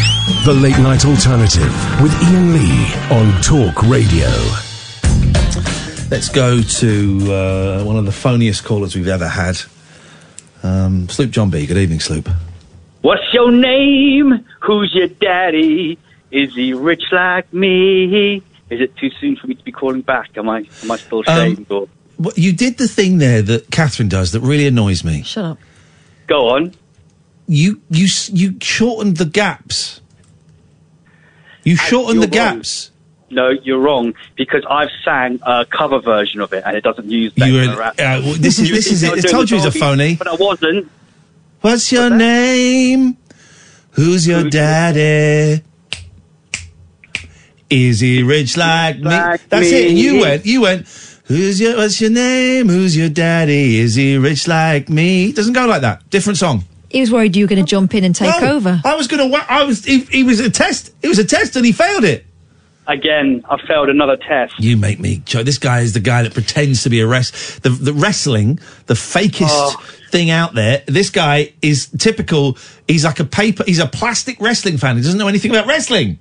The 0.45 0.55
Late 0.55 0.79
Night 0.79 1.05
Alternative 1.05 1.73
with 2.01 2.15
Iain 2.23 2.53
Lee 2.55 2.95
on 3.11 3.43
Talk 3.43 3.83
Radio. 3.83 4.29
Let's 6.11 6.29
go 6.29 6.63
to 6.63 7.33
uh, 7.33 7.85
one 7.85 7.97
of 7.97 8.05
the 8.05 8.13
phoniest 8.13 8.65
callers 8.65 8.95
we've 8.95 9.09
ever 9.09 9.27
had. 9.29 9.59
Um, 10.65 11.09
Sloop 11.11 11.31
John 11.31 11.51
B. 11.51 11.67
Good 11.67 11.77
evening, 11.77 12.01
Sloop. 12.01 12.29
What's 13.03 13.23
your 13.35 13.53
name? 13.53 14.45
Who's 14.63 14.95
your 14.95 15.09
daddy? 15.09 15.99
Is 16.31 16.55
he 16.55 16.73
rich 16.73 17.05
like 17.13 17.53
me? 17.53 18.37
Is 18.71 18.81
it 18.81 18.97
too 18.97 19.11
soon 19.21 19.37
for 19.37 19.47
me 19.47 19.55
to 19.55 19.63
be 19.63 19.71
calling 19.71 20.01
back? 20.01 20.31
Am 20.39 20.49
I 20.49 20.67
am 20.83 20.91
I 20.91 20.97
still 20.97 21.21
ashamed? 21.21 21.71
or 21.71 21.87
What, 22.17 22.39
you 22.39 22.53
did 22.55 22.79
the 22.79 22.89
thing 22.89 23.19
there 23.19 23.43
that 23.43 23.71
Catherine 23.71 24.09
does 24.09 24.33
that 24.33 24.41
really 24.41 24.67
annoys 24.67 25.05
me. 25.05 25.23
Shut 25.23 25.45
up. 25.45 25.59
go 26.27 26.49
on? 26.49 26.73
You 27.47 27.83
you 27.91 28.09
you 28.33 28.57
shortened 28.63 29.19
the 29.19 29.27
gaps. 29.27 30.01
You 31.63 31.77
shortened 31.77 32.23
the 32.23 32.27
wrong. 32.39 32.57
gaps. 32.57 32.91
No, 33.35 33.51
you're 33.51 33.79
wrong 33.81 34.15
because 34.37 34.65
I've 34.69 34.91
sang 35.05 35.41
a 35.43 35.67
cover 35.67 35.99
version 36.01 36.41
of 36.41 36.53
it 36.53 36.63
and 36.67 36.77
it 36.77 36.83
doesn't 36.85 37.11
use. 37.11 37.33
You 37.37 37.45
Beckler 37.45 37.69
were- 37.75 37.81
rap. 37.81 37.93
uh, 37.95 38.21
well, 38.25 38.35
this 38.35 38.59
is- 38.59 38.71
this 38.71 38.91
is 38.91 39.03
it. 39.03 39.13
I 39.13 39.21
told 39.21 39.49
the 39.49 39.57
you 39.57 39.63
he's 39.63 39.75
a 39.75 39.79
phony. 39.79 40.15
but 40.17 40.29
I 40.29 40.35
wasn't. 40.35 40.91
What's 41.61 41.91
your 41.93 42.11
name? 42.11 43.17
Who's 43.93 44.27
your 44.27 44.49
daddy? 44.51 45.63
Is 47.71 48.01
he 48.01 48.23
rich 48.23 48.57
like 48.57 48.99
me? 48.99 49.05
like 49.11 49.49
That's 49.49 49.67
it. 49.69 49.89
And 49.89 49.99
you 49.99 50.21
went, 50.21 50.47
you 50.47 50.61
went, 50.61 50.87
who's 51.25 51.61
your, 51.61 51.77
what's 51.77 52.01
your 52.01 52.11
name? 52.11 52.69
Who's 52.69 52.97
your 52.97 53.09
daddy? 53.09 53.79
Is 53.79 53.95
he 53.95 54.17
rich 54.19 54.47
like 54.47 54.89
me? 54.89 55.31
It 55.31 55.37
doesn't 55.37 55.55
go 55.55 55.67
like 55.67 55.81
that. 55.83 56.09
Different 56.11 56.39
song. 56.39 56.65
He 56.91 57.01
was 57.01 57.11
worried 57.11 57.35
you 57.35 57.45
were 57.45 57.49
going 57.49 57.65
to 57.65 57.69
jump 57.69 57.95
in 57.95 58.05
and 58.05 58.15
take 58.15 58.41
No, 58.41 58.53
over. 58.53 58.81
I 58.85 58.95
was 58.95 59.09
gonna, 59.09 59.25
I 59.49 59.65
was, 59.65 59.85
he, 59.85 60.01
he 60.03 60.23
was 60.23 60.39
a 60.39 60.51
test. 60.51 60.93
It 61.03 61.09
was 61.09 61.19
a 61.19 61.25
test 61.25 61.57
and 61.57 61.65
he 61.67 61.73
failed 61.73 62.05
it. 62.05 62.25
Again, 62.87 63.43
I 63.49 63.57
failed 63.67 63.89
another 63.89 64.17
test. 64.19 64.55
You 64.59 64.77
make 64.77 65.01
me, 65.01 65.23
Joe. 65.25 65.43
This 65.43 65.57
guy 65.59 65.81
is 65.81 65.95
the 65.95 66.01
guy 66.01 66.23
that 66.23 66.35
pretends 66.35 66.83
to 66.83 66.91
be 66.91 67.01
a 67.01 67.07
rest, 67.07 67.63
the, 67.63 67.71
the 67.71 67.95
wrestling, 67.95 68.59
the 68.87 68.95
fakest 68.95 69.49
Oh. 69.51 69.83
thing 70.11 70.31
out 70.31 70.55
there. 70.55 70.83
This 70.87 71.09
guy 71.09 71.55
is 71.63 71.87
typical. 71.99 72.59
He's 72.87 73.05
like 73.05 73.21
a 73.21 73.25
paper, 73.25 73.65
he's 73.67 73.79
a 73.79 73.87
plastic 73.87 74.39
wrestling 74.41 74.77
fan. 74.77 74.97
He 74.97 75.03
doesn't 75.03 75.19
know 75.19 75.29
anything 75.29 75.51
about 75.51 75.67
wrestling. 75.67 76.19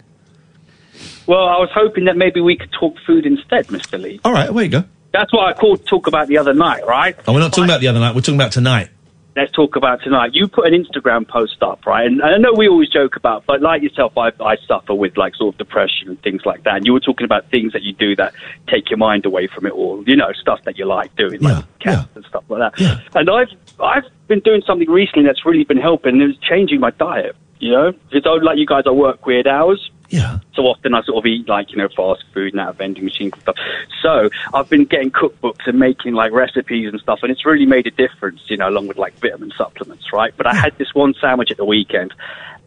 Well, 1.27 1.47
I 1.47 1.57
was 1.57 1.69
hoping 1.73 2.05
that 2.05 2.15
maybe 2.17 2.39
we 2.41 2.55
could 2.57 2.71
talk 2.71 2.95
food 3.05 3.25
instead, 3.25 3.67
Mr. 3.67 4.01
Lee. 4.01 4.19
All 4.23 4.31
right, 4.33 4.49
away 4.49 4.63
you 4.63 4.69
go. 4.69 4.83
That's 5.11 5.31
what 5.33 5.45
I 5.47 5.53
called 5.53 5.85
talk 5.85 6.07
about 6.07 6.27
the 6.27 6.37
other 6.37 6.53
night, 6.53 6.85
right? 6.87 7.15
Oh, 7.27 7.33
we're 7.33 7.39
not 7.39 7.49
talking 7.51 7.65
about 7.65 7.81
the 7.81 7.87
other 7.89 7.99
night. 7.99 8.15
We're 8.15 8.21
talking 8.21 8.35
about 8.35 8.51
tonight. 8.51 8.89
Let's 9.35 9.51
talk 9.51 9.75
about 9.75 10.01
tonight. 10.03 10.31
You 10.33 10.47
put 10.47 10.71
an 10.71 10.73
Instagram 10.73 11.27
post 11.27 11.61
up, 11.61 11.85
right? 11.85 12.05
And 12.05 12.21
I 12.21 12.37
know 12.37 12.53
we 12.53 12.67
always 12.67 12.89
joke 12.89 13.15
about, 13.15 13.45
but 13.45 13.61
like 13.61 13.81
yourself, 13.81 14.17
I, 14.17 14.31
I 14.39 14.57
suffer 14.67 14.93
with 14.93 15.17
like 15.17 15.35
sort 15.35 15.55
of 15.55 15.57
depression 15.57 16.09
and 16.09 16.21
things 16.21 16.41
like 16.45 16.63
that. 16.63 16.77
And 16.77 16.85
you 16.85 16.93
were 16.93 16.99
talking 16.99 17.25
about 17.25 17.49
things 17.49 17.73
that 17.73 17.81
you 17.83 17.93
do 17.93 18.15
that 18.17 18.33
take 18.67 18.89
your 18.89 18.97
mind 18.97 19.25
away 19.25 19.47
from 19.47 19.65
it 19.65 19.73
all. 19.73 20.03
You 20.07 20.15
know, 20.15 20.31
stuff 20.33 20.61
that 20.65 20.77
you 20.77 20.85
like 20.85 21.15
doing, 21.15 21.41
like 21.41 21.79
cats 21.79 22.09
and 22.15 22.25
stuff 22.25 22.43
like 22.49 22.59
that. 22.77 23.01
And 23.15 23.29
I've 23.29 23.49
I've 23.79 24.05
been 24.27 24.39
doing 24.41 24.61
something 24.65 24.89
recently 24.89 25.25
that's 25.25 25.45
really 25.45 25.63
been 25.63 25.77
helping. 25.77 26.21
and 26.21 26.31
It's 26.31 26.39
changing 26.39 26.79
my 26.79 26.91
diet. 26.91 27.35
You 27.59 27.71
know, 27.71 27.91
because 28.11 28.23
I, 28.25 28.43
like 28.43 28.57
you 28.57 28.65
guys, 28.65 28.83
I 28.85 28.91
work 28.91 29.25
weird 29.25 29.47
hours. 29.47 29.89
Yeah. 30.13 30.41
So 30.53 30.67
often 30.67 30.93
I 30.93 31.01
sort 31.01 31.17
of 31.17 31.25
eat 31.25 31.47
like, 31.47 31.71
you 31.71 31.77
know, 31.77 31.89
fast 31.89 32.23
food 32.35 32.53
and 32.53 32.61
out 32.61 32.69
of 32.69 32.77
vending 32.77 33.03
machines 33.03 33.33
and 33.33 33.41
stuff. 33.41 33.55
So 34.03 34.29
I've 34.53 34.69
been 34.69 34.85
getting 34.85 35.09
cookbooks 35.09 35.65
and 35.65 35.79
making 35.79 36.13
like 36.13 36.31
recipes 36.31 36.91
and 36.91 37.01
stuff 37.01 37.21
and 37.23 37.31
it's 37.31 37.47
really 37.47 37.65
made 37.65 37.87
a 37.87 37.89
difference, 37.89 38.41
you 38.45 38.57
know, 38.57 38.69
along 38.69 38.85
with 38.85 38.97
like 38.97 39.15
vitamin 39.15 39.51
supplements, 39.57 40.13
right? 40.13 40.31
But 40.37 40.45
I 40.45 40.53
had 40.53 40.77
this 40.77 40.93
one 40.93 41.15
sandwich 41.19 41.49
at 41.49 41.57
the 41.57 41.65
weekend 41.65 42.13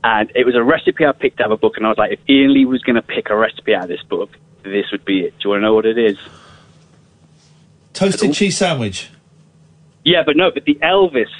and 0.03 0.29
it 0.35 0.45
was 0.45 0.57
a 0.57 0.63
recipe 0.65 1.07
I 1.07 1.13
picked 1.13 1.41
out 1.41 1.47
of 1.47 1.53
a 1.53 1.57
book 1.57 1.77
and 1.77 1.87
I 1.87 1.89
was 1.89 1.99
like, 1.99 2.15
if 2.15 2.21
Iain 2.29 2.53
Lee 2.53 2.65
was 2.65 2.83
going 2.83 2.97
to 2.97 3.03
pick 3.03 3.31
a 3.31 3.37
recipe 3.37 3.77
out 3.77 3.85
of 3.85 3.89
this 3.91 4.03
book, 4.03 4.37
this 4.65 4.91
would 4.91 5.05
be 5.05 5.21
it. 5.21 5.39
Do 5.39 5.45
you 5.45 5.51
want 5.51 5.61
to 5.61 5.67
know 5.67 5.75
what 5.75 5.87
it 5.87 5.99
is? 5.99 6.19
Toasted 7.93 8.35
cheese 8.35 8.59
sandwich. 8.59 9.09
Yeah, 10.03 10.25
but 10.27 10.37
no, 10.37 10.51
but 10.51 10.65
the 10.65 10.75
Elvis 10.83 11.31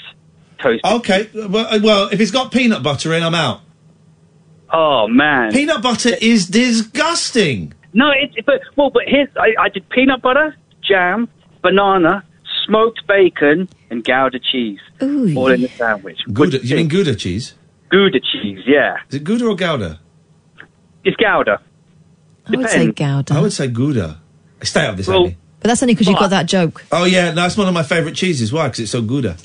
toast. 0.59 0.85
Okay. 0.85 1.29
Well, 1.35 1.81
well, 1.81 2.09
if 2.13 2.21
it's 2.21 2.31
got 2.31 2.53
peanut 2.53 2.81
butter 2.81 3.13
in, 3.13 3.23
I'm 3.23 3.35
out. 3.35 3.59
Oh 4.71 5.07
man, 5.07 5.51
peanut 5.51 5.81
butter 5.81 6.11
is 6.21 6.47
disgusting. 6.47 7.73
No, 7.93 8.09
it, 8.11 8.31
it- 8.35 8.45
but 8.45 8.61
well, 8.75 8.89
but 8.89 9.03
here's 9.07 9.29
I, 9.37 9.53
I 9.59 9.69
did 9.69 9.87
peanut 9.89 10.21
butter, 10.21 10.55
jam, 10.87 11.27
banana, 11.61 12.23
smoked 12.65 13.05
bacon, 13.07 13.69
and 13.89 14.03
Gouda 14.03 14.39
cheese, 14.39 14.79
Ooh. 15.01 15.33
all 15.35 15.47
in 15.51 15.61
the 15.61 15.69
sandwich. 15.69 16.19
Gouda. 16.31 16.65
You 16.65 16.75
mean 16.75 16.87
Gouda 16.89 17.15
cheese? 17.15 17.53
Gouda 17.89 18.19
cheese, 18.19 18.59
yeah. 18.65 18.97
Is 19.09 19.15
it 19.15 19.23
Gouda 19.23 19.45
or 19.47 19.55
Gouda? 19.55 19.99
It's 21.05 21.15
Gouda. 21.15 21.61
I 22.47 22.55
would 22.57 22.69
say 22.69 22.91
Gouda. 22.91 23.33
I 23.33 23.39
would 23.41 23.53
say 23.53 23.67
Gouda. 23.67 24.19
Stay 24.63 24.81
out 24.81 24.91
of 24.91 24.97
this, 24.97 25.07
Well, 25.07 25.25
Amy. 25.25 25.37
But 25.59 25.69
that's 25.69 25.81
only 25.83 25.93
because 25.95 26.07
you 26.07 26.13
got 26.15 26.29
that 26.31 26.45
joke. 26.45 26.83
Oh 26.91 27.05
yeah, 27.05 27.29
no, 27.29 27.41
that's 27.43 27.57
one 27.57 27.67
of 27.67 27.73
my 27.73 27.83
favourite 27.83 28.15
cheeses. 28.15 28.51
Why? 28.53 28.67
Because 28.67 28.81
it's 28.81 28.91
so 28.91 29.01
Gouda. 29.01 29.37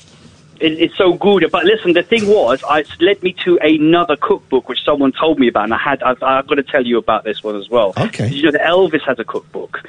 It, 0.63 0.79
it's 0.79 0.95
so 0.97 1.13
good. 1.13 1.45
But 1.51 1.65
listen, 1.65 1.93
the 1.93 2.03
thing 2.03 2.25
was, 2.27 2.63
I, 2.63 2.79
it 2.79 2.87
led 3.01 3.21
me 3.21 3.33
to 3.43 3.57
another 3.61 4.15
cookbook 4.15 4.69
which 4.69 4.83
someone 4.83 5.11
told 5.11 5.37
me 5.37 5.47
about, 5.49 5.65
and 5.65 5.73
I 5.73 5.77
had 5.77 6.01
I've, 6.01 6.23
I've 6.23 6.47
got 6.47 6.55
to 6.55 6.63
tell 6.63 6.85
you 6.85 6.97
about 6.97 7.23
this 7.25 7.43
one 7.43 7.55
as 7.55 7.69
well. 7.69 7.93
Okay. 7.97 8.29
You 8.29 8.43
know, 8.43 8.51
that 8.51 8.61
Elvis 8.61 9.01
has 9.05 9.19
a 9.19 9.23
cookbook. 9.25 9.81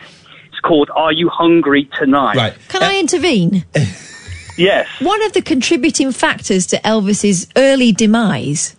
It's 0.51 0.61
called 0.61 0.91
"Are 0.95 1.13
You 1.13 1.29
Hungry 1.29 1.89
Tonight?" 1.99 2.37
Right. 2.37 2.55
Can 2.69 2.83
I 2.83 2.97
uh, 2.97 3.01
intervene? 3.01 3.65
Yes. 4.57 4.89
One 5.01 5.23
of 5.25 5.33
the 5.33 5.43
contributing 5.43 6.13
factors 6.13 6.67
to 6.69 6.77
Elvis's 6.79 7.49
early 7.57 7.91
demise 7.93 8.77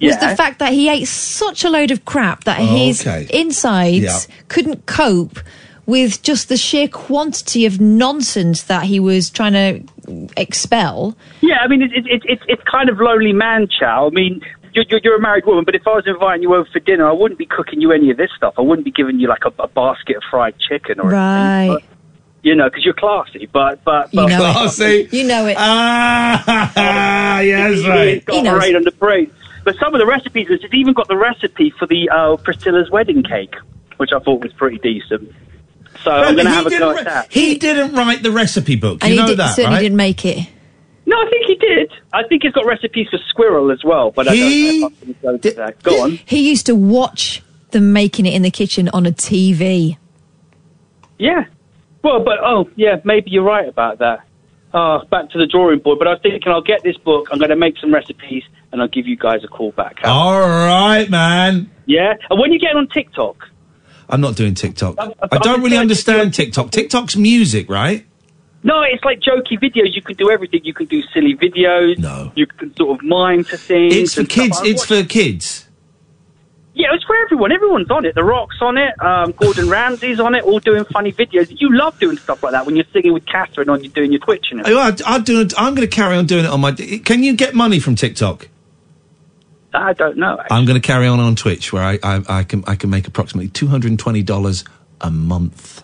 was 0.00 0.14
Yeah. 0.16 0.30
the 0.30 0.36
fact 0.36 0.58
that 0.58 0.72
he 0.72 0.88
ate 0.88 1.06
such 1.06 1.62
a 1.64 1.70
load 1.70 1.90
of 1.90 2.04
crap 2.04 2.44
that 2.44 2.58
Oh, 2.58 2.64
his 2.76 3.06
okay. 3.06 3.26
insides 3.32 4.02
Yeah. 4.28 4.34
couldn't 4.48 4.86
cope 4.86 5.38
with 5.90 6.22
just 6.22 6.48
the 6.48 6.56
sheer 6.56 6.88
quantity 6.88 7.66
of 7.66 7.80
nonsense 7.80 8.62
that 8.64 8.84
he 8.84 8.98
was 9.00 9.28
trying 9.28 9.52
to 9.52 10.32
expel. 10.36 11.16
Yeah, 11.42 11.58
I 11.62 11.68
mean, 11.68 11.82
it's 11.82 11.92
it, 11.94 12.06
it, 12.06 12.22
it's 12.24 12.42
it's 12.48 12.62
kind 12.70 12.88
of 12.88 12.98
lonely 12.98 13.32
man 13.32 13.68
chow. 13.68 14.06
I 14.06 14.10
mean, 14.10 14.40
you're, 14.72 14.84
you're, 14.88 15.00
you're 15.02 15.16
a 15.16 15.20
married 15.20 15.44
woman, 15.46 15.64
but 15.64 15.74
if 15.74 15.86
I 15.86 15.90
was 15.96 16.06
inviting 16.06 16.42
you 16.42 16.54
over 16.54 16.68
for 16.72 16.78
dinner, 16.80 17.08
I 17.08 17.12
wouldn't 17.12 17.38
be 17.38 17.46
cooking 17.46 17.80
you 17.80 17.92
any 17.92 18.10
of 18.10 18.16
this 18.16 18.30
stuff. 18.36 18.54
I 18.56 18.62
wouldn't 18.62 18.84
be 18.84 18.92
giving 18.92 19.18
you 19.18 19.28
like 19.28 19.44
a, 19.44 19.52
a 19.62 19.68
basket 19.68 20.16
of 20.16 20.22
fried 20.30 20.54
chicken 20.58 21.00
or 21.00 21.10
Right. 21.10 21.60
anything. 21.64 21.74
But, 21.74 21.82
you 22.42 22.54
know, 22.54 22.70
because 22.70 22.84
you're 22.84 22.94
classy. 22.94 23.46
But 23.52 23.84
but, 23.84 24.14
You 24.14 24.20
but 24.22 24.28
know 24.28 24.36
it. 24.48 24.52
Classy. 24.52 25.08
You 25.12 25.24
know 25.26 25.46
it. 25.46 25.56
Ah, 25.58 27.40
yes, 27.40 27.74
He's 27.78 27.86
right. 27.88 28.24
got 28.24 28.32
He 28.34 28.40
a 28.40 28.42
knows. 28.44 28.58
parade 28.60 28.76
on 28.76 28.82
the 28.84 28.92
parade. 28.92 29.30
But 29.64 29.76
some 29.76 29.94
of 29.94 29.98
the 29.98 30.06
recipes, 30.06 30.46
it's 30.48 30.64
even 30.72 30.94
got 30.94 31.08
the 31.08 31.16
recipe 31.16 31.70
for 31.78 31.86
the 31.86 32.08
uh, 32.08 32.36
Priscilla's 32.38 32.90
wedding 32.90 33.22
cake, 33.22 33.54
which 33.98 34.10
I 34.14 34.18
thought 34.20 34.40
was 34.42 34.52
pretty 34.54 34.78
decent. 34.78 35.34
So 36.04 36.10
I'm 36.10 36.34
But 36.36 36.42
going 36.42 36.44
to 36.46 36.50
he 36.50 36.56
have 36.56 36.66
a 36.66 36.70
go 36.78 36.96
at 36.96 37.04
that. 37.04 37.32
He 37.32 37.56
didn't 37.58 37.94
write 37.94 38.22
the 38.22 38.30
recipe 38.30 38.76
book. 38.76 38.98
and 39.02 39.10
You 39.12 39.16
he 39.16 39.22
know 39.22 39.28
did, 39.28 39.38
that, 39.38 39.54
certainly 39.56 39.76
right? 39.76 39.82
didn't 39.82 39.96
make 39.96 40.24
it. 40.24 40.48
No, 41.06 41.16
I 41.16 41.28
think 41.28 41.46
he 41.46 41.54
did. 41.56 41.92
I 42.12 42.22
think 42.28 42.42
he's 42.42 42.52
got 42.52 42.64
recipes 42.66 43.08
for 43.10 43.18
squirrel 43.28 43.70
as 43.72 43.82
well, 43.84 44.10
but 44.12 44.28
I 44.28 44.34
He 44.34 44.80
don't 44.80 44.80
know 44.80 44.86
if 44.86 44.92
I'm 44.92 45.12
going 45.22 45.38
to 45.38 45.48
go 45.48 45.50
to 45.50 45.56
that. 45.56 45.82
Go 45.82 46.02
on. 46.04 46.10
He 46.24 46.48
used 46.48 46.66
to 46.66 46.74
watch 46.74 47.42
them 47.72 47.92
making 47.92 48.26
it 48.26 48.34
in 48.34 48.42
the 48.42 48.50
kitchen 48.50 48.88
on 48.90 49.06
a 49.06 49.10
TV. 49.12 49.96
Yeah. 51.18 51.44
Well, 52.02 52.22
but 52.24 52.38
oh, 52.42 52.70
yeah, 52.76 52.96
maybe 53.04 53.30
you're 53.30 53.42
right 53.44 53.68
about 53.68 53.98
that. 53.98 54.20
Oh, 54.72 55.00
back 55.10 55.30
to 55.30 55.38
the 55.38 55.46
drawing 55.46 55.80
board. 55.80 55.98
But 55.98 56.08
I 56.08 56.12
was 56.12 56.20
thinking, 56.22 56.40
I'll 56.52 56.62
get 56.62 56.82
this 56.82 56.96
book. 56.96 57.28
I'm 57.32 57.38
going 57.38 57.50
to 57.50 57.56
make 57.56 57.76
some 57.78 57.92
recipes, 57.92 58.44
and 58.72 58.80
I'll 58.80 58.88
give 58.88 59.06
you 59.06 59.16
guys 59.16 59.42
a 59.44 59.48
call 59.48 59.72
back. 59.72 59.98
All 60.04 60.40
right, 60.40 61.10
man. 61.10 61.70
Yeah. 61.86 62.14
And 62.30 62.38
when 62.38 62.52
you 62.52 62.58
get 62.60 62.76
on 62.76 62.86
TikTok, 62.88 63.48
I'm 64.10 64.20
not 64.20 64.36
doing 64.36 64.54
TikTok. 64.54 64.96
I'm- 64.98 65.12
I 65.30 65.38
don't 65.38 65.62
really 65.62 65.76
understand 65.76 66.34
TikTok. 66.34 66.70
TikTok's 66.70 67.16
music, 67.16 67.68
right? 67.70 68.04
no, 68.62 68.82
it's 68.82 69.02
like 69.04 69.20
jokey 69.20 69.58
videos. 69.58 69.94
You 69.94 70.02
can 70.02 70.16
do 70.16 70.30
everything. 70.30 70.60
You 70.64 70.74
can 70.74 70.86
do 70.86 71.02
silly 71.14 71.34
videos. 71.34 71.98
No. 71.98 72.30
You 72.36 72.46
can 72.46 72.74
sort 72.76 72.98
of 72.98 73.02
mime 73.04 73.44
to 73.44 73.56
things. 73.56 73.94
It's 73.96 74.14
for 74.14 74.20
and 74.20 74.30
stuff. 74.30 74.44
kids. 74.44 74.60
It's 74.64 74.84
for 74.84 75.02
kids. 75.04 75.66
Yeah, 76.74 76.88
it's 76.94 77.04
for 77.04 77.16
everyone. 77.16 77.52
Everyone's 77.52 77.90
on 77.90 78.04
it. 78.04 78.14
The 78.14 78.22
Rock's 78.22 78.56
on 78.60 78.78
it. 78.78 78.92
Um, 79.02 79.32
Gordon 79.32 79.68
Ramsay's 79.76 80.20
on 80.20 80.34
it. 80.34 80.44
All 80.44 80.60
doing 80.60 80.84
funny 80.84 81.10
videos. 81.12 81.48
You 81.58 81.74
love 81.76 81.98
doing 81.98 82.16
stuff 82.16 82.42
like 82.42 82.52
that 82.52 82.64
when 82.66 82.76
you're 82.76 82.84
singing 82.92 83.12
with 83.12 83.26
Catherine 83.26 83.68
on 83.68 83.82
you're 83.82 83.92
doing 83.92 84.12
your 84.12 84.20
Twitch 84.20 84.46
and 84.50 84.62
Oh, 84.66 84.78
I'd, 84.78 85.02
I'd 85.02 85.24
do 85.24 85.40
it. 85.40 85.52
I'm 85.58 85.74
going 85.74 85.88
to 85.88 85.94
carry 85.94 86.16
on 86.16 86.26
doing 86.26 86.44
it 86.44 86.50
on 86.50 86.60
my. 86.60 86.72
Can 86.72 87.22
you 87.24 87.34
get 87.34 87.54
money 87.54 87.80
from 87.80 87.96
TikTok? 87.96 88.48
I 89.72 89.92
don't 89.92 90.16
know. 90.16 90.40
I'm 90.50 90.64
going 90.64 90.80
to 90.80 90.86
carry 90.86 91.06
on 91.06 91.20
on 91.20 91.36
Twitch, 91.36 91.72
where 91.72 91.82
I, 91.82 91.98
I, 92.02 92.22
I 92.28 92.44
can 92.44 92.64
I 92.66 92.74
can 92.74 92.90
make 92.90 93.06
approximately 93.06 93.48
two 93.48 93.66
hundred 93.66 93.90
and 93.90 93.98
twenty 93.98 94.22
dollars 94.22 94.64
a 95.00 95.10
month. 95.10 95.82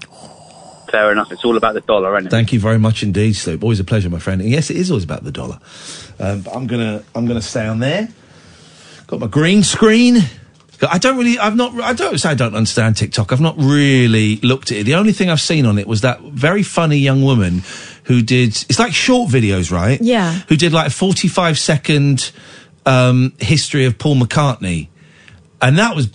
Fair 0.91 1.11
enough. 1.13 1.33
It's 1.33 1.45
all 1.45 1.57
about 1.57 1.75
the 1.75 1.81
dollar, 1.81 2.17
isn't 2.17 2.29
it? 2.29 2.31
Thank 2.31 2.53
you 2.53 2.61
very 2.61 2.79
much 2.79 3.03
indeed, 3.03 3.35
Sloop. 3.35 3.63
Always 3.63 3.81
a 3.81 3.85
pleasure, 3.85 4.09
my 4.09 4.19
friend. 4.19 4.41
And 4.41 4.51
yes, 4.51 4.71
it 4.71 4.77
is 4.77 4.91
always 4.91 5.05
about 5.05 5.25
the 5.25 5.33
dollar. 5.33 5.59
Um, 6.19 6.43
but 6.43 6.55
I'm 6.55 6.67
gonna 6.67 7.03
I'm 7.15 7.27
gonna 7.27 7.43
stay 7.43 7.67
on 7.67 7.81
there. 7.81 8.09
Got 9.07 9.21
my 9.21 9.27
green 9.27 9.63
screen. 9.63 10.19
I 10.89 10.99
don't 10.99 11.17
really. 11.17 11.39
I've 11.39 11.57
not. 11.57 11.79
I 11.81 11.93
don't 11.93 12.19
say 12.19 12.31
I 12.31 12.35
don't 12.35 12.55
understand 12.55 12.97
TikTok. 12.97 13.33
I've 13.33 13.41
not 13.41 13.57
really 13.57 14.37
looked 14.37 14.71
at 14.71 14.79
it. 14.79 14.85
The 14.85 14.95
only 14.97 15.13
thing 15.13 15.31
I've 15.31 15.41
seen 15.41 15.65
on 15.65 15.79
it 15.79 15.87
was 15.87 16.03
that 16.03 16.21
very 16.21 16.63
funny 16.63 16.99
young 16.99 17.23
woman 17.23 17.63
who 18.05 18.23
did. 18.23 18.49
It's 18.49 18.79
like 18.79 18.93
short 18.93 19.31
videos, 19.31 19.71
right? 19.71 20.01
Yeah. 20.01 20.33
Who 20.49 20.57
did 20.57 20.73
like 20.73 20.89
a 20.89 20.91
45 20.91 21.59
second 21.59 22.33
um, 22.87 23.35
history 23.39 23.85
of 23.85 23.99
Paul 23.99 24.17
McCartney, 24.17 24.89
and 25.61 25.77
that 25.79 25.95
was 25.95 26.07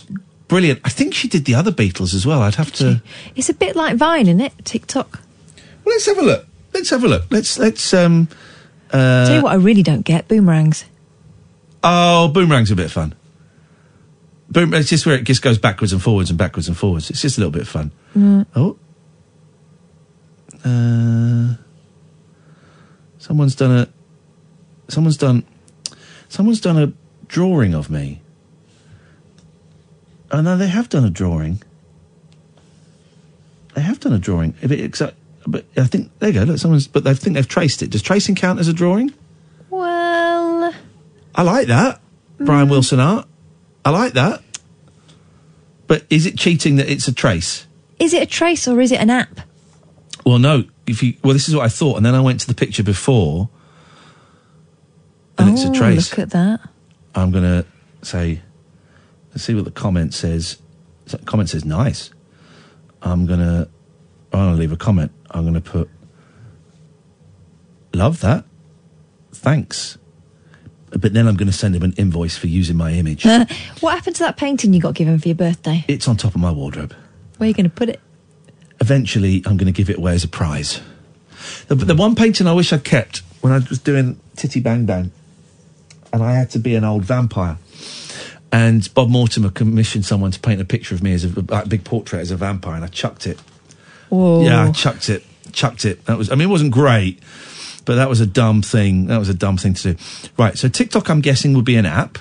brilliant. 0.48 0.80
I 0.84 0.88
think 0.88 1.14
she 1.14 1.28
did 1.28 1.44
the 1.44 1.54
other 1.54 1.70
Beatles 1.70 2.14
as 2.14 2.26
well. 2.26 2.42
I'd 2.42 2.56
have 2.56 2.72
to. 2.72 3.02
It's 3.36 3.48
a 3.48 3.54
bit 3.54 3.76
like 3.76 3.96
Vine, 3.96 4.26
isn't 4.26 4.40
it? 4.40 4.52
TikTok. 4.64 5.20
Well, 5.84 5.94
let's 5.94 6.06
have 6.06 6.18
a 6.18 6.22
look. 6.22 6.46
Let's 6.72 6.90
have 6.90 7.04
a 7.04 7.08
look. 7.08 7.24
Let's 7.30 7.58
let's 7.58 7.94
um. 7.94 8.28
Uh, 8.90 9.26
Tell 9.26 9.36
you 9.36 9.42
what, 9.42 9.52
I 9.52 9.56
really 9.56 9.82
don't 9.82 10.02
get 10.02 10.28
boomerangs. 10.28 10.84
Oh, 11.82 12.30
boomerang's 12.32 12.70
are 12.70 12.74
a 12.74 12.76
bit 12.76 12.86
of 12.86 12.92
fun. 12.92 13.14
Boom, 14.50 14.74
it's 14.74 14.90
just 14.90 15.06
where 15.06 15.16
it 15.16 15.24
just 15.24 15.40
goes 15.40 15.56
backwards 15.56 15.94
and 15.94 16.02
forwards 16.02 16.28
and 16.28 16.38
backwards 16.38 16.68
and 16.68 16.76
forwards. 16.76 17.08
It's 17.08 17.22
just 17.22 17.38
a 17.38 17.40
little 17.40 17.52
bit 17.52 17.62
of 17.62 17.68
fun. 17.68 17.90
Mm. 18.14 18.46
Oh. 18.54 18.78
Uh, 20.62 21.56
someone's 23.18 23.54
done 23.54 23.70
a. 23.70 23.88
Someone's 24.88 25.16
done. 25.16 25.44
Someone's 26.32 26.62
done 26.62 26.78
a 26.78 26.94
drawing 27.28 27.74
of 27.74 27.90
me. 27.90 28.22
Oh 30.30 30.40
no, 30.40 30.56
they 30.56 30.68
have 30.68 30.88
done 30.88 31.04
a 31.04 31.10
drawing. 31.10 31.62
They 33.74 33.82
have 33.82 34.00
done 34.00 34.14
a 34.14 34.18
drawing. 34.18 34.54
If 34.62 34.70
it, 34.70 34.90
exa- 34.90 35.12
but 35.46 35.66
I 35.76 35.84
think 35.84 36.10
there 36.20 36.30
you 36.30 36.40
go. 36.40 36.44
Look, 36.44 36.58
someone's. 36.58 36.86
But 36.86 37.04
they 37.04 37.12
think 37.12 37.34
they've 37.34 37.46
traced 37.46 37.82
it. 37.82 37.90
Does 37.90 38.00
tracing 38.00 38.34
count 38.34 38.60
as 38.60 38.68
a 38.68 38.72
drawing? 38.72 39.12
Well, 39.68 40.72
I 41.34 41.42
like 41.42 41.66
that. 41.66 42.00
Brian 42.38 42.68
mm. 42.68 42.70
Wilson 42.70 42.98
art. 42.98 43.28
I 43.84 43.90
like 43.90 44.14
that. 44.14 44.42
But 45.86 46.06
is 46.08 46.24
it 46.24 46.38
cheating 46.38 46.76
that 46.76 46.88
it's 46.88 47.08
a 47.08 47.12
trace? 47.12 47.66
is 47.98 48.14
it 48.14 48.22
a 48.22 48.26
trace 48.26 48.66
or 48.66 48.80
is 48.80 48.90
it 48.90 49.00
an 49.00 49.10
app? 49.10 49.40
Well, 50.24 50.38
no. 50.38 50.64
If 50.86 51.02
you 51.02 51.12
well, 51.22 51.34
this 51.34 51.46
is 51.46 51.54
what 51.54 51.66
I 51.66 51.68
thought, 51.68 51.98
and 51.98 52.06
then 52.06 52.14
I 52.14 52.20
went 52.20 52.40
to 52.40 52.46
the 52.46 52.54
picture 52.54 52.82
before, 52.82 53.50
and 55.42 55.52
it's 55.52 55.64
a 55.64 55.68
Oh, 55.68 55.72
trace. 55.74 56.10
Look 56.10 56.18
at 56.20 56.30
that. 56.30 56.60
I'm 57.14 57.30
gonna 57.30 57.64
say, 58.02 58.40
let's 59.30 59.44
see 59.44 59.54
what 59.54 59.64
the 59.64 59.70
comment 59.70 60.14
says. 60.14 60.58
The 61.06 61.18
comment 61.18 61.50
says 61.50 61.64
nice. 61.64 62.10
I'm 63.02 63.26
gonna, 63.26 63.68
I'm 64.32 64.38
gonna 64.38 64.56
leave 64.56 64.72
a 64.72 64.76
comment. 64.76 65.12
I'm 65.30 65.44
gonna 65.44 65.60
put, 65.60 65.88
love 67.92 68.20
that, 68.20 68.44
thanks. 69.32 69.98
But 70.90 71.14
then 71.14 71.26
I'm 71.26 71.36
gonna 71.36 71.52
send 71.52 71.74
him 71.74 71.82
an 71.82 71.94
invoice 71.96 72.36
for 72.36 72.46
using 72.46 72.76
my 72.76 72.92
image. 72.92 73.24
what 73.80 73.94
happened 73.94 74.16
to 74.16 74.22
that 74.24 74.36
painting 74.36 74.72
you 74.72 74.80
got 74.80 74.94
given 74.94 75.18
for 75.18 75.28
your 75.28 75.34
birthday? 75.34 75.84
it's 75.88 76.06
on 76.06 76.16
top 76.16 76.34
of 76.34 76.40
my 76.40 76.50
wardrobe. 76.50 76.94
Where 77.38 77.46
are 77.46 77.48
you 77.48 77.54
going 77.54 77.64
to 77.64 77.70
put 77.70 77.88
it? 77.88 78.00
eventually 78.80 79.42
I'm 79.46 79.56
going 79.56 79.66
to 79.66 79.72
give 79.72 79.88
it 79.90 79.96
away 79.96 80.12
as 80.14 80.24
a 80.24 80.28
prize. 80.28 80.80
The, 81.68 81.76
the 81.76 81.94
one 81.94 82.14
painting 82.16 82.46
I 82.48 82.52
wish 82.52 82.72
I'd 82.72 82.82
kept 82.84 83.18
when 83.40 83.52
I 83.52 83.58
was 83.58 83.78
doing 83.78 84.20
Titty 84.36 84.58
Bang 84.60 84.86
Bang, 84.86 85.12
and 86.12 86.22
I 86.22 86.32
had 86.34 86.50
to 86.50 86.58
be 86.58 86.74
an 86.74 86.84
old 86.84 87.04
vampire. 87.04 87.58
And 88.52 88.92
Bob 88.94 89.08
Mortimer 89.08 89.50
commissioned 89.50 90.04
someone 90.04 90.30
to 90.30 90.38
paint 90.38 90.60
a 90.60 90.64
picture 90.64 90.94
of 90.94 91.02
me 91.02 91.14
as 91.14 91.24
a, 91.24 91.40
like, 91.48 91.68
big 91.68 91.84
portrait 91.84 92.20
as 92.20 92.30
a 92.30 92.36
vampire, 92.36 92.74
and 92.74 92.84
I 92.84 92.88
chucked 92.88 93.26
it. 93.26 93.40
Whoa. 94.10 94.44
Yeah, 94.44 94.64
I 94.64 94.72
chucked 94.72 95.08
it. 95.08 95.24
Chucked 95.52 95.86
it. 95.86 96.04
That 96.04 96.18
was. 96.18 96.30
I 96.30 96.34
mean, 96.34 96.48
it 96.48 96.50
wasn't 96.50 96.72
great, 96.72 97.20
but 97.86 97.96
that 97.96 98.10
was 98.10 98.20
a 98.20 98.26
dumb 98.26 98.60
thing. 98.60 99.06
That 99.06 99.18
was 99.18 99.30
a 99.30 99.34
dumb 99.34 99.56
thing 99.56 99.74
to 99.74 99.94
do. 99.94 100.02
Right. 100.38 100.56
So 100.56 100.68
TikTok, 100.68 101.08
I'm 101.08 101.22
guessing, 101.22 101.54
would 101.54 101.64
be 101.64 101.76
an 101.76 101.86
app. 101.86 102.18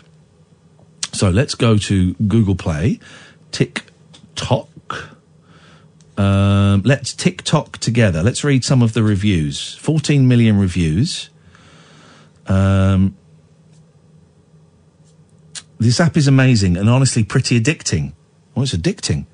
So 1.11 1.29
let's 1.29 1.55
go 1.55 1.77
to 1.77 2.13
Google 2.13 2.55
Play. 2.55 2.99
TikTok. 3.51 4.69
Um, 6.17 6.81
let's 6.83 7.13
TikTok 7.13 7.77
together. 7.79 8.23
Let's 8.23 8.43
read 8.43 8.63
some 8.63 8.81
of 8.81 8.93
the 8.93 9.03
reviews. 9.03 9.75
14 9.75 10.27
million 10.27 10.57
reviews. 10.57 11.29
Um, 12.47 13.15
this 15.81 15.99
app 15.99 16.15
is 16.15 16.27
amazing 16.27 16.77
and 16.77 16.89
honestly 16.89 17.23
pretty 17.23 17.59
addicting. 17.59 18.13
Well, 18.53 18.63
it's 18.63 18.73
addicting. 18.73 19.25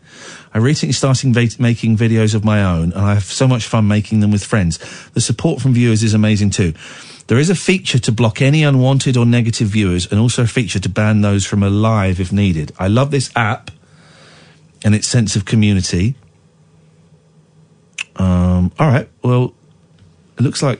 I 0.53 0.59
recently 0.59 0.93
started 0.93 1.33
va- 1.33 1.61
making 1.61 1.97
videos 1.97 2.33
of 2.33 2.45
my 2.45 2.63
own, 2.63 2.93
and 2.93 3.01
I 3.01 3.15
have 3.15 3.25
so 3.25 3.47
much 3.47 3.65
fun 3.65 3.87
making 3.87 4.21
them 4.21 4.31
with 4.31 4.43
friends. 4.43 4.79
The 5.09 5.21
support 5.21 5.61
from 5.61 5.73
viewers 5.73 6.03
is 6.03 6.13
amazing 6.13 6.51
too. 6.51 6.73
There 7.27 7.37
is 7.37 7.49
a 7.49 7.55
feature 7.55 7.99
to 7.99 8.11
block 8.13 8.41
any 8.41 8.63
unwanted 8.63 9.17
or 9.17 9.25
negative 9.25 9.67
viewers, 9.67 10.09
and 10.09 10.19
also 10.19 10.43
a 10.43 10.47
feature 10.47 10.79
to 10.79 10.89
ban 10.89 11.21
those 11.21 11.45
from 11.45 11.63
a 11.63 11.69
live 11.69 12.19
if 12.21 12.31
needed. 12.31 12.71
I 12.79 12.87
love 12.87 13.11
this 13.11 13.29
app 13.35 13.69
and 14.85 14.95
its 14.95 15.07
sense 15.07 15.35
of 15.35 15.43
community. 15.43 16.15
Um, 18.15 18.71
all 18.79 18.87
right, 18.87 19.09
well, 19.21 19.53
it 20.37 20.43
looks 20.43 20.63
like 20.63 20.79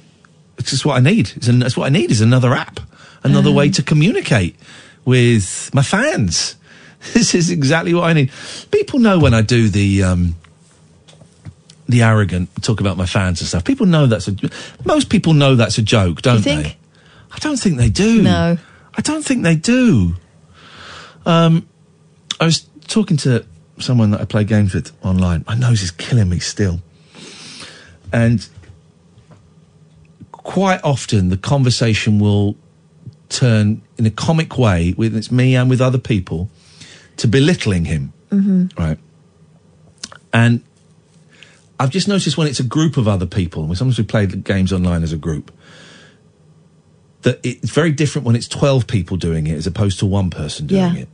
it's 0.57 0.69
just 0.69 0.85
what 0.85 0.95
I 0.95 1.02
need. 1.02 1.31
It's 1.35 1.49
an, 1.49 1.60
that's 1.60 1.76
what 1.76 1.88
I 1.88 1.89
need 1.89 2.10
is 2.10 2.22
another 2.22 2.53
app, 2.53 2.80
another 3.23 3.52
way 3.52 3.69
to 3.69 3.84
communicate 3.84 4.56
with 5.08 5.72
my 5.74 5.82
fans. 5.82 6.56
This 7.14 7.34
is 7.36 7.52
exactly 7.52 7.94
what 7.94 8.04
I 8.04 8.14
need. 8.14 8.32
People 8.70 9.00
know 9.00 9.18
when 9.18 9.34
I 9.34 9.42
do 9.42 9.70
the 9.70 10.04
um, 10.04 10.36
the 11.88 12.02
arrogant 12.02 12.50
talk 12.62 12.82
about 12.82 12.98
my 12.98 13.06
fans 13.06 13.40
and 13.40 13.48
stuff. 13.48 13.64
People 13.64 13.86
know 13.86 14.08
that's 14.08 14.28
a 14.28 14.36
most 14.84 15.10
people 15.10 15.34
know 15.34 15.56
that's 15.56 15.78
a 15.78 15.84
joke, 15.84 16.22
don't 16.22 16.42
think? 16.42 16.64
they? 16.64 16.78
I 17.32 17.38
don't 17.38 17.56
think 17.56 17.78
they 17.78 17.90
do. 17.90 18.24
No. 18.24 18.58
I 18.98 19.02
don't 19.02 19.24
think 19.24 19.44
they 19.44 19.56
do. 19.56 20.16
Um, 21.26 21.70
I 22.42 22.46
was 22.46 22.68
talking 22.88 23.16
to 23.18 23.46
someone 23.80 24.12
that 24.12 24.20
I 24.20 24.26
play 24.26 24.44
games 24.44 24.74
with 24.74 24.92
online. 25.06 25.46
My 25.48 25.56
nose 25.56 25.84
is 25.84 25.92
killing 25.92 26.28
me 26.28 26.40
still, 26.40 26.82
and 28.12 28.46
quite 30.32 30.84
often 30.84 31.30
the 31.30 31.38
conversation 31.38 32.20
will 32.20 32.58
turn 33.30 33.82
in 33.98 34.06
a 34.06 34.12
comic 34.12 34.58
way 34.58 34.94
with 34.98 35.16
it's 35.16 35.32
me 35.32 35.56
and 35.56 35.70
with 35.70 35.82
other 35.82 35.98
people 35.98 36.49
to 37.18 37.28
belittling 37.28 37.86
him 37.86 38.14
Mm-hmm. 38.30 38.68
right 38.82 38.99
and 40.34 40.62
I've 41.80 41.91
just 41.91 42.08
noticed 42.08 42.38
when 42.38 42.48
it's 42.48 42.60
a 42.60 42.64
group 42.64 42.98
of 42.98 43.08
other 43.08 43.28
people, 43.28 43.64
and 43.64 43.78
sometimes 43.78 43.99
we 43.99 44.04
play 44.04 44.26
the 44.26 44.36
games 44.36 44.74
online 44.74 45.04
as 45.04 45.14
a 45.14 45.18
group, 45.18 45.52
that 47.22 47.40
it's 47.44 47.70
very 47.70 47.91
different 47.91 48.26
when 48.26 48.36
it's 48.36 48.48
12 48.48 48.88
people 48.88 49.16
doing 49.16 49.45
it 49.45 49.54
as 49.56 49.68
opposed 49.68 49.99
to 49.99 50.06
one 50.08 50.30
person 50.32 50.66
doing 50.68 50.82
Yeah. 50.95 51.02
it. 51.02 51.08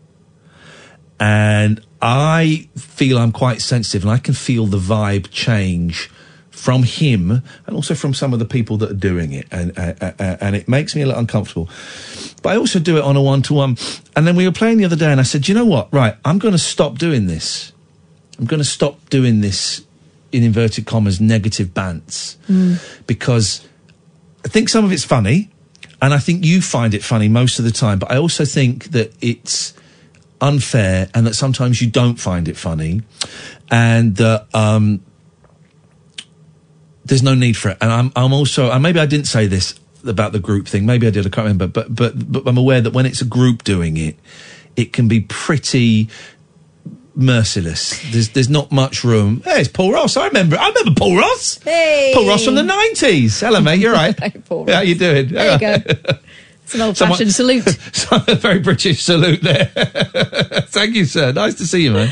And 1.20 1.82
I 2.02 2.70
feel 2.78 3.18
I'm 3.18 3.32
quite 3.34 3.62
sensitive 3.62 4.04
and 4.04 4.12
I 4.12 4.18
can 4.20 4.34
feel 4.34 4.66
the 4.66 4.78
vibe 4.80 5.30
change 5.32 6.10
from 6.54 6.84
him 6.84 7.42
and 7.66 7.76
also 7.76 7.94
from 7.94 8.14
some 8.14 8.32
of 8.32 8.40
the 8.40 8.46
people 8.46 8.78
that 8.78 8.90
are 8.90 8.96
doing 8.96 9.34
it. 9.34 9.48
And, 9.52 9.78
uh, 9.78 9.94
uh, 10.00 10.12
uh, 10.18 10.38
and 10.40 10.56
it 10.56 10.70
makes 10.70 10.96
me 10.96 11.02
a 11.02 11.06
little 11.08 11.20
uncomfortable. 11.20 11.68
But 12.42 12.54
I 12.54 12.58
also 12.58 12.80
do 12.80 12.98
it 12.98 13.04
on 13.04 13.18
a 13.18 13.22
one 13.22 13.42
to 13.44 13.54
one. 13.54 13.76
And 14.16 14.26
then 14.26 14.36
we 14.36 14.46
were 14.46 14.54
playing 14.54 14.78
the 14.78 14.86
other 14.86 14.96
day 14.96 15.12
and 15.12 15.20
I 15.20 15.24
said, 15.24 15.50
you 15.50 15.56
know 15.56 15.66
what? 15.66 15.92
Right, 15.92 16.16
I'm 16.24 16.40
going 16.40 16.54
to 16.54 16.58
stop 16.58 16.98
doing 16.98 17.28
this. 17.28 17.74
I'm 18.40 18.46
going 18.46 18.62
to 18.62 18.68
stop 18.68 19.10
doing 19.10 19.42
this 19.42 19.84
in 20.32 20.44
inverted 20.44 20.86
commas 20.86 21.20
negative 21.20 21.74
bants 21.74 22.38
because 23.06 23.68
I 24.46 24.50
think 24.50 24.70
some 24.70 24.84
of 24.84 24.92
it's 24.92 25.06
funny, 25.06 25.50
and 26.02 26.14
I 26.14 26.20
think 26.20 26.44
you 26.44 26.62
find 26.62 26.94
it 26.94 27.04
funny 27.04 27.30
most 27.30 27.60
of 27.60 27.66
the 27.66 27.72
time. 27.72 28.00
But 28.00 28.12
I 28.12 28.18
also 28.18 28.46
think 28.46 28.92
that 28.92 29.14
it's 29.22 29.74
unfair, 30.42 31.10
and 31.14 31.26
that 31.26 31.36
sometimes 31.36 31.82
you 31.82 31.90
don't 31.90 32.20
find 32.20 32.48
it 32.48 32.58
funny, 32.58 33.02
and 33.72 34.16
that 34.18 34.48
um, 34.54 35.02
there's 37.06 37.24
no 37.24 37.36
need 37.36 37.58
for 37.58 37.70
it. 37.70 37.78
And 37.82 37.92
I'm, 37.92 38.12
I'm 38.16 38.34
also, 38.34 38.72
and 38.72 38.82
maybe 38.82 39.00
I 39.00 39.06
didn't 39.06 39.28
say 39.28 39.48
this 39.48 39.80
about 40.06 40.32
the 40.32 40.40
group 40.40 40.68
thing. 40.68 40.86
Maybe 40.86 41.08
I 41.08 41.10
did. 41.10 41.26
I 41.26 41.30
can't 41.30 41.46
remember. 41.46 41.68
But 41.68 41.94
but 41.94 42.32
but 42.32 42.48
I'm 42.48 42.58
aware 42.58 42.82
that 42.82 42.94
when 42.94 43.06
it's 43.06 43.22
a 43.22 43.26
group 43.26 43.64
doing 43.64 43.98
it, 43.98 44.18
it 44.76 44.94
can 44.94 45.08
be 45.08 45.22
pretty 45.22 46.10
merciless. 47.16 48.02
There's 48.12 48.30
there's 48.30 48.50
not 48.50 48.72
much 48.72 49.04
room. 49.04 49.42
Hey, 49.46 49.62
it's 49.62 49.70
Paul 49.70 49.94
Ross. 49.94 50.18
I 50.18 50.28
remember. 50.28 50.58
I 50.58 50.68
remember 50.70 50.92
Paul 50.98 51.18
Ross. 51.18 51.60
Hey. 51.64 52.12
Paul 52.14 52.28
Ross 52.28 52.44
from 52.46 52.56
the 52.56 52.64
nineties. 52.64 53.40
Hello, 53.40 53.62
mate. 53.62 53.80
You're 53.80 53.94
right. 53.94 54.16
Paul 54.46 54.66
Yeah, 54.68 54.76
how 54.76 54.82
you 54.82 54.96
doing? 54.96 55.28
There 55.30 55.54
you 55.54 55.60
go. 55.60 55.76
It's 56.64 56.76
an 56.76 56.82
old 56.82 56.98
Someone- 56.98 57.18
fashioned 57.18 57.34
salute. 57.34 57.68
a 58.28 58.36
very 58.36 58.60
British 58.60 59.04
salute 59.04 59.42
there. 59.42 59.66
Thank 60.68 60.96
you, 60.96 61.06
sir. 61.06 61.32
Nice 61.34 61.56
to 61.56 61.68
see 61.68 61.84
you, 61.84 61.92
man. 61.92 62.12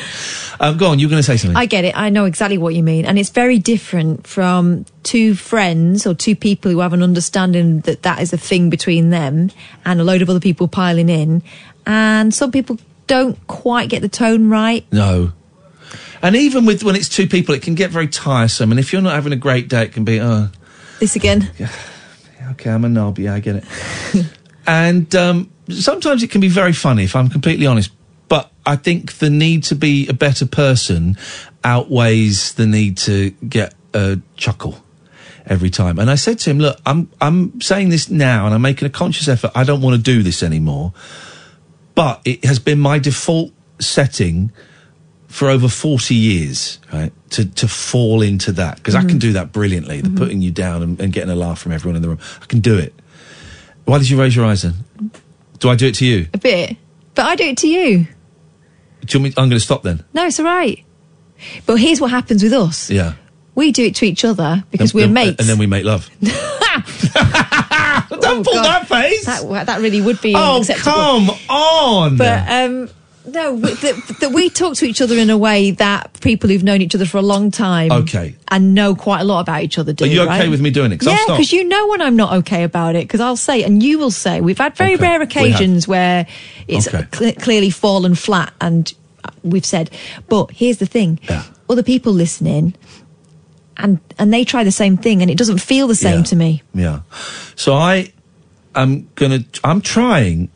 Um, 0.61 0.77
go 0.77 0.89
on. 0.89 0.99
you're 0.99 1.09
going 1.09 1.19
to 1.19 1.25
say 1.25 1.37
something. 1.37 1.57
I 1.57 1.65
get 1.65 1.85
it. 1.85 1.97
I 1.97 2.11
know 2.11 2.25
exactly 2.25 2.59
what 2.59 2.75
you 2.75 2.83
mean. 2.83 3.03
And 3.05 3.17
it's 3.17 3.31
very 3.31 3.57
different 3.57 4.27
from 4.27 4.85
two 5.01 5.33
friends 5.33 6.05
or 6.05 6.13
two 6.13 6.35
people 6.35 6.69
who 6.71 6.79
have 6.81 6.93
an 6.93 7.01
understanding 7.01 7.79
that 7.81 8.03
that 8.03 8.21
is 8.21 8.31
a 8.31 8.37
thing 8.37 8.69
between 8.69 9.09
them 9.09 9.49
and 9.85 9.99
a 9.99 10.03
load 10.03 10.21
of 10.21 10.29
other 10.29 10.39
people 10.39 10.67
piling 10.67 11.09
in. 11.09 11.41
And 11.87 12.31
some 12.31 12.51
people 12.51 12.77
don't 13.07 13.39
quite 13.47 13.89
get 13.89 14.03
the 14.03 14.07
tone 14.07 14.49
right. 14.49 14.85
No. 14.91 15.33
And 16.21 16.35
even 16.35 16.67
with 16.67 16.83
when 16.83 16.95
it's 16.95 17.09
two 17.09 17.25
people, 17.27 17.55
it 17.55 17.63
can 17.63 17.73
get 17.73 17.89
very 17.89 18.07
tiresome. 18.07 18.69
And 18.69 18.79
if 18.79 18.93
you're 18.93 19.01
not 19.01 19.13
having 19.13 19.33
a 19.33 19.37
great 19.37 19.67
day, 19.67 19.81
it 19.85 19.93
can 19.93 20.05
be, 20.05 20.21
oh, 20.21 20.49
This 20.99 21.15
again. 21.15 21.49
okay, 22.51 22.69
I'm 22.69 22.85
a 22.85 22.89
knob. 22.89 23.17
Yeah, 23.17 23.33
I 23.33 23.39
get 23.39 23.55
it. 23.55 23.65
and 24.67 25.15
um, 25.15 25.49
sometimes 25.69 26.21
it 26.21 26.29
can 26.29 26.39
be 26.39 26.49
very 26.49 26.73
funny, 26.73 27.03
if 27.05 27.15
I'm 27.15 27.29
completely 27.29 27.65
honest. 27.65 27.91
But 28.31 28.49
I 28.65 28.77
think 28.77 29.17
the 29.17 29.29
need 29.29 29.65
to 29.65 29.75
be 29.75 30.07
a 30.07 30.13
better 30.13 30.45
person 30.45 31.17
outweighs 31.65 32.53
the 32.53 32.65
need 32.65 32.95
to 32.99 33.31
get 33.31 33.75
a 33.93 34.21
chuckle 34.37 34.81
every 35.45 35.69
time. 35.69 35.99
And 35.99 36.09
I 36.09 36.15
said 36.15 36.39
to 36.39 36.49
him, 36.49 36.59
"Look, 36.59 36.79
I'm 36.85 37.09
I'm 37.19 37.59
saying 37.59 37.89
this 37.89 38.09
now, 38.09 38.45
and 38.45 38.55
I'm 38.55 38.61
making 38.61 38.85
a 38.85 38.89
conscious 38.89 39.27
effort. 39.27 39.51
I 39.53 39.65
don't 39.65 39.81
want 39.81 39.97
to 39.97 40.01
do 40.01 40.23
this 40.23 40.43
anymore. 40.43 40.93
But 41.93 42.21
it 42.23 42.45
has 42.45 42.57
been 42.57 42.79
my 42.79 42.99
default 42.99 43.51
setting." 43.79 44.53
For 45.27 45.49
over 45.49 45.69
forty 45.69 46.15
years, 46.15 46.79
right, 46.91 47.13
to 47.31 47.45
to 47.45 47.67
fall 47.67 48.21
into 48.21 48.51
that 48.53 48.75
because 48.77 48.95
I 48.95 48.99
can 48.99 49.11
mm-hmm. 49.11 49.19
do 49.19 49.33
that 49.33 49.53
brilliantly. 49.53 50.01
The 50.01 50.09
mm-hmm. 50.09 50.17
putting 50.17 50.41
you 50.41 50.51
down 50.51 50.83
and, 50.83 50.99
and 50.99 51.13
getting 51.13 51.29
a 51.29 51.35
laugh 51.35 51.59
from 51.59 51.71
everyone 51.71 51.95
in 51.95 52.01
the 52.01 52.09
room, 52.09 52.19
I 52.41 52.45
can 52.47 52.59
do 52.59 52.77
it. 52.77 52.93
Why 53.85 53.97
did 53.97 54.09
you 54.09 54.19
raise 54.19 54.35
your 54.35 54.45
eyes 54.45 54.63
then? 54.63 54.75
Do 55.59 55.69
I 55.69 55.75
do 55.75 55.87
it 55.87 55.95
to 55.95 56.05
you? 56.05 56.27
A 56.33 56.37
bit. 56.37 56.75
But 57.15 57.27
I 57.27 57.35
do 57.37 57.45
it 57.45 57.57
to 57.59 57.67
you. 57.69 58.07
Do 59.05 59.17
you 59.17 59.23
want 59.23 59.35
me, 59.37 59.41
I'm 59.41 59.49
going 59.49 59.59
to 59.59 59.59
stop 59.59 59.83
then. 59.83 60.03
No, 60.13 60.25
it's 60.25 60.39
all 60.39 60.45
right. 60.45 60.83
But 61.65 61.75
here's 61.75 61.99
what 61.99 62.11
happens 62.11 62.43
with 62.43 62.53
us. 62.53 62.89
Yeah. 62.89 63.13
We 63.55 63.71
do 63.71 63.85
it 63.85 63.95
to 63.95 64.05
each 64.05 64.23
other 64.23 64.63
because 64.71 64.93
we're 64.93 65.07
mates. 65.07 65.39
and 65.39 65.49
then 65.49 65.57
we 65.57 65.65
make 65.67 65.83
love. 65.83 66.09
Don't 66.21 66.31
pull 68.45 68.61
that 68.61 68.85
face. 68.87 69.25
That, 69.25 69.65
that 69.65 69.81
really 69.81 70.01
would 70.01 70.21
be 70.21 70.33
Oh, 70.35 70.55
unacceptable. 70.55 70.91
come 70.93 71.29
on. 71.49 72.17
But 72.17 72.49
um, 72.49 72.89
no, 73.25 73.57
that, 73.57 74.17
that 74.19 74.31
we 74.31 74.49
talk 74.49 74.75
to 74.77 74.85
each 74.85 75.01
other 75.01 75.15
in 75.15 75.29
a 75.29 75.37
way 75.37 75.71
that 75.71 76.19
people 76.21 76.49
who've 76.49 76.63
known 76.63 76.81
each 76.81 76.95
other 76.95 77.05
for 77.05 77.17
a 77.17 77.21
long 77.21 77.51
time 77.51 77.91
Okay. 77.91 78.35
and 78.49 78.73
know 78.73 78.95
quite 78.95 79.21
a 79.21 79.23
lot 79.23 79.41
about 79.41 79.63
each 79.63 79.77
other 79.77 79.93
do. 79.93 80.05
Are 80.05 80.07
you 80.07 80.21
okay 80.21 80.39
right? 80.41 80.49
with 80.49 80.61
me 80.61 80.71
doing 80.71 80.91
it? 80.91 81.03
yeah, 81.03 81.17
because 81.27 81.53
you 81.53 81.63
know 81.67 81.87
when 81.87 82.01
I'm 82.01 82.15
not 82.15 82.33
okay 82.39 82.63
about 82.63 82.95
it. 82.95 83.03
Because 83.03 83.19
I'll 83.19 83.35
say, 83.37 83.63
and 83.63 83.81
you 83.83 83.99
will 83.99 84.11
say, 84.11 84.41
we've 84.41 84.57
had 84.57 84.75
very 84.75 84.95
Okay, 84.95 85.03
rare 85.03 85.21
occasions 85.21 85.87
where 85.87 86.25
it's 86.67 86.87
Okay. 86.87 87.03
cle- 87.11 87.33
clearly 87.33 87.69
fallen 87.69 88.15
flat, 88.15 88.53
and 88.59 88.91
uh, 89.23 89.29
we've 89.43 89.65
said. 89.65 89.91
But 90.27 90.51
here's 90.51 90.77
the 90.77 90.85
thing: 90.87 91.19
other 91.69 91.83
people 91.83 92.13
listening. 92.13 92.75
And 93.77 93.99
and 94.19 94.31
they 94.33 94.43
try 94.45 94.63
the 94.63 94.71
same 94.71 94.97
thing, 94.97 95.21
and 95.21 95.31
it 95.31 95.37
doesn't 95.37 95.57
feel 95.59 95.87
the 95.87 95.95
same 95.95 96.19
Yeah. 96.19 96.23
to 96.25 96.35
me. 96.35 96.61
Yeah. 96.73 96.99
So 97.55 97.73
I 97.73 98.11
am 98.75 99.07
gonna. 99.15 99.39
I'm 99.63 99.81
trying. 99.81 100.49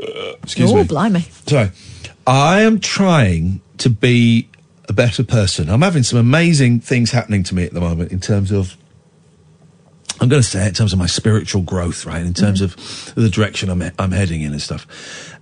Uh, 0.00 0.34
excuse 0.42 0.72
oh, 0.72 0.76
me. 0.76 0.84
blimey! 0.84 1.20
Sorry. 1.46 1.70
I 2.26 2.62
am 2.62 2.80
trying 2.80 3.60
to 3.78 3.88
be 3.88 4.48
a 4.88 4.92
better 4.92 5.24
person. 5.24 5.68
I'm 5.68 5.82
having 5.82 6.02
some 6.02 6.18
amazing 6.18 6.80
things 6.80 7.10
happening 7.10 7.42
to 7.44 7.54
me 7.54 7.64
at 7.64 7.72
the 7.72 7.80
moment 7.80 8.12
in 8.12 8.20
terms 8.20 8.50
of. 8.50 8.76
I'm 10.18 10.30
going 10.30 10.40
to 10.40 10.48
say 10.48 10.64
it 10.64 10.68
in 10.68 10.74
terms 10.74 10.94
of 10.94 10.98
my 10.98 11.06
spiritual 11.06 11.60
growth, 11.60 12.06
right? 12.06 12.24
In 12.24 12.32
terms 12.32 12.62
of 12.62 12.74
the 13.16 13.28
direction 13.28 13.68
I'm 13.68 13.82
I'm 13.98 14.12
heading 14.12 14.40
in 14.40 14.52
and 14.52 14.62
stuff, 14.62 14.86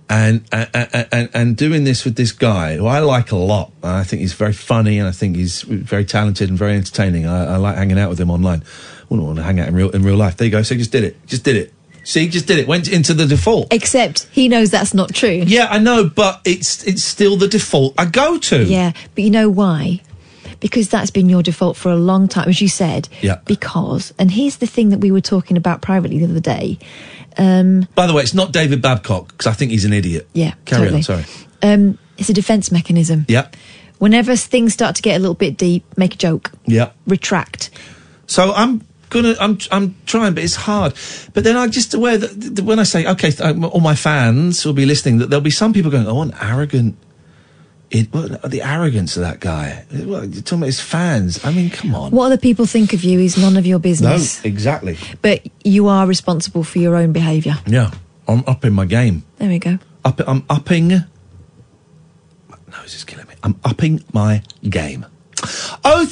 and 0.09 0.43
and, 0.51 1.07
and 1.13 1.29
and 1.33 1.57
doing 1.57 1.85
this 1.85 2.03
with 2.03 2.15
this 2.15 2.33
guy 2.33 2.75
who 2.75 2.85
I 2.85 2.99
like 2.99 3.31
a 3.31 3.37
lot. 3.37 3.71
I 3.81 4.03
think 4.03 4.19
he's 4.19 4.33
very 4.33 4.51
funny, 4.51 4.99
and 4.99 5.07
I 5.07 5.11
think 5.11 5.37
he's 5.37 5.61
very 5.61 6.03
talented 6.03 6.49
and 6.49 6.57
very 6.57 6.75
entertaining. 6.75 7.25
I, 7.25 7.53
I 7.53 7.55
like 7.55 7.77
hanging 7.77 7.97
out 7.97 8.09
with 8.09 8.19
him 8.19 8.29
online. 8.29 8.63
I 8.63 9.05
wouldn't 9.07 9.25
want 9.25 9.37
to 9.37 9.43
hang 9.43 9.61
out 9.61 9.69
in 9.69 9.75
real 9.75 9.91
in 9.91 10.03
real 10.03 10.17
life. 10.17 10.35
There 10.35 10.45
you 10.45 10.51
go. 10.51 10.61
So 10.61 10.75
just 10.75 10.91
did 10.91 11.05
it. 11.05 11.25
Just 11.25 11.45
did 11.45 11.55
it. 11.55 11.73
See, 12.05 12.21
he 12.21 12.29
just 12.29 12.45
did 12.47 12.59
it. 12.59 12.67
Went 12.67 12.87
into 12.87 13.13
the 13.13 13.25
default. 13.25 13.73
Except 13.73 14.27
he 14.31 14.47
knows 14.47 14.69
that's 14.69 14.93
not 14.93 15.13
true. 15.13 15.43
Yeah, 15.45 15.67
I 15.69 15.79
know, 15.79 16.07
but 16.07 16.39
it's 16.45 16.83
it's 16.85 17.03
still 17.03 17.35
the 17.35 17.47
default 17.47 17.95
I 17.97 18.05
go 18.05 18.37
to. 18.37 18.63
Yeah, 18.63 18.93
but 19.15 19.23
you 19.23 19.31
know 19.31 19.49
why? 19.49 20.01
Because 20.59 20.87
that's 20.87 21.09
been 21.11 21.27
your 21.29 21.43
default 21.43 21.75
for 21.77 21.89
a 21.91 21.95
long 21.97 22.27
time, 22.27 22.47
as 22.47 22.61
you 22.61 22.67
said. 22.69 23.09
Yeah. 23.21 23.39
Because, 23.45 24.13
and 24.17 24.31
here's 24.31 24.57
the 24.57 24.67
thing 24.67 24.89
that 24.89 24.99
we 24.99 25.11
were 25.11 25.19
talking 25.21 25.57
about 25.57 25.81
privately 25.81 26.19
the 26.19 26.25
other 26.25 26.39
day. 26.39 26.77
Um, 27.37 27.87
By 27.95 28.07
the 28.07 28.13
way, 28.13 28.23
it's 28.23 28.33
not 28.33 28.53
David 28.53 28.81
Babcock 28.81 29.29
because 29.29 29.47
I 29.47 29.53
think 29.53 29.71
he's 29.71 29.83
an 29.85 29.91
idiot. 29.91 30.27
yeah, 30.33 30.53
Carry 30.65 30.83
totally. 30.83 30.97
on. 30.97 31.03
Sorry. 31.03 31.25
Um, 31.61 31.97
it's 32.17 32.29
a 32.29 32.33
defense 32.33 32.71
mechanism. 32.71 33.25
Yeah. 33.27 33.49
Whenever 33.97 34.35
things 34.35 34.73
start 34.73 34.95
to 34.95 35.01
get 35.01 35.15
a 35.17 35.19
little 35.19 35.35
bit 35.35 35.57
deep, 35.57 35.83
make 35.97 36.13
a 36.13 36.17
joke, 36.17 36.51
Yeah. 36.65 36.91
retract. 37.07 37.69
So 38.27 38.53
I'm 38.53 38.81
gonna, 39.09 39.35
I'm, 39.39 39.57
I'm 39.71 39.95
trying, 40.05 40.33
but 40.33 40.43
it's 40.43 40.55
hard. 40.55 40.93
But 41.33 41.43
then 41.43 41.57
I'm 41.57 41.71
just 41.71 41.93
aware 41.93 42.17
that, 42.17 42.55
that 42.55 42.63
when 42.63 42.79
I 42.79 42.83
say, 42.83 43.05
okay, 43.05 43.31
th- 43.31 43.41
um, 43.41 43.65
all 43.65 43.79
my 43.79 43.95
fans 43.95 44.65
will 44.65 44.73
be 44.73 44.85
listening, 44.85 45.19
that 45.19 45.29
there'll 45.29 45.41
be 45.41 45.51
some 45.51 45.73
people 45.73 45.91
going, 45.91 46.07
oh, 46.07 46.21
an 46.21 46.33
arrogant. 46.41 46.97
It, 47.91 48.11
the 48.11 48.61
arrogance 48.63 49.15
of 49.15 49.21
that 49.21 49.39
guy. 49.39 49.85
You're 49.91 50.25
talking 50.41 50.57
about 50.57 50.65
his 50.65 50.81
fans. 50.81 51.45
I 51.45 51.51
mean, 51.51 51.69
come 51.69 51.93
on. 51.93 52.11
What 52.11 52.25
other 52.25 52.37
people 52.37 52.65
think 52.65 52.93
of 52.93 53.03
you 53.03 53.19
is 53.19 53.37
none 53.37 53.57
of 53.57 53.65
your 53.67 53.77
business. 53.77 54.43
No, 54.43 54.49
exactly. 54.49 54.97
But 55.21 55.47
you 55.63 55.87
are 55.87 56.07
responsible 56.07 56.63
for 56.63 56.79
your 56.79 56.95
own 56.95 57.13
behaviour. 57.13 57.55
Yeah, 57.67 57.91
I'm 58.27 58.43
upping 58.47 58.73
my 58.73 58.85
game. 58.85 59.23
There 59.37 59.47
we 59.47 59.59
go. 59.59 59.77
Up, 60.03 60.19
I'm 60.27 60.43
upping. 60.49 60.89
My 62.49 62.57
nose 62.71 62.95
is 62.95 63.03
killing 63.03 63.27
me. 63.27 63.35
I'm 63.43 63.59
upping 63.63 64.03
my 64.11 64.41
game. 64.67 65.05
Oh 65.83 66.05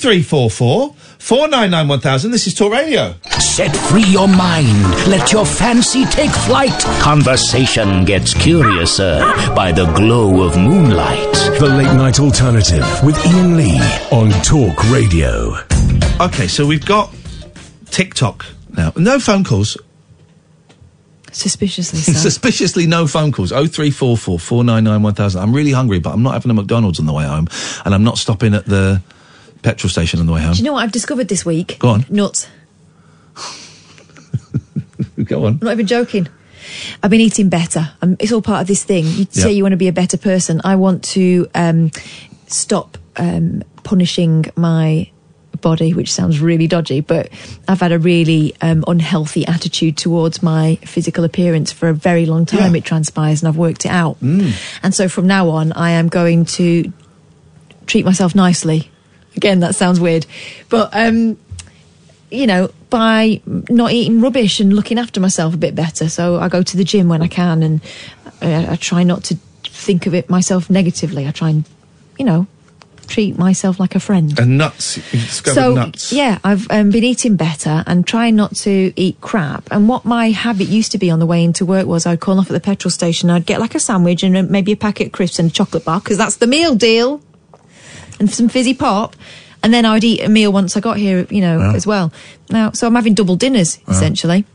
three 1.23 1.37
four 1.37 1.37
four 1.37 1.47
four 1.47 1.47
nine 1.47 1.71
nine 1.71 1.87
one 1.87 1.99
thousand. 1.99 2.31
This 2.31 2.47
is 2.47 2.53
Talk 2.53 2.73
Radio. 2.73 3.15
Set 3.39 3.75
free 3.75 4.03
your 4.03 4.27
mind. 4.27 4.83
Let 5.07 5.31
your 5.31 5.45
fancy 5.45 6.05
take 6.05 6.31
flight. 6.31 6.77
Conversation 7.01 8.05
gets 8.05 8.33
curiouser 8.33 9.19
by 9.55 9.71
the 9.71 9.85
glow 9.93 10.45
of 10.45 10.57
moonlight. 10.57 11.33
The 11.59 11.67
Late 11.67 11.95
Night 11.95 12.19
Alternative 12.19 12.85
with 13.03 13.17
Iain 13.25 13.57
Lee 13.57 13.79
on 14.11 14.31
Talk 14.43 14.91
Radio. 14.91 15.55
Okay, 16.19 16.47
so 16.47 16.65
we've 16.65 16.85
got 16.85 17.13
TikTok 17.91 18.45
now. 18.75 18.91
No 18.97 19.19
phone 19.19 19.43
calls. 19.43 19.77
Suspiciously 21.31 21.99
so. 22.13 22.13
Suspiciously, 22.13 22.85
no 22.85 23.07
phone 23.07 23.31
calls. 23.31 23.51
Oh 23.51 23.65
three 23.65 23.91
four 23.91 24.17
four 24.17 24.39
four 24.39 24.63
nine 24.63 24.83
nine 24.83 25.01
one 25.01 25.13
thousand. 25.13 25.41
I'm 25.41 25.53
really 25.53 25.71
hungry, 25.71 25.99
but 25.99 26.13
I'm 26.13 26.23
not 26.23 26.33
having 26.33 26.51
a 26.51 26.53
McDonald's 26.53 26.99
on 26.99 27.05
the 27.05 27.13
way 27.13 27.25
home, 27.25 27.47
and 27.85 27.93
I'm 27.93 28.03
not 28.03 28.17
stopping 28.17 28.53
at 28.53 28.65
the 28.65 29.01
petrol 29.63 29.89
station 29.89 30.19
on 30.19 30.25
the 30.27 30.33
way 30.33 30.41
home. 30.41 30.53
Do 30.53 30.59
you 30.59 30.65
know 30.65 30.73
what 30.73 30.83
I've 30.83 30.91
discovered 30.91 31.27
this 31.29 31.45
week? 31.45 31.77
Go 31.79 31.89
on. 31.89 32.05
Nuts. 32.09 32.47
Go 35.23 35.45
on. 35.45 35.53
I'm 35.53 35.59
not 35.61 35.71
even 35.73 35.87
joking. 35.87 36.27
I've 37.01 37.09
been 37.11 37.21
eating 37.21 37.49
better. 37.49 37.91
Um, 38.01 38.15
it's 38.19 38.31
all 38.31 38.41
part 38.41 38.61
of 38.61 38.67
this 38.67 38.83
thing. 38.83 39.05
You 39.05 39.25
say 39.29 39.49
Yeah. 39.49 39.55
you 39.55 39.63
want 39.63 39.73
to 39.73 39.77
be 39.77 39.87
a 39.87 39.93
better 39.93 40.17
person. 40.17 40.61
I 40.63 40.75
want 40.75 41.03
to 41.15 41.47
um, 41.55 41.91
stop 42.47 42.97
um, 43.17 43.63
punishing 43.83 44.45
my 44.55 45.09
body, 45.61 45.93
which 45.93 46.11
sounds 46.11 46.39
really 46.41 46.67
dodgy, 46.67 46.99
but 46.99 47.29
I've 47.67 47.79
had 47.79 47.91
a 47.91 47.99
really 47.99 48.53
um, 48.61 48.83
unhealthy 48.87 49.45
attitude 49.47 49.95
towards 49.97 50.43
my 50.43 50.77
physical 50.83 51.23
appearance 51.23 51.71
for 51.71 51.87
a 51.89 51.93
very 51.93 52.25
long 52.25 52.45
time. 52.45 52.73
Yeah. 52.73 52.79
It 52.79 52.85
transpires, 52.85 53.41
and 53.41 53.47
I've 53.47 53.57
worked 53.57 53.85
it 53.85 53.89
out. 53.91 54.19
Mm. 54.19 54.53
And 54.83 54.93
so 54.93 55.07
from 55.07 55.27
now 55.27 55.49
on, 55.49 55.71
I 55.73 55.91
am 55.91 56.09
going 56.09 56.45
to 56.57 56.91
treat 57.85 58.03
myself 58.05 58.35
nicely. 58.35 58.89
Again, 59.35 59.61
that 59.61 59.75
sounds 59.75 59.99
weird, 59.99 60.25
but 60.69 60.89
um, 60.93 61.37
you 62.29 62.47
know, 62.47 62.71
by 62.89 63.41
not 63.45 63.91
eating 63.91 64.21
rubbish 64.21 64.59
and 64.59 64.73
looking 64.73 64.97
after 64.97 65.19
myself 65.19 65.53
a 65.53 65.57
bit 65.57 65.75
better. 65.75 66.09
So 66.09 66.39
I 66.39 66.49
go 66.49 66.63
to 66.63 66.77
the 66.77 66.83
gym 66.83 67.07
when 67.07 67.21
I 67.21 67.27
can, 67.27 67.63
and 67.63 67.81
I, 68.41 68.73
I 68.73 68.75
try 68.75 69.03
not 69.03 69.23
to 69.25 69.37
think 69.63 70.07
of 70.07 70.13
it 70.13 70.29
myself 70.29 70.69
negatively. 70.69 71.27
I 71.27 71.31
try 71.31 71.49
and, 71.49 71.65
you 72.17 72.25
know, 72.25 72.47
treat 73.07 73.37
myself 73.37 73.79
like 73.79 73.95
a 73.95 73.99
friend. 73.99 74.37
And 74.39 74.57
nuts. 74.57 74.97
You 74.97 75.19
discovered 75.19 75.55
so 75.55 75.73
nuts. 75.75 76.11
yeah, 76.11 76.39
I've 76.43 76.69
um, 76.71 76.89
been 76.89 77.03
eating 77.03 77.35
better 77.35 77.83
and 77.85 78.05
trying 78.07 78.35
not 78.35 78.55
to 78.57 78.93
eat 78.95 79.21
crap. 79.21 79.67
And 79.71 79.87
what 79.87 80.05
my 80.05 80.31
habit 80.31 80.67
used 80.67 80.91
to 80.93 80.97
be 80.97 81.11
on 81.11 81.19
the 81.19 81.25
way 81.25 81.43
into 81.43 81.65
work 81.65 81.85
was 81.85 82.05
I'd 82.05 82.19
call 82.19 82.39
off 82.39 82.47
at 82.47 82.53
the 82.53 82.59
petrol 82.59 82.91
station. 82.91 83.29
I'd 83.29 83.45
get 83.45 83.59
like 83.59 83.75
a 83.75 83.79
sandwich 83.79 84.23
and 84.23 84.35
uh, 84.35 84.43
maybe 84.43 84.71
a 84.71 84.77
packet 84.77 85.07
of 85.07 85.13
crisps 85.13 85.39
and 85.39 85.51
a 85.51 85.53
chocolate 85.53 85.85
bar 85.85 85.99
because 85.99 86.17
that's 86.17 86.37
the 86.37 86.47
meal 86.47 86.73
deal, 86.73 87.21
and 88.19 88.29
some 88.29 88.49
fizzy 88.49 88.73
pop. 88.73 89.15
And 89.63 89.73
then 89.73 89.85
I'd 89.85 90.03
eat 90.03 90.21
a 90.21 90.27
meal 90.29 90.51
once 90.51 90.75
I 90.75 90.81
got 90.81 90.97
here, 90.97 91.25
you 91.29 91.39
know, 91.39 91.57
Yeah. 91.59 91.73
as 91.73 91.87
well. 91.87 92.11
Now, 92.49 92.71
so 92.71 92.85
I'm 92.85 92.95
having 92.95 93.13
double 93.13 93.37
dinners 93.37 93.79
Yeah. 93.87 93.93
essentially. 93.93 94.45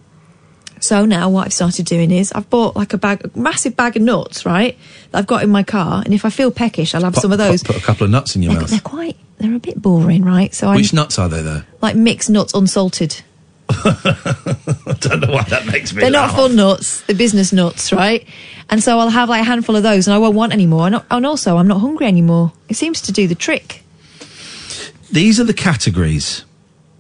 So 0.81 1.05
now 1.07 1.29
what 1.31 1.47
I've 1.47 1.53
started 1.53 1.87
doing 1.87 2.11
is 2.13 2.31
I've 2.33 2.49
bought 2.51 2.77
like 2.77 2.93
a 2.93 2.99
bag, 2.99 3.23
a 3.25 3.39
massive 3.39 3.75
bag 3.75 3.97
of 3.97 4.03
nuts, 4.03 4.45
right? 4.47 4.77
That 5.11 5.19
I've 5.19 5.27
got 5.27 5.43
in 5.43 5.51
my 5.51 5.63
car, 5.65 6.03
and 6.05 6.15
if 6.15 6.25
I 6.25 6.31
feel 6.31 6.51
peckish, 6.51 6.95
I'll 6.95 7.03
have 7.05 7.17
some 7.17 7.33
of 7.33 7.39
those. 7.39 7.63
Put, 7.63 7.75
put 7.77 7.83
a 7.83 7.87
couple 7.87 8.05
of 8.05 8.11
nuts 8.11 8.37
in 8.37 8.43
your 8.43 8.53
They're, 8.53 8.61
mouth. 8.61 8.71
they're 8.71 8.81
quite, 8.81 9.17
they're 9.39 9.55
a 9.55 9.59
bit 9.59 9.81
boring, 9.83 10.25
right? 10.25 10.55
So 10.55 10.69
I 10.69 10.77
Which 10.77 10.93
nuts 10.93 11.19
are 11.19 11.29
they, 11.29 11.43
though? 11.43 11.63
like 11.83 11.97
mixed 11.97 12.31
nuts, 12.31 12.53
unsalted. 12.55 13.23
I 13.71 14.97
don't 15.01 15.21
know 15.21 15.33
why 15.33 15.43
that 15.45 15.67
makes 15.67 15.93
me 15.93 16.01
They're 16.01 16.11
laugh. 16.11 16.33
not 16.33 16.37
fun 16.37 16.57
nuts. 16.57 17.03
They're 17.03 17.17
business 17.17 17.53
nuts, 17.53 17.93
right? 17.93 18.27
And 18.71 18.83
so 18.83 18.99
I'll 18.99 19.11
have 19.11 19.29
like 19.29 19.43
a 19.43 19.45
handful 19.45 19.77
of 19.77 19.83
those, 19.83 20.07
and 20.07 20.15
I 20.15 20.19
won't 20.19 20.35
want 20.35 20.53
any 20.53 20.67
more. 20.67 20.87
And, 20.87 21.03
and 21.11 21.27
also, 21.27 21.57
I'm 21.57 21.69
not 21.69 21.81
hungry 21.81 22.07
anymore. 22.07 22.53
It 22.69 22.75
seems 22.75 23.01
to 23.03 23.13
do 23.13 23.27
the 23.27 23.35
trick. 23.35 23.83
These 25.11 25.41
are 25.41 25.45
the 25.45 25.55
categories 25.55 26.45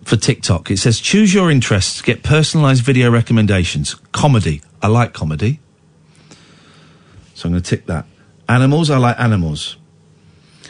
for 0.05 0.17
TikTok. 0.17 0.71
It 0.71 0.79
says 0.79 0.99
choose 1.01 1.35
your 1.35 1.51
interests, 1.51 2.01
get 2.03 2.23
personalised 2.23 2.81
video 2.83 3.11
recommendations. 3.11 3.95
Comedy. 4.13 4.63
I 4.83 4.87
like 4.89 5.13
comedy. 5.13 5.61
So 7.35 7.47
I'm 7.49 7.53
going 7.53 7.63
to 7.63 7.69
tick 7.69 7.87
that. 7.87 8.07
Animals. 8.49 8.91
I 8.91 8.97
like 8.99 9.19
animals. 9.21 9.77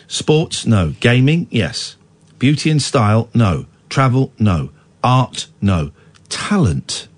Sports. 0.06 0.66
No. 0.66 0.94
Gaming. 1.00 1.46
Yes. 1.50 1.96
Beauty 2.38 2.70
and 2.70 2.82
style. 2.82 3.28
No. 3.34 3.66
Travel. 3.88 4.32
No. 4.38 4.70
Art. 5.02 5.46
No. 5.60 5.92
Talent. 6.28 7.08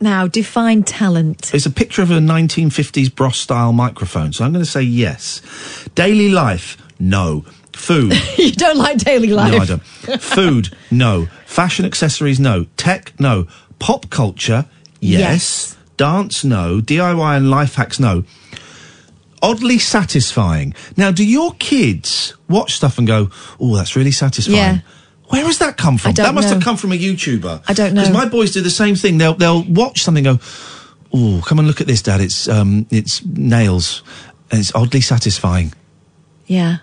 Now, 0.00 0.26
define 0.26 0.82
talent. 0.82 1.54
It's 1.54 1.66
a 1.66 1.70
picture 1.70 2.02
of 2.02 2.10
a 2.10 2.14
1950s 2.18 3.14
Bros 3.14 3.36
style 3.36 3.72
microphone. 3.72 4.32
So 4.32 4.44
I'm 4.44 4.52
going 4.52 4.64
to 4.64 4.70
say 4.70 4.82
yes. 4.82 5.40
Daily 5.94 6.28
life. 6.28 6.76
No. 6.98 7.44
Food. 7.72 8.12
you 8.38 8.52
don't 8.52 8.78
like 8.78 8.98
daily 8.98 9.28
life. 9.28 9.52
No, 9.52 9.58
I 9.58 9.64
don't. 9.64 10.20
Food, 10.20 10.76
no. 10.90 11.26
Fashion 11.46 11.84
accessories, 11.84 12.40
no. 12.40 12.66
Tech, 12.76 13.12
no. 13.20 13.46
Pop 13.78 14.10
culture, 14.10 14.66
yes. 15.00 15.20
Yes. 15.20 15.76
Dance, 15.96 16.44
no. 16.44 16.80
DIY 16.80 17.36
and 17.36 17.50
life 17.50 17.76
hacks, 17.76 17.98
no. 18.00 18.24
Oddly 19.40 19.78
satisfying. 19.78 20.74
Now, 20.96 21.10
do 21.10 21.24
your 21.24 21.54
kids 21.54 22.34
watch 22.48 22.74
stuff 22.74 22.98
and 22.98 23.06
go, 23.06 23.30
"Oh, 23.58 23.74
that's 23.74 23.96
really 23.96 24.12
satisfying"? 24.12 24.56
Yeah. 24.56 24.78
Where 25.32 25.46
has 25.46 25.56
that 25.60 25.78
come 25.78 25.96
from? 25.96 26.12
That 26.12 26.34
must 26.34 26.48
know. 26.48 26.54
have 26.56 26.62
come 26.62 26.76
from 26.76 26.92
a 26.92 26.94
YouTuber. 26.94 27.64
I 27.66 27.72
don't 27.72 27.94
know. 27.94 28.02
Because 28.02 28.14
my 28.14 28.28
boys 28.28 28.52
do 28.52 28.60
the 28.60 28.68
same 28.68 28.94
thing. 28.94 29.16
They'll 29.16 29.32
they'll 29.32 29.62
watch 29.62 30.02
something, 30.02 30.26
and 30.26 30.38
go, 30.38 30.44
"Oh, 31.14 31.42
come 31.46 31.58
and 31.58 31.66
look 31.66 31.80
at 31.80 31.86
this, 31.86 32.02
Dad. 32.02 32.20
It's 32.20 32.48
um, 32.48 32.86
it's 32.90 33.24
nails, 33.24 34.02
and 34.50 34.60
it's 34.60 34.74
oddly 34.74 35.00
satisfying." 35.00 35.72
Yeah. 36.46 36.78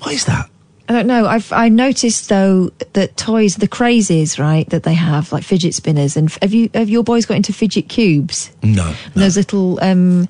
What 0.00 0.12
is 0.12 0.26
that? 0.26 0.50
I 0.90 0.92
don't 0.92 1.06
know. 1.06 1.26
I've 1.26 1.50
I 1.52 1.70
noticed 1.70 2.28
though 2.28 2.68
that 2.92 3.16
toys, 3.16 3.56
the 3.56 3.66
crazes, 3.66 4.38
right, 4.38 4.68
that 4.68 4.82
they 4.82 4.92
have 4.92 5.32
like 5.32 5.42
fidget 5.42 5.74
spinners, 5.74 6.18
and 6.18 6.30
have 6.42 6.52
you 6.52 6.68
have 6.74 6.90
your 6.90 7.02
boys 7.02 7.24
got 7.24 7.38
into 7.38 7.54
fidget 7.54 7.88
cubes? 7.88 8.50
No. 8.62 8.94
And 9.14 9.22
those 9.22 9.38
little 9.38 9.82
um, 9.82 10.28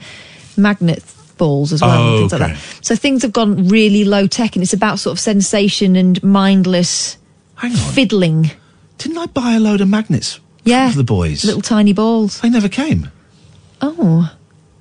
magnet 0.57 1.03
balls 1.39 1.73
as 1.73 1.83
well, 1.83 1.91
Oh, 1.91 2.11
and 2.23 2.31
things 2.31 2.41
like 2.41 2.53
that. 2.53 2.85
So 2.85 2.97
things 2.97 3.23
have 3.23 3.33
gone 3.33 3.69
really 3.69 4.05
low 4.05 4.27
tech, 4.27 4.57
and 4.57 4.63
it's 4.63 4.73
about 4.73 4.99
sort 4.99 5.13
of 5.17 5.21
sensation 5.21 5.97
and 5.97 6.23
mindless 6.23 7.19
fiddling. 7.93 8.51
Didn't 8.99 9.19
I 9.19 9.27
buy 9.27 9.55
a 9.55 9.61
load 9.61 9.81
of 9.81 9.89
magnets 9.89 10.41
Yeah, 10.65 10.91
for 10.91 10.97
the 10.99 11.05
boys? 11.05 11.45
little 11.45 11.63
tiny 11.63 11.93
balls. 11.93 12.41
They 12.41 12.51
never 12.51 12.69
came. 12.69 13.11
Oh 13.81 14.35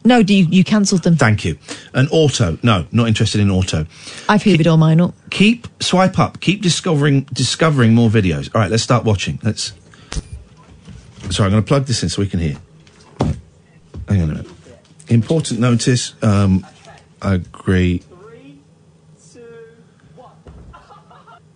no, 0.05 0.21
do 0.23 0.33
you 0.35 0.45
you 0.49 0.63
cancelled 0.63 1.03
them? 1.03 1.15
Thank 1.17 1.43
you. 1.43 1.57
An 1.93 2.07
auto. 2.11 2.57
No, 2.63 2.85
not 2.91 3.07
interested 3.07 3.41
in 3.41 3.49
auto. 3.49 3.85
I've 4.29 4.43
hoovered 4.43 4.67
all 4.69 4.77
mine 4.77 5.01
up. 5.01 5.13
Keep 5.31 5.67
swipe 5.81 6.19
up. 6.19 6.39
Keep 6.39 6.61
discovering 6.61 7.21
discovering 7.33 7.93
more 7.93 8.09
videos. 8.09 8.49
All 8.53 8.61
right, 8.61 8.69
let's 8.71 8.83
start 8.83 9.03
watching. 9.03 9.39
Let's. 9.43 9.73
Sorry, 11.31 11.47
I'm 11.47 11.51
going 11.51 11.63
to 11.63 11.67
plug 11.67 11.85
this 11.87 12.03
in 12.03 12.09
so 12.09 12.21
we 12.21 12.27
can 12.27 12.39
hear. 12.39 12.55
Hang 14.07 14.21
on 14.21 14.29
a 14.29 14.33
minute. 14.33 14.47
Important 15.07 15.59
notice. 15.59 16.13
Um, 16.21 16.65
I 17.21 17.35
agree. 17.35 18.01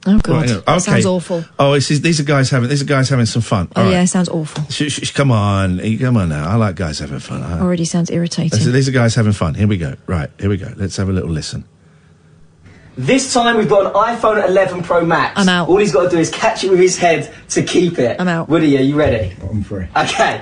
Oh 0.07 0.17
god, 0.19 0.27
Right, 0.33 0.47
hang 0.49 0.57
on. 0.59 0.63
that 0.65 0.81
sounds 0.81 1.05
awful. 1.05 1.43
Oh, 1.59 1.73
this 1.73 1.91
is, 1.91 1.99
these 2.01 2.21
are 2.21 2.23
guys 2.23 2.49
having 2.49 2.69
these 2.69 2.81
are 2.81 2.85
guys 2.85 3.09
having 3.09 3.25
some 3.25 3.41
fun. 3.41 3.67
Oh 3.75 3.81
All 3.81 3.87
right. 3.87 3.91
yeah, 3.93 4.05
sounds 4.05 4.29
awful. 4.29 4.63
Sh- 4.69 4.89
sh- 4.89 5.07
sh- 5.07 5.11
come 5.11 5.29
on, 5.29 5.79
come 5.99 6.15
on 6.15 6.29
now. 6.29 6.49
I 6.49 6.55
like 6.55 6.75
guys 6.77 6.99
having 6.99 7.19
fun. 7.19 7.43
I- 7.43 7.59
Already 7.59 7.83
sounds 7.83 8.09
irritating. 8.09 8.57
These 8.57 8.67
are- 8.67 8.71
these 8.71 8.87
are 8.87 8.91
guys 8.93 9.13
having 9.13 9.33
fun. 9.33 9.55
Here 9.55 9.67
we 9.67 9.75
go. 9.77 9.95
Right, 10.07 10.29
here 10.39 10.49
we 10.49 10.55
go. 10.55 10.71
Let's 10.77 10.95
have 10.97 11.09
a 11.09 11.11
little 11.11 11.29
listen. 11.29 11.65
This 12.97 13.33
time 13.33 13.57
we've 13.57 13.69
got 13.69 13.87
an 13.87 13.91
iPhone 14.17 14.47
11 14.47 14.83
Pro 14.83 15.05
Max. 15.05 15.33
I'm 15.39 15.49
out. 15.49 15.67
All 15.67 15.77
he's 15.77 15.91
got 15.91 16.03
to 16.03 16.09
do 16.09 16.17
is 16.17 16.29
catch 16.29 16.63
it 16.63 16.69
with 16.71 16.79
his 16.79 16.97
head 16.97 17.31
to 17.49 17.61
keep 17.61 17.99
it. 17.99 18.19
I'm 18.19 18.27
out. 18.29 18.47
Woody, 18.49 18.77
are 18.77 18.81
you 18.81 18.95
ready? 18.95 19.35
I'm 19.49 19.63
free. 19.63 19.87
Okay. 19.95 20.41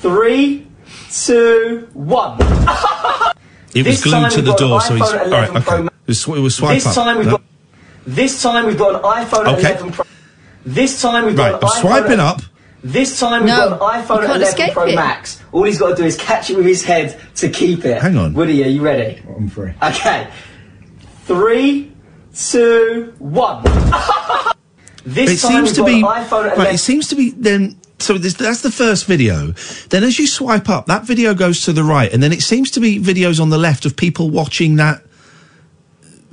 Three, 0.00 0.66
two, 1.10 1.88
one. 1.92 2.36
It 3.74 3.86
was 3.86 4.02
glued 4.02 4.30
to 4.32 4.42
the 4.42 4.54
door, 4.54 4.80
so 4.80 4.94
he's 4.96 5.04
iPhone 5.04 5.20
all 5.20 5.26
11 5.26 5.54
right. 5.54 5.64
Pro 5.64 5.74
Okay, 5.76 5.82
Max. 5.84 5.94
it 6.06 6.08
was, 6.08 6.38
it 6.38 6.40
was 6.40 6.54
swipe 6.56 6.74
this 6.74 6.86
up. 6.86 6.94
time 6.94 7.16
we've 7.18 7.26
No. 7.26 7.32
got. 7.32 7.42
This 8.06 8.42
time 8.42 8.66
we've 8.66 8.78
got 8.78 8.94
an 8.96 9.02
iPhone 9.02 9.46
Okay. 9.58 9.70
11 9.72 9.92
Pro. 9.92 10.04
This 10.66 11.00
time 11.00 11.26
we've 11.26 11.38
Right, 11.38 11.52
got 11.52 11.62
I'm 11.62 11.68
an 11.68 11.68
iPhone. 11.70 11.80
swiping 11.80 12.20
up. 12.20 12.42
This 12.82 13.20
time 13.20 13.44
we've 13.44 13.52
No, 13.52 13.76
got 13.78 13.96
an 13.96 14.02
iPhone 14.02 14.24
11 14.24 14.70
Pro 14.72 14.86
it. 14.86 14.94
Max. 14.94 15.40
All 15.52 15.62
he's 15.64 15.78
got 15.78 15.90
to 15.90 16.02
do 16.02 16.04
is 16.04 16.16
catch 16.16 16.50
it 16.50 16.56
with 16.56 16.66
his 16.66 16.82
head 16.82 17.18
to 17.36 17.48
keep 17.48 17.84
it. 17.84 18.00
Hang 18.02 18.16
on. 18.16 18.32
Woody, 18.34 18.64
are 18.64 18.68
you 18.68 18.80
ready? 18.82 19.20
I'm 19.36 19.48
free. 19.48 19.72
Okay. 19.82 20.26
Three, 21.26 21.92
two, 22.34 23.12
one. 23.18 23.62
this 25.06 25.30
it 25.44 25.46
time 25.46 25.66
seems 25.66 25.68
we've 25.68 25.74
to 25.74 25.80
got 25.80 25.86
be 25.86 26.00
an 26.00 26.02
iPhone 26.02 26.44
11. 26.46 26.58
right. 26.58 26.74
It 26.74 26.78
seems 26.78 27.08
to 27.08 27.14
be 27.16 27.30
then. 27.30 27.76
So 28.00 28.16
this, 28.18 28.34
that's 28.34 28.62
the 28.62 28.70
first 28.70 29.06
video. 29.06 29.52
Then 29.90 30.04
as 30.04 30.18
you 30.18 30.26
swipe 30.26 30.68
up, 30.68 30.86
that 30.86 31.04
video 31.04 31.34
goes 31.34 31.62
to 31.66 31.72
the 31.72 31.84
right, 31.84 32.12
and 32.12 32.22
then 32.22 32.32
it 32.32 32.42
seems 32.42 32.70
to 32.72 32.80
be 32.80 32.98
videos 32.98 33.40
on 33.40 33.50
the 33.50 33.58
left 33.58 33.84
of 33.84 33.96
people 33.96 34.30
watching 34.30 34.76
that 34.76 35.02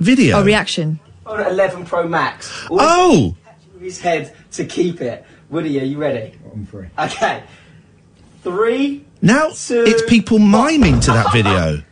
video. 0.00 0.38
Oh, 0.38 0.44
reaction. 0.44 0.98
iPhone 1.26 1.50
11 1.50 1.84
Pro 1.84 2.08
Max. 2.08 2.66
All 2.70 2.78
Oh, 2.80 3.36
got 3.44 3.60
to 3.60 3.78
do 3.78 3.84
is 3.84 4.00
catch 4.00 4.14
it 4.16 4.24
with 4.24 4.28
his 4.28 4.32
head 4.32 4.36
to 4.52 4.64
keep 4.64 5.00
it. 5.00 5.24
Woody, 5.50 5.80
are 5.80 5.84
you 5.84 5.98
ready? 5.98 6.38
I'm 6.52 6.66
free. 6.66 6.88
Okay. 6.98 7.42
Three. 8.42 9.04
now 9.20 9.50
Two, 9.50 9.84
it's 9.86 10.02
people 10.08 10.38
miming 10.38 11.00
to 11.00 11.10
that 11.10 11.32
video. 11.32 11.82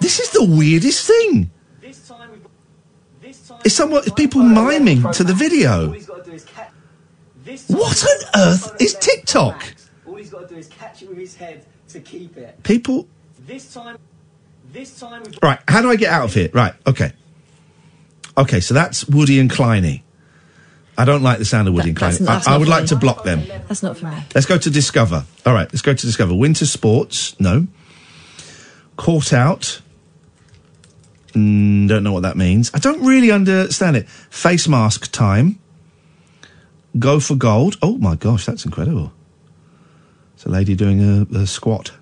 This 0.00 0.18
is 0.18 0.30
the 0.30 0.44
weirdest 0.44 1.06
thing. 1.06 1.50
This 1.80 2.06
time 2.08 2.30
we've. 2.32 2.46
This 3.20 3.48
time 3.48 3.60
It's 3.64 3.74
somewhat 3.74 4.06
it's 4.06 4.14
people 4.14 4.42
miming 4.42 5.10
to 5.12 5.24
the 5.24 5.34
video. 5.34 5.86
all 5.86 5.92
he's 5.92 6.06
got 6.06 6.24
to 6.24 6.30
do 6.30 6.36
is 6.36 6.44
catch. 6.44 6.70
This 7.34 7.35
What 7.68 8.04
on 8.04 8.40
earth 8.40 8.80
is 8.80 8.94
TikTok? 8.94 9.74
All 10.06 10.16
he's 10.16 10.30
got 10.30 10.48
to 10.48 10.54
do 10.54 10.58
is 10.58 10.66
catch 10.68 11.02
it 11.02 11.08
with 11.08 11.18
his 11.18 11.36
head 11.36 11.64
to 11.90 12.00
keep 12.00 12.36
it. 12.36 12.62
People. 12.62 13.06
This 13.46 13.72
time. 13.72 13.98
This 14.72 14.98
time 14.98 15.22
Right, 15.42 15.58
how 15.68 15.80
do 15.80 15.90
I 15.90 15.96
get 15.96 16.10
out 16.12 16.24
of 16.24 16.34
here? 16.34 16.50
Right, 16.52 16.74
okay. 16.86 17.12
Okay, 18.36 18.60
so 18.60 18.74
that's 18.74 19.06
Woody 19.08 19.38
and 19.38 19.50
Kleiny. 19.50 20.02
I 20.98 21.04
don't 21.04 21.22
like 21.22 21.38
the 21.38 21.44
sound 21.44 21.68
of 21.68 21.74
Woody 21.74 21.92
That- 21.92 22.18
and 22.18 22.26
that's- 22.26 22.44
Kleiny. 22.46 22.50
I, 22.50 22.54
I 22.54 22.58
would 22.58 22.68
like 22.68 22.82
me. 22.82 22.88
to 22.88 22.96
block 22.96 23.22
them. 23.24 23.44
That's 23.68 23.82
not 23.82 23.96
for 23.96 24.06
me. 24.06 24.16
Let's 24.34 24.46
go 24.46 24.58
to 24.58 24.68
Discover. 24.70 25.24
All 25.46 25.54
right, 25.54 25.68
let's 25.72 25.82
go 25.82 25.94
to 25.94 26.06
Discover. 26.06 26.34
Winter 26.34 26.66
sports, 26.66 27.38
no. 27.40 27.66
Caught 28.96 29.32
out. 29.32 29.80
Mm, 31.32 31.88
don't 31.88 32.02
know 32.02 32.12
what 32.12 32.22
that 32.22 32.36
means. 32.36 32.70
I 32.74 32.78
don't 32.78 33.02
really 33.06 33.30
understand 33.30 33.96
it. 33.96 34.08
Face 34.08 34.66
mask 34.68 35.12
time. 35.12 35.58
Go 36.98 37.20
for 37.20 37.34
gold. 37.34 37.76
Oh 37.82 37.98
my 37.98 38.16
gosh, 38.16 38.46
that's 38.46 38.64
incredible. 38.64 39.12
It's 40.34 40.44
a 40.44 40.48
lady 40.48 40.74
doing 40.74 41.00
a, 41.00 41.38
a 41.38 41.46
squat. 41.46 41.92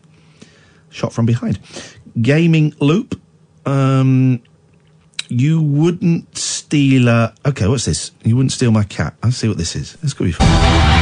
Shot 0.90 1.12
from 1.12 1.26
behind. 1.26 1.58
Gaming 2.20 2.74
loop. 2.80 3.20
Um, 3.66 4.42
you 5.28 5.60
wouldn't 5.60 6.36
steal. 6.36 7.08
Uh, 7.08 7.32
okay, 7.46 7.66
what's 7.66 7.86
this? 7.86 8.12
You 8.24 8.36
wouldn't 8.36 8.52
steal 8.52 8.70
my 8.70 8.84
cat. 8.84 9.14
I'll 9.22 9.32
see 9.32 9.48
what 9.48 9.58
this 9.58 9.74
is. 9.74 9.94
This 9.94 10.14
could 10.14 10.24
be 10.24 10.32
fun. 10.32 10.93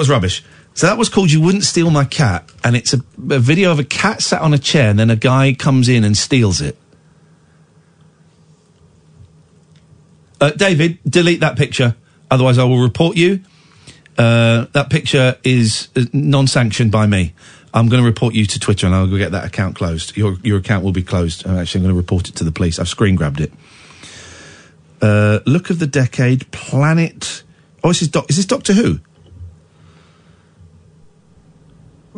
Was 0.00 0.10
rubbish. 0.10 0.42
So 0.74 0.86
that 0.86 0.98
was 0.98 1.08
called 1.08 1.30
"You 1.30 1.40
Wouldn't 1.40 1.64
Steal 1.64 1.90
My 1.90 2.04
Cat," 2.04 2.50
and 2.64 2.74
it's 2.74 2.92
a, 2.92 2.98
a 3.30 3.38
video 3.38 3.70
of 3.70 3.78
a 3.78 3.84
cat 3.84 4.22
sat 4.22 4.40
on 4.40 4.52
a 4.52 4.58
chair, 4.58 4.90
and 4.90 4.98
then 4.98 5.10
a 5.10 5.16
guy 5.16 5.52
comes 5.52 5.88
in 5.88 6.04
and 6.04 6.16
steals 6.16 6.60
it. 6.60 6.76
Uh, 10.40 10.50
David, 10.50 10.98
delete 11.06 11.40
that 11.40 11.56
picture. 11.56 11.94
Otherwise, 12.30 12.58
I 12.58 12.64
will 12.64 12.80
report 12.80 13.16
you. 13.16 13.40
Uh, 14.16 14.66
that 14.72 14.88
picture 14.90 15.36
is 15.44 15.88
uh, 15.96 16.04
non-sanctioned 16.12 16.90
by 16.90 17.06
me. 17.06 17.34
I'm 17.74 17.88
going 17.88 18.02
to 18.02 18.06
report 18.06 18.34
you 18.34 18.46
to 18.46 18.58
Twitter, 18.58 18.86
and 18.86 18.94
I'll 18.94 19.06
go 19.06 19.18
get 19.18 19.32
that 19.32 19.44
account 19.44 19.76
closed. 19.76 20.16
Your 20.16 20.38
your 20.42 20.58
account 20.58 20.82
will 20.82 20.92
be 20.92 21.02
closed. 21.02 21.46
I'm 21.46 21.58
actually 21.58 21.82
going 21.82 21.94
to 21.94 21.98
report 21.98 22.28
it 22.28 22.36
to 22.36 22.44
the 22.44 22.52
police. 22.52 22.78
I've 22.78 22.88
screen 22.88 23.16
grabbed 23.16 23.40
it. 23.40 23.52
Uh, 25.02 25.40
look 25.46 25.70
of 25.70 25.78
the 25.78 25.86
decade, 25.86 26.50
Planet. 26.52 27.42
Oh, 27.84 27.88
this 27.88 28.02
is 28.02 28.08
doc- 28.08 28.28
is 28.30 28.36
this 28.36 28.46
Doctor 28.46 28.72
Who? 28.72 29.00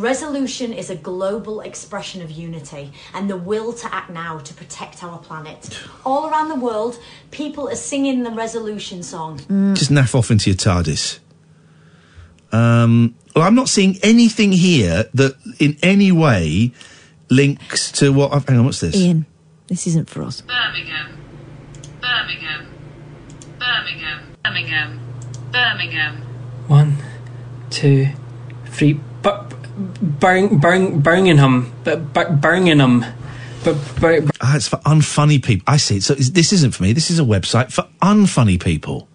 Resolution 0.03 0.73
is 0.73 0.91
a 0.91 0.97
global 0.97 1.61
expression 1.61 2.23
of 2.23 2.31
unity 2.33 2.91
and 3.15 3.31
the 3.31 3.37
will 3.37 3.73
to 3.73 3.95
act 3.95 4.11
now 4.11 4.39
to 4.39 4.53
protect 4.53 5.05
our 5.05 5.17
planet. 5.19 5.79
All 6.05 6.29
around 6.29 6.49
the 6.49 6.57
world, 6.57 6.99
people 7.31 7.69
are 7.69 7.77
singing 7.77 8.25
the 8.25 8.33
resolution 8.33 9.05
song. 9.05 9.39
Just 9.77 9.93
naff 9.93 10.17
off 10.17 10.33
into 10.33 10.51
your 10.51 10.57
TARDIS. 10.57 11.21
Um, 12.51 13.15
well, 13.37 13.45
I'm 13.47 13.55
not 13.55 13.69
seeing 13.69 13.97
anything 14.03 14.51
here 14.51 15.05
that 15.15 15.37
in 15.61 15.77
any 15.85 16.11
way 16.11 16.73
links 17.31 17.93
to 17.93 18.13
what 18.13 18.33
I've. 18.35 18.47
Hang 18.49 18.59
on, 18.59 18.65
what's 18.65 18.81
this? 18.81 18.97
Iain, 18.97 19.25
this 19.69 19.87
isn't 19.87 20.11
for 20.11 20.23
us. 20.25 20.41
Birmingham. 20.41 21.17
Birmingham. 22.01 22.67
Birmingham. 23.61 24.35
Birmingham. 24.43 25.01
Birmingham. 25.53 26.17
One, 26.67 26.97
two, 27.71 28.09
three. 28.67 28.95
Bu- 28.95 29.49
Bang, 30.21 30.59
bang, 30.59 31.01
Birmingham, 31.01 31.73
B- 31.85 31.97
B- 31.97 32.21
Birmingham. 32.41 33.05
B- 33.65 33.73
B- 34.01 34.21
Ah, 34.41 34.57
it's 34.57 34.67
for 34.69 34.77
unfunny 34.79 35.43
people. 35.43 35.65
I 35.67 35.77
see. 35.77 36.01
So 36.01 36.15
this 36.15 36.53
isn't 36.53 36.73
for 36.75 36.83
me. 36.83 36.93
This 36.93 37.11
is 37.11 37.19
a 37.19 37.23
website 37.25 37.73
for 37.73 37.87
unfunny 38.03 38.61
people. 38.61 39.09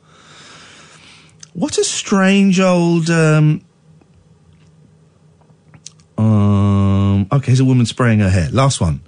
What 1.54 1.78
a 1.78 1.84
strange 1.84 2.60
old. 2.60 3.10
Um, 3.10 3.62
um, 6.18 7.28
okay, 7.32 7.48
here's 7.48 7.60
a 7.60 7.66
woman 7.66 7.86
spraying 7.86 8.20
her 8.20 8.30
hair. 8.30 8.50
Last 8.52 8.80
one. 8.80 9.02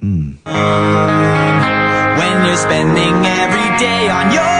Hmm. 0.00 0.32
When 2.18 2.46
you're 2.46 2.56
spending 2.56 3.14
every 3.26 3.78
day 3.78 4.08
on 4.08 4.32
your 4.32 4.57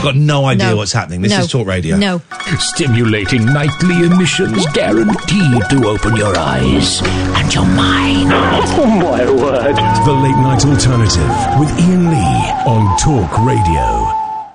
I've 0.00 0.04
got 0.04 0.16
no 0.16 0.46
idea 0.46 0.68
No. 0.70 0.76
what's 0.76 0.92
happening. 0.94 1.20
This 1.20 1.32
No. 1.32 1.40
is 1.40 1.48
talk 1.52 1.66
radio. 1.66 1.94
No. 1.98 2.22
Stimulating 2.58 3.44
nightly 3.44 3.96
emissions 4.06 4.64
guaranteed 4.72 5.62
to 5.68 5.86
open 5.86 6.16
your 6.16 6.34
eyes 6.38 7.02
and 7.36 7.52
your 7.54 7.66
mind. 7.66 8.30
Oh 8.32 8.86
my 8.86 9.30
word. 9.30 9.76
The 10.06 10.12
Late 10.12 10.36
Night 10.38 10.64
Alternative 10.64 11.30
with 11.60 11.70
Iain 11.78 12.08
Lee 12.08 12.50
on 12.64 12.96
Talk 12.96 13.30
Radio. 13.44 13.82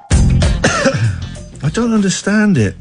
I 1.63 1.69
don't 1.71 1.93
understand 1.93 2.57
it. 2.57 2.75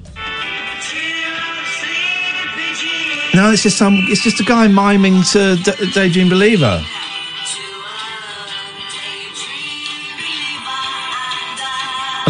No, 3.34 3.51
it's 3.51 3.62
just 3.65 3.76
some. 3.76 3.97
It's 4.09 4.23
just 4.23 4.41
a 4.41 4.44
guy 4.44 4.68
miming 4.68 5.23
to 5.33 5.57
D- 5.57 5.91
Daydream 5.93 6.31
Believer. 6.31 6.83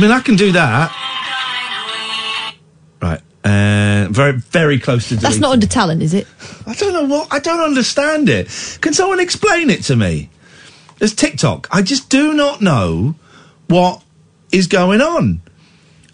Mean, 0.04 0.16
I 0.16 0.20
can 0.20 0.36
do 0.36 0.52
that. 0.52 0.90
Right, 3.02 3.20
and 3.42 4.14
very, 4.14 4.32
very 4.32 4.78
close 4.78 5.08
to. 5.08 5.14
That. 5.14 5.22
That's 5.22 5.36
deleting. 5.36 5.40
not 5.40 5.52
under 5.52 5.66
talent, 5.66 6.02
is 6.02 6.14
it? 6.14 6.26
I 6.66 6.74
don't 6.74 6.92
know 6.92 7.04
what. 7.04 7.32
I 7.32 7.38
don't 7.38 7.60
understand 7.60 8.28
it. 8.28 8.78
Can 8.80 8.92
someone 8.92 9.20
explain 9.20 9.70
it 9.70 9.82
to 9.84 9.96
me? 9.96 10.30
There's 10.98 11.14
TikTok. 11.14 11.68
I 11.70 11.82
just 11.82 12.08
do 12.08 12.34
not 12.34 12.60
know 12.60 13.14
what 13.68 14.02
is 14.52 14.66
going 14.66 15.00
on. 15.00 15.42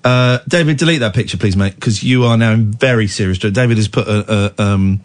Uh, 0.02 0.38
David, 0.48 0.78
delete 0.78 1.00
that 1.00 1.14
picture, 1.14 1.36
please, 1.36 1.56
mate, 1.56 1.74
because 1.74 2.02
you 2.02 2.24
are 2.24 2.36
now 2.36 2.52
in 2.52 2.72
very 2.72 3.06
serious 3.06 3.38
trouble. 3.38 3.54
David 3.54 3.76
has 3.76 3.88
put 3.88 4.08
a, 4.08 4.54
a, 4.58 4.62
um, 4.62 5.02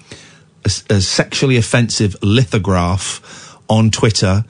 a 0.64 0.72
a 0.90 1.02
sexually 1.02 1.58
offensive 1.58 2.16
lithograph 2.24 3.58
on 3.68 3.92
Twitter, 3.92 4.46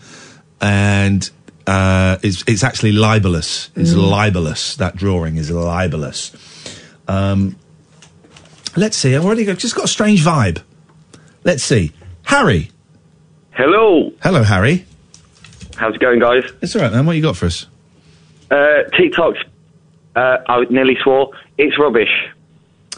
and 0.61 1.29
uh, 1.67 2.17
it's, 2.23 2.43
it's 2.47 2.63
actually 2.63 2.91
libelous. 2.91 3.69
It's 3.75 3.91
Mm. 3.93 4.09
libelous. 4.09 4.75
That 4.77 4.95
drawing 4.95 5.37
is 5.37 5.49
libelous. 5.51 6.31
Um, 7.07 7.55
let's 8.75 8.97
see. 8.97 9.15
I've 9.15 9.25
already 9.25 9.45
got, 9.45 9.57
just 9.57 9.75
got 9.75 9.85
a 9.85 9.89
strange 9.89 10.23
vibe. 10.23 10.61
Let's 11.43 11.63
see. 11.63 11.91
Harry. 12.23 12.71
Hello. 13.51 14.11
Hello, 14.21 14.43
Harry. 14.43 14.85
How's 15.77 15.95
it 15.95 16.01
going, 16.01 16.19
guys? 16.19 16.43
It's 16.61 16.75
all 16.75 16.81
right, 16.81 16.91
man. 16.91 17.05
What 17.05 17.15
you 17.15 17.21
got 17.21 17.37
for 17.37 17.45
us? 17.47 17.67
Uh, 18.49 18.83
TikTok's, 18.97 19.39
uh, 20.15 20.37
I 20.47 20.63
nearly 20.69 20.97
swore, 21.03 21.31
it's 21.57 21.77
rubbish. 21.79 22.09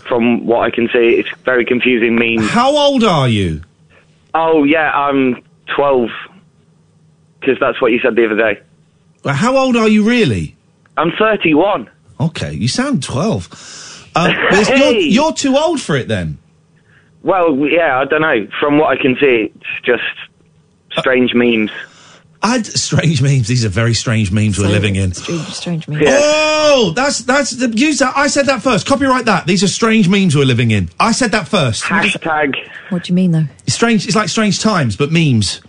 From 0.08 0.46
what 0.46 0.60
I 0.62 0.70
can 0.72 0.88
see, 0.94 1.16
it's 1.20 1.30
very 1.44 1.66
confusing 1.66 2.16
memes. 2.16 2.50
How 2.50 2.76
old 2.78 3.04
are 3.04 3.28
you? 3.28 3.62
Oh, 4.34 4.64
yeah, 4.64 4.92
I'm 4.92 5.42
12. 5.76 6.10
Because 7.48 7.62
that's 7.62 7.82
what 7.82 7.94
you 7.94 8.00
said 8.02 8.16
the 8.18 8.26
other 8.26 8.36
day. 8.36 8.62
Well, 9.24 9.34
how 9.34 9.56
old 9.56 9.78
are 9.78 9.88
you 9.88 10.04
really? 10.04 10.58
I'm 10.98 11.12
31. 11.18 11.90
Okay, 12.20 12.52
you 12.52 12.68
sound 12.68 13.02
12. 13.04 14.10
Uh, 14.16 14.34
but 14.50 14.60
it's- 14.60 14.80
you're, 14.80 14.94
you're 15.00 15.32
too 15.34 15.56
old 15.56 15.80
for 15.80 15.96
it 15.96 16.10
then. 16.10 16.40
Well, 17.24 17.56
yeah, 17.68 18.00
I 18.00 18.06
don't 18.06 18.20
know. 18.22 18.48
From 18.60 18.78
what 18.80 18.90
I 18.98 19.02
can 19.02 19.16
see, 19.16 19.54
it's 19.56 19.66
just 19.86 20.04
strange 20.98 21.34
memes. 21.34 21.72
I'd, 22.44 22.66
strange 22.78 23.22
memes. 23.22 23.48
These 23.48 23.64
are 23.64 23.70
very 23.70 23.94
strange 23.94 24.30
memes 24.30 24.60
we're 24.60 24.68
living 24.68 24.98
in. 24.98 25.14
Strange, 25.14 25.48
strange 25.54 25.88
memes. 25.88 26.04
Oh, 26.06 26.92
that's 26.96 27.20
that's 27.20 27.52
the 27.52 27.70
use 27.70 28.00
that. 28.00 28.16
I 28.18 28.28
said 28.28 28.46
that 28.48 28.62
first. 28.62 28.86
Copyright 28.88 29.26
that. 29.26 29.48
These 29.48 29.64
are 29.64 29.68
strange 29.68 30.10
memes 30.10 30.36
we're 30.36 30.46
living 30.46 30.72
in. 30.72 30.90
I 31.00 31.12
said 31.14 31.32
that 31.32 31.48
first. 31.48 31.84
Hashtag. 31.84 32.56
What 32.90 33.04
do 33.06 33.12
you 33.12 33.16
mean, 33.16 33.32
though? 33.32 33.46
Strange. 33.68 34.06
It's 34.06 34.16
like 34.16 34.30
strange 34.30 34.60
times, 34.62 34.96
but 34.98 35.12
memes. 35.12 35.62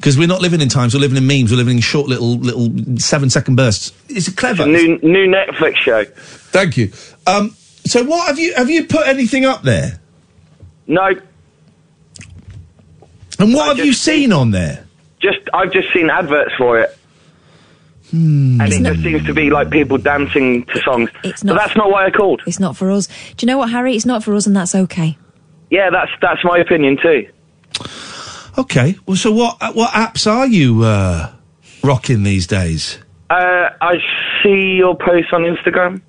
Because 0.00 0.16
we're 0.16 0.26
not 0.28 0.40
living 0.40 0.62
in 0.62 0.68
times. 0.70 0.94
We're 0.94 1.00
living 1.00 1.18
in 1.18 1.26
memes. 1.26 1.50
We're 1.50 1.58
living 1.58 1.76
in 1.76 1.82
short 1.82 2.08
little 2.08 2.36
little 2.38 2.96
seven 2.98 3.28
second 3.28 3.56
bursts. 3.56 3.92
It's 4.08 4.28
clever. 4.30 4.64
New 4.66 4.98
new 5.02 5.26
Netflix 5.30 5.76
show. 5.76 6.04
Thank 6.04 6.76
you. 6.78 6.90
Um, 7.26 7.54
so 7.84 8.02
what 8.04 8.26
have 8.28 8.38
you 8.38 8.54
have 8.54 8.70
you 8.70 8.86
put 8.86 9.06
anything 9.06 9.44
up 9.44 9.62
there? 9.62 10.00
No, 10.86 11.10
And 13.38 13.54
what 13.54 13.76
have 13.76 13.84
you 13.84 13.92
seen 13.92 14.32
on 14.32 14.50
there? 14.50 14.86
just 15.20 15.38
I've 15.52 15.70
just 15.72 15.92
seen 15.92 16.08
adverts 16.08 16.52
for 16.56 16.80
it. 16.80 16.96
Hmm. 18.10 18.60
And 18.60 18.72
it 18.72 18.82
just 18.82 19.02
seems 19.02 19.24
to 19.26 19.34
be 19.34 19.50
like 19.50 19.70
people 19.70 19.98
dancing 19.98 20.64
to 20.64 20.80
songs. 20.80 21.10
It's 21.22 21.42
but 21.42 21.52
not- 21.52 21.58
that's 21.58 21.76
not 21.76 21.90
why 21.90 22.06
I 22.06 22.10
called. 22.10 22.42
It's 22.46 22.58
not 22.58 22.76
for 22.76 22.90
us. 22.90 23.06
Do 23.36 23.44
you 23.44 23.46
know 23.46 23.58
what, 23.58 23.70
Harry? 23.70 23.94
It's 23.94 24.06
not 24.06 24.24
for 24.24 24.34
us, 24.34 24.46
and 24.46 24.56
that's 24.56 24.74
okay. 24.74 25.16
Yeah, 25.70 25.90
that's 25.90 26.10
that's 26.20 26.42
my 26.42 26.58
opinion 26.58 26.98
too. 27.00 27.28
Okay. 28.58 28.96
Well, 29.06 29.16
so 29.16 29.32
what 29.32 29.58
what 29.74 29.90
apps 29.92 30.26
are 30.30 30.46
you 30.46 30.82
uh, 30.84 31.32
rocking 31.82 32.22
these 32.22 32.46
days? 32.46 32.98
Uh, 33.28 33.70
I 33.80 33.94
see 34.42 34.76
your 34.76 34.96
post 34.96 35.32
on 35.32 35.42
Instagram, 35.42 36.00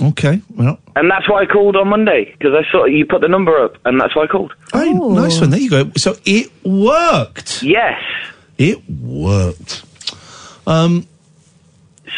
Okay. 0.00 0.40
Well. 0.54 0.78
and 0.94 1.10
that's 1.10 1.28
why 1.28 1.42
I 1.42 1.46
called 1.46 1.74
on 1.76 1.88
Monday 1.88 2.32
because 2.38 2.54
I 2.54 2.70
saw 2.70 2.84
you 2.84 3.04
put 3.04 3.20
the 3.20 3.28
number 3.28 3.58
up, 3.58 3.76
and 3.84 4.00
that's 4.00 4.14
why 4.14 4.24
I 4.24 4.26
called. 4.28 4.54
Oh, 4.72 5.12
nice 5.14 5.40
one. 5.40 5.50
There 5.50 5.58
you 5.60 5.70
go. 5.70 5.90
So 5.96 6.16
it 6.24 6.50
worked. 6.64 7.62
Yes. 7.62 8.00
It 8.58 8.88
worked. 8.88 9.84
Um. 10.66 11.06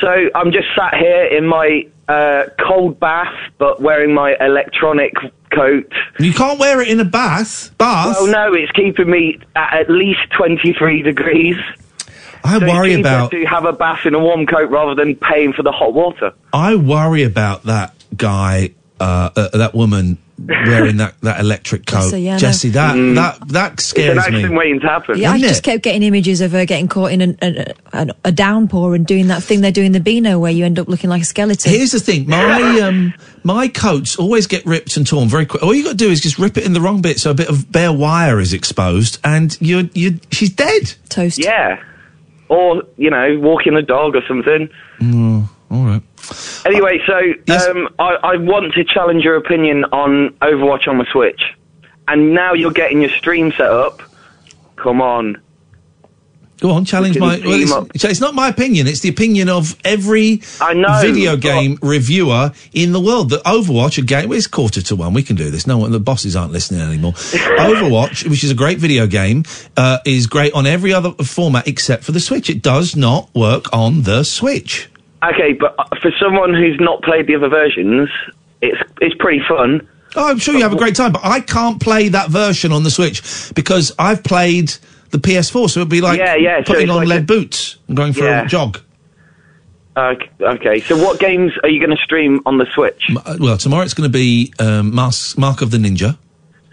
So 0.01 0.09
I'm 0.35 0.51
just 0.53 0.67
sat 0.77 0.95
here 0.95 1.25
in 1.25 1.47
my 1.47 1.87
uh, 2.09 2.45
cold 2.61 3.01
bath, 3.01 3.33
but 3.59 3.81
wearing 3.81 4.13
my 4.13 4.37
electronic 4.41 5.15
coat. 5.55 5.93
You 6.19 6.33
can't 6.33 6.59
wear 6.59 6.81
it 6.81 6.89
in 6.89 7.01
a 7.01 7.05
bath. 7.05 7.77
Bath. 7.79 8.17
Well, 8.21 8.27
no, 8.27 8.55
it's 8.55 8.73
keeping 8.73 9.11
me 9.11 9.39
at 9.55 9.81
at 9.81 9.91
least 9.91 10.21
23 10.37 11.03
degrees. 11.03 11.57
I 12.43 12.59
So 12.59 12.67
worry 12.67 12.95
about. 12.95 13.31
to 13.31 13.45
have 13.47 13.65
a 13.65 13.73
bath 13.73 14.05
in 14.05 14.15
a 14.15 14.19
warm 14.19 14.47
coat 14.47 14.71
rather 14.71 14.95
than 14.95 15.17
paying 15.17 15.53
for 15.55 15.63
the 15.63 15.73
hot 15.73 15.95
water. 15.95 16.33
I 16.53 16.75
worry 16.77 17.23
about 17.23 17.63
that 17.65 17.95
guy, 18.17 18.71
uh, 19.01 19.31
uh, 19.35 19.49
that 19.57 19.75
woman 19.75 20.19
wearing 20.39 20.97
that, 20.99 21.15
that 21.21 21.39
electric 21.41 21.87
coat. 21.87 22.11
Jessie, 22.11 22.23
yeah, 22.23 22.37
Jesse, 22.39 22.69
know. 22.69 22.73
that, 22.75 22.97
Mm. 22.97 23.15
that, 23.15 23.49
that 23.49 23.81
scares 23.81 24.17
it's 24.19 24.27
an 24.27 24.33
me. 24.33 24.39
accident 24.41 24.59
waiting 24.59 24.81
to 24.81 24.87
happen. 24.87 25.19
Yeah, 25.19 25.33
I 25.33 25.37
Isn't 25.37 25.49
just 25.49 25.61
it? 25.61 25.65
kept 25.65 25.83
getting 25.85 26.03
images 26.03 26.41
of 26.41 26.53
her 26.53 26.65
getting 26.67 26.89
caught 26.89 27.13
in 27.13 27.21
an, 27.21 27.39
a, 27.41 27.73
a, 27.93 28.07
a 28.27 28.33
downpour 28.33 28.95
and 28.95 29.07
doing 29.07 29.29
that 29.29 29.43
thing 29.43 29.61
they 29.61 29.71
do 29.71 29.83
in 29.83 29.93
the 29.93 30.01
Beano 30.01 30.39
where 30.39 30.51
you 30.53 30.65
end 30.65 30.79
up 30.79 30.89
looking 30.89 31.09
like 31.11 31.23
a 31.23 31.25
skeleton. 31.25 31.73
Here's 31.73 31.93
the 31.93 32.01
thing, 32.01 32.29
my 32.29 32.81
um, 32.83 33.15
my 33.45 33.69
coats 33.69 34.17
always 34.17 34.47
get 34.47 34.65
ripped 34.67 34.97
and 34.97 35.07
torn 35.07 35.29
very 35.29 35.47
quick. 35.47 35.63
All 35.63 35.75
you 35.75 35.85
got 35.85 35.91
to 35.91 35.97
do 35.97 36.11
is 36.11 36.21
just 36.21 36.39
rip 36.39 36.57
it 36.57 36.65
in 36.67 36.73
the 36.73 36.81
wrong 36.81 37.01
bit, 37.01 37.21
so 37.21 37.31
a 37.31 37.35
bit 37.35 37.49
of 37.49 37.71
bare 37.71 37.93
wire 37.93 38.41
is 38.41 38.53
exposed, 38.53 39.19
and 39.25 39.57
you're 39.61 39.85
you're 39.95 40.15
she's 40.33 40.51
dead. 40.51 40.95
Toast. 41.09 41.39
Yeah. 41.39 41.83
Or, 42.49 42.83
you 42.97 43.09
know, 43.11 43.39
walking 43.41 43.75
a 43.75 43.83
dog 43.83 44.15
or 44.17 44.23
something. 44.29 44.69
Mm, 45.01 45.49
all 45.75 45.85
right. 45.85 46.03
Anyway, 46.65 47.01
so 47.07 47.19
um, 47.71 47.89
I, 47.99 48.15
I 48.23 48.37
want 48.37 48.73
to 48.75 48.85
challenge 48.85 49.25
your 49.25 49.37
opinion 49.37 49.85
on 49.87 50.31
Overwatch 50.41 50.87
on 50.87 50.99
the 50.99 51.07
Switch. 51.11 51.43
And 52.07 52.33
now 52.33 52.53
you're 52.55 52.73
getting 52.73 53.01
your 53.01 53.11
stream 53.11 53.51
set 53.53 53.71
up. 53.71 54.03
Come 54.77 55.01
on. 55.01 55.43
Go 56.61 56.71
on, 56.71 56.85
challenge 56.85 57.19
my. 57.19 57.41
Well, 57.45 57.87
it's, 57.93 58.01
so 58.01 58.09
it's 58.09 58.21
not 58.21 58.35
my 58.35 58.49
opinion; 58.49 58.87
it's 58.87 59.01
the 59.01 59.09
opinion 59.09 59.49
of 59.49 59.77
every 59.85 60.41
know, 60.61 61.01
video 61.01 61.37
game 61.37 61.79
reviewer 61.83 62.53
in 62.73 62.93
the 62.93 63.01
world. 63.01 63.31
That 63.31 63.43
Overwatch, 63.43 63.99
a 63.99 64.03
game, 64.03 64.29
well, 64.29 64.39
it's 64.39 64.47
quarter 64.47 64.81
to 64.81 64.97
one. 64.97 65.13
We 65.13 65.23
can 65.25 65.37
do 65.37 65.51
this. 65.51 65.67
No 65.67 65.79
one, 65.79 65.91
the 65.91 66.01
bosses 66.01 66.37
aren't 66.37 66.53
listening 66.53 66.81
anymore. 66.81 67.13
Overwatch, 67.59 68.31
which 68.31 68.45
is 68.45 68.51
a 68.51 68.55
great 68.55 68.79
video 68.79 69.07
game, 69.07 69.45
uh, 69.77 69.99
is 70.07 70.27
great 70.27 70.55
on 70.55 70.65
every 70.67 70.95
other 70.95 71.11
format 71.25 71.67
except 71.67 72.05
for 72.05 72.13
the 72.13 72.21
Switch. 72.21 72.49
It 72.49 72.63
does 72.63 72.95
not 72.95 73.35
work 73.35 73.71
on 73.73 74.05
the 74.05 74.23
Switch. 74.23 74.89
Okay, 75.33 75.53
but 75.55 75.75
uh, 75.79 75.85
for 76.03 76.11
someone 76.21 76.53
who's 76.55 76.79
not 76.81 77.03
played 77.03 77.27
the 77.27 77.35
other 77.37 77.49
versions, 77.49 78.09
it's 78.61 78.79
it's 79.01 79.15
pretty 79.19 79.43
fun. 79.49 79.87
Oh, 80.17 80.29
I'm 80.29 80.39
sure 80.39 80.55
you 80.55 80.63
have 80.63 80.73
a 80.73 80.77
great 80.77 80.95
time, 80.95 81.13
but 81.13 81.25
I 81.25 81.41
can't 81.41 81.81
play 81.81 82.09
that 82.11 82.31
version 82.31 82.71
on 82.73 82.85
the 82.85 82.91
Switch 82.91 83.23
because 83.55 83.93
I've 83.99 84.23
played 84.23 84.73
the 85.11 85.19
PS4, 85.19 85.71
so 85.71 85.81
it'd 85.81 85.89
be 85.89 86.01
like 86.01 86.19
Yeah, 86.19 86.37
yeah, 86.37 86.63
putting 86.63 86.83
it's 86.85 86.91
on 86.91 86.97
like 86.99 87.09
lead 87.09 87.21
a- 87.23 87.25
boots 87.25 87.79
and 87.89 87.97
going 87.97 88.13
for 88.13 88.25
Yeah. 88.25 88.43
a 88.45 88.47
jog. 88.47 88.79
Uh, 89.97 90.15
okay, 90.41 90.81
so 90.81 90.97
what 90.97 91.21
games 91.21 91.53
are 91.63 91.69
you 91.69 91.79
going 91.85 91.97
to 91.97 92.03
stream 92.03 92.41
on 92.47 92.59
the 92.59 92.67
Switch? 92.75 93.11
Uh, 93.25 93.37
Well, 93.39 93.57
tomorrow 93.57 93.85
it's 93.85 93.95
going 93.95 94.11
to 94.11 94.13
be 94.13 94.53
um, 94.59 94.93
Mas- 94.95 95.39
Mark 95.39 95.63
of 95.63 95.71
the 95.71 95.79
Ninja. 95.79 96.17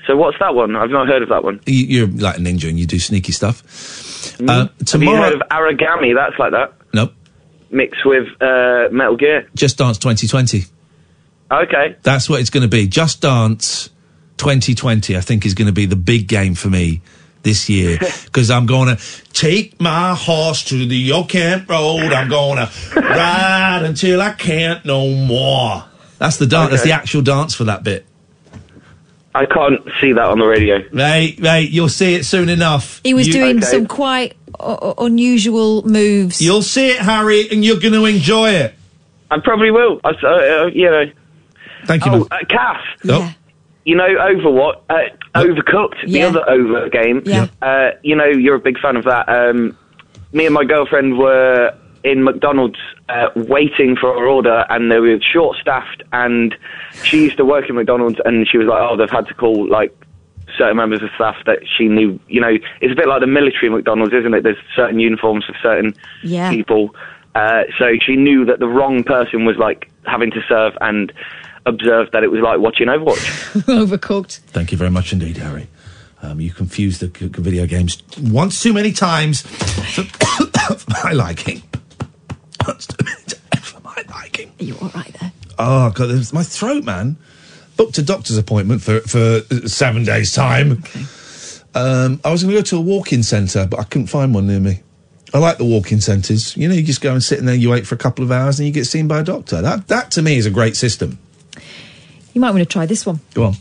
So 0.07 0.15
what's 0.17 0.37
that 0.39 0.55
one? 0.55 0.75
I've 0.75 0.89
not 0.89 1.07
heard 1.07 1.21
of 1.21 1.29
that 1.29 1.43
one. 1.43 1.59
You- 1.67 1.85
You're 1.85 2.07
like 2.07 2.37
a 2.37 2.39
ninja 2.39 2.67
and 2.67 2.79
you 2.79 2.87
do 2.87 2.97
sneaky 2.99 3.31
stuff. 3.31 3.61
Uh, 4.39 4.43
Hmm? 4.43 4.47
Have 4.49 4.69
you 4.79 4.85
tomorrow, 4.85 5.21
heard 5.21 5.33
of 5.33 5.41
Aragami? 5.49 6.15
That's 6.15 6.37
like 6.39 6.51
that. 6.51 6.73
Mixed 7.71 8.05
with 8.05 8.27
uh, 8.41 8.89
Metal 8.91 9.15
Gear. 9.15 9.47
Just 9.55 9.77
Dance 9.77 9.97
2020. 9.97 10.65
Okay. 11.51 11.95
That's 12.03 12.29
what 12.29 12.39
it's 12.39 12.49
going 12.49 12.63
to 12.63 12.69
be. 12.69 12.87
Just 12.87 13.21
Dance 13.21 13.89
2020, 14.37 15.15
I 15.17 15.21
think, 15.21 15.45
is 15.45 15.53
going 15.53 15.67
to 15.67 15.73
be 15.73 15.85
the 15.85 15.95
big 15.95 16.27
game 16.27 16.55
for 16.55 16.69
me 16.69 17.01
this 17.43 17.69
year 17.69 17.97
because 18.25 18.51
I'm 18.51 18.65
going 18.65 18.95
to 18.95 19.03
take 19.33 19.79
my 19.79 20.15
horse 20.15 20.63
to 20.65 20.85
the 20.85 21.11
camp 21.27 21.69
road. 21.69 22.11
I'm 22.13 22.29
going 22.29 22.57
to 22.65 22.99
ride 22.99 23.81
until 23.83 24.21
I 24.21 24.31
can't 24.31 24.85
no 24.85 25.09
more. 25.09 25.83
That's 26.19 26.37
the 26.37 26.47
dance. 26.47 26.71
That's 26.71 26.83
the 26.83 26.91
actual 26.91 27.21
dance 27.21 27.53
for 27.53 27.63
that 27.65 27.83
bit. 27.83 28.05
I 29.33 29.45
can't 29.45 29.79
see 30.01 30.11
that 30.13 30.25
on 30.25 30.39
the 30.39 30.45
radio. 30.45 30.79
Mate, 30.91 31.39
mate, 31.39 31.69
you'll 31.71 31.89
see 31.89 32.15
it 32.15 32.25
soon 32.25 32.49
enough. 32.49 32.99
He 33.03 33.13
was 33.13 33.27
You- 33.27 33.33
doing 33.33 33.61
some 33.61 33.85
quite 33.87 34.35
uh, 34.59 34.93
unusual 34.97 35.87
moves. 35.87 36.41
You'll 36.41 36.61
see 36.61 36.89
it, 36.91 36.97
Harry, 36.99 37.49
and 37.49 37.63
you're 37.63 37.79
going 37.79 37.93
to 37.93 38.05
enjoy 38.05 38.51
it. 38.51 38.75
I 39.29 39.39
probably 39.39 39.71
will. 39.71 40.01
I, 40.03 40.09
s- 40.09 40.15
uh, 40.23 40.27
uh, 40.27 40.65
you 40.73 40.89
know. 40.89 41.05
Thank 41.85 42.05
you. 42.05 42.11
Oh, 42.11 42.17
man. 42.17 42.27
uh, 42.31 42.37
Cass. 42.49 42.81
Oh. 43.07 43.33
You 43.85 43.95
know 43.95 44.05
Overwatch, 44.07 44.79
uh, 44.89 44.95
Overcooked, 45.33 45.95
Yeah. 46.05 46.29
the 46.29 46.39
other 46.41 46.49
Over 46.51 46.89
game. 46.89 47.23
Yeah. 47.25 47.47
Uh, 47.61 47.91
you 48.03 48.15
know 48.15 48.25
you're 48.25 48.55
a 48.55 48.59
big 48.59 48.77
fan 48.79 48.95
of 48.97 49.05
that. 49.05 49.27
Um, 49.27 49.75
me 50.33 50.45
and 50.45 50.53
my 50.53 50.63
girlfriend 50.65 51.17
were 51.17 51.73
in 52.03 52.23
McDonald's 52.23 52.79
uh, 53.09 53.27
waiting 53.35 53.95
for 53.95 54.13
her 54.13 54.27
order, 54.27 54.65
and 54.69 54.91
they 54.91 54.99
were 54.99 55.17
short 55.21 55.57
staffed. 55.61 56.03
And 56.13 56.55
she 57.03 57.23
used 57.23 57.37
to 57.37 57.45
work 57.45 57.69
in 57.69 57.75
McDonald's, 57.75 58.19
and 58.25 58.47
she 58.47 58.57
was 58.57 58.67
like, 58.67 58.79
"Oh, 58.81 58.95
they've 58.97 59.09
had 59.09 59.27
to 59.27 59.33
call 59.33 59.67
like 59.69 59.95
certain 60.57 60.77
members 60.77 61.01
of 61.03 61.09
staff 61.15 61.35
that 61.45 61.59
she 61.77 61.87
knew." 61.87 62.19
You 62.27 62.41
know, 62.41 62.57
it's 62.81 62.91
a 62.91 62.95
bit 62.95 63.07
like 63.07 63.21
the 63.21 63.27
military 63.27 63.69
McDonald's, 63.69 64.13
isn't 64.13 64.33
it? 64.33 64.43
There's 64.43 64.57
certain 64.75 64.99
uniforms 64.99 65.45
for 65.45 65.55
certain 65.61 65.93
Yeah. 66.23 66.49
people. 66.49 66.95
Uh, 67.33 67.63
so 67.79 67.93
she 68.05 68.15
knew 68.17 68.43
that 68.45 68.59
the 68.59 68.67
wrong 68.67 69.03
person 69.03 69.45
was 69.45 69.55
like 69.57 69.89
having 70.05 70.31
to 70.31 70.41
serve 70.49 70.73
and 70.81 71.13
observed 71.65 72.11
that 72.11 72.23
it 72.23 72.31
was 72.31 72.41
like 72.41 72.59
watching 72.59 72.87
Overwatch. 72.87 73.63
Overcooked. 73.85 74.39
Thank 74.39 74.71
you 74.71 74.77
very 74.77 74.89
much 74.89 75.13
indeed, 75.13 75.37
Harry. 75.37 75.67
Um, 76.23 76.39
you 76.41 76.51
confuse 76.51 76.99
the 76.99 77.07
c- 77.07 77.27
c- 77.33 77.41
video 77.41 77.65
games 77.65 78.03
once 78.21 78.61
too 78.61 78.73
many 78.73 78.91
times 78.91 79.41
for, 79.95 80.03
for 80.03 80.91
my 81.05 81.13
liking. 81.13 81.63
Once 82.71 82.87
too 82.87 83.03
many 83.03 83.61
for 83.61 83.81
my 83.81 84.03
liking. 84.09 84.49
Are 84.59 84.63
you 84.63 84.77
all 84.81 84.89
right 84.95 85.13
there? 85.19 85.33
Oh 85.59 85.89
god, 85.89 86.07
there's 86.07 86.31
my 86.31 86.43
throat, 86.43 86.85
man. 86.85 87.17
Booked 87.75 87.97
a 87.97 88.01
doctor's 88.01 88.37
appointment 88.37 88.81
for 88.81 89.01
for 89.01 89.41
uh, 89.51 89.67
seven 89.67 90.05
days' 90.05 90.33
time. 90.33 90.81
Um, 91.75 92.21
I 92.23 92.31
was 92.31 92.43
going 92.43 92.55
to 92.55 92.61
go 92.61 92.63
to 92.63 92.77
a 92.77 92.81
walk-in 92.81 93.23
centre, 93.23 93.67
but 93.69 93.79
I 93.79 93.83
couldn't 93.83 94.07
find 94.07 94.33
one 94.33 94.47
near 94.47 94.59
me. 94.59 94.81
I 95.33 95.39
like 95.39 95.57
the 95.57 95.65
walk-in 95.65 96.01
centres. 96.01 96.55
You 96.55 96.67
know, 96.67 96.75
you 96.75 96.83
just 96.83 97.01
go 97.01 97.13
and 97.13 97.23
sit 97.23 97.39
in 97.39 97.45
there, 97.45 97.55
you 97.55 97.69
wait 97.69 97.87
for 97.87 97.95
a 97.95 97.97
couple 97.97 98.23
of 98.23 98.31
hours, 98.31 98.59
and 98.59 98.67
you 98.67 98.73
get 98.73 98.85
seen 98.85 99.07
by 99.07 99.19
a 99.19 99.23
doctor. 99.23 99.61
That 99.61 99.89
that 99.89 100.11
to 100.11 100.21
me 100.21 100.37
is 100.37 100.45
a 100.45 100.49
great 100.49 100.77
system. 100.77 101.19
You 102.33 102.39
might 102.39 102.51
want 102.51 102.61
to 102.61 102.65
try 102.65 102.85
this 102.85 103.05
one. 103.05 103.19
Go 103.33 103.43
on. 103.43 103.55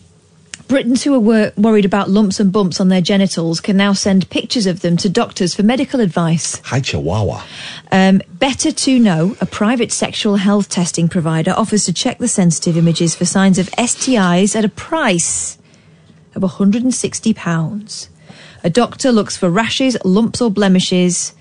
Britons 0.70 1.02
who 1.02 1.12
are 1.14 1.18
wor- 1.18 1.52
worried 1.56 1.84
about 1.84 2.10
lumps 2.10 2.38
and 2.38 2.52
bumps 2.52 2.78
on 2.78 2.90
their 2.90 3.00
genitals 3.00 3.60
can 3.60 3.76
now 3.76 3.92
send 3.92 4.30
pictures 4.30 4.66
of 4.66 4.82
them 4.82 4.96
to 4.98 5.08
doctors 5.08 5.52
for 5.52 5.64
medical 5.64 5.98
advice. 5.98 6.62
Hi, 6.66 6.78
Chihuahua. 6.78 7.42
Um, 7.90 8.20
Better2Know, 8.38 9.42
a 9.42 9.46
private 9.46 9.90
sexual 9.90 10.36
health 10.36 10.68
testing 10.68 11.08
provider, 11.08 11.50
offers 11.56 11.86
to 11.86 11.92
check 11.92 12.18
the 12.18 12.28
sensitive 12.28 12.76
images 12.76 13.16
for 13.16 13.24
signs 13.24 13.58
of 13.58 13.66
STIs 13.72 14.54
at 14.54 14.64
a 14.64 14.68
price 14.68 15.58
of 16.36 16.42
£160. 16.42 18.08
A 18.62 18.70
doctor 18.70 19.10
looks 19.10 19.36
for 19.36 19.50
rashes, 19.50 19.96
lumps, 20.04 20.40
or 20.40 20.52
blemishes. 20.52 21.34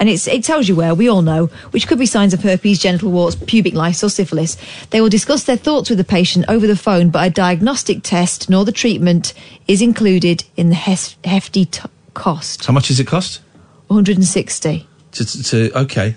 And 0.00 0.08
it's, 0.08 0.28
it 0.28 0.44
tells 0.44 0.68
you 0.68 0.76
where, 0.76 0.94
we 0.94 1.08
all 1.08 1.22
know, 1.22 1.46
which 1.70 1.88
could 1.88 1.98
be 1.98 2.06
signs 2.06 2.32
of 2.32 2.42
herpes, 2.42 2.78
genital 2.78 3.10
warts, 3.10 3.36
pubic 3.46 3.74
lice, 3.74 4.04
or 4.04 4.08
syphilis. 4.08 4.56
They 4.90 5.00
will 5.00 5.08
discuss 5.08 5.44
their 5.44 5.56
thoughts 5.56 5.90
with 5.90 5.98
the 5.98 6.04
patient 6.04 6.44
over 6.48 6.66
the 6.66 6.76
phone, 6.76 7.10
but 7.10 7.26
a 7.26 7.30
diagnostic 7.30 8.02
test 8.02 8.48
nor 8.48 8.64
the 8.64 8.72
treatment 8.72 9.34
is 9.66 9.82
included 9.82 10.44
in 10.56 10.68
the 10.68 10.74
hefty 11.24 11.64
t- 11.64 11.82
cost. 12.14 12.64
How 12.66 12.72
much 12.72 12.88
does 12.88 13.00
it 13.00 13.06
cost? 13.06 13.40
160. 13.88 14.86
To, 15.12 15.24
to, 15.24 15.42
to 15.42 15.78
okay. 15.80 16.14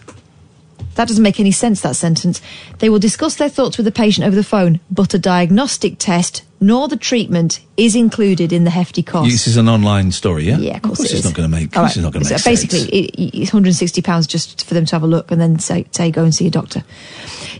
That 0.95 1.07
doesn't 1.07 1.23
make 1.23 1.39
any 1.39 1.51
sense, 1.51 1.81
that 1.81 1.95
sentence. 1.95 2.41
They 2.79 2.89
will 2.89 2.99
discuss 2.99 3.35
their 3.35 3.49
thoughts 3.49 3.77
with 3.77 3.85
the 3.85 3.91
patient 3.91 4.27
over 4.27 4.35
the 4.35 4.43
phone, 4.43 4.79
but 4.89 5.13
a 5.13 5.19
diagnostic 5.19 5.97
test 5.97 6.43
nor 6.63 6.87
the 6.87 6.95
treatment 6.95 7.59
is 7.75 7.95
included 7.95 8.53
in 8.53 8.65
the 8.65 8.69
hefty 8.69 9.01
cost. 9.01 9.31
This 9.31 9.47
is 9.47 9.57
an 9.57 9.67
online 9.67 10.11
story, 10.11 10.43
yeah? 10.43 10.57
Yeah, 10.59 10.75
of 10.75 10.83
course, 10.83 10.99
it 10.99 11.05
it's 11.05 11.13
is. 11.15 11.25
not 11.25 11.33
going 11.33 11.49
to 11.49 11.55
make. 11.57 11.75
Right. 11.75 11.97
not 11.97 12.13
going 12.13 12.23
to 12.23 12.29
So 12.29 12.35
make 12.35 12.43
basically, 12.43 12.79
sense. 12.81 12.91
it, 12.91 13.35
it's 13.35 13.51
160 13.51 14.01
pounds 14.03 14.27
just 14.27 14.63
for 14.67 14.75
them 14.75 14.85
to 14.85 14.95
have 14.95 15.01
a 15.01 15.07
look 15.07 15.31
and 15.31 15.41
then 15.41 15.57
say, 15.57 15.87
say 15.89 16.11
go 16.11 16.23
and 16.23 16.35
see 16.35 16.45
a 16.45 16.51
doctor. 16.51 16.83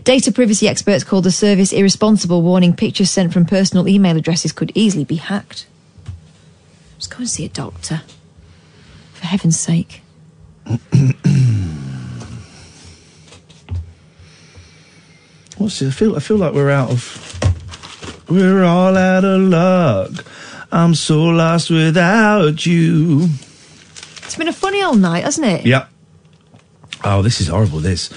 Data 0.04 0.30
privacy 0.30 0.68
experts 0.68 1.02
called 1.02 1.24
the 1.24 1.32
service 1.32 1.72
irresponsible, 1.72 2.42
warning 2.42 2.76
pictures 2.76 3.10
sent 3.10 3.32
from 3.32 3.44
personal 3.44 3.88
email 3.88 4.16
addresses 4.16 4.52
could 4.52 4.70
easily 4.76 5.04
be 5.04 5.16
hacked. 5.16 5.66
Just 6.98 7.10
go 7.10 7.18
and 7.18 7.28
see 7.28 7.44
a 7.44 7.48
doctor, 7.48 8.02
for 9.14 9.26
heaven's 9.26 9.58
sake. 9.58 10.02
What's? 15.62 15.80
I 15.80 15.90
feel. 15.90 16.16
I 16.16 16.18
feel 16.18 16.38
like 16.38 16.54
we're 16.54 16.70
out 16.70 16.90
of. 16.90 17.38
We're 18.28 18.64
all 18.64 18.96
out 18.96 19.24
of 19.24 19.40
luck. 19.42 20.24
I'm 20.72 20.94
so 20.94 21.22
lost 21.22 21.70
without 21.70 22.66
you. 22.66 23.28
It's 24.24 24.34
been 24.34 24.48
a 24.48 24.52
funny 24.52 24.82
old 24.82 24.98
night, 24.98 25.22
hasn't 25.22 25.46
it? 25.46 25.64
Yep. 25.64 25.88
Oh, 27.04 27.22
this 27.22 27.40
is 27.40 27.46
horrible. 27.46 27.78
This. 27.78 28.10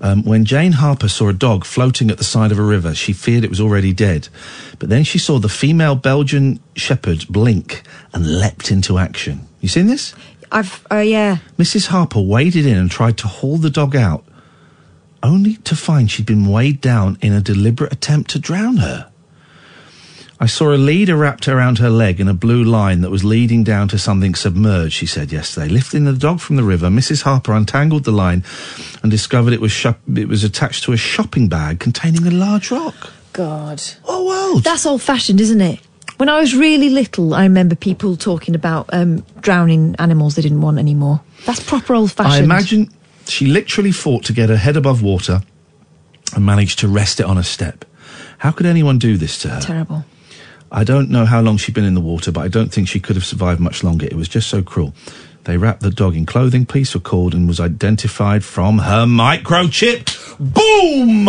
Um, 0.00 0.24
when 0.24 0.44
Jane 0.44 0.72
Harper 0.72 1.08
saw 1.08 1.28
a 1.28 1.32
dog 1.32 1.64
floating 1.64 2.10
at 2.10 2.18
the 2.18 2.24
side 2.24 2.50
of 2.50 2.58
a 2.58 2.62
river, 2.62 2.92
she 2.94 3.12
feared 3.12 3.44
it 3.44 3.50
was 3.50 3.60
already 3.60 3.92
dead. 3.92 4.28
But 4.80 4.88
then 4.88 5.04
she 5.04 5.18
saw 5.18 5.38
the 5.38 5.48
female 5.48 5.94
Belgian 5.94 6.58
shepherd 6.74 7.28
blink 7.28 7.82
and 8.12 8.40
leapt 8.40 8.72
into 8.72 8.98
action. 8.98 9.46
You 9.60 9.68
seen 9.68 9.86
this? 9.86 10.14
I've, 10.50 10.84
uh, 10.90 10.96
yeah. 10.96 11.36
Mrs. 11.58 11.88
Harper 11.88 12.20
waded 12.20 12.66
in 12.66 12.76
and 12.76 12.90
tried 12.90 13.18
to 13.18 13.28
haul 13.28 13.58
the 13.58 13.70
dog 13.70 13.94
out, 13.94 14.24
only 15.22 15.56
to 15.56 15.76
find 15.76 16.10
she'd 16.10 16.26
been 16.26 16.46
weighed 16.46 16.80
down 16.80 17.18
in 17.20 17.32
a 17.32 17.40
deliberate 17.40 17.92
attempt 17.92 18.30
to 18.30 18.38
drown 18.38 18.78
her. 18.78 19.10
I 20.42 20.46
saw 20.46 20.72
a 20.72 20.76
leader 20.76 21.16
wrapped 21.16 21.48
around 21.48 21.78
her 21.78 21.90
leg 21.90 22.18
in 22.18 22.26
a 22.26 22.32
blue 22.32 22.64
line 22.64 23.02
that 23.02 23.10
was 23.10 23.22
leading 23.24 23.62
down 23.62 23.88
to 23.88 23.98
something 23.98 24.34
submerged, 24.34 24.94
she 24.94 25.04
said 25.04 25.30
yesterday. 25.30 25.68
Lifting 25.68 26.04
the 26.04 26.14
dog 26.14 26.40
from 26.40 26.56
the 26.56 26.62
river, 26.62 26.88
Mrs. 26.88 27.22
Harper 27.22 27.52
untangled 27.52 28.04
the 28.04 28.10
line 28.10 28.42
and 29.02 29.10
discovered 29.10 29.52
it 29.52 29.60
was, 29.60 29.84
it 30.16 30.28
was 30.28 30.42
attached 30.42 30.84
to 30.84 30.92
a 30.92 30.96
shopping 30.96 31.48
bag 31.50 31.78
containing 31.78 32.26
a 32.26 32.30
large 32.30 32.70
rock. 32.70 33.12
God. 33.34 33.82
Oh, 34.06 34.26
world? 34.26 34.64
That's 34.64 34.86
old 34.86 35.02
fashioned, 35.02 35.42
isn't 35.42 35.60
it? 35.60 35.80
When 36.16 36.30
I 36.30 36.40
was 36.40 36.54
really 36.54 36.88
little, 36.88 37.34
I 37.34 37.42
remember 37.42 37.74
people 37.74 38.16
talking 38.16 38.54
about 38.54 38.88
um, 38.94 39.24
drowning 39.40 39.94
animals 39.98 40.36
they 40.36 40.42
didn't 40.42 40.62
want 40.62 40.78
anymore. 40.78 41.20
That's 41.44 41.62
proper 41.62 41.94
old 41.94 42.12
fashioned. 42.12 42.34
I 42.34 42.44
imagine 42.44 42.90
she 43.26 43.46
literally 43.46 43.92
fought 43.92 44.24
to 44.24 44.32
get 44.32 44.48
her 44.48 44.56
head 44.56 44.76
above 44.76 45.02
water 45.02 45.42
and 46.34 46.44
managed 46.44 46.78
to 46.80 46.88
rest 46.88 47.20
it 47.20 47.26
on 47.26 47.38
a 47.38 47.44
step. 47.44 47.84
How 48.38 48.50
could 48.50 48.66
anyone 48.66 48.98
do 48.98 49.16
this 49.16 49.38
to 49.42 49.48
her? 49.48 49.60
Terrible. 49.60 50.04
I 50.72 50.84
don't 50.84 51.10
know 51.10 51.24
how 51.24 51.40
long 51.40 51.56
she'd 51.56 51.74
been 51.74 51.84
in 51.84 51.94
the 51.94 52.00
water, 52.00 52.30
but 52.30 52.42
I 52.42 52.48
don't 52.48 52.72
think 52.72 52.88
she 52.88 53.00
could 53.00 53.16
have 53.16 53.24
survived 53.24 53.60
much 53.60 53.82
longer. 53.82 54.06
It 54.06 54.14
was 54.14 54.28
just 54.28 54.48
so 54.48 54.62
cruel. 54.62 54.94
They 55.44 55.56
wrapped 55.56 55.80
the 55.80 55.90
dog 55.90 56.14
in 56.14 56.26
clothing, 56.26 56.66
police 56.66 56.94
were 56.94 57.00
called, 57.00 57.34
and 57.34 57.48
was 57.48 57.60
identified 57.60 58.44
from 58.44 58.78
her 58.78 59.04
microchip. 59.04 60.06
Boom! 60.38 61.24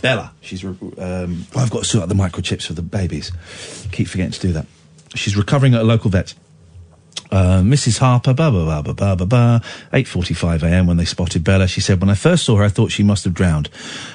Bella. 0.00 0.32
She's. 0.40 0.64
Um, 0.64 1.46
I've 1.56 1.70
got 1.70 1.80
to 1.80 1.84
sort 1.84 2.02
out 2.02 2.08
the 2.08 2.14
microchips 2.14 2.66
for 2.66 2.72
the 2.72 2.82
babies. 2.82 3.30
Keep 3.92 4.08
forgetting 4.08 4.32
to 4.32 4.40
do 4.40 4.52
that. 4.52 4.66
She's 5.14 5.36
recovering 5.36 5.74
at 5.74 5.82
a 5.82 5.84
local 5.84 6.10
vet. 6.10 6.34
Uh, 7.30 7.62
Mrs. 7.62 7.98
Harper, 7.98 8.34
blah, 8.34 8.50
blah, 8.50 8.64
blah, 8.64 8.82
blah, 8.82 8.92
blah, 8.92 9.14
blah, 9.14 9.26
blah. 9.26 9.58
8.45am 9.92 10.86
when 10.86 10.96
they 10.96 11.04
spotted 11.04 11.42
Bella. 11.42 11.66
She 11.66 11.80
said, 11.80 12.00
when 12.00 12.10
I 12.10 12.14
first 12.14 12.44
saw 12.44 12.56
her, 12.56 12.64
I 12.64 12.68
thought 12.68 12.92
she 12.92 13.02
must 13.02 13.24
have 13.24 13.34
drowned. 13.34 13.70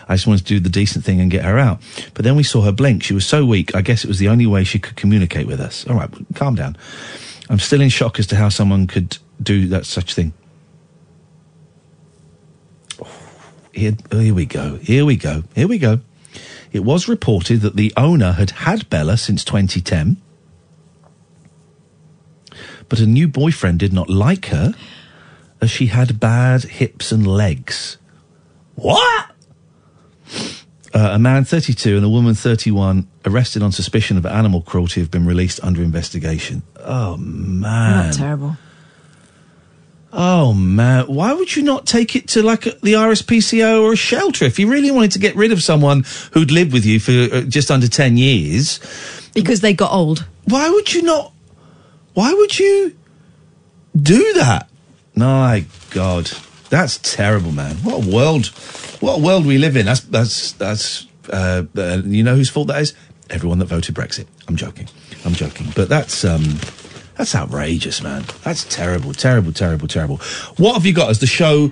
I 0.07 0.15
just 0.15 0.27
wanted 0.27 0.45
to 0.45 0.53
do 0.53 0.59
the 0.59 0.69
decent 0.69 1.03
thing 1.03 1.19
and 1.19 1.29
get 1.29 1.43
her 1.43 1.57
out. 1.57 1.81
But 2.13 2.23
then 2.23 2.35
we 2.35 2.43
saw 2.43 2.61
her 2.61 2.71
blink. 2.71 3.03
She 3.03 3.13
was 3.13 3.25
so 3.25 3.45
weak, 3.45 3.75
I 3.75 3.81
guess 3.81 4.03
it 4.03 4.07
was 4.07 4.19
the 4.19 4.29
only 4.29 4.45
way 4.45 4.63
she 4.63 4.79
could 4.79 4.95
communicate 4.95 5.47
with 5.47 5.59
us. 5.59 5.85
All 5.87 5.95
right, 5.95 6.09
calm 6.35 6.55
down. 6.55 6.77
I'm 7.49 7.59
still 7.59 7.81
in 7.81 7.89
shock 7.89 8.19
as 8.19 8.27
to 8.27 8.35
how 8.35 8.49
someone 8.49 8.87
could 8.87 9.17
do 9.41 9.67
that 9.67 9.85
such 9.85 10.13
thing. 10.13 10.33
Here, 13.71 13.93
oh, 14.11 14.19
here 14.19 14.33
we 14.33 14.45
go. 14.45 14.77
Here 14.77 15.05
we 15.05 15.15
go. 15.15 15.43
Here 15.55 15.67
we 15.67 15.77
go. 15.77 15.99
It 16.71 16.83
was 16.83 17.07
reported 17.07 17.61
that 17.61 17.75
the 17.75 17.91
owner 17.97 18.33
had 18.33 18.51
had 18.51 18.89
Bella 18.89 19.17
since 19.17 19.43
2010, 19.43 20.17
but 22.89 22.99
a 22.99 23.05
new 23.05 23.27
boyfriend 23.27 23.79
did 23.79 23.93
not 23.93 24.09
like 24.09 24.47
her 24.47 24.73
as 25.61 25.69
she 25.69 25.87
had 25.87 26.19
bad 26.19 26.63
hips 26.63 27.11
and 27.11 27.25
legs. 27.25 27.97
What? 28.75 29.31
Uh, 30.93 31.11
a 31.13 31.19
man 31.19 31.45
32 31.45 31.95
and 31.95 32.05
a 32.05 32.09
woman 32.09 32.33
31 32.33 33.07
arrested 33.25 33.61
on 33.61 33.71
suspicion 33.71 34.17
of 34.17 34.25
animal 34.25 34.61
cruelty 34.61 35.01
have 35.01 35.11
been 35.11 35.25
released 35.25 35.59
under 35.63 35.83
investigation. 35.83 36.63
Oh, 36.77 37.15
man. 37.17 38.07
Not 38.07 38.13
terrible. 38.13 38.57
Oh 40.11 40.53
man, 40.53 41.05
why 41.05 41.33
would 41.33 41.55
you 41.55 41.61
not 41.61 41.85
take 41.85 42.15
it 42.15 42.29
to 42.29 42.41
like 42.41 42.65
a, 42.65 42.71
the 42.81 42.93
RSPCA 42.93 43.79
or 43.79 43.93
a 43.93 43.95
shelter 43.95 44.45
if 44.45 44.57
you 44.57 44.67
really 44.67 44.89
wanted 44.89 45.11
to 45.11 45.19
get 45.19 45.35
rid 45.35 45.51
of 45.51 45.61
someone 45.61 46.03
who'd 46.33 46.49
lived 46.49 46.73
with 46.73 46.83
you 46.83 46.99
for 46.99 47.11
uh, 47.11 47.41
just 47.41 47.69
under 47.69 47.87
10 47.87 48.17
years? 48.17 48.79
Because 49.35 49.61
they 49.61 49.73
got 49.73 49.91
old. 49.91 50.25
Why 50.45 50.67
would 50.69 50.91
you 50.93 51.03
not? 51.03 51.31
Why 52.19 52.33
would 52.33 52.59
you 52.59 52.97
do 53.95 54.33
that? 54.33 54.69
My 55.15 55.63
God, 55.91 56.29
that's 56.69 56.97
terrible, 56.97 57.53
man. 57.53 57.77
What 57.77 58.05
a 58.05 58.09
world! 58.09 58.47
What 58.99 59.19
a 59.19 59.21
world 59.21 59.45
we 59.45 59.57
live 59.57 59.77
in. 59.77 59.85
That's 59.85 60.01
that's 60.01 60.51
that's. 60.51 61.07
Uh, 61.29 61.63
uh, 61.77 62.01
you 62.03 62.23
know 62.23 62.35
whose 62.35 62.49
fault 62.49 62.67
that 62.67 62.81
is? 62.81 62.93
Everyone 63.29 63.59
that 63.59 63.67
voted 63.67 63.95
Brexit. 63.95 64.25
I'm 64.49 64.57
joking. 64.57 64.89
I'm 65.23 65.31
joking. 65.31 65.67
But 65.73 65.87
that's 65.87 66.25
um, 66.25 66.59
that's 67.15 67.33
outrageous, 67.33 68.03
man. 68.03 68.25
That's 68.43 68.65
terrible, 68.65 69.13
terrible, 69.13 69.53
terrible, 69.53 69.87
terrible. 69.87 70.17
What 70.57 70.73
have 70.73 70.85
you 70.85 70.91
got 70.91 71.09
as 71.09 71.19
the 71.19 71.25
show 71.25 71.71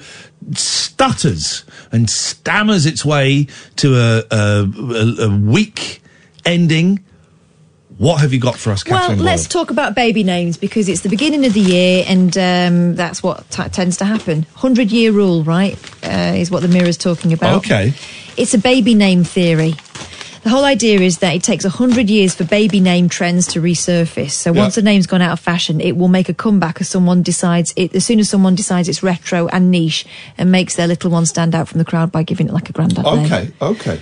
stutters 0.53 1.65
and 1.91 2.09
stammers 2.09 2.85
its 2.85 3.03
way 3.03 3.47
to 3.75 3.95
a 3.97 4.23
a, 4.31 4.63
a, 4.63 5.25
a 5.25 5.37
weak 5.37 6.01
ending? 6.45 7.03
What 7.97 8.21
have 8.21 8.31
you 8.31 8.39
got 8.39 8.57
for 8.57 8.71
us, 8.71 8.83
Catherine? 8.83 9.17
well, 9.17 9.25
let's 9.25 9.47
Boyle? 9.47 9.63
talk 9.63 9.71
about 9.71 9.95
baby 9.95 10.23
names 10.23 10.55
because 10.55 10.87
it's 10.87 11.01
the 11.01 11.09
beginning 11.09 11.45
of 11.45 11.53
the 11.53 11.59
year 11.59 12.05
and 12.07 12.37
um, 12.37 12.95
that's 12.95 13.23
what 13.23 13.49
t- 13.49 13.63
tends 13.69 13.97
to 13.97 14.05
happen. 14.05 14.43
100 14.53 14.91
year 14.91 15.11
rule, 15.11 15.43
right, 15.43 15.77
uh, 16.03 16.33
is 16.35 16.51
what 16.51 16.61
the 16.61 16.67
Mirror's 16.67 16.97
talking 16.97 17.33
about. 17.33 17.57
Okay. 17.57 17.93
It's 18.37 18.53
a 18.53 18.59
baby 18.59 18.93
name 18.93 19.23
theory. 19.23 19.73
The 20.47 20.51
whole 20.51 20.63
idea 20.63 21.01
is 21.01 21.17
that 21.17 21.35
it 21.35 21.43
takes 21.43 21.65
100 21.65 22.09
years 22.09 22.33
for 22.33 22.45
baby 22.45 22.79
name 22.79 23.09
trends 23.09 23.47
to 23.47 23.59
resurface. 23.59 24.31
So 24.31 24.53
Yeah. 24.53 24.61
once 24.61 24.77
a 24.77 24.81
name's 24.81 25.05
gone 25.05 25.21
out 25.21 25.33
of 25.33 25.41
fashion, 25.41 25.81
it 25.81 25.97
will 25.97 26.07
make 26.07 26.29
a 26.29 26.33
comeback 26.33 26.79
as 26.79 26.87
someone 26.87 27.21
decides 27.21 27.73
it, 27.75 27.93
as 27.93 28.05
soon 28.05 28.17
as 28.21 28.29
someone 28.29 28.55
decides 28.55 28.87
it's 28.87 29.03
retro 29.03 29.49
and 29.49 29.69
niche 29.71 30.05
and 30.37 30.49
makes 30.49 30.75
their 30.75 30.87
little 30.87 31.11
one 31.11 31.25
stand 31.25 31.53
out 31.53 31.67
from 31.67 31.79
the 31.79 31.83
crowd 31.83 32.13
by 32.13 32.23
giving 32.23 32.47
it 32.47 32.53
like 32.53 32.69
a 32.69 32.71
granddad 32.71 33.03
name 33.03 33.25
Okay, 33.25 33.51
okay. 33.61 33.99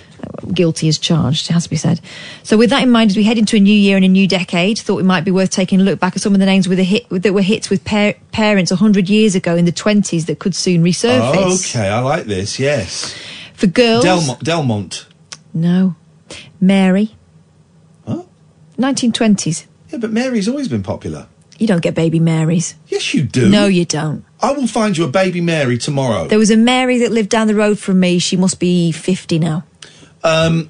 guilty 0.54 0.88
as 0.88 1.00
charged, 1.00 1.50
it 1.50 1.54
has 1.54 1.64
to 1.64 1.70
be 1.72 1.78
said. 1.78 2.00
So, 2.44 2.58
with 2.58 2.70
that 2.70 2.84
in 2.84 2.92
mind, 2.92 3.10
as 3.10 3.18
we 3.18 3.24
head 3.24 3.40
into 3.40 3.56
a 3.56 3.60
new 3.60 3.74
year 3.74 3.96
and 3.96 4.06
a 4.06 4.08
new 4.08 4.28
decade, 4.28 4.78
thought 4.78 5.00
it 5.00 5.04
might 5.06 5.24
be 5.26 5.32
worth 5.32 5.50
taking 5.50 5.82
a 5.82 5.84
look 5.84 6.00
back 6.00 6.16
at 6.16 6.22
some 6.22 6.36
of 6.36 6.40
the 6.40 6.46
names 6.46 6.68
with 6.70 6.78
a 6.78 6.84
hit 6.84 7.08
that 7.10 7.34
were 7.34 7.42
hits 7.42 7.72
with 7.72 7.84
par- 7.86 8.14
parents 8.32 8.70
hundred 8.72 9.10
years 9.10 9.34
ago 9.34 9.56
in 9.56 9.66
the 9.66 9.72
twenties 9.72 10.26
that 10.26 10.38
could 10.38 10.54
soon 10.54 10.84
resurface. 10.84 11.76
Okay, 11.76 11.90
I 11.90 12.02
like 12.02 12.26
this. 12.26 12.60
Yes. 12.60 13.16
For 13.56 13.66
girls, 13.66 14.04
Delmont. 14.04 14.44
Delmont. 14.44 15.06
no, 15.52 15.96
Mary. 16.60 17.16
Nineteen 18.78 19.14
twenties. 19.14 19.68
Yeah, 19.90 20.00
but 20.00 20.12
Mary's 20.12 20.50
always 20.50 20.68
been 20.68 20.84
popular. 20.84 21.28
You 21.58 21.68
don't 21.68 21.82
get 21.82 21.96
baby 21.96 22.20
Marys. 22.20 22.76
Yes, 22.90 23.14
you 23.14 23.24
do. 23.24 23.48
No, 23.48 23.68
you 23.68 23.86
don't. 23.86 24.26
I 24.42 24.52
will 24.52 24.68
find 24.68 24.98
you 24.98 25.06
a 25.06 25.08
baby 25.08 25.40
Mary 25.40 25.78
tomorrow. 25.78 26.28
There 26.28 26.38
was 26.38 26.52
a 26.52 26.58
Mary 26.58 26.98
that 27.00 27.12
lived 27.14 27.30
down 27.30 27.48
the 27.48 27.56
road 27.56 27.80
from 27.80 28.02
me. 28.02 28.20
She 28.20 28.36
must 28.36 28.60
be 28.60 28.92
fifty 28.92 29.40
now. 29.40 29.64
Um, 30.26 30.70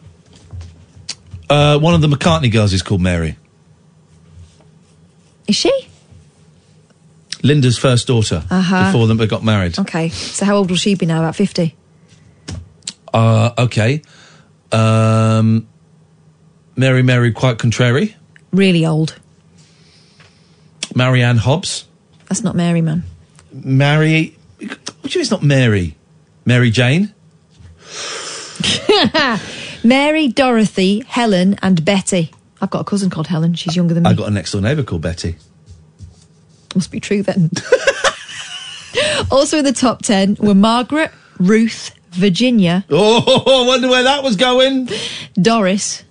uh, 1.49 1.79
one 1.79 1.95
of 1.95 2.01
the 2.01 2.07
McCartney 2.07 2.51
girls 2.51 2.73
is 2.73 2.83
called 2.83 3.01
Mary. 3.01 3.37
Is 5.47 5.55
she? 5.55 5.87
Linda's 7.41 7.79
first 7.79 8.05
daughter. 8.05 8.43
Uh-huh. 8.51 8.85
Before 8.91 9.07
them, 9.07 9.17
they 9.17 9.25
got 9.25 9.43
married. 9.43 9.79
Okay. 9.79 10.09
So 10.09 10.45
how 10.45 10.57
old 10.57 10.69
will 10.69 10.77
she 10.77 10.93
be 10.93 11.07
now? 11.07 11.21
About 11.21 11.35
fifty. 11.35 11.75
Uh, 13.11 13.51
okay. 13.57 14.03
Um, 14.75 15.67
Mary, 16.75 17.03
Mary, 17.03 17.31
quite 17.31 17.57
contrary. 17.57 18.15
Really 18.51 18.85
old. 18.85 19.17
Mary 20.93 21.23
Anne 21.23 21.37
Hobbs. 21.37 21.87
That's 22.27 22.43
not 22.43 22.55
Mary, 22.55 22.81
man. 22.81 23.03
Mary. 23.51 24.37
What 24.59 24.69
do 24.69 25.09
you 25.09 25.15
mean 25.15 25.21
it's 25.21 25.31
not 25.31 25.43
Mary? 25.43 25.95
Mary 26.45 26.71
Jane. 26.71 27.13
Mary, 29.83 30.27
Dorothy, 30.27 31.03
Helen, 31.07 31.57
and 31.61 31.85
Betty. 31.85 32.31
I've 32.61 32.69
got 32.69 32.81
a 32.81 32.85
cousin 32.85 33.09
called 33.09 33.27
Helen. 33.27 33.53
She's 33.53 33.75
younger 33.75 33.93
than 33.93 34.03
me. 34.03 34.09
I've 34.09 34.17
got 34.17 34.27
a 34.27 34.31
next 34.31 34.51
door 34.51 34.61
neighbour 34.61 34.83
called 34.83 35.01
Betty. 35.01 35.35
Must 36.73 36.91
be 36.91 36.99
true 36.99 37.23
then. 37.23 37.51
also 39.31 39.59
in 39.59 39.65
the 39.65 39.73
top 39.73 40.01
10 40.01 40.37
were 40.39 40.55
Margaret, 40.55 41.11
Ruth, 41.39 41.91
Virginia, 42.15 42.85
Oh, 42.89 43.63
I 43.63 43.67
wonder 43.67 43.87
where 43.89 44.03
that 44.03 44.23
was 44.23 44.35
going. 44.35 44.89
Doris, 45.33 46.03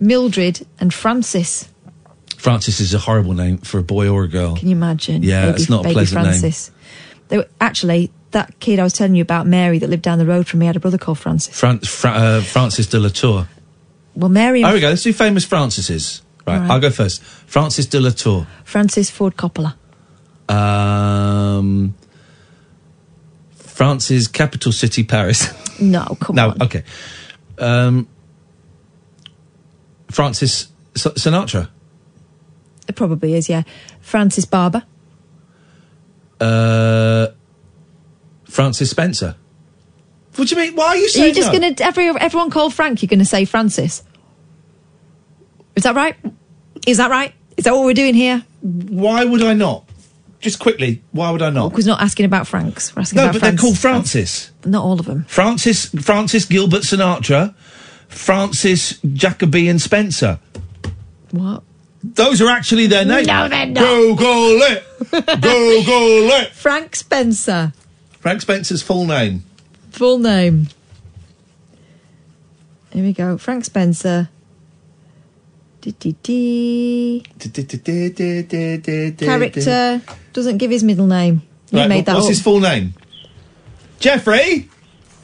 Mildred, 0.00 0.66
and 0.80 0.92
Francis. 0.92 1.68
Francis 2.36 2.80
is 2.80 2.92
a 2.94 2.98
horrible 2.98 3.34
name 3.34 3.58
for 3.58 3.78
a 3.78 3.82
boy 3.82 4.08
or 4.08 4.24
a 4.24 4.28
girl. 4.28 4.56
Can 4.56 4.68
you 4.68 4.76
imagine? 4.76 5.22
Yeah, 5.22 5.46
baby, 5.46 5.60
it's 5.60 5.70
not 5.70 5.80
a 5.80 5.82
baby 5.84 5.94
pleasant 5.94 6.22
name. 6.22 6.32
Francis. 6.32 6.70
They 7.28 7.36
were, 7.38 7.48
actually, 7.60 8.10
that 8.32 8.58
kid 8.60 8.78
I 8.78 8.82
was 8.84 8.92
telling 8.92 9.14
you 9.14 9.22
about, 9.22 9.46
Mary, 9.46 9.78
that 9.78 9.88
lived 9.88 10.02
down 10.02 10.18
the 10.18 10.26
road 10.26 10.46
from 10.48 10.60
me, 10.60 10.66
had 10.66 10.76
a 10.76 10.80
brother 10.80 10.98
called 10.98 11.18
Francis. 11.18 11.58
Fran- 11.58 11.78
Fra- 11.80 12.10
uh, 12.10 12.40
Frances 12.42 12.86
de 12.88 12.98
la 12.98 13.08
Tour. 13.10 13.46
Well, 14.14 14.28
Mary 14.28 14.60
and 14.60 14.66
There 14.66 14.74
we 14.74 14.80
go. 14.80 14.88
Let's 14.90 15.02
do 15.02 15.12
famous 15.12 15.44
Francises. 15.46 16.22
Right, 16.46 16.54
All 16.54 16.60
right. 16.62 16.70
I'll 16.72 16.80
go 16.80 16.90
first. 16.90 17.22
Frances 17.22 17.86
de 17.86 18.00
la 18.00 18.10
Tour. 18.10 18.46
Francis 18.64 19.08
Ford 19.10 19.36
Coppola. 19.36 19.74
Um, 20.48 21.94
France's 23.72 24.28
capital 24.28 24.72
city, 24.72 25.02
Paris. 25.04 25.48
No, 25.80 26.04
come 26.20 26.36
no, 26.36 26.50
on. 26.50 26.58
No, 26.58 26.66
okay. 26.66 26.84
Um, 27.58 28.06
Francis 30.10 30.68
S- 30.94 31.06
Sinatra. 31.14 31.70
It 32.86 32.94
probably 32.94 33.34
is, 33.34 33.48
yeah. 33.48 33.62
Francis 34.00 34.44
Barber. 34.44 34.84
Uh, 36.38 37.28
Francis 38.44 38.90
Spencer. 38.90 39.34
What 40.36 40.46
do 40.48 40.54
you 40.54 40.60
mean? 40.60 40.76
Why 40.76 40.88
are 40.88 40.96
you 40.96 41.06
Are 41.06 41.08
saying 41.08 41.28
you 41.28 41.34
just 41.34 41.52
no? 41.52 41.58
going 41.58 41.74
to, 41.74 41.84
every, 41.84 42.08
everyone 42.08 42.50
called 42.50 42.74
Frank, 42.74 43.02
you're 43.02 43.08
going 43.08 43.18
to 43.18 43.24
say 43.24 43.44
Francis? 43.44 44.04
Is 45.74 45.82
that 45.84 45.96
right? 45.96 46.14
Is 46.86 46.98
that 46.98 47.10
right? 47.10 47.32
Is 47.56 47.64
that 47.64 47.72
what 47.74 47.84
we're 47.86 47.94
doing 47.94 48.14
here? 48.14 48.44
Why 48.60 49.24
would 49.24 49.42
I 49.42 49.54
not? 49.54 49.88
Just 50.42 50.58
quickly, 50.58 51.02
why 51.12 51.30
would 51.30 51.40
I 51.40 51.50
not? 51.50 51.68
Because 51.70 51.86
we're 51.86 51.92
not 51.92 52.02
asking 52.02 52.26
about 52.26 52.48
Franks. 52.48 52.94
We're 52.94 53.02
asking 53.02 53.16
No, 53.16 53.22
about 53.22 53.32
but 53.34 53.42
they're 53.42 53.56
called 53.56 53.78
Francis. 53.78 54.50
Not 54.66 54.84
all 54.84 54.98
of 54.98 55.06
them. 55.06 55.24
Francis 55.28 55.86
Francis 55.86 56.44
Gilbert 56.46 56.82
Sinatra, 56.82 57.54
Francis 58.08 58.98
Jacobean 59.14 59.78
Spencer. 59.78 60.40
What? 61.30 61.62
Those 62.02 62.42
are 62.42 62.48
actually 62.48 62.88
their 62.88 63.04
names. 63.04 63.28
No, 63.28 63.48
they're 63.48 63.66
not. 63.66 63.84
Google 63.84 64.62
it. 64.62 64.84
Google 65.40 66.30
it. 66.40 66.48
Frank 66.52 66.96
Spencer. 66.96 67.72
Frank 68.18 68.40
Spencer's 68.40 68.82
full 68.82 69.06
name. 69.06 69.44
Full 69.92 70.18
name. 70.18 70.68
Here 72.90 73.04
we 73.04 73.12
go. 73.12 73.38
Frank 73.38 73.64
Spencer. 73.64 74.28
Character 79.18 80.00
doesn't 80.32 80.58
give 80.58 80.70
his 80.70 80.82
middle 80.82 81.06
name. 81.06 81.42
You 81.70 81.78
Right, 81.80 81.88
made 81.88 82.06
that 82.06 82.14
what's 82.14 82.26
up. 82.26 82.30
his 82.30 82.40
full 82.42 82.60
name? 82.60 82.94
Jeffrey. 84.00 84.68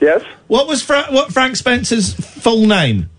Yes. 0.00 0.22
What 0.46 0.66
was 0.68 0.82
Fra- 0.82 1.06
what 1.10 1.32
Frank 1.32 1.56
Spencer's 1.56 2.14
full 2.14 2.66
name? 2.66 3.10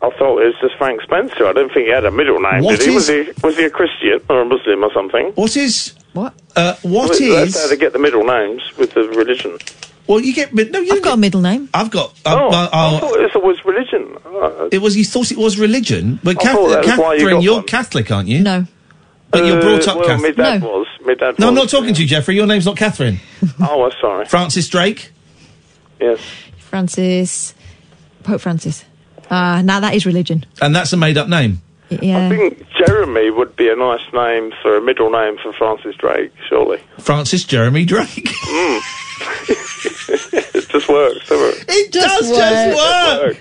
I 0.00 0.10
thought 0.18 0.38
it 0.42 0.46
was 0.46 0.54
just 0.60 0.74
Frank 0.76 1.00
Spencer. 1.02 1.46
I 1.46 1.52
don't 1.52 1.72
think 1.72 1.86
he 1.86 1.92
had 1.92 2.04
a 2.04 2.10
middle 2.10 2.38
name, 2.38 2.62
What 2.62 2.78
did 2.78 2.88
he? 2.88 2.94
Was 2.94 3.08
he 3.08 3.28
was 3.42 3.56
he 3.56 3.64
a 3.64 3.70
Christian 3.70 4.20
or 4.28 4.42
a 4.42 4.44
Muslim 4.44 4.84
or 4.84 4.92
something? 4.92 5.32
What 5.34 5.56
is 5.56 5.94
what? 6.12 6.34
Uh, 6.54 6.74
what 6.82 7.10
Well, 7.10 7.20
is? 7.20 7.54
That's 7.54 7.62
how 7.64 7.68
they 7.70 7.76
get 7.76 7.92
the 7.92 7.98
middle 7.98 8.24
names 8.24 8.62
with 8.78 8.92
the 8.92 9.02
religion. 9.08 9.58
Well, 10.06 10.20
you 10.20 10.34
get 10.34 10.52
no. 10.54 10.78
You 10.80 10.92
I've 10.96 11.02
got 11.02 11.14
a 11.14 11.16
middle 11.16 11.40
name. 11.40 11.70
I've 11.72 11.90
got. 11.90 12.12
Oh, 12.26 12.48
uh, 12.50 12.68
I 12.72 12.96
uh, 12.96 13.00
thought 13.00 13.18
it 13.18 13.42
was 13.42 13.64
religion. 13.64 14.16
Oh, 14.26 14.68
it 14.70 14.78
was. 14.78 14.94
You 14.96 15.04
thought 15.04 15.32
it 15.32 15.38
was 15.38 15.58
religion, 15.58 16.20
but 16.22 16.38
I 16.38 16.42
Cath- 16.42 16.52
thought 16.54 16.68
that's 16.84 16.98
why 16.98 17.14
you 17.14 17.18
Catherine, 17.20 17.34
got 17.36 17.42
you're 17.42 17.54
one. 17.56 17.64
Catholic, 17.64 18.10
aren't 18.12 18.28
you? 18.28 18.40
No. 18.42 18.66
But 19.34 19.46
you're 19.46 19.60
brought 19.60 19.86
Uh, 19.86 19.90
up 19.92 19.96
well, 19.98 20.06
Catholic. 20.08 20.36
My 20.38 20.44
dad 20.44 20.62
was. 20.62 20.86
My 21.04 21.14
dad 21.14 21.38
No, 21.38 21.48
I'm 21.48 21.54
not 21.54 21.68
talking 21.68 21.92
to 21.94 22.00
you, 22.02 22.08
Jeffrey. 22.08 22.34
Your 22.36 22.46
name's 22.46 22.66
not 22.66 22.76
Catherine. 22.76 23.20
Oh, 23.60 23.84
I'm 23.84 23.92
sorry. 24.00 24.24
Francis 24.26 24.68
Drake. 24.68 25.10
Yes. 26.00 26.20
Francis. 26.58 27.54
Pope 28.22 28.40
Francis. 28.40 28.84
Ah, 29.30 29.62
now 29.64 29.80
that 29.80 29.94
is 29.94 30.06
religion. 30.06 30.44
And 30.62 30.74
that's 30.74 30.92
a 30.92 30.96
made-up 30.96 31.28
name. 31.28 31.60
Yeah. 31.90 32.26
I 32.26 32.28
think 32.30 32.66
Jeremy 32.78 33.30
would 33.30 33.54
be 33.56 33.68
a 33.68 33.76
nice 33.76 34.00
name 34.12 34.52
for 34.62 34.76
a 34.76 34.80
middle 34.80 35.10
name 35.10 35.36
for 35.42 35.52
Francis 35.52 35.94
Drake, 35.96 36.32
surely. 36.48 36.78
Francis 36.98 37.44
Jeremy 37.44 37.84
Drake. 37.84 38.08
Mm. 38.08 38.80
it 40.56 40.68
just 40.68 40.88
works, 40.88 41.28
doesn't 41.28 41.62
it? 41.62 41.64
It 41.68 41.92
does 41.92 42.28
work. 42.28 42.38
just 42.38 42.76
work. 42.76 43.36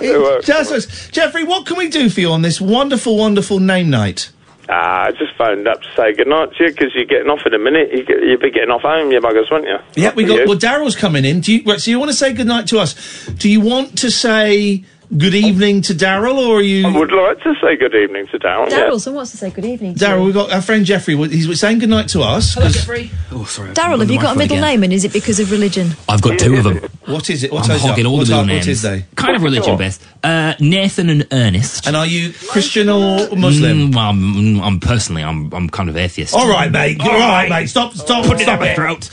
It 0.00 0.18
works. 0.20 0.46
Just 0.46 0.70
works. 0.70 1.10
Jeffrey, 1.10 1.44
what 1.44 1.66
can 1.66 1.76
we 1.76 1.88
do 1.88 2.08
for 2.08 2.20
you 2.20 2.30
on 2.30 2.42
this 2.42 2.60
wonderful, 2.60 3.16
wonderful 3.16 3.58
name 3.58 3.90
night? 3.90 4.30
Ah, 4.70 5.04
I 5.06 5.10
just 5.12 5.34
phoned 5.38 5.66
up 5.66 5.80
to 5.80 5.88
say 5.96 6.12
good 6.12 6.26
night 6.28 6.50
to 6.58 6.64
you 6.64 6.70
because 6.70 6.94
you're 6.94 7.06
getting 7.06 7.28
off 7.30 7.40
in 7.46 7.54
a 7.54 7.58
minute. 7.58 7.90
You 7.92 8.04
get, 8.04 8.22
you'll 8.22 8.38
be 8.38 8.50
getting 8.50 8.70
off 8.70 8.82
home, 8.82 9.10
you 9.10 9.20
buggers, 9.20 9.50
won't 9.50 9.64
you? 9.64 9.78
Yeah, 9.94 10.12
we 10.14 10.24
got. 10.24 10.40
you. 10.40 10.44
Well, 10.46 10.58
Daryl's 10.58 10.94
coming 10.96 11.24
in. 11.24 11.40
Do 11.40 11.54
you? 11.54 11.62
Right, 11.64 11.80
so 11.80 11.90
you 11.90 11.98
want 11.98 12.10
to 12.10 12.16
say 12.16 12.32
good 12.34 12.46
night 12.46 12.66
to 12.68 12.78
us? 12.78 13.26
Do 13.38 13.48
you 13.50 13.60
want 13.60 13.96
to 13.98 14.10
say 14.10 14.84
good 15.16 15.34
evening 15.34 15.82
to 15.82 15.94
Daryl, 15.94 16.36
or 16.36 16.58
are 16.58 16.62
you? 16.62 16.86
I 16.86 16.90
would 16.96 17.12
like 17.12 17.40
to 17.42 17.54
say 17.60 17.76
good 17.76 17.94
evening 17.94 18.26
to 18.28 18.38
Darren. 18.38 18.68
Daryl, 18.68 18.92
yeah. 18.92 18.96
someone 18.98 19.16
wants 19.18 19.30
to 19.32 19.36
say 19.36 19.50
good 19.50 19.64
evening. 19.64 19.94
Daryl, 19.94 20.24
we've 20.24 20.34
got 20.34 20.52
our 20.52 20.62
friend 20.62 20.84
Jeffrey. 20.84 21.16
He's 21.28 21.58
saying 21.60 21.78
good 21.78 21.88
night 21.88 22.08
to 22.08 22.22
us. 22.22 22.54
Hello, 22.54 22.66
'cause- 22.66 22.74
Jeffrey. 22.76 23.10
Oh, 23.32 23.44
sorry. 23.44 23.70
Daryl, 23.70 24.00
have 24.00 24.10
you 24.10 24.20
got 24.20 24.36
a 24.36 24.38
middle 24.38 24.60
name, 24.60 24.82
and 24.82 24.92
is 24.92 25.04
it 25.04 25.12
because 25.12 25.40
of 25.40 25.50
religion? 25.50 25.90
I've 26.08 26.22
got 26.22 26.38
two 26.38 26.54
of 26.56 26.64
them. 26.64 26.80
What 27.06 27.30
is 27.30 27.42
it? 27.44 27.50
I'm 27.50 27.56
What's 27.56 27.68
hogging 27.68 28.04
up? 28.06 28.10
all 28.10 28.16
the 28.16 28.18
What's 28.18 28.28
middle 28.30 28.40
up? 28.40 28.46
names. 28.46 28.66
What 28.66 28.72
is 28.72 28.82
they? 28.82 29.04
Kind 29.16 29.36
of 29.36 29.42
religion 29.42 29.76
based. 29.78 30.02
Uh, 30.22 30.54
Nathan 30.60 31.08
and 31.08 31.26
Ernest. 31.32 31.86
And 31.86 31.96
are 31.96 32.06
you 32.06 32.32
Christian 32.48 32.88
or 32.88 33.34
Muslim? 33.36 33.92
Mm, 33.92 33.94
well, 33.94 34.10
I'm, 34.10 34.60
I'm 34.62 34.80
personally, 34.80 35.22
I'm, 35.22 35.52
I'm 35.54 35.70
kind 35.70 35.88
of 35.88 35.96
atheist. 35.96 36.34
All 36.34 36.48
right, 36.48 36.70
mate. 36.70 37.00
All 37.00 37.08
right, 37.08 37.48
mate. 37.48 37.68
Stop. 37.68 37.94
Stop. 37.94 38.24
Put 38.26 38.40
it 38.40 38.42
stop 38.42 38.58
down 38.58 38.60
my 38.60 38.68
it. 38.72 38.74
throat. 38.76 39.10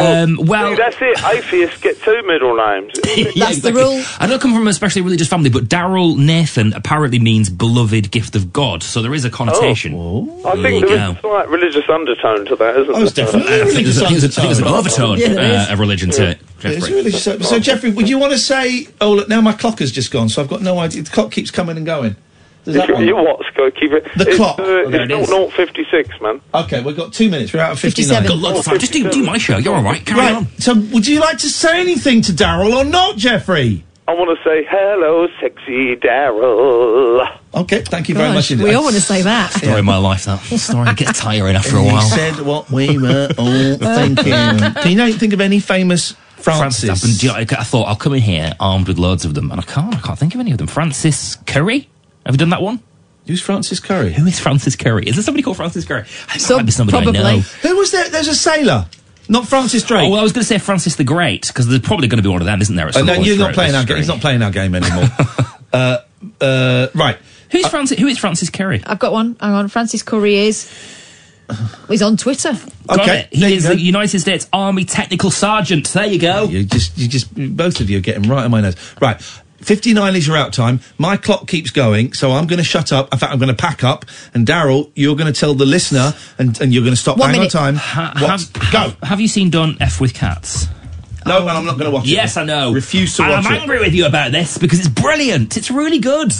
Um, 0.00 0.36
well, 0.46 0.70
See, 0.70 0.76
that's 0.76 0.96
it. 1.00 1.24
Atheists 1.36 1.80
get 1.80 2.00
two 2.02 2.22
middle 2.26 2.56
names. 2.56 2.92
Yeah, 3.34 3.48
exactly. 3.48 3.72
The 3.72 3.78
rule. 3.78 4.02
I 4.18 4.26
don't 4.26 4.40
come 4.40 4.52
from 4.52 4.62
an 4.62 4.68
especially 4.68 5.02
religious 5.02 5.28
family, 5.32 5.50
but 5.50 5.64
Daryl 5.64 6.16
Nathan 6.16 6.72
apparently 6.74 7.18
means 7.18 7.48
beloved 7.48 8.10
gift 8.10 8.36
of 8.36 8.52
God, 8.52 8.82
so 8.82 9.00
there 9.02 9.14
is 9.14 9.24
a 9.24 9.30
connotation. 9.30 9.94
I 10.44 10.52
think 10.60 10.62
there 10.62 10.74
is 10.84 10.90
there 10.90 11.10
a 11.10 11.20
slight 11.20 11.48
religious 11.48 11.84
undertone 11.88 12.44
to 12.46 12.56
that, 12.56 12.76
isn't 12.76 12.94
Oh, 12.94 13.02
it's 13.02 13.12
there? 13.12 13.24
definitely 13.26 13.52
I 13.62 13.64
think 13.64 13.84
there's, 13.84 14.02
I 14.02 14.08
think 14.08 14.20
there's, 14.20 14.38
I 14.38 14.42
think 14.42 14.48
there's 14.48 14.58
an 14.58 14.66
overtone 14.66 15.18
Yeah, 15.18 15.28
there 15.28 15.50
is. 15.62 15.68
uh, 15.68 15.72
of 15.72 15.78
religion 15.80 16.10
to 16.10 16.30
it. 16.30 16.38
Jeffrey. 16.60 16.92
really 16.92 17.10
so, 17.10 17.38
so, 17.40 17.58
Jeffrey, 17.58 17.90
would 17.90 18.08
you 18.08 18.18
want 18.18 18.32
to 18.32 18.38
say? 18.38 18.86
Oh, 19.00 19.12
look, 19.12 19.28
now 19.28 19.40
my 19.40 19.52
clock 19.52 19.78
has 19.80 19.90
just 19.90 20.12
gone, 20.12 20.28
so 20.28 20.40
I've 20.42 20.48
got 20.48 20.62
no 20.62 20.78
idea. 20.78 21.02
The 21.02 21.10
clock 21.10 21.32
keeps 21.32 21.50
coming 21.50 21.76
and 21.76 21.84
going. 21.86 22.14
Does 22.64 22.74
that 22.76 22.86
You, 22.88 22.94
one? 22.94 23.04
you 23.08 23.16
what, 23.16 23.40
Keep 23.80 23.92
it. 23.92 24.04
The 24.16 24.28
it's, 24.28 24.36
clock. 24.36 24.58
Uh, 24.58 24.62
Oh, 24.62 24.90
there 24.90 25.02
it's 25.02 25.12
it 25.12 25.22
is. 25.22 25.28
0056, 25.54 26.20
man. 26.20 26.40
Okay, 26.54 26.80
we've 26.82 26.96
got 26.96 27.12
two 27.12 27.30
minutes. 27.30 27.52
We're 27.52 27.60
out 27.60 27.72
of 27.72 27.80
59. 27.80 28.22
57. 28.22 28.28
Got 28.28 28.38
lots 28.38 28.58
of 28.60 28.64
time. 28.66 28.78
Just 28.78 28.92
do- 28.92 29.10
do 29.10 29.24
my 29.24 29.38
show. 29.38 29.56
You're 29.58 29.74
all 29.74 29.82
right. 29.82 30.04
Carry 30.04 30.20
right. 30.20 30.34
on. 30.36 30.46
So, 30.58 30.74
would 30.74 31.06
you 31.06 31.18
like 31.20 31.38
to 31.38 31.48
say 31.48 31.80
anything 31.80 32.22
to 32.22 32.32
Daryl 32.32 32.74
or 32.74 32.84
not, 32.84 33.16
Jeffrey? 33.16 33.84
I 34.12 34.14
want 34.14 34.36
to 34.38 34.44
say 34.44 34.66
hello, 34.68 35.26
sexy 35.40 35.96
Daryl. 35.96 37.26
Okay, 37.54 37.80
thank 37.80 38.10
you 38.10 38.14
very 38.14 38.28
Gosh, 38.28 38.34
much. 38.34 38.50
indeed. 38.50 38.64
we 38.64 38.74
all 38.74 38.82
want 38.82 38.94
to 38.94 39.00
say 39.00 39.22
that. 39.22 39.52
Story 39.52 39.78
of 39.78 39.84
my 39.86 39.96
life, 39.96 40.26
that 40.26 40.38
story 40.40 40.92
gets 40.94 41.18
tiring 41.18 41.56
after 41.56 41.76
a 41.78 41.82
He 41.82 41.86
while. 41.90 42.02
said 42.02 42.40
what 42.44 42.70
we 42.70 42.98
were 42.98 43.30
all 43.38 43.72
uh, 43.82 43.96
thinking. 43.96 44.32
Can 44.82 44.90
you 44.90 44.96
not 44.96 45.12
think 45.14 45.32
of 45.32 45.40
any 45.40 45.60
famous 45.60 46.12
Francis? 46.36 46.90
Francis. 46.90 46.90
I've 46.90 47.00
been- 47.08 47.16
do 47.16 47.26
you 47.26 47.32
know, 47.32 47.38
I 47.58 47.64
thought 47.64 47.84
I'll 47.84 47.96
come 47.96 48.12
in 48.12 48.20
here 48.20 48.52
armed 48.60 48.86
with 48.88 48.98
loads 48.98 49.24
of 49.24 49.32
them, 49.32 49.50
and 49.50 49.58
I 49.58 49.64
can't. 49.64 49.94
I 49.94 50.00
can't 50.00 50.18
think 50.18 50.34
of 50.34 50.40
any 50.40 50.52
of 50.52 50.58
them. 50.58 50.66
Francis 50.66 51.36
Curry. 51.46 51.88
Have 52.26 52.34
you 52.34 52.38
done 52.38 52.50
that 52.50 52.60
one? 52.60 52.80
Who's 53.26 53.40
Francis 53.40 53.80
Curry? 53.80 54.12
Who 54.12 54.26
is 54.26 54.38
Francis 54.38 54.76
Curry? 54.76 55.04
Is 55.06 55.14
there 55.16 55.22
somebody 55.22 55.42
called 55.42 55.56
Francis 55.56 55.86
Curry? 55.86 56.04
I 56.28 56.36
So- 56.36 56.56
might 56.58 56.66
be 56.66 56.72
somebody 56.72 56.98
I 56.98 57.02
probably. 57.02 57.22
know. 57.22 57.38
Who 57.40 57.76
was 57.78 57.90
there? 57.92 58.10
There's 58.10 58.28
a 58.28 58.34
sailor, 58.34 58.84
not 59.32 59.48
Francis 59.48 59.82
Drake. 59.82 60.04
Oh, 60.06 60.10
well, 60.10 60.20
I 60.20 60.22
was 60.22 60.32
going 60.32 60.42
to 60.42 60.46
say 60.46 60.58
Francis 60.58 60.94
the 60.96 61.04
Great 61.04 61.46
because 61.48 61.66
there's 61.66 61.80
probably 61.80 62.06
going 62.06 62.18
to 62.18 62.22
be 62.22 62.28
one 62.28 62.40
of 62.40 62.46
them, 62.46 62.60
isn't 62.60 62.76
there? 62.76 62.86
at 62.88 62.96
Oh, 62.96 62.98
some 63.00 63.06
no, 63.06 63.14
you're 63.14 63.36
not 63.38 63.54
playing 63.54 63.74
our 63.74 63.84
game. 63.84 63.96
He's 63.96 64.08
not 64.08 64.20
playing 64.20 64.42
our 64.42 64.50
game 64.50 64.74
anymore. 64.74 65.04
uh, 65.72 65.98
uh, 66.40 66.86
right. 66.94 67.18
Who's 67.50 67.66
Francis? 67.66 67.98
Who 67.98 68.06
is 68.06 68.18
Francis 68.18 68.48
Curry? 68.50 68.82
I've 68.86 68.98
got 68.98 69.12
one. 69.12 69.36
Hang 69.40 69.52
on. 69.52 69.68
Francis 69.68 70.02
Curry 70.02 70.36
is. 70.36 70.70
He's 71.88 72.00
on 72.00 72.16
Twitter. 72.16 72.52
Got 72.86 73.00
Okay, 73.00 73.28
it. 73.30 73.34
He 73.36 73.54
is 73.56 73.64
go. 73.64 73.74
the 73.74 73.80
United 73.80 74.20
States 74.20 74.48
Army 74.54 74.84
Technical 74.86 75.30
Sergeant. 75.30 75.86
There 75.88 76.06
you 76.06 76.18
go. 76.18 76.44
You 76.44 76.64
just, 76.64 76.96
you 76.96 77.08
just, 77.08 77.34
both 77.34 77.80
of 77.80 77.90
you 77.90 77.98
are 77.98 78.00
getting 78.00 78.22
right 78.30 78.44
on 78.44 78.50
my 78.50 78.62
nose. 78.62 78.76
Right. 79.02 79.20
59 79.62 80.16
is 80.16 80.26
your 80.26 80.36
out 80.36 80.52
time. 80.52 80.80
My 80.98 81.16
clock 81.16 81.46
keeps 81.48 81.70
going, 81.70 82.12
so 82.12 82.32
I'm 82.32 82.46
going 82.46 82.58
to 82.58 82.64
shut 82.64 82.92
up. 82.92 83.12
In 83.12 83.18
fact, 83.18 83.32
I'm 83.32 83.38
going 83.38 83.48
to 83.48 83.54
pack 83.60 83.82
up. 83.84 84.04
And 84.34 84.46
Daryl, 84.46 84.90
you're 84.94 85.16
going 85.16 85.32
to 85.32 85.38
tell 85.38 85.54
the 85.54 85.66
listener, 85.66 86.14
and, 86.38 86.60
and 86.60 86.72
you're 86.74 86.82
going 86.82 86.94
to 86.94 87.00
stop 87.00 87.16
One 87.18 87.30
bang 87.30 87.40
minute. 87.40 87.54
on 87.54 87.62
time. 87.62 87.74
Ha- 87.76 88.12
have, 88.16 88.52
Go. 88.72 88.78
Have, 88.78 88.96
have 89.02 89.20
you 89.20 89.28
seen 89.28 89.50
Don't 89.50 89.80
F 89.80 90.00
with 90.00 90.14
Cats? 90.14 90.66
No, 91.24 91.38
and 91.42 91.50
I'm 91.50 91.64
not 91.64 91.78
going 91.78 91.84
to 91.84 91.90
watch 91.92 92.04
it. 92.04 92.10
Yes, 92.10 92.36
I 92.36 92.44
know. 92.44 92.72
Refuse 92.72 93.16
to 93.16 93.22
And 93.22 93.30
watch 93.32 93.46
I'm 93.46 93.52
it. 93.54 93.60
angry 93.60 93.78
with 93.78 93.94
you 93.94 94.06
about 94.06 94.32
this 94.32 94.58
because 94.58 94.80
it's 94.80 94.88
brilliant. 94.88 95.56
It's 95.56 95.70
really 95.70 96.00
good. 96.00 96.32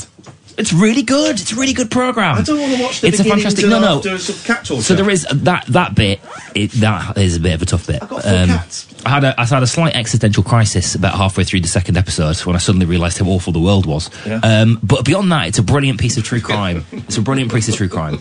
It's 0.59 0.73
really 0.73 1.03
good. 1.03 1.41
It's 1.41 1.53
a 1.53 1.57
really 1.57 1.73
good 1.73 1.91
program. 1.91 2.37
I 2.39 2.43
don't 2.43 2.61
want 2.61 2.77
to 2.77 2.83
watch 2.83 3.01
the 3.01 3.09
It's 3.09 3.21
a 3.21 3.23
beginning 3.23 3.45
fantastic. 3.45 3.69
till 3.69 3.81
No, 3.81 4.01
no. 4.01 4.17
some 4.19 4.37
cat 4.45 4.65
torture. 4.65 4.83
So 4.83 4.95
there 4.95 5.11
is 5.11 5.27
that 5.33 5.67
that 5.69 5.95
bit. 5.95 6.21
It, 6.55 6.71
that 6.73 7.17
is 7.17 7.37
a 7.37 7.41
bit 7.41 7.55
of 7.55 7.63
a 7.63 7.67
tough 7.67 7.87
bit. 7.87 8.03
Um, 8.03 8.09
got 8.09 8.23
four 8.23 8.47
cats. 8.47 8.89
I 9.05 9.09
had 9.09 9.25
a 9.25 9.41
I 9.41 9.45
had 9.45 9.63
a 9.63 9.67
slight 9.67 9.97
existential 9.97 10.43
crisis 10.45 10.95
about 10.95 11.15
halfway 11.15 11.45
through 11.45 11.61
the 11.61 11.69
second 11.69 11.97
episode 11.97 12.37
when 12.41 12.55
I 12.55 12.59
suddenly 12.59 12.87
realised 12.87 13.19
how 13.19 13.27
awful 13.27 13.53
the 13.53 13.59
world 13.61 13.87
was. 13.87 14.11
Yeah. 14.27 14.41
Um, 14.43 14.79
but 14.83 15.05
beyond 15.05 15.33
that, 15.33 15.49
it's 15.49 15.59
a 15.59 15.63
brilliant 15.63 15.99
piece 15.99 16.17
of 16.17 16.25
true 16.25 16.41
crime. 16.51 16.85
it's 16.93 17.17
a 17.17 17.23
brilliant 17.23 17.53
piece 17.53 17.69
of 17.69 17.75
true 17.75 17.89
crime, 17.89 18.19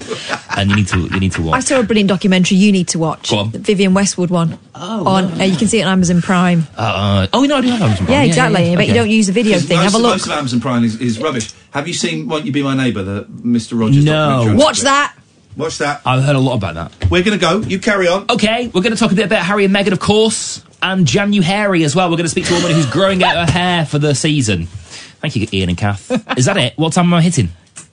and 0.58 0.70
you 0.70 0.76
need 0.78 0.88
to 0.88 1.00
you 1.02 1.20
need 1.20 1.34
to 1.34 1.42
watch. 1.42 1.56
I 1.56 1.60
saw 1.60 1.80
a 1.80 1.84
brilliant 1.84 2.08
documentary 2.10 2.58
you 2.58 2.72
need 2.72 2.88
to 2.90 3.00
watch. 3.00 3.30
Go 3.32 3.40
on. 3.40 3.52
The 3.52 3.60
Vivienne 3.60 3.94
Westwood 3.94 4.30
one. 4.30 4.58
Oh, 4.74 5.06
on 5.08 5.40
uh, 5.40 5.44
you 5.44 5.58
can 5.58 5.68
see 5.68 5.80
it 5.80 5.84
on 5.84 5.90
Amazon 5.92 6.22
Prime. 6.22 6.64
Uh, 6.78 7.28
oh 7.34 7.44
no, 7.44 7.58
I 7.58 7.62
do 7.62 7.68
have 7.70 7.82
Amazon 7.82 8.06
Prime. 8.06 8.18
Yeah, 8.18 8.24
exactly. 8.24 8.76
But 8.76 8.88
you 8.88 8.94
don't 8.94 9.10
use 9.10 9.28
the 9.28 9.34
video 9.34 9.60
thing. 9.60 9.78
most, 9.78 9.84
Have 9.92 9.96
a 9.96 9.98
look. 10.04 10.14
Most 10.14 10.26
of 10.28 10.32
Amazon 10.32 10.60
Prime 10.62 10.84
is, 10.84 11.00
is 11.02 11.20
rubbish. 11.20 11.54
Have 11.72 11.88
you 11.88 11.94
seen 11.94 12.28
Won't 12.28 12.46
You 12.46 12.52
Be 12.52 12.62
My 12.64 12.76
Neighbour, 12.76 13.02
the 13.04 13.24
Mr. 13.26 13.80
Rogers 13.80 14.04
No. 14.04 14.14
documentary? 14.14 14.58
Watch 14.64 14.82
that. 14.82 15.16
Watch 15.58 15.78
that. 15.80 16.02
I've 16.06 16.24
heard 16.24 16.36
a 16.36 16.40
lot 16.40 16.54
about 16.56 16.76
that. 16.76 17.10
We're 17.10 17.24
going 17.24 17.38
to 17.38 17.42
go. 17.42 17.60
You 17.62 17.80
carry 17.80 18.08
on. 18.08 18.26
Okay, 18.30 18.68
we're 18.68 18.82
going 18.82 18.94
to 18.94 19.00
talk 19.00 19.12
a 19.12 19.16
bit 19.16 19.26
about 19.26 19.44
Harry 19.46 19.66
and 19.66 19.76
Meghan, 19.76 19.92
of 19.92 20.00
course, 20.00 20.64
and 20.82 21.06
January 21.06 21.84
as 21.84 21.96
well. 21.96 22.10
We're 22.10 22.18
going 22.18 22.26
to 22.26 22.30
speak 22.30 22.46
to 22.46 22.54
a 22.54 22.58
woman 22.58 22.72
who's 22.74 22.86
growing 22.90 23.24
out 23.24 23.36
her 23.36 23.52
hair 23.52 23.86
for 23.86 24.00
the 24.00 24.14
season. 24.16 24.66
Thank 24.68 25.36
you, 25.36 25.46
Iain 25.54 25.70
and 25.70 25.78
Kath. 25.78 26.10
Is 26.38 26.46
that 26.46 26.58
it? 26.58 26.74
What 26.78 26.94
time 26.94 27.06
am 27.06 27.14
I 27.16 27.22
hitting? 27.22 27.50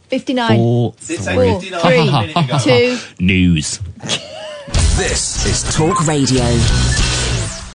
59. 0.09 0.57
Four, 0.57 0.93
three. 0.95 1.17
ain't 1.49 1.63
59 1.63 1.81
Three, 1.83 2.11
minutes 2.35 2.65
ago. 2.67 2.97
two. 3.19 3.25
News. 3.25 3.81
This 4.99 5.47
is 5.47 5.77
Talk 5.77 6.09
Radio. 6.09 6.43